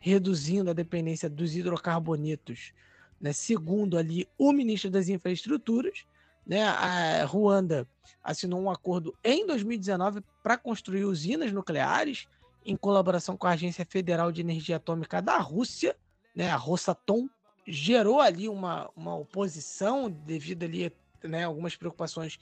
reduzindo 0.00 0.70
a 0.70 0.72
dependência 0.72 1.30
dos 1.30 1.54
hidrocarbonetos, 1.54 2.72
né? 3.20 3.32
segundo 3.32 3.96
ali 3.96 4.26
o 4.36 4.52
ministro 4.52 4.90
das 4.90 5.08
Infraestruturas, 5.08 6.04
né? 6.44 6.64
A 6.64 7.24
Ruanda 7.26 7.86
assinou 8.24 8.60
um 8.60 8.70
acordo 8.70 9.14
em 9.22 9.46
2019 9.46 10.20
para 10.42 10.58
construir 10.58 11.04
usinas 11.04 11.52
nucleares 11.52 12.26
em 12.66 12.74
colaboração 12.76 13.36
com 13.36 13.46
a 13.46 13.50
Agência 13.50 13.86
Federal 13.88 14.32
de 14.32 14.40
Energia 14.40 14.76
Atômica 14.76 15.22
da 15.22 15.38
Rússia, 15.38 15.96
né? 16.34 16.50
A 16.50 16.56
Rosatom 16.56 17.28
gerou 17.68 18.20
ali 18.20 18.48
uma, 18.48 18.90
uma 18.96 19.14
oposição 19.14 20.10
devido 20.10 20.64
ali 20.64 20.92
né, 21.22 21.44
algumas 21.44 21.76
preocupações 21.76 22.36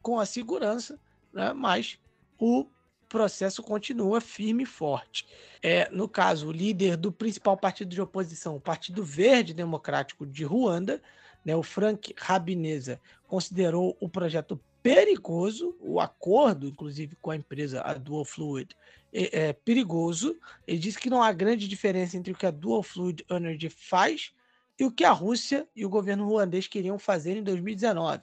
com 0.00 0.18
a 0.18 0.24
segurança, 0.24 0.98
né? 1.32 1.52
mas 1.52 1.98
o 2.38 2.66
processo 3.08 3.62
continua 3.62 4.20
firme 4.20 4.62
e 4.62 4.66
forte. 4.66 5.26
É, 5.60 5.90
no 5.90 6.08
caso, 6.08 6.48
o 6.48 6.52
líder 6.52 6.96
do 6.96 7.10
principal 7.10 7.56
partido 7.56 7.90
de 7.90 8.00
oposição, 8.00 8.56
o 8.56 8.60
Partido 8.60 9.04
Verde 9.04 9.52
Democrático 9.52 10.24
de 10.24 10.44
Ruanda, 10.44 11.02
né, 11.44 11.56
o 11.56 11.62
Frank 11.62 12.14
Rabineza, 12.16 13.00
considerou 13.26 13.96
o 14.00 14.08
projeto 14.08 14.60
perigoso, 14.82 15.76
o 15.80 16.00
acordo, 16.00 16.66
inclusive, 16.66 17.16
com 17.20 17.30
a 17.30 17.36
empresa, 17.36 17.82
a 17.82 17.94
Dual 17.94 18.24
Fluid, 18.24 18.74
é, 19.12 19.48
é, 19.48 19.52
perigoso. 19.52 20.38
Ele 20.66 20.78
disse 20.78 20.98
que 20.98 21.10
não 21.10 21.22
há 21.22 21.32
grande 21.32 21.68
diferença 21.68 22.16
entre 22.16 22.32
o 22.32 22.36
que 22.36 22.46
a 22.46 22.50
Dual 22.50 22.82
Fluid 22.82 23.24
Energy 23.28 23.68
faz 23.68 24.32
e 24.78 24.84
o 24.84 24.90
que 24.90 25.04
a 25.04 25.12
Rússia 25.12 25.68
e 25.74 25.84
o 25.84 25.90
governo 25.90 26.26
ruandês 26.26 26.66
queriam 26.66 26.98
fazer 26.98 27.36
em 27.36 27.42
2019. 27.42 28.22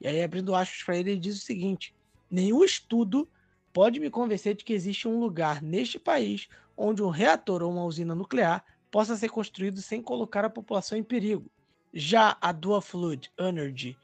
E 0.00 0.06
aí, 0.06 0.22
abrindo 0.22 0.54
aspas 0.54 0.82
para 0.84 0.96
ele, 0.96 1.12
ele 1.12 1.20
diz 1.20 1.36
o 1.36 1.44
seguinte: 1.44 1.92
nenhum 2.30 2.64
estudo 2.64 3.28
pode 3.72 4.00
me 4.00 4.10
convencer 4.10 4.54
de 4.54 4.64
que 4.64 4.72
existe 4.72 5.06
um 5.06 5.20
lugar 5.20 5.62
neste 5.62 5.98
país 5.98 6.48
onde 6.76 7.02
um 7.02 7.10
reator 7.10 7.62
ou 7.62 7.72
uma 7.72 7.84
usina 7.84 8.14
nuclear 8.14 8.64
possa 8.90 9.16
ser 9.16 9.28
construído 9.28 9.82
sem 9.82 10.00
colocar 10.00 10.44
a 10.44 10.50
população 10.50 10.96
em 10.96 11.02
perigo. 11.02 11.50
Já 11.92 12.36
a 12.40 12.52
Dual 12.52 12.80
Fluid 12.80 13.30
Energy 13.38 13.96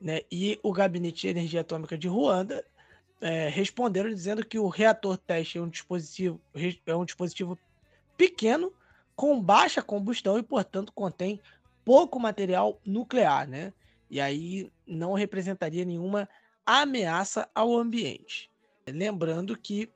né, 0.00 0.20
e 0.30 0.58
o 0.62 0.72
Gabinete 0.72 1.22
de 1.22 1.28
Energia 1.28 1.60
Atômica 1.60 1.96
de 1.96 2.08
Ruanda 2.08 2.64
é, 3.20 3.48
responderam 3.48 4.10
dizendo 4.10 4.44
que 4.44 4.58
o 4.58 4.68
reator 4.68 5.16
teste 5.16 5.58
é 5.58 5.60
um 5.60 5.68
dispositivo, 5.68 6.40
é 6.86 6.94
um 6.94 7.04
dispositivo 7.04 7.58
pequeno, 8.16 8.72
com 9.16 9.40
baixa 9.40 9.82
combustão 9.82 10.38
e, 10.38 10.42
portanto, 10.42 10.92
contém 10.92 11.40
pouco 11.84 12.20
material 12.20 12.80
nuclear, 12.84 13.48
né? 13.48 13.72
E 14.10 14.20
aí 14.20 14.70
não 14.86 15.14
representaria 15.14 15.84
nenhuma 15.84 16.28
ameaça 16.68 17.48
ao 17.54 17.74
ambiente. 17.78 18.50
Lembrando 18.86 19.56
que 19.56 19.90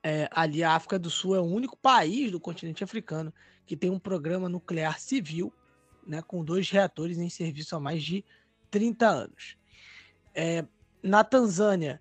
é, 0.00 0.28
ali 0.30 0.62
a 0.62 0.76
África 0.76 0.96
do 0.96 1.10
Sul 1.10 1.34
é 1.34 1.40
o 1.40 1.44
único 1.44 1.76
país 1.76 2.30
do 2.30 2.38
continente 2.38 2.84
africano 2.84 3.34
que 3.66 3.76
tem 3.76 3.90
um 3.90 3.98
programa 3.98 4.48
nuclear 4.48 5.00
civil, 5.00 5.52
né, 6.06 6.22
com 6.22 6.44
dois 6.44 6.70
reatores 6.70 7.18
em 7.18 7.28
serviço 7.28 7.74
há 7.74 7.80
mais 7.80 8.04
de 8.04 8.24
30 8.70 9.08
anos. 9.08 9.56
É, 10.32 10.64
na 11.02 11.24
Tanzânia, 11.24 12.00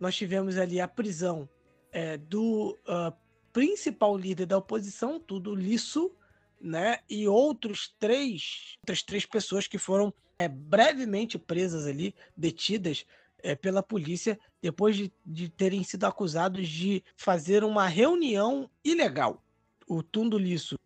nós 0.00 0.16
tivemos 0.16 0.56
ali 0.56 0.80
a 0.80 0.88
prisão 0.88 1.46
é, 1.92 2.16
do 2.16 2.78
uh, 2.88 3.14
principal 3.52 4.16
líder 4.16 4.46
da 4.46 4.56
oposição, 4.56 5.20
tudo 5.20 5.54
Lisso, 5.54 6.10
né, 6.58 7.00
e 7.10 7.28
outros 7.28 7.94
três, 7.98 8.78
outras 8.80 9.02
três 9.02 9.26
pessoas 9.26 9.66
que 9.66 9.76
foram 9.76 10.14
é, 10.38 10.48
brevemente 10.48 11.38
presas 11.38 11.86
ali, 11.86 12.14
detidas 12.36 13.06
é, 13.42 13.54
pela 13.54 13.82
polícia 13.82 14.38
depois 14.60 14.96
de, 14.96 15.12
de 15.24 15.48
terem 15.48 15.82
sido 15.82 16.04
acusados 16.04 16.68
de 16.68 17.02
fazer 17.16 17.64
uma 17.64 17.86
reunião 17.86 18.68
ilegal. 18.84 19.42
O 19.86 20.02
Tundo 20.02 20.38
Lisso 20.38 20.78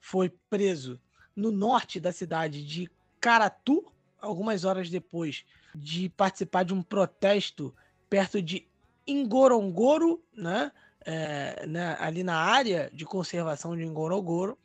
foi 0.00 0.32
preso 0.48 1.00
no 1.36 1.50
norte 1.50 2.00
da 2.00 2.12
cidade 2.12 2.64
de 2.64 2.90
Caratu, 3.20 3.84
algumas 4.18 4.64
horas 4.64 4.88
depois 4.88 5.44
de 5.74 6.08
participar 6.08 6.64
de 6.64 6.74
um 6.74 6.82
protesto 6.82 7.74
perto 8.08 8.40
de 8.42 8.66
Ngorongoro, 9.08 10.22
né? 10.34 10.72
É, 11.02 11.66
né, 11.66 11.96
ali 11.98 12.22
na 12.22 12.36
área 12.36 12.90
de 12.92 13.06
conservação 13.06 13.74
de 13.74 13.86
Ngorongoro, 13.86 14.58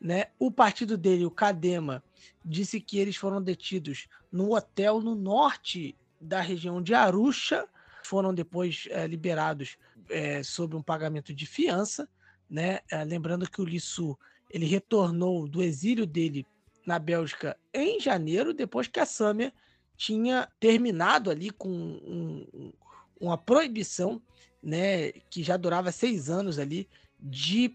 né? 0.00 0.26
O 0.38 0.50
partido 0.50 0.96
dele, 0.98 1.24
o 1.24 1.30
Cadema, 1.30 2.02
disse 2.44 2.80
que 2.80 2.98
eles 2.98 3.16
foram 3.16 3.42
detidos 3.42 4.08
no 4.30 4.54
hotel 4.54 5.00
no 5.00 5.14
norte 5.14 5.96
da 6.20 6.40
região 6.40 6.82
de 6.82 6.94
Arusha, 6.94 7.66
foram 8.02 8.32
depois 8.32 8.86
é, 8.90 9.06
liberados 9.06 9.76
é, 10.08 10.42
sob 10.42 10.76
um 10.76 10.82
pagamento 10.82 11.34
de 11.34 11.46
fiança, 11.46 12.08
né? 12.48 12.80
É, 12.90 13.04
lembrando 13.04 13.50
que 13.50 13.60
o 13.60 13.64
Lissu 13.64 14.16
ele 14.50 14.66
retornou 14.66 15.48
do 15.48 15.62
exílio 15.62 16.06
dele 16.06 16.46
na 16.86 16.98
Bélgica 16.98 17.56
em 17.74 18.00
janeiro, 18.00 18.54
depois 18.54 18.86
que 18.86 19.00
a 19.00 19.06
Sâmia 19.06 19.52
tinha 19.96 20.48
terminado 20.60 21.30
ali 21.30 21.50
com 21.50 21.68
um, 21.68 22.72
uma 23.20 23.36
proibição, 23.36 24.22
né, 24.62 25.10
que 25.30 25.42
já 25.42 25.56
durava 25.56 25.90
seis 25.90 26.30
anos 26.30 26.58
ali 26.58 26.88
de 27.18 27.74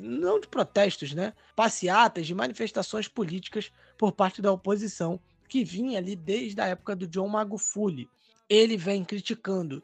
não 0.00 0.40
de 0.40 0.48
protestos, 0.48 1.12
né, 1.14 1.32
passeatas, 1.54 2.26
de 2.26 2.34
manifestações 2.34 3.08
políticas 3.08 3.70
por 3.96 4.12
parte 4.12 4.42
da 4.42 4.52
oposição 4.52 5.20
que 5.48 5.64
vinha 5.64 5.98
ali 5.98 6.16
desde 6.16 6.60
a 6.60 6.66
época 6.66 6.96
do 6.96 7.06
John 7.06 7.28
Magufuli. 7.28 8.08
Ele 8.48 8.76
vem 8.76 9.04
criticando 9.04 9.82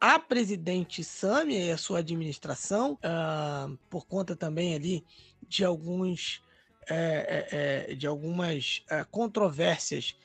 a 0.00 0.18
presidente 0.18 1.04
Samia 1.04 1.66
e 1.66 1.70
a 1.70 1.76
sua 1.76 1.98
administração, 1.98 2.94
uh, 2.94 3.76
por 3.90 4.06
conta 4.06 4.34
também 4.34 4.74
ali 4.74 5.04
de 5.46 5.64
alguns 5.64 6.42
é, 6.88 7.86
é, 7.90 7.94
de 7.94 8.06
algumas 8.06 8.82
é, 8.90 9.04
controvérsias 9.04 10.16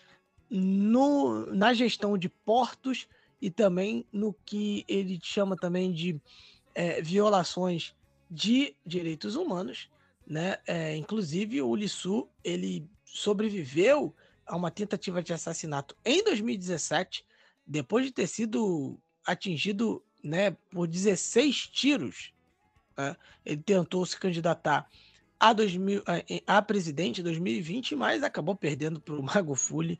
no, 0.50 1.46
na 1.54 1.74
gestão 1.74 2.18
de 2.18 2.28
portos 2.28 3.08
e 3.42 3.52
também 3.52 4.06
no 4.12 4.34
que 4.46 4.84
ele 4.88 5.20
chama 5.22 5.56
também 5.56 5.92
de 5.92 6.20
é, 6.74 7.02
violações 7.02 7.94
de 8.30 8.76
direitos 8.86 9.36
humanos, 9.36 9.90
né? 10.26 10.58
É, 10.66 10.96
inclusive 10.96 11.62
o 11.62 11.76
Lissu 11.76 12.28
ele 12.44 12.90
sobreviveu 13.04 14.16
a 14.46 14.56
uma 14.56 14.72
tentativa 14.72 15.22
de 15.22 15.34
assassinato 15.34 15.96
em 16.04 16.24
2017, 16.24 17.26
depois 17.66 18.06
de 18.06 18.12
ter 18.12 18.28
sido 18.28 19.00
atingido 19.26 20.04
né, 20.24 20.52
por 20.72 20.88
16 20.88 21.68
tiros. 21.68 22.34
Né? 22.98 23.16
Ele 23.46 23.62
tentou 23.62 24.06
se 24.06 24.18
candidatar 24.20 24.90
a, 25.40 25.54
2000, 25.54 26.04
a, 26.48 26.58
a 26.58 26.62
presidente 26.62 27.22
em 27.22 27.24
2020, 27.24 27.96
mas 27.96 28.24
acabou 28.24 28.56
perdendo 28.56 29.00
para 29.00 29.16
o 29.16 29.24
Magufuli 29.24 30.00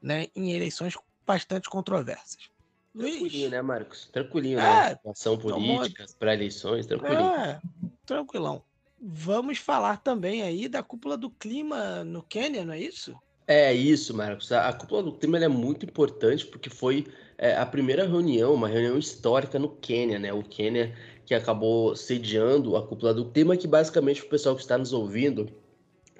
né, 0.00 0.28
em 0.34 0.52
eleições 0.52 0.94
bastante 1.26 1.68
controversas. 1.68 2.50
Tranquilinho, 2.96 3.50
né, 3.50 3.62
Marcos? 3.62 4.08
Tranquilinho, 4.12 4.58
né? 4.58 4.64
é, 4.64 4.90
né? 4.90 4.94
Situação 4.96 5.38
política, 5.38 6.04
para 6.18 6.34
eleições, 6.34 6.86
tranquilinho. 6.86 7.34
É, 7.34 7.60
tranquilão. 8.04 8.62
Vamos 9.00 9.58
falar 9.58 9.96
também 9.96 10.42
aí 10.42 10.68
da 10.68 10.82
cúpula 10.82 11.16
do 11.16 11.30
clima 11.30 12.04
no 12.04 12.22
Quênia, 12.22 12.64
não 12.64 12.74
é 12.74 12.80
isso? 12.80 13.16
É 13.46 13.72
isso, 13.72 14.14
Marcos. 14.14 14.52
A, 14.52 14.68
a 14.68 14.72
cúpula 14.72 15.02
do 15.02 15.12
clima 15.12 15.38
é 15.38 15.48
muito 15.48 15.84
importante 15.84 16.46
porque 16.46 16.70
foi 16.70 17.06
é, 17.36 17.56
a 17.56 17.66
primeira 17.66 18.06
reunião, 18.06 18.54
uma 18.54 18.68
reunião 18.68 18.98
histórica 18.98 19.58
no 19.58 19.68
Quênia, 19.68 20.18
né? 20.18 20.32
O 20.32 20.42
Quênia 20.42 20.94
que 21.24 21.34
acabou 21.34 21.96
sediando 21.96 22.76
a 22.76 22.86
cúpula 22.86 23.14
do 23.14 23.24
tema, 23.24 23.56
que 23.56 23.66
basicamente 23.66 24.22
o 24.22 24.28
pessoal 24.28 24.54
que 24.54 24.62
está 24.62 24.76
nos 24.76 24.92
ouvindo 24.92 25.48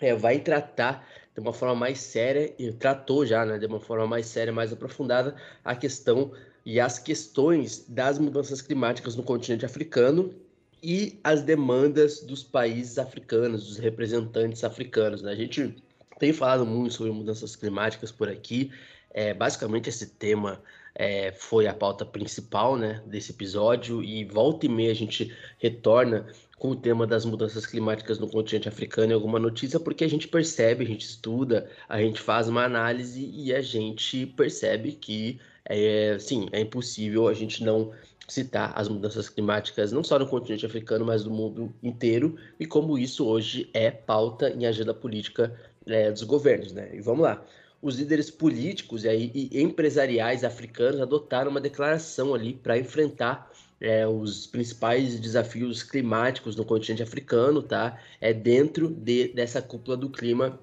é, 0.01 0.15
vai 0.15 0.41
tratar 0.41 1.07
de 1.35 1.41
uma 1.41 1.53
forma 1.53 1.75
mais 1.75 1.99
séria, 2.01 2.55
e 2.59 2.73
tratou 2.73 3.25
já, 3.25 3.45
né, 3.47 3.59
de 3.59 3.67
uma 3.67 3.81
forma 3.81 4.07
mais 4.07 4.27
séria, 4.27 4.53
mais 4.53 4.73
aprofundada, 4.73 5.35
a 5.65 5.75
questão 5.75 6.33
e 6.65 6.81
as 6.81 6.99
questões 6.99 7.85
das 7.89 8.19
mudanças 8.19 8.63
climáticas 8.63 9.17
no 9.17 9.23
continente 9.23 9.65
africano 9.65 10.35
e 10.83 11.19
as 11.23 11.43
demandas 11.43 12.21
dos 12.21 12.43
países 12.43 12.99
africanos, 12.99 13.67
dos 13.67 13.79
representantes 13.79 14.65
africanos. 14.65 15.23
Né? 15.23 15.33
A 15.33 15.37
gente 15.37 15.75
tem 16.19 16.33
falado 16.33 16.67
muito 16.67 16.95
sobre 16.95 17.13
mudanças 17.13 17.57
climáticas 17.57 18.11
por 18.11 18.29
aqui. 18.29 18.71
É, 19.11 19.35
basicamente, 19.35 19.89
esse 19.89 20.07
tema 20.07 20.63
é, 20.95 21.33
foi 21.33 21.67
a 21.67 21.75
pauta 21.75 22.05
principal 22.05 22.77
né, 22.77 23.03
desse 23.07 23.33
episódio 23.33 24.03
e 24.03 24.25
volta 24.25 24.67
e 24.67 24.69
meia 24.69 24.91
a 24.91 24.95
gente 24.95 25.35
retorna 25.59 26.27
com 26.59 26.71
o 26.71 26.77
tema 26.77 27.07
das 27.07 27.25
mudanças 27.25 27.67
climáticas 27.67 28.21
no 28.21 28.29
continente 28.29 28.69
africano 28.69 29.11
em 29.11 29.15
alguma 29.15 29.39
notícia, 29.39 29.81
porque 29.81 30.05
a 30.05 30.09
gente 30.09 30.29
percebe, 30.29 30.85
a 30.85 30.87
gente 30.87 31.05
estuda, 31.05 31.69
a 31.89 32.01
gente 32.01 32.21
faz 32.21 32.49
uma 32.49 32.65
análise 32.65 33.29
e 33.35 33.53
a 33.53 33.61
gente 33.61 34.27
percebe 34.27 34.93
que, 34.93 35.41
é, 35.65 36.17
sim, 36.19 36.49
é 36.53 36.61
impossível 36.61 37.29
a 37.29 37.35
gente 37.35 37.63
não 37.63 37.93
citar 38.29 38.73
as 38.75 38.89
mudanças 38.89 39.29
climáticas 39.29 39.93
não 39.93 40.03
só 40.03 40.19
no 40.19 40.27
continente 40.27 40.65
africano, 40.65 41.05
mas 41.05 41.25
no 41.25 41.31
mundo 41.31 41.75
inteiro, 41.83 42.37
e 42.59 42.67
como 42.67 42.99
isso 42.99 43.27
hoje 43.27 43.69
é 43.75 43.91
pauta 43.91 44.51
em 44.51 44.65
agenda 44.65 44.95
política 44.95 45.55
é, 45.87 46.11
dos 46.11 46.23
governos, 46.23 46.73
né? 46.73 46.91
E 46.95 47.01
vamos 47.01 47.23
lá. 47.23 47.45
Os 47.81 47.99
líderes 47.99 48.31
políticos 48.31 49.05
e, 49.05 49.33
e 49.35 49.61
empresariais 49.61 50.45
africanos 50.45 51.01
adotaram 51.01 51.51
uma 51.51 51.61
declaração 51.61 52.33
ali 52.33 52.55
para 52.55 52.79
enfrentar 52.79 53.51
é, 53.81 54.07
os 54.07 54.47
principais 54.47 55.19
desafios 55.19 55.83
climáticos 55.83 56.55
no 56.55 56.65
continente 56.65 57.03
africano, 57.03 57.61
tá? 57.61 57.99
É 58.21 58.33
dentro 58.33 58.89
de, 58.89 59.29
dessa 59.29 59.61
cúpula 59.61 59.97
do 59.97 60.09
clima 60.09 60.59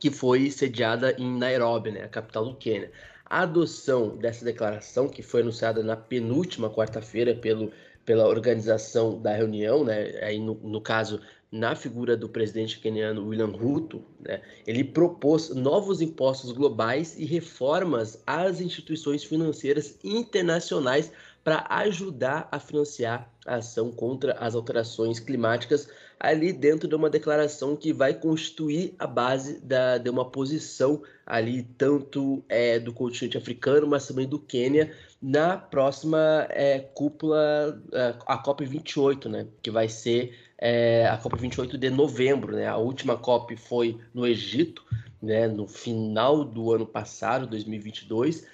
que 0.00 0.10
foi 0.10 0.50
sediada 0.50 1.14
em 1.18 1.38
Nairobi, 1.38 1.90
né, 1.90 2.04
a 2.04 2.08
capital 2.08 2.44
do 2.44 2.54
Quênia. 2.54 2.90
A 3.30 3.42
adoção 3.42 4.16
dessa 4.16 4.44
declaração, 4.44 5.08
que 5.08 5.22
foi 5.22 5.42
anunciada 5.42 5.82
na 5.82 5.96
penúltima 5.96 6.70
quarta-feira 6.70 7.34
pelo, 7.34 7.70
pela 8.04 8.26
organização 8.26 9.20
da 9.20 9.34
reunião, 9.34 9.84
né, 9.84 10.18
aí 10.22 10.38
no, 10.38 10.54
no 10.54 10.80
caso 10.80 11.20
na 11.50 11.74
figura 11.74 12.16
do 12.16 12.28
presidente 12.28 12.78
queniano 12.78 13.26
William 13.26 13.50
Ruto, 13.50 14.02
né, 14.20 14.40
ele 14.66 14.84
propôs 14.84 15.50
novos 15.50 16.00
impostos 16.00 16.52
globais 16.52 17.18
e 17.18 17.24
reformas 17.24 18.22
às 18.26 18.60
instituições 18.60 19.24
financeiras 19.24 19.98
internacionais 20.04 21.10
para 21.42 21.66
ajudar 21.70 22.48
a 22.52 22.58
financiar 22.58 23.32
a 23.46 23.56
ação 23.56 23.90
contra 23.90 24.34
as 24.34 24.54
alterações 24.54 25.18
climáticas, 25.18 25.88
ali 26.20 26.52
dentro 26.52 26.88
de 26.88 26.94
uma 26.94 27.08
declaração 27.08 27.76
que 27.76 27.92
vai 27.92 28.14
constituir 28.14 28.94
a 28.98 29.06
base 29.06 29.60
da, 29.60 29.98
de 29.98 30.10
uma 30.10 30.24
posição 30.24 31.02
ali, 31.24 31.62
tanto 31.76 32.42
é, 32.48 32.78
do 32.78 32.92
continente 32.92 33.36
africano, 33.36 33.86
mas 33.86 34.06
também 34.06 34.26
do 34.26 34.38
Quênia, 34.38 34.92
na 35.20 35.56
próxima 35.56 36.46
é, 36.50 36.78
cúpula, 36.78 37.80
é, 37.92 38.14
a 38.26 38.42
COP28, 38.42 39.26
né, 39.26 39.46
que 39.62 39.70
vai 39.70 39.88
ser 39.88 40.36
é, 40.56 41.06
a 41.06 41.18
COP28 41.18 41.76
de 41.76 41.90
novembro. 41.90 42.56
Né, 42.56 42.66
a 42.66 42.76
última 42.76 43.16
COP 43.16 43.56
foi 43.56 43.98
no 44.14 44.26
Egito, 44.26 44.82
né, 45.20 45.46
no 45.46 45.66
final 45.66 46.44
do 46.44 46.72
ano 46.72 46.86
passado, 46.86 47.46
2022, 47.46 48.46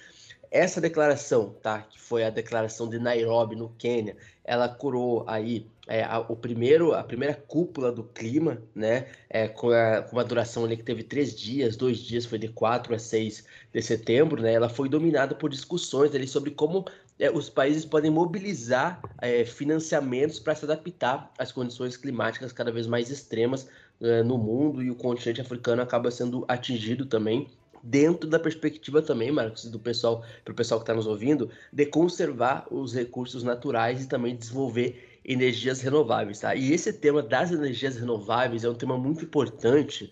essa 0.55 0.81
declaração, 0.81 1.52
tá, 1.60 1.83
que 1.83 2.00
foi 2.00 2.23
a 2.23 2.31
declaração 2.31 2.89
de 2.89 2.97
Nairobi 2.97 3.57
no 3.57 3.70
Quênia, 3.70 4.16
ela 4.44 4.68
curou 4.68 5.24
aí 5.26 5.66
é, 5.89 6.05
a, 6.05 6.20
o 6.20 6.36
primeiro, 6.36 6.94
a 6.94 7.02
primeira 7.02 7.34
cúpula 7.34 7.91
do 7.91 8.05
clima, 8.05 8.62
né, 8.73 9.08
é, 9.28 9.49
com, 9.49 9.70
a, 9.70 10.02
com, 10.02 10.15
uma 10.15 10.23
duração 10.23 10.65
ali 10.65 10.76
que 10.76 10.84
teve 10.84 11.02
três 11.02 11.34
dias, 11.34 11.76
dois 11.76 11.99
dias 11.99 12.24
foi 12.24 12.39
de 12.39 12.47
4 12.47 12.94
a 12.94 12.99
6 13.00 13.44
de 13.73 13.83
setembro, 13.83 14.41
né, 14.41 14.55
ela 14.55 14.68
foi 14.68 14.89
dominada 14.89 15.34
por 15.34 15.50
discussões 15.50 16.15
ali 16.15 16.28
sobre 16.28 16.52
como 16.52 16.84
é, 17.18 17.28
os 17.33 17.50
países 17.50 17.84
podem 17.84 18.12
mobilizar 18.12 19.02
é, 19.20 19.44
financiamentos 19.44 20.39
para 20.39 20.55
se 20.55 20.65
adaptar 20.65 21.33
às 21.36 21.50
condições 21.50 21.97
climáticas 21.97 22.52
cada 22.52 22.70
vez 22.70 22.86
mais 22.86 23.10
extremas 23.10 23.68
é, 24.00 24.23
no 24.23 24.39
mundo 24.39 24.81
e 24.84 24.89
o 24.89 24.94
continente 24.94 25.41
africano 25.41 25.83
acaba 25.83 26.12
sendo 26.12 26.44
atingido 26.47 27.07
também 27.07 27.50
dentro 27.84 28.28
da 28.28 28.38
perspectiva 28.38 29.02
também, 29.02 29.30
Marcos, 29.30 29.66
do 29.66 29.78
pessoal, 29.78 30.24
para 30.42 30.52
o 30.52 30.56
pessoal 30.56 30.80
que 30.80 30.84
está 30.84 30.94
nos 30.94 31.06
ouvindo, 31.06 31.50
de 31.70 31.84
conservar 31.84 32.66
os 32.70 32.94
recursos 32.94 33.42
naturais 33.42 34.02
e 34.02 34.08
também 34.08 34.34
desenvolver 34.34 35.20
energias 35.22 35.82
renováveis, 35.82 36.40
tá? 36.40 36.54
E 36.54 36.72
esse 36.72 36.92
tema 36.94 37.22
das 37.22 37.50
energias 37.50 37.96
renováveis 37.96 38.64
é 38.64 38.68
um 38.68 38.74
tema 38.74 38.96
muito 38.96 39.24
importante, 39.24 40.10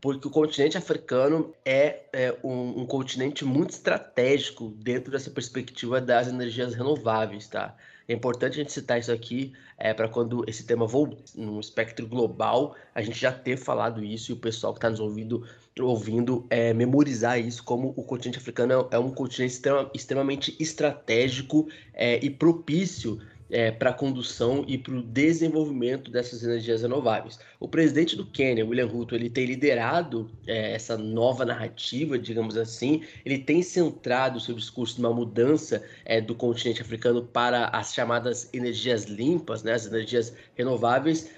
porque 0.00 0.28
o 0.28 0.30
continente 0.30 0.78
africano 0.78 1.52
é, 1.64 2.02
é 2.12 2.36
um, 2.42 2.82
um, 2.82 2.86
continente 2.86 3.44
muito 3.44 3.70
estratégico 3.70 4.72
dentro 4.76 5.10
dessa 5.10 5.30
perspectiva 5.30 6.00
das 6.00 6.28
energias 6.28 6.74
renováveis, 6.74 7.48
tá? 7.48 7.76
É 8.06 8.14
importante 8.14 8.54
a 8.54 8.62
gente 8.62 8.72
citar 8.72 8.98
isso 8.98 9.12
aqui 9.12 9.52
é, 9.76 9.92
para 9.92 10.08
quando 10.08 10.42
esse 10.48 10.64
tema 10.64 10.86
voltar 10.86 11.18
no 11.34 11.60
espectro 11.60 12.06
global, 12.06 12.74
a 12.94 13.02
gente 13.02 13.18
já 13.18 13.30
ter 13.30 13.56
falado 13.58 14.02
isso 14.02 14.32
e 14.32 14.34
o 14.34 14.38
pessoal 14.38 14.72
que 14.72 14.78
está 14.78 14.88
nos 14.88 14.98
ouvindo, 14.98 15.46
ouvindo 15.80 16.46
é, 16.50 16.72
memorizar 16.72 17.40
isso 17.40 17.62
como 17.62 17.92
o 17.96 18.02
continente 18.02 18.38
africano 18.38 18.88
é, 18.90 18.96
é 18.96 18.98
um 18.98 19.10
continente 19.10 19.52
extrema, 19.52 19.90
extremamente 19.94 20.56
estratégico 20.58 21.68
é, 21.94 22.24
e 22.24 22.30
propício 22.30 23.18
é, 23.50 23.70
para 23.70 23.90
a 23.90 23.92
condução 23.92 24.64
e 24.66 24.76
para 24.76 24.94
o 24.94 25.02
desenvolvimento 25.02 26.10
dessas 26.10 26.42
energias 26.42 26.82
renováveis. 26.82 27.38
O 27.58 27.68
presidente 27.68 28.14
do 28.16 28.26
Quênia, 28.26 28.64
William 28.64 28.86
Ruto, 28.86 29.14
ele 29.14 29.30
tem 29.30 29.46
liderado 29.46 30.30
é, 30.46 30.72
essa 30.72 30.96
nova 30.96 31.44
narrativa, 31.44 32.18
digamos 32.18 32.56
assim, 32.56 33.02
ele 33.24 33.38
tem 33.38 33.62
centrado 33.62 34.40
seu 34.40 34.54
discurso 34.54 35.00
numa 35.00 35.14
mudança 35.14 35.82
é, 36.04 36.20
do 36.20 36.34
continente 36.34 36.82
africano 36.82 37.22
para 37.22 37.68
as 37.68 37.94
chamadas 37.94 38.48
energias 38.52 39.04
limpas, 39.04 39.62
né, 39.62 39.72
as 39.72 39.86
energias 39.86 40.34
renováveis, 40.54 41.30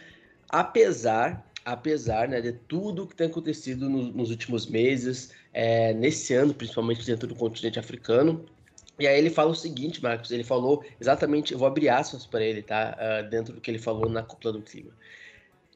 apesar 0.48 1.49
apesar 1.64 2.28
né, 2.28 2.40
de 2.40 2.52
tudo 2.52 3.06
que 3.06 3.14
tem 3.14 3.26
acontecido 3.26 3.88
no, 3.88 4.12
nos 4.12 4.30
últimos 4.30 4.66
meses, 4.66 5.30
é, 5.52 5.92
nesse 5.94 6.34
ano, 6.34 6.54
principalmente 6.54 7.04
dentro 7.06 7.26
do 7.26 7.34
continente 7.34 7.78
africano, 7.78 8.44
e 9.00 9.06
aí 9.06 9.18
ele 9.18 9.30
fala 9.30 9.50
o 9.50 9.54
seguinte, 9.54 10.02
Marcos, 10.02 10.30
ele 10.30 10.44
falou 10.44 10.84
exatamente, 11.00 11.54
eu 11.54 11.58
vou 11.58 11.66
abrir 11.66 11.88
aspas 11.88 12.26
para 12.26 12.44
ele, 12.44 12.60
tá? 12.60 12.94
Uh, 12.98 13.30
dentro 13.30 13.54
do 13.54 13.60
que 13.60 13.70
ele 13.70 13.78
falou 13.78 14.10
na 14.10 14.22
cúpula 14.22 14.52
do 14.52 14.60
clima. 14.60 14.90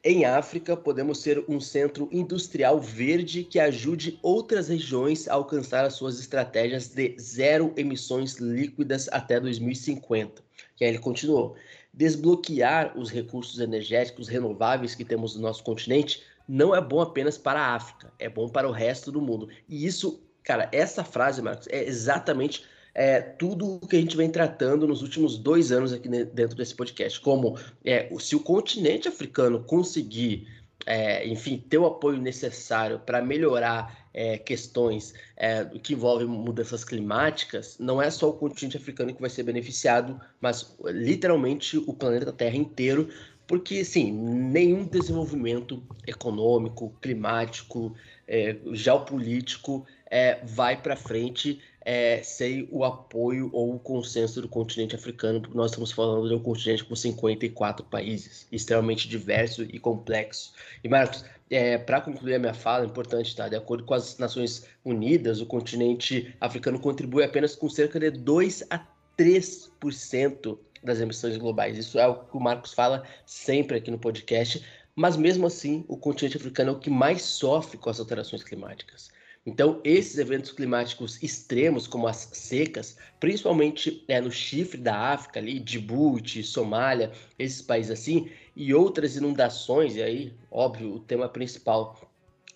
Em 0.03 0.23
África, 0.23 0.77
podemos 0.77 1.19
ser 1.19 1.43
um 1.49 1.59
centro 1.59 2.07
industrial 2.11 2.79
verde 2.79 3.43
que 3.43 3.59
ajude 3.59 4.19
outras 4.21 4.67
regiões 4.67 5.27
a 5.27 5.33
alcançar 5.33 5.83
as 5.83 5.95
suas 5.95 6.19
estratégias 6.19 6.89
de 6.89 7.15
zero 7.19 7.73
emissões 7.75 8.35
líquidas 8.35 9.09
até 9.11 9.39
2050. 9.39 10.43
E 10.79 10.85
aí 10.85 10.91
ele 10.91 10.99
continuou: 10.99 11.55
desbloquear 11.95 12.97
os 12.97 13.09
recursos 13.09 13.59
energéticos 13.59 14.27
renováveis 14.27 14.93
que 14.93 15.05
temos 15.05 15.35
no 15.35 15.41
nosso 15.41 15.63
continente 15.63 16.21
não 16.47 16.75
é 16.75 16.81
bom 16.81 17.01
apenas 17.01 17.37
para 17.37 17.59
a 17.59 17.73
África, 17.73 18.11
é 18.19 18.29
bom 18.29 18.47
para 18.47 18.67
o 18.67 18.71
resto 18.71 19.11
do 19.11 19.21
mundo. 19.21 19.49
E 19.67 19.85
isso, 19.85 20.21
cara, 20.43 20.69
essa 20.71 21.03
frase, 21.03 21.41
Marcos, 21.41 21.67
é 21.69 21.83
exatamente 21.83 22.63
é, 22.93 23.19
tudo 23.19 23.75
o 23.75 23.87
que 23.87 23.95
a 23.95 23.99
gente 23.99 24.15
vem 24.15 24.29
tratando 24.29 24.87
nos 24.87 25.01
últimos 25.01 25.37
dois 25.37 25.71
anos 25.71 25.91
aqui 25.91 26.07
dentro 26.07 26.55
desse 26.55 26.75
podcast. 26.75 27.19
Como 27.19 27.57
é, 27.83 28.09
se 28.19 28.35
o 28.35 28.39
continente 28.39 29.07
africano 29.07 29.63
conseguir, 29.63 30.47
é, 30.85 31.27
enfim, 31.27 31.57
ter 31.57 31.77
o 31.77 31.85
apoio 31.85 32.19
necessário 32.19 32.99
para 32.99 33.21
melhorar 33.21 34.04
é, 34.15 34.37
questões 34.37 35.13
é, 35.35 35.65
que 35.83 35.93
envolvem 35.93 36.25
mudanças 36.25 36.85
climáticas, 36.85 37.75
não 37.77 38.01
é 38.01 38.09
só 38.09 38.29
o 38.29 38.33
continente 38.33 38.77
africano 38.77 39.13
que 39.13 39.19
vai 39.19 39.29
ser 39.29 39.43
beneficiado, 39.43 40.19
mas 40.39 40.73
literalmente 40.85 41.77
o 41.77 41.93
planeta 41.93 42.31
Terra 42.31 42.55
inteiro 42.55 43.09
porque 43.45 43.83
sim, 43.85 44.11
nenhum 44.11 44.85
desenvolvimento 44.85 45.83
econômico, 46.07 46.95
climático, 46.99 47.93
é, 48.27 48.55
geopolítico 48.71 49.85
é, 50.09 50.39
vai 50.43 50.81
para 50.81 50.95
frente 50.95 51.59
é, 51.85 52.23
sem 52.23 52.67
o 52.71 52.83
apoio 52.83 53.51
ou 53.53 53.75
o 53.75 53.79
consenso 53.79 54.41
do 54.41 54.49
continente 54.49 54.95
africano, 54.95 55.39
porque 55.39 55.55
nós 55.55 55.69
estamos 55.69 55.91
falando 55.91 56.27
de 56.27 56.33
um 56.33 56.39
continente 56.39 56.83
com 56.83 56.95
54 56.95 57.85
países, 57.85 58.47
extremamente 58.51 59.07
diverso 59.07 59.61
e 59.63 59.77
complexo. 59.77 60.51
E 60.83 60.89
Marcos, 60.89 61.23
é, 61.49 61.77
para 61.77 62.01
concluir 62.01 62.33
a 62.35 62.39
minha 62.39 62.55
fala, 62.55 62.83
é 62.83 62.87
importante, 62.87 63.35
tá? 63.35 63.47
De 63.47 63.55
acordo 63.55 63.83
com 63.83 63.93
as 63.93 64.17
Nações 64.17 64.65
Unidas, 64.83 65.39
o 65.39 65.45
continente 65.45 66.35
africano 66.41 66.79
contribui 66.79 67.23
apenas 67.23 67.55
com 67.55 67.69
cerca 67.69 67.99
de 67.99 68.09
2 68.09 68.65
a 68.71 68.83
3% 69.17 70.57
das 70.83 70.99
emissões 70.99 71.37
globais. 71.37 71.77
Isso 71.77 71.99
é 71.99 72.07
o 72.07 72.15
que 72.15 72.35
o 72.35 72.39
Marcos 72.39 72.73
fala 72.73 73.03
sempre 73.25 73.77
aqui 73.77 73.91
no 73.91 73.99
podcast. 73.99 74.63
Mas 74.95 75.17
mesmo 75.17 75.45
assim, 75.45 75.85
o 75.87 75.97
continente 75.97 76.37
africano 76.37 76.71
é 76.71 76.73
o 76.73 76.79
que 76.79 76.89
mais 76.89 77.21
sofre 77.21 77.77
com 77.77 77.89
as 77.89 77.99
alterações 77.99 78.43
climáticas. 78.43 79.11
Então, 79.45 79.79
esses 79.83 80.17
eventos 80.17 80.51
climáticos 80.51 81.21
extremos, 81.21 81.85
como 81.85 82.07
as 82.07 82.29
secas, 82.33 82.97
principalmente 83.19 84.03
é, 84.07 84.19
no 84.19 84.31
chifre 84.31 84.81
da 84.81 85.13
África, 85.13 85.39
ali, 85.39 85.59
Djibouti, 85.59 86.41
Somália, 86.41 87.11
esses 87.37 87.61
países 87.61 87.91
assim, 87.91 88.29
e 88.55 88.73
outras 88.73 89.15
inundações, 89.15 89.95
e 89.95 90.01
aí, 90.01 90.33
óbvio, 90.49 90.95
o 90.95 90.99
tema 90.99 91.29
principal 91.29 92.04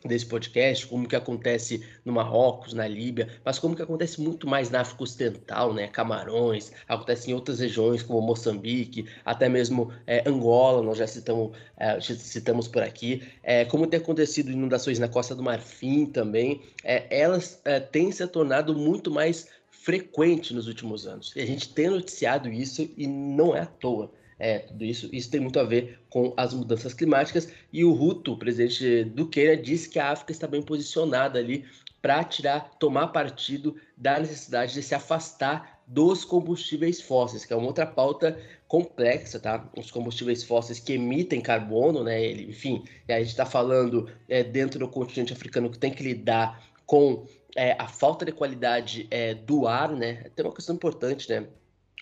desse 0.05 0.25
podcast, 0.25 0.87
como 0.87 1.07
que 1.07 1.15
acontece 1.15 1.83
no 2.05 2.13
Marrocos, 2.13 2.73
na 2.73 2.87
Líbia, 2.87 3.27
mas 3.43 3.59
como 3.59 3.75
que 3.75 3.81
acontece 3.81 4.21
muito 4.21 4.47
mais 4.47 4.69
na 4.69 4.81
África 4.81 5.03
Ocidental, 5.03 5.73
né? 5.73 5.87
Camarões, 5.87 6.71
acontece 6.87 7.31
em 7.31 7.33
outras 7.33 7.59
regiões 7.59 8.01
como 8.01 8.21
Moçambique, 8.21 9.05
até 9.25 9.49
mesmo 9.49 9.91
é, 10.07 10.27
Angola, 10.27 10.81
nós 10.81 10.97
já 10.97 11.07
citamos, 11.07 11.51
é, 11.77 11.99
citamos 11.99 12.67
por 12.67 12.81
aqui, 12.81 13.23
é, 13.43 13.65
como 13.65 13.87
tem 13.87 13.99
acontecido 13.99 14.51
inundações 14.51 14.99
na 14.99 15.07
Costa 15.07 15.35
do 15.35 15.43
Marfim 15.43 16.05
também, 16.05 16.61
é, 16.83 17.05
elas 17.09 17.59
é, 17.65 17.79
têm 17.79 18.11
se 18.11 18.25
tornado 18.27 18.75
muito 18.75 19.11
mais 19.11 19.47
frequente 19.69 20.53
nos 20.53 20.67
últimos 20.67 21.07
anos. 21.07 21.33
E 21.35 21.41
a 21.41 21.45
gente 21.45 21.73
tem 21.73 21.89
noticiado 21.89 22.49
isso 22.49 22.89
e 22.97 23.07
não 23.07 23.55
é 23.55 23.61
à 23.61 23.65
toa 23.65 24.11
é, 24.39 24.59
tudo 24.59 24.85
isso. 24.85 25.09
Isso 25.11 25.29
tem 25.29 25.41
muito 25.41 25.59
a 25.59 25.63
ver 25.63 25.99
com 26.09 26.33
as 26.37 26.53
mudanças 26.53 26.93
climáticas. 26.93 27.49
E 27.71 27.83
o 27.83 27.91
Ruto, 27.91 28.37
presidente 28.37 29.03
do 29.03 29.27
Quênia, 29.27 29.57
disse 29.57 29.89
que 29.89 29.99
a 29.99 30.11
África 30.11 30.31
está 30.31 30.47
bem 30.47 30.61
posicionada 30.61 31.37
ali 31.37 31.65
para 32.01 32.23
tirar, 32.23 32.71
tomar 32.79 33.07
partido 33.07 33.75
da 33.97 34.17
necessidade 34.19 34.73
de 34.73 34.81
se 34.81 34.95
afastar 34.95 35.79
dos 35.85 36.23
combustíveis 36.23 37.01
fósseis, 37.01 37.43
que 37.43 37.51
é 37.51 37.55
uma 37.55 37.67
outra 37.67 37.85
pauta 37.85 38.39
complexa, 38.67 39.39
tá? 39.39 39.67
Os 39.75 39.89
combustíveis 39.89 40.43
fósseis 40.43 40.79
que 40.79 40.93
emitem 40.93 41.41
carbono, 41.41 42.03
né? 42.03 42.23
Ele, 42.23 42.49
enfim, 42.49 42.85
a 43.07 43.19
gente 43.19 43.29
está 43.29 43.45
falando 43.45 44.09
é, 44.29 44.43
dentro 44.43 44.79
do 44.79 44.87
continente 44.87 45.33
africano 45.33 45.69
que 45.69 45.79
tem 45.79 45.91
que 45.91 46.03
lidar 46.03 46.63
com 46.85 47.25
é, 47.55 47.75
a 47.79 47.87
falta 47.87 48.23
de 48.23 48.31
qualidade 48.31 49.07
é, 49.09 49.33
do 49.33 49.67
ar, 49.67 49.91
né? 49.91 50.29
Tem 50.35 50.45
uma 50.45 50.53
questão 50.53 50.75
importante, 50.75 51.27
né? 51.27 51.47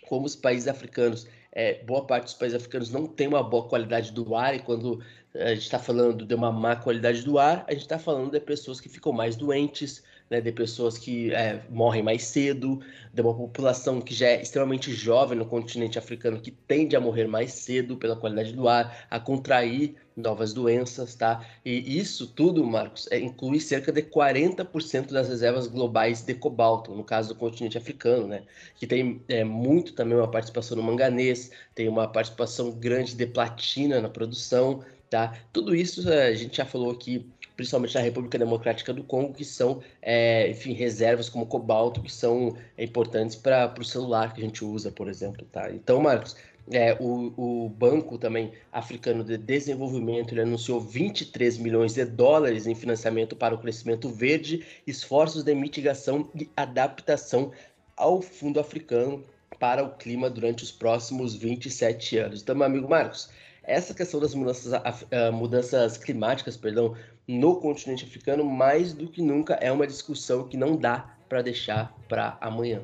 Como 0.07 0.25
os 0.25 0.35
países 0.35 0.67
africanos 0.67 1.25
é, 1.57 1.83
boa 1.83 2.05
parte 2.05 2.25
dos 2.25 2.35
países 2.35 2.55
africanos 2.55 2.91
não 2.91 3.07
tem 3.07 3.27
uma 3.27 3.41
boa 3.41 3.67
qualidade 3.67 4.11
do 4.11 4.35
ar, 4.35 4.55
e 4.55 4.59
quando 4.59 5.01
a 5.33 5.55
gente 5.55 5.63
está 5.63 5.79
falando 5.79 6.23
de 6.23 6.35
uma 6.35 6.51
má 6.51 6.75
qualidade 6.75 7.23
do 7.23 7.39
ar, 7.39 7.65
a 7.67 7.71
gente 7.71 7.81
está 7.81 7.97
falando 7.97 8.29
de 8.29 8.39
pessoas 8.39 8.79
que 8.79 8.87
ficam 8.87 9.11
mais 9.11 9.35
doentes, 9.35 10.03
né, 10.29 10.41
de 10.41 10.51
pessoas 10.51 10.97
que 10.97 11.33
é, 11.33 11.61
morrem 11.69 12.03
mais 12.03 12.23
cedo, 12.23 12.79
de 13.13 13.21
uma 13.21 13.33
população 13.33 14.01
que 14.01 14.13
já 14.13 14.27
é 14.27 14.41
extremamente 14.41 14.91
jovem 14.93 15.37
no 15.37 15.45
continente 15.45 15.97
africano, 15.97 16.39
que 16.39 16.51
tende 16.51 16.95
a 16.95 16.99
morrer 16.99 17.27
mais 17.27 17.53
cedo 17.53 17.97
pela 17.97 18.15
qualidade 18.15 18.53
do 18.53 18.67
ar, 18.67 19.05
a 19.09 19.19
contrair 19.19 19.95
novas 20.15 20.51
doenças, 20.51 21.13
tá? 21.13 21.45
E 21.63 21.97
isso 21.97 22.27
tudo, 22.27 22.65
Marcos, 22.65 23.07
é, 23.11 23.19
inclui 23.19 23.59
cerca 23.59 23.91
de 23.91 24.01
40% 24.01 25.11
das 25.11 25.29
reservas 25.29 25.67
globais 25.67 26.21
de 26.21 26.33
cobalto, 26.33 26.93
no 26.93 27.03
caso 27.03 27.29
do 27.29 27.35
continente 27.35 27.77
africano, 27.77 28.27
né? 28.27 28.43
Que 28.75 28.87
tem 28.87 29.21
é, 29.29 29.43
muito 29.43 29.93
também 29.93 30.17
uma 30.17 30.29
participação 30.29 30.75
no 30.75 30.83
manganês, 30.83 31.51
tem 31.75 31.87
uma 31.87 32.07
participação 32.07 32.71
grande 32.71 33.15
de 33.15 33.27
platina 33.27 34.01
na 34.01 34.09
produção, 34.09 34.83
tá? 35.09 35.37
Tudo 35.53 35.75
isso 35.75 36.09
é, 36.09 36.27
a 36.27 36.35
gente 36.35 36.57
já 36.57 36.65
falou 36.65 36.91
aqui 36.91 37.29
principalmente 37.57 37.95
na 37.95 38.01
República 38.01 38.37
Democrática 38.37 38.93
do 38.93 39.03
Congo, 39.03 39.33
que 39.33 39.43
são, 39.43 39.81
é, 40.01 40.49
enfim, 40.49 40.73
reservas 40.73 41.27
como 41.27 41.47
cobalto, 41.47 42.01
que 42.01 42.13
são 42.13 42.55
importantes 42.77 43.35
para 43.35 43.73
o 43.77 43.83
celular 43.83 44.33
que 44.33 44.39
a 44.39 44.43
gente 44.45 44.63
usa, 44.63 44.91
por 44.91 45.09
exemplo. 45.09 45.45
Tá? 45.51 45.71
Então, 45.71 45.99
Marcos, 45.99 46.35
é, 46.71 46.95
o, 46.99 47.33
o, 47.37 47.69
Banco 47.69 48.17
também 48.17 48.51
Africano 48.71 49.23
de 49.23 49.37
Desenvolvimento 49.37 50.33
ele 50.33 50.41
anunciou 50.41 50.79
23 50.79 51.57
milhões 51.57 51.93
de 51.93 52.05
dólares 52.05 52.67
em 52.67 52.75
financiamento 52.75 53.35
para 53.35 53.55
o 53.55 53.57
crescimento 53.57 54.09
verde, 54.09 54.65
esforços 54.85 55.43
de 55.43 55.55
mitigação 55.55 56.29
e 56.35 56.49
adaptação 56.55 57.51
ao 57.95 58.21
Fundo 58.21 58.59
Africano 58.59 59.23
para 59.59 59.83
o 59.83 59.95
clima 59.95 60.29
durante 60.29 60.63
os 60.63 60.71
próximos 60.71 61.35
27 61.35 62.17
anos. 62.17 62.41
Então, 62.41 62.55
meu 62.55 62.65
amigo 62.65 62.87
Marcos, 62.87 63.29
essa 63.63 63.93
questão 63.93 64.19
das 64.19 64.33
mudanças, 64.33 64.73
uh, 64.73 65.33
mudanças 65.33 65.97
climáticas, 65.97 66.55
perdão, 66.55 66.95
no 67.27 67.59
continente 67.59 68.05
africano, 68.05 68.45
mais 68.45 68.93
do 68.93 69.07
que 69.09 69.21
nunca 69.21 69.55
é 69.55 69.71
uma 69.71 69.85
discussão 69.85 70.47
que 70.47 70.55
não 70.55 70.77
dá 70.77 71.17
para 71.27 71.41
deixar 71.41 71.93
para 72.07 72.37
amanhã. 72.39 72.81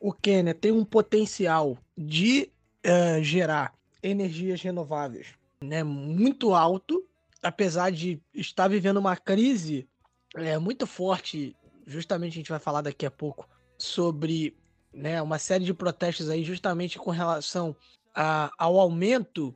O 0.00 0.12
Quênia 0.12 0.54
tem 0.54 0.72
um 0.72 0.84
potencial 0.84 1.76
de 1.96 2.50
uh, 2.86 3.22
gerar 3.22 3.74
energias 4.02 4.62
renováveis 4.62 5.38
né, 5.60 5.82
muito 5.82 6.54
alto, 6.54 7.04
apesar 7.42 7.90
de 7.90 8.20
estar 8.34 8.68
vivendo 8.68 8.98
uma 8.98 9.16
crise 9.16 9.88
é, 10.36 10.58
muito 10.58 10.86
forte. 10.86 11.56
Justamente 11.86 12.32
a 12.32 12.36
gente 12.36 12.50
vai 12.50 12.58
falar 12.58 12.82
daqui 12.82 13.06
a 13.06 13.10
pouco 13.10 13.48
sobre 13.76 14.56
né, 14.92 15.20
uma 15.22 15.38
série 15.38 15.64
de 15.64 15.74
protestos 15.74 16.28
aí, 16.28 16.44
justamente 16.44 16.98
com 16.98 17.10
relação 17.10 17.74
a, 18.14 18.50
ao 18.58 18.78
aumento 18.78 19.54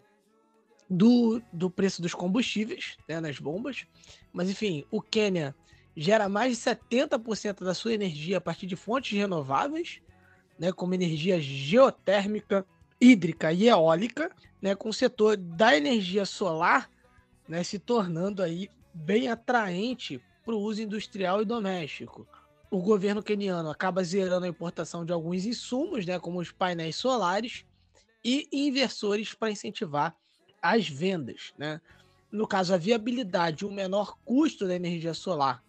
do, 0.93 1.43
do 1.53 1.71
preço 1.71 2.03
dos 2.03 2.15
combustíveis 2.15 2.99
né, 3.09 3.21
nas 3.21 3.39
bombas. 3.39 3.87
Mas, 4.33 4.51
enfim, 4.51 4.85
o 4.91 5.01
Quênia 5.01 5.55
gera 5.97 6.29
mais 6.29 6.57
de 6.57 6.63
70% 6.63 7.65
da 7.65 7.75
sua 7.75 7.95
energia 7.95 8.39
a 8.39 8.41
partir 8.41 8.67
de 8.67 8.77
fontes 8.77 9.17
renováveis, 9.17 10.01
né, 10.59 10.71
como 10.71 10.95
energia 10.95 11.41
geotérmica, 11.41 12.67
hídrica 13.01 13.53
e 13.53 13.69
eólica, 13.69 14.31
né, 14.61 14.75
com 14.75 14.91
o 14.91 14.93
setor 14.93 15.37
da 15.37 15.77
energia 15.77 16.25
solar 16.25 16.91
né, 17.49 17.65
se 17.65 17.79
tornando 17.79 18.43
aí 18.43 18.69
bem 18.95 19.29
atraente 19.29 20.23
para 20.45 20.55
o 20.55 20.61
uso 20.61 20.83
industrial 20.83 21.41
e 21.41 21.45
doméstico. 21.45 22.27
O 22.71 22.81
governo 22.81 23.23
queniano 23.23 23.71
acaba 23.71 24.05
zerando 24.05 24.45
a 24.45 24.49
importação 24.49 25.05
de 25.05 25.13
alguns 25.13 25.45
insumos, 25.45 26.07
né, 26.07 26.19
como 26.19 26.39
os 26.39 26.53
painéis 26.53 26.97
solares, 26.97 27.65
e 28.25 28.49
inversores 28.53 29.35
para 29.35 29.51
incentivar 29.51 30.17
as 30.63 30.89
vendas, 30.89 31.53
né? 31.59 31.81
No 32.31 32.47
caso, 32.47 32.73
a 32.73 32.79
viabilidade 32.79 33.67
o 33.67 33.71
menor 33.71 34.17
custo 34.25 34.67
da 34.67 34.75
energia 34.75 35.13
solar, 35.13 35.63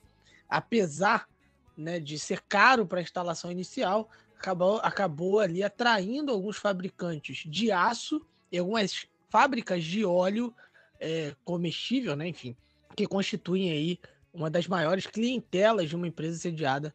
apesar 0.48 1.28
né, 1.76 2.00
de 2.00 2.18
ser 2.18 2.42
caro 2.48 2.86
para 2.86 3.00
a 3.00 3.02
instalação 3.02 3.52
inicial, 3.52 4.10
acabou, 4.38 4.78
acabou 4.78 5.40
ali 5.40 5.62
atraindo 5.62 6.32
alguns 6.32 6.56
fabricantes 6.56 7.44
de 7.46 7.72
aço 7.72 8.26
e 8.50 8.58
algumas 8.58 9.08
fábricas 9.30 9.84
de 9.84 10.06
óleo 10.06 10.54
é, 11.00 11.36
comestível, 11.44 12.16
né, 12.16 12.28
enfim, 12.30 12.56
que 12.96 13.08
constituem 13.08 13.72
aí 13.72 14.00
uma 14.34 14.50
das 14.50 14.68
maiores 14.68 15.06
clientelas 15.06 15.90
de 15.90 15.96
uma 15.96 16.08
empresa 16.08 16.38
sediada 16.38 16.94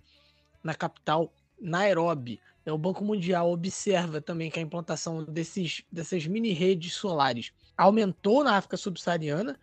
na 0.62 0.75
capital 0.75 1.33
Nairobi. 1.60 2.41
É, 2.65 2.73
o 2.73 2.78
Banco 2.78 3.05
Mundial 3.05 3.51
observa 3.51 4.20
também 4.20 4.51
que 4.51 4.59
a 4.59 4.62
implantação 4.62 5.25
desses, 5.25 5.83
dessas 5.91 6.27
mini 6.27 6.52
redes 6.52 6.94
solares 6.94 7.52
aumentou 7.78 8.42
na 8.42 8.57
África 8.57 8.76
subsaariana, 8.76 9.58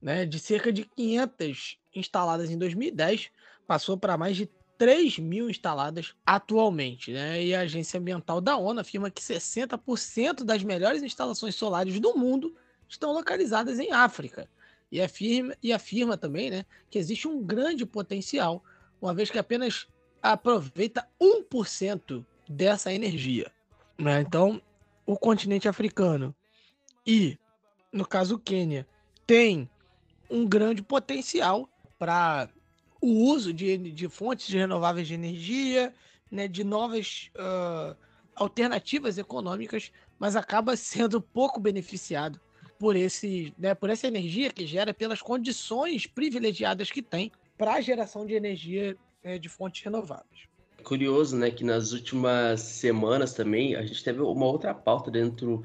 né, 0.00 0.24
de 0.24 0.38
cerca 0.38 0.72
de 0.72 0.84
500 0.84 1.78
instaladas 1.94 2.50
em 2.50 2.56
2010, 2.56 3.30
passou 3.66 3.98
para 3.98 4.16
mais 4.16 4.36
de 4.36 4.48
3 4.78 5.18
mil 5.18 5.50
instaladas 5.50 6.14
atualmente. 6.24 7.12
Né? 7.12 7.44
E 7.44 7.54
a 7.54 7.60
Agência 7.60 8.00
Ambiental 8.00 8.40
da 8.40 8.56
ONU 8.56 8.80
afirma 8.80 9.10
que 9.10 9.20
60% 9.20 10.44
das 10.44 10.62
melhores 10.62 11.02
instalações 11.02 11.54
solares 11.56 12.00
do 12.00 12.16
mundo 12.16 12.54
estão 12.88 13.12
localizadas 13.12 13.78
em 13.78 13.92
África. 13.92 14.48
E 14.90 15.02
afirma, 15.02 15.54
e 15.62 15.72
afirma 15.72 16.16
também 16.16 16.50
né, 16.50 16.64
que 16.88 16.98
existe 16.98 17.28
um 17.28 17.42
grande 17.42 17.84
potencial, 17.84 18.64
uma 19.02 19.12
vez 19.12 19.30
que 19.30 19.38
apenas 19.38 19.86
aproveita 20.22 21.06
1% 21.20 22.24
dessa 22.48 22.92
energia. 22.92 23.52
Né? 23.98 24.20
Então, 24.20 24.62
o 25.04 25.16
continente 25.16 25.68
africano 25.68 26.34
e, 27.06 27.38
no 27.92 28.06
caso, 28.06 28.36
o 28.36 28.38
Quênia, 28.38 28.86
tem 29.26 29.68
um 30.30 30.46
grande 30.46 30.82
potencial 30.82 31.68
para 31.98 32.48
o 33.00 33.08
uso 33.30 33.52
de, 33.52 33.76
de 33.78 34.08
fontes 34.08 34.52
renováveis 34.52 35.08
de 35.08 35.14
energia, 35.14 35.94
né, 36.30 36.46
de 36.46 36.64
novas 36.64 37.30
uh, 37.36 37.96
alternativas 38.34 39.18
econômicas, 39.18 39.90
mas 40.18 40.36
acaba 40.36 40.76
sendo 40.76 41.20
pouco 41.20 41.60
beneficiado 41.60 42.40
por 42.78 42.94
esse, 42.94 43.52
né, 43.58 43.74
por 43.74 43.90
essa 43.90 44.06
energia 44.06 44.50
que 44.50 44.66
gera 44.66 44.94
pelas 44.94 45.20
condições 45.20 46.06
privilegiadas 46.06 46.90
que 46.90 47.02
tem 47.02 47.32
para 47.56 47.74
a 47.74 47.80
geração 47.80 48.24
de 48.24 48.34
energia 48.34 48.96
é, 49.22 49.38
de 49.38 49.48
fontes 49.48 49.82
renováveis. 49.82 50.48
Curioso, 50.84 51.36
né, 51.36 51.50
que 51.50 51.64
nas 51.64 51.92
últimas 51.92 52.60
semanas 52.60 53.34
também 53.34 53.74
a 53.74 53.84
gente 53.84 54.02
teve 54.02 54.20
uma 54.20 54.46
outra 54.46 54.72
pauta 54.72 55.10
dentro 55.10 55.64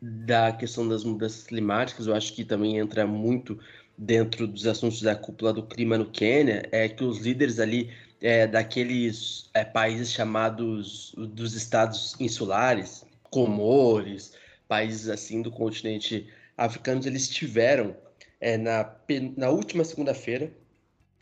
da 0.00 0.52
questão 0.52 0.86
das 0.88 1.04
mudanças 1.04 1.44
climáticas. 1.44 2.06
Eu 2.06 2.14
acho 2.14 2.32
que 2.32 2.44
também 2.44 2.78
entra 2.78 3.06
muito 3.06 3.58
dentro 3.96 4.46
dos 4.46 4.66
assuntos 4.66 5.00
da 5.00 5.14
cúpula 5.14 5.52
do 5.52 5.62
clima 5.62 5.96
no 5.96 6.06
Quênia, 6.06 6.68
é 6.70 6.88
que 6.88 7.02
os 7.02 7.18
líderes 7.18 7.58
ali 7.58 7.90
é, 8.20 8.46
daqueles 8.46 9.48
é, 9.54 9.64
países 9.64 10.12
chamados 10.12 11.14
dos 11.16 11.54
estados 11.54 12.14
insulares, 12.20 13.04
Comores, 13.30 14.32
países 14.68 15.08
assim 15.08 15.42
do 15.42 15.50
continente 15.50 16.28
africano, 16.56 17.02
eles 17.04 17.28
tiveram 17.28 17.94
é, 18.40 18.56
na, 18.56 18.94
na 19.36 19.50
última 19.50 19.84
segunda-feira 19.84 20.52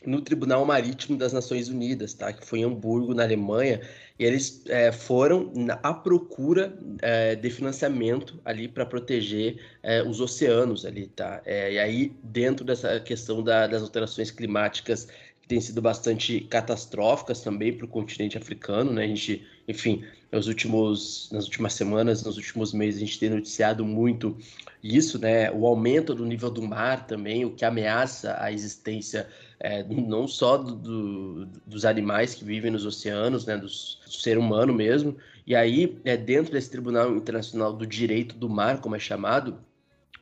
no 0.07 0.20
Tribunal 0.20 0.65
Marítimo 0.65 1.16
das 1.16 1.33
Nações 1.33 1.68
Unidas, 1.68 2.15
tá? 2.15 2.33
Que 2.33 2.44
foi 2.44 2.60
em 2.60 2.65
Hamburgo, 2.65 3.15
na 3.15 3.23
Alemanha, 3.23 3.81
e 4.18 4.25
eles 4.25 4.62
é, 4.68 4.93
foram 4.93 5.52
à 5.83 5.93
procura 5.93 6.78
é, 7.02 7.34
de 7.34 7.51
financiamento 7.51 8.41
ali 8.44 8.68
para 8.68 8.86
proteger 8.86 9.60
é, 9.83 10.02
os 10.02 10.20
oceanos 10.20 10.86
ali, 10.86 11.09
tá? 11.09 11.43
É, 11.44 11.73
e 11.73 11.78
aí, 11.78 12.12
dentro 12.23 12.65
dessa 12.65 13.01
questão 13.01 13.43
da, 13.43 13.67
das 13.67 13.83
alterações 13.83 14.31
climáticas 14.31 15.09
que 15.45 15.49
têm 15.49 15.61
sido 15.61 15.83
bastante 15.83 16.41
catastróficas 16.41 17.43
também 17.43 17.71
para 17.71 17.85
o 17.85 17.89
continente 17.89 18.39
africano, 18.39 18.95
né? 18.95 19.05
A 19.05 19.07
gente, 19.07 19.47
enfim, 19.69 20.03
nos 20.33 20.49
últimos, 20.49 21.29
nas 21.31 21.45
últimas 21.45 21.75
semanas, 21.75 22.25
nos 22.25 22.39
últimos 22.39 22.73
meses, 22.73 22.97
a 22.97 23.05
gente 23.05 23.19
tem 23.19 23.29
noticiado 23.29 23.85
muito 23.85 24.39
isso, 24.83 25.19
né? 25.19 25.53
O 25.53 25.67
aumento 25.67 26.15
do 26.15 26.25
nível 26.25 26.51
do 26.51 26.63
mar 26.63 27.07
também, 27.07 27.45
o 27.45 27.51
que 27.51 27.63
ameaça 27.63 28.39
a 28.41 28.51
existência 28.51 29.29
é, 29.61 29.83
não 29.83 30.27
só 30.27 30.57
do, 30.57 30.75
do, 30.77 31.47
dos 31.67 31.85
animais 31.85 32.35
que 32.35 32.43
vivem 32.43 32.71
nos 32.71 32.87
oceanos, 32.87 33.45
né, 33.45 33.57
do, 33.57 33.67
do 33.67 33.69
ser 33.69 34.39
humano 34.39 34.73
mesmo. 34.73 35.15
E 35.47 35.55
aí, 35.55 35.99
é, 36.07 36.17
dentro 36.17 36.55
desse 36.55 36.71
Tribunal 36.71 37.15
Internacional 37.15 37.71
do 37.71 37.87
Direito 37.87 38.35
do 38.35 38.49
Mar, 38.49 38.81
como 38.81 38.97
é 38.97 38.99
chamado, 38.99 39.59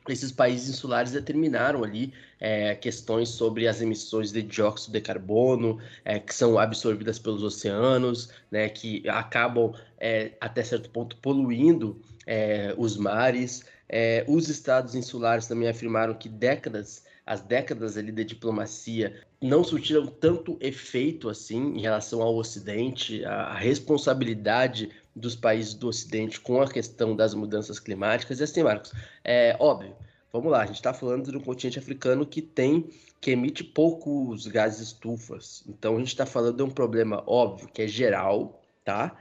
esses 0.09 0.31
países 0.31 0.69
insulares 0.69 1.11
determinaram 1.11 1.83
ali 1.83 2.13
é, 2.39 2.75
questões 2.75 3.29
sobre 3.29 3.67
as 3.67 3.81
emissões 3.81 4.31
de 4.31 4.41
dióxido 4.41 4.93
de 4.93 5.01
carbono 5.01 5.79
é, 6.03 6.19
que 6.19 6.33
são 6.33 6.59
absorvidas 6.59 7.17
pelos 7.19 7.43
oceanos, 7.43 8.29
né, 8.51 8.67
que 8.67 9.07
acabam 9.07 9.73
é, 9.97 10.31
até 10.41 10.63
certo 10.63 10.89
ponto 10.89 11.15
poluindo 11.17 12.01
é, 12.27 12.73
os 12.77 12.97
mares. 12.97 13.63
É, 13.87 14.25
os 14.27 14.49
estados 14.49 14.95
insulares 14.95 15.47
também 15.47 15.69
afirmaram 15.69 16.13
que 16.13 16.27
décadas 16.27 17.03
as 17.25 17.41
décadas 17.41 17.97
ali 17.97 18.11
da 18.11 18.23
diplomacia 18.23 19.21
não 19.41 19.63
surtiram 19.63 20.05
tanto 20.05 20.57
efeito 20.59 21.29
assim 21.29 21.77
em 21.77 21.81
relação 21.81 22.21
ao 22.21 22.35
Ocidente, 22.35 23.23
a, 23.23 23.43
a 23.43 23.57
responsabilidade 23.57 24.89
dos 25.15 25.35
países 25.35 25.73
do 25.73 25.87
Ocidente 25.87 26.39
com 26.39 26.61
a 26.61 26.69
questão 26.69 27.15
das 27.15 27.33
mudanças 27.33 27.79
climáticas. 27.79 28.39
E 28.39 28.43
assim, 28.43 28.63
Marcos, 28.63 28.91
é 29.23 29.55
óbvio, 29.59 29.95
vamos 30.31 30.51
lá, 30.51 30.61
a 30.61 30.65
gente 30.65 30.75
está 30.75 30.93
falando 30.93 31.31
de 31.31 31.37
um 31.37 31.41
continente 31.41 31.79
africano 31.79 32.25
que 32.25 32.41
tem, 32.41 32.89
que 33.21 33.31
emite 33.31 33.63
poucos 33.63 34.47
gases 34.47 34.87
estufas. 34.87 35.63
Então 35.67 35.95
a 35.95 35.99
gente 35.99 36.09
está 36.09 36.25
falando 36.25 36.57
de 36.57 36.63
um 36.63 36.69
problema 36.69 37.23
óbvio, 37.27 37.67
que 37.67 37.81
é 37.81 37.87
geral, 37.87 38.61
tá? 38.83 39.15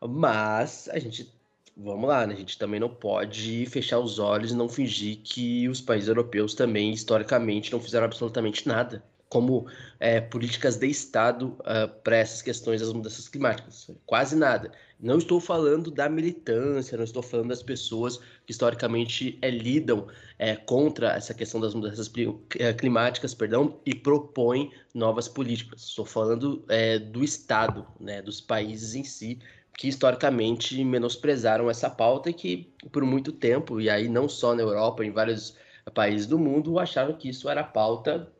Mas 0.00 0.88
a 0.88 0.98
gente 0.98 1.32
vamos 1.76 2.08
lá, 2.08 2.26
né? 2.26 2.34
A 2.34 2.36
gente 2.36 2.58
também 2.58 2.78
não 2.78 2.90
pode 2.90 3.64
fechar 3.66 3.98
os 3.98 4.18
olhos 4.18 4.52
e 4.52 4.56
não 4.56 4.68
fingir 4.68 5.20
que 5.22 5.68
os 5.68 5.80
países 5.80 6.08
europeus 6.08 6.54
também, 6.54 6.92
historicamente, 6.92 7.72
não 7.72 7.80
fizeram 7.80 8.04
absolutamente 8.04 8.68
nada 8.68 9.02
como 9.30 9.66
é, 10.00 10.20
políticas 10.20 10.76
de 10.76 10.88
Estado 10.88 11.50
uh, 11.60 11.62
ah, 11.64 11.88
para 11.88 12.16
essas 12.16 12.42
questões 12.42 12.80
das 12.80 12.92
mudanças 12.92 13.28
climáticas. 13.28 13.88
Quase 14.04 14.34
nada. 14.34 14.72
Não 14.98 15.18
estou 15.18 15.40
falando 15.40 15.88
da 15.90 16.08
militância, 16.08 16.98
não 16.98 17.04
estou 17.04 17.22
falando 17.22 17.48
das 17.48 17.62
pessoas 17.62 18.18
que 18.44 18.50
historicamente 18.50 19.38
é, 19.40 19.48
lidam 19.48 20.08
é, 20.36 20.56
contra 20.56 21.12
essa 21.12 21.32
questão 21.32 21.60
das 21.60 21.74
mudanças 21.74 22.10
é, 22.58 22.72
climáticas, 22.74 23.32
perdão, 23.32 23.80
e 23.86 23.94
propõem 23.94 24.72
novas 24.92 25.28
políticas. 25.28 25.82
Estou 25.82 26.04
falando 26.04 26.64
é, 26.68 26.98
do 26.98 27.22
Estado, 27.22 27.86
né, 28.00 28.20
dos 28.20 28.40
países 28.40 28.96
em 28.96 29.04
si, 29.04 29.38
que 29.78 29.86
historicamente 29.88 30.84
menosprezaram 30.84 31.70
essa 31.70 31.88
pauta 31.88 32.28
e 32.30 32.34
que 32.34 32.74
por 32.90 33.04
muito 33.04 33.30
tempo, 33.30 33.80
e 33.80 33.88
aí 33.88 34.08
não 34.08 34.28
só 34.28 34.56
na 34.56 34.62
Europa, 34.62 35.04
em 35.04 35.12
vários 35.12 35.56
países 35.94 36.26
do 36.26 36.38
mundo, 36.38 36.80
acharam 36.80 37.14
que 37.14 37.28
isso 37.28 37.48
era 37.48 37.62
pauta, 37.62 38.30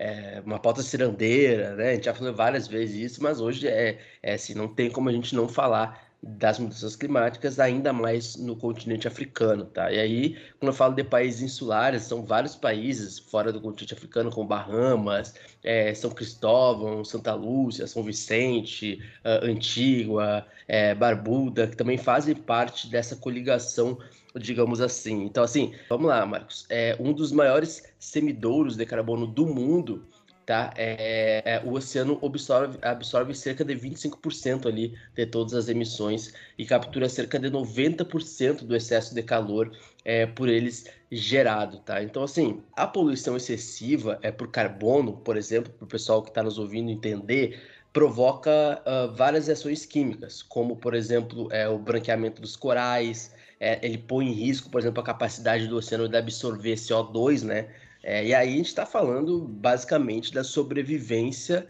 é, 0.00 0.42
uma 0.46 0.58
pauta 0.58 0.82
cirandeira, 0.82 1.76
né? 1.76 1.90
A 1.90 1.94
gente 1.94 2.06
já 2.06 2.14
falou 2.14 2.34
várias 2.34 2.66
vezes 2.66 3.12
isso, 3.12 3.22
mas 3.22 3.38
hoje 3.38 3.68
é, 3.68 3.98
é 4.22 4.32
assim, 4.32 4.54
não 4.54 4.66
tem 4.66 4.90
como 4.90 5.10
a 5.10 5.12
gente 5.12 5.34
não 5.34 5.46
falar 5.46 6.08
das 6.22 6.58
mudanças 6.58 6.96
climáticas, 6.96 7.60
ainda 7.60 7.92
mais 7.92 8.36
no 8.36 8.56
continente 8.56 9.06
africano, 9.06 9.66
tá? 9.66 9.92
E 9.92 9.98
aí, 9.98 10.38
quando 10.58 10.68
eu 10.68 10.72
falo 10.72 10.94
de 10.94 11.04
países 11.04 11.42
insulares, 11.42 12.02
são 12.02 12.24
vários 12.24 12.56
países 12.56 13.18
fora 13.18 13.52
do 13.52 13.60
continente 13.60 13.92
africano, 13.92 14.30
como 14.30 14.48
Bahamas, 14.48 15.34
é, 15.62 15.92
São 15.94 16.10
Cristóvão, 16.10 17.04
Santa 17.04 17.34
Lúcia, 17.34 17.86
São 17.86 18.02
Vicente, 18.02 19.02
uh, 19.22 19.44
Antígua, 19.44 20.46
é, 20.66 20.94
Barbuda, 20.94 21.66
que 21.66 21.76
também 21.76 21.98
fazem 21.98 22.34
parte 22.34 22.88
dessa 22.88 23.16
coligação 23.16 23.98
digamos 24.36 24.80
assim. 24.80 25.24
Então, 25.24 25.42
assim, 25.42 25.74
vamos 25.88 26.06
lá, 26.06 26.24
Marcos. 26.24 26.66
É 26.68 26.96
um 27.00 27.12
dos 27.12 27.32
maiores 27.32 27.82
semidouros 27.98 28.76
de 28.76 28.86
carbono 28.86 29.26
do 29.26 29.46
mundo 29.46 30.06
tá? 30.50 30.74
É, 30.76 31.42
é, 31.44 31.62
o 31.64 31.74
oceano 31.74 32.18
absorve, 32.24 32.76
absorve 32.82 33.32
cerca 33.34 33.64
de 33.64 33.72
25% 33.72 34.66
ali 34.66 34.98
de 35.14 35.24
todas 35.24 35.54
as 35.54 35.68
emissões 35.68 36.34
e 36.58 36.66
captura 36.66 37.08
cerca 37.08 37.38
de 37.38 37.48
90% 37.48 38.64
do 38.64 38.74
excesso 38.74 39.14
de 39.14 39.22
calor 39.22 39.70
é, 40.04 40.26
por 40.26 40.48
eles 40.48 40.86
gerado, 41.08 41.78
tá? 41.78 42.02
Então, 42.02 42.24
assim, 42.24 42.64
a 42.72 42.84
poluição 42.84 43.36
excessiva 43.36 44.18
é 44.22 44.32
por 44.32 44.50
carbono, 44.50 45.18
por 45.18 45.36
exemplo, 45.36 45.72
para 45.72 45.84
o 45.84 45.88
pessoal 45.88 46.20
que 46.20 46.30
está 46.30 46.42
nos 46.42 46.58
ouvindo 46.58 46.90
entender, 46.90 47.60
provoca 47.92 48.82
uh, 48.84 49.14
várias 49.14 49.46
reações 49.46 49.86
químicas, 49.86 50.42
como, 50.42 50.74
por 50.74 50.94
exemplo, 50.94 51.46
é, 51.52 51.68
o 51.68 51.78
branqueamento 51.78 52.42
dos 52.42 52.56
corais, 52.56 53.32
é, 53.60 53.78
ele 53.84 53.98
põe 53.98 54.26
em 54.26 54.32
risco, 54.32 54.70
por 54.70 54.80
exemplo, 54.80 55.00
a 55.00 55.04
capacidade 55.04 55.68
do 55.68 55.76
oceano 55.76 56.08
de 56.08 56.16
absorver 56.16 56.74
CO2, 56.74 57.44
né? 57.44 57.68
É, 58.02 58.24
e 58.24 58.34
aí 58.34 58.54
a 58.54 58.56
gente 58.56 58.68
está 58.68 58.86
falando 58.86 59.40
basicamente 59.42 60.32
da 60.32 60.42
sobrevivência 60.42 61.66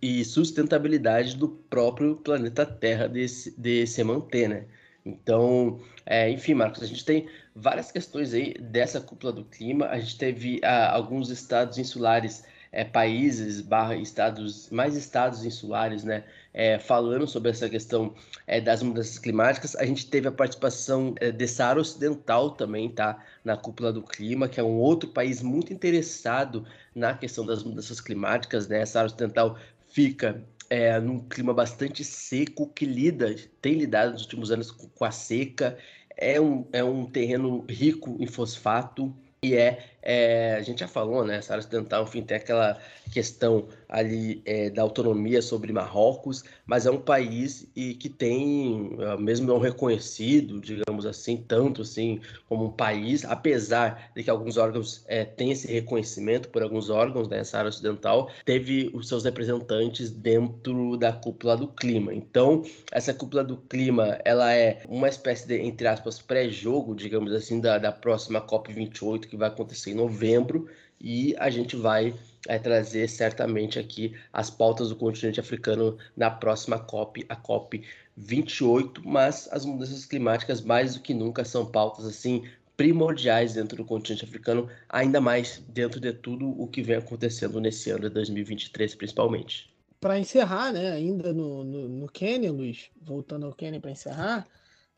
e 0.00 0.24
sustentabilidade 0.24 1.36
do 1.36 1.48
próprio 1.48 2.16
planeta 2.16 2.64
Terra 2.64 3.08
de, 3.08 3.26
de 3.58 3.86
se 3.86 4.04
manter, 4.04 4.48
né? 4.48 4.64
Então, 5.04 5.80
é, 6.06 6.30
enfim, 6.30 6.54
Marcos, 6.54 6.82
a 6.82 6.86
gente 6.86 7.04
tem 7.04 7.28
várias 7.54 7.90
questões 7.90 8.32
aí 8.32 8.54
dessa 8.54 9.00
cúpula 9.00 9.32
do 9.32 9.44
clima. 9.44 9.86
A 9.86 9.98
gente 9.98 10.16
teve 10.16 10.60
ah, 10.62 10.92
alguns 10.92 11.28
estados 11.28 11.76
insulares 11.76 12.44
é, 12.70 12.84
países 12.84 13.60
barra 13.60 13.96
estados, 13.96 14.70
mais 14.70 14.96
estados 14.96 15.44
insulares, 15.44 16.04
né, 16.04 16.24
é, 16.54 16.78
falando 16.78 17.26
sobre 17.26 17.50
essa 17.50 17.68
questão 17.68 18.14
é, 18.46 18.60
das 18.60 18.82
mudanças 18.82 19.18
climáticas. 19.18 19.74
A 19.76 19.84
gente 19.84 20.06
teve 20.06 20.28
a 20.28 20.32
participação 20.32 21.14
é, 21.20 21.30
de 21.30 21.46
Saara 21.48 21.80
Ocidental 21.80 22.50
também, 22.50 22.90
tá, 22.90 23.24
na 23.44 23.56
cúpula 23.56 23.92
do 23.92 24.02
clima, 24.02 24.48
que 24.48 24.60
é 24.60 24.62
um 24.62 24.78
outro 24.78 25.08
país 25.10 25.42
muito 25.42 25.72
interessado 25.72 26.64
na 26.94 27.14
questão 27.14 27.44
das 27.46 27.62
mudanças 27.62 28.00
climáticas, 28.00 28.68
né. 28.68 28.84
Saara 28.84 29.06
Ocidental 29.06 29.56
fica 29.88 30.42
é, 30.68 30.98
num 31.00 31.20
clima 31.20 31.52
bastante 31.52 32.02
seco 32.02 32.66
que 32.66 32.86
lida, 32.86 33.34
tem 33.60 33.74
lidado 33.74 34.12
nos 34.12 34.22
últimos 34.22 34.50
anos 34.50 34.70
com, 34.70 34.88
com 34.88 35.04
a 35.04 35.10
seca. 35.10 35.76
É 36.16 36.40
um, 36.40 36.66
é 36.72 36.84
um 36.84 37.06
terreno 37.06 37.64
rico 37.68 38.16
em 38.20 38.26
fosfato 38.26 39.14
e 39.42 39.54
é 39.54 39.91
é, 40.02 40.54
a 40.54 40.62
gente 40.62 40.80
já 40.80 40.88
falou, 40.88 41.24
né? 41.24 41.36
Essa 41.36 41.56
ocidental, 41.56 42.02
enfim, 42.02 42.22
tem 42.22 42.36
aquela 42.36 42.78
questão 43.12 43.68
ali 43.88 44.42
é, 44.44 44.70
da 44.70 44.82
autonomia 44.82 45.42
sobre 45.42 45.72
Marrocos, 45.72 46.42
mas 46.66 46.86
é 46.86 46.90
um 46.90 47.00
país 47.00 47.68
e 47.76 47.94
que 47.94 48.08
tem, 48.08 48.96
é, 48.98 49.16
mesmo 49.16 49.46
não 49.46 49.58
reconhecido, 49.58 50.60
digamos 50.60 51.06
assim, 51.06 51.36
tanto 51.36 51.82
assim 51.82 52.20
como 52.48 52.64
um 52.66 52.70
país, 52.70 53.24
apesar 53.24 54.10
de 54.16 54.22
que 54.24 54.30
alguns 54.30 54.56
órgãos 54.56 55.04
é, 55.06 55.24
têm 55.24 55.52
esse 55.52 55.70
reconhecimento 55.70 56.48
por 56.48 56.62
alguns 56.62 56.90
órgãos 56.90 57.28
nessa 57.28 57.56
né, 57.56 57.60
área 57.60 57.68
ocidental, 57.68 58.30
teve 58.44 58.90
os 58.94 59.08
seus 59.08 59.24
representantes 59.24 60.10
dentro 60.10 60.96
da 60.96 61.12
cúpula 61.12 61.56
do 61.56 61.68
clima. 61.68 62.14
Então, 62.14 62.62
essa 62.90 63.12
cúpula 63.12 63.44
do 63.44 63.56
clima, 63.56 64.18
ela 64.24 64.52
é 64.52 64.82
uma 64.88 65.08
espécie 65.08 65.46
de, 65.46 65.58
entre 65.58 65.86
aspas, 65.86 66.18
pré-jogo, 66.18 66.94
digamos 66.94 67.32
assim, 67.32 67.60
da, 67.60 67.78
da 67.78 67.92
próxima 67.92 68.40
COP28 68.40 69.26
que 69.26 69.36
vai 69.36 69.48
acontecer 69.48 69.91
em 69.92 69.96
novembro 69.96 70.68
e 71.00 71.34
a 71.38 71.50
gente 71.50 71.76
vai 71.76 72.14
é, 72.48 72.58
trazer 72.58 73.08
certamente 73.08 73.78
aqui 73.78 74.14
as 74.32 74.50
pautas 74.50 74.88
do 74.88 74.96
continente 74.96 75.40
africano 75.40 75.98
na 76.16 76.30
próxima 76.30 76.78
COP, 76.78 77.24
a 77.28 77.36
COP 77.36 77.82
28, 78.16 79.06
mas 79.06 79.48
as 79.50 79.64
mudanças 79.64 80.04
climáticas 80.04 80.60
mais 80.60 80.94
do 80.94 81.00
que 81.00 81.14
nunca 81.14 81.44
são 81.44 81.66
pautas 81.66 82.06
assim 82.06 82.44
primordiais 82.76 83.54
dentro 83.54 83.76
do 83.76 83.84
continente 83.84 84.24
africano, 84.24 84.68
ainda 84.88 85.20
mais 85.20 85.62
dentro 85.68 86.00
de 86.00 86.12
tudo 86.12 86.48
o 86.60 86.66
que 86.66 86.82
vem 86.82 86.96
acontecendo 86.96 87.60
nesse 87.60 87.90
ano 87.90 88.08
de 88.08 88.10
2023, 88.10 88.94
principalmente. 88.94 89.72
Para 90.00 90.18
encerrar, 90.18 90.72
né, 90.72 90.90
ainda 90.90 91.32
no, 91.32 91.62
no, 91.62 91.88
no 91.88 92.08
Quênia, 92.08 92.50
Luiz, 92.50 92.90
voltando 93.00 93.46
ao 93.46 93.52
Quênia 93.52 93.80
para 93.80 93.90
encerrar, 93.90 94.48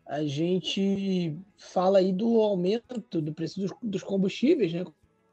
a 0.06 0.24
gente 0.24 1.36
fala 1.56 1.98
aí 1.98 2.12
do 2.12 2.40
aumento 2.40 3.00
do 3.20 3.32
preço 3.32 3.60
dos, 3.60 3.70
dos 3.82 4.02
combustíveis, 4.02 4.72
né, 4.72 4.84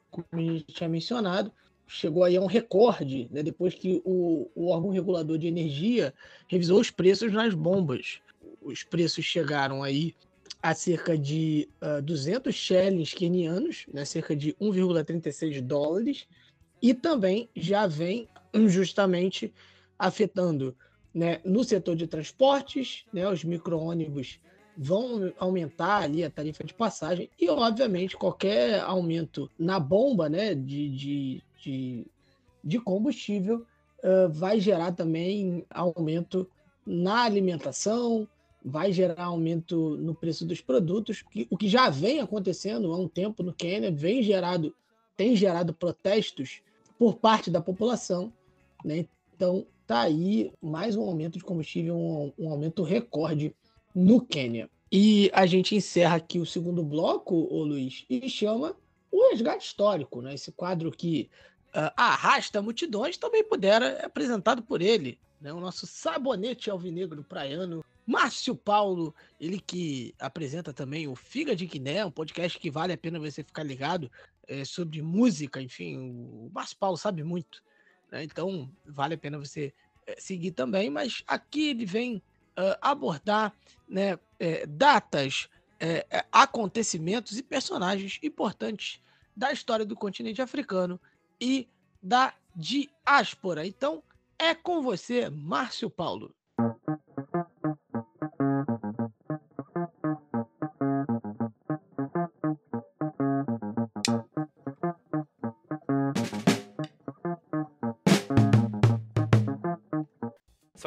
como 0.09 0.25
a 0.31 0.37
gente 0.37 0.65
tinha 0.65 0.89
mencionado, 0.89 1.51
chegou 1.87 2.23
aí 2.23 2.37
a 2.37 2.41
um 2.41 2.45
recorde, 2.45 3.27
né, 3.31 3.43
depois 3.43 3.73
que 3.73 4.01
o, 4.05 4.49
o 4.55 4.69
órgão 4.69 4.89
regulador 4.89 5.37
de 5.37 5.47
energia 5.47 6.13
revisou 6.47 6.79
os 6.79 6.89
preços 6.89 7.33
nas 7.33 7.53
bombas. 7.53 8.21
Os 8.61 8.83
preços 8.83 9.25
chegaram 9.25 9.83
aí 9.83 10.15
a 10.63 10.73
cerca 10.73 11.17
de 11.17 11.67
uh, 11.81 12.01
200 12.01 12.53
shillings 12.53 13.13
quenianos, 13.13 13.85
né, 13.93 14.05
cerca 14.05 14.35
de 14.35 14.53
1,36 14.53 15.59
dólares, 15.61 16.27
e 16.81 16.93
também 16.93 17.49
já 17.55 17.87
vem 17.87 18.27
justamente 18.67 19.53
afetando 19.99 20.75
né, 21.13 21.41
no 21.43 21.63
setor 21.63 21.95
de 21.95 22.07
transportes, 22.07 23.05
né, 23.11 23.27
os 23.29 23.43
micro-ônibus 23.43 24.39
vão 24.77 25.33
aumentar 25.37 26.03
ali 26.03 26.23
a 26.23 26.29
tarifa 26.29 26.63
de 26.63 26.73
passagem 26.73 27.29
e, 27.39 27.49
obviamente, 27.49 28.17
qualquer 28.17 28.79
aumento 28.81 29.49
na 29.57 29.79
bomba 29.79 30.29
né, 30.29 30.55
de, 30.55 30.89
de, 30.89 31.43
de, 31.57 32.07
de 32.63 32.79
combustível 32.79 33.65
uh, 34.03 34.29
vai 34.29 34.59
gerar 34.59 34.93
também 34.93 35.65
aumento 35.69 36.47
na 36.85 37.23
alimentação, 37.23 38.27
vai 38.63 38.91
gerar 38.91 39.25
aumento 39.25 39.97
no 39.97 40.13
preço 40.13 40.45
dos 40.45 40.61
produtos, 40.61 41.21
que, 41.21 41.47
o 41.49 41.57
que 41.57 41.67
já 41.67 41.89
vem 41.89 42.19
acontecendo 42.19 42.91
há 42.91 42.97
um 42.97 43.07
tempo 43.07 43.43
no 43.43 43.53
Quênia, 43.53 43.91
vem 43.91 44.23
gerado, 44.23 44.75
tem 45.17 45.35
gerado 45.35 45.73
protestos 45.73 46.61
por 46.97 47.15
parte 47.15 47.49
da 47.49 47.61
população, 47.61 48.31
né? 48.83 49.05
Então 49.35 49.65
tá 49.87 50.01
aí 50.01 50.51
mais 50.61 50.95
um 50.95 51.03
aumento 51.03 51.37
de 51.37 51.43
combustível, 51.43 51.95
um, 51.95 52.31
um 52.37 52.49
aumento 52.49 52.83
recorde 52.83 53.55
no 53.93 54.21
Quênia. 54.25 54.69
E 54.91 55.31
a 55.33 55.45
gente 55.45 55.75
encerra 55.75 56.17
aqui 56.17 56.39
o 56.39 56.45
segundo 56.45 56.83
bloco, 56.83 57.47
ô 57.49 57.63
Luiz, 57.63 58.05
e 58.09 58.29
chama 58.29 58.75
o 59.09 59.29
resgate 59.29 59.65
histórico, 59.65 60.21
né? 60.21 60.33
Esse 60.33 60.51
quadro 60.51 60.91
que 60.91 61.29
uh, 61.69 61.91
arrasta 61.95 62.61
multidões, 62.61 63.17
também 63.17 63.43
pudera 63.43 63.85
é 63.85 64.05
apresentado 64.05 64.61
por 64.61 64.81
ele, 64.81 65.17
né? 65.39 65.53
O 65.53 65.59
nosso 65.59 65.87
sabonete 65.87 66.69
alvinegro 66.69 67.23
praiano, 67.23 67.83
Márcio 68.05 68.55
Paulo, 68.55 69.15
ele 69.39 69.59
que 69.59 70.13
apresenta 70.19 70.73
também 70.73 71.07
o 71.07 71.15
Figa 71.15 71.55
de 71.55 71.65
Guiné, 71.65 72.05
um 72.05 72.11
podcast 72.11 72.59
que 72.59 72.69
vale 72.69 72.93
a 72.93 72.97
pena 72.97 73.19
você 73.19 73.43
ficar 73.43 73.63
ligado 73.63 74.11
é, 74.47 74.65
sobre 74.65 75.01
música, 75.01 75.61
enfim, 75.61 75.97
o 75.97 76.51
Márcio 76.53 76.77
Paulo 76.77 76.97
sabe 76.97 77.23
muito, 77.23 77.63
né? 78.11 78.23
então 78.23 78.69
vale 78.85 79.13
a 79.13 79.17
pena 79.17 79.37
você 79.37 79.73
é, 80.05 80.19
seguir 80.19 80.51
também, 80.51 80.89
mas 80.89 81.23
aqui 81.27 81.69
ele 81.69 81.85
vem 81.85 82.21
uh, 82.57 82.77
abordar 82.81 83.53
né, 83.87 84.17
é, 84.39 84.65
datas, 84.65 85.49
acontecimentos 86.31 87.39
e 87.39 87.41
personagens 87.41 88.19
importantes 88.21 89.01
da 89.35 89.51
história 89.51 89.83
do 89.83 89.95
continente 89.95 90.39
africano 90.39 91.01
e 91.41 91.67
da 91.99 92.35
diáspora. 92.55 93.65
Então, 93.65 94.03
é 94.37 94.53
com 94.53 94.83
você, 94.83 95.27
Márcio 95.27 95.89
Paulo. 95.89 96.35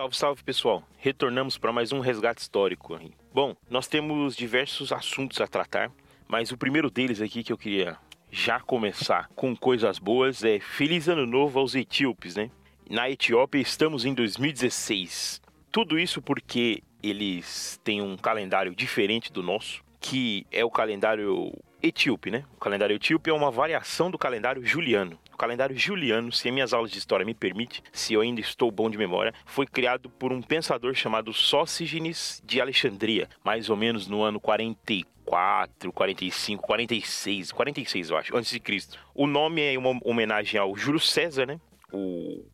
Salve, 0.04 0.16
salve 0.16 0.44
pessoal! 0.44 0.82
Retornamos 0.98 1.56
para 1.56 1.72
mais 1.72 1.90
um 1.90 1.98
resgate 1.98 2.42
histórico. 2.42 3.00
Bom, 3.32 3.56
nós 3.70 3.88
temos 3.88 4.36
diversos 4.36 4.92
assuntos 4.92 5.40
a 5.40 5.46
tratar, 5.46 5.90
mas 6.28 6.52
o 6.52 6.58
primeiro 6.58 6.90
deles 6.90 7.22
aqui 7.22 7.42
que 7.42 7.50
eu 7.50 7.56
queria 7.56 7.96
já 8.30 8.60
começar 8.60 9.30
com 9.34 9.56
coisas 9.56 9.98
boas 9.98 10.44
é 10.44 10.60
Feliz 10.60 11.08
Ano 11.08 11.24
Novo 11.24 11.58
aos 11.58 11.74
etíopes, 11.74 12.36
né? 12.36 12.50
Na 12.90 13.08
Etiópia 13.08 13.60
estamos 13.60 14.04
em 14.04 14.12
2016. 14.12 15.40
Tudo 15.72 15.98
isso 15.98 16.20
porque 16.20 16.82
eles 17.02 17.80
têm 17.82 18.02
um 18.02 18.18
calendário 18.18 18.74
diferente 18.74 19.32
do 19.32 19.42
nosso, 19.42 19.82
que 19.98 20.46
é 20.52 20.62
o 20.62 20.70
calendário 20.70 21.50
etíope, 21.82 22.30
né? 22.30 22.44
O 22.54 22.60
calendário 22.60 22.94
etíope 22.94 23.30
é 23.30 23.32
uma 23.32 23.50
variação 23.50 24.10
do 24.10 24.18
calendário 24.18 24.62
juliano. 24.66 25.18
Calendário 25.44 25.76
juliano, 25.76 26.32
se 26.32 26.50
minhas 26.50 26.72
aulas 26.72 26.90
de 26.90 26.96
história 26.96 27.26
me 27.26 27.34
permitem, 27.34 27.82
se 27.92 28.14
eu 28.14 28.22
ainda 28.22 28.40
estou 28.40 28.70
bom 28.70 28.88
de 28.88 28.96
memória, 28.96 29.34
foi 29.44 29.66
criado 29.66 30.08
por 30.08 30.32
um 30.32 30.40
pensador 30.40 30.94
chamado 30.94 31.34
Sócigenes 31.34 32.42
de 32.46 32.62
Alexandria, 32.62 33.28
mais 33.44 33.68
ou 33.68 33.76
menos 33.76 34.08
no 34.08 34.22
ano 34.22 34.40
44, 34.40 35.92
45, 35.92 36.62
46, 36.66 37.52
46 37.52 38.08
eu 38.08 38.16
acho, 38.16 38.34
antes 38.34 38.50
de 38.50 38.58
Cristo. 38.58 38.98
O 39.14 39.26
nome 39.26 39.60
é 39.60 39.78
uma 39.78 40.00
homenagem 40.02 40.58
ao 40.58 40.74
Júlio 40.74 40.98
César, 40.98 41.44
né? 41.44 41.60
O 41.92 42.46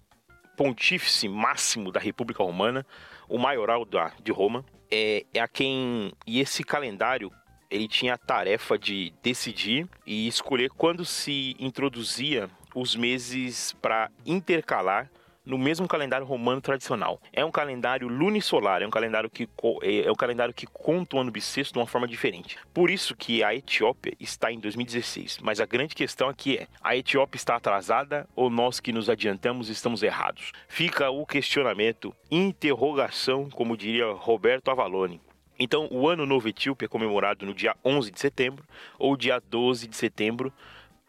pontífice 0.57 1.28
máximo 1.28 1.93
da 1.93 2.01
República 2.01 2.43
Romana, 2.43 2.85
o 3.28 3.39
maioral 3.39 3.85
da, 3.85 4.12
de 4.20 4.33
Roma. 4.33 4.65
É, 4.91 5.25
é 5.33 5.39
a 5.39 5.47
quem 5.47 6.12
e 6.27 6.41
esse 6.41 6.65
calendário 6.65 7.31
ele 7.70 7.86
tinha 7.86 8.15
a 8.15 8.19
tarefa 8.19 8.77
de 8.77 9.15
decidir 9.23 9.89
e 10.05 10.27
escolher 10.27 10.70
quando 10.70 11.05
se 11.05 11.55
introduzia 11.57 12.51
os 12.74 12.94
meses 12.97 13.73
para 13.81 14.10
intercalar 14.24 15.10
no 15.44 15.58
mesmo 15.58 15.89
calendário 15.89 16.26
romano 16.26 16.60
tradicional. 16.60 17.20
É 17.32 17.44
um 17.44 17.50
calendário 17.50 18.08
lunisolar, 18.08 18.82
é 18.82 18.86
um 18.86 18.90
calendário 18.90 19.28
que 19.28 19.49
é, 19.82 20.07
é 20.07 20.10
um 20.10 20.15
calendário 20.15 20.55
que 20.55 20.66
conta 20.66 21.16
o 21.16 21.20
ano 21.20 21.31
bissexto 21.31 21.73
de 21.73 21.78
uma 21.78 21.86
forma 21.86 22.07
diferente. 22.07 22.58
Por 22.73 22.90
isso 22.90 23.16
que 23.16 23.42
a 23.42 23.55
Etiópia 23.55 24.15
está 24.20 24.52
em 24.52 24.60
2016. 24.60 25.39
Mas 25.42 25.60
a 25.60 25.66
grande 25.66 25.94
questão 25.94 26.28
aqui 26.28 26.58
é: 26.58 26.68
a 26.82 26.97
Etiópia 26.97 27.36
está 27.36 27.57
atrasada 27.57 28.28
ou 28.36 28.50
nós 28.50 28.81
que 28.81 28.92
nos 28.92 29.08
adiantamos 29.08 29.68
estamos 29.68 30.02
errados? 30.02 30.52
Fica 30.68 31.10
o 31.10 31.26
questionamento, 31.26 32.15
interrogação, 32.31 33.49
como 33.50 33.76
diria 33.76 34.12
Roberto 34.12 34.70
Avalone. 34.70 35.20
Então, 35.58 35.89
o 35.90 36.08
Ano 36.08 36.24
Novo 36.24 36.49
Etíope 36.49 36.86
é 36.86 36.89
comemorado 36.89 37.44
no 37.44 37.52
dia 37.52 37.76
11 37.84 38.10
de 38.10 38.18
setembro 38.18 38.65
ou 38.99 39.15
dia 39.15 39.39
12 39.39 39.86
de 39.89 39.94
setembro, 39.94 40.50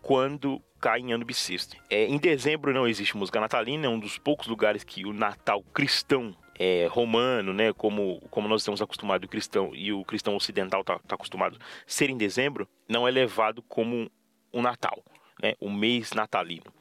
quando 0.01 0.61
cai 0.81 0.99
em 0.99 1.13
ano 1.13 1.23
bissexto. 1.23 1.77
É, 1.89 2.05
em 2.05 2.17
dezembro 2.17 2.73
não 2.73 2.87
existe 2.87 3.15
música 3.15 3.39
natalina, 3.39 3.85
é 3.85 3.89
um 3.89 3.99
dos 3.99 4.17
poucos 4.17 4.47
lugares 4.47 4.83
que 4.83 5.05
o 5.05 5.13
Natal 5.13 5.63
cristão 5.71 6.35
é, 6.57 6.87
romano, 6.89 7.53
né, 7.53 7.71
como, 7.71 8.19
como 8.31 8.47
nós 8.47 8.61
estamos 8.61 8.81
acostumados, 8.81 9.25
o 9.25 9.29
cristão 9.29 9.71
e 9.75 9.93
o 9.93 10.03
cristão 10.03 10.35
ocidental 10.35 10.81
está 10.81 10.99
tá 10.99 11.15
acostumado 11.15 11.57
a 11.57 11.63
ser 11.85 12.09
em 12.09 12.17
dezembro, 12.17 12.67
não 12.89 13.07
é 13.07 13.11
levado 13.11 13.61
como 13.61 14.09
um 14.51 14.61
Natal, 14.61 15.03
né, 15.41 15.53
o 15.59 15.69
mês 15.69 16.11
natalino. 16.13 16.73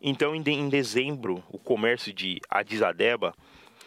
Então, 0.00 0.34
em, 0.34 0.42
de, 0.42 0.52
em 0.52 0.68
dezembro, 0.68 1.42
o 1.48 1.58
comércio 1.58 2.12
de 2.12 2.40
Addis 2.48 2.82
Abeba, 2.82 3.34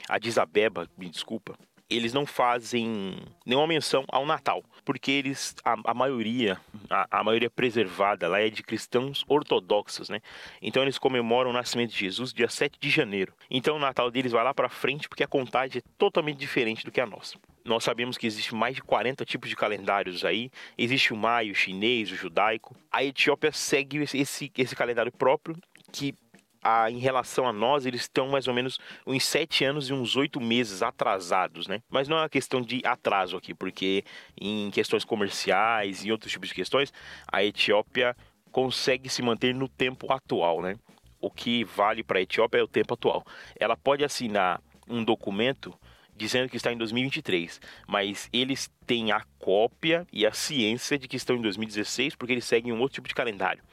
Addis 0.08 0.38
Abeba, 0.38 0.90
me 0.98 1.10
desculpa, 1.10 1.56
eles 1.90 2.14
não 2.14 2.26
fazem 2.26 3.18
nenhuma 3.46 3.66
menção 3.66 4.06
ao 4.10 4.26
Natal, 4.26 4.64
porque 4.86 5.12
eles, 5.12 5.56
a, 5.66 5.76
a 5.86 5.94
maioria, 5.94 6.60
a, 6.90 7.20
a, 7.20 7.24
maioria 7.24 7.50
preservada 7.50 8.28
lá 8.28 8.40
é 8.40 8.50
de 8.50 8.62
cristãos 8.62 9.26
ortodoxos, 9.28 10.08
né? 10.08 10.22
Então 10.62 10.84
eles 10.84 11.00
comemoram 11.00 11.50
o 11.50 11.54
nascimento 11.54 11.92
de 11.92 12.00
Jesus 12.00 12.32
dia 12.32 12.48
7 12.48 12.78
de 12.80 12.90
janeiro. 12.90 13.34
Então 13.50 13.78
o 13.78 13.80
Natal 13.80 14.12
deles 14.12 14.32
vai 14.32 14.44
lá 14.44 14.54
para 14.54 14.70
frente 14.70 15.10
porque 15.10 15.24
a 15.24 15.28
contagem 15.28 15.82
é 15.84 15.90
totalmente 15.98 16.38
diferente 16.38 16.86
do 16.86 16.92
que 16.92 17.02
a 17.02 17.06
nossa. 17.08 17.38
Nós 17.66 17.84
sabemos 17.84 18.18
que 18.18 18.28
existe 18.28 18.54
mais 18.54 18.76
de 18.76 18.82
40 18.82 19.26
tipos 19.26 19.50
de 19.50 19.56
calendários 19.56 20.24
aí. 20.24 20.52
Existe 20.78 21.14
o 21.14 21.18
maio, 21.18 21.52
o 21.52 21.56
chinês, 21.56 22.12
o 22.12 22.16
judaico. 22.16 22.76
A 22.92 23.04
Etiópia 23.04 23.52
segue 23.52 23.98
esse, 24.00 24.52
esse 24.56 24.76
calendário 24.76 25.12
próprio 25.12 25.56
que 25.92 26.16
a, 26.62 26.90
em 26.90 27.00
relação 27.00 27.48
a 27.48 27.54
nós, 27.54 27.86
eles 27.86 28.02
estão 28.02 28.28
mais 28.28 28.48
ou 28.48 28.54
menos 28.54 28.80
uns 29.06 29.24
sete 29.24 29.64
anos 29.64 29.90
e 29.90 29.94
uns 29.94 30.16
oito 30.16 30.40
meses 30.42 30.82
atrasados, 30.82 31.68
né? 31.68 31.82
Mas 31.90 32.08
não 32.08 32.18
é 32.18 32.22
uma 32.22 32.30
questão 32.30 32.62
de 32.62 32.82
atraso 32.86 33.38
aqui, 33.38 33.54
porque 33.54 34.04
em 34.40 34.70
questões 34.72 35.06
comerciais 35.06 36.04
e 36.06 36.12
outros 36.12 36.32
tipos 36.32 36.50
de 36.50 36.56
questões, 36.56 36.94
a 37.32 37.44
Etiópia 37.44 38.16
consegue 38.52 39.10
se 39.10 39.22
manter 39.22 39.54
no 39.54 39.68
tempo 39.68 40.12
atual, 40.12 40.62
né? 40.62 40.76
O 41.22 41.30
que 41.30 41.64
vale 41.64 42.04
para 42.04 42.20
a 42.20 42.22
Etiópia 42.22 42.60
é 42.60 42.64
o 42.64 42.68
tempo 42.68 42.94
atual. 42.94 43.26
Ela 43.60 43.76
pode 43.76 44.04
assinar 44.04 44.62
um 44.88 45.04
documento 45.04 45.78
dizendo 46.16 46.50
que 46.50 46.58
está 46.58 46.72
em 46.72 46.78
2023, 46.78 47.62
mas 47.88 48.30
eles 48.34 48.70
têm 48.86 49.12
a 49.12 49.24
cópia 49.40 50.06
e 50.12 50.26
a 50.26 50.34
ciência 50.34 51.00
de 51.00 51.08
que 51.08 51.16
estão 51.16 51.38
em 51.38 51.42
2016 51.42 52.16
porque 52.16 52.34
eles 52.34 52.44
seguem 52.44 52.74
um 52.74 52.80
outro 52.82 52.96
tipo 52.96 53.08
de 53.08 53.16
calendário. 53.16 53.64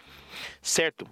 Certo? 0.63 1.09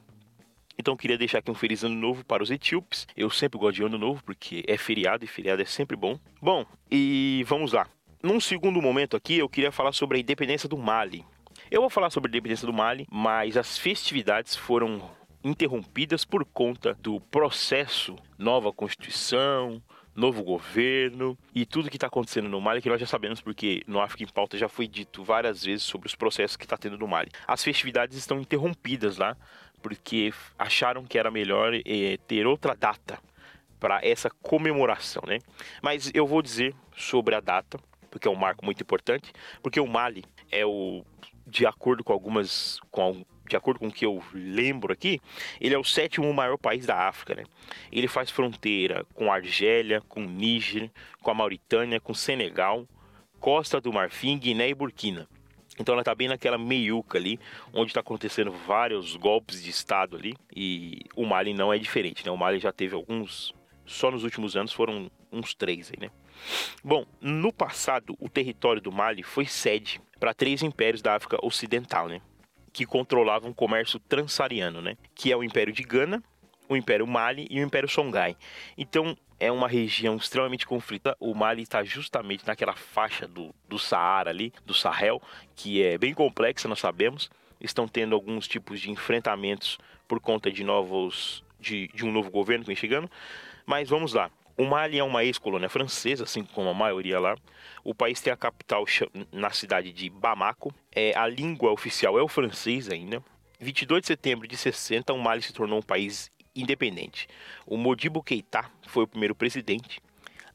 Então 0.78 0.96
queria 0.96 1.16
deixar 1.18 1.38
aqui 1.38 1.50
um 1.50 1.54
feliz 1.54 1.84
ano 1.84 1.94
novo 1.94 2.24
para 2.24 2.42
os 2.42 2.50
etíopes. 2.50 3.06
Eu 3.16 3.30
sempre 3.30 3.58
gosto 3.58 3.76
de 3.76 3.84
ano 3.84 3.98
novo 3.98 4.22
porque 4.24 4.64
é 4.66 4.76
feriado 4.76 5.24
e 5.24 5.28
feriado 5.28 5.62
é 5.62 5.64
sempre 5.64 5.96
bom. 5.96 6.18
Bom, 6.40 6.66
e 6.90 7.44
vamos 7.46 7.72
lá. 7.72 7.86
Num 8.22 8.40
segundo 8.40 8.80
momento 8.80 9.16
aqui, 9.16 9.38
eu 9.38 9.48
queria 9.48 9.70
falar 9.70 9.92
sobre 9.92 10.18
a 10.18 10.20
independência 10.20 10.68
do 10.68 10.78
Mali. 10.78 11.24
Eu 11.70 11.80
vou 11.80 11.90
falar 11.90 12.10
sobre 12.10 12.28
a 12.28 12.30
independência 12.30 12.66
do 12.66 12.72
Mali, 12.72 13.06
mas 13.10 13.56
as 13.56 13.76
festividades 13.78 14.56
foram 14.56 15.10
interrompidas 15.42 16.24
por 16.24 16.44
conta 16.44 16.94
do 17.00 17.20
processo 17.20 18.16
nova 18.38 18.72
constituição, 18.72 19.82
novo 20.14 20.42
governo 20.42 21.36
e 21.54 21.66
tudo 21.66 21.90
que 21.90 21.96
está 21.96 22.06
acontecendo 22.06 22.48
no 22.48 22.60
Mali, 22.60 22.80
que 22.80 22.88
nós 22.88 23.00
já 23.00 23.06
sabemos 23.06 23.40
porque 23.40 23.82
no 23.86 24.00
África 24.00 24.24
em 24.24 24.32
Pauta 24.32 24.56
já 24.56 24.68
foi 24.68 24.86
dito 24.86 25.22
várias 25.24 25.64
vezes 25.64 25.82
sobre 25.82 26.06
os 26.06 26.14
processos 26.14 26.56
que 26.56 26.64
está 26.64 26.76
tendo 26.76 26.96
no 26.96 27.08
Mali. 27.08 27.30
As 27.46 27.62
festividades 27.62 28.16
estão 28.16 28.40
interrompidas 28.40 29.18
lá 29.18 29.36
porque 29.84 30.32
acharam 30.58 31.04
que 31.04 31.18
era 31.18 31.30
melhor 31.30 31.74
é, 31.74 32.16
ter 32.26 32.46
outra 32.46 32.74
data 32.74 33.18
para 33.78 34.00
essa 34.02 34.30
comemoração, 34.30 35.22
né? 35.26 35.40
Mas 35.82 36.10
eu 36.14 36.26
vou 36.26 36.40
dizer 36.40 36.74
sobre 36.96 37.34
a 37.34 37.40
data, 37.40 37.78
porque 38.10 38.26
é 38.26 38.30
um 38.30 38.34
marco 38.34 38.64
muito 38.64 38.80
importante, 38.80 39.30
porque 39.62 39.78
o 39.78 39.86
Mali 39.86 40.24
é 40.50 40.64
o 40.64 41.04
de 41.46 41.66
acordo 41.66 42.02
com 42.02 42.14
algumas 42.14 42.80
com, 42.90 43.26
de 43.46 43.56
acordo 43.56 43.78
com 43.78 43.88
o 43.88 43.92
que 43.92 44.06
eu 44.06 44.22
lembro 44.32 44.90
aqui, 44.90 45.20
ele 45.60 45.74
é 45.74 45.78
o 45.78 45.84
sétimo 45.84 46.32
maior 46.32 46.56
país 46.56 46.86
da 46.86 47.06
África, 47.06 47.34
né? 47.34 47.44
Ele 47.92 48.08
faz 48.08 48.30
fronteira 48.30 49.04
com 49.12 49.30
a 49.30 49.34
Argélia, 49.34 50.00
com 50.08 50.22
Níger, 50.22 50.90
com 51.20 51.30
a 51.30 51.34
Mauritânia, 51.34 52.00
com 52.00 52.14
Senegal, 52.14 52.88
Costa 53.38 53.82
do 53.82 53.92
Marfim, 53.92 54.38
Guiné 54.38 54.70
e 54.70 54.74
Burkina. 54.74 55.28
Então 55.78 55.92
ela 55.92 56.02
está 56.02 56.14
bem 56.14 56.28
naquela 56.28 56.56
meiuca 56.56 57.18
ali, 57.18 57.38
onde 57.72 57.90
está 57.90 58.00
acontecendo 58.00 58.52
vários 58.52 59.16
golpes 59.16 59.62
de 59.62 59.70
Estado 59.70 60.16
ali, 60.16 60.34
e 60.54 61.00
o 61.16 61.24
Mali 61.24 61.52
não 61.52 61.72
é 61.72 61.78
diferente, 61.78 62.24
né? 62.24 62.30
O 62.30 62.36
Mali 62.36 62.58
já 62.58 62.72
teve 62.72 62.94
alguns, 62.94 63.52
só 63.84 64.10
nos 64.10 64.24
últimos 64.24 64.56
anos 64.56 64.72
foram 64.72 65.10
uns 65.32 65.54
três 65.54 65.90
aí, 65.90 65.98
né? 66.00 66.10
Bom, 66.82 67.04
no 67.20 67.52
passado 67.52 68.16
o 68.20 68.28
território 68.28 68.80
do 68.80 68.92
Mali 68.92 69.22
foi 69.22 69.46
sede 69.46 70.00
para 70.18 70.34
três 70.34 70.62
impérios 70.62 71.02
da 71.02 71.14
África 71.14 71.38
Ocidental, 71.42 72.08
né? 72.08 72.20
Que 72.72 72.86
controlavam 72.86 73.50
o 73.50 73.54
comércio 73.54 73.98
transsaariano, 73.98 74.80
né? 74.80 74.96
Que 75.14 75.32
é 75.32 75.36
o 75.36 75.44
Império 75.44 75.72
de 75.72 75.82
Gana, 75.82 76.22
o 76.68 76.76
Império 76.76 77.06
Mali 77.06 77.46
e 77.50 77.60
o 77.60 77.64
Império 77.64 77.88
Songhai. 77.88 78.36
Então 78.76 79.16
é 79.44 79.52
uma 79.52 79.68
região 79.68 80.16
extremamente 80.16 80.66
conflita. 80.66 81.14
O 81.20 81.34
Mali 81.34 81.62
está 81.62 81.84
justamente 81.84 82.46
naquela 82.46 82.74
faixa 82.74 83.28
do, 83.28 83.54
do 83.68 83.78
Saara 83.78 84.30
ali, 84.30 84.52
do 84.64 84.72
Sahel, 84.72 85.20
que 85.54 85.82
é 85.82 85.98
bem 85.98 86.14
complexa, 86.14 86.66
nós 86.66 86.78
sabemos. 86.78 87.30
Estão 87.60 87.86
tendo 87.86 88.14
alguns 88.14 88.48
tipos 88.48 88.80
de 88.80 88.90
enfrentamentos 88.90 89.78
por 90.08 90.18
conta 90.18 90.50
de 90.50 90.64
novos 90.64 91.44
de, 91.60 91.88
de 91.88 92.06
um 92.06 92.12
novo 92.12 92.30
governo 92.30 92.64
que 92.64 92.68
vem 92.68 92.76
chegando. 92.76 93.10
Mas 93.66 93.88
vamos 93.88 94.14
lá. 94.14 94.30
O 94.56 94.64
Mali 94.64 94.98
é 94.98 95.04
uma 95.04 95.24
ex-colônia 95.24 95.68
francesa, 95.68 96.24
assim 96.24 96.44
como 96.44 96.70
a 96.70 96.74
maioria 96.74 97.18
lá. 97.18 97.36
O 97.82 97.94
país 97.94 98.20
tem 98.20 98.32
a 98.32 98.36
capital 98.36 98.84
na 99.30 99.50
cidade 99.50 99.92
de 99.92 100.08
Bamako. 100.08 100.72
É, 100.94 101.12
a 101.16 101.26
língua 101.26 101.70
oficial 101.70 102.18
é 102.18 102.22
o 102.22 102.28
francês 102.28 102.88
ainda. 102.88 103.22
22 103.60 104.02
de 104.02 104.06
setembro 104.06 104.48
de 104.48 104.56
60, 104.56 105.12
o 105.12 105.18
Mali 105.18 105.42
se 105.42 105.52
tornou 105.52 105.78
um 105.78 105.82
país 105.82 106.30
independente. 106.54 107.26
O 107.66 107.76
Modibo 107.76 108.22
Keita 108.22 108.70
foi 108.86 109.04
o 109.04 109.08
primeiro 109.08 109.34
presidente. 109.34 110.00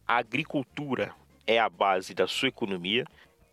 A 0.07 0.17
agricultura 0.17 1.13
é 1.45 1.59
a 1.59 1.69
base 1.69 2.13
da 2.13 2.27
sua 2.27 2.49
economia. 2.49 3.05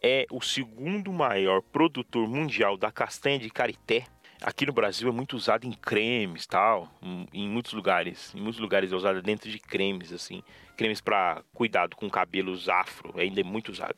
É 0.03 0.27
o 0.31 0.41
segundo 0.41 1.13
maior 1.13 1.63
produtor 1.63 2.29
mundial 2.29 2.77
da 2.77 2.93
castanha 2.93 3.39
de 3.39 3.51
carité. 3.51 4.05
Aqui 4.43 4.67
no 4.67 4.73
Brasil 4.73 5.09
é 5.09 5.13
muito 5.13 5.35
usado 5.35 5.67
em 5.67 5.73
cremes, 5.73 6.47
tal, 6.47 6.89
em 7.33 7.49
muitos 7.49 7.73
lugares. 7.73 8.35
Em 8.35 8.41
muitos 8.41 8.61
lugares 8.61 8.93
é 8.93 8.95
usado 8.95 9.23
dentro 9.23 9.51
de 9.51 9.59
cremes, 9.59 10.13
assim, 10.13 10.43
cremes 10.77 11.01
para 11.01 11.43
cuidado 11.55 11.97
com 11.97 12.09
cabelos 12.11 12.69
afro, 12.69 13.19
ainda 13.19 13.41
é 13.41 13.45
muito 13.45 13.73
usado. 13.73 13.97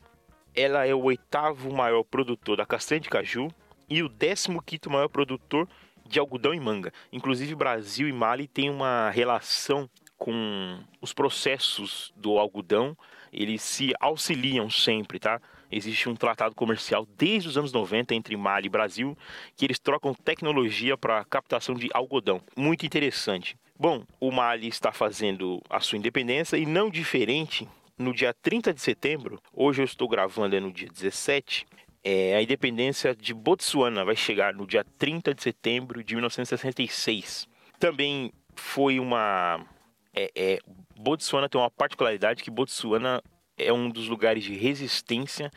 Ela 0.55 0.87
é 0.87 0.95
o 0.95 1.03
oitavo 1.03 1.71
maior 1.73 2.03
produtor 2.03 2.57
da 2.57 2.65
castanha 2.65 3.01
de 3.01 3.09
caju 3.09 3.49
e 3.89 4.01
o 4.01 4.09
décimo 4.09 4.61
quinto 4.61 4.89
maior 4.89 5.09
produtor 5.09 5.67
de 6.09 6.19
algodão 6.19 6.53
e 6.53 6.59
manga. 6.59 6.91
Inclusive, 7.11 7.55
Brasil 7.55 8.09
e 8.09 8.11
Mali 8.11 8.47
têm 8.47 8.69
uma 8.69 9.09
relação 9.09 9.89
com 10.17 10.79
os 10.99 11.13
processos 11.13 12.11
do 12.17 12.37
algodão, 12.37 12.97
eles 13.31 13.61
se 13.61 13.93
auxiliam 14.01 14.69
sempre, 14.69 15.17
tá? 15.17 15.39
Existe 15.71 16.09
um 16.09 16.15
tratado 16.15 16.53
comercial 16.55 17.07
desde 17.17 17.47
os 17.47 17.57
anos 17.57 17.71
90 17.71 18.13
entre 18.13 18.35
Mali 18.35 18.65
e 18.65 18.69
Brasil, 18.69 19.17
que 19.55 19.65
eles 19.65 19.79
trocam 19.79 20.13
tecnologia 20.13 20.97
para 20.97 21.23
captação 21.23 21.75
de 21.75 21.87
algodão. 21.93 22.41
Muito 22.57 22.85
interessante. 22.85 23.55
Bom, 23.79 24.03
o 24.19 24.29
Mali 24.29 24.67
está 24.67 24.91
fazendo 24.91 25.61
a 25.69 25.79
sua 25.79 25.97
independência 25.97 26.57
e 26.57 26.65
não 26.65 26.89
diferente 26.89 27.65
no 27.99 28.13
dia 28.13 28.33
30 28.33 28.73
de 28.73 28.81
setembro, 28.81 29.41
hoje 29.53 29.81
eu 29.81 29.85
estou 29.85 30.07
gravando 30.07 30.55
é 30.55 30.59
no 30.61 30.71
dia 30.71 30.87
17, 30.87 31.67
é, 32.03 32.35
a 32.35 32.41
independência 32.41 33.15
de 33.15 33.33
Botsuana 33.33 34.05
vai 34.05 34.15
chegar 34.15 34.53
no 34.53 34.65
dia 34.65 34.85
30 34.97 35.33
de 35.33 35.43
setembro 35.43 36.03
de 36.03 36.15
1966. 36.15 37.47
Também 37.77 38.31
foi 38.55 38.99
uma. 38.99 39.65
É, 40.13 40.31
é, 40.35 40.59
Botsuana 40.97 41.49
tem 41.49 41.59
uma 41.59 41.69
particularidade 41.69 42.43
que 42.43 42.51
Botsuana 42.51 43.21
é 43.57 43.71
um 43.73 43.89
dos 43.89 44.07
lugares 44.07 44.43
de 44.43 44.55
resistência 44.55 45.51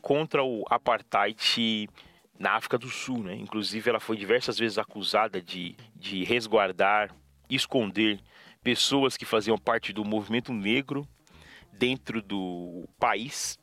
contra 0.00 0.44
o 0.44 0.64
apartheid 0.68 1.88
na 2.38 2.52
África 2.52 2.76
do 2.76 2.88
Sul, 2.88 3.22
né? 3.22 3.34
Inclusive, 3.34 3.88
ela 3.88 4.00
foi 4.00 4.16
diversas 4.16 4.58
vezes 4.58 4.78
acusada 4.78 5.40
de, 5.40 5.74
de 5.94 6.22
resguardar, 6.22 7.14
esconder 7.48 8.20
pessoas 8.62 9.16
que 9.16 9.24
faziam 9.24 9.56
parte 9.56 9.92
do 9.92 10.04
movimento 10.04 10.52
negro 10.52 11.06
dentro 11.72 12.20
do 12.20 12.86
país. 12.98 13.58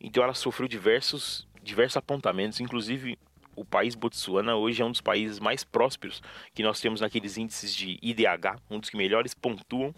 Então, 0.00 0.22
ela 0.22 0.34
sofreu 0.34 0.66
diversos 0.66 1.46
diversos 1.66 1.96
apontamentos, 1.96 2.60
inclusive 2.60 3.18
o 3.54 3.64
país 3.64 3.94
Botsuana 3.94 4.54
hoje 4.54 4.82
é 4.82 4.84
um 4.84 4.90
dos 4.90 5.00
países 5.00 5.40
mais 5.40 5.64
prósperos 5.64 6.22
que 6.54 6.62
nós 6.62 6.80
temos 6.80 7.00
naqueles 7.00 7.36
índices 7.36 7.74
de 7.74 7.98
IDH, 8.00 8.60
um 8.70 8.78
dos 8.78 8.88
que 8.88 8.96
melhores 8.96 9.34
pontuam. 9.34 9.94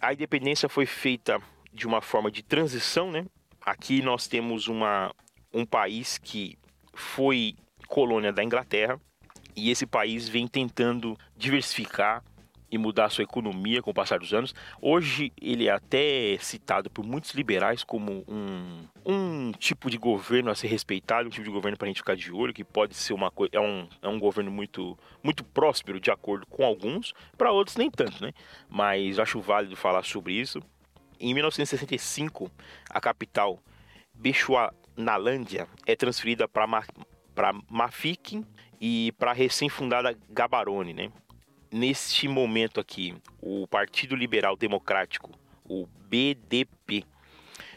A 0.00 0.12
independência 0.12 0.68
foi 0.68 0.86
feita 0.86 1.40
de 1.72 1.86
uma 1.86 2.00
forma 2.00 2.30
de 2.30 2.42
transição, 2.42 3.10
né? 3.10 3.26
Aqui 3.60 4.00
nós 4.00 4.26
temos 4.26 4.68
uma, 4.68 5.14
um 5.52 5.66
país 5.66 6.16
que 6.16 6.56
foi 6.94 7.54
colônia 7.86 8.32
da 8.32 8.42
Inglaterra 8.42 8.98
e 9.54 9.70
esse 9.70 9.86
país 9.86 10.28
vem 10.28 10.46
tentando 10.46 11.18
diversificar 11.36 12.22
e 12.70 12.76
mudar 12.78 13.10
sua 13.10 13.24
economia 13.24 13.82
com 13.82 13.90
o 13.90 13.94
passar 13.94 14.18
dos 14.18 14.32
anos. 14.32 14.54
Hoje 14.80 15.32
ele 15.40 15.68
é 15.68 15.70
até 15.70 16.36
citado 16.38 16.90
por 16.90 17.04
muitos 17.04 17.32
liberais 17.32 17.82
como 17.82 18.24
um, 18.28 18.84
um 19.04 19.52
tipo 19.52 19.90
de 19.90 19.96
governo 19.96 20.50
a 20.50 20.54
ser 20.54 20.68
respeitado, 20.68 21.28
um 21.28 21.30
tipo 21.30 21.44
de 21.44 21.50
governo 21.50 21.76
para 21.76 21.86
a 21.86 21.88
gente 21.88 21.98
ficar 21.98 22.16
de 22.16 22.32
olho, 22.32 22.52
que 22.52 22.64
pode 22.64 22.94
ser 22.94 23.12
uma 23.12 23.30
coisa. 23.30 23.50
É 23.54 23.60
um, 23.60 23.88
é 24.02 24.08
um 24.08 24.18
governo 24.18 24.50
muito, 24.50 24.98
muito 25.22 25.42
próspero, 25.44 26.00
de 26.00 26.10
acordo 26.10 26.46
com 26.46 26.64
alguns, 26.64 27.14
para 27.36 27.52
outros 27.52 27.76
nem 27.76 27.90
tanto, 27.90 28.22
né? 28.22 28.32
Mas 28.68 29.18
acho 29.18 29.40
válido 29.40 29.76
falar 29.76 30.04
sobre 30.04 30.34
isso. 30.34 30.60
Em 31.20 31.34
1965, 31.34 32.50
a 32.90 33.00
capital 33.00 33.58
Bechuanalândia 34.14 35.66
é 35.86 35.96
transferida 35.96 36.46
para 36.46 36.66
Ma 36.66 36.82
Mafique 37.70 38.44
e 38.80 39.12
para 39.18 39.30
a 39.30 39.34
recém-fundada 39.34 40.16
Gabarone, 40.28 40.92
né? 40.92 41.10
Neste 41.70 42.28
momento 42.28 42.80
aqui, 42.80 43.14
o 43.40 43.66
Partido 43.66 44.14
Liberal 44.14 44.56
Democrático, 44.56 45.30
o 45.64 45.86
BDP, 46.08 47.04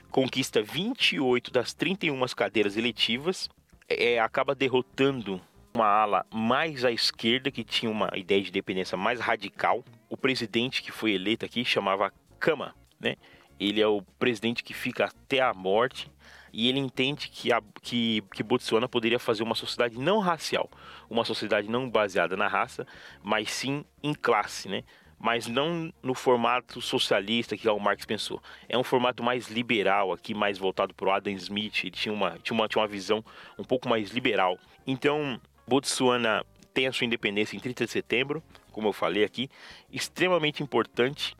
conquista 0.10 0.62
28 0.62 1.52
das 1.52 1.74
31 1.74 2.20
cadeiras 2.36 2.78
eletivas, 2.78 3.50
é, 3.88 4.20
acaba 4.20 4.56
derrotando 4.56 5.42
uma 5.74 5.86
ala 5.86 6.26
mais 6.34 6.84
à 6.84 6.92
esquerda, 6.92 7.52
que 7.52 7.64
tinha 7.64 7.92
uma 7.92 8.10
ideia 8.16 8.42
de 8.42 8.50
independência 8.50 8.98
mais 8.98 9.20
radical. 9.20 9.84
O 10.10 10.18
presidente 10.18 10.82
que 10.82 10.92
foi 10.92 11.14
eleito 11.14 11.46
aqui 11.46 11.64
chamava 11.64 12.14
Kama, 12.40 12.76
né? 13.00 13.16
Ele 13.60 13.80
é 13.80 13.88
o 13.88 14.02
presidente 14.18 14.64
que 14.64 14.74
fica 14.74 15.06
até 15.06 15.40
a 15.40 15.54
morte 15.54 16.12
e 16.54 16.68
ele 16.68 16.80
entende 16.80 17.30
que, 17.30 17.52
a, 17.52 17.62
que, 17.82 18.24
que 18.34 18.44
Botsuana 18.44 18.88
poderia 18.88 19.20
fazer 19.20 19.44
uma 19.44 19.56
sociedade 19.56 19.98
não 19.98 20.20
racial, 20.20 20.70
uma 21.10 21.24
sociedade 21.24 21.70
não 21.70 21.90
baseada 21.90 22.36
na 22.36 22.48
raça, 22.48 22.86
mas 23.24 23.52
sim 23.52 23.86
em 24.04 24.14
classe, 24.14 24.68
né? 24.68 24.84
mas 25.22 25.46
não 25.46 25.94
no 26.02 26.16
formato 26.16 26.82
socialista 26.82 27.56
que 27.56 27.70
o 27.70 27.80
Marx 27.80 28.06
pensou. 28.06 28.42
É 28.68 28.76
um 28.76 28.84
formato 28.84 29.22
mais 29.22 29.50
liberal 29.50 30.12
aqui, 30.12 30.34
mais 30.34 30.58
voltado 30.58 30.96
para 30.96 31.08
o 31.08 31.12
Adam 31.12 31.34
Smith. 31.34 31.84
Ele 31.84 31.92
tinha 31.92 32.12
uma, 32.12 32.40
tinha, 32.40 32.58
uma, 32.58 32.68
tinha 32.68 32.82
uma 32.82 32.88
visão 32.88 33.24
um 33.58 33.64
pouco 33.64 33.88
mais 33.88 34.10
liberal. 34.10 34.58
Então, 34.86 35.40
Botsuana 35.68 36.44
tem 36.74 36.88
a 36.88 36.92
sua 36.92 37.06
independência 37.06 37.56
em 37.56 37.60
30 37.60 37.86
de 37.86 37.92
setembro, 37.92 38.44
como 38.72 38.88
eu 38.88 38.94
falei 38.94 39.24
aqui. 39.24 39.48
Extremamente 39.92 40.64
importante 40.64 41.36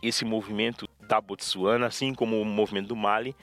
esse 0.00 0.24
movimento 0.24 0.88
da 1.00 1.20
Botsuana, 1.20 1.86
assim 1.86 2.14
como 2.14 2.40
o 2.40 2.44
movimento 2.44 2.88
do 2.88 2.96
Mali, 2.96 3.34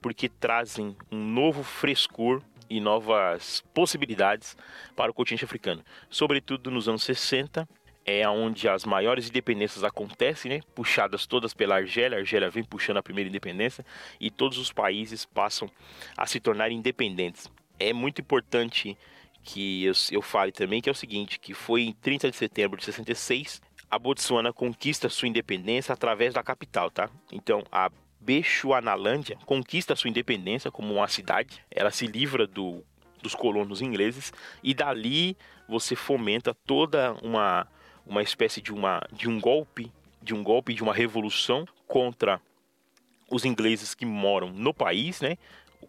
porque 0.00 0.28
trazem 0.28 0.96
um 1.10 1.24
novo 1.24 1.62
frescor 1.62 2.42
e 2.68 2.80
novas 2.80 3.62
possibilidades 3.74 4.56
para 4.94 5.10
o 5.10 5.14
continente 5.14 5.44
africano. 5.44 5.84
Sobretudo 6.08 6.70
nos 6.70 6.88
anos 6.88 7.02
60, 7.02 7.68
é 8.04 8.28
onde 8.28 8.68
as 8.68 8.84
maiores 8.84 9.28
independências 9.28 9.84
acontecem, 9.84 10.50
né? 10.50 10.60
puxadas 10.74 11.26
todas 11.26 11.52
pela 11.52 11.76
Argélia. 11.76 12.18
A 12.18 12.20
Argélia 12.20 12.48
vem 12.48 12.64
puxando 12.64 12.96
a 12.96 13.02
primeira 13.02 13.28
independência 13.28 13.84
e 14.20 14.30
todos 14.30 14.56
os 14.58 14.72
países 14.72 15.24
passam 15.24 15.70
a 16.16 16.26
se 16.26 16.40
tornar 16.40 16.70
independentes. 16.70 17.50
É 17.78 17.92
muito 17.92 18.20
importante 18.20 18.96
que 19.42 19.84
eu, 19.84 19.92
eu 20.12 20.22
fale 20.22 20.52
também 20.52 20.80
que 20.80 20.88
é 20.88 20.92
o 20.92 20.94
seguinte, 20.94 21.38
que 21.38 21.54
foi 21.54 21.82
em 21.82 21.92
30 21.92 22.30
de 22.30 22.36
setembro 22.36 22.78
de 22.78 22.84
66 22.84 23.60
a 23.90 23.98
Botsuana 23.98 24.52
conquista 24.52 25.08
sua 25.08 25.26
independência 25.26 25.92
através 25.92 26.32
da 26.32 26.42
capital, 26.42 26.90
tá? 26.90 27.10
Então 27.32 27.64
a 27.72 27.90
Bechuanalândia 28.20 29.38
conquista 29.46 29.96
sua 29.96 30.10
independência 30.10 30.70
como 30.70 30.94
uma 30.94 31.08
cidade, 31.08 31.64
ela 31.70 31.90
se 31.90 32.06
livra 32.06 32.46
do, 32.46 32.84
dos 33.22 33.34
colonos 33.34 33.80
ingleses 33.80 34.32
e 34.62 34.74
dali 34.74 35.36
você 35.68 35.96
fomenta 35.96 36.54
toda 36.66 37.14
uma, 37.22 37.66
uma 38.06 38.22
espécie 38.22 38.60
de, 38.60 38.72
uma, 38.72 39.02
de 39.12 39.28
um 39.28 39.40
golpe, 39.40 39.90
de 40.22 40.34
um 40.34 40.42
golpe 40.42 40.74
de 40.74 40.82
uma 40.82 40.92
revolução 40.92 41.66
contra 41.86 42.40
os 43.30 43.44
ingleses 43.44 43.94
que 43.94 44.04
moram 44.04 44.50
no 44.50 44.74
país, 44.74 45.20
né? 45.20 45.38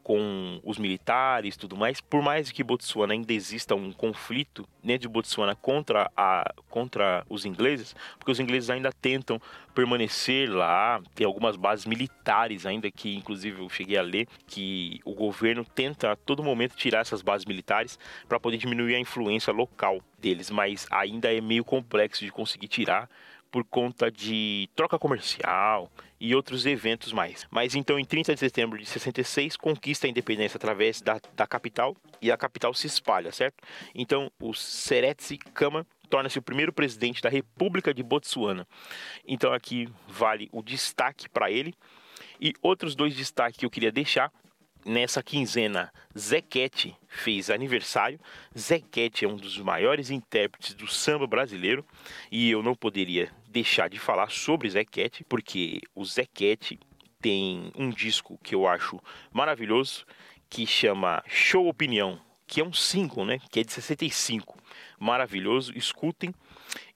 Com 0.04 0.60
os 0.64 0.78
militares 0.78 1.58
tudo 1.58 1.76
mais, 1.76 2.02
por 2.02 2.22
mais 2.22 2.52
que 2.52 2.64
Botsuana 2.64 3.14
ainda 3.14 3.34
exista 3.34 3.76
um 3.76 3.92
conflito 3.92 4.68
dentro 4.84 5.04
de 5.04 5.08
Botsuana 5.08 5.56
contra, 5.56 6.12
a, 6.16 6.54
contra 6.70 7.26
os 7.30 7.46
ingleses, 7.46 7.96
porque 8.18 8.32
os 8.32 8.40
ingleses 8.40 8.70
ainda 8.70 8.92
tentam 8.92 9.40
permanecer 9.74 10.50
lá, 10.50 11.02
tem 11.16 11.26
algumas 11.26 11.56
bases 11.56 11.86
militares 11.86 12.66
ainda 12.66 12.92
que 12.92 13.16
inclusive 13.16 13.62
eu 13.62 13.70
cheguei 13.70 13.98
a 13.98 14.02
ler 14.02 14.28
que 14.48 15.00
o 15.06 15.14
governo 15.14 15.64
tenta 15.64 16.12
a 16.12 16.16
todo 16.16 16.44
momento 16.44 16.76
tirar 16.76 17.00
essas 17.00 17.22
bases 17.22 17.46
militares 17.46 17.98
para 18.28 18.40
poder 18.40 18.58
diminuir 18.58 18.96
a 18.96 19.00
influência 19.00 19.54
local 19.54 20.02
deles, 20.20 20.50
mas 20.50 20.88
ainda 20.92 21.34
é 21.34 21.42
meio 21.42 21.64
complexo 21.64 22.24
de 22.24 22.32
conseguir 22.32 22.68
tirar 22.68 23.10
por 23.52 23.66
conta 23.66 24.10
de 24.10 24.70
troca 24.76 24.98
comercial 24.98 25.92
e 26.20 26.34
outros 26.34 26.66
eventos 26.66 27.12
mais. 27.12 27.46
Mas 27.52 27.76
então, 27.76 28.00
em 28.00 28.06
30 28.06 28.34
de 28.34 28.40
setembro 28.40 28.80
de 28.80 28.86
66, 28.86 29.58
conquista 29.58 30.08
a 30.08 30.10
independência 30.10 30.58
através 30.58 31.02
da, 31.02 31.20
da 31.36 31.46
capital 31.46 31.96
e 32.22 32.32
a 32.32 32.38
capital 32.38 32.74
se 32.74 32.88
espalha, 32.88 33.32
certo? 33.32 33.62
Então, 33.94 34.32
o 34.40 34.54
Seretse 34.54 35.38
Kama 35.38 35.86
torna-se 36.10 36.40
o 36.40 36.42
primeiro 36.42 36.72
presidente 36.72 37.22
da 37.22 37.30
República 37.30 37.94
de 37.94 38.02
Botsuana. 38.02 38.68
Então, 39.28 39.54
aqui 39.54 39.90
vale 40.08 40.48
o 40.52 40.62
destaque 40.62 41.28
para 41.28 41.52
ele. 41.52 41.74
E 42.40 42.54
outros 42.62 42.96
dois 42.96 43.16
destaques 43.16 43.58
que 43.58 43.66
eu 43.66 43.70
queria 43.70 43.92
deixar 43.92 44.32
nessa 44.86 45.22
quinzena, 45.22 45.92
Zequete 46.18 46.96
fez 47.08 47.50
aniversário. 47.50 48.20
Zequete 48.58 49.26
é 49.26 49.28
um 49.28 49.36
dos 49.36 49.58
maiores 49.60 50.10
intérpretes 50.10 50.74
do 50.74 50.88
samba 50.88 51.28
brasileiro 51.28 51.86
e 52.32 52.50
eu 52.50 52.64
não 52.64 52.76
poderia 52.76 53.32
deixar 53.52 53.90
de 53.90 54.00
falar 54.00 54.32
sobre 54.32 54.70
Zequete, 54.70 55.24
porque 55.26 55.82
o 55.94 56.04
Zequete 56.06 56.80
tem 57.22 57.72
um 57.76 57.90
disco 57.90 58.40
que 58.42 58.56
eu 58.56 58.68
acho 58.68 59.00
maravilhoso 59.32 60.06
que 60.50 60.66
chama 60.66 61.24
Show 61.28 61.68
Opinião, 61.68 62.20
que 62.48 62.60
é 62.60 62.64
um 62.64 62.74
single, 62.74 63.26
né? 63.26 63.40
Que 63.52 63.60
é 63.60 63.64
de 63.64 63.72
65. 63.72 64.58
Maravilhoso, 65.00 65.78
escutem. 65.78 66.34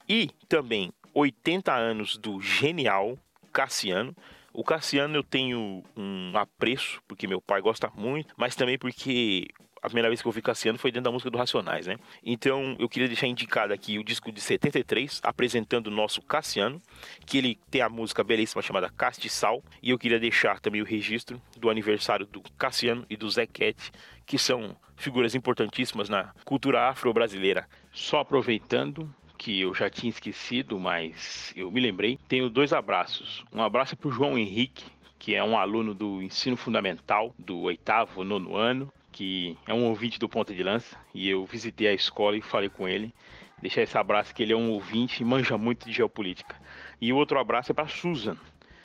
E 0.07 0.29
também 0.49 0.91
80 1.13 1.73
anos 1.73 2.17
do 2.17 2.41
genial 2.41 3.17
Cassiano, 3.53 4.15
o 4.51 4.63
Cassiano 4.63 5.17
eu 5.17 5.23
tenho 5.23 5.83
um 5.95 6.31
apreço, 6.37 7.01
porque 7.07 7.27
meu 7.27 7.41
pai 7.41 7.61
gosta 7.61 7.91
muito, 7.95 8.33
mas 8.37 8.55
também 8.55 8.77
porque 8.77 9.47
a 9.85 9.87
primeira 9.87 10.09
vez 10.09 10.21
que 10.21 10.27
eu 10.27 10.29
ouvi 10.29 10.41
Cassiano 10.41 10.79
foi 10.79 10.91
dentro 10.91 11.05
da 11.05 11.11
música 11.11 11.29
do 11.29 11.37
Racionais, 11.37 11.85
né? 11.85 11.97
Então 12.23 12.75
eu 12.79 12.89
queria 12.89 13.07
deixar 13.07 13.27
indicado 13.27 13.71
aqui 13.71 13.99
o 13.99 14.03
disco 14.03 14.31
de 14.31 14.41
73, 14.41 15.21
apresentando 15.23 15.87
o 15.87 15.91
nosso 15.91 16.21
Cassiano, 16.21 16.81
que 17.25 17.37
ele 17.37 17.59
tem 17.69 17.81
a 17.81 17.89
música 17.89 18.23
belíssima 18.23 18.61
chamada 18.61 18.89
Castiçal, 18.89 19.63
e 19.81 19.91
eu 19.91 19.99
queria 19.99 20.19
deixar 20.19 20.59
também 20.59 20.81
o 20.81 20.85
registro 20.85 21.39
do 21.57 21.69
aniversário 21.69 22.25
do 22.25 22.41
Cassiano 22.57 23.05
e 23.09 23.15
do 23.15 23.29
Zequete, 23.29 23.91
que 24.25 24.39
são 24.39 24.75
figuras 24.95 25.35
importantíssimas 25.35 26.09
na 26.09 26.33
cultura 26.43 26.89
afro-brasileira. 26.89 27.67
Só 27.91 28.19
aproveitando, 28.19 29.13
que 29.37 29.61
eu 29.61 29.73
já 29.75 29.89
tinha 29.89 30.09
esquecido, 30.09 30.79
mas 30.79 31.53
eu 31.55 31.69
me 31.69 31.79
lembrei. 31.79 32.17
Tenho 32.27 32.49
dois 32.49 32.73
abraços. 32.73 33.43
Um 33.53 33.61
abraço 33.61 33.95
para 33.95 34.07
o 34.07 34.11
João 34.11 34.37
Henrique, 34.37 34.85
que 35.19 35.35
é 35.35 35.43
um 35.43 35.57
aluno 35.57 35.93
do 35.93 36.21
ensino 36.21 36.55
fundamental 36.55 37.33
do 37.37 37.59
oitavo, 37.61 38.23
nono 38.23 38.55
ano, 38.55 38.91
que 39.15 39.57
é 39.65 39.73
um 39.73 39.85
ouvinte 39.85 40.19
do 40.19 40.27
Ponta 40.27 40.53
de 40.53 40.61
Lança, 40.61 40.97
e 41.13 41.29
eu 41.29 41.45
visitei 41.45 41.87
a 41.87 41.93
escola 41.93 42.35
e 42.35 42.41
falei 42.41 42.67
com 42.67 42.85
ele. 42.85 43.15
Deixar 43.61 43.81
esse 43.81 43.97
abraço 43.97 44.35
que 44.35 44.43
ele 44.43 44.51
é 44.51 44.57
um 44.57 44.71
ouvinte 44.71 45.23
e 45.23 45.25
manja 45.25 45.57
muito 45.57 45.85
de 45.85 45.93
geopolítica. 45.93 46.53
E 46.99 47.13
o 47.13 47.15
outro 47.15 47.39
abraço 47.39 47.71
é 47.71 47.73
para 47.73 47.87
Susan. 47.87 48.35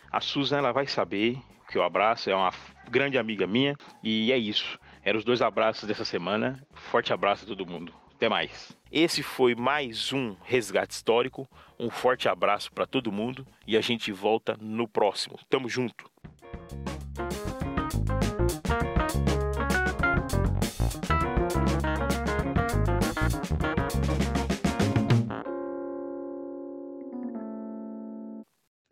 A 0.09 0.21
Susan 0.21 0.59
ela 0.59 0.71
vai 0.71 0.87
saber 0.87 1.37
que 1.69 1.77
o 1.77 1.83
abraço 1.83 2.31
é 2.31 2.35
uma 2.35 2.53
grande 2.89 3.19
amiga 3.19 3.45
minha 3.45 3.75
e 4.05 4.31
é 4.31 4.39
isso. 4.39 4.79
Eram 5.03 5.19
os 5.19 5.25
dois 5.25 5.43
abraços 5.43 5.89
dessa 5.89 6.05
semana. 6.05 6.65
Forte 6.75 7.13
abraço 7.13 7.45
a 7.45 7.49
todo 7.49 7.67
mundo. 7.67 7.93
Até 8.15 8.29
mais. 8.29 8.71
Esse 8.93 9.25
foi 9.25 9.57
mais 9.57 10.13
um 10.13 10.37
resgate 10.45 10.95
histórico. 10.95 11.49
Um 11.77 11.91
forte 11.91 12.29
abraço 12.29 12.71
para 12.73 12.87
todo 12.87 13.11
mundo 13.11 13.45
e 13.67 13.77
a 13.77 13.81
gente 13.81 14.13
volta 14.13 14.57
no 14.61 14.87
próximo. 14.87 15.41
Tamo 15.49 15.69
junto. 15.69 16.09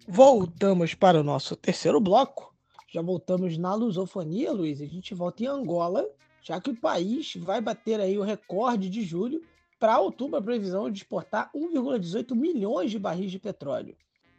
Voltamos 0.09 0.95
para 0.95 1.21
o 1.21 1.23
nosso 1.23 1.55
terceiro 1.55 2.01
bloco. 2.01 2.55
Já 2.91 3.03
voltamos 3.03 3.59
na 3.59 3.75
lusofonia, 3.75 4.51
Luiz. 4.51 4.81
A 4.81 4.87
gente 4.87 5.15
volta 5.15 5.45
em 5.45 5.47
Angola 5.47 6.09
já 6.43 6.59
que 6.59 6.71
o 6.71 6.77
país 6.77 7.35
vai 7.37 7.61
bater 7.61 8.01
aí 8.01 8.17
o 8.17 8.23
recorde 8.23 8.89
de 8.89 9.03
julho. 9.03 9.43
Para 9.79 10.01
outubro, 10.01 10.39
a 10.39 10.43
previsão 10.43 10.87
é 10.87 10.91
de 10.91 10.99
exportar 10.99 11.51
1,18 11.55 12.35
milhões 12.35 12.91
de 12.91 12.99
barris 12.99 13.31
de 13.31 13.39
petróleo. 13.39 13.95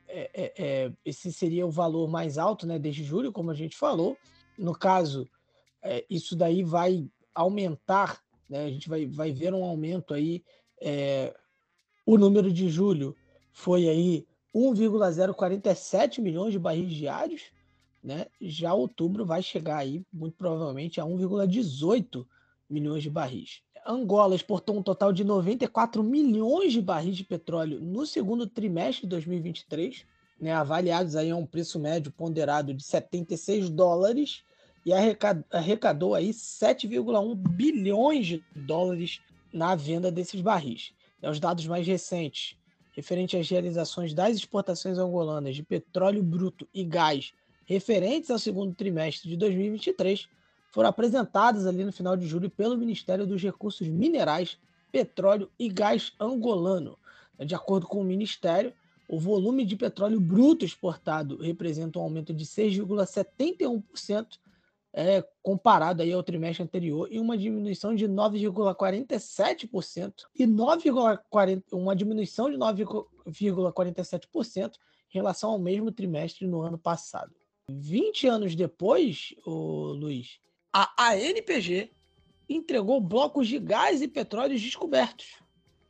É, 0.08 0.32
é, 0.34 0.54
é, 0.58 0.92
esse 1.06 1.32
seria 1.32 1.68
o 1.68 1.72
valor 1.72 2.10
mais 2.10 2.40
alto 2.40 2.66
né, 2.66 2.80
desde 2.80 3.04
julho, 3.04 3.32
como 3.32 3.52
a 3.52 3.54
gente 3.54 3.78
falou. 3.78 4.18
No 4.58 4.74
caso, 4.74 5.30
é, 5.84 6.04
isso 6.10 6.36
daí 6.36 6.64
vai 6.64 7.08
aumentar, 7.34 8.20
né, 8.50 8.66
a 8.66 8.70
gente 8.70 8.90
vai, 8.90 9.06
vai 9.06 9.32
ver 9.32 9.54
um 9.54 9.64
aumento 9.64 10.16
aí. 10.16 10.44
É, 10.82 11.32
o 12.08 12.18
número 12.18 12.52
de 12.52 12.70
julho 12.70 13.16
foi 13.54 13.88
aí 13.88 14.26
1,047 14.54 16.22
milhões 16.22 16.52
de 16.52 16.60
barris 16.60 16.92
diários, 16.92 17.44
né? 18.04 18.28
Já 18.42 18.74
outubro 18.74 19.26
vai 19.26 19.42
chegar 19.42 19.78
aí, 19.78 20.04
muito 20.12 20.36
provavelmente, 20.38 21.00
a 21.00 21.06
1,18 21.06 22.26
milhões 22.70 23.04
de 23.04 23.10
barris. 23.10 23.62
Angola 23.86 24.36
exportou 24.36 24.78
um 24.78 24.84
total 24.84 25.12
de 25.12 25.24
94 25.24 26.04
milhões 26.04 26.74
de 26.74 26.82
barris 26.82 27.18
de 27.18 27.24
petróleo 27.24 27.80
no 27.80 28.06
segundo 28.06 28.46
trimestre 28.46 29.04
de 29.04 29.10
2023, 29.10 30.06
né, 30.40 30.54
avaliados 30.54 31.16
aí 31.16 31.30
a 31.32 31.36
um 31.36 31.46
preço 31.46 31.80
médio 31.80 32.12
ponderado 32.12 32.74
de 32.74 32.84
76 32.84 33.70
dólares 33.70 34.44
e 34.86 34.94
arrecadou 35.52 36.16
aí 36.16 36.30
7,1 36.30 37.36
bilhões 37.36 38.28
de 38.28 38.44
dólares 38.56 39.20
na 39.52 39.76
venda 39.76 40.12
desses 40.12 40.40
barris. 40.40 40.94
É, 41.22 41.30
os 41.30 41.40
dados 41.40 41.66
mais 41.68 41.86
recentes, 41.86 42.56
referente 42.92 43.38
às 43.38 43.50
realizações 43.50 44.14
das 44.14 44.36
exportações 44.36 44.98
angolanas 44.98 45.56
de 45.56 45.64
petróleo 45.64 46.24
bruto 46.24 46.68
e 46.74 46.84
gás 46.84 47.34
referentes 47.70 48.32
ao 48.32 48.40
segundo 48.40 48.74
trimestre 48.74 49.30
de 49.30 49.38
2023 49.38 50.28
foram 50.72 50.90
apresentadas 50.90 51.68
ali 51.68 51.84
no 51.84 51.92
final 51.92 52.18
de 52.18 52.28
julho 52.28 52.50
pelo 52.50 52.76
Ministério 52.76 53.28
dos 53.28 53.42
Recursos 53.44 53.88
Minerais, 53.88 54.58
Petróleo 54.92 55.52
e 55.60 55.70
Gás 55.70 56.14
angolano. 56.20 56.98
De 57.38 57.54
acordo 57.54 57.86
com 57.86 58.02
o 58.02 58.04
Ministério, 58.04 58.74
o 59.08 59.20
volume 59.20 59.66
de 59.66 59.76
petróleo 59.76 60.20
bruto 60.20 60.66
exportado 60.66 61.38
representa 61.38 62.00
um 62.00 62.02
aumento 62.02 62.34
de 62.34 62.44
6,71% 62.44 64.40
é, 64.94 65.22
comparado 65.42 66.02
aí 66.02 66.12
ao 66.12 66.24
trimestre 66.24 66.64
anterior 66.64 67.08
e 67.12 67.20
uma 67.20 67.38
diminuição 67.38 67.94
de 67.94 68.08
9,47% 68.08 70.14
e 70.36 70.48
9,40, 70.48 71.64
uma 71.72 71.96
diminuição 71.96 72.50
de 72.50 72.58
9,47% 72.58 74.74
em 75.12 75.14
relação 75.14 75.52
ao 75.52 75.60
mesmo 75.60 75.92
trimestre 75.92 76.48
no 76.48 76.62
ano 76.62 76.78
passado. 76.78 77.34
20 77.70 78.28
anos 78.28 78.56
depois, 78.56 79.36
o 79.46 79.94
Luiz, 79.94 80.40
a 80.74 81.12
ANPG 81.12 81.92
entregou 82.48 83.00
blocos 83.00 83.48
de 83.48 83.60
gás 83.60 84.02
e 84.02 84.08
petróleo 84.08 84.58
descobertos. 84.58 85.38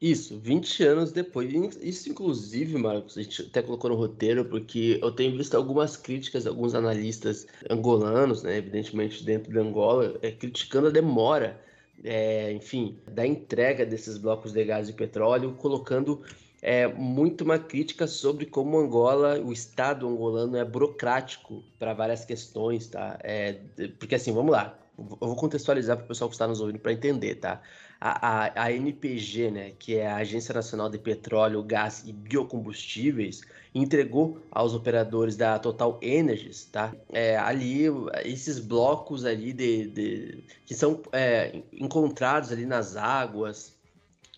Isso, 0.01 0.39
20 0.39 0.83
anos 0.83 1.11
depois. 1.11 1.51
Isso, 1.81 2.09
inclusive, 2.09 2.77
Marcos, 2.77 3.17
a 3.17 3.21
gente 3.21 3.41
até 3.41 3.61
colocou 3.61 3.89
no 3.89 3.97
roteiro, 3.97 4.45
porque 4.45 4.97
eu 5.01 5.11
tenho 5.11 5.35
visto 5.35 5.55
algumas 5.55 5.97
críticas, 5.97 6.47
alguns 6.47 6.73
analistas 6.73 7.45
angolanos, 7.69 8.41
né, 8.41 8.57
evidentemente 8.57 9.23
dentro 9.25 9.51
de 9.51 9.59
Angola, 9.59 10.17
é, 10.21 10.31
criticando 10.31 10.87
a 10.87 10.89
demora, 10.89 11.59
é, 12.01 12.51
enfim, 12.53 12.97
da 13.11 13.27
entrega 13.27 13.85
desses 13.85 14.17
blocos 14.17 14.53
de 14.53 14.63
gás 14.63 14.87
e 14.87 14.93
petróleo, 14.93 15.53
colocando 15.55 16.21
é 16.61 16.87
muito 16.87 17.43
uma 17.43 17.57
crítica 17.57 18.05
sobre 18.07 18.45
como 18.45 18.77
Angola, 18.79 19.39
o 19.39 19.51
Estado 19.53 20.07
angolano 20.07 20.57
é 20.57 20.65
burocrático 20.65 21.63
para 21.77 21.93
várias 21.93 22.25
questões, 22.25 22.87
tá? 22.87 23.17
É, 23.23 23.53
porque 23.97 24.15
assim, 24.15 24.33
vamos 24.33 24.51
lá, 24.51 24.77
eu 24.97 25.27
vou 25.27 25.35
contextualizar 25.35 25.97
para 25.97 26.05
o 26.05 26.07
pessoal 26.07 26.29
que 26.29 26.35
está 26.35 26.47
nos 26.47 26.59
ouvindo 26.59 26.79
para 26.79 26.91
entender, 26.91 27.35
tá? 27.35 27.61
A, 28.01 28.45
a, 28.45 28.63
a, 28.63 28.71
NPG, 28.71 29.51
né, 29.51 29.71
que 29.77 29.97
é 29.97 30.07
a 30.07 30.17
Agência 30.17 30.53
Nacional 30.53 30.89
de 30.89 30.97
Petróleo, 30.97 31.61
Gás 31.61 32.03
e 32.05 32.13
Biocombustíveis, 32.13 33.41
entregou 33.75 34.41
aos 34.51 34.73
operadores 34.73 35.35
da 35.35 35.59
Total 35.59 35.99
Energies, 36.01 36.65
tá? 36.65 36.93
É, 37.11 37.37
ali, 37.37 37.85
esses 38.23 38.57
blocos 38.57 39.25
ali 39.25 39.51
de, 39.51 39.87
de 39.87 40.43
que 40.65 40.73
são 40.73 41.01
é, 41.11 41.61
encontrados 41.73 42.51
ali 42.51 42.65
nas 42.65 42.95
águas, 42.95 43.77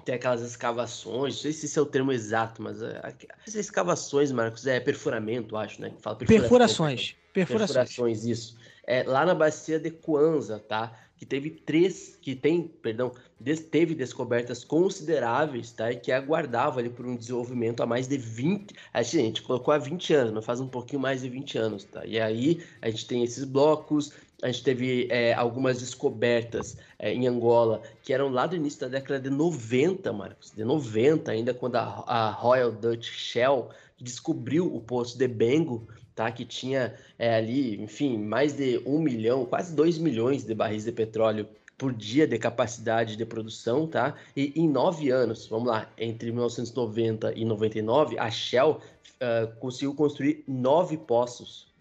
tem 0.03 0.15
aquelas 0.15 0.41
escavações, 0.41 1.35
não 1.35 1.41
sei 1.41 1.53
se 1.53 1.65
esse 1.67 1.77
é 1.77 1.81
o 1.81 1.85
termo 1.85 2.11
exato, 2.11 2.61
mas 2.61 2.81
é, 2.81 2.99
as 3.45 3.55
escavações, 3.55 4.31
Marcos, 4.31 4.65
é 4.65 4.79
perfuramento, 4.79 5.55
acho, 5.55 5.79
né? 5.81 5.91
Fala 5.99 6.15
perfurações. 6.15 7.15
Perfurações. 7.33 7.77
Perfurações, 7.77 8.25
isso. 8.25 8.57
é, 8.85 9.03
lá 9.03 9.25
na 9.25 9.35
bacia 9.35 9.79
de 9.79 9.91
Kwanza, 9.91 10.59
tá? 10.59 10.91
Que 11.21 11.25
teve 11.27 11.51
três, 11.51 12.17
que 12.19 12.33
tem, 12.33 12.63
perdão, 12.63 13.11
des, 13.39 13.59
teve 13.59 13.93
descobertas 13.93 14.63
consideráveis, 14.63 15.71
tá? 15.71 15.91
E 15.91 15.95
que 15.97 16.11
aguardava 16.11 16.79
ali 16.79 16.89
por 16.89 17.05
um 17.05 17.15
desenvolvimento 17.15 17.83
há 17.83 17.85
mais 17.85 18.07
de 18.07 18.17
20, 18.17 18.73
a 18.91 19.03
gente 19.03 19.43
colocou 19.43 19.71
há 19.71 19.77
20 19.77 20.15
anos, 20.15 20.33
mas 20.33 20.43
faz 20.43 20.59
um 20.59 20.67
pouquinho 20.67 20.99
mais 20.99 21.21
de 21.21 21.29
20 21.29 21.59
anos, 21.59 21.83
tá? 21.83 22.03
E 22.07 22.19
aí 22.19 22.63
a 22.81 22.89
gente 22.89 23.05
tem 23.05 23.21
esses 23.21 23.43
blocos, 23.43 24.11
a 24.41 24.47
gente 24.47 24.63
teve 24.63 25.07
é, 25.11 25.31
algumas 25.35 25.79
descobertas 25.79 26.75
é, 26.97 27.13
em 27.13 27.27
Angola 27.27 27.83
que 28.01 28.11
eram 28.11 28.29
lá 28.29 28.47
do 28.47 28.55
início 28.55 28.79
da 28.79 28.87
década 28.87 29.19
de 29.19 29.29
90, 29.29 30.11
Marcos, 30.11 30.49
de 30.49 30.65
90, 30.65 31.31
ainda 31.31 31.53
quando 31.53 31.75
a, 31.75 32.03
a 32.07 32.31
Royal 32.31 32.71
Dutch 32.71 33.11
Shell 33.11 33.69
descobriu 33.99 34.75
o 34.75 34.81
poço 34.81 35.19
de 35.19 35.27
Bengo, 35.27 35.87
tá? 36.15 36.31
Que 36.31 36.45
tinha 36.45 36.93
é, 37.17 37.35
ali, 37.35 37.81
enfim, 37.81 38.17
mais 38.17 38.53
de 38.53 38.81
um 38.85 38.99
milhão, 38.99 39.45
quase 39.45 39.75
dois 39.75 39.97
milhões 39.97 40.43
de 40.43 40.53
barris 40.53 40.85
de 40.85 40.91
petróleo 40.91 41.47
por 41.77 41.91
dia 41.91 42.27
de 42.27 42.37
capacidade 42.37 43.15
de 43.15 43.25
produção, 43.25 43.87
tá? 43.87 44.15
E 44.35 44.53
em 44.55 44.69
nove 44.69 45.09
anos, 45.09 45.47
vamos 45.47 45.67
lá, 45.67 45.91
entre 45.97 46.31
1990 46.31 47.33
e 47.33 47.43
99, 47.43 48.19
a 48.19 48.29
Shell 48.29 48.79
uh, 48.79 49.59
conseguiu 49.59 49.95
construir 49.95 50.43
nove 50.47 50.95
poços 50.95 51.73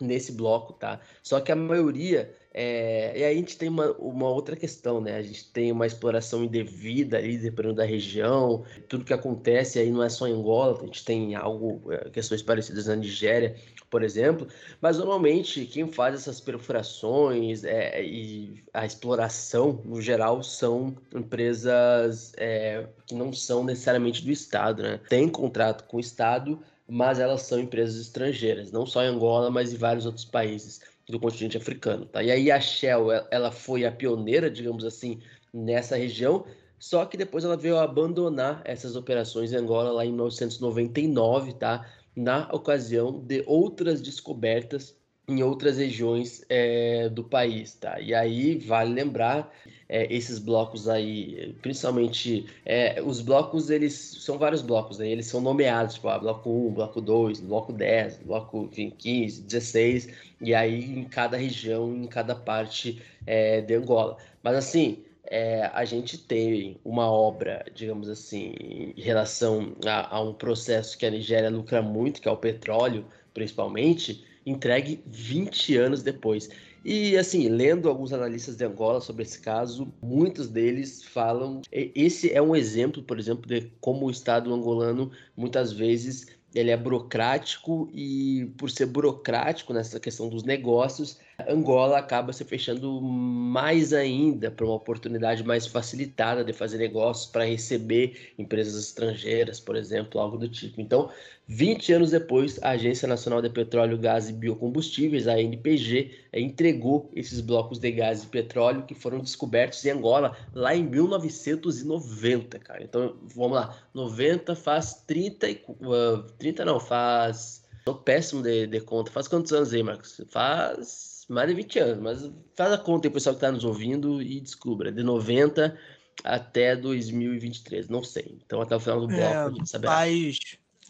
nesse 0.00 0.32
bloco, 0.32 0.72
tá? 0.72 0.98
Só 1.22 1.40
que 1.40 1.52
a 1.52 1.56
maioria 1.56 2.34
é... 2.54 3.18
e 3.18 3.24
aí 3.24 3.34
a 3.34 3.36
gente 3.36 3.58
tem 3.58 3.68
uma, 3.68 3.90
uma 3.98 4.28
outra 4.28 4.54
questão, 4.54 5.00
né? 5.00 5.16
A 5.16 5.22
gente 5.22 5.50
tem 5.50 5.72
uma 5.72 5.86
exploração 5.86 6.44
indevida 6.44 7.18
ali, 7.18 7.36
dependendo 7.36 7.74
da 7.74 7.84
região, 7.84 8.64
tudo 8.88 9.04
que 9.04 9.12
acontece 9.12 9.80
aí 9.80 9.90
não 9.90 10.02
é 10.02 10.08
só 10.08 10.28
em 10.28 10.32
Angola, 10.32 10.78
a 10.80 10.86
gente 10.86 11.04
tem 11.04 11.34
algo, 11.34 11.92
é, 11.92 12.08
questões 12.10 12.42
parecidas 12.42 12.86
na 12.86 12.94
Nigéria, 12.94 13.56
por 13.90 14.02
exemplo, 14.02 14.46
mas 14.80 14.98
normalmente 14.98 15.66
quem 15.66 15.90
faz 15.90 16.14
essas 16.14 16.40
perfurações 16.40 17.64
é, 17.64 18.04
e 18.04 18.62
a 18.72 18.86
exploração, 18.86 19.80
no 19.84 20.00
geral, 20.00 20.42
são 20.42 20.96
empresas 21.14 22.32
é, 22.36 22.86
que 23.06 23.14
não 23.14 23.32
são 23.32 23.64
necessariamente 23.64 24.24
do 24.24 24.30
Estado, 24.30 24.82
né? 24.82 25.00
Tem 25.08 25.28
contrato 25.28 25.84
com 25.84 25.96
o 25.96 26.00
Estado, 26.00 26.60
mas 26.88 27.18
elas 27.18 27.42
são 27.42 27.58
empresas 27.58 28.00
estrangeiras, 28.00 28.70
não 28.70 28.86
só 28.86 29.02
em 29.02 29.08
Angola, 29.08 29.50
mas 29.50 29.72
em 29.72 29.76
vários 29.76 30.06
outros 30.06 30.24
países 30.24 30.80
do 31.08 31.20
continente 31.20 31.56
africano. 31.56 32.06
Tá? 32.06 32.22
E 32.22 32.30
aí 32.30 32.50
a 32.50 32.60
Shell 32.60 33.10
ela 33.30 33.50
foi 33.50 33.84
a 33.84 33.92
pioneira, 33.92 34.50
digamos 34.50 34.84
assim, 34.84 35.20
nessa 35.52 35.96
região, 35.96 36.44
só 36.78 37.04
que 37.04 37.16
depois 37.16 37.44
ela 37.44 37.56
veio 37.56 37.78
abandonar 37.78 38.60
essas 38.64 38.96
operações 38.96 39.52
em 39.52 39.56
Angola 39.56 39.92
lá 39.92 40.04
em 40.04 40.12
1999, 40.12 41.54
tá? 41.54 41.86
na 42.16 42.48
ocasião 42.52 43.18
de 43.18 43.42
outras 43.46 44.00
descobertas 44.00 44.96
em 45.26 45.42
outras 45.42 45.78
regiões 45.78 46.44
é, 46.48 47.08
do 47.08 47.24
país, 47.24 47.74
tá? 47.74 47.98
E 47.98 48.14
aí 48.14 48.58
vale 48.58 48.92
lembrar 48.92 49.50
é, 49.88 50.12
esses 50.12 50.38
blocos 50.38 50.88
aí, 50.88 51.54
principalmente 51.60 52.46
é, 52.64 53.02
os 53.02 53.20
blocos, 53.20 53.70
eles 53.70 53.94
são 53.94 54.38
vários 54.38 54.62
blocos, 54.62 54.98
né? 54.98 55.08
Eles 55.08 55.26
são 55.26 55.40
nomeados, 55.40 55.94
tipo, 55.94 56.08
ah, 56.08 56.18
bloco 56.18 56.50
1, 56.50 56.72
bloco 56.72 57.00
2, 57.00 57.40
bloco 57.40 57.72
10, 57.72 58.18
bloco 58.24 58.68
enfim, 58.70 58.90
15, 58.96 59.42
16, 59.42 60.08
e 60.40 60.54
aí 60.54 60.84
em 60.84 61.04
cada 61.04 61.36
região, 61.36 61.94
em 61.94 62.06
cada 62.06 62.34
parte 62.34 63.02
é, 63.26 63.60
de 63.60 63.74
Angola. 63.74 64.16
Mas 64.42 64.56
assim, 64.56 65.04
é, 65.26 65.70
a 65.72 65.84
gente 65.84 66.18
tem 66.18 66.76
uma 66.84 67.10
obra, 67.10 67.64
digamos 67.74 68.08
assim, 68.08 68.54
em 68.96 69.00
relação 69.00 69.74
a, 69.86 70.16
a 70.16 70.20
um 70.20 70.34
processo 70.34 70.96
que 70.98 71.06
a 71.06 71.10
Nigéria 71.10 71.50
lucra 71.50 71.82
muito, 71.82 72.20
que 72.20 72.28
é 72.28 72.30
o 72.30 72.36
petróleo, 72.36 73.04
principalmente, 73.32 74.24
entregue 74.46 75.02
20 75.06 75.76
anos 75.76 76.02
depois. 76.02 76.48
E 76.84 77.16
assim, 77.16 77.48
lendo 77.48 77.88
alguns 77.88 78.12
analistas 78.12 78.56
de 78.56 78.64
Angola 78.64 79.00
sobre 79.00 79.22
esse 79.22 79.40
caso, 79.40 79.92
muitos 80.02 80.48
deles 80.48 81.02
falam. 81.02 81.62
Esse 81.72 82.30
é 82.30 82.42
um 82.42 82.54
exemplo, 82.54 83.02
por 83.02 83.18
exemplo, 83.18 83.46
de 83.46 83.72
como 83.80 84.06
o 84.06 84.10
Estado 84.10 84.52
angolano 84.52 85.10
muitas 85.34 85.72
vezes 85.72 86.26
ele 86.54 86.70
é 86.70 86.76
burocrático 86.76 87.90
e 87.92 88.52
por 88.56 88.70
ser 88.70 88.86
burocrático 88.86 89.72
nessa 89.72 89.98
questão 89.98 90.28
dos 90.28 90.44
negócios, 90.44 91.18
Angola 91.48 91.98
acaba 91.98 92.32
se 92.32 92.44
fechando 92.44 93.00
mais 93.00 93.92
ainda 93.92 94.50
para 94.50 94.64
uma 94.64 94.74
oportunidade 94.74 95.42
mais 95.42 95.66
facilitada 95.66 96.44
de 96.44 96.52
fazer 96.52 96.78
negócios 96.78 97.26
para 97.26 97.44
receber 97.44 98.32
empresas 98.38 98.80
estrangeiras, 98.80 99.58
por 99.58 99.76
exemplo, 99.76 100.20
algo 100.20 100.38
do 100.38 100.48
tipo. 100.48 100.80
Então, 100.80 101.10
20 101.46 101.92
anos 101.92 102.10
depois, 102.12 102.58
a 102.62 102.70
Agência 102.70 103.06
Nacional 103.08 103.42
de 103.42 103.50
Petróleo, 103.50 103.98
Gás 103.98 104.28
e 104.28 104.32
Biocombustíveis, 104.32 105.28
a 105.28 105.34
ANPG, 105.34 106.12
entregou 106.32 107.10
esses 107.14 107.40
blocos 107.40 107.78
de 107.78 107.90
gás 107.90 108.22
e 108.22 108.26
petróleo 108.26 108.84
que 108.84 108.94
foram 108.94 109.18
descobertos 109.18 109.84
em 109.84 109.90
Angola 109.90 110.36
lá 110.54 110.74
em 110.74 110.84
1990, 110.84 112.58
cara. 112.60 112.82
Então, 112.82 113.16
vamos 113.34 113.56
lá, 113.56 113.76
90 113.92 114.54
faz 114.54 115.02
30 115.06 115.48
e 115.50 115.64
uh, 115.68 116.22
30 116.38 116.64
não, 116.64 116.80
faz 116.80 117.64
Tô 117.84 117.94
péssimo 117.94 118.42
de, 118.42 118.66
de 118.66 118.80
conta. 118.80 119.10
Faz 119.10 119.28
quantos 119.28 119.52
anos 119.52 119.72
aí, 119.74 119.82
Marcos? 119.82 120.18
Faz 120.28 121.13
mais 121.28 121.48
de 121.48 121.54
20 121.54 121.78
anos, 121.78 122.02
mas 122.02 122.32
faz 122.54 122.72
a 122.72 122.78
conta 122.78 123.08
aí, 123.08 123.12
pessoal 123.12 123.34
que 123.34 123.38
está 123.38 123.50
nos 123.50 123.64
ouvindo 123.64 124.20
e 124.22 124.40
descubra. 124.40 124.92
De 124.92 125.02
90 125.02 125.78
até 126.22 126.76
2023, 126.76 127.88
não 127.88 128.02
sei. 128.02 128.38
Então 128.44 128.60
até 128.60 128.76
o 128.76 128.80
final 128.80 129.00
do 129.00 129.08
bloco 129.08 129.22
é, 129.22 129.36
a 129.36 129.50
gente 129.50 129.68
saberá. 129.68 129.92
Mas, 129.92 130.38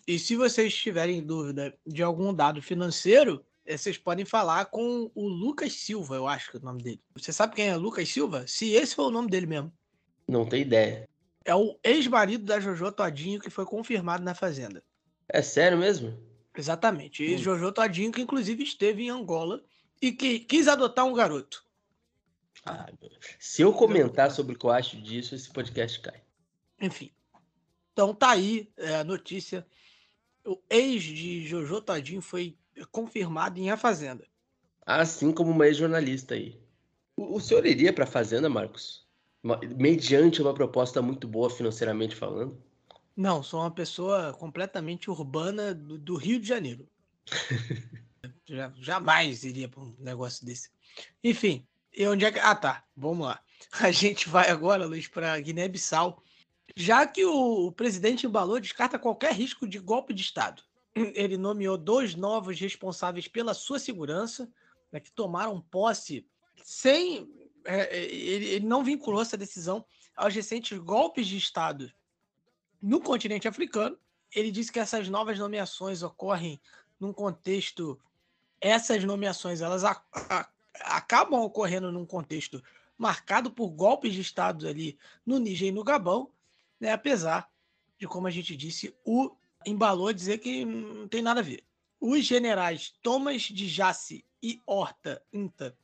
e 0.07 0.19
se 0.19 0.37
vocês 0.37 0.75
tiverem 0.75 1.23
dúvida 1.23 1.75
de 1.87 2.03
algum 2.03 2.35
dado 2.35 2.61
financeiro, 2.61 3.45
eh, 3.65 3.77
vocês 3.77 3.97
podem 3.97 4.25
falar 4.25 4.67
com 4.67 5.11
o 5.15 5.29
Lucas 5.29 5.73
Silva, 5.73 6.17
eu 6.17 6.27
acho 6.27 6.51
que 6.51 6.57
é 6.57 6.61
o 6.61 6.65
nome 6.65 6.83
dele. 6.83 7.01
Você 7.15 7.33
sabe 7.33 7.55
quem 7.55 7.69
é 7.69 7.77
Lucas 7.77 8.09
Silva? 8.09 8.47
Se 8.47 8.73
esse 8.73 8.95
foi 8.95 9.07
o 9.07 9.11
nome 9.11 9.29
dele 9.29 9.47
mesmo. 9.47 9.73
Não 10.29 10.45
tem 10.45 10.63
ideia. 10.63 11.09
É 11.45 11.55
o 11.55 11.79
ex-marido 11.83 12.45
da 12.45 12.59
Jojo 12.59 12.91
Todinho 12.93 13.41
que 13.41 13.51
foi 13.51 13.65
confirmado 13.65 14.25
na 14.25 14.35
Fazenda. 14.35 14.83
É 15.29 15.43
sério 15.43 15.79
mesmo? 15.79 16.19
Exatamente. 16.57 17.25
E 17.25 17.35
hum. 17.35 17.39
Jojo 17.39 17.73
Todinho, 17.73 18.13
que 18.13 18.23
inclusive 18.23 18.63
esteve 18.63 19.05
em 19.05 19.11
Angola 19.11 19.63
e 20.05 20.13
que 20.13 20.41
quis 20.41 20.69
adotar 20.69 21.07
um 21.07 21.15
garoto. 21.15 21.65
Ah, 22.67 22.87
se 23.39 23.63
eu 23.63 23.73
comentar 23.73 24.31
sobre 24.31 24.55
o 24.55 24.59
que 24.59 24.67
eu 24.67 24.71
acho 24.71 25.01
disso, 25.01 25.35
esse 25.35 25.51
podcast 25.51 25.99
cai. 26.01 26.23
Enfim. 26.81 27.11
Então 27.93 28.15
tá 28.15 28.31
aí 28.31 28.71
é, 28.77 28.97
a 28.97 29.05
notícia. 29.05 29.67
O 30.45 30.61
ex 30.69 31.03
de 31.03 31.47
Jojo 31.47 31.81
Tadinho 31.81 32.21
foi 32.21 32.59
confirmado 32.91 33.59
em 33.59 33.71
A 33.71 33.79
Fazenda. 33.79 34.27
Assim 34.85 35.33
como 35.33 35.51
uma 35.51 35.67
ex-jornalista 35.67 36.35
aí. 36.35 36.61
O, 37.17 37.37
o 37.37 37.41
senhor 37.41 37.65
iria 37.65 37.93
para 37.93 38.05
a 38.05 38.09
Fazenda, 38.09 38.49
Marcos? 38.51 39.07
Mediante 39.77 40.43
uma 40.43 40.53
proposta 40.53 41.01
muito 41.01 41.27
boa 41.27 41.49
financeiramente 41.49 42.15
falando? 42.15 42.63
Não, 43.17 43.43
sou 43.43 43.61
uma 43.61 43.71
pessoa 43.71 44.35
completamente 44.35 45.11
urbana 45.11 45.75
do, 45.75 45.97
do 45.97 46.17
Rio 46.17 46.39
de 46.39 46.49
Janeiro. 46.49 46.87
Já, 48.47 48.73
jamais 48.77 49.43
iria 49.45 49.69
para 49.69 49.81
um 49.81 49.95
negócio 49.99 50.45
desse. 50.45 50.71
Enfim, 51.23 51.67
e 51.97 52.07
onde 52.07 52.25
é 52.25 52.33
que. 52.33 52.39
Ah, 52.39 52.55
tá. 52.55 52.85
Vamos 52.97 53.27
lá. 53.27 53.41
A 53.81 53.91
gente 53.91 54.29
vai 54.29 54.51
agora, 54.51 54.87
Luiz, 54.87 55.09
para 55.09 55.39
Guiné-Bissau. 55.41 56.23
Já 56.77 57.07
que 57.07 57.25
o 57.25 57.71
presidente 57.73 58.27
embalou 58.27 58.59
descarta 58.59 58.99
qualquer 58.99 59.33
risco 59.33 59.67
de 59.67 59.79
golpe 59.79 60.13
de 60.13 60.23
Estado. 60.23 60.63
Ele 60.95 61.37
nomeou 61.37 61.79
dois 61.79 62.15
novos 62.15 62.59
responsáveis 62.59 63.29
pela 63.29 63.55
sua 63.55 63.79
segurança, 63.79 64.51
né, 64.91 65.01
que 65.01 65.11
tomaram 65.13 65.61
posse 65.61 66.27
sem. 66.63 67.31
É, 67.67 67.97
é, 67.97 68.05
ele, 68.05 68.47
ele 68.47 68.67
não 68.67 68.85
vinculou 68.85 69.23
essa 69.23 69.39
decisão 69.39 69.87
aos 70.15 70.35
recentes 70.35 70.77
golpes 70.77 71.27
de 71.27 71.39
Estado 71.39 71.91
no 72.81 73.01
continente 73.01 73.49
africano. 73.49 73.99
Ele 74.35 74.51
disse 74.51 74.71
que 74.71 74.79
essas 74.79 75.09
novas 75.09 75.39
nomeações 75.39 76.03
ocorrem 76.03 76.61
num 77.01 77.13
contexto 77.13 77.99
essas 78.65 79.05
nomeações 79.05 79.61
elas 79.61 79.85
a, 79.85 80.03
a, 80.15 80.49
acabam 80.97 81.43
ocorrendo 81.43 81.93
num 81.93 82.07
contexto 82.07 82.63
marcado 82.97 83.51
por 83.51 83.69
golpes 83.69 84.15
de 84.15 84.23
Estado 84.23 84.67
ali 84.67 84.99
no 85.27 85.39
Níger 85.39 85.69
e 85.69 85.73
no 85.73 85.85
Gabão, 85.85 86.31
né, 86.81 86.91
apesar 86.91 87.47
de, 87.99 88.07
como 88.09 88.27
a 88.27 88.31
gente 88.31 88.57
disse, 88.57 88.97
o 89.05 89.37
embalou 89.67 90.11
dizer 90.15 90.39
que 90.39 90.65
não 90.65 91.07
tem 91.07 91.21
nada 91.21 91.41
a 91.41 91.43
ver. 91.43 91.63
Os 92.01 92.25
generais 92.25 92.95
Thomas 93.03 93.43
de 93.43 93.69
Jasse 93.69 94.25
e 94.43 94.63
Horta 94.67 95.23
Inta 95.31 95.77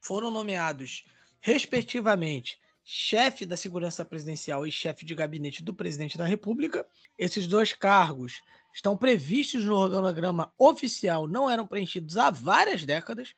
foram 0.00 0.32
nomeados, 0.32 1.04
respectivamente, 1.40 2.58
chefe 2.82 3.46
da 3.46 3.56
segurança 3.56 4.04
presidencial 4.04 4.66
e 4.66 4.72
chefe 4.72 5.04
de 5.04 5.14
gabinete 5.14 5.62
do 5.62 5.72
presidente 5.72 6.18
da 6.18 6.26
República. 6.26 6.84
Esses 7.16 7.46
dois 7.46 7.72
cargos 7.72 8.42
estão 8.74 8.96
previstos 8.96 9.64
no 9.64 9.76
organograma 9.76 10.52
oficial, 10.58 11.28
não 11.28 11.48
eram 11.48 11.64
preenchidos 11.64 12.16
há 12.16 12.28
várias 12.28 12.84
décadas. 12.84 13.32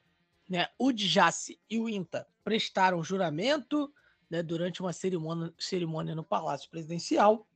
Né? 0.48 0.66
O 0.78 0.90
Djasse 0.92 1.60
e 1.68 1.78
o 1.78 1.88
INTA 1.88 2.26
prestaram 2.42 3.04
juramento 3.04 3.92
né, 4.30 4.42
durante 4.42 4.80
uma 4.80 4.94
cerimônia, 4.94 5.52
cerimônia 5.58 6.14
no 6.14 6.24
Palácio 6.24 6.70
Presidencial, 6.70 7.46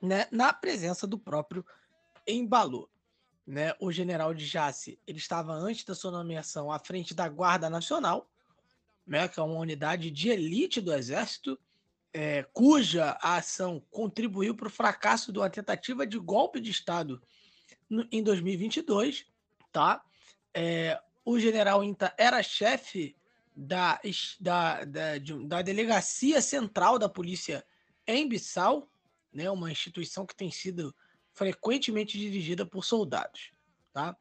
né, 0.00 0.26
na 0.32 0.52
presença 0.52 1.06
do 1.06 1.18
próprio 1.18 1.64
Embalou. 2.26 2.88
né, 3.46 3.74
o 3.80 3.92
general 3.92 4.32
de 4.32 4.46
Jace, 4.46 4.98
ele 5.06 5.18
estava 5.18 5.52
antes 5.52 5.84
da 5.84 5.94
sua 5.94 6.12
nomeação 6.12 6.72
à 6.72 6.78
frente 6.78 7.12
da 7.12 7.28
Guarda 7.28 7.68
Nacional, 7.68 8.30
né, 9.06 9.28
que 9.28 9.38
é 9.38 9.42
uma 9.42 9.58
unidade 9.58 10.10
de 10.10 10.30
elite 10.30 10.80
do 10.80 10.94
Exército, 10.94 11.58
é, 12.12 12.42
cuja 12.52 13.18
ação 13.22 13.82
contribuiu 13.90 14.54
para 14.54 14.68
o 14.68 14.70
fracasso 14.70 15.32
de 15.32 15.38
uma 15.38 15.48
tentativa 15.48 16.06
de 16.06 16.18
golpe 16.18 16.60
de 16.60 16.70
Estado 16.70 17.22
no, 17.88 18.06
em 18.12 18.22
2022, 18.22 19.26
tá? 19.70 20.04
É, 20.52 21.00
o 21.24 21.38
general 21.38 21.82
Inta 21.82 22.14
era 22.18 22.42
chefe 22.42 23.16
da, 23.54 24.00
da, 24.40 24.84
da, 24.84 25.18
de, 25.18 25.46
da 25.46 25.62
Delegacia 25.62 26.40
Central 26.42 26.98
da 26.98 27.08
Polícia 27.08 27.64
em 28.06 28.28
Bissau, 28.28 28.90
né, 29.32 29.50
uma 29.50 29.70
instituição 29.70 30.26
que 30.26 30.34
tem 30.34 30.50
sido 30.50 30.94
frequentemente 31.32 32.18
dirigida 32.18 32.66
por 32.66 32.84
soldados. 32.84 33.52
Tá? 33.92 34.16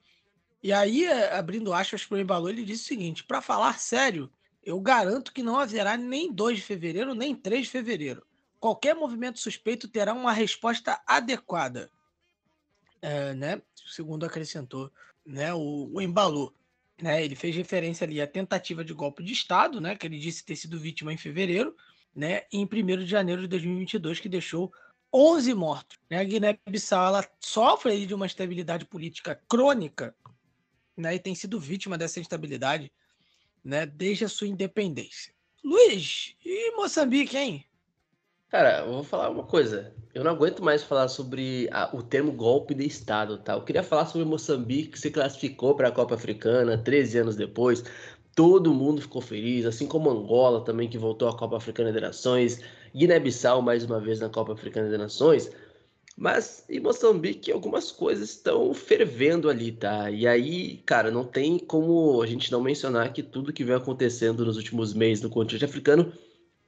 E 0.63 0.71
aí, 0.71 1.05
eh, 1.05 1.33
abrindo 1.33 1.73
aspas 1.73 2.05
para 2.05 2.17
o 2.17 2.19
Embalou, 2.21 2.49
ele 2.49 2.63
disse 2.63 2.83
o 2.83 2.87
seguinte: 2.87 3.23
para 3.23 3.41
falar 3.41 3.79
sério, 3.79 4.31
eu 4.63 4.79
garanto 4.79 5.33
que 5.33 5.41
não 5.41 5.59
haverá 5.59 5.97
nem 5.97 6.31
2 6.31 6.57
de 6.57 6.63
fevereiro, 6.63 7.15
nem 7.15 7.35
3 7.35 7.65
de 7.65 7.71
fevereiro. 7.71 8.25
Qualquer 8.59 8.93
movimento 8.93 9.39
suspeito 9.39 9.87
terá 9.87 10.13
uma 10.13 10.31
resposta 10.31 11.01
adequada. 11.07 11.89
É, 13.01 13.33
né? 13.33 13.61
Segundo 13.75 14.25
acrescentou 14.25 14.91
né, 15.25 15.53
o, 15.53 15.89
o 15.91 16.01
Embalou. 16.01 16.53
Né, 17.01 17.25
ele 17.25 17.35
fez 17.35 17.55
referência 17.55 18.05
ali 18.05 18.21
à 18.21 18.27
tentativa 18.27 18.85
de 18.85 18.93
golpe 18.93 19.23
de 19.23 19.33
Estado, 19.33 19.81
né, 19.81 19.95
que 19.95 20.05
ele 20.05 20.19
disse 20.19 20.45
ter 20.45 20.55
sido 20.55 20.79
vítima 20.79 21.11
em 21.11 21.17
fevereiro, 21.17 21.75
né, 22.15 22.43
em 22.51 22.63
1 22.63 22.97
de 22.97 23.07
janeiro 23.07 23.41
de 23.41 23.47
2022, 23.47 24.19
que 24.19 24.29
deixou 24.29 24.71
11 25.11 25.53
mortos. 25.55 25.97
Né? 26.07 26.19
A 26.19 26.23
Guiné-Bissau 26.23 27.07
ela 27.07 27.27
sofre 27.39 28.05
de 28.05 28.13
uma 28.13 28.27
instabilidade 28.27 28.85
política 28.85 29.41
crônica 29.49 30.15
né, 30.95 31.15
e 31.15 31.19
tem 31.19 31.33
sido 31.33 31.59
vítima 31.59 31.97
dessa 31.97 32.19
instabilidade 32.19 32.91
né, 33.63 33.85
desde 33.85 34.25
a 34.25 34.29
sua 34.29 34.47
independência. 34.47 35.33
Luiz, 35.63 36.35
e 36.43 36.75
Moçambique, 36.75 37.37
hein? 37.37 37.65
Cara, 38.49 38.79
eu 38.79 38.91
vou 38.91 39.03
falar 39.03 39.29
uma 39.29 39.43
coisa. 39.43 39.93
Eu 40.13 40.25
não 40.25 40.31
aguento 40.31 40.61
mais 40.61 40.83
falar 40.83 41.07
sobre 41.07 41.69
a, 41.71 41.95
o 41.95 42.03
termo 42.03 42.33
golpe 42.33 42.73
de 42.73 42.85
Estado, 42.85 43.37
tá? 43.37 43.53
Eu 43.53 43.63
queria 43.63 43.81
falar 43.81 44.05
sobre 44.07 44.27
Moçambique, 44.27 44.89
que 44.89 44.99
se 44.99 45.09
classificou 45.09 45.73
para 45.73 45.87
a 45.87 45.91
Copa 45.91 46.15
Africana 46.15 46.77
13 46.77 47.19
anos 47.19 47.35
depois. 47.37 47.83
Todo 48.35 48.73
mundo 48.73 49.01
ficou 49.01 49.21
feliz, 49.21 49.65
assim 49.65 49.87
como 49.87 50.09
Angola 50.09 50.65
também, 50.65 50.89
que 50.89 50.97
voltou 50.97 51.29
à 51.29 51.37
Copa 51.37 51.55
Africana 51.57 51.93
de 51.93 52.01
Nações. 52.01 52.59
Guiné-Bissau, 52.93 53.61
mais 53.61 53.85
uma 53.85 54.01
vez, 54.01 54.19
na 54.19 54.27
Copa 54.27 54.51
Africana 54.51 54.89
de 54.89 54.97
Nações. 54.97 55.49
Mas 56.17 56.65
em 56.69 56.79
Moçambique 56.79 57.51
algumas 57.51 57.91
coisas 57.91 58.29
estão 58.29 58.73
fervendo 58.73 59.49
ali, 59.49 59.71
tá? 59.71 60.11
E 60.11 60.27
aí, 60.27 60.77
cara, 60.85 61.09
não 61.09 61.23
tem 61.25 61.57
como 61.57 62.21
a 62.21 62.27
gente 62.27 62.51
não 62.51 62.61
mencionar 62.61 63.13
que 63.13 63.23
tudo 63.23 63.53
que 63.53 63.63
vem 63.63 63.75
acontecendo 63.75 64.45
nos 64.45 64.57
últimos 64.57 64.93
meses 64.93 65.23
no 65.23 65.29
continente 65.29 65.65
africano 65.65 66.11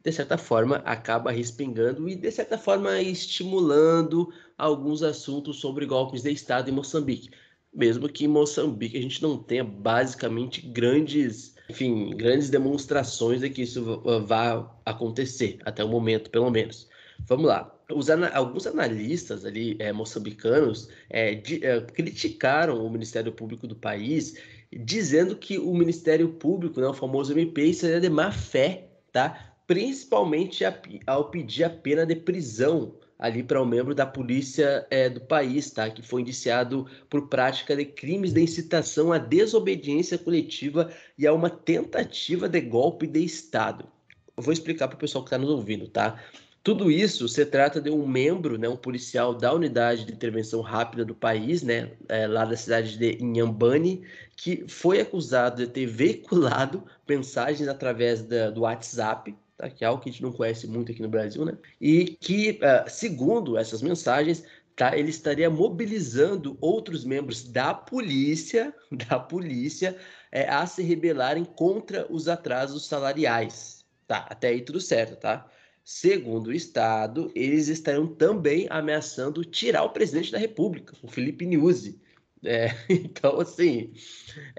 de 0.04 0.12
certa 0.12 0.38
forma, 0.38 0.78
acaba 0.78 1.32
respingando 1.32 2.10
e, 2.10 2.16
de 2.16 2.30
certa 2.30 2.58
forma, 2.58 3.02
estimulando 3.02 4.32
alguns 4.58 5.02
assuntos 5.02 5.60
sobre 5.60 5.86
golpes 5.86 6.24
de 6.24 6.32
Estado 6.32 6.70
em 6.70 6.74
Moçambique. 6.74 7.30
Mesmo 7.74 8.10
que 8.10 8.26
em 8.26 8.28
Moçambique 8.28 8.98
a 8.98 9.02
gente 9.02 9.24
não 9.24 9.38
tenha 9.38 9.64
basicamente 9.64 10.62
grandes, 10.62 11.56
enfim, 11.70 12.10
grandes 12.12 12.50
demonstrações 12.50 13.40
de 13.40 13.50
que 13.50 13.62
isso 13.62 14.04
vá 14.26 14.70
acontecer, 14.86 15.58
até 15.64 15.84
o 15.84 15.88
momento, 15.88 16.30
pelo 16.30 16.52
menos. 16.52 16.90
Vamos 17.26 17.46
lá. 17.46 17.74
Os, 17.96 18.10
alguns 18.10 18.68
analistas 18.68 19.46
ali 19.46 19.76
é, 19.80 19.92
moçambicanos 19.92 20.90
é, 21.10 21.36
de, 21.36 21.66
é, 21.66 21.82
criticaram 21.82 22.86
o 22.86 22.90
Ministério 22.90 23.32
Público 23.32 23.68
do 23.68 23.76
país, 23.76 24.36
dizendo 24.72 25.36
que 25.36 25.58
o 25.58 25.74
Ministério 25.74 26.30
Público, 26.30 26.82
né, 26.82 26.88
o 26.88 26.94
famoso 26.94 27.32
MP, 27.32 27.74
seria 27.74 28.00
de 28.00 28.10
má 28.10 28.32
fé, 28.32 28.88
tá? 29.12 29.54
principalmente 29.68 30.64
ao 31.08 31.30
pedir 31.30 31.64
a 31.64 31.70
pena 31.70 32.06
de 32.06 32.16
prisão 32.16 32.96
ali 33.18 33.42
para 33.42 33.62
um 33.62 33.66
membro 33.66 33.96
da 33.96 34.06
polícia 34.06 34.86
é, 34.90 35.10
do 35.10 35.22
país, 35.22 35.72
tá? 35.72 35.90
Que 35.90 36.02
foi 36.02 36.22
indiciado 36.22 36.86
por 37.10 37.30
prática 37.30 37.76
de 37.76 37.86
crimes 37.86 38.34
de 38.34 38.42
incitação 38.42 39.14
à 39.14 39.18
desobediência 39.18 40.18
coletiva 40.18 40.92
e 41.18 41.26
a 41.26 41.34
uma 41.34 41.50
tentativa 41.50 42.50
de 42.50 42.60
golpe 42.60 43.08
de 43.08 43.24
Estado. 43.24 43.88
Eu 44.36 44.44
vou 44.44 44.52
explicar 44.52 44.90
para 44.90 44.96
o 44.96 45.00
pessoal 45.00 45.24
que 45.24 45.30
está 45.30 45.38
nos 45.38 45.50
ouvindo, 45.50 45.88
tá? 45.88 46.22
Tudo 46.64 46.90
isso 46.90 47.28
se 47.28 47.46
trata 47.46 47.82
de 47.82 47.90
um 47.90 48.08
membro, 48.08 48.58
né, 48.58 48.70
um 48.70 48.78
policial 48.78 49.36
da 49.36 49.54
unidade 49.54 50.06
de 50.06 50.14
intervenção 50.14 50.62
rápida 50.62 51.04
do 51.04 51.14
país, 51.14 51.62
né, 51.62 51.92
é, 52.08 52.26
lá 52.26 52.46
da 52.46 52.56
cidade 52.56 52.98
de 52.98 53.18
Inhambane, 53.22 54.04
que 54.38 54.66
foi 54.70 55.02
acusado 55.02 55.66
de 55.66 55.72
ter 55.72 55.86
veiculado 55.86 56.84
mensagens 57.08 57.68
através 57.68 58.22
da, 58.22 58.50
do 58.50 58.62
WhatsApp 58.62 59.36
tá? 59.58 59.70
que 59.70 59.84
é 59.84 59.88
algo 59.88 60.02
que 60.02 60.10
a 60.10 60.12
gente 60.12 60.22
não 60.24 60.32
conhece 60.32 60.68
muito 60.68 60.92
aqui 60.92 61.02
no 61.02 61.10
Brasil, 61.10 61.46
né? 61.46 61.58
E 61.80 62.18
que, 62.20 62.60
uh, 62.62 62.90
segundo 62.90 63.58
essas 63.58 63.82
mensagens, 63.82 64.44
tá? 64.76 64.98
Ele 64.98 65.10
estaria 65.10 65.50
mobilizando 65.50 66.58
outros 66.62 67.04
membros 67.04 67.44
da 67.44 67.74
polícia, 67.74 68.74
da 69.10 69.20
polícia, 69.20 69.98
é, 70.32 70.48
a 70.50 70.66
se 70.66 70.82
rebelarem 70.82 71.46
contra 71.46 72.08
os 72.12 72.28
atrasos 72.28 72.88
salariais, 72.88 73.86
tá? 74.08 74.26
Até 74.30 74.50
aí 74.50 74.62
tudo 74.62 74.82
certo, 74.82 75.16
tá? 75.16 75.46
Segundo 75.84 76.48
o 76.48 76.54
Estado, 76.54 77.32
eles 77.36 77.68
estariam 77.68 78.08
também 78.08 78.68
ameaçando 78.70 79.44
tirar 79.44 79.84
o 79.84 79.90
presidente 79.90 80.32
da 80.32 80.38
República, 80.38 80.96
o 81.02 81.08
Felipe 81.08 81.46
Nyusi, 81.46 82.02
é, 82.46 82.68
então, 82.90 83.40
assim, 83.40 83.94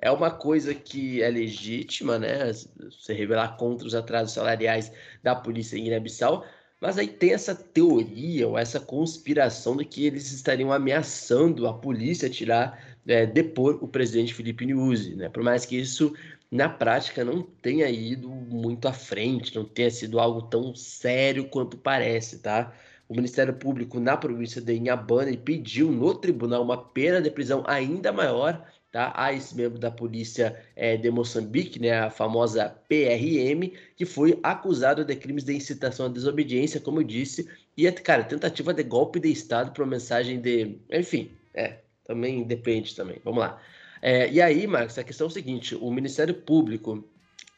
é 0.01 0.11
uma 0.11 0.31
coisa 0.31 0.75
que 0.75 1.23
é 1.23 1.29
legítima, 1.29 2.19
né? 2.19 2.53
Você 2.53 3.13
revelar 3.13 3.57
contra 3.57 3.87
os 3.87 3.95
atrasos 3.95 4.33
salariais 4.33 4.91
da 5.23 5.35
polícia 5.35 5.77
em 5.77 5.85
Guiné-Bissau, 5.85 6.45
mas 6.81 6.99
aí 6.99 7.09
tem 7.09 7.33
essa 7.33 7.55
teoria 7.55 8.49
ou 8.49 8.59
essa 8.59 8.81
conspiração 8.81 9.77
de 9.77 9.85
que 9.85 10.07
eles 10.07 10.33
estariam 10.33 10.73
ameaçando 10.73 11.67
a 11.67 11.75
polícia 11.75 12.29
tirar, 12.29 12.97
é, 13.07 13.27
depor 13.27 13.79
o 13.83 13.89
presidente 13.89 14.35
Felipe 14.35 14.67
Nyusi, 14.67 15.15
né? 15.15 15.29
Por 15.29 15.43
mais 15.43 15.67
que 15.67 15.77
isso, 15.77 16.15
na 16.55 16.69
prática, 16.69 17.25
não 17.25 17.43
tenha 17.43 17.91
ido 17.91 18.31
muito 18.31 18.87
à 18.87 18.93
frente, 18.93 19.57
não 19.57 19.65
tenha 19.65 19.91
sido 19.91 20.21
algo 20.21 20.43
tão 20.43 20.73
sério 20.73 21.49
quanto 21.49 21.77
parece, 21.77 22.39
tá? 22.39 22.73
O 23.09 23.15
Ministério 23.17 23.53
Público 23.55 23.99
na 23.99 24.17
província 24.17 24.63
de 24.63 24.73
Inhambane 24.73 25.37
pediu 25.37 25.91
no 25.91 26.15
tribunal 26.15 26.63
uma 26.63 26.79
pena 26.79 27.21
de 27.21 27.29
prisão 27.29 27.65
ainda 27.67 28.13
maior 28.13 28.65
tá, 28.93 29.13
a 29.17 29.33
esse 29.33 29.57
membro 29.57 29.81
da 29.81 29.91
polícia 29.91 30.57
é, 30.77 30.97
de 30.97 31.11
Moçambique, 31.11 31.81
né, 31.81 31.99
a 31.99 32.09
famosa 32.09 32.69
PRM, 32.89 33.73
que 33.97 34.07
foi 34.07 34.39
acusado 34.41 35.05
de 35.05 35.17
crimes 35.17 35.43
de 35.43 35.57
incitação 35.57 36.07
à 36.07 36.09
desobediência, 36.09 36.79
como 36.79 37.01
eu 37.01 37.05
disse, 37.05 37.49
e, 37.77 37.91
cara, 37.91 38.23
tentativa 38.23 38.73
de 38.73 38.85
golpe 38.85 39.19
de 39.19 39.29
Estado 39.29 39.73
por 39.73 39.85
mensagem 39.85 40.41
de. 40.41 40.79
Enfim, 40.89 41.33
é, 41.53 41.79
também 42.05 42.45
depende 42.45 42.95
também. 42.95 43.17
Vamos 43.25 43.41
lá. 43.41 43.61
É, 44.07 44.31
e 44.31 44.39
aí, 44.39 44.67
Marcos, 44.67 44.99
a 44.99 45.03
questão 45.03 45.27
é 45.27 45.31
o 45.31 45.33
seguinte: 45.33 45.75
o 45.75 45.91
Ministério 45.91 46.35
Público 46.35 47.03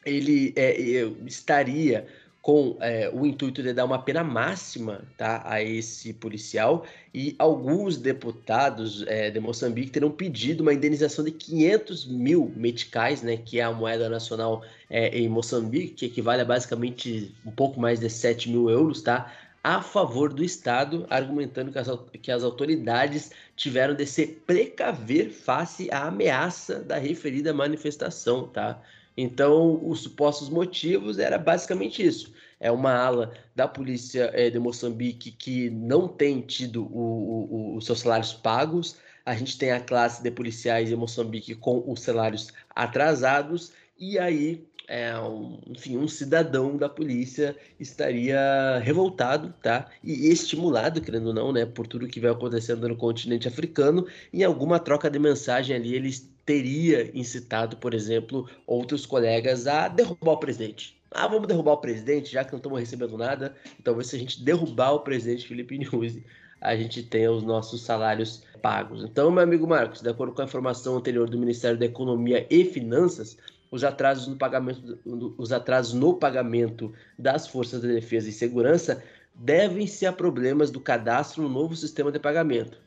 ele 0.05 0.53
é, 0.55 1.05
estaria 1.25 2.07
com 2.41 2.77
é, 2.79 3.11
o 3.13 3.25
intuito 3.25 3.61
de 3.61 3.73
dar 3.73 3.83
uma 3.83 3.99
pena 3.99 4.23
máxima 4.23 5.01
tá, 5.17 5.41
a 5.43 5.61
esse 5.61 6.13
policial 6.13 6.85
e 7.13 7.35
alguns 7.37 7.97
deputados 7.97 9.03
é, 9.05 9.29
de 9.29 9.37
Moçambique 9.41 9.91
terão 9.91 10.09
pedido 10.09 10.61
uma 10.61 10.73
indenização 10.73 11.25
de 11.25 11.31
500 11.31 12.05
mil 12.05 12.49
meticais, 12.55 13.21
né, 13.21 13.35
que 13.35 13.59
é 13.59 13.63
a 13.63 13.73
moeda 13.73 14.07
nacional 14.07 14.63
é, 14.89 15.09
em 15.09 15.27
Moçambique, 15.27 15.95
que 15.95 16.05
equivale 16.05 16.41
a 16.41 16.45
basicamente 16.45 17.35
um 17.45 17.51
pouco 17.51 17.81
mais 17.81 17.99
de 17.99 18.09
7 18.09 18.49
mil 18.49 18.69
euros, 18.69 19.01
tá, 19.01 19.29
a 19.63 19.81
favor 19.81 20.33
do 20.33 20.43
Estado, 20.43 21.05
argumentando 21.09 21.71
que 21.71 21.79
as, 21.79 21.87
que 22.21 22.31
as 22.31 22.43
autoridades 22.43 23.31
tiveram 23.55 23.93
de 23.95 24.05
se 24.05 24.27
precaver 24.27 25.29
face 25.31 25.89
à 25.91 26.07
ameaça 26.07 26.79
da 26.79 26.97
referida 26.97 27.53
manifestação, 27.53 28.47
tá? 28.47 28.81
Então, 29.17 29.81
os 29.83 30.01
supostos 30.01 30.47
motivos 30.47 31.17
era 31.17 31.39
basicamente 31.39 32.05
isso. 32.05 32.31
É 32.59 32.71
uma 32.71 32.93
ala 32.93 33.33
da 33.55 33.67
polícia 33.67 34.31
é, 34.33 34.49
de 34.49 34.59
Moçambique 34.59 35.31
que 35.31 35.69
não 35.71 36.07
tem 36.07 36.41
tido 36.41 36.83
o, 36.85 37.47
o, 37.49 37.75
os 37.75 37.85
seus 37.85 38.01
salários 38.01 38.33
pagos. 38.33 38.97
A 39.25 39.35
gente 39.35 39.57
tem 39.57 39.71
a 39.71 39.79
classe 39.79 40.21
de 40.21 40.31
policiais 40.31 40.91
em 40.91 40.95
Moçambique 40.95 41.55
com 41.55 41.83
os 41.87 42.01
salários 42.01 42.53
atrasados. 42.75 43.71
E 43.99 44.17
aí, 44.19 44.63
é, 44.87 45.17
um, 45.19 45.59
enfim, 45.67 45.97
um 45.97 46.07
cidadão 46.07 46.77
da 46.77 46.87
polícia 46.87 47.55
estaria 47.77 48.79
revoltado, 48.79 49.53
tá? 49.61 49.89
E 50.01 50.29
estimulado, 50.29 51.01
querendo 51.01 51.27
ou 51.27 51.33
não, 51.33 51.51
né, 51.51 51.65
por 51.65 51.85
tudo 51.85 52.07
que 52.07 52.21
vem 52.21 52.31
acontecendo 52.31 52.87
no 52.87 52.95
continente 52.95 53.47
africano. 53.47 54.07
Em 54.33 54.43
alguma 54.43 54.79
troca 54.79 55.09
de 55.09 55.19
mensagem 55.19 55.75
ali, 55.75 55.93
eles 55.93 56.29
teria 56.45 57.11
incitado, 57.13 57.75
por 57.75 57.93
exemplo, 57.93 58.49
outros 58.65 59.05
colegas 59.05 59.67
a 59.67 59.89
derrubar 59.89 60.31
o 60.31 60.37
presidente. 60.37 60.97
Ah, 61.11 61.27
vamos 61.27 61.47
derrubar 61.47 61.73
o 61.73 61.77
presidente, 61.77 62.31
já 62.31 62.45
que 62.45 62.53
não 62.53 62.57
estamos 62.57 62.79
recebendo 62.79 63.17
nada. 63.17 63.53
Então, 63.77 64.01
se 64.01 64.15
a 64.15 64.19
gente 64.19 64.41
derrubar 64.41 64.93
o 64.93 64.99
presidente 65.01 65.45
Felipe 65.45 65.77
Nyusi, 65.77 66.23
a 66.61 66.75
gente 66.75 67.03
tenha 67.03 67.31
os 67.31 67.43
nossos 67.43 67.81
salários 67.81 68.43
pagos. 68.61 69.03
Então, 69.03 69.29
meu 69.29 69.43
amigo 69.43 69.67
Marcos, 69.67 70.01
de 70.01 70.09
acordo 70.09 70.33
com 70.33 70.41
a 70.41 70.45
informação 70.45 70.95
anterior 70.97 71.29
do 71.29 71.37
Ministério 71.37 71.77
da 71.77 71.85
Economia 71.85 72.47
e 72.49 72.65
Finanças, 72.65 73.37
os 73.69 73.83
atrasos 73.83 74.27
no 74.27 74.35
pagamento, 74.35 74.99
os 75.37 75.51
atrasos 75.51 75.93
no 75.93 76.13
pagamento 76.13 76.93
das 77.17 77.47
forças 77.47 77.81
de 77.81 77.87
defesa 77.87 78.29
e 78.29 78.31
segurança 78.31 79.03
devem-se 79.33 80.05
a 80.05 80.13
problemas 80.13 80.71
do 80.71 80.79
cadastro 80.79 81.43
no 81.43 81.49
novo 81.49 81.75
sistema 81.75 82.11
de 82.11 82.19
pagamento. 82.19 82.79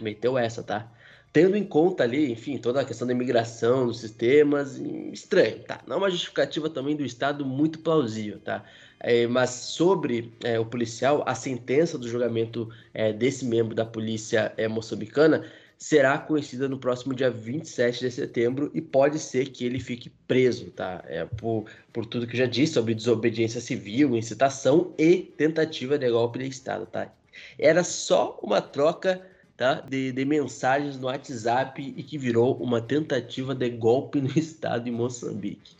Meteu 0.00 0.36
essa, 0.36 0.62
tá? 0.62 0.90
Tendo 1.32 1.56
em 1.56 1.64
conta 1.64 2.04
ali, 2.04 2.32
enfim, 2.32 2.56
toda 2.56 2.80
a 2.80 2.84
questão 2.84 3.06
da 3.06 3.12
imigração 3.12 3.86
dos 3.86 4.00
sistemas, 4.00 4.78
estranho, 5.12 5.60
tá? 5.60 5.80
Não 5.86 5.96
é 5.96 5.98
uma 5.98 6.10
justificativa 6.10 6.70
também 6.70 6.96
do 6.96 7.04
Estado 7.04 7.44
muito 7.44 7.80
plausível, 7.80 8.38
tá? 8.40 8.64
É, 9.00 9.26
mas 9.26 9.50
sobre 9.50 10.32
é, 10.42 10.58
o 10.58 10.64
policial, 10.64 11.22
a 11.26 11.34
sentença 11.34 11.98
do 11.98 12.08
julgamento 12.08 12.68
é, 12.92 13.12
desse 13.12 13.44
membro 13.44 13.74
da 13.74 13.84
polícia 13.84 14.52
é, 14.56 14.66
moçambicana 14.66 15.44
será 15.78 16.18
conhecida 16.18 16.68
no 16.68 16.76
próximo 16.76 17.14
dia 17.14 17.30
27 17.30 18.00
de 18.00 18.10
setembro 18.10 18.70
e 18.74 18.82
pode 18.82 19.20
ser 19.20 19.50
que 19.50 19.64
ele 19.64 19.78
fique 19.78 20.10
preso, 20.26 20.72
tá? 20.72 21.04
É, 21.06 21.24
por, 21.24 21.66
por 21.92 22.04
tudo 22.04 22.26
que 22.26 22.34
eu 22.34 22.40
já 22.40 22.46
disse 22.46 22.74
sobre 22.74 22.94
desobediência 22.94 23.60
civil, 23.60 24.16
incitação 24.16 24.92
e 24.98 25.18
tentativa 25.36 25.96
de 25.96 26.10
golpe 26.10 26.40
de 26.40 26.48
Estado, 26.48 26.84
tá? 26.84 27.12
Era 27.56 27.84
só 27.84 28.36
uma 28.42 28.60
troca 28.60 29.24
tá, 29.56 29.74
de, 29.74 30.10
de 30.10 30.24
mensagens 30.24 30.98
no 30.98 31.06
WhatsApp 31.06 31.94
e 31.96 32.02
que 32.02 32.18
virou 32.18 32.56
uma 32.56 32.80
tentativa 32.80 33.54
de 33.54 33.70
golpe 33.70 34.20
no 34.20 34.30
Estado 34.36 34.88
em 34.88 34.92
Moçambique. 34.92 35.76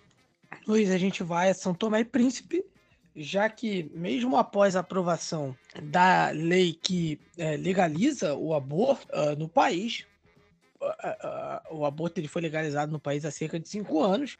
Luiz, 0.64 0.90
a 0.90 0.98
gente 0.98 1.24
vai 1.24 1.50
a 1.50 1.54
São 1.54 1.74
Tomé 1.74 2.00
e 2.00 2.04
Príncipe 2.04 2.64
já 3.18 3.48
que, 3.48 3.90
mesmo 3.94 4.36
após 4.36 4.76
a 4.76 4.80
aprovação 4.80 5.56
da 5.82 6.30
lei 6.30 6.72
que 6.72 7.18
é, 7.36 7.56
legaliza 7.56 8.34
o 8.34 8.54
aborto 8.54 9.06
uh, 9.12 9.36
no 9.36 9.48
país, 9.48 10.06
uh, 10.80 10.86
uh, 10.86 11.78
o 11.78 11.84
aborto 11.84 12.20
ele 12.20 12.28
foi 12.28 12.40
legalizado 12.40 12.92
no 12.92 13.00
país 13.00 13.24
há 13.24 13.30
cerca 13.30 13.58
de 13.58 13.68
cinco 13.68 14.02
anos, 14.02 14.38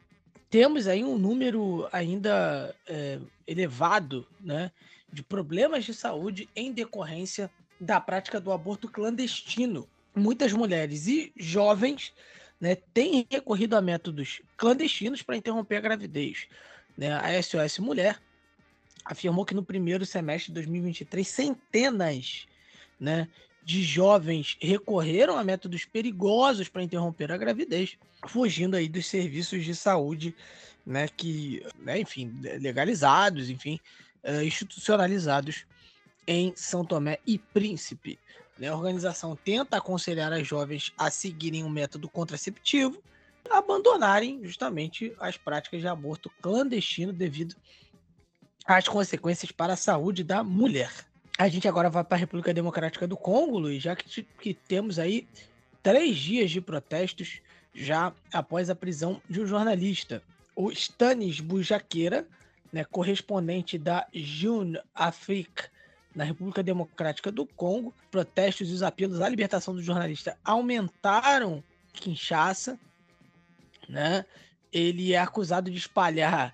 temos 0.49 0.87
aí 0.87 1.03
um 1.03 1.17
número 1.17 1.87
ainda 1.91 2.73
é, 2.87 3.19
elevado 3.45 4.25
né, 4.39 4.71
de 5.11 5.21
problemas 5.21 5.85
de 5.85 5.93
saúde 5.93 6.49
em 6.55 6.71
decorrência 6.71 7.51
da 7.79 8.01
prática 8.01 8.41
do 8.41 8.51
aborto 8.51 8.89
clandestino. 8.89 9.87
Muitas 10.15 10.51
mulheres 10.51 11.05
e 11.05 11.31
jovens 11.37 12.13
né, 12.59 12.75
têm 12.93 13.27
recorrido 13.29 13.75
a 13.75 13.81
métodos 13.81 14.41
clandestinos 14.57 15.21
para 15.21 15.37
interromper 15.37 15.75
a 15.75 15.81
gravidez. 15.81 16.47
Né? 16.97 17.13
A 17.13 17.41
SOS 17.43 17.77
Mulher 17.77 18.19
afirmou 19.09 19.43
que 19.43 19.55
no 19.55 19.63
primeiro 19.63 20.05
semestre 20.05 20.51
de 20.51 20.53
2023, 20.55 21.27
centenas 21.27 22.47
né, 22.99 23.27
de 23.63 23.81
jovens 23.81 24.55
recorreram 24.61 25.35
a 25.35 25.43
métodos 25.43 25.83
perigosos 25.83 26.69
para 26.69 26.83
interromper 26.83 27.31
a 27.31 27.37
gravidez, 27.37 27.97
fugindo 28.27 28.75
aí 28.75 28.87
dos 28.87 29.07
serviços 29.07 29.65
de 29.65 29.75
saúde, 29.75 30.35
né, 30.85 31.07
que, 31.07 31.65
né, 31.79 31.99
enfim, 31.99 32.31
legalizados, 32.59 33.49
enfim, 33.49 33.79
uh, 34.23 34.43
institucionalizados 34.43 35.65
em 36.27 36.53
São 36.55 36.85
Tomé 36.85 37.17
e 37.25 37.39
Príncipe. 37.39 38.19
Né? 38.59 38.67
A 38.67 38.75
organização 38.75 39.35
tenta 39.35 39.77
aconselhar 39.77 40.31
as 40.31 40.47
jovens 40.47 40.93
a 40.95 41.09
seguirem 41.09 41.63
um 41.63 41.69
método 41.69 42.07
contraceptivo, 42.07 43.01
abandonarem 43.49 44.39
justamente 44.43 45.11
as 45.19 45.35
práticas 45.35 45.81
de 45.81 45.87
aborto 45.87 46.29
clandestino 46.41 47.11
devido 47.11 47.55
as 48.77 48.87
consequências 48.87 49.51
para 49.51 49.73
a 49.73 49.77
saúde 49.77 50.23
da 50.23 50.43
mulher. 50.43 50.91
A 51.37 51.47
gente 51.47 51.67
agora 51.67 51.89
vai 51.89 52.03
para 52.03 52.17
a 52.17 52.19
República 52.19 52.53
Democrática 52.53 53.07
do 53.07 53.15
Congo, 53.15 53.57
Luiz, 53.57 53.81
já 53.81 53.95
que, 53.95 54.23
que 54.23 54.53
temos 54.53 54.99
aí 54.99 55.27
três 55.81 56.17
dias 56.17 56.51
de 56.51 56.59
protestos 56.59 57.41
já 57.73 58.13
após 58.33 58.69
a 58.69 58.75
prisão 58.75 59.21
de 59.29 59.41
um 59.41 59.47
jornalista. 59.47 60.21
O 60.55 60.71
Stanis 60.71 61.39
Bujaqueira, 61.39 62.27
né, 62.71 62.83
correspondente 62.83 63.77
da 63.77 64.05
Jeune 64.13 64.79
Afrique 64.93 65.63
na 66.13 66.23
República 66.23 66.61
Democrática 66.61 67.31
do 67.31 67.45
Congo, 67.45 67.93
protestos 68.11 68.69
e 68.69 68.73
os 68.73 68.83
apelos 68.83 69.21
à 69.21 69.29
libertação 69.29 69.73
do 69.73 69.81
jornalista 69.81 70.37
aumentaram 70.43 71.63
Kinshasa. 71.93 72.77
Né? 73.87 74.25
Ele 74.73 75.13
é 75.13 75.19
acusado 75.19 75.71
de 75.71 75.77
espalhar 75.77 76.53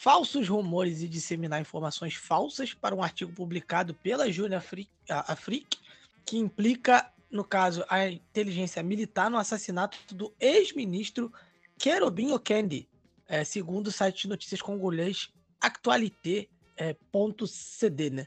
falsos 0.00 0.48
rumores 0.48 1.02
e 1.02 1.08
disseminar 1.08 1.60
informações 1.60 2.14
falsas 2.14 2.72
para 2.72 2.94
um 2.94 3.02
artigo 3.02 3.34
publicado 3.34 3.92
pela 3.92 4.32
Júlia 4.32 4.64
Afrique, 5.10 5.78
que 6.24 6.38
implica, 6.38 7.12
no 7.30 7.44
caso, 7.44 7.84
a 7.86 8.08
inteligência 8.08 8.82
militar 8.82 9.30
no 9.30 9.36
assassinato 9.36 9.98
do 10.14 10.32
ex-ministro 10.40 11.30
Kerobin 11.78 12.32
Okendi, 12.32 12.88
é, 13.28 13.44
segundo 13.44 13.88
o 13.88 13.92
site 13.92 14.22
de 14.22 14.28
notícias 14.28 14.62
congolês 14.62 15.28
Actualité.cd, 15.60 18.06
é, 18.06 18.10
né? 18.10 18.26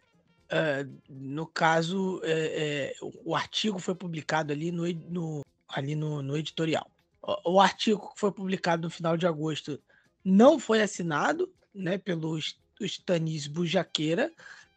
É, 0.50 0.86
no 1.10 1.48
caso, 1.48 2.22
é, 2.24 2.32
é, 2.32 2.94
o 3.26 3.36
artigo 3.36 3.80
foi 3.80 3.96
publicado 3.96 4.54
ali 4.54 4.72
no, 4.72 4.84
no 5.10 5.42
ali 5.68 5.96
no, 5.96 6.22
no 6.22 6.38
editorial. 6.38 6.86
O, 7.20 7.54
o 7.54 7.60
artigo 7.60 8.14
que 8.14 8.20
foi 8.20 8.32
publicado 8.32 8.84
no 8.84 8.92
final 8.92 9.18
de 9.18 9.26
agosto 9.26 9.82
não 10.24 10.60
foi 10.60 10.80
assinado 10.80 11.52
né, 11.74 11.98
pelo 11.98 12.38
Stanis 12.82 13.48
Bujaqueira, 13.48 14.32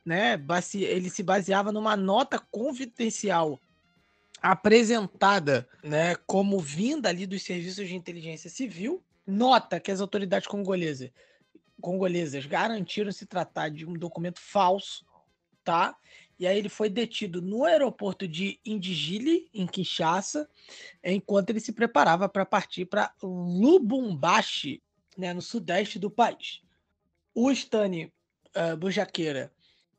né, 0.04 0.40
ele 0.74 1.10
se 1.10 1.22
baseava 1.22 1.72
numa 1.72 1.96
nota 1.96 2.38
confidencial 2.38 3.60
apresentada 4.40 5.68
né, 5.82 6.14
como 6.26 6.60
vinda 6.60 7.08
ali 7.08 7.26
dos 7.26 7.42
serviços 7.42 7.88
de 7.88 7.96
inteligência 7.96 8.48
civil, 8.48 9.02
nota 9.26 9.80
que 9.80 9.90
as 9.90 10.00
autoridades 10.00 10.46
congolesas, 10.46 11.10
congolesas 11.80 12.46
garantiram 12.46 13.10
se 13.10 13.26
tratar 13.26 13.70
de 13.70 13.84
um 13.84 13.94
documento 13.94 14.40
falso, 14.40 15.04
tá? 15.64 15.96
E 16.38 16.46
aí 16.46 16.58
ele 16.58 16.68
foi 16.68 16.90
detido 16.90 17.40
no 17.40 17.64
aeroporto 17.64 18.28
de 18.28 18.60
Indigile, 18.64 19.48
em 19.52 19.66
Kinshasa, 19.66 20.48
enquanto 21.02 21.50
ele 21.50 21.60
se 21.60 21.72
preparava 21.72 22.28
para 22.28 22.44
partir 22.44 22.84
para 22.84 23.12
Lubumbashi, 23.22 24.82
né, 25.16 25.32
no 25.32 25.40
sudeste 25.40 25.98
do 25.98 26.10
país. 26.10 26.60
O 27.38 27.50
Stani 27.50 28.10
uh, 28.56 28.74
Bujaqueira, 28.78 29.52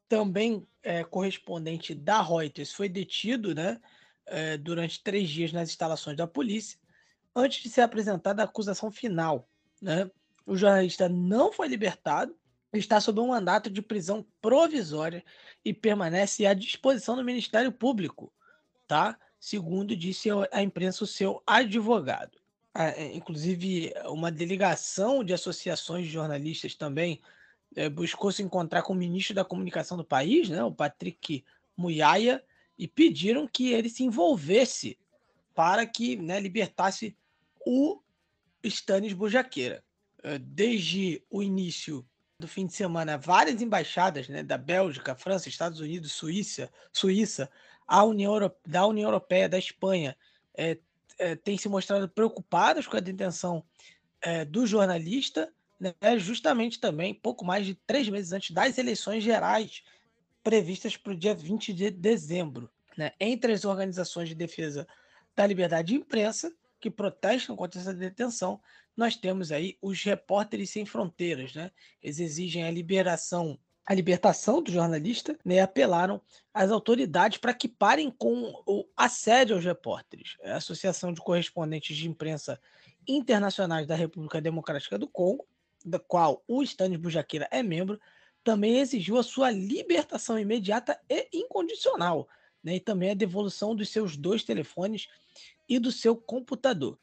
também 0.10 0.68
é, 0.82 1.04
correspondente 1.04 1.94
da 1.94 2.20
Reuters, 2.20 2.74
foi 2.74 2.90
detido 2.90 3.54
né, 3.54 3.80
é, 4.26 4.58
durante 4.58 5.04
três 5.04 5.30
dias 5.30 5.54
nas 5.54 5.70
instalações 5.70 6.18
da 6.18 6.26
polícia, 6.26 6.80
antes 7.36 7.62
de 7.62 7.70
ser 7.70 7.82
apresentada 7.82 8.42
a 8.42 8.46
acusação 8.46 8.90
final. 8.90 9.48
Né? 9.80 10.10
O 10.48 10.58
jornalista 10.58 11.08
não 11.08 11.54
foi 11.54 11.68
libertado, 11.68 12.36
está 12.74 13.00
sob 13.00 13.20
um 13.20 13.28
mandato 13.28 13.70
de 13.70 13.84
prisão 13.84 14.26
provisória 14.42 15.24
e 15.64 15.72
permanece 15.76 16.44
à 16.44 16.56
disposição 16.56 17.16
do 17.16 17.24
Ministério 17.24 17.72
Público, 17.72 18.34
tá? 18.88 19.16
segundo 19.40 19.96
disse 19.96 20.28
a 20.52 20.64
imprensa 20.64 21.04
o 21.04 21.08
seu 21.08 21.44
advogado. 21.46 22.40
É, 22.80 23.16
inclusive, 23.16 23.92
uma 24.06 24.32
delegação 24.32 25.24
de 25.24 25.34
associações 25.34 26.06
de 26.06 26.12
jornalistas 26.12 26.76
também 26.76 27.20
é, 27.76 27.90
buscou 27.90 28.32
se 28.32 28.44
encontrar 28.44 28.84
com 28.84 28.94
o 28.94 28.96
ministro 28.96 29.34
da 29.34 29.44
comunicação 29.44 29.98
do 29.98 30.06
país, 30.06 30.48
né, 30.50 30.64
o 30.64 30.72
Patrick 30.72 31.44
Muyaya, 31.76 32.44
e 32.78 32.88
pediram 32.88 33.48
que 33.48 33.74
ele 33.74 33.90
se 33.90 34.04
envolvesse 34.04 34.98
para 35.56 35.86
que 35.88 36.16
né, 36.18 36.40
libertasse 36.40 37.18
o 37.66 38.00
Stanis 38.64 39.14
Bujaqueira. 39.14 39.84
É, 40.24 40.38
desde 40.38 41.24
o 41.30 41.42
início 41.42 42.08
do 42.40 42.48
fim 42.48 42.68
de 42.68 42.74
semana, 42.74 43.18
várias 43.18 43.60
embaixadas 43.62 44.30
né, 44.30 44.44
da 44.44 44.58
Bélgica, 44.58 45.16
França, 45.16 45.50
Estados 45.50 45.80
Unidos, 45.80 46.12
Suíça, 46.12 46.72
Suíça 46.94 47.50
a 47.88 48.04
União 48.04 48.52
da 48.66 48.86
União 48.86 49.08
Europeia, 49.08 49.48
da 49.48 49.58
Espanha, 49.58 50.16
é, 50.54 50.78
é, 51.18 51.36
têm 51.36 51.58
se 51.58 51.70
mostrado 51.70 52.08
preocupadas 52.10 52.88
com 52.88 52.98
a 52.98 53.02
detenção 53.02 53.64
é, 54.22 54.46
do 54.46 54.66
jornalista, 54.66 55.52
né, 55.80 55.94
justamente 56.18 56.80
também 56.80 57.14
pouco 57.14 57.46
mais 57.46 57.66
de 57.66 57.76
três 57.76 58.10
meses 58.10 58.32
antes 58.32 58.52
das 58.52 58.78
eleições 58.78 59.24
gerais 59.24 59.84
previstas 60.44 60.96
para 60.96 61.14
o 61.14 61.18
dia 61.18 61.36
20 61.36 61.74
de 61.74 61.92
dezembro. 61.92 62.70
Né? 62.98 63.12
Entre 63.20 63.52
as 63.52 63.66
organizações 63.66 64.30
de 64.30 64.36
defesa 64.36 64.88
da 65.36 65.46
liberdade 65.46 65.90
de 65.90 65.96
imprensa 65.96 66.52
que 66.80 66.90
protestam 66.90 67.56
contra 67.56 67.80
essa 67.80 67.94
detenção, 67.94 68.60
nós 68.96 69.16
temos 69.16 69.52
aí 69.52 69.78
os 69.82 70.02
repórteres 70.02 70.72
sem 70.72 70.86
fronteiras, 70.86 71.54
né? 71.54 71.72
Eles 72.02 72.20
exigem 72.20 72.64
a 72.64 72.72
liberação 72.72 73.60
a 73.88 73.94
libertação 73.94 74.62
do 74.62 74.70
jornalista, 74.70 75.40
né, 75.46 75.62
apelaram 75.62 76.22
às 76.54 76.72
autoridades 76.72 77.38
para 77.38 77.54
que 77.54 77.70
parem 77.70 78.12
com 78.12 78.62
o 78.66 78.86
assédio 78.98 79.56
aos 79.56 79.64
repórteres. 79.64 80.36
A 80.44 80.58
Associação 80.58 81.14
de 81.14 81.22
Correspondentes 81.22 81.96
de 81.96 82.06
Imprensa 82.06 82.60
Internacionais 83.08 83.88
da 83.88 83.96
República 83.96 84.42
Democrática 84.42 85.00
do 85.00 85.08
Congo, 85.08 85.48
da 85.86 85.98
qual 85.98 86.44
o 86.46 86.62
Stanis 86.64 87.00
Bujaqueira 87.00 87.48
é 87.50 87.64
membro, 87.64 87.98
também 88.44 88.80
exigiu 88.80 89.18
a 89.18 89.24
sua 89.24 89.50
libertação 89.52 90.38
imediata 90.38 91.00
e 91.10 91.30
incondicional, 91.34 92.28
né, 92.62 92.76
e 92.76 92.80
também 92.82 93.12
a 93.12 93.16
devolução 93.16 93.74
dos 93.74 93.88
seus 93.88 94.18
dois 94.18 94.44
telefones 94.44 95.08
e 95.70 95.80
do 95.80 95.94
seu 95.94 96.14
computador. 96.14 97.00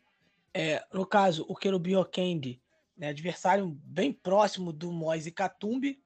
É, 0.52 0.84
no 0.92 1.06
caso, 1.06 1.46
o 1.48 1.56
Kerubi 1.56 1.96
Okende, 1.96 2.60
né, 2.94 3.08
adversário 3.08 3.70
bem 3.84 4.12
próximo 4.12 4.70
do 4.70 4.92
Moise 4.92 5.30
Katumbi, 5.30 6.03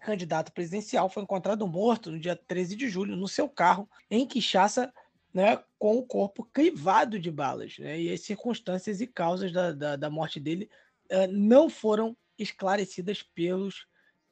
candidato 0.00 0.52
presidencial, 0.52 1.08
foi 1.08 1.22
encontrado 1.22 1.66
morto 1.66 2.10
no 2.10 2.18
dia 2.18 2.34
13 2.34 2.74
de 2.74 2.88
julho 2.88 3.16
no 3.16 3.28
seu 3.28 3.48
carro 3.48 3.88
em 4.10 4.26
Kinshasa, 4.26 4.92
né, 5.32 5.62
com 5.78 5.96
o 5.96 6.02
corpo 6.02 6.44
crivado 6.52 7.18
de 7.18 7.30
balas. 7.30 7.78
Né, 7.78 8.00
e 8.00 8.12
as 8.12 8.20
circunstâncias 8.20 9.00
e 9.00 9.06
causas 9.06 9.52
da, 9.52 9.72
da, 9.72 9.96
da 9.96 10.10
morte 10.10 10.40
dele 10.40 10.68
uh, 11.10 11.30
não 11.30 11.68
foram 11.70 12.16
esclarecidas 12.38 13.22
pelos 13.22 13.86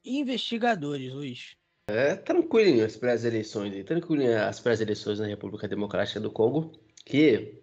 investigadores, 0.05 1.12
Luiz. 1.12 1.56
É 1.88 2.16
tranquilinho 2.16 2.84
as 2.84 2.97
pré-eleições, 2.97 3.84
tranquilinho 3.84 4.42
as 4.42 4.60
pré-eleições 4.60 5.20
na 5.20 5.26
República 5.26 5.66
Democrática 5.66 6.20
do 6.20 6.30
Congo, 6.30 6.78
que 7.05 7.62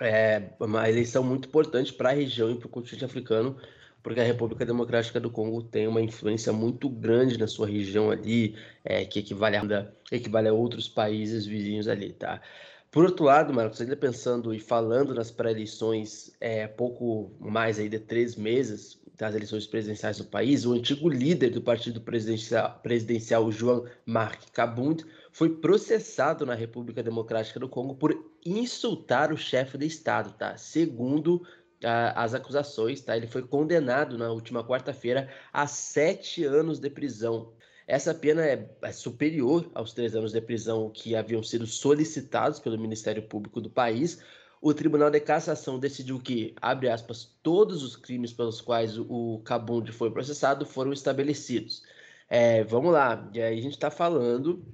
é 0.00 0.50
uma 0.60 0.88
eleição 0.88 1.22
muito 1.22 1.48
importante 1.48 1.92
para 1.92 2.10
a 2.10 2.12
região 2.12 2.50
e 2.50 2.58
para 2.58 2.66
o 2.66 2.70
continente 2.70 3.04
africano, 3.04 3.58
porque 4.04 4.20
a 4.20 4.24
República 4.24 4.66
Democrática 4.66 5.18
do 5.18 5.30
Congo 5.30 5.62
tem 5.62 5.88
uma 5.88 6.02
influência 6.02 6.52
muito 6.52 6.90
grande 6.90 7.38
na 7.38 7.46
sua 7.46 7.66
região 7.66 8.10
ali, 8.10 8.54
é, 8.84 9.02
que 9.06 9.18
equivale 9.18 9.56
a, 9.56 9.90
equivale 10.12 10.46
a 10.46 10.52
outros 10.52 10.86
países 10.86 11.46
vizinhos 11.46 11.88
ali, 11.88 12.12
tá? 12.12 12.42
Por 12.90 13.06
outro 13.06 13.24
lado, 13.24 13.52
Marcos, 13.52 13.80
ainda 13.80 13.96
pensando 13.96 14.54
e 14.54 14.60
falando 14.60 15.14
nas 15.14 15.30
pré-eleições, 15.30 16.36
é, 16.38 16.66
pouco 16.66 17.32
mais 17.40 17.78
aí 17.78 17.88
de 17.88 17.98
três 17.98 18.36
meses 18.36 19.00
das 19.16 19.34
eleições 19.34 19.66
presidenciais 19.66 20.18
do 20.18 20.24
país, 20.24 20.66
o 20.66 20.74
antigo 20.74 21.08
líder 21.08 21.50
do 21.50 21.62
partido 21.62 22.00
presidencial, 22.00 22.78
presidencial 22.82 23.50
João 23.50 23.86
Marc 24.04 24.50
Kabund, 24.52 25.02
foi 25.32 25.48
processado 25.48 26.44
na 26.44 26.54
República 26.54 27.02
Democrática 27.02 27.58
do 27.58 27.70
Congo 27.70 27.94
por 27.94 28.14
insultar 28.44 29.32
o 29.32 29.36
chefe 29.36 29.78
de 29.78 29.86
Estado, 29.86 30.34
tá? 30.36 30.56
Segundo 30.58 31.42
as 31.84 32.34
acusações, 32.34 33.00
tá? 33.00 33.16
Ele 33.16 33.26
foi 33.26 33.42
condenado 33.42 34.16
na 34.18 34.30
última 34.30 34.64
quarta-feira 34.64 35.28
a 35.52 35.66
sete 35.66 36.44
anos 36.44 36.78
de 36.78 36.90
prisão. 36.90 37.52
Essa 37.86 38.14
pena 38.14 38.44
é, 38.44 38.68
é, 38.82 38.92
superior 38.92 39.70
aos 39.74 39.92
três 39.92 40.14
anos 40.14 40.32
de 40.32 40.40
prisão 40.40 40.90
que 40.90 41.14
haviam 41.14 41.42
sido 41.42 41.66
solicitados 41.66 42.58
pelo 42.58 42.78
Ministério 42.78 43.22
Público 43.22 43.60
do 43.60 43.68
país. 43.68 44.22
O 44.60 44.72
Tribunal 44.72 45.10
de 45.10 45.20
Cassação 45.20 45.78
decidiu 45.78 46.18
que, 46.18 46.54
abre 46.60 46.88
aspas, 46.88 47.36
todos 47.42 47.82
os 47.82 47.94
crimes 47.94 48.32
pelos 48.32 48.62
quais 48.62 48.98
o 48.98 49.42
Kabund 49.44 49.92
foi 49.92 50.10
processado 50.10 50.64
foram 50.64 50.92
estabelecidos. 50.92 51.82
É, 52.30 52.64
vamos 52.64 52.90
lá, 52.90 53.30
e 53.34 53.42
aí 53.42 53.58
a 53.58 53.62
gente 53.62 53.74
está 53.74 53.90
falando 53.90 54.64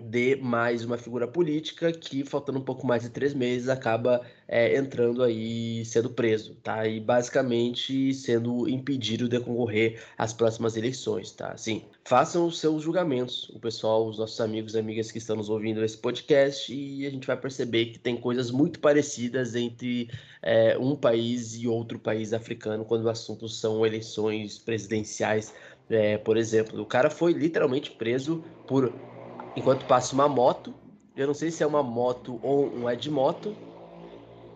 de 0.00 0.34
mais 0.36 0.84
uma 0.84 0.98
figura 0.98 1.26
política 1.26 1.92
que, 1.92 2.24
faltando 2.24 2.58
um 2.58 2.64
pouco 2.64 2.84
mais 2.84 3.04
de 3.04 3.10
três 3.10 3.32
meses, 3.32 3.68
acaba 3.68 4.20
é, 4.48 4.76
entrando 4.76 5.22
aí 5.22 5.84
sendo 5.84 6.10
preso, 6.10 6.56
tá? 6.56 6.86
E 6.86 6.98
basicamente 6.98 8.12
sendo 8.12 8.68
impedido 8.68 9.28
de 9.28 9.38
concorrer 9.38 10.02
às 10.18 10.32
próximas 10.32 10.76
eleições, 10.76 11.30
tá? 11.30 11.52
Assim, 11.52 11.84
façam 12.04 12.44
os 12.46 12.58
seus 12.58 12.82
julgamentos, 12.82 13.48
o 13.50 13.60
pessoal, 13.60 14.06
os 14.08 14.18
nossos 14.18 14.40
amigos 14.40 14.74
e 14.74 14.78
amigas 14.80 15.12
que 15.12 15.18
estão 15.18 15.36
nos 15.36 15.48
ouvindo 15.48 15.84
esse 15.84 15.96
podcast, 15.96 16.74
e 16.74 17.06
a 17.06 17.10
gente 17.10 17.26
vai 17.26 17.36
perceber 17.36 17.86
que 17.86 17.98
tem 17.98 18.16
coisas 18.16 18.50
muito 18.50 18.80
parecidas 18.80 19.54
entre 19.54 20.10
é, 20.42 20.76
um 20.76 20.96
país 20.96 21.54
e 21.54 21.68
outro 21.68 22.00
país 22.00 22.32
africano 22.32 22.84
quando 22.84 23.04
o 23.04 23.10
assunto 23.10 23.48
são 23.48 23.86
eleições 23.86 24.58
presidenciais. 24.58 25.54
É, 25.88 26.18
por 26.18 26.36
exemplo, 26.36 26.80
o 26.80 26.86
cara 26.86 27.10
foi 27.10 27.32
literalmente 27.32 27.90
preso 27.92 28.42
por 28.66 28.92
enquanto 29.56 29.86
passa 29.86 30.14
uma 30.14 30.28
moto. 30.28 30.74
Eu 31.16 31.26
não 31.26 31.34
sei 31.34 31.50
se 31.50 31.62
é 31.62 31.66
uma 31.66 31.82
moto 31.82 32.40
ou 32.42 32.66
um 32.66 32.88
é 32.88 32.96
de 32.96 33.10
moto. 33.10 33.56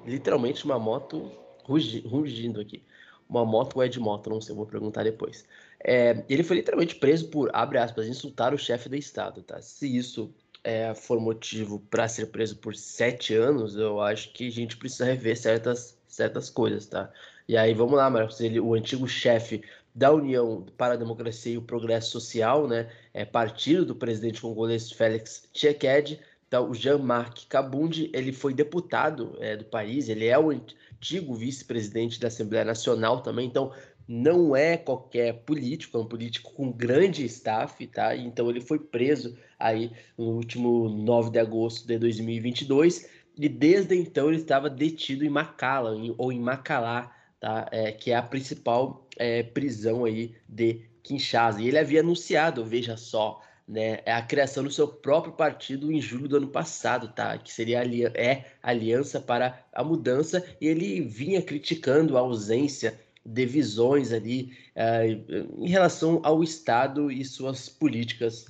Literalmente 0.04 0.64
uma 0.64 0.78
moto 0.78 1.30
rugindo 1.64 2.60
aqui. 2.60 2.82
Uma 3.28 3.44
moto 3.44 3.76
ou 3.76 3.82
é 3.82 3.88
de 3.88 4.00
moto, 4.00 4.30
não 4.30 4.40
sei, 4.40 4.54
vou 4.54 4.66
perguntar 4.66 5.04
depois. 5.04 5.44
É, 5.84 6.24
ele 6.28 6.42
foi 6.42 6.56
literalmente 6.56 6.96
preso 6.96 7.28
por, 7.28 7.50
abre 7.52 7.78
aspas, 7.78 8.06
insultar 8.06 8.54
o 8.54 8.58
chefe 8.58 8.88
do 8.88 8.96
Estado, 8.96 9.42
tá? 9.42 9.60
Se 9.60 9.86
isso 9.86 10.32
é, 10.64 10.94
for 10.94 11.20
motivo 11.20 11.78
para 11.90 12.08
ser 12.08 12.26
preso 12.26 12.56
por 12.56 12.74
sete 12.74 13.34
anos, 13.34 13.76
eu 13.76 14.00
acho 14.00 14.32
que 14.32 14.48
a 14.48 14.50
gente 14.50 14.76
precisa 14.76 15.04
rever 15.04 15.36
certas, 15.36 15.98
certas 16.06 16.48
coisas, 16.48 16.86
tá? 16.86 17.12
E 17.46 17.56
aí, 17.56 17.74
vamos 17.74 17.94
lá, 17.94 18.10
Marcos, 18.10 18.40
ele, 18.40 18.60
o 18.60 18.74
antigo 18.74 19.06
chefe 19.06 19.62
da 19.94 20.12
União 20.12 20.64
para 20.76 20.94
a 20.94 20.96
Democracia 20.96 21.54
e 21.54 21.58
o 21.58 21.62
Progresso 21.62 22.12
Social, 22.12 22.68
né, 22.68 22.88
é 23.12 23.24
partido 23.24 23.84
do 23.84 23.96
presidente 23.96 24.40
congolês 24.40 24.92
Félix 24.92 25.48
Tshisekedi, 25.52 26.20
então 26.46 26.70
o 26.70 26.74
Jean-Marc 26.74 27.46
Kabundi, 27.46 28.10
ele 28.14 28.32
foi 28.32 28.54
deputado 28.54 29.36
é, 29.40 29.56
do 29.56 29.64
país, 29.64 30.08
ele 30.08 30.26
é 30.26 30.38
o 30.38 30.50
antigo 30.50 31.34
vice-presidente 31.34 32.18
da 32.18 32.28
Assembleia 32.28 32.64
Nacional 32.64 33.20
também, 33.20 33.46
então 33.46 33.72
não 34.08 34.56
é 34.56 34.78
qualquer 34.78 35.34
político, 35.44 35.98
é 35.98 36.00
um 36.00 36.06
político 36.06 36.50
com 36.54 36.72
grande 36.72 37.26
staff, 37.26 37.86
tá? 37.88 38.16
Então 38.16 38.48
ele 38.48 38.62
foi 38.62 38.78
preso 38.78 39.36
aí 39.58 39.92
no 40.16 40.30
último 40.30 40.88
9 40.88 41.30
de 41.30 41.38
agosto 41.38 41.86
de 41.86 41.98
2022 41.98 43.06
e 43.36 43.48
desde 43.48 43.94
então 43.94 44.28
ele 44.28 44.38
estava 44.38 44.70
detido 44.70 45.26
em 45.26 45.28
Macala, 45.28 45.94
ou 46.16 46.32
em 46.32 46.40
Macalá, 46.40 47.14
tá? 47.40 47.68
É, 47.70 47.92
que 47.92 48.10
é 48.10 48.16
a 48.16 48.22
principal 48.22 49.06
é, 49.16 49.42
prisão 49.42 50.04
aí 50.04 50.34
de 50.48 50.82
Kinshasa. 51.02 51.60
E 51.60 51.68
ele 51.68 51.78
havia 51.78 52.00
anunciado, 52.00 52.64
veja 52.64 52.96
só, 52.96 53.40
né, 53.66 54.00
a 54.06 54.22
criação 54.22 54.64
do 54.64 54.70
seu 54.70 54.88
próprio 54.88 55.34
partido 55.34 55.92
em 55.92 56.00
julho 56.00 56.26
do 56.26 56.36
ano 56.38 56.48
passado, 56.48 57.08
tá? 57.08 57.36
Que 57.36 57.52
seria 57.52 57.82
é 58.14 58.44
Aliança 58.62 59.20
para 59.20 59.62
a 59.72 59.84
Mudança, 59.84 60.44
e 60.60 60.66
ele 60.66 61.02
vinha 61.02 61.42
criticando 61.42 62.16
a 62.16 62.20
ausência 62.20 62.98
de 63.24 63.44
visões 63.44 64.10
ali 64.10 64.52
uh, 64.74 65.62
em 65.62 65.68
relação 65.68 66.20
ao 66.22 66.42
Estado 66.42 67.12
e 67.12 67.22
suas 67.24 67.68
políticas 67.68 68.46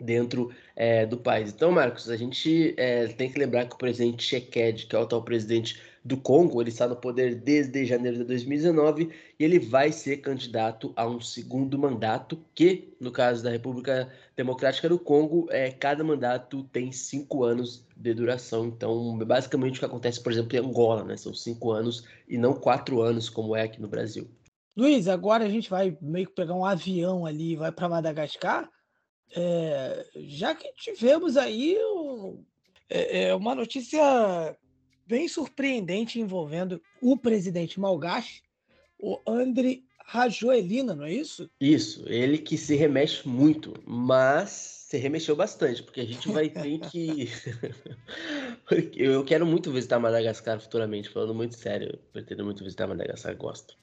dentro 0.00 0.52
é, 0.74 1.06
do 1.06 1.16
país. 1.16 1.52
Então, 1.52 1.70
Marcos, 1.70 2.08
a 2.08 2.16
gente 2.16 2.74
é, 2.76 3.06
tem 3.08 3.30
que 3.30 3.38
lembrar 3.38 3.66
que 3.66 3.74
o 3.74 3.78
presidente 3.78 4.22
Cheked, 4.22 4.86
que 4.86 4.94
é 4.94 4.98
o 4.98 5.02
atual 5.02 5.22
presidente 5.22 5.80
do 6.04 6.16
Congo, 6.16 6.60
ele 6.60 6.70
está 6.70 6.86
no 6.86 6.96
poder 6.96 7.34
desde 7.34 7.84
janeiro 7.84 8.18
de 8.18 8.24
2019 8.24 9.10
e 9.38 9.44
ele 9.44 9.58
vai 9.58 9.92
ser 9.92 10.18
candidato 10.18 10.92
a 10.96 11.06
um 11.06 11.20
segundo 11.20 11.78
mandato, 11.78 12.38
que, 12.54 12.94
no 13.00 13.10
caso 13.10 13.42
da 13.42 13.50
República 13.50 14.10
Democrática 14.36 14.88
do 14.88 14.98
Congo, 14.98 15.46
é, 15.50 15.70
cada 15.70 16.02
mandato 16.02 16.62
tem 16.72 16.92
cinco 16.92 17.44
anos 17.44 17.86
de 17.96 18.14
duração. 18.14 18.66
Então, 18.66 19.18
basicamente 19.18 19.76
o 19.76 19.78
que 19.80 19.84
acontece, 19.84 20.22
por 20.22 20.32
exemplo, 20.32 20.56
em 20.56 20.60
Angola, 20.60 21.04
né? 21.04 21.16
São 21.16 21.34
cinco 21.34 21.72
anos 21.72 22.04
e 22.28 22.38
não 22.38 22.54
quatro 22.54 23.00
anos, 23.02 23.28
como 23.28 23.54
é 23.54 23.62
aqui 23.62 23.80
no 23.80 23.88
Brasil. 23.88 24.28
Luiz, 24.76 25.08
agora 25.08 25.44
a 25.44 25.48
gente 25.48 25.68
vai 25.68 25.98
meio 26.00 26.28
que 26.28 26.34
pegar 26.34 26.54
um 26.54 26.64
avião 26.64 27.26
ali 27.26 27.52
e 27.52 27.56
vai 27.56 27.72
para 27.72 27.88
Madagascar. 27.88 28.70
É, 29.34 30.06
já 30.16 30.54
que 30.54 30.72
tivemos 30.74 31.36
aí 31.36 31.76
um, 31.82 32.42
é, 32.88 33.24
é 33.24 33.34
uma 33.34 33.54
notícia 33.54 34.56
bem 35.08 35.26
surpreendente 35.26 36.20
envolvendo 36.20 36.80
o 37.00 37.16
presidente 37.16 37.80
Malgache, 37.80 38.42
o 38.98 39.18
André 39.26 39.80
Rajoelina, 40.04 40.94
não 40.94 41.04
é 41.04 41.12
isso? 41.12 41.50
Isso, 41.60 42.04
ele 42.06 42.38
que 42.38 42.56
se 42.56 42.76
remexe 42.76 43.26
muito, 43.26 43.74
mas 43.86 44.50
se 44.88 44.96
remexeu 44.98 45.34
bastante, 45.34 45.82
porque 45.82 46.00
a 46.00 46.06
gente 46.06 46.28
vai 46.30 46.48
ter 46.48 46.78
que. 46.90 47.28
eu 48.96 49.24
quero 49.24 49.46
muito 49.46 49.70
visitar 49.72 49.98
Madagascar 49.98 50.60
futuramente, 50.60 51.08
falando 51.08 51.34
muito 51.34 51.56
sério, 51.56 51.98
pretendo 52.12 52.44
muito 52.44 52.62
visitar 52.62 52.86
Madagascar, 52.86 53.36
gosto. 53.36 53.76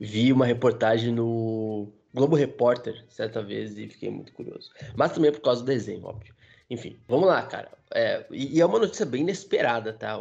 Vi 0.00 0.32
uma 0.32 0.46
reportagem 0.46 1.12
no 1.12 1.92
Globo 2.12 2.36
Repórter 2.36 3.04
certa 3.08 3.42
vez 3.42 3.78
e 3.78 3.88
fiquei 3.88 4.10
muito 4.10 4.32
curioso. 4.32 4.70
Mas 4.94 5.12
também 5.12 5.32
por 5.32 5.40
causa 5.40 5.62
do 5.62 5.66
desenho, 5.66 6.04
óbvio. 6.04 6.34
Enfim, 6.68 6.98
vamos 7.08 7.28
lá, 7.28 7.42
cara. 7.42 7.70
É, 7.94 8.24
e, 8.30 8.60
é 8.60 8.66
uma 8.66 8.78
notícia 8.78 9.06
bem 9.06 9.22
inesperada, 9.22 9.92
tá? 9.92 10.18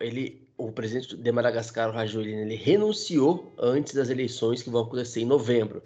Ele, 0.00 0.46
o 0.56 0.70
presidente 0.70 1.16
de 1.16 1.32
Madagascar, 1.32 1.88
o 1.88 1.92
Rajoelina, 1.92 2.42
ele 2.42 2.54
renunciou 2.54 3.52
antes 3.58 3.94
das 3.94 4.08
eleições 4.08 4.62
que 4.62 4.70
vão 4.70 4.82
acontecer 4.82 5.20
em 5.20 5.26
novembro. 5.26 5.82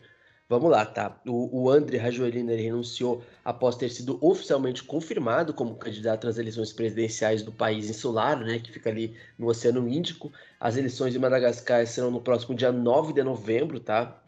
Vamos 0.49 0.71
lá, 0.71 0.85
tá? 0.85 1.19
O, 1.27 1.63
o 1.63 1.71
André 1.71 1.97
Rajoelina 1.97 2.53
ele 2.53 2.65
renunciou 2.65 3.23
após 3.43 3.75
ter 3.75 3.89
sido 3.89 4.19
oficialmente 4.21 4.83
confirmado 4.83 5.55
como 5.55 5.77
candidato 5.77 6.29
às 6.29 6.37
eleições 6.37 6.75
presidenciais 6.75 7.43
do 7.43 7.51
país 7.51 7.89
insular, 7.89 8.39
né, 8.39 8.59
que 8.59 8.71
fica 8.71 8.91
ali 8.91 9.17
no 9.39 9.47
Oceano 9.47 9.89
Índico. 9.89 10.31
As 10.61 10.77
eleições 10.77 11.15
de 11.15 11.19
Madagascar 11.19 11.87
serão 11.87 12.11
no 12.11 12.21
próximo 12.21 12.55
dia 12.55 12.71
9 12.71 13.15
de 13.15 13.23
novembro, 13.23 13.81
tá? 13.81 14.23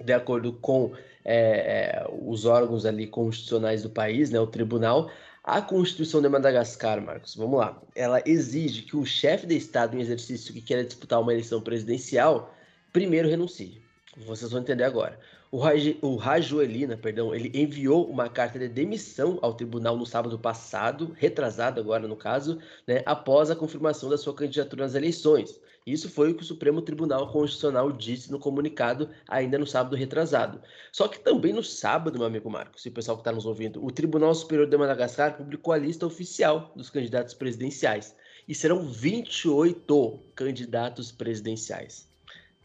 De 0.00 0.12
acordo 0.12 0.54
com 0.54 0.92
é, 1.24 1.34
é, 1.34 2.06
os 2.22 2.44
órgãos 2.44 2.86
ali 2.86 3.06
constitucionais 3.06 3.82
do 3.82 3.90
país, 3.90 4.30
né, 4.30 4.40
o 4.40 4.46
tribunal, 4.46 5.10
a 5.42 5.62
Constituição 5.62 6.20
de 6.20 6.28
Madagascar, 6.28 7.00
Marcos, 7.00 7.34
vamos 7.34 7.58
lá, 7.58 7.80
ela 7.94 8.22
exige 8.26 8.82
que 8.82 8.96
o 8.96 9.04
chefe 9.04 9.46
de 9.46 9.56
Estado 9.56 9.96
em 9.96 10.00
exercício 10.00 10.52
que 10.52 10.60
queira 10.60 10.84
disputar 10.84 11.20
uma 11.20 11.32
eleição 11.32 11.60
presidencial 11.60 12.54
primeiro 12.92 13.28
renuncie. 13.28 13.80
Vocês 14.26 14.50
vão 14.50 14.60
entender 14.60 14.84
agora. 14.84 15.18
o, 15.50 15.58
Raj, 15.58 15.96
o 16.02 16.16
Rajoelina, 16.16 16.96
perdão, 16.96 17.34
ele 17.34 17.50
enviou 17.54 18.08
uma 18.08 18.28
carta 18.28 18.58
de 18.58 18.68
demissão 18.68 19.38
ao 19.40 19.54
tribunal 19.54 19.96
no 19.96 20.06
sábado 20.06 20.38
passado, 20.38 21.14
retrasado 21.16 21.80
agora 21.80 22.06
no 22.06 22.16
caso, 22.16 22.58
né, 22.86 23.02
após 23.06 23.50
a 23.50 23.56
confirmação 23.56 24.08
da 24.10 24.18
sua 24.18 24.34
candidatura 24.34 24.84
nas 24.84 24.94
eleições. 24.94 25.60
Isso 25.92 26.08
foi 26.08 26.30
o 26.30 26.34
que 26.34 26.42
o 26.42 26.46
Supremo 26.46 26.80
Tribunal 26.82 27.32
Constitucional 27.32 27.90
disse 27.90 28.30
no 28.30 28.38
comunicado 28.38 29.10
ainda 29.28 29.58
no 29.58 29.66
sábado 29.66 29.96
retrasado. 29.96 30.60
Só 30.92 31.08
que 31.08 31.18
também 31.18 31.52
no 31.52 31.62
sábado, 31.62 32.18
meu 32.18 32.26
amigo 32.26 32.50
Marcos, 32.50 32.84
e 32.84 32.88
o 32.88 32.92
pessoal 32.92 33.16
que 33.16 33.22
está 33.22 33.32
nos 33.32 33.46
ouvindo, 33.46 33.84
o 33.84 33.90
Tribunal 33.90 34.34
Superior 34.34 34.68
de 34.68 34.76
Madagascar 34.76 35.36
publicou 35.36 35.72
a 35.72 35.78
lista 35.78 36.06
oficial 36.06 36.72
dos 36.76 36.90
candidatos 36.90 37.34
presidenciais. 37.34 38.14
E 38.46 38.54
serão 38.54 38.86
28 38.86 40.20
candidatos 40.34 41.12
presidenciais. 41.12 42.08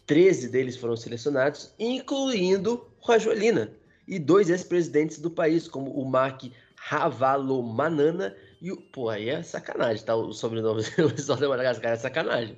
13 0.05 0.49
deles 0.49 0.77
foram 0.77 0.95
selecionados, 0.95 1.73
incluindo 1.79 2.87
Rajoelina 3.03 3.71
e 4.07 4.19
dois 4.19 4.49
ex-presidentes 4.49 5.19
do 5.19 5.31
país, 5.31 5.67
como 5.67 5.91
o 5.91 6.05
Mark 6.05 6.43
Ravalomanana 6.75 8.35
e 8.61 8.71
o. 8.71 8.77
Pô, 8.77 9.09
aí 9.09 9.29
é 9.29 9.41
sacanagem, 9.41 10.05
tá? 10.05 10.15
O 10.15 10.33
sobrenome 10.33 10.83
do 10.97 11.09
pessoal 11.11 11.37
de 11.37 11.47
Madagascar 11.47 11.93
é 11.93 11.95
sacanagem. 11.95 12.57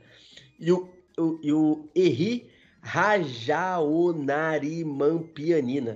E 0.60 0.72
o, 0.72 0.90
o, 1.18 1.40
e 1.42 1.54
o. 1.54 1.90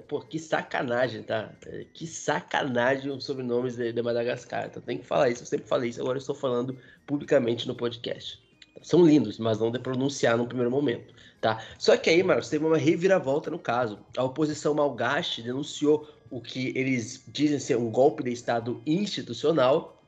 Pô, 0.08 0.20
que 0.20 0.38
sacanagem, 0.38 1.24
tá? 1.24 1.54
Que 1.94 2.06
sacanagem 2.06 3.12
os 3.12 3.24
sobrenomes 3.24 3.78
de, 3.78 3.94
de 3.94 4.02
Madagascar. 4.02 4.68
Então 4.68 4.82
tem 4.82 4.98
que 4.98 5.06
falar 5.06 5.30
isso, 5.30 5.44
eu 5.44 5.48
sempre 5.48 5.68
falei 5.68 5.90
isso, 5.90 6.02
agora 6.02 6.18
eu 6.18 6.22
estou 6.22 6.36
falando 6.36 6.78
publicamente 7.06 7.68
no 7.68 7.76
podcast. 7.76 8.42
São 8.82 9.06
lindos, 9.06 9.38
mas 9.38 9.60
não 9.60 9.72
de 9.72 9.80
pronunciar 9.80 10.38
no 10.38 10.48
primeiro 10.48 10.72
momento, 10.72 11.14
tá? 11.40 11.64
Só 11.78 11.96
que 11.96 12.10
aí, 12.10 12.24
Marcos, 12.24 12.50
teve 12.50 12.66
uma 12.66 12.78
reviravolta 12.78 13.50
no 13.52 13.60
caso. 13.60 14.00
A 14.18 14.24
oposição 14.24 14.74
malgache 14.74 15.42
denunciou 15.42 16.10
o 16.30 16.42
que 16.42 16.74
eles 16.76 17.24
dizem 17.28 17.60
ser 17.60 17.78
um 17.78 17.92
golpe 17.92 18.24
de 18.24 18.32
Estado 18.32 18.82
institucional 18.86 20.01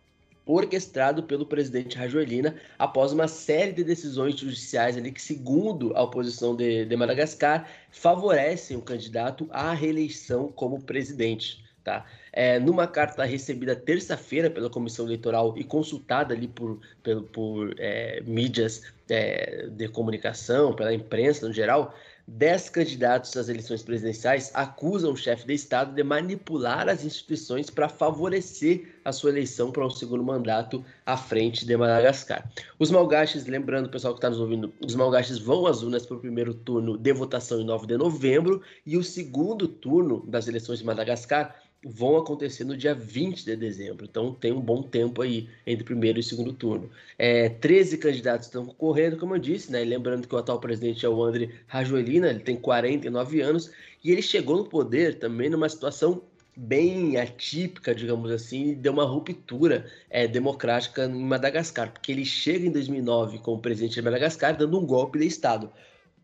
orquestrado 0.45 1.23
pelo 1.23 1.45
presidente 1.45 1.97
Rajoelina 1.97 2.55
após 2.77 3.11
uma 3.11 3.27
série 3.27 3.71
de 3.71 3.83
decisões 3.83 4.37
judiciais 4.39 4.97
ali 4.97 5.11
que, 5.11 5.21
segundo 5.21 5.95
a 5.95 6.03
oposição 6.03 6.55
de, 6.55 6.85
de 6.85 6.95
Madagascar, 6.95 7.69
favorecem 7.91 8.77
o 8.77 8.81
candidato 8.81 9.47
à 9.51 9.73
reeleição 9.73 10.51
como 10.51 10.81
presidente. 10.81 11.63
Tá? 11.83 12.05
É, 12.31 12.59
numa 12.59 12.87
carta 12.87 13.25
recebida 13.25 13.75
terça-feira 13.75 14.49
pela 14.49 14.69
comissão 14.69 15.05
eleitoral 15.05 15.53
e 15.57 15.65
consultada 15.65 16.33
ali 16.33 16.47
por, 16.47 16.79
por, 17.03 17.23
por 17.23 17.75
é, 17.77 18.21
mídias 18.21 18.83
é, 19.09 19.67
de 19.67 19.89
comunicação, 19.89 20.73
pela 20.73 20.93
imprensa 20.93 21.45
no 21.45 21.53
geral, 21.53 21.93
Dez 22.25 22.69
candidatos 22.69 23.35
às 23.35 23.49
eleições 23.49 23.83
presidenciais 23.83 24.49
acusam 24.53 25.11
o 25.11 25.17
chefe 25.17 25.45
de 25.45 25.53
Estado 25.53 25.93
de 25.93 26.03
manipular 26.03 26.87
as 26.87 27.03
instituições 27.03 27.69
para 27.69 27.89
favorecer 27.89 28.95
a 29.03 29.11
sua 29.11 29.29
eleição 29.29 29.73
para 29.73 29.85
um 29.85 29.89
segundo 29.89 30.23
mandato 30.23 30.85
à 31.05 31.17
frente 31.17 31.65
de 31.65 31.75
Madagascar. 31.75 32.49
Os 32.79 32.89
malgaches, 32.89 33.45
lembrando, 33.45 33.89
pessoal 33.89 34.13
que 34.13 34.19
está 34.19 34.29
nos 34.29 34.39
ouvindo, 34.39 34.73
os 34.79 34.95
malgaches 34.95 35.37
vão 35.37 35.67
às 35.67 35.83
urnas 35.83 36.05
para 36.05 36.15
o 36.15 36.19
primeiro 36.21 36.53
turno 36.53 36.97
de 36.97 37.11
votação 37.11 37.59
em 37.59 37.65
9 37.65 37.87
de 37.87 37.97
novembro 37.97 38.61
e 38.85 38.97
o 38.97 39.03
segundo 39.03 39.67
turno 39.67 40.25
das 40.25 40.47
eleições 40.47 40.79
de 40.79 40.85
Madagascar 40.85 41.53
vão 41.83 42.17
acontecer 42.17 42.63
no 42.63 42.77
dia 42.77 42.93
20 42.93 43.45
de 43.45 43.55
dezembro. 43.55 44.05
Então 44.09 44.33
tem 44.33 44.51
um 44.51 44.61
bom 44.61 44.81
tempo 44.81 45.21
aí 45.21 45.49
entre 45.67 45.83
primeiro 45.83 46.19
e 46.19 46.23
segundo 46.23 46.53
turno. 46.53 46.89
É, 47.17 47.49
13 47.49 47.97
candidatos 47.97 48.47
estão 48.47 48.65
concorrendo, 48.65 49.17
como 49.17 49.35
eu 49.35 49.39
disse, 49.39 49.71
né? 49.71 49.83
lembrando 49.83 50.27
que 50.27 50.33
o 50.33 50.37
atual 50.37 50.59
presidente 50.59 51.05
é 51.05 51.09
o 51.09 51.23
André 51.23 51.49
Rajoelina, 51.67 52.29
ele 52.29 52.39
tem 52.39 52.55
49 52.55 53.41
anos 53.41 53.71
e 54.03 54.11
ele 54.11 54.21
chegou 54.21 54.57
no 54.57 54.65
poder 54.65 55.19
também 55.19 55.49
numa 55.49 55.67
situação 55.67 56.21
bem 56.55 57.17
atípica, 57.17 57.95
digamos 57.95 58.31
assim, 58.31 58.69
e 58.69 58.75
deu 58.75 58.93
uma 58.93 59.05
ruptura 59.05 59.85
é, 60.09 60.27
democrática 60.27 61.05
em 61.05 61.23
Madagascar, 61.23 61.91
porque 61.91 62.11
ele 62.11 62.25
chega 62.25 62.65
em 62.65 62.71
2009 62.71 63.39
como 63.39 63.61
presidente 63.61 63.95
de 63.95 64.01
Madagascar 64.01 64.55
dando 64.55 64.79
um 64.79 64.85
golpe 64.85 65.19
de 65.19 65.25
Estado. 65.25 65.71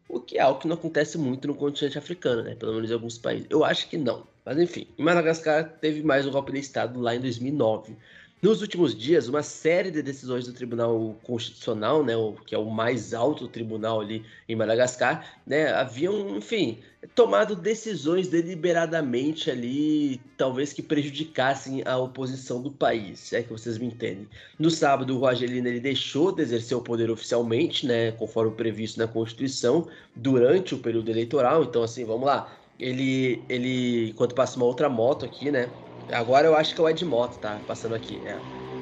O 0.08 0.20
que 0.20 0.38
é 0.38 0.42
algo 0.42 0.60
que 0.60 0.68
não 0.68 0.76
acontece 0.76 1.18
muito 1.18 1.48
no 1.48 1.54
continente 1.54 1.98
africano, 1.98 2.42
né? 2.42 2.56
Pelo 2.56 2.74
menos 2.74 2.90
em 2.90 2.94
alguns 2.94 3.18
países. 3.18 3.46
Eu 3.50 3.64
acho 3.64 3.88
que 3.88 3.98
não. 3.98 4.26
Mas 4.50 4.58
enfim, 4.58 4.88
em 4.98 5.04
Madagascar 5.04 5.78
teve 5.80 6.02
mais 6.02 6.26
um 6.26 6.32
golpe 6.32 6.52
de 6.52 6.58
Estado 6.58 7.00
lá 7.00 7.16
em 7.16 7.20
2009. 7.20 7.96
Nos 8.42 8.64
últimos 8.64 8.98
dias, 8.98 9.28
uma 9.28 9.44
série 9.44 9.92
de 9.92 10.02
decisões 10.02 10.48
do 10.48 10.54
Tribunal 10.54 11.16
Constitucional, 11.22 12.04
né, 12.04 12.14
que 12.48 12.56
é 12.56 12.58
o 12.58 12.66
mais 12.66 13.14
alto 13.14 13.48
tribunal 13.48 14.02
ali 14.02 14.26
em 14.48 14.56
Madagascar, 14.56 15.24
né, 15.46 15.72
haviam, 15.72 16.36
enfim, 16.36 16.80
tomado 17.14 17.56
decisões 17.56 18.28
deliberadamente 18.28 19.52
ali, 19.52 20.20
talvez 20.36 20.74
que 20.74 20.82
prejudicassem 20.82 21.84
a 21.86 22.00
oposição 22.00 22.60
do 22.60 22.72
país, 22.72 23.32
é 23.32 23.44
que 23.44 23.52
vocês 23.52 23.78
me 23.78 23.86
entendem. 23.86 24.28
No 24.58 24.72
sábado, 24.72 25.16
o 25.16 25.20
Rogelino 25.20 25.68
ele 25.68 25.80
deixou 25.80 26.32
de 26.32 26.42
exercer 26.42 26.76
o 26.76 26.82
poder 26.82 27.12
oficialmente, 27.12 27.86
né, 27.86 28.14
conforme 28.14 28.56
previsto 28.56 28.98
na 28.98 29.08
Constituição, 29.08 29.88
durante 30.16 30.74
o 30.74 30.80
período 30.80 31.12
eleitoral. 31.12 31.66
Então, 31.66 31.84
assim, 31.84 32.04
vamos 32.04 32.26
lá. 32.26 32.52
Ele, 32.80 33.46
ele, 33.50 34.10
enquanto 34.10 34.34
passa 34.34 34.58
uma 34.58 34.66
outra 34.66 34.90
moto 34.90 35.26
aqui, 35.26 35.52
né, 35.52 35.70
Agora 36.12 36.48
eu 36.48 36.56
acho 36.56 36.74
que 36.74 36.82
é 36.82 36.84
o 36.84 36.90
Ed 36.90 37.06
Moto, 37.06 37.40
tá? 37.40 37.60
Passando 37.68 37.96
aqui. 37.96 38.16
É. 38.26 38.40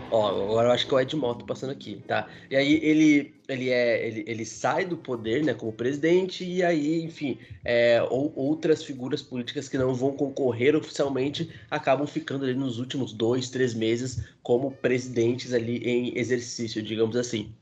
Ó, 0.09 0.27
agora 0.29 0.69
eu 0.69 0.71
acho 0.71 0.87
que 0.87 0.93
é 0.93 0.97
o 0.97 0.99
Ed 1.01 1.15
Moto 1.15 1.45
passando 1.45 1.71
aqui, 1.71 2.01
tá? 2.07 2.29
E 2.49 2.55
aí 2.55 2.79
ele, 2.81 3.33
ele, 3.49 3.69
é, 3.69 4.07
ele, 4.07 4.23
ele 4.25 4.45
sai 4.45 4.85
do 4.85 4.95
poder, 4.97 5.43
né, 5.43 5.53
como 5.53 5.73
presidente, 5.73 6.45
e 6.45 6.63
aí, 6.63 7.03
enfim, 7.03 7.37
é, 7.65 8.01
ou, 8.03 8.31
outras 8.35 8.83
figuras 8.83 9.21
políticas 9.21 9.67
que 9.67 9.77
não 9.77 9.93
vão 9.93 10.13
concorrer 10.15 10.75
oficialmente 10.75 11.53
acabam 11.69 12.07
ficando 12.07 12.45
ali 12.45 12.53
nos 12.53 12.79
últimos 12.79 13.11
dois, 13.11 13.49
três 13.49 13.73
meses 13.73 14.23
como 14.41 14.71
presidentes 14.71 15.53
ali 15.53 15.77
em 15.79 16.17
exercício, 16.17 16.81
digamos 16.81 17.17
assim. 17.17 17.53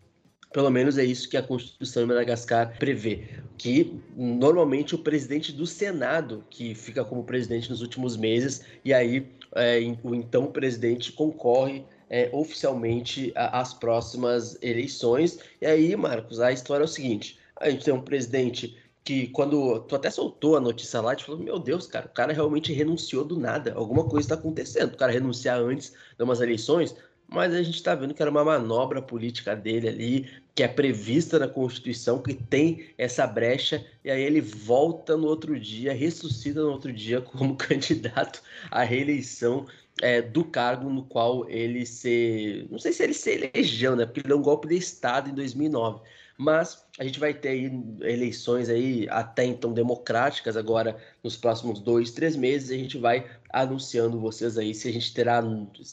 Pelo 0.56 0.70
menos 0.70 0.98
é 0.98 1.04
isso 1.04 1.28
que 1.28 1.36
a 1.36 1.44
Constituição 1.44 2.04
de 2.04 2.08
Madagascar 2.08 2.78
prevê, 2.80 3.28
que 3.58 4.00
normalmente 4.16 4.96
o 4.96 4.98
presidente 4.98 5.52
do 5.52 5.68
Senado 5.68 6.46
que 6.50 6.74
fica 6.74 7.04
como 7.04 7.26
presidente 7.26 7.70
nos 7.70 7.82
últimos 7.82 8.16
meses 8.16 8.64
e 8.82 8.94
aí 8.94 9.28
é, 9.54 9.82
o 10.02 10.16
então 10.16 10.48
presidente 10.48 11.12
concorre 11.12 11.84
é, 12.10 12.30
oficialmente 12.32 13.34
às 13.36 13.74
próximas 13.74 14.58
eleições. 14.62 15.40
E 15.60 15.66
aí, 15.66 15.94
Marcos, 15.94 16.40
a 16.40 16.54
história 16.54 16.84
é 16.84 16.86
o 16.86 16.88
seguinte: 16.88 17.38
a 17.58 17.70
gente 17.70 17.84
tem 17.84 17.94
um 17.94 18.02
presidente 18.02 18.78
que 19.04 19.28
quando 19.28 19.82
tu 19.82 19.94
até 19.98 20.10
soltou 20.10 20.56
a 20.56 20.62
notícia 20.62 21.02
lá, 21.02 21.14
tu 21.18 21.26
falou, 21.26 21.42
meu 21.42 21.60
Deus, 21.60 21.86
cara, 21.86 22.06
o 22.06 22.14
cara 22.14 22.32
realmente 22.32 22.72
renunciou 22.72 23.26
do 23.26 23.38
nada, 23.38 23.74
alguma 23.74 24.06
coisa 24.06 24.26
está 24.26 24.36
acontecendo, 24.36 24.94
o 24.94 24.98
cara 24.98 25.12
renunciar 25.12 25.60
antes 25.60 25.94
de 26.18 26.24
umas 26.24 26.40
eleições, 26.40 26.96
mas 27.28 27.54
a 27.54 27.62
gente 27.62 27.76
está 27.76 27.96
vendo 27.96 28.14
que 28.14 28.22
era 28.22 28.32
uma 28.32 28.44
manobra 28.44 29.02
política 29.02 29.56
dele 29.56 29.90
ali, 29.90 30.30
que 30.54 30.64
é 30.64 30.68
prevista 30.68 31.38
na 31.38 31.48
Constituição, 31.48 32.22
que 32.22 32.34
tem 32.34 32.88
essa 32.98 33.26
brecha, 33.28 33.86
e 34.04 34.10
aí 34.10 34.22
ele 34.22 34.42
volta 34.42 35.18
no 35.18 35.28
outro 35.28 35.60
dia, 35.60 35.94
ressuscita 35.94 36.62
no 36.62 36.72
outro 36.72 36.94
dia 36.94 37.20
como 37.22 37.56
candidato 37.56 38.42
à 38.72 38.84
reeleição 38.84 39.66
é, 40.02 40.22
do 40.22 40.44
cargo 40.44 40.90
no 40.90 41.04
qual 41.04 41.50
ele 41.50 41.86
se. 41.86 42.68
Não 42.70 42.80
sei 42.80 42.94
se 42.94 43.04
ele 43.04 43.14
se 43.14 43.32
elegeu, 43.32 43.96
né? 43.96 44.06
Porque 44.06 44.20
ele 44.20 44.28
deu 44.28 44.38
um 44.38 44.42
golpe 44.42 44.68
de 44.68 44.76
Estado 44.76 45.30
em 45.30 45.34
2009 45.34 46.02
mas 46.38 46.86
a 47.00 47.04
gente 47.04 47.20
vai 47.20 47.34
ter 47.34 47.50
aí 47.50 47.84
eleições 48.02 48.70
aí 48.70 49.08
até 49.10 49.46
então 49.46 49.74
democráticas 49.74 50.58
agora 50.58 50.98
nos 51.24 51.38
próximos 51.38 51.80
dois, 51.80 52.12
três 52.12 52.36
meses 52.36 52.72
a 52.72 52.76
gente 52.76 52.98
vai 52.98 53.26
anunciando 53.56 54.20
vocês 54.20 54.58
aí 54.58 54.76
se 54.76 54.90
a 54.90 54.92
gente 54.92 55.14
terá 55.14 55.42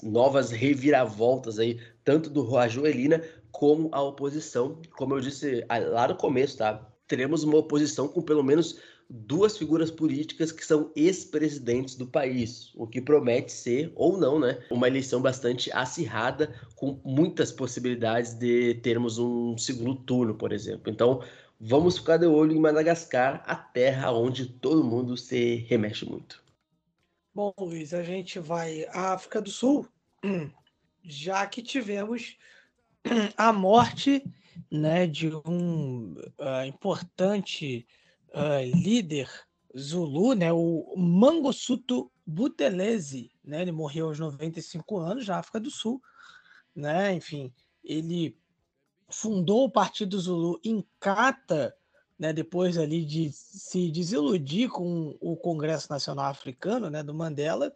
novas 0.03 0.51
reviravoltas 0.51 1.61
aí 1.61 1.79
tanto 2.05 2.29
do 2.29 2.45
Rajoelina 2.45 3.23
como 3.53 3.89
a 3.93 4.03
oposição, 4.03 4.81
como 4.97 5.15
eu 5.15 5.21
disse 5.21 5.65
lá 5.69 6.09
no 6.09 6.17
começo, 6.17 6.59
tá? 6.59 6.85
Teremos 7.07 7.45
uma 7.45 7.59
oposição 7.59 8.09
com 8.09 8.21
pelo 8.21 8.43
menos 8.43 8.81
duas 9.09 9.57
figuras 9.57 9.91
políticas 9.91 10.51
que 10.51 10.65
são 10.65 10.91
ex-presidentes 10.97 11.95
do 11.95 12.07
país, 12.07 12.73
o 12.75 12.87
que 12.87 13.01
promete 13.01 13.53
ser, 13.53 13.93
ou 13.95 14.19
não, 14.19 14.41
né, 14.41 14.59
uma 14.71 14.89
eleição 14.89 15.21
bastante 15.21 15.71
acirrada, 15.73 16.53
com 16.75 16.99
muitas 17.05 17.53
possibilidades 17.53 18.35
de 18.35 18.75
termos 18.77 19.19
um 19.19 19.57
segundo 19.57 19.97
turno, 19.97 20.35
por 20.35 20.51
exemplo. 20.51 20.91
Então, 20.91 21.23
vamos 21.61 21.99
ficar 21.99 22.17
de 22.17 22.27
olho 22.27 22.53
em 22.53 22.59
Madagascar, 22.59 23.43
a 23.47 23.55
terra 23.55 24.11
onde 24.11 24.47
todo 24.47 24.83
mundo 24.83 25.17
se 25.17 25.65
remexe 25.69 26.05
muito. 26.05 26.42
Bom, 27.35 27.55
Luiz, 27.59 27.95
a 27.95 28.03
gente 28.03 28.39
vai 28.39 28.85
à 28.91 29.15
África 29.15 29.41
do 29.41 29.51
Sul, 29.51 29.89
já 31.03 31.47
que 31.47 31.63
tivemos 31.63 32.37
a 33.39 33.51
morte 33.55 34.23
né, 34.71 35.07
de 35.07 35.35
um 35.47 36.13
uh, 36.13 36.67
importante 36.67 37.87
uh, 38.35 38.77
líder 38.77 39.31
Zulu, 39.75 40.35
né, 40.35 40.53
o 40.53 40.95
Mangosuthu 40.95 42.13
Buthelezi, 42.27 43.31
né, 43.43 43.63
ele 43.63 43.73
morreu 43.73 44.09
aos 44.09 44.19
95 44.19 44.99
anos 44.99 45.27
na 45.27 45.39
África 45.39 45.59
do 45.59 45.71
Sul, 45.71 46.03
né, 46.77 47.15
enfim, 47.15 47.51
ele 47.83 48.37
fundou 49.09 49.65
o 49.65 49.73
Partido 49.73 50.21
Zulu 50.21 50.61
em 50.63 50.87
Cata 51.01 51.75
né, 52.23 52.33
depois 52.33 52.79
ali 52.79 53.05
de 53.05 53.33
se 53.33 53.91
desiludir 53.91 54.69
com 54.69 55.17
o 55.21 55.37
Congresso 55.37 55.91
Nacional 55.91 56.27
Africano, 56.27 56.89
né, 56.89 57.03
do 57.03 57.13
Mandela. 57.13 57.75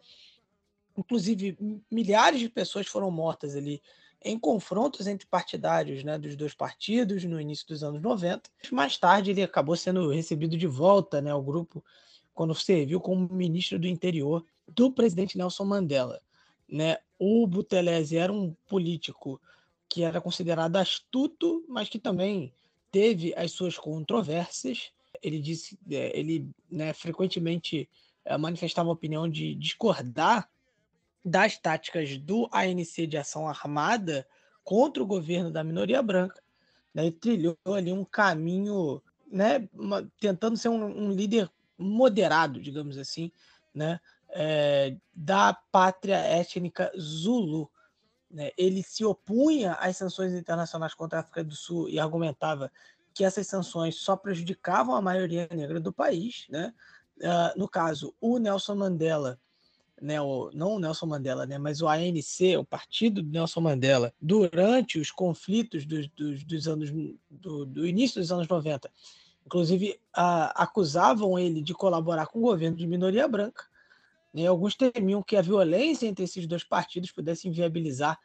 Inclusive, 0.95 1.57
milhares 1.91 2.39
de 2.39 2.47
pessoas 2.47 2.87
foram 2.87 3.11
mortas 3.11 3.57
ali 3.57 3.81
em 4.23 4.39
confrontos 4.39 5.05
entre 5.05 5.27
partidários 5.27 6.01
né, 6.01 6.17
dos 6.17 6.37
dois 6.37 6.53
partidos 6.53 7.25
no 7.25 7.41
início 7.41 7.67
dos 7.67 7.83
anos 7.83 8.01
90. 8.01 8.49
Mais 8.71 8.97
tarde, 8.97 9.31
ele 9.31 9.43
acabou 9.43 9.75
sendo 9.75 10.09
recebido 10.11 10.55
de 10.55 10.65
volta 10.65 11.21
né, 11.21 11.29
ao 11.29 11.43
grupo 11.43 11.83
quando 12.33 12.55
serviu 12.55 13.01
como 13.01 13.27
ministro 13.29 13.77
do 13.77 13.85
interior 13.85 14.45
do 14.65 14.89
presidente 14.89 15.37
Nelson 15.37 15.65
Mandela. 15.65 16.21
Né? 16.69 16.97
O 17.19 17.45
Buthelezi 17.45 18.15
era 18.15 18.31
um 18.31 18.55
político 18.65 19.41
que 19.89 20.03
era 20.03 20.21
considerado 20.21 20.77
astuto, 20.77 21.65
mas 21.67 21.89
que 21.89 21.99
também 21.99 22.53
teve 22.91 23.33
as 23.35 23.51
suas 23.51 23.77
controvérsias. 23.77 24.91
Ele 25.21 25.39
disse, 25.39 25.77
é, 25.89 26.17
ele 26.17 26.49
né, 26.69 26.93
frequentemente 26.93 27.89
é, 28.23 28.37
manifestava 28.37 28.89
a 28.89 28.93
opinião 28.93 29.27
de 29.27 29.55
discordar 29.55 30.49
das 31.23 31.57
táticas 31.57 32.17
do 32.17 32.47
ANC 32.51 33.05
de 33.07 33.17
ação 33.17 33.47
armada 33.47 34.25
contra 34.63 35.01
o 35.01 35.07
governo 35.07 35.51
da 35.51 35.63
minoria 35.63 36.01
branca, 36.01 36.41
né, 36.93 37.07
e 37.07 37.11
trilhou 37.11 37.57
ali 37.65 37.91
um 37.91 38.03
caminho, 38.03 39.01
né, 39.31 39.67
uma, 39.73 40.09
tentando 40.19 40.57
ser 40.57 40.69
um, 40.69 41.05
um, 41.05 41.11
líder 41.11 41.49
moderado, 41.77 42.61
digamos 42.61 42.97
assim, 42.97 43.31
né, 43.73 43.99
é, 44.29 44.95
da 45.13 45.53
pátria 45.53 46.17
étnica 46.17 46.91
Zulu. 46.99 47.69
Né? 48.29 48.51
Ele 48.57 48.83
se 48.83 49.05
opunha 49.05 49.73
às 49.73 49.97
sanções 49.97 50.33
internacionais 50.33 50.93
contra 50.93 51.19
a 51.19 51.21
África 51.21 51.43
do 51.43 51.55
Sul 51.55 51.89
e 51.89 51.99
argumentava 51.99 52.71
que 53.13 53.23
essas 53.23 53.47
sanções 53.47 53.95
só 53.95 54.15
prejudicavam 54.15 54.95
a 54.95 55.01
maioria 55.01 55.47
negra 55.51 55.79
do 55.79 55.91
país. 55.91 56.45
Né? 56.49 56.73
Uh, 57.17 57.59
no 57.59 57.67
caso, 57.67 58.13
o 58.21 58.37
Nelson 58.37 58.75
Mandela 58.75 59.39
né, 60.01 60.21
o, 60.21 60.51
não 60.53 60.75
o 60.75 60.79
Nelson 60.79 61.05
Mandela, 61.07 61.45
né, 61.45 61.57
mas 61.57 61.81
o 61.81 61.87
ANC, 61.87 62.55
o 62.57 62.63
partido 62.63 63.21
do 63.21 63.31
Nelson 63.31 63.61
Mandela, 63.61 64.13
durante 64.21 64.99
os 64.99 65.11
conflitos 65.11 65.85
dos, 65.85 66.07
dos, 66.09 66.43
dos 66.43 66.67
anos 66.67 66.91
do, 67.29 67.65
do, 67.65 67.87
início 67.87 68.21
dos 68.21 68.31
anos 68.31 68.47
90, 68.47 68.91
inclusive 69.45 69.99
a, 70.13 70.63
acusavam 70.63 71.37
ele 71.37 71.61
de 71.61 71.73
colaborar 71.73 72.27
com 72.27 72.39
o 72.39 72.43
governo 72.43 72.77
de 72.77 72.85
minoria 72.85 73.27
branca. 73.27 73.65
Né, 74.37 74.45
alguns 74.45 74.75
temiam 74.75 75.23
que 75.23 75.35
a 75.35 75.41
violência 75.41 76.05
entre 76.05 76.23
esses 76.23 76.45
dois 76.45 76.63
partidos 76.63 77.11
pudesse 77.11 77.47
inviabilizar 77.47 78.19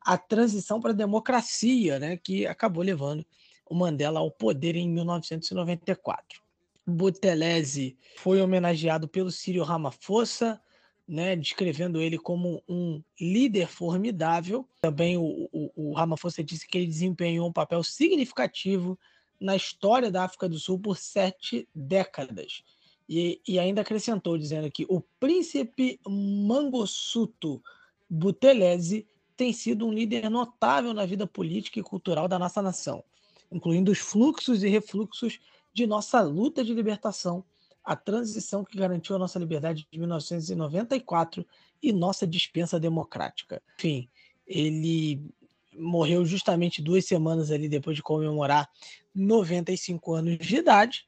a 0.00 0.16
transição 0.16 0.80
para 0.80 0.92
a 0.92 0.94
democracia, 0.94 1.98
né, 1.98 2.16
que 2.16 2.46
acabou 2.46 2.82
levando 2.82 3.22
o 3.68 3.74
Mandela 3.74 4.18
ao 4.18 4.30
poder 4.30 4.76
em 4.76 4.88
1994. 4.88 6.40
Buthelezi 6.86 7.98
foi 8.16 8.40
homenageado 8.40 9.06
pelo 9.06 9.30
Círio 9.30 9.62
Ramaphosa, 9.62 10.58
né, 11.06 11.36
descrevendo 11.36 12.00
ele 12.00 12.16
como 12.16 12.62
um 12.66 13.02
líder 13.20 13.68
formidável. 13.68 14.66
Também 14.80 15.18
o, 15.18 15.50
o, 15.52 15.70
o 15.76 15.92
Ramaphosa 15.92 16.42
disse 16.42 16.66
que 16.66 16.78
ele 16.78 16.86
desempenhou 16.86 17.46
um 17.46 17.52
papel 17.52 17.82
significativo 17.82 18.98
na 19.38 19.54
história 19.54 20.10
da 20.10 20.24
África 20.24 20.48
do 20.48 20.58
Sul 20.58 20.78
por 20.78 20.96
sete 20.96 21.68
décadas. 21.74 22.62
E, 23.08 23.40
e 23.48 23.58
ainda 23.58 23.80
acrescentou, 23.80 24.36
dizendo 24.36 24.70
que 24.70 24.84
o 24.88 25.00
príncipe 25.18 25.98
Mangossuto 26.06 27.62
Buthelezi 28.08 29.06
tem 29.36 29.52
sido 29.52 29.86
um 29.86 29.92
líder 29.92 30.28
notável 30.28 30.92
na 30.92 31.06
vida 31.06 31.26
política 31.26 31.78
e 31.78 31.82
cultural 31.82 32.28
da 32.28 32.38
nossa 32.38 32.60
nação, 32.60 33.02
incluindo 33.50 33.90
os 33.90 33.98
fluxos 33.98 34.62
e 34.62 34.68
refluxos 34.68 35.38
de 35.72 35.86
nossa 35.86 36.20
luta 36.20 36.62
de 36.64 36.74
libertação 36.74 37.44
a 37.88 37.96
transição 37.96 38.62
que 38.62 38.76
garantiu 38.76 39.16
a 39.16 39.18
nossa 39.18 39.38
liberdade 39.38 39.88
de 39.90 39.98
1994 39.98 41.46
e 41.82 41.90
nossa 41.90 42.26
dispensa 42.26 42.78
democrática. 42.78 43.62
Enfim, 43.78 44.10
ele 44.46 45.32
morreu 45.74 46.22
justamente 46.26 46.82
duas 46.82 47.06
semanas 47.06 47.50
ali 47.50 47.66
depois 47.66 47.96
de 47.96 48.02
comemorar 48.02 48.68
95 49.14 50.12
anos 50.12 50.36
de 50.36 50.56
idade. 50.56 51.07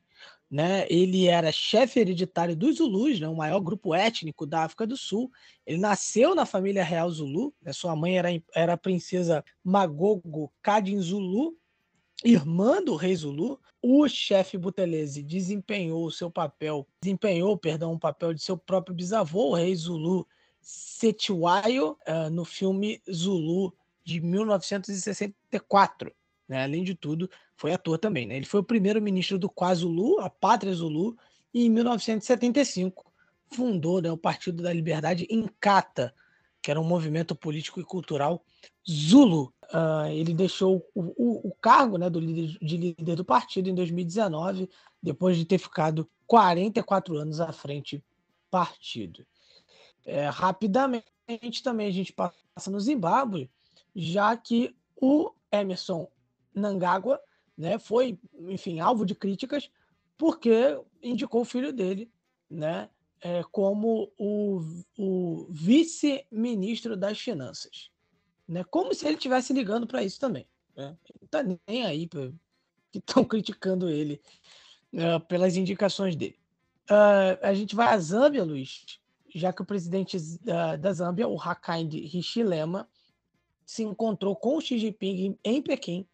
Né? 0.51 0.85
Ele 0.91 1.29
era 1.29 1.53
chefe 1.53 2.01
hereditário 2.01 2.57
dos 2.57 2.79
Zulus, 2.79 3.21
né? 3.21 3.29
o 3.29 3.37
maior 3.37 3.61
grupo 3.61 3.95
étnico 3.95 4.45
da 4.45 4.65
África 4.65 4.87
do 4.87 4.97
Sul. 4.97 5.31
Ele 5.65 5.79
nasceu 5.79 6.35
na 6.35 6.45
família 6.45 6.83
real 6.83 7.09
Zulu. 7.09 7.55
Né? 7.63 7.73
Sua 7.73 7.95
mãe 7.95 8.19
era, 8.19 8.29
era 8.55 8.73
a 8.73 8.77
princesa 8.77 9.45
Magogo 9.63 10.53
Kadin 10.61 11.01
Zulu, 11.01 11.57
irmã 12.25 12.83
do 12.83 12.97
rei 12.97 13.15
Zulu, 13.15 13.61
o 13.83 14.07
chefe 14.09 14.59
Buthelezi 14.59 15.23
desempenhou 15.23 16.11
seu 16.11 16.31
papel, 16.31 16.87
desempenhou, 17.03 17.57
perdão, 17.57 17.95
o 17.95 17.99
papel 17.99 18.35
de 18.35 18.43
seu 18.43 18.57
próprio 18.57 18.95
bisavô, 18.95 19.51
o 19.51 19.55
rei 19.55 19.75
Zulu 19.75 20.27
Setiwayo, 20.61 21.97
uh, 22.07 22.29
no 22.31 22.45
filme 22.45 23.01
Zulu 23.11 23.75
de 24.05 24.21
1964. 24.21 26.13
Né? 26.51 26.65
Além 26.65 26.83
de 26.83 26.97
tudo, 26.97 27.31
foi 27.55 27.73
ator 27.73 27.97
também. 27.97 28.27
Né? 28.27 28.37
Ele 28.37 28.45
foi 28.45 28.59
o 28.59 28.65
primeiro 28.65 29.01
ministro 29.01 29.39
do 29.39 29.49
KwaZulu, 29.49 30.19
a 30.19 30.29
Pátria 30.29 30.75
Zulu, 30.75 31.17
e 31.55 31.65
em 31.65 31.71
1975 31.71 33.11
fundou 33.53 34.03
né, 34.03 34.11
o 34.11 34.17
Partido 34.17 34.61
da 34.61 34.73
Liberdade 34.73 35.29
Inkatha, 35.31 36.13
que 36.61 36.69
era 36.71 36.81
um 36.81 36.85
movimento 36.85 37.37
político 37.37 37.81
e 37.81 37.85
cultural 37.85 38.45
Zulu. 38.89 39.55
Uh, 39.73 40.11
ele 40.11 40.35
deixou 40.35 40.85
o, 40.93 41.03
o, 41.17 41.49
o, 41.49 41.55
cargo 41.55 41.97
né, 41.97 42.11
do 42.11 42.19
líder, 42.19 42.59
de 42.61 42.77
líder 42.77 43.15
do 43.15 43.25
partido 43.25 43.71
em 43.71 43.75
2019, 43.75 44.69
depois 45.01 45.37
de 45.37 45.45
ter 45.45 45.59
ficado 45.59 46.11
44 46.27 47.17
anos 47.17 47.41
à 47.41 47.53
frente 47.53 48.05
partido. 48.51 49.25
É, 50.05 50.29
rapidamente 50.29 51.05
também 51.63 51.87
a 51.87 51.93
gente 51.93 52.13
passa 52.13 52.69
no 52.69 52.81
Zimbábue, 52.81 53.49
já 53.95 54.37
que 54.37 54.75
o 55.01 55.31
Emerson 55.53 56.09
Nangagwa 56.55 57.21
né, 57.57 57.79
foi, 57.79 58.19
enfim, 58.49 58.81
alvo 58.81 59.05
de 59.05 59.15
críticas 59.15 59.71
porque 60.17 60.79
indicou 61.03 61.43
o 61.43 61.47
filho 61.47 61.73
dele 61.73 62.11
né, 62.49 62.89
é, 63.21 63.43
como 63.45 64.13
o, 64.19 64.61
o 64.99 65.47
vice-ministro 65.51 66.97
das 66.97 67.19
Finanças. 67.19 67.91
Né? 68.49 68.65
Como 68.65 68.95
se 68.95 69.07
ele 69.07 69.15
estivesse 69.15 69.53
ligando 69.53 69.87
para 69.87 70.03
isso 70.03 70.19
também. 70.19 70.47
Né? 70.77 70.97
Não 71.21 71.27
está 71.27 71.43
nem 71.43 71.85
aí 71.85 72.07
pra, 72.07 72.31
que 72.91 72.99
estão 72.99 73.25
criticando 73.25 73.89
ele 73.89 74.21
uh, 74.93 75.21
pelas 75.27 75.57
indicações 75.57 76.17
dele. 76.17 76.39
Uh, 76.91 77.39
a 77.43 77.55
gente 77.55 77.77
vai 77.77 77.89
à 77.89 77.99
Zâmbia, 77.99 78.43
Luiz, 78.43 79.01
já 79.35 79.53
que 79.53 79.63
o 79.63 79.67
presidente 79.67 80.19
da, 80.43 80.77
da 80.77 80.93
Zâmbia, 80.93 81.29
o 81.29 81.41
Hakainde 81.41 81.99
Hichilema, 81.99 82.89
se 83.65 83.85
encontrou 83.85 84.35
com 84.35 84.57
o 84.57 84.61
Xi 84.61 84.79
Jinping 84.79 85.39
em 85.45 85.63
Pequim 85.63 86.07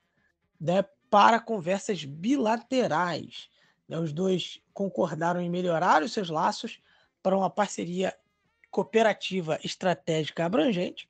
né, 0.60 0.84
para 1.10 1.40
conversas 1.40 2.04
bilaterais. 2.04 3.48
Né, 3.88 3.98
os 3.98 4.12
dois 4.12 4.60
concordaram 4.72 5.40
em 5.40 5.50
melhorar 5.50 6.02
os 6.02 6.12
seus 6.12 6.28
laços 6.28 6.80
para 7.22 7.36
uma 7.36 7.50
parceria 7.50 8.16
cooperativa 8.70 9.58
estratégica 9.64 10.44
abrangente. 10.44 11.08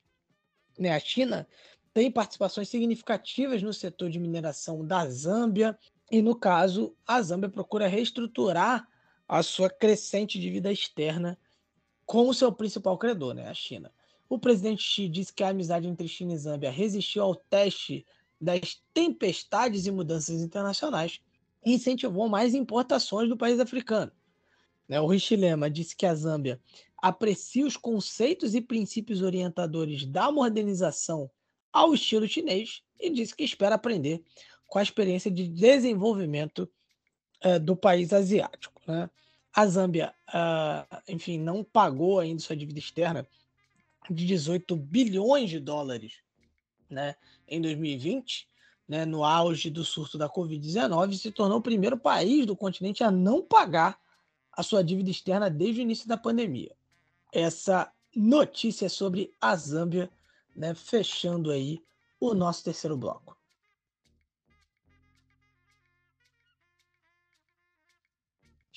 Né? 0.78 0.90
A 0.90 1.00
China 1.00 1.48
tem 1.92 2.10
participações 2.10 2.68
significativas 2.68 3.62
no 3.62 3.72
setor 3.72 4.10
de 4.10 4.18
mineração 4.18 4.86
da 4.86 5.08
Zâmbia, 5.08 5.78
e 6.10 6.22
no 6.22 6.36
caso, 6.36 6.94
a 7.06 7.20
Zâmbia 7.20 7.48
procura 7.48 7.88
reestruturar 7.88 8.86
a 9.26 9.42
sua 9.42 9.68
crescente 9.68 10.38
dívida 10.38 10.70
externa 10.70 11.38
com 12.04 12.28
o 12.28 12.34
seu 12.34 12.52
principal 12.52 12.96
credor, 12.96 13.34
né, 13.34 13.48
a 13.48 13.54
China. 13.54 13.92
O 14.28 14.38
presidente 14.38 14.82
Xi 14.82 15.08
disse 15.08 15.32
que 15.32 15.42
a 15.42 15.48
amizade 15.48 15.88
entre 15.88 16.06
China 16.06 16.32
e 16.32 16.38
Zâmbia 16.38 16.70
resistiu 16.70 17.22
ao 17.22 17.34
teste 17.34 18.06
das 18.40 18.82
tempestades 18.92 19.86
e 19.86 19.90
mudanças 19.90 20.40
internacionais 20.40 21.20
incentivou 21.64 22.28
mais 22.28 22.54
importações 22.54 23.28
do 23.28 23.36
país 23.36 23.58
africano. 23.58 24.12
Né? 24.88 25.00
O 25.00 25.06
Richilema 25.06 25.70
disse 25.70 25.96
que 25.96 26.06
a 26.06 26.14
Zâmbia 26.14 26.60
aprecia 26.96 27.66
os 27.66 27.76
conceitos 27.76 28.54
e 28.54 28.60
princípios 28.60 29.22
orientadores 29.22 30.06
da 30.06 30.30
modernização 30.30 31.30
ao 31.72 31.92
estilo 31.92 32.28
chinês 32.28 32.82
e 32.98 33.10
disse 33.10 33.34
que 33.34 33.44
espera 33.44 33.74
aprender 33.74 34.22
com 34.66 34.78
a 34.78 34.82
experiência 34.82 35.30
de 35.30 35.46
desenvolvimento 35.48 36.68
uh, 37.44 37.60
do 37.60 37.76
país 37.76 38.12
asiático. 38.12 38.80
Né? 38.86 39.10
A 39.52 39.66
Zâmbia, 39.66 40.14
uh, 40.28 41.02
enfim, 41.08 41.38
não 41.38 41.64
pagou 41.64 42.20
ainda 42.20 42.40
sua 42.40 42.56
dívida 42.56 42.78
externa 42.78 43.26
de 44.08 44.24
18 44.24 44.76
bilhões 44.76 45.50
de 45.50 45.58
dólares 45.58 46.26
né, 46.88 47.16
em 47.46 47.60
2020, 47.60 48.48
né, 48.88 49.04
no 49.04 49.24
auge 49.24 49.70
do 49.70 49.84
surto 49.84 50.16
da 50.16 50.28
Covid-19, 50.28 51.14
se 51.14 51.30
tornou 51.30 51.58
o 51.58 51.62
primeiro 51.62 51.98
país 51.98 52.46
do 52.46 52.56
continente 52.56 53.02
a 53.02 53.10
não 53.10 53.42
pagar 53.42 53.98
a 54.52 54.62
sua 54.62 54.82
dívida 54.82 55.10
externa 55.10 55.50
desde 55.50 55.80
o 55.80 55.82
início 55.82 56.08
da 56.08 56.16
pandemia. 56.16 56.74
Essa 57.32 57.92
notícia 58.14 58.88
sobre 58.88 59.32
a 59.40 59.54
Zâmbia, 59.56 60.10
né, 60.54 60.74
fechando 60.74 61.50
aí 61.50 61.82
o 62.18 62.32
nosso 62.32 62.64
terceiro 62.64 62.96
bloco. 62.96 63.36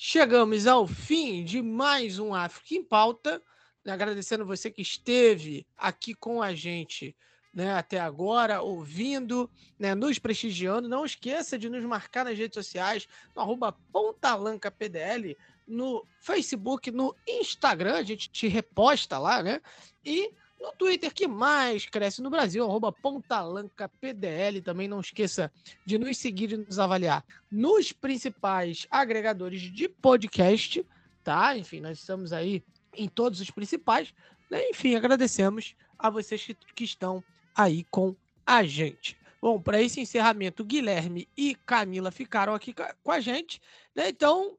chegamos 0.02 0.66
ao 0.66 0.88
fim 0.88 1.44
de 1.44 1.60
mais 1.60 2.18
um 2.18 2.34
África 2.34 2.74
em 2.74 2.82
Pauta. 2.82 3.40
Agradecendo 3.86 4.46
você 4.46 4.70
que 4.70 4.80
esteve 4.80 5.66
aqui 5.76 6.14
com 6.14 6.40
a 6.42 6.54
gente 6.54 7.14
né, 7.52 7.72
até 7.74 7.98
agora, 7.98 8.62
ouvindo, 8.62 9.50
né, 9.78 9.94
nos 9.94 10.18
prestigiando. 10.18 10.88
Não 10.88 11.04
esqueça 11.04 11.58
de 11.58 11.68
nos 11.68 11.84
marcar 11.84 12.24
nas 12.24 12.38
redes 12.38 12.54
sociais, 12.54 13.08
no 13.34 13.42
arroba 13.42 13.72
PontalancaPDL, 13.92 15.36
no 15.66 16.04
Facebook, 16.20 16.90
no 16.90 17.14
Instagram, 17.26 17.94
a 17.94 18.02
gente 18.02 18.28
te 18.30 18.48
reposta 18.48 19.18
lá, 19.18 19.42
né? 19.42 19.60
E 20.04 20.32
no 20.60 20.72
Twitter 20.72 21.12
que 21.12 21.26
mais 21.26 21.86
cresce 21.86 22.20
no 22.20 22.28
Brasil, 22.28 22.64
arroba 22.64 22.92
PontalancapDL. 22.92 24.60
Também 24.62 24.86
não 24.86 25.00
esqueça 25.00 25.50
de 25.86 25.96
nos 25.96 26.18
seguir 26.18 26.52
e 26.52 26.56
nos 26.56 26.78
avaliar 26.78 27.24
nos 27.50 27.92
principais 27.92 28.86
agregadores 28.90 29.62
de 29.62 29.88
podcast, 29.88 30.84
tá? 31.24 31.56
Enfim, 31.56 31.80
nós 31.80 31.98
estamos 31.98 32.32
aí 32.32 32.62
em 32.94 33.08
todos 33.08 33.40
os 33.40 33.50
principais. 33.50 34.12
Né? 34.50 34.68
Enfim, 34.68 34.96
agradecemos 34.96 35.74
a 35.98 36.10
vocês 36.10 36.44
que, 36.44 36.54
que 36.74 36.84
estão 36.84 37.22
aí 37.54 37.84
com 37.84 38.14
a 38.46 38.62
gente. 38.64 39.16
Bom, 39.40 39.60
para 39.60 39.80
esse 39.80 40.00
encerramento, 40.00 40.64
Guilherme 40.64 41.28
e 41.36 41.54
Camila 41.54 42.10
ficaram 42.10 42.54
aqui 42.54 42.74
com 43.02 43.10
a 43.10 43.20
gente, 43.20 43.60
né? 43.94 44.08
Então, 44.08 44.58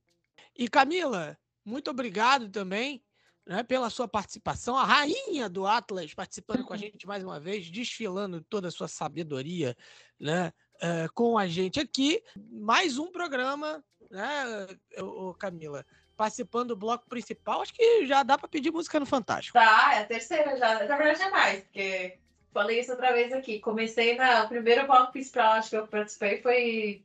e 0.57 0.67
Camila, 0.67 1.37
muito 1.63 1.91
obrigado 1.91 2.49
também 2.49 3.03
né, 3.45 3.63
pela 3.63 3.89
sua 3.89 4.07
participação, 4.07 4.77
a 4.77 4.83
rainha 4.83 5.49
do 5.49 5.65
Atlas 5.65 6.13
participando 6.13 6.63
com 6.63 6.73
a 6.73 6.77
gente 6.77 7.07
mais 7.07 7.23
uma 7.23 7.39
vez, 7.39 7.69
desfilando 7.69 8.41
toda 8.41 8.67
a 8.67 8.71
sua 8.71 8.87
sabedoria 8.87 9.75
né, 10.19 10.53
uh, 10.77 11.11
com 11.13 11.37
a 11.37 11.47
gente 11.47 11.79
aqui. 11.79 12.23
Mais 12.51 12.97
um 12.97 13.11
programa, 13.11 13.83
né, 14.09 14.67
o 14.99 15.33
Camila? 15.33 15.85
Participando 16.15 16.69
do 16.69 16.75
bloco 16.77 17.09
principal, 17.09 17.61
acho 17.61 17.73
que 17.73 18.05
já 18.05 18.21
dá 18.21 18.37
para 18.37 18.47
pedir 18.47 18.71
música 18.71 18.99
no 18.99 19.05
Fantástico. 19.07 19.57
Tá, 19.57 19.95
é 19.95 20.01
a 20.01 20.05
terceira 20.05 20.55
já. 20.55 20.85
Na 20.85 20.95
verdade 20.95 21.21
é 21.23 21.29
mais, 21.31 21.63
porque 21.63 22.19
falei 22.53 22.79
isso 22.79 22.91
outra 22.91 23.13
vez 23.13 23.33
aqui. 23.33 23.59
Comecei 23.59 24.15
na. 24.15 24.43
O 24.43 24.49
primeiro 24.49 24.85
bloco 24.85 25.11
principal, 25.11 25.61
que 25.61 25.75
eu 25.75 25.87
participei 25.87 26.41
foi 26.41 27.03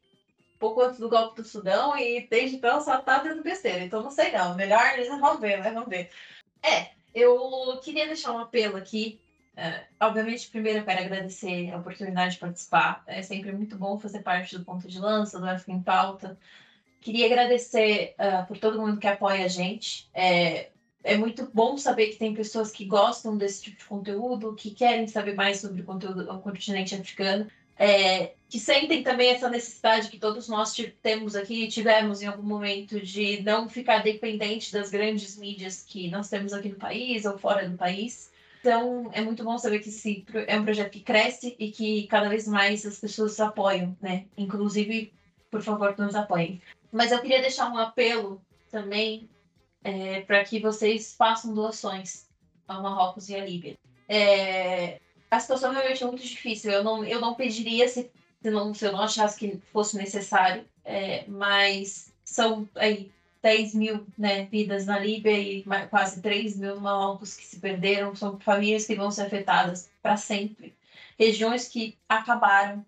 pouco 0.58 0.80
antes 0.82 0.98
do 0.98 1.08
golpe 1.08 1.42
do 1.42 1.48
Sudão 1.48 1.96
e 1.98 2.26
desde 2.28 2.56
então 2.56 2.80
só 2.80 2.98
tá 2.98 3.18
dando 3.18 3.42
besteira. 3.42 3.84
Então 3.84 4.02
não 4.02 4.10
sei 4.10 4.32
não. 4.32 4.54
Melhor 4.54 4.94
eles 4.94 5.08
vão 5.08 5.38
ver, 5.38 5.60
né? 5.62 5.70
Vamos 5.70 5.88
ver. 5.88 6.10
É, 6.62 6.90
eu 7.14 7.80
queria 7.82 8.06
deixar 8.06 8.32
um 8.32 8.38
apelo 8.38 8.76
aqui. 8.76 9.20
É, 9.56 9.84
obviamente, 10.00 10.50
primeiro 10.50 10.80
eu 10.80 10.84
quero 10.84 11.00
agradecer 11.00 11.70
a 11.72 11.78
oportunidade 11.78 12.34
de 12.34 12.40
participar. 12.40 13.02
É 13.06 13.22
sempre 13.22 13.52
muito 13.52 13.76
bom 13.76 13.98
fazer 13.98 14.20
parte 14.20 14.56
do 14.58 14.64
ponto 14.64 14.86
de 14.86 14.98
lança, 14.98 15.38
do 15.38 15.48
África 15.48 15.72
em 15.72 15.82
Pauta. 15.82 16.38
Queria 17.00 17.26
agradecer 17.26 18.14
uh, 18.18 18.46
por 18.46 18.58
todo 18.58 18.80
mundo 18.80 18.98
que 18.98 19.06
apoia 19.06 19.44
a 19.44 19.48
gente. 19.48 20.10
É, 20.12 20.70
é 21.06 21.16
muito 21.16 21.48
bom 21.52 21.78
saber 21.78 22.08
que 22.08 22.16
tem 22.16 22.34
pessoas 22.34 22.70
que 22.70 22.84
gostam 22.84 23.36
desse 23.36 23.62
tipo 23.62 23.78
de 23.78 23.84
conteúdo, 23.84 24.54
que 24.54 24.70
querem 24.70 25.06
saber 25.06 25.34
mais 25.34 25.60
sobre 25.60 25.80
o 25.80 25.84
conteúdo 25.84 26.24
do 26.24 26.38
continente 26.40 26.94
africano 26.94 27.46
é, 27.78 28.32
que 28.48 28.58
sentem 28.58 29.02
também 29.02 29.30
essa 29.30 29.50
necessidade 29.50 30.08
que 30.08 30.18
todos 30.18 30.48
nós 30.48 30.74
temos 31.02 31.36
aqui, 31.36 31.68
tivemos 31.68 32.22
em 32.22 32.26
algum 32.26 32.42
momento, 32.42 33.00
de 33.00 33.42
não 33.42 33.68
ficar 33.68 34.02
dependente 34.02 34.72
das 34.72 34.90
grandes 34.90 35.36
mídias 35.36 35.84
que 35.86 36.08
nós 36.08 36.28
temos 36.28 36.52
aqui 36.52 36.70
no 36.70 36.76
país 36.76 37.24
ou 37.26 37.38
fora 37.38 37.68
do 37.68 37.76
país. 37.76 38.30
Então, 38.60 39.10
é 39.12 39.20
muito 39.20 39.44
bom 39.44 39.58
saber 39.58 39.80
que 39.80 39.90
esse 39.90 40.24
é 40.46 40.58
um 40.58 40.64
projeto 40.64 40.90
que 40.90 41.00
cresce 41.00 41.54
e 41.58 41.70
que 41.70 42.06
cada 42.06 42.28
vez 42.28 42.48
mais 42.48 42.84
as 42.84 42.98
pessoas 42.98 43.38
apoiam, 43.38 43.96
né? 44.00 44.24
Inclusive, 44.36 45.12
por 45.50 45.62
favor, 45.62 45.94
nos 45.98 46.14
apoiem. 46.14 46.60
Mas 46.90 47.12
eu 47.12 47.20
queria 47.20 47.42
deixar 47.42 47.70
um 47.70 47.76
apelo 47.76 48.40
também 48.70 49.28
é, 49.86 50.20
para 50.22 50.42
que 50.42 50.58
vocês 50.58 51.14
façam 51.14 51.54
doações 51.54 52.26
ao 52.66 52.82
Marrocos 52.82 53.28
e 53.28 53.36
à 53.36 53.44
Líbia. 53.44 53.78
É, 54.08 54.98
a 55.30 55.38
situação 55.38 55.72
realmente 55.72 56.02
é 56.02 56.06
muito 56.06 56.26
difícil. 56.26 56.72
Eu 56.72 56.82
não, 56.82 57.04
eu 57.04 57.20
não 57.20 57.36
pediria 57.36 57.86
se, 57.86 58.10
se, 58.42 58.50
não, 58.50 58.74
se 58.74 58.84
eu 58.84 58.90
não 58.90 59.00
achasse 59.00 59.38
que 59.38 59.60
fosse 59.72 59.96
necessário, 59.96 60.64
é, 60.84 61.24
mas 61.28 62.12
são 62.24 62.68
aí 62.74 63.12
10 63.40 63.74
mil 63.76 64.04
né, 64.18 64.46
vidas 64.46 64.86
na 64.86 64.98
Líbia 64.98 65.38
e 65.38 65.64
quase 65.88 66.20
3 66.20 66.58
mil 66.58 66.80
malucos 66.80 67.36
que 67.36 67.46
se 67.46 67.60
perderam. 67.60 68.12
São 68.16 68.40
famílias 68.40 68.88
que 68.88 68.96
vão 68.96 69.12
ser 69.12 69.22
afetadas 69.22 69.88
para 70.02 70.16
sempre. 70.16 70.74
Regiões 71.16 71.68
que 71.68 71.96
acabaram. 72.08 72.84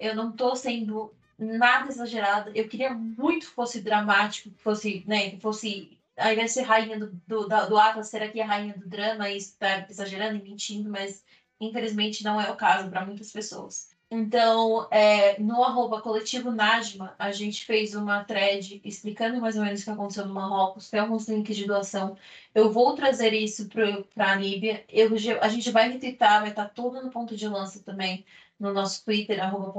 Eu 0.00 0.16
não 0.16 0.30
estou 0.30 0.56
sendo 0.56 1.14
nada 1.38 1.88
exagerada. 1.88 2.50
Eu 2.52 2.68
queria 2.68 2.92
muito 2.92 3.46
que 3.46 3.54
fosse 3.54 3.80
dramático, 3.80 4.50
que 4.50 4.60
fosse, 4.60 5.04
né, 5.06 5.30
que 5.30 5.40
fosse 5.40 5.95
ao 6.16 6.32
invés 6.32 6.48
de 6.48 6.54
ser 6.54 6.62
rainha 6.62 6.98
do, 6.98 7.12
do, 7.26 7.48
do 7.48 7.78
Atlas, 7.78 8.08
ser 8.08 8.22
aqui 8.22 8.40
a 8.40 8.46
rainha 8.46 8.74
do 8.76 8.88
drama 8.88 9.28
e 9.28 9.36
estar 9.36 9.88
exagerando 9.90 10.36
e 10.36 10.42
mentindo, 10.42 10.90
mas 10.90 11.24
infelizmente 11.60 12.24
não 12.24 12.40
é 12.40 12.50
o 12.50 12.56
caso 12.56 12.88
para 12.90 13.04
muitas 13.04 13.30
pessoas. 13.32 13.88
Então, 14.08 14.86
é, 14.92 15.38
no 15.40 15.64
arroba 15.64 16.00
coletivo 16.00 16.52
Najma, 16.52 17.14
a 17.18 17.32
gente 17.32 17.64
fez 17.64 17.92
uma 17.94 18.22
thread 18.22 18.80
explicando 18.84 19.40
mais 19.40 19.56
ou 19.56 19.64
menos 19.64 19.80
o 19.80 19.84
que 19.84 19.90
aconteceu 19.90 20.24
no 20.24 20.32
Marrocos, 20.32 20.88
tem 20.88 21.00
alguns 21.00 21.28
links 21.28 21.56
de 21.56 21.66
doação. 21.66 22.16
Eu 22.54 22.70
vou 22.72 22.94
trazer 22.94 23.32
isso 23.32 23.68
para 24.14 24.30
a 24.32 24.36
Líbia. 24.36 24.84
Eu, 24.88 25.10
a 25.40 25.48
gente 25.48 25.70
vai 25.72 25.90
retweetar, 25.90 26.40
vai 26.40 26.50
estar 26.50 26.66
tá 26.66 26.70
tudo 26.72 27.02
no 27.02 27.10
ponto 27.10 27.36
de 27.36 27.48
lança 27.48 27.82
também, 27.82 28.24
no 28.60 28.72
nosso 28.72 29.04
Twitter, 29.04 29.42
arroba 29.42 29.72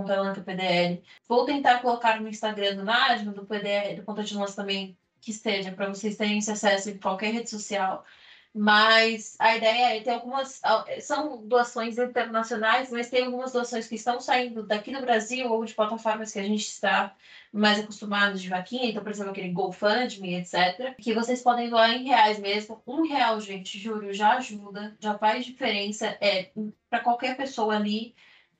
PDL. 0.43 1.01
Vou 1.27 1.45
tentar 1.45 1.81
colocar 1.81 2.19
no 2.19 2.27
Instagram 2.27 2.75
do 2.75 2.83
Najma, 2.83 3.31
do 3.31 3.45
PDL, 3.45 3.95
do 3.95 4.03
ponto 4.03 4.23
de 4.23 4.35
lança 4.35 4.57
também, 4.57 4.97
que 5.27 5.31
esteja, 5.31 5.73
para 5.73 5.89
vocês 5.89 6.15
terem 6.15 6.37
acesso 6.39 6.89
em 6.89 6.97
qualquer 6.97 7.33
rede 7.33 7.49
social. 7.49 8.05
Mas 8.55 9.35
a 9.37 9.57
ideia 9.57 9.97
é 9.97 9.99
ter 9.99 10.11
algumas. 10.11 10.61
São 11.01 11.45
doações 11.45 11.97
internacionais, 11.97 12.89
mas 12.89 13.09
tem 13.09 13.25
algumas 13.25 13.51
doações 13.51 13.87
que 13.87 13.95
estão 13.95 14.21
saindo 14.21 14.63
daqui 14.63 14.93
do 14.93 15.01
Brasil 15.01 15.51
ou 15.51 15.65
de 15.65 15.73
plataformas 15.75 16.31
que 16.31 16.39
a 16.39 16.43
gente 16.43 16.61
está 16.61 17.13
mais 17.51 17.77
acostumado 17.77 18.39
de 18.39 18.47
vaquinha, 18.47 18.89
então, 18.89 19.03
por 19.03 19.11
exemplo, 19.11 19.31
aquele 19.31 19.51
GoFundMe, 19.51 20.35
etc. 20.35 20.95
Que 20.97 21.13
vocês 21.13 21.41
podem 21.41 21.69
doar 21.69 21.91
em 21.91 22.05
reais 22.05 22.39
mesmo. 22.39 22.81
Um 22.87 23.05
real, 23.05 23.39
gente, 23.41 23.77
juro, 23.77 24.13
já 24.13 24.37
ajuda, 24.37 24.95
já 24.97 25.17
faz 25.17 25.45
diferença. 25.45 26.17
É, 26.21 26.51
para 26.89 27.01
qualquer 27.01 27.35
pessoa 27.35 27.75
ali 27.75 28.15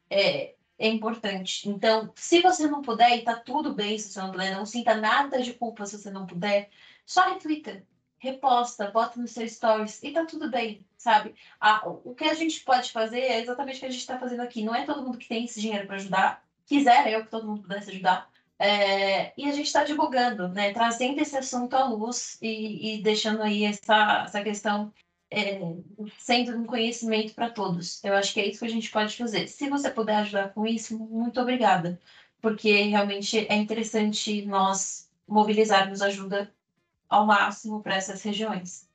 é, 0.09 0.53
é 0.79 0.87
importante. 0.87 1.69
Então, 1.69 2.11
se 2.15 2.41
você 2.41 2.67
não 2.67 2.81
puder, 2.81 3.17
e 3.17 3.23
tá 3.23 3.35
tudo 3.35 3.73
bem 3.73 3.97
se 3.97 4.11
você 4.11 4.19
não 4.19 4.31
puder, 4.31 4.55
não 4.55 4.65
sinta 4.65 4.95
nada 4.95 5.41
de 5.41 5.53
culpa 5.53 5.85
se 5.85 5.97
você 5.97 6.09
não 6.11 6.25
puder, 6.25 6.69
só 7.05 7.29
retweeta 7.29 7.83
reposta, 8.19 8.89
bota 8.91 9.19
no 9.19 9.27
seu 9.27 9.47
stories 9.47 10.01
e 10.03 10.11
tá 10.11 10.25
tudo 10.25 10.49
bem, 10.49 10.85
sabe? 10.97 11.35
Ah, 11.59 11.83
o 11.85 12.15
que 12.15 12.23
a 12.23 12.33
gente 12.33 12.61
pode 12.61 12.91
fazer 12.91 13.19
é 13.19 13.39
exatamente 13.39 13.77
o 13.77 13.79
que 13.81 13.85
a 13.85 13.89
gente 13.91 14.01
está 14.01 14.17
fazendo 14.17 14.41
aqui. 14.41 14.63
Não 14.63 14.75
é 14.75 14.85
todo 14.85 15.03
mundo 15.03 15.17
que 15.17 15.27
tem 15.27 15.45
esse 15.45 15.61
dinheiro 15.61 15.85
para 15.85 15.97
ajudar. 15.97 16.43
Quisera 16.65 17.09
eu 17.09 17.23
que 17.23 17.31
todo 17.31 17.47
mundo 17.47 17.61
pudesse 17.61 17.91
ajudar. 17.91 18.29
É, 18.59 19.33
e 19.39 19.47
a 19.47 19.51
gente 19.51 19.67
está 19.67 19.83
divulgando, 19.83 20.47
né? 20.49 20.73
Trazendo 20.73 21.21
esse 21.21 21.37
assunto 21.37 21.75
à 21.75 21.85
luz 21.85 22.39
e, 22.41 22.95
e 22.95 23.03
deixando 23.03 23.43
aí 23.43 23.63
essa, 23.65 24.23
essa 24.25 24.43
questão 24.43 24.91
é, 25.29 25.59
sendo 26.19 26.57
um 26.57 26.65
conhecimento 26.65 27.33
para 27.33 27.49
todos. 27.49 28.03
Eu 28.03 28.13
acho 28.13 28.33
que 28.33 28.39
é 28.39 28.47
isso 28.47 28.59
que 28.59 28.65
a 28.65 28.69
gente 28.69 28.91
pode 28.91 29.15
fazer. 29.15 29.47
Se 29.47 29.69
você 29.69 29.89
puder 29.89 30.17
ajudar 30.17 30.53
com 30.53 30.65
isso, 30.65 30.97
muito 30.97 31.39
obrigada, 31.39 31.99
porque 32.41 32.71
realmente 32.83 33.45
é 33.49 33.55
interessante 33.55 34.45
nós 34.45 35.09
mobilizarmos 35.27 36.01
ajuda 36.01 36.51
ao 37.09 37.25
máximo 37.25 37.81
para 37.81 37.95
essas 37.95 38.21
regiões. 38.21 38.87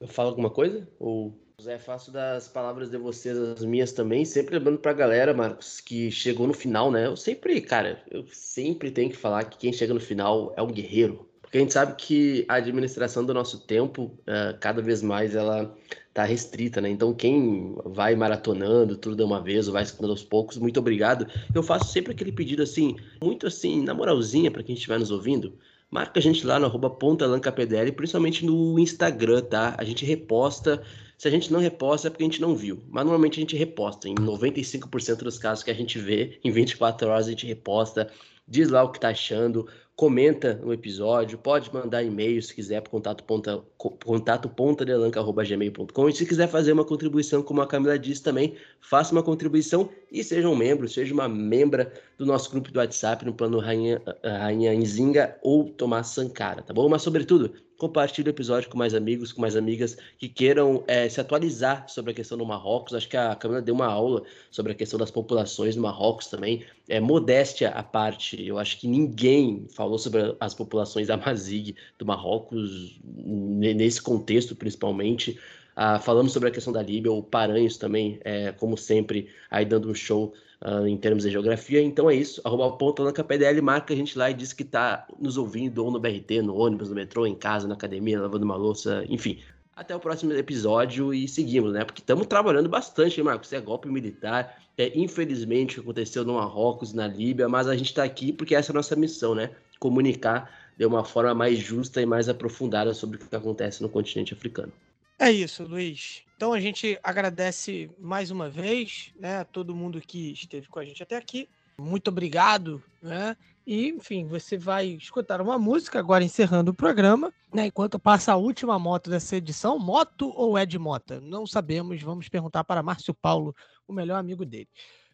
Eu 0.00 0.08
falo 0.08 0.30
alguma 0.30 0.50
coisa? 0.50 0.88
Ou 0.98 1.38
Zé, 1.60 1.78
faço 1.78 2.10
das 2.10 2.48
palavras 2.48 2.88
de 2.88 2.96
vocês 2.96 3.36
as 3.36 3.64
minhas 3.64 3.92
também, 3.92 4.24
sempre 4.24 4.56
lembrando 4.56 4.78
pra 4.78 4.94
galera, 4.94 5.34
Marcos, 5.34 5.78
que 5.80 6.10
chegou 6.10 6.46
no 6.46 6.54
final, 6.54 6.90
né? 6.90 7.06
Eu 7.06 7.16
sempre, 7.16 7.60
cara, 7.60 8.02
eu 8.10 8.26
sempre 8.28 8.90
tenho 8.90 9.10
que 9.10 9.16
falar 9.16 9.44
que 9.44 9.58
quem 9.58 9.72
chega 9.72 9.92
no 9.92 10.00
final 10.00 10.54
é 10.56 10.62
um 10.62 10.72
guerreiro. 10.72 11.29
Porque 11.50 11.58
a 11.58 11.60
gente 11.62 11.72
sabe 11.72 11.96
que 11.96 12.44
a 12.48 12.54
administração 12.54 13.24
do 13.24 13.34
nosso 13.34 13.58
tempo, 13.66 14.04
uh, 14.20 14.56
cada 14.60 14.80
vez 14.80 15.02
mais, 15.02 15.34
ela 15.34 15.76
tá 16.14 16.22
restrita, 16.22 16.80
né? 16.80 16.88
Então, 16.88 17.12
quem 17.12 17.74
vai 17.86 18.14
maratonando 18.14 18.96
tudo 18.96 19.16
de 19.16 19.24
uma 19.24 19.42
vez 19.42 19.66
ou 19.66 19.72
vai 19.72 19.82
escutando 19.82 20.10
aos 20.10 20.22
poucos, 20.22 20.58
muito 20.58 20.78
obrigado. 20.78 21.26
Eu 21.52 21.64
faço 21.64 21.90
sempre 21.90 22.12
aquele 22.12 22.30
pedido 22.30 22.62
assim, 22.62 22.94
muito 23.20 23.48
assim, 23.48 23.82
na 23.82 23.92
moralzinha, 23.92 24.48
para 24.48 24.62
quem 24.62 24.76
estiver 24.76 25.00
nos 25.00 25.10
ouvindo 25.10 25.52
marca 25.90 26.20
a 26.20 26.22
gente 26.22 26.46
lá 26.46 26.58
no 26.58 26.66
arroba 26.66 26.88
pontalancapdl, 26.88 27.92
principalmente 27.96 28.46
no 28.46 28.78
Instagram, 28.78 29.42
tá? 29.42 29.74
A 29.76 29.84
gente 29.84 30.04
reposta. 30.04 30.80
Se 31.18 31.26
a 31.28 31.30
gente 31.30 31.52
não 31.52 31.60
reposta 31.60 32.06
é 32.06 32.10
porque 32.10 32.22
a 32.22 32.26
gente 32.26 32.40
não 32.40 32.54
viu. 32.54 32.80
Mas 32.88 33.04
normalmente 33.04 33.38
a 33.38 33.40
gente 33.40 33.56
reposta. 33.56 34.08
Em 34.08 34.14
95% 34.14 35.16
dos 35.16 35.36
casos 35.36 35.64
que 35.64 35.70
a 35.70 35.74
gente 35.74 35.98
vê, 35.98 36.38
em 36.44 36.50
24 36.50 37.08
horas 37.08 37.26
a 37.26 37.30
gente 37.30 37.46
reposta, 37.46 38.08
diz 38.48 38.68
lá 38.68 38.82
o 38.82 38.90
que 38.90 39.00
tá 39.00 39.08
achando, 39.08 39.66
comenta 40.00 40.54
no 40.54 40.72
episódio, 40.72 41.36
pode 41.36 41.70
mandar 41.74 42.02
e-mail 42.02 42.40
se 42.40 42.54
quiser 42.54 42.80
para 42.80 42.90
contato 42.90 43.22
ponta, 43.22 43.62
contato 43.76 44.48
pontadelanca.gmail.com 44.48 46.08
e 46.08 46.12
se 46.14 46.24
quiser 46.24 46.48
fazer 46.48 46.72
uma 46.72 46.86
contribuição, 46.86 47.42
como 47.42 47.60
a 47.60 47.66
Camila 47.66 47.98
disse 47.98 48.22
também, 48.22 48.54
faça 48.80 49.12
uma 49.12 49.22
contribuição 49.22 49.90
e 50.10 50.24
seja 50.24 50.48
um 50.48 50.56
membro, 50.56 50.88
seja 50.88 51.12
uma 51.12 51.28
membra 51.28 51.92
do 52.20 52.26
nosso 52.26 52.50
grupo 52.50 52.70
do 52.70 52.78
WhatsApp 52.78 53.24
no 53.24 53.32
plano 53.32 53.58
Rainha, 53.58 53.98
Rainha 54.22 54.74
Nzinga 54.74 55.38
ou 55.42 55.70
Tomás 55.70 56.08
Sankara, 56.08 56.60
tá 56.60 56.70
bom? 56.70 56.86
Mas 56.86 57.00
sobretudo, 57.00 57.54
compartilhe 57.78 58.28
o 58.28 58.30
episódio 58.30 58.68
com 58.68 58.76
mais 58.76 58.94
amigos, 58.94 59.32
com 59.32 59.40
mais 59.40 59.56
amigas 59.56 59.96
que 60.18 60.28
queiram 60.28 60.84
é, 60.86 61.08
se 61.08 61.18
atualizar 61.18 61.88
sobre 61.88 62.10
a 62.10 62.14
questão 62.14 62.36
do 62.36 62.44
Marrocos. 62.44 62.92
Acho 62.92 63.08
que 63.08 63.16
a 63.16 63.34
Camila 63.34 63.62
deu 63.62 63.74
uma 63.74 63.86
aula 63.86 64.22
sobre 64.50 64.72
a 64.72 64.74
questão 64.74 64.98
das 64.98 65.10
populações 65.10 65.76
no 65.76 65.80
Marrocos 65.80 66.26
também. 66.26 66.62
É, 66.90 67.00
modéstia 67.00 67.70
à 67.70 67.82
parte, 67.82 68.46
eu 68.46 68.58
acho 68.58 68.78
que 68.78 68.86
ninguém 68.86 69.66
falou 69.74 69.98
sobre 69.98 70.36
as 70.38 70.52
populações 70.52 71.06
da 71.06 71.16
Mazig 71.16 71.74
do 71.98 72.04
Marrocos, 72.04 73.00
nesse 73.02 74.02
contexto 74.02 74.54
principalmente. 74.54 75.40
Ah, 75.74 75.98
falamos 75.98 76.32
sobre 76.32 76.50
a 76.50 76.52
questão 76.52 76.70
da 76.70 76.82
Líbia, 76.82 77.10
o 77.10 77.22
Paranhos 77.22 77.78
também, 77.78 78.20
é, 78.22 78.52
como 78.52 78.76
sempre, 78.76 79.30
aí 79.50 79.64
dando 79.64 79.88
um 79.88 79.94
show 79.94 80.34
uh, 80.64 80.86
em 80.86 80.96
termos 80.96 81.24
de 81.24 81.30
geografia. 81.30 81.82
Então 81.82 82.10
é 82.10 82.14
isso. 82.14 82.40
Arroba 82.44 82.76
ponto 82.76 83.04
na 83.04 83.12
KPDL, 83.12 83.60
marca 83.62 83.92
a 83.92 83.96
gente 83.96 84.16
lá 84.18 84.30
e 84.30 84.34
diz 84.34 84.52
que 84.52 84.62
está 84.62 85.06
nos 85.18 85.36
ouvindo 85.36 85.84
ou 85.84 85.90
no 85.90 85.98
BRT, 85.98 86.42
no 86.42 86.56
ônibus, 86.56 86.88
no 86.88 86.94
metrô, 86.94 87.26
em 87.26 87.34
casa, 87.34 87.66
na 87.66 87.74
academia, 87.74 88.20
lavando 88.20 88.44
uma 88.44 88.56
louça, 88.56 89.04
enfim. 89.08 89.38
Até 89.74 89.96
o 89.96 90.00
próximo 90.00 90.32
episódio 90.32 91.14
e 91.14 91.26
seguimos, 91.26 91.72
né? 91.72 91.84
Porque 91.84 92.02
estamos 92.02 92.26
trabalhando 92.26 92.68
bastante, 92.68 93.18
hein, 93.18 93.24
Marcos? 93.24 93.52
É 93.52 93.60
golpe 93.60 93.88
militar. 93.88 94.60
É, 94.76 94.92
infelizmente, 94.98 95.72
o 95.72 95.82
que 95.82 95.88
aconteceu 95.88 96.24
no 96.24 96.34
Marrocos, 96.34 96.92
na 96.92 97.06
Líbia, 97.06 97.48
mas 97.48 97.66
a 97.66 97.74
gente 97.74 97.86
está 97.86 98.04
aqui 98.04 98.32
porque 98.32 98.54
essa 98.54 98.70
é 98.70 98.72
a 98.72 98.76
nossa 98.76 98.94
missão, 98.94 99.34
né? 99.34 99.50
Comunicar 99.78 100.50
de 100.76 100.84
uma 100.84 101.04
forma 101.04 101.34
mais 101.34 101.58
justa 101.58 102.00
e 102.00 102.06
mais 102.06 102.28
aprofundada 102.28 102.92
sobre 102.92 103.16
o 103.16 103.20
que 103.20 103.36
acontece 103.36 103.82
no 103.82 103.88
continente 103.88 104.34
africano. 104.34 104.72
É 105.20 105.30
isso, 105.30 105.64
Luiz. 105.64 106.22
Então 106.34 106.54
a 106.54 106.58
gente 106.58 106.98
agradece 107.02 107.90
mais 107.98 108.30
uma 108.30 108.48
vez, 108.48 109.12
né, 109.20 109.40
a 109.40 109.44
todo 109.44 109.76
mundo 109.76 110.00
que 110.00 110.32
esteve 110.32 110.66
com 110.66 110.78
a 110.78 110.84
gente 110.84 111.02
até 111.02 111.14
aqui. 111.14 111.46
Muito 111.78 112.08
obrigado, 112.08 112.82
né? 113.02 113.36
E, 113.66 113.88
enfim, 113.88 114.26
você 114.26 114.56
vai 114.56 114.86
escutar 114.86 115.42
uma 115.42 115.58
música 115.58 115.98
agora 115.98 116.24
encerrando 116.24 116.70
o 116.70 116.74
programa, 116.74 117.30
né? 117.52 117.66
Enquanto 117.66 117.98
passa 117.98 118.32
a 118.32 118.36
última 118.36 118.78
moto 118.78 119.10
dessa 119.10 119.36
edição, 119.36 119.78
moto 119.78 120.32
ou 120.34 120.56
é 120.56 120.64
de 120.64 120.78
mota? 120.78 121.20
Não 121.20 121.46
sabemos, 121.46 122.00
vamos 122.00 122.26
perguntar 122.30 122.64
para 122.64 122.82
Márcio 122.82 123.12
Paulo, 123.12 123.54
o 123.86 123.92
melhor 123.92 124.18
amigo 124.18 124.46
dele. 124.46 124.68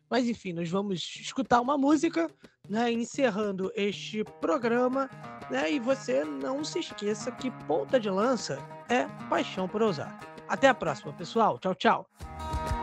Mas 0.08 0.28
enfim, 0.28 0.52
nós 0.52 0.70
vamos 0.70 1.00
escutar 1.20 1.60
uma 1.60 1.76
música, 1.76 2.30
né, 2.68 2.92
encerrando 2.92 3.72
este 3.74 4.24
programa, 4.40 5.10
né? 5.50 5.72
E 5.72 5.78
você 5.78 6.24
não 6.24 6.64
se 6.64 6.78
esqueça 6.78 7.32
que 7.32 7.50
ponta 7.66 7.98
de 7.98 8.10
lança 8.10 8.58
é 8.88 9.06
paixão 9.28 9.68
por 9.68 9.82
ousar. 9.82 10.18
Até 10.48 10.68
a 10.68 10.74
próxima, 10.74 11.12
pessoal. 11.12 11.58
Tchau, 11.58 11.74
tchau. 11.74 12.75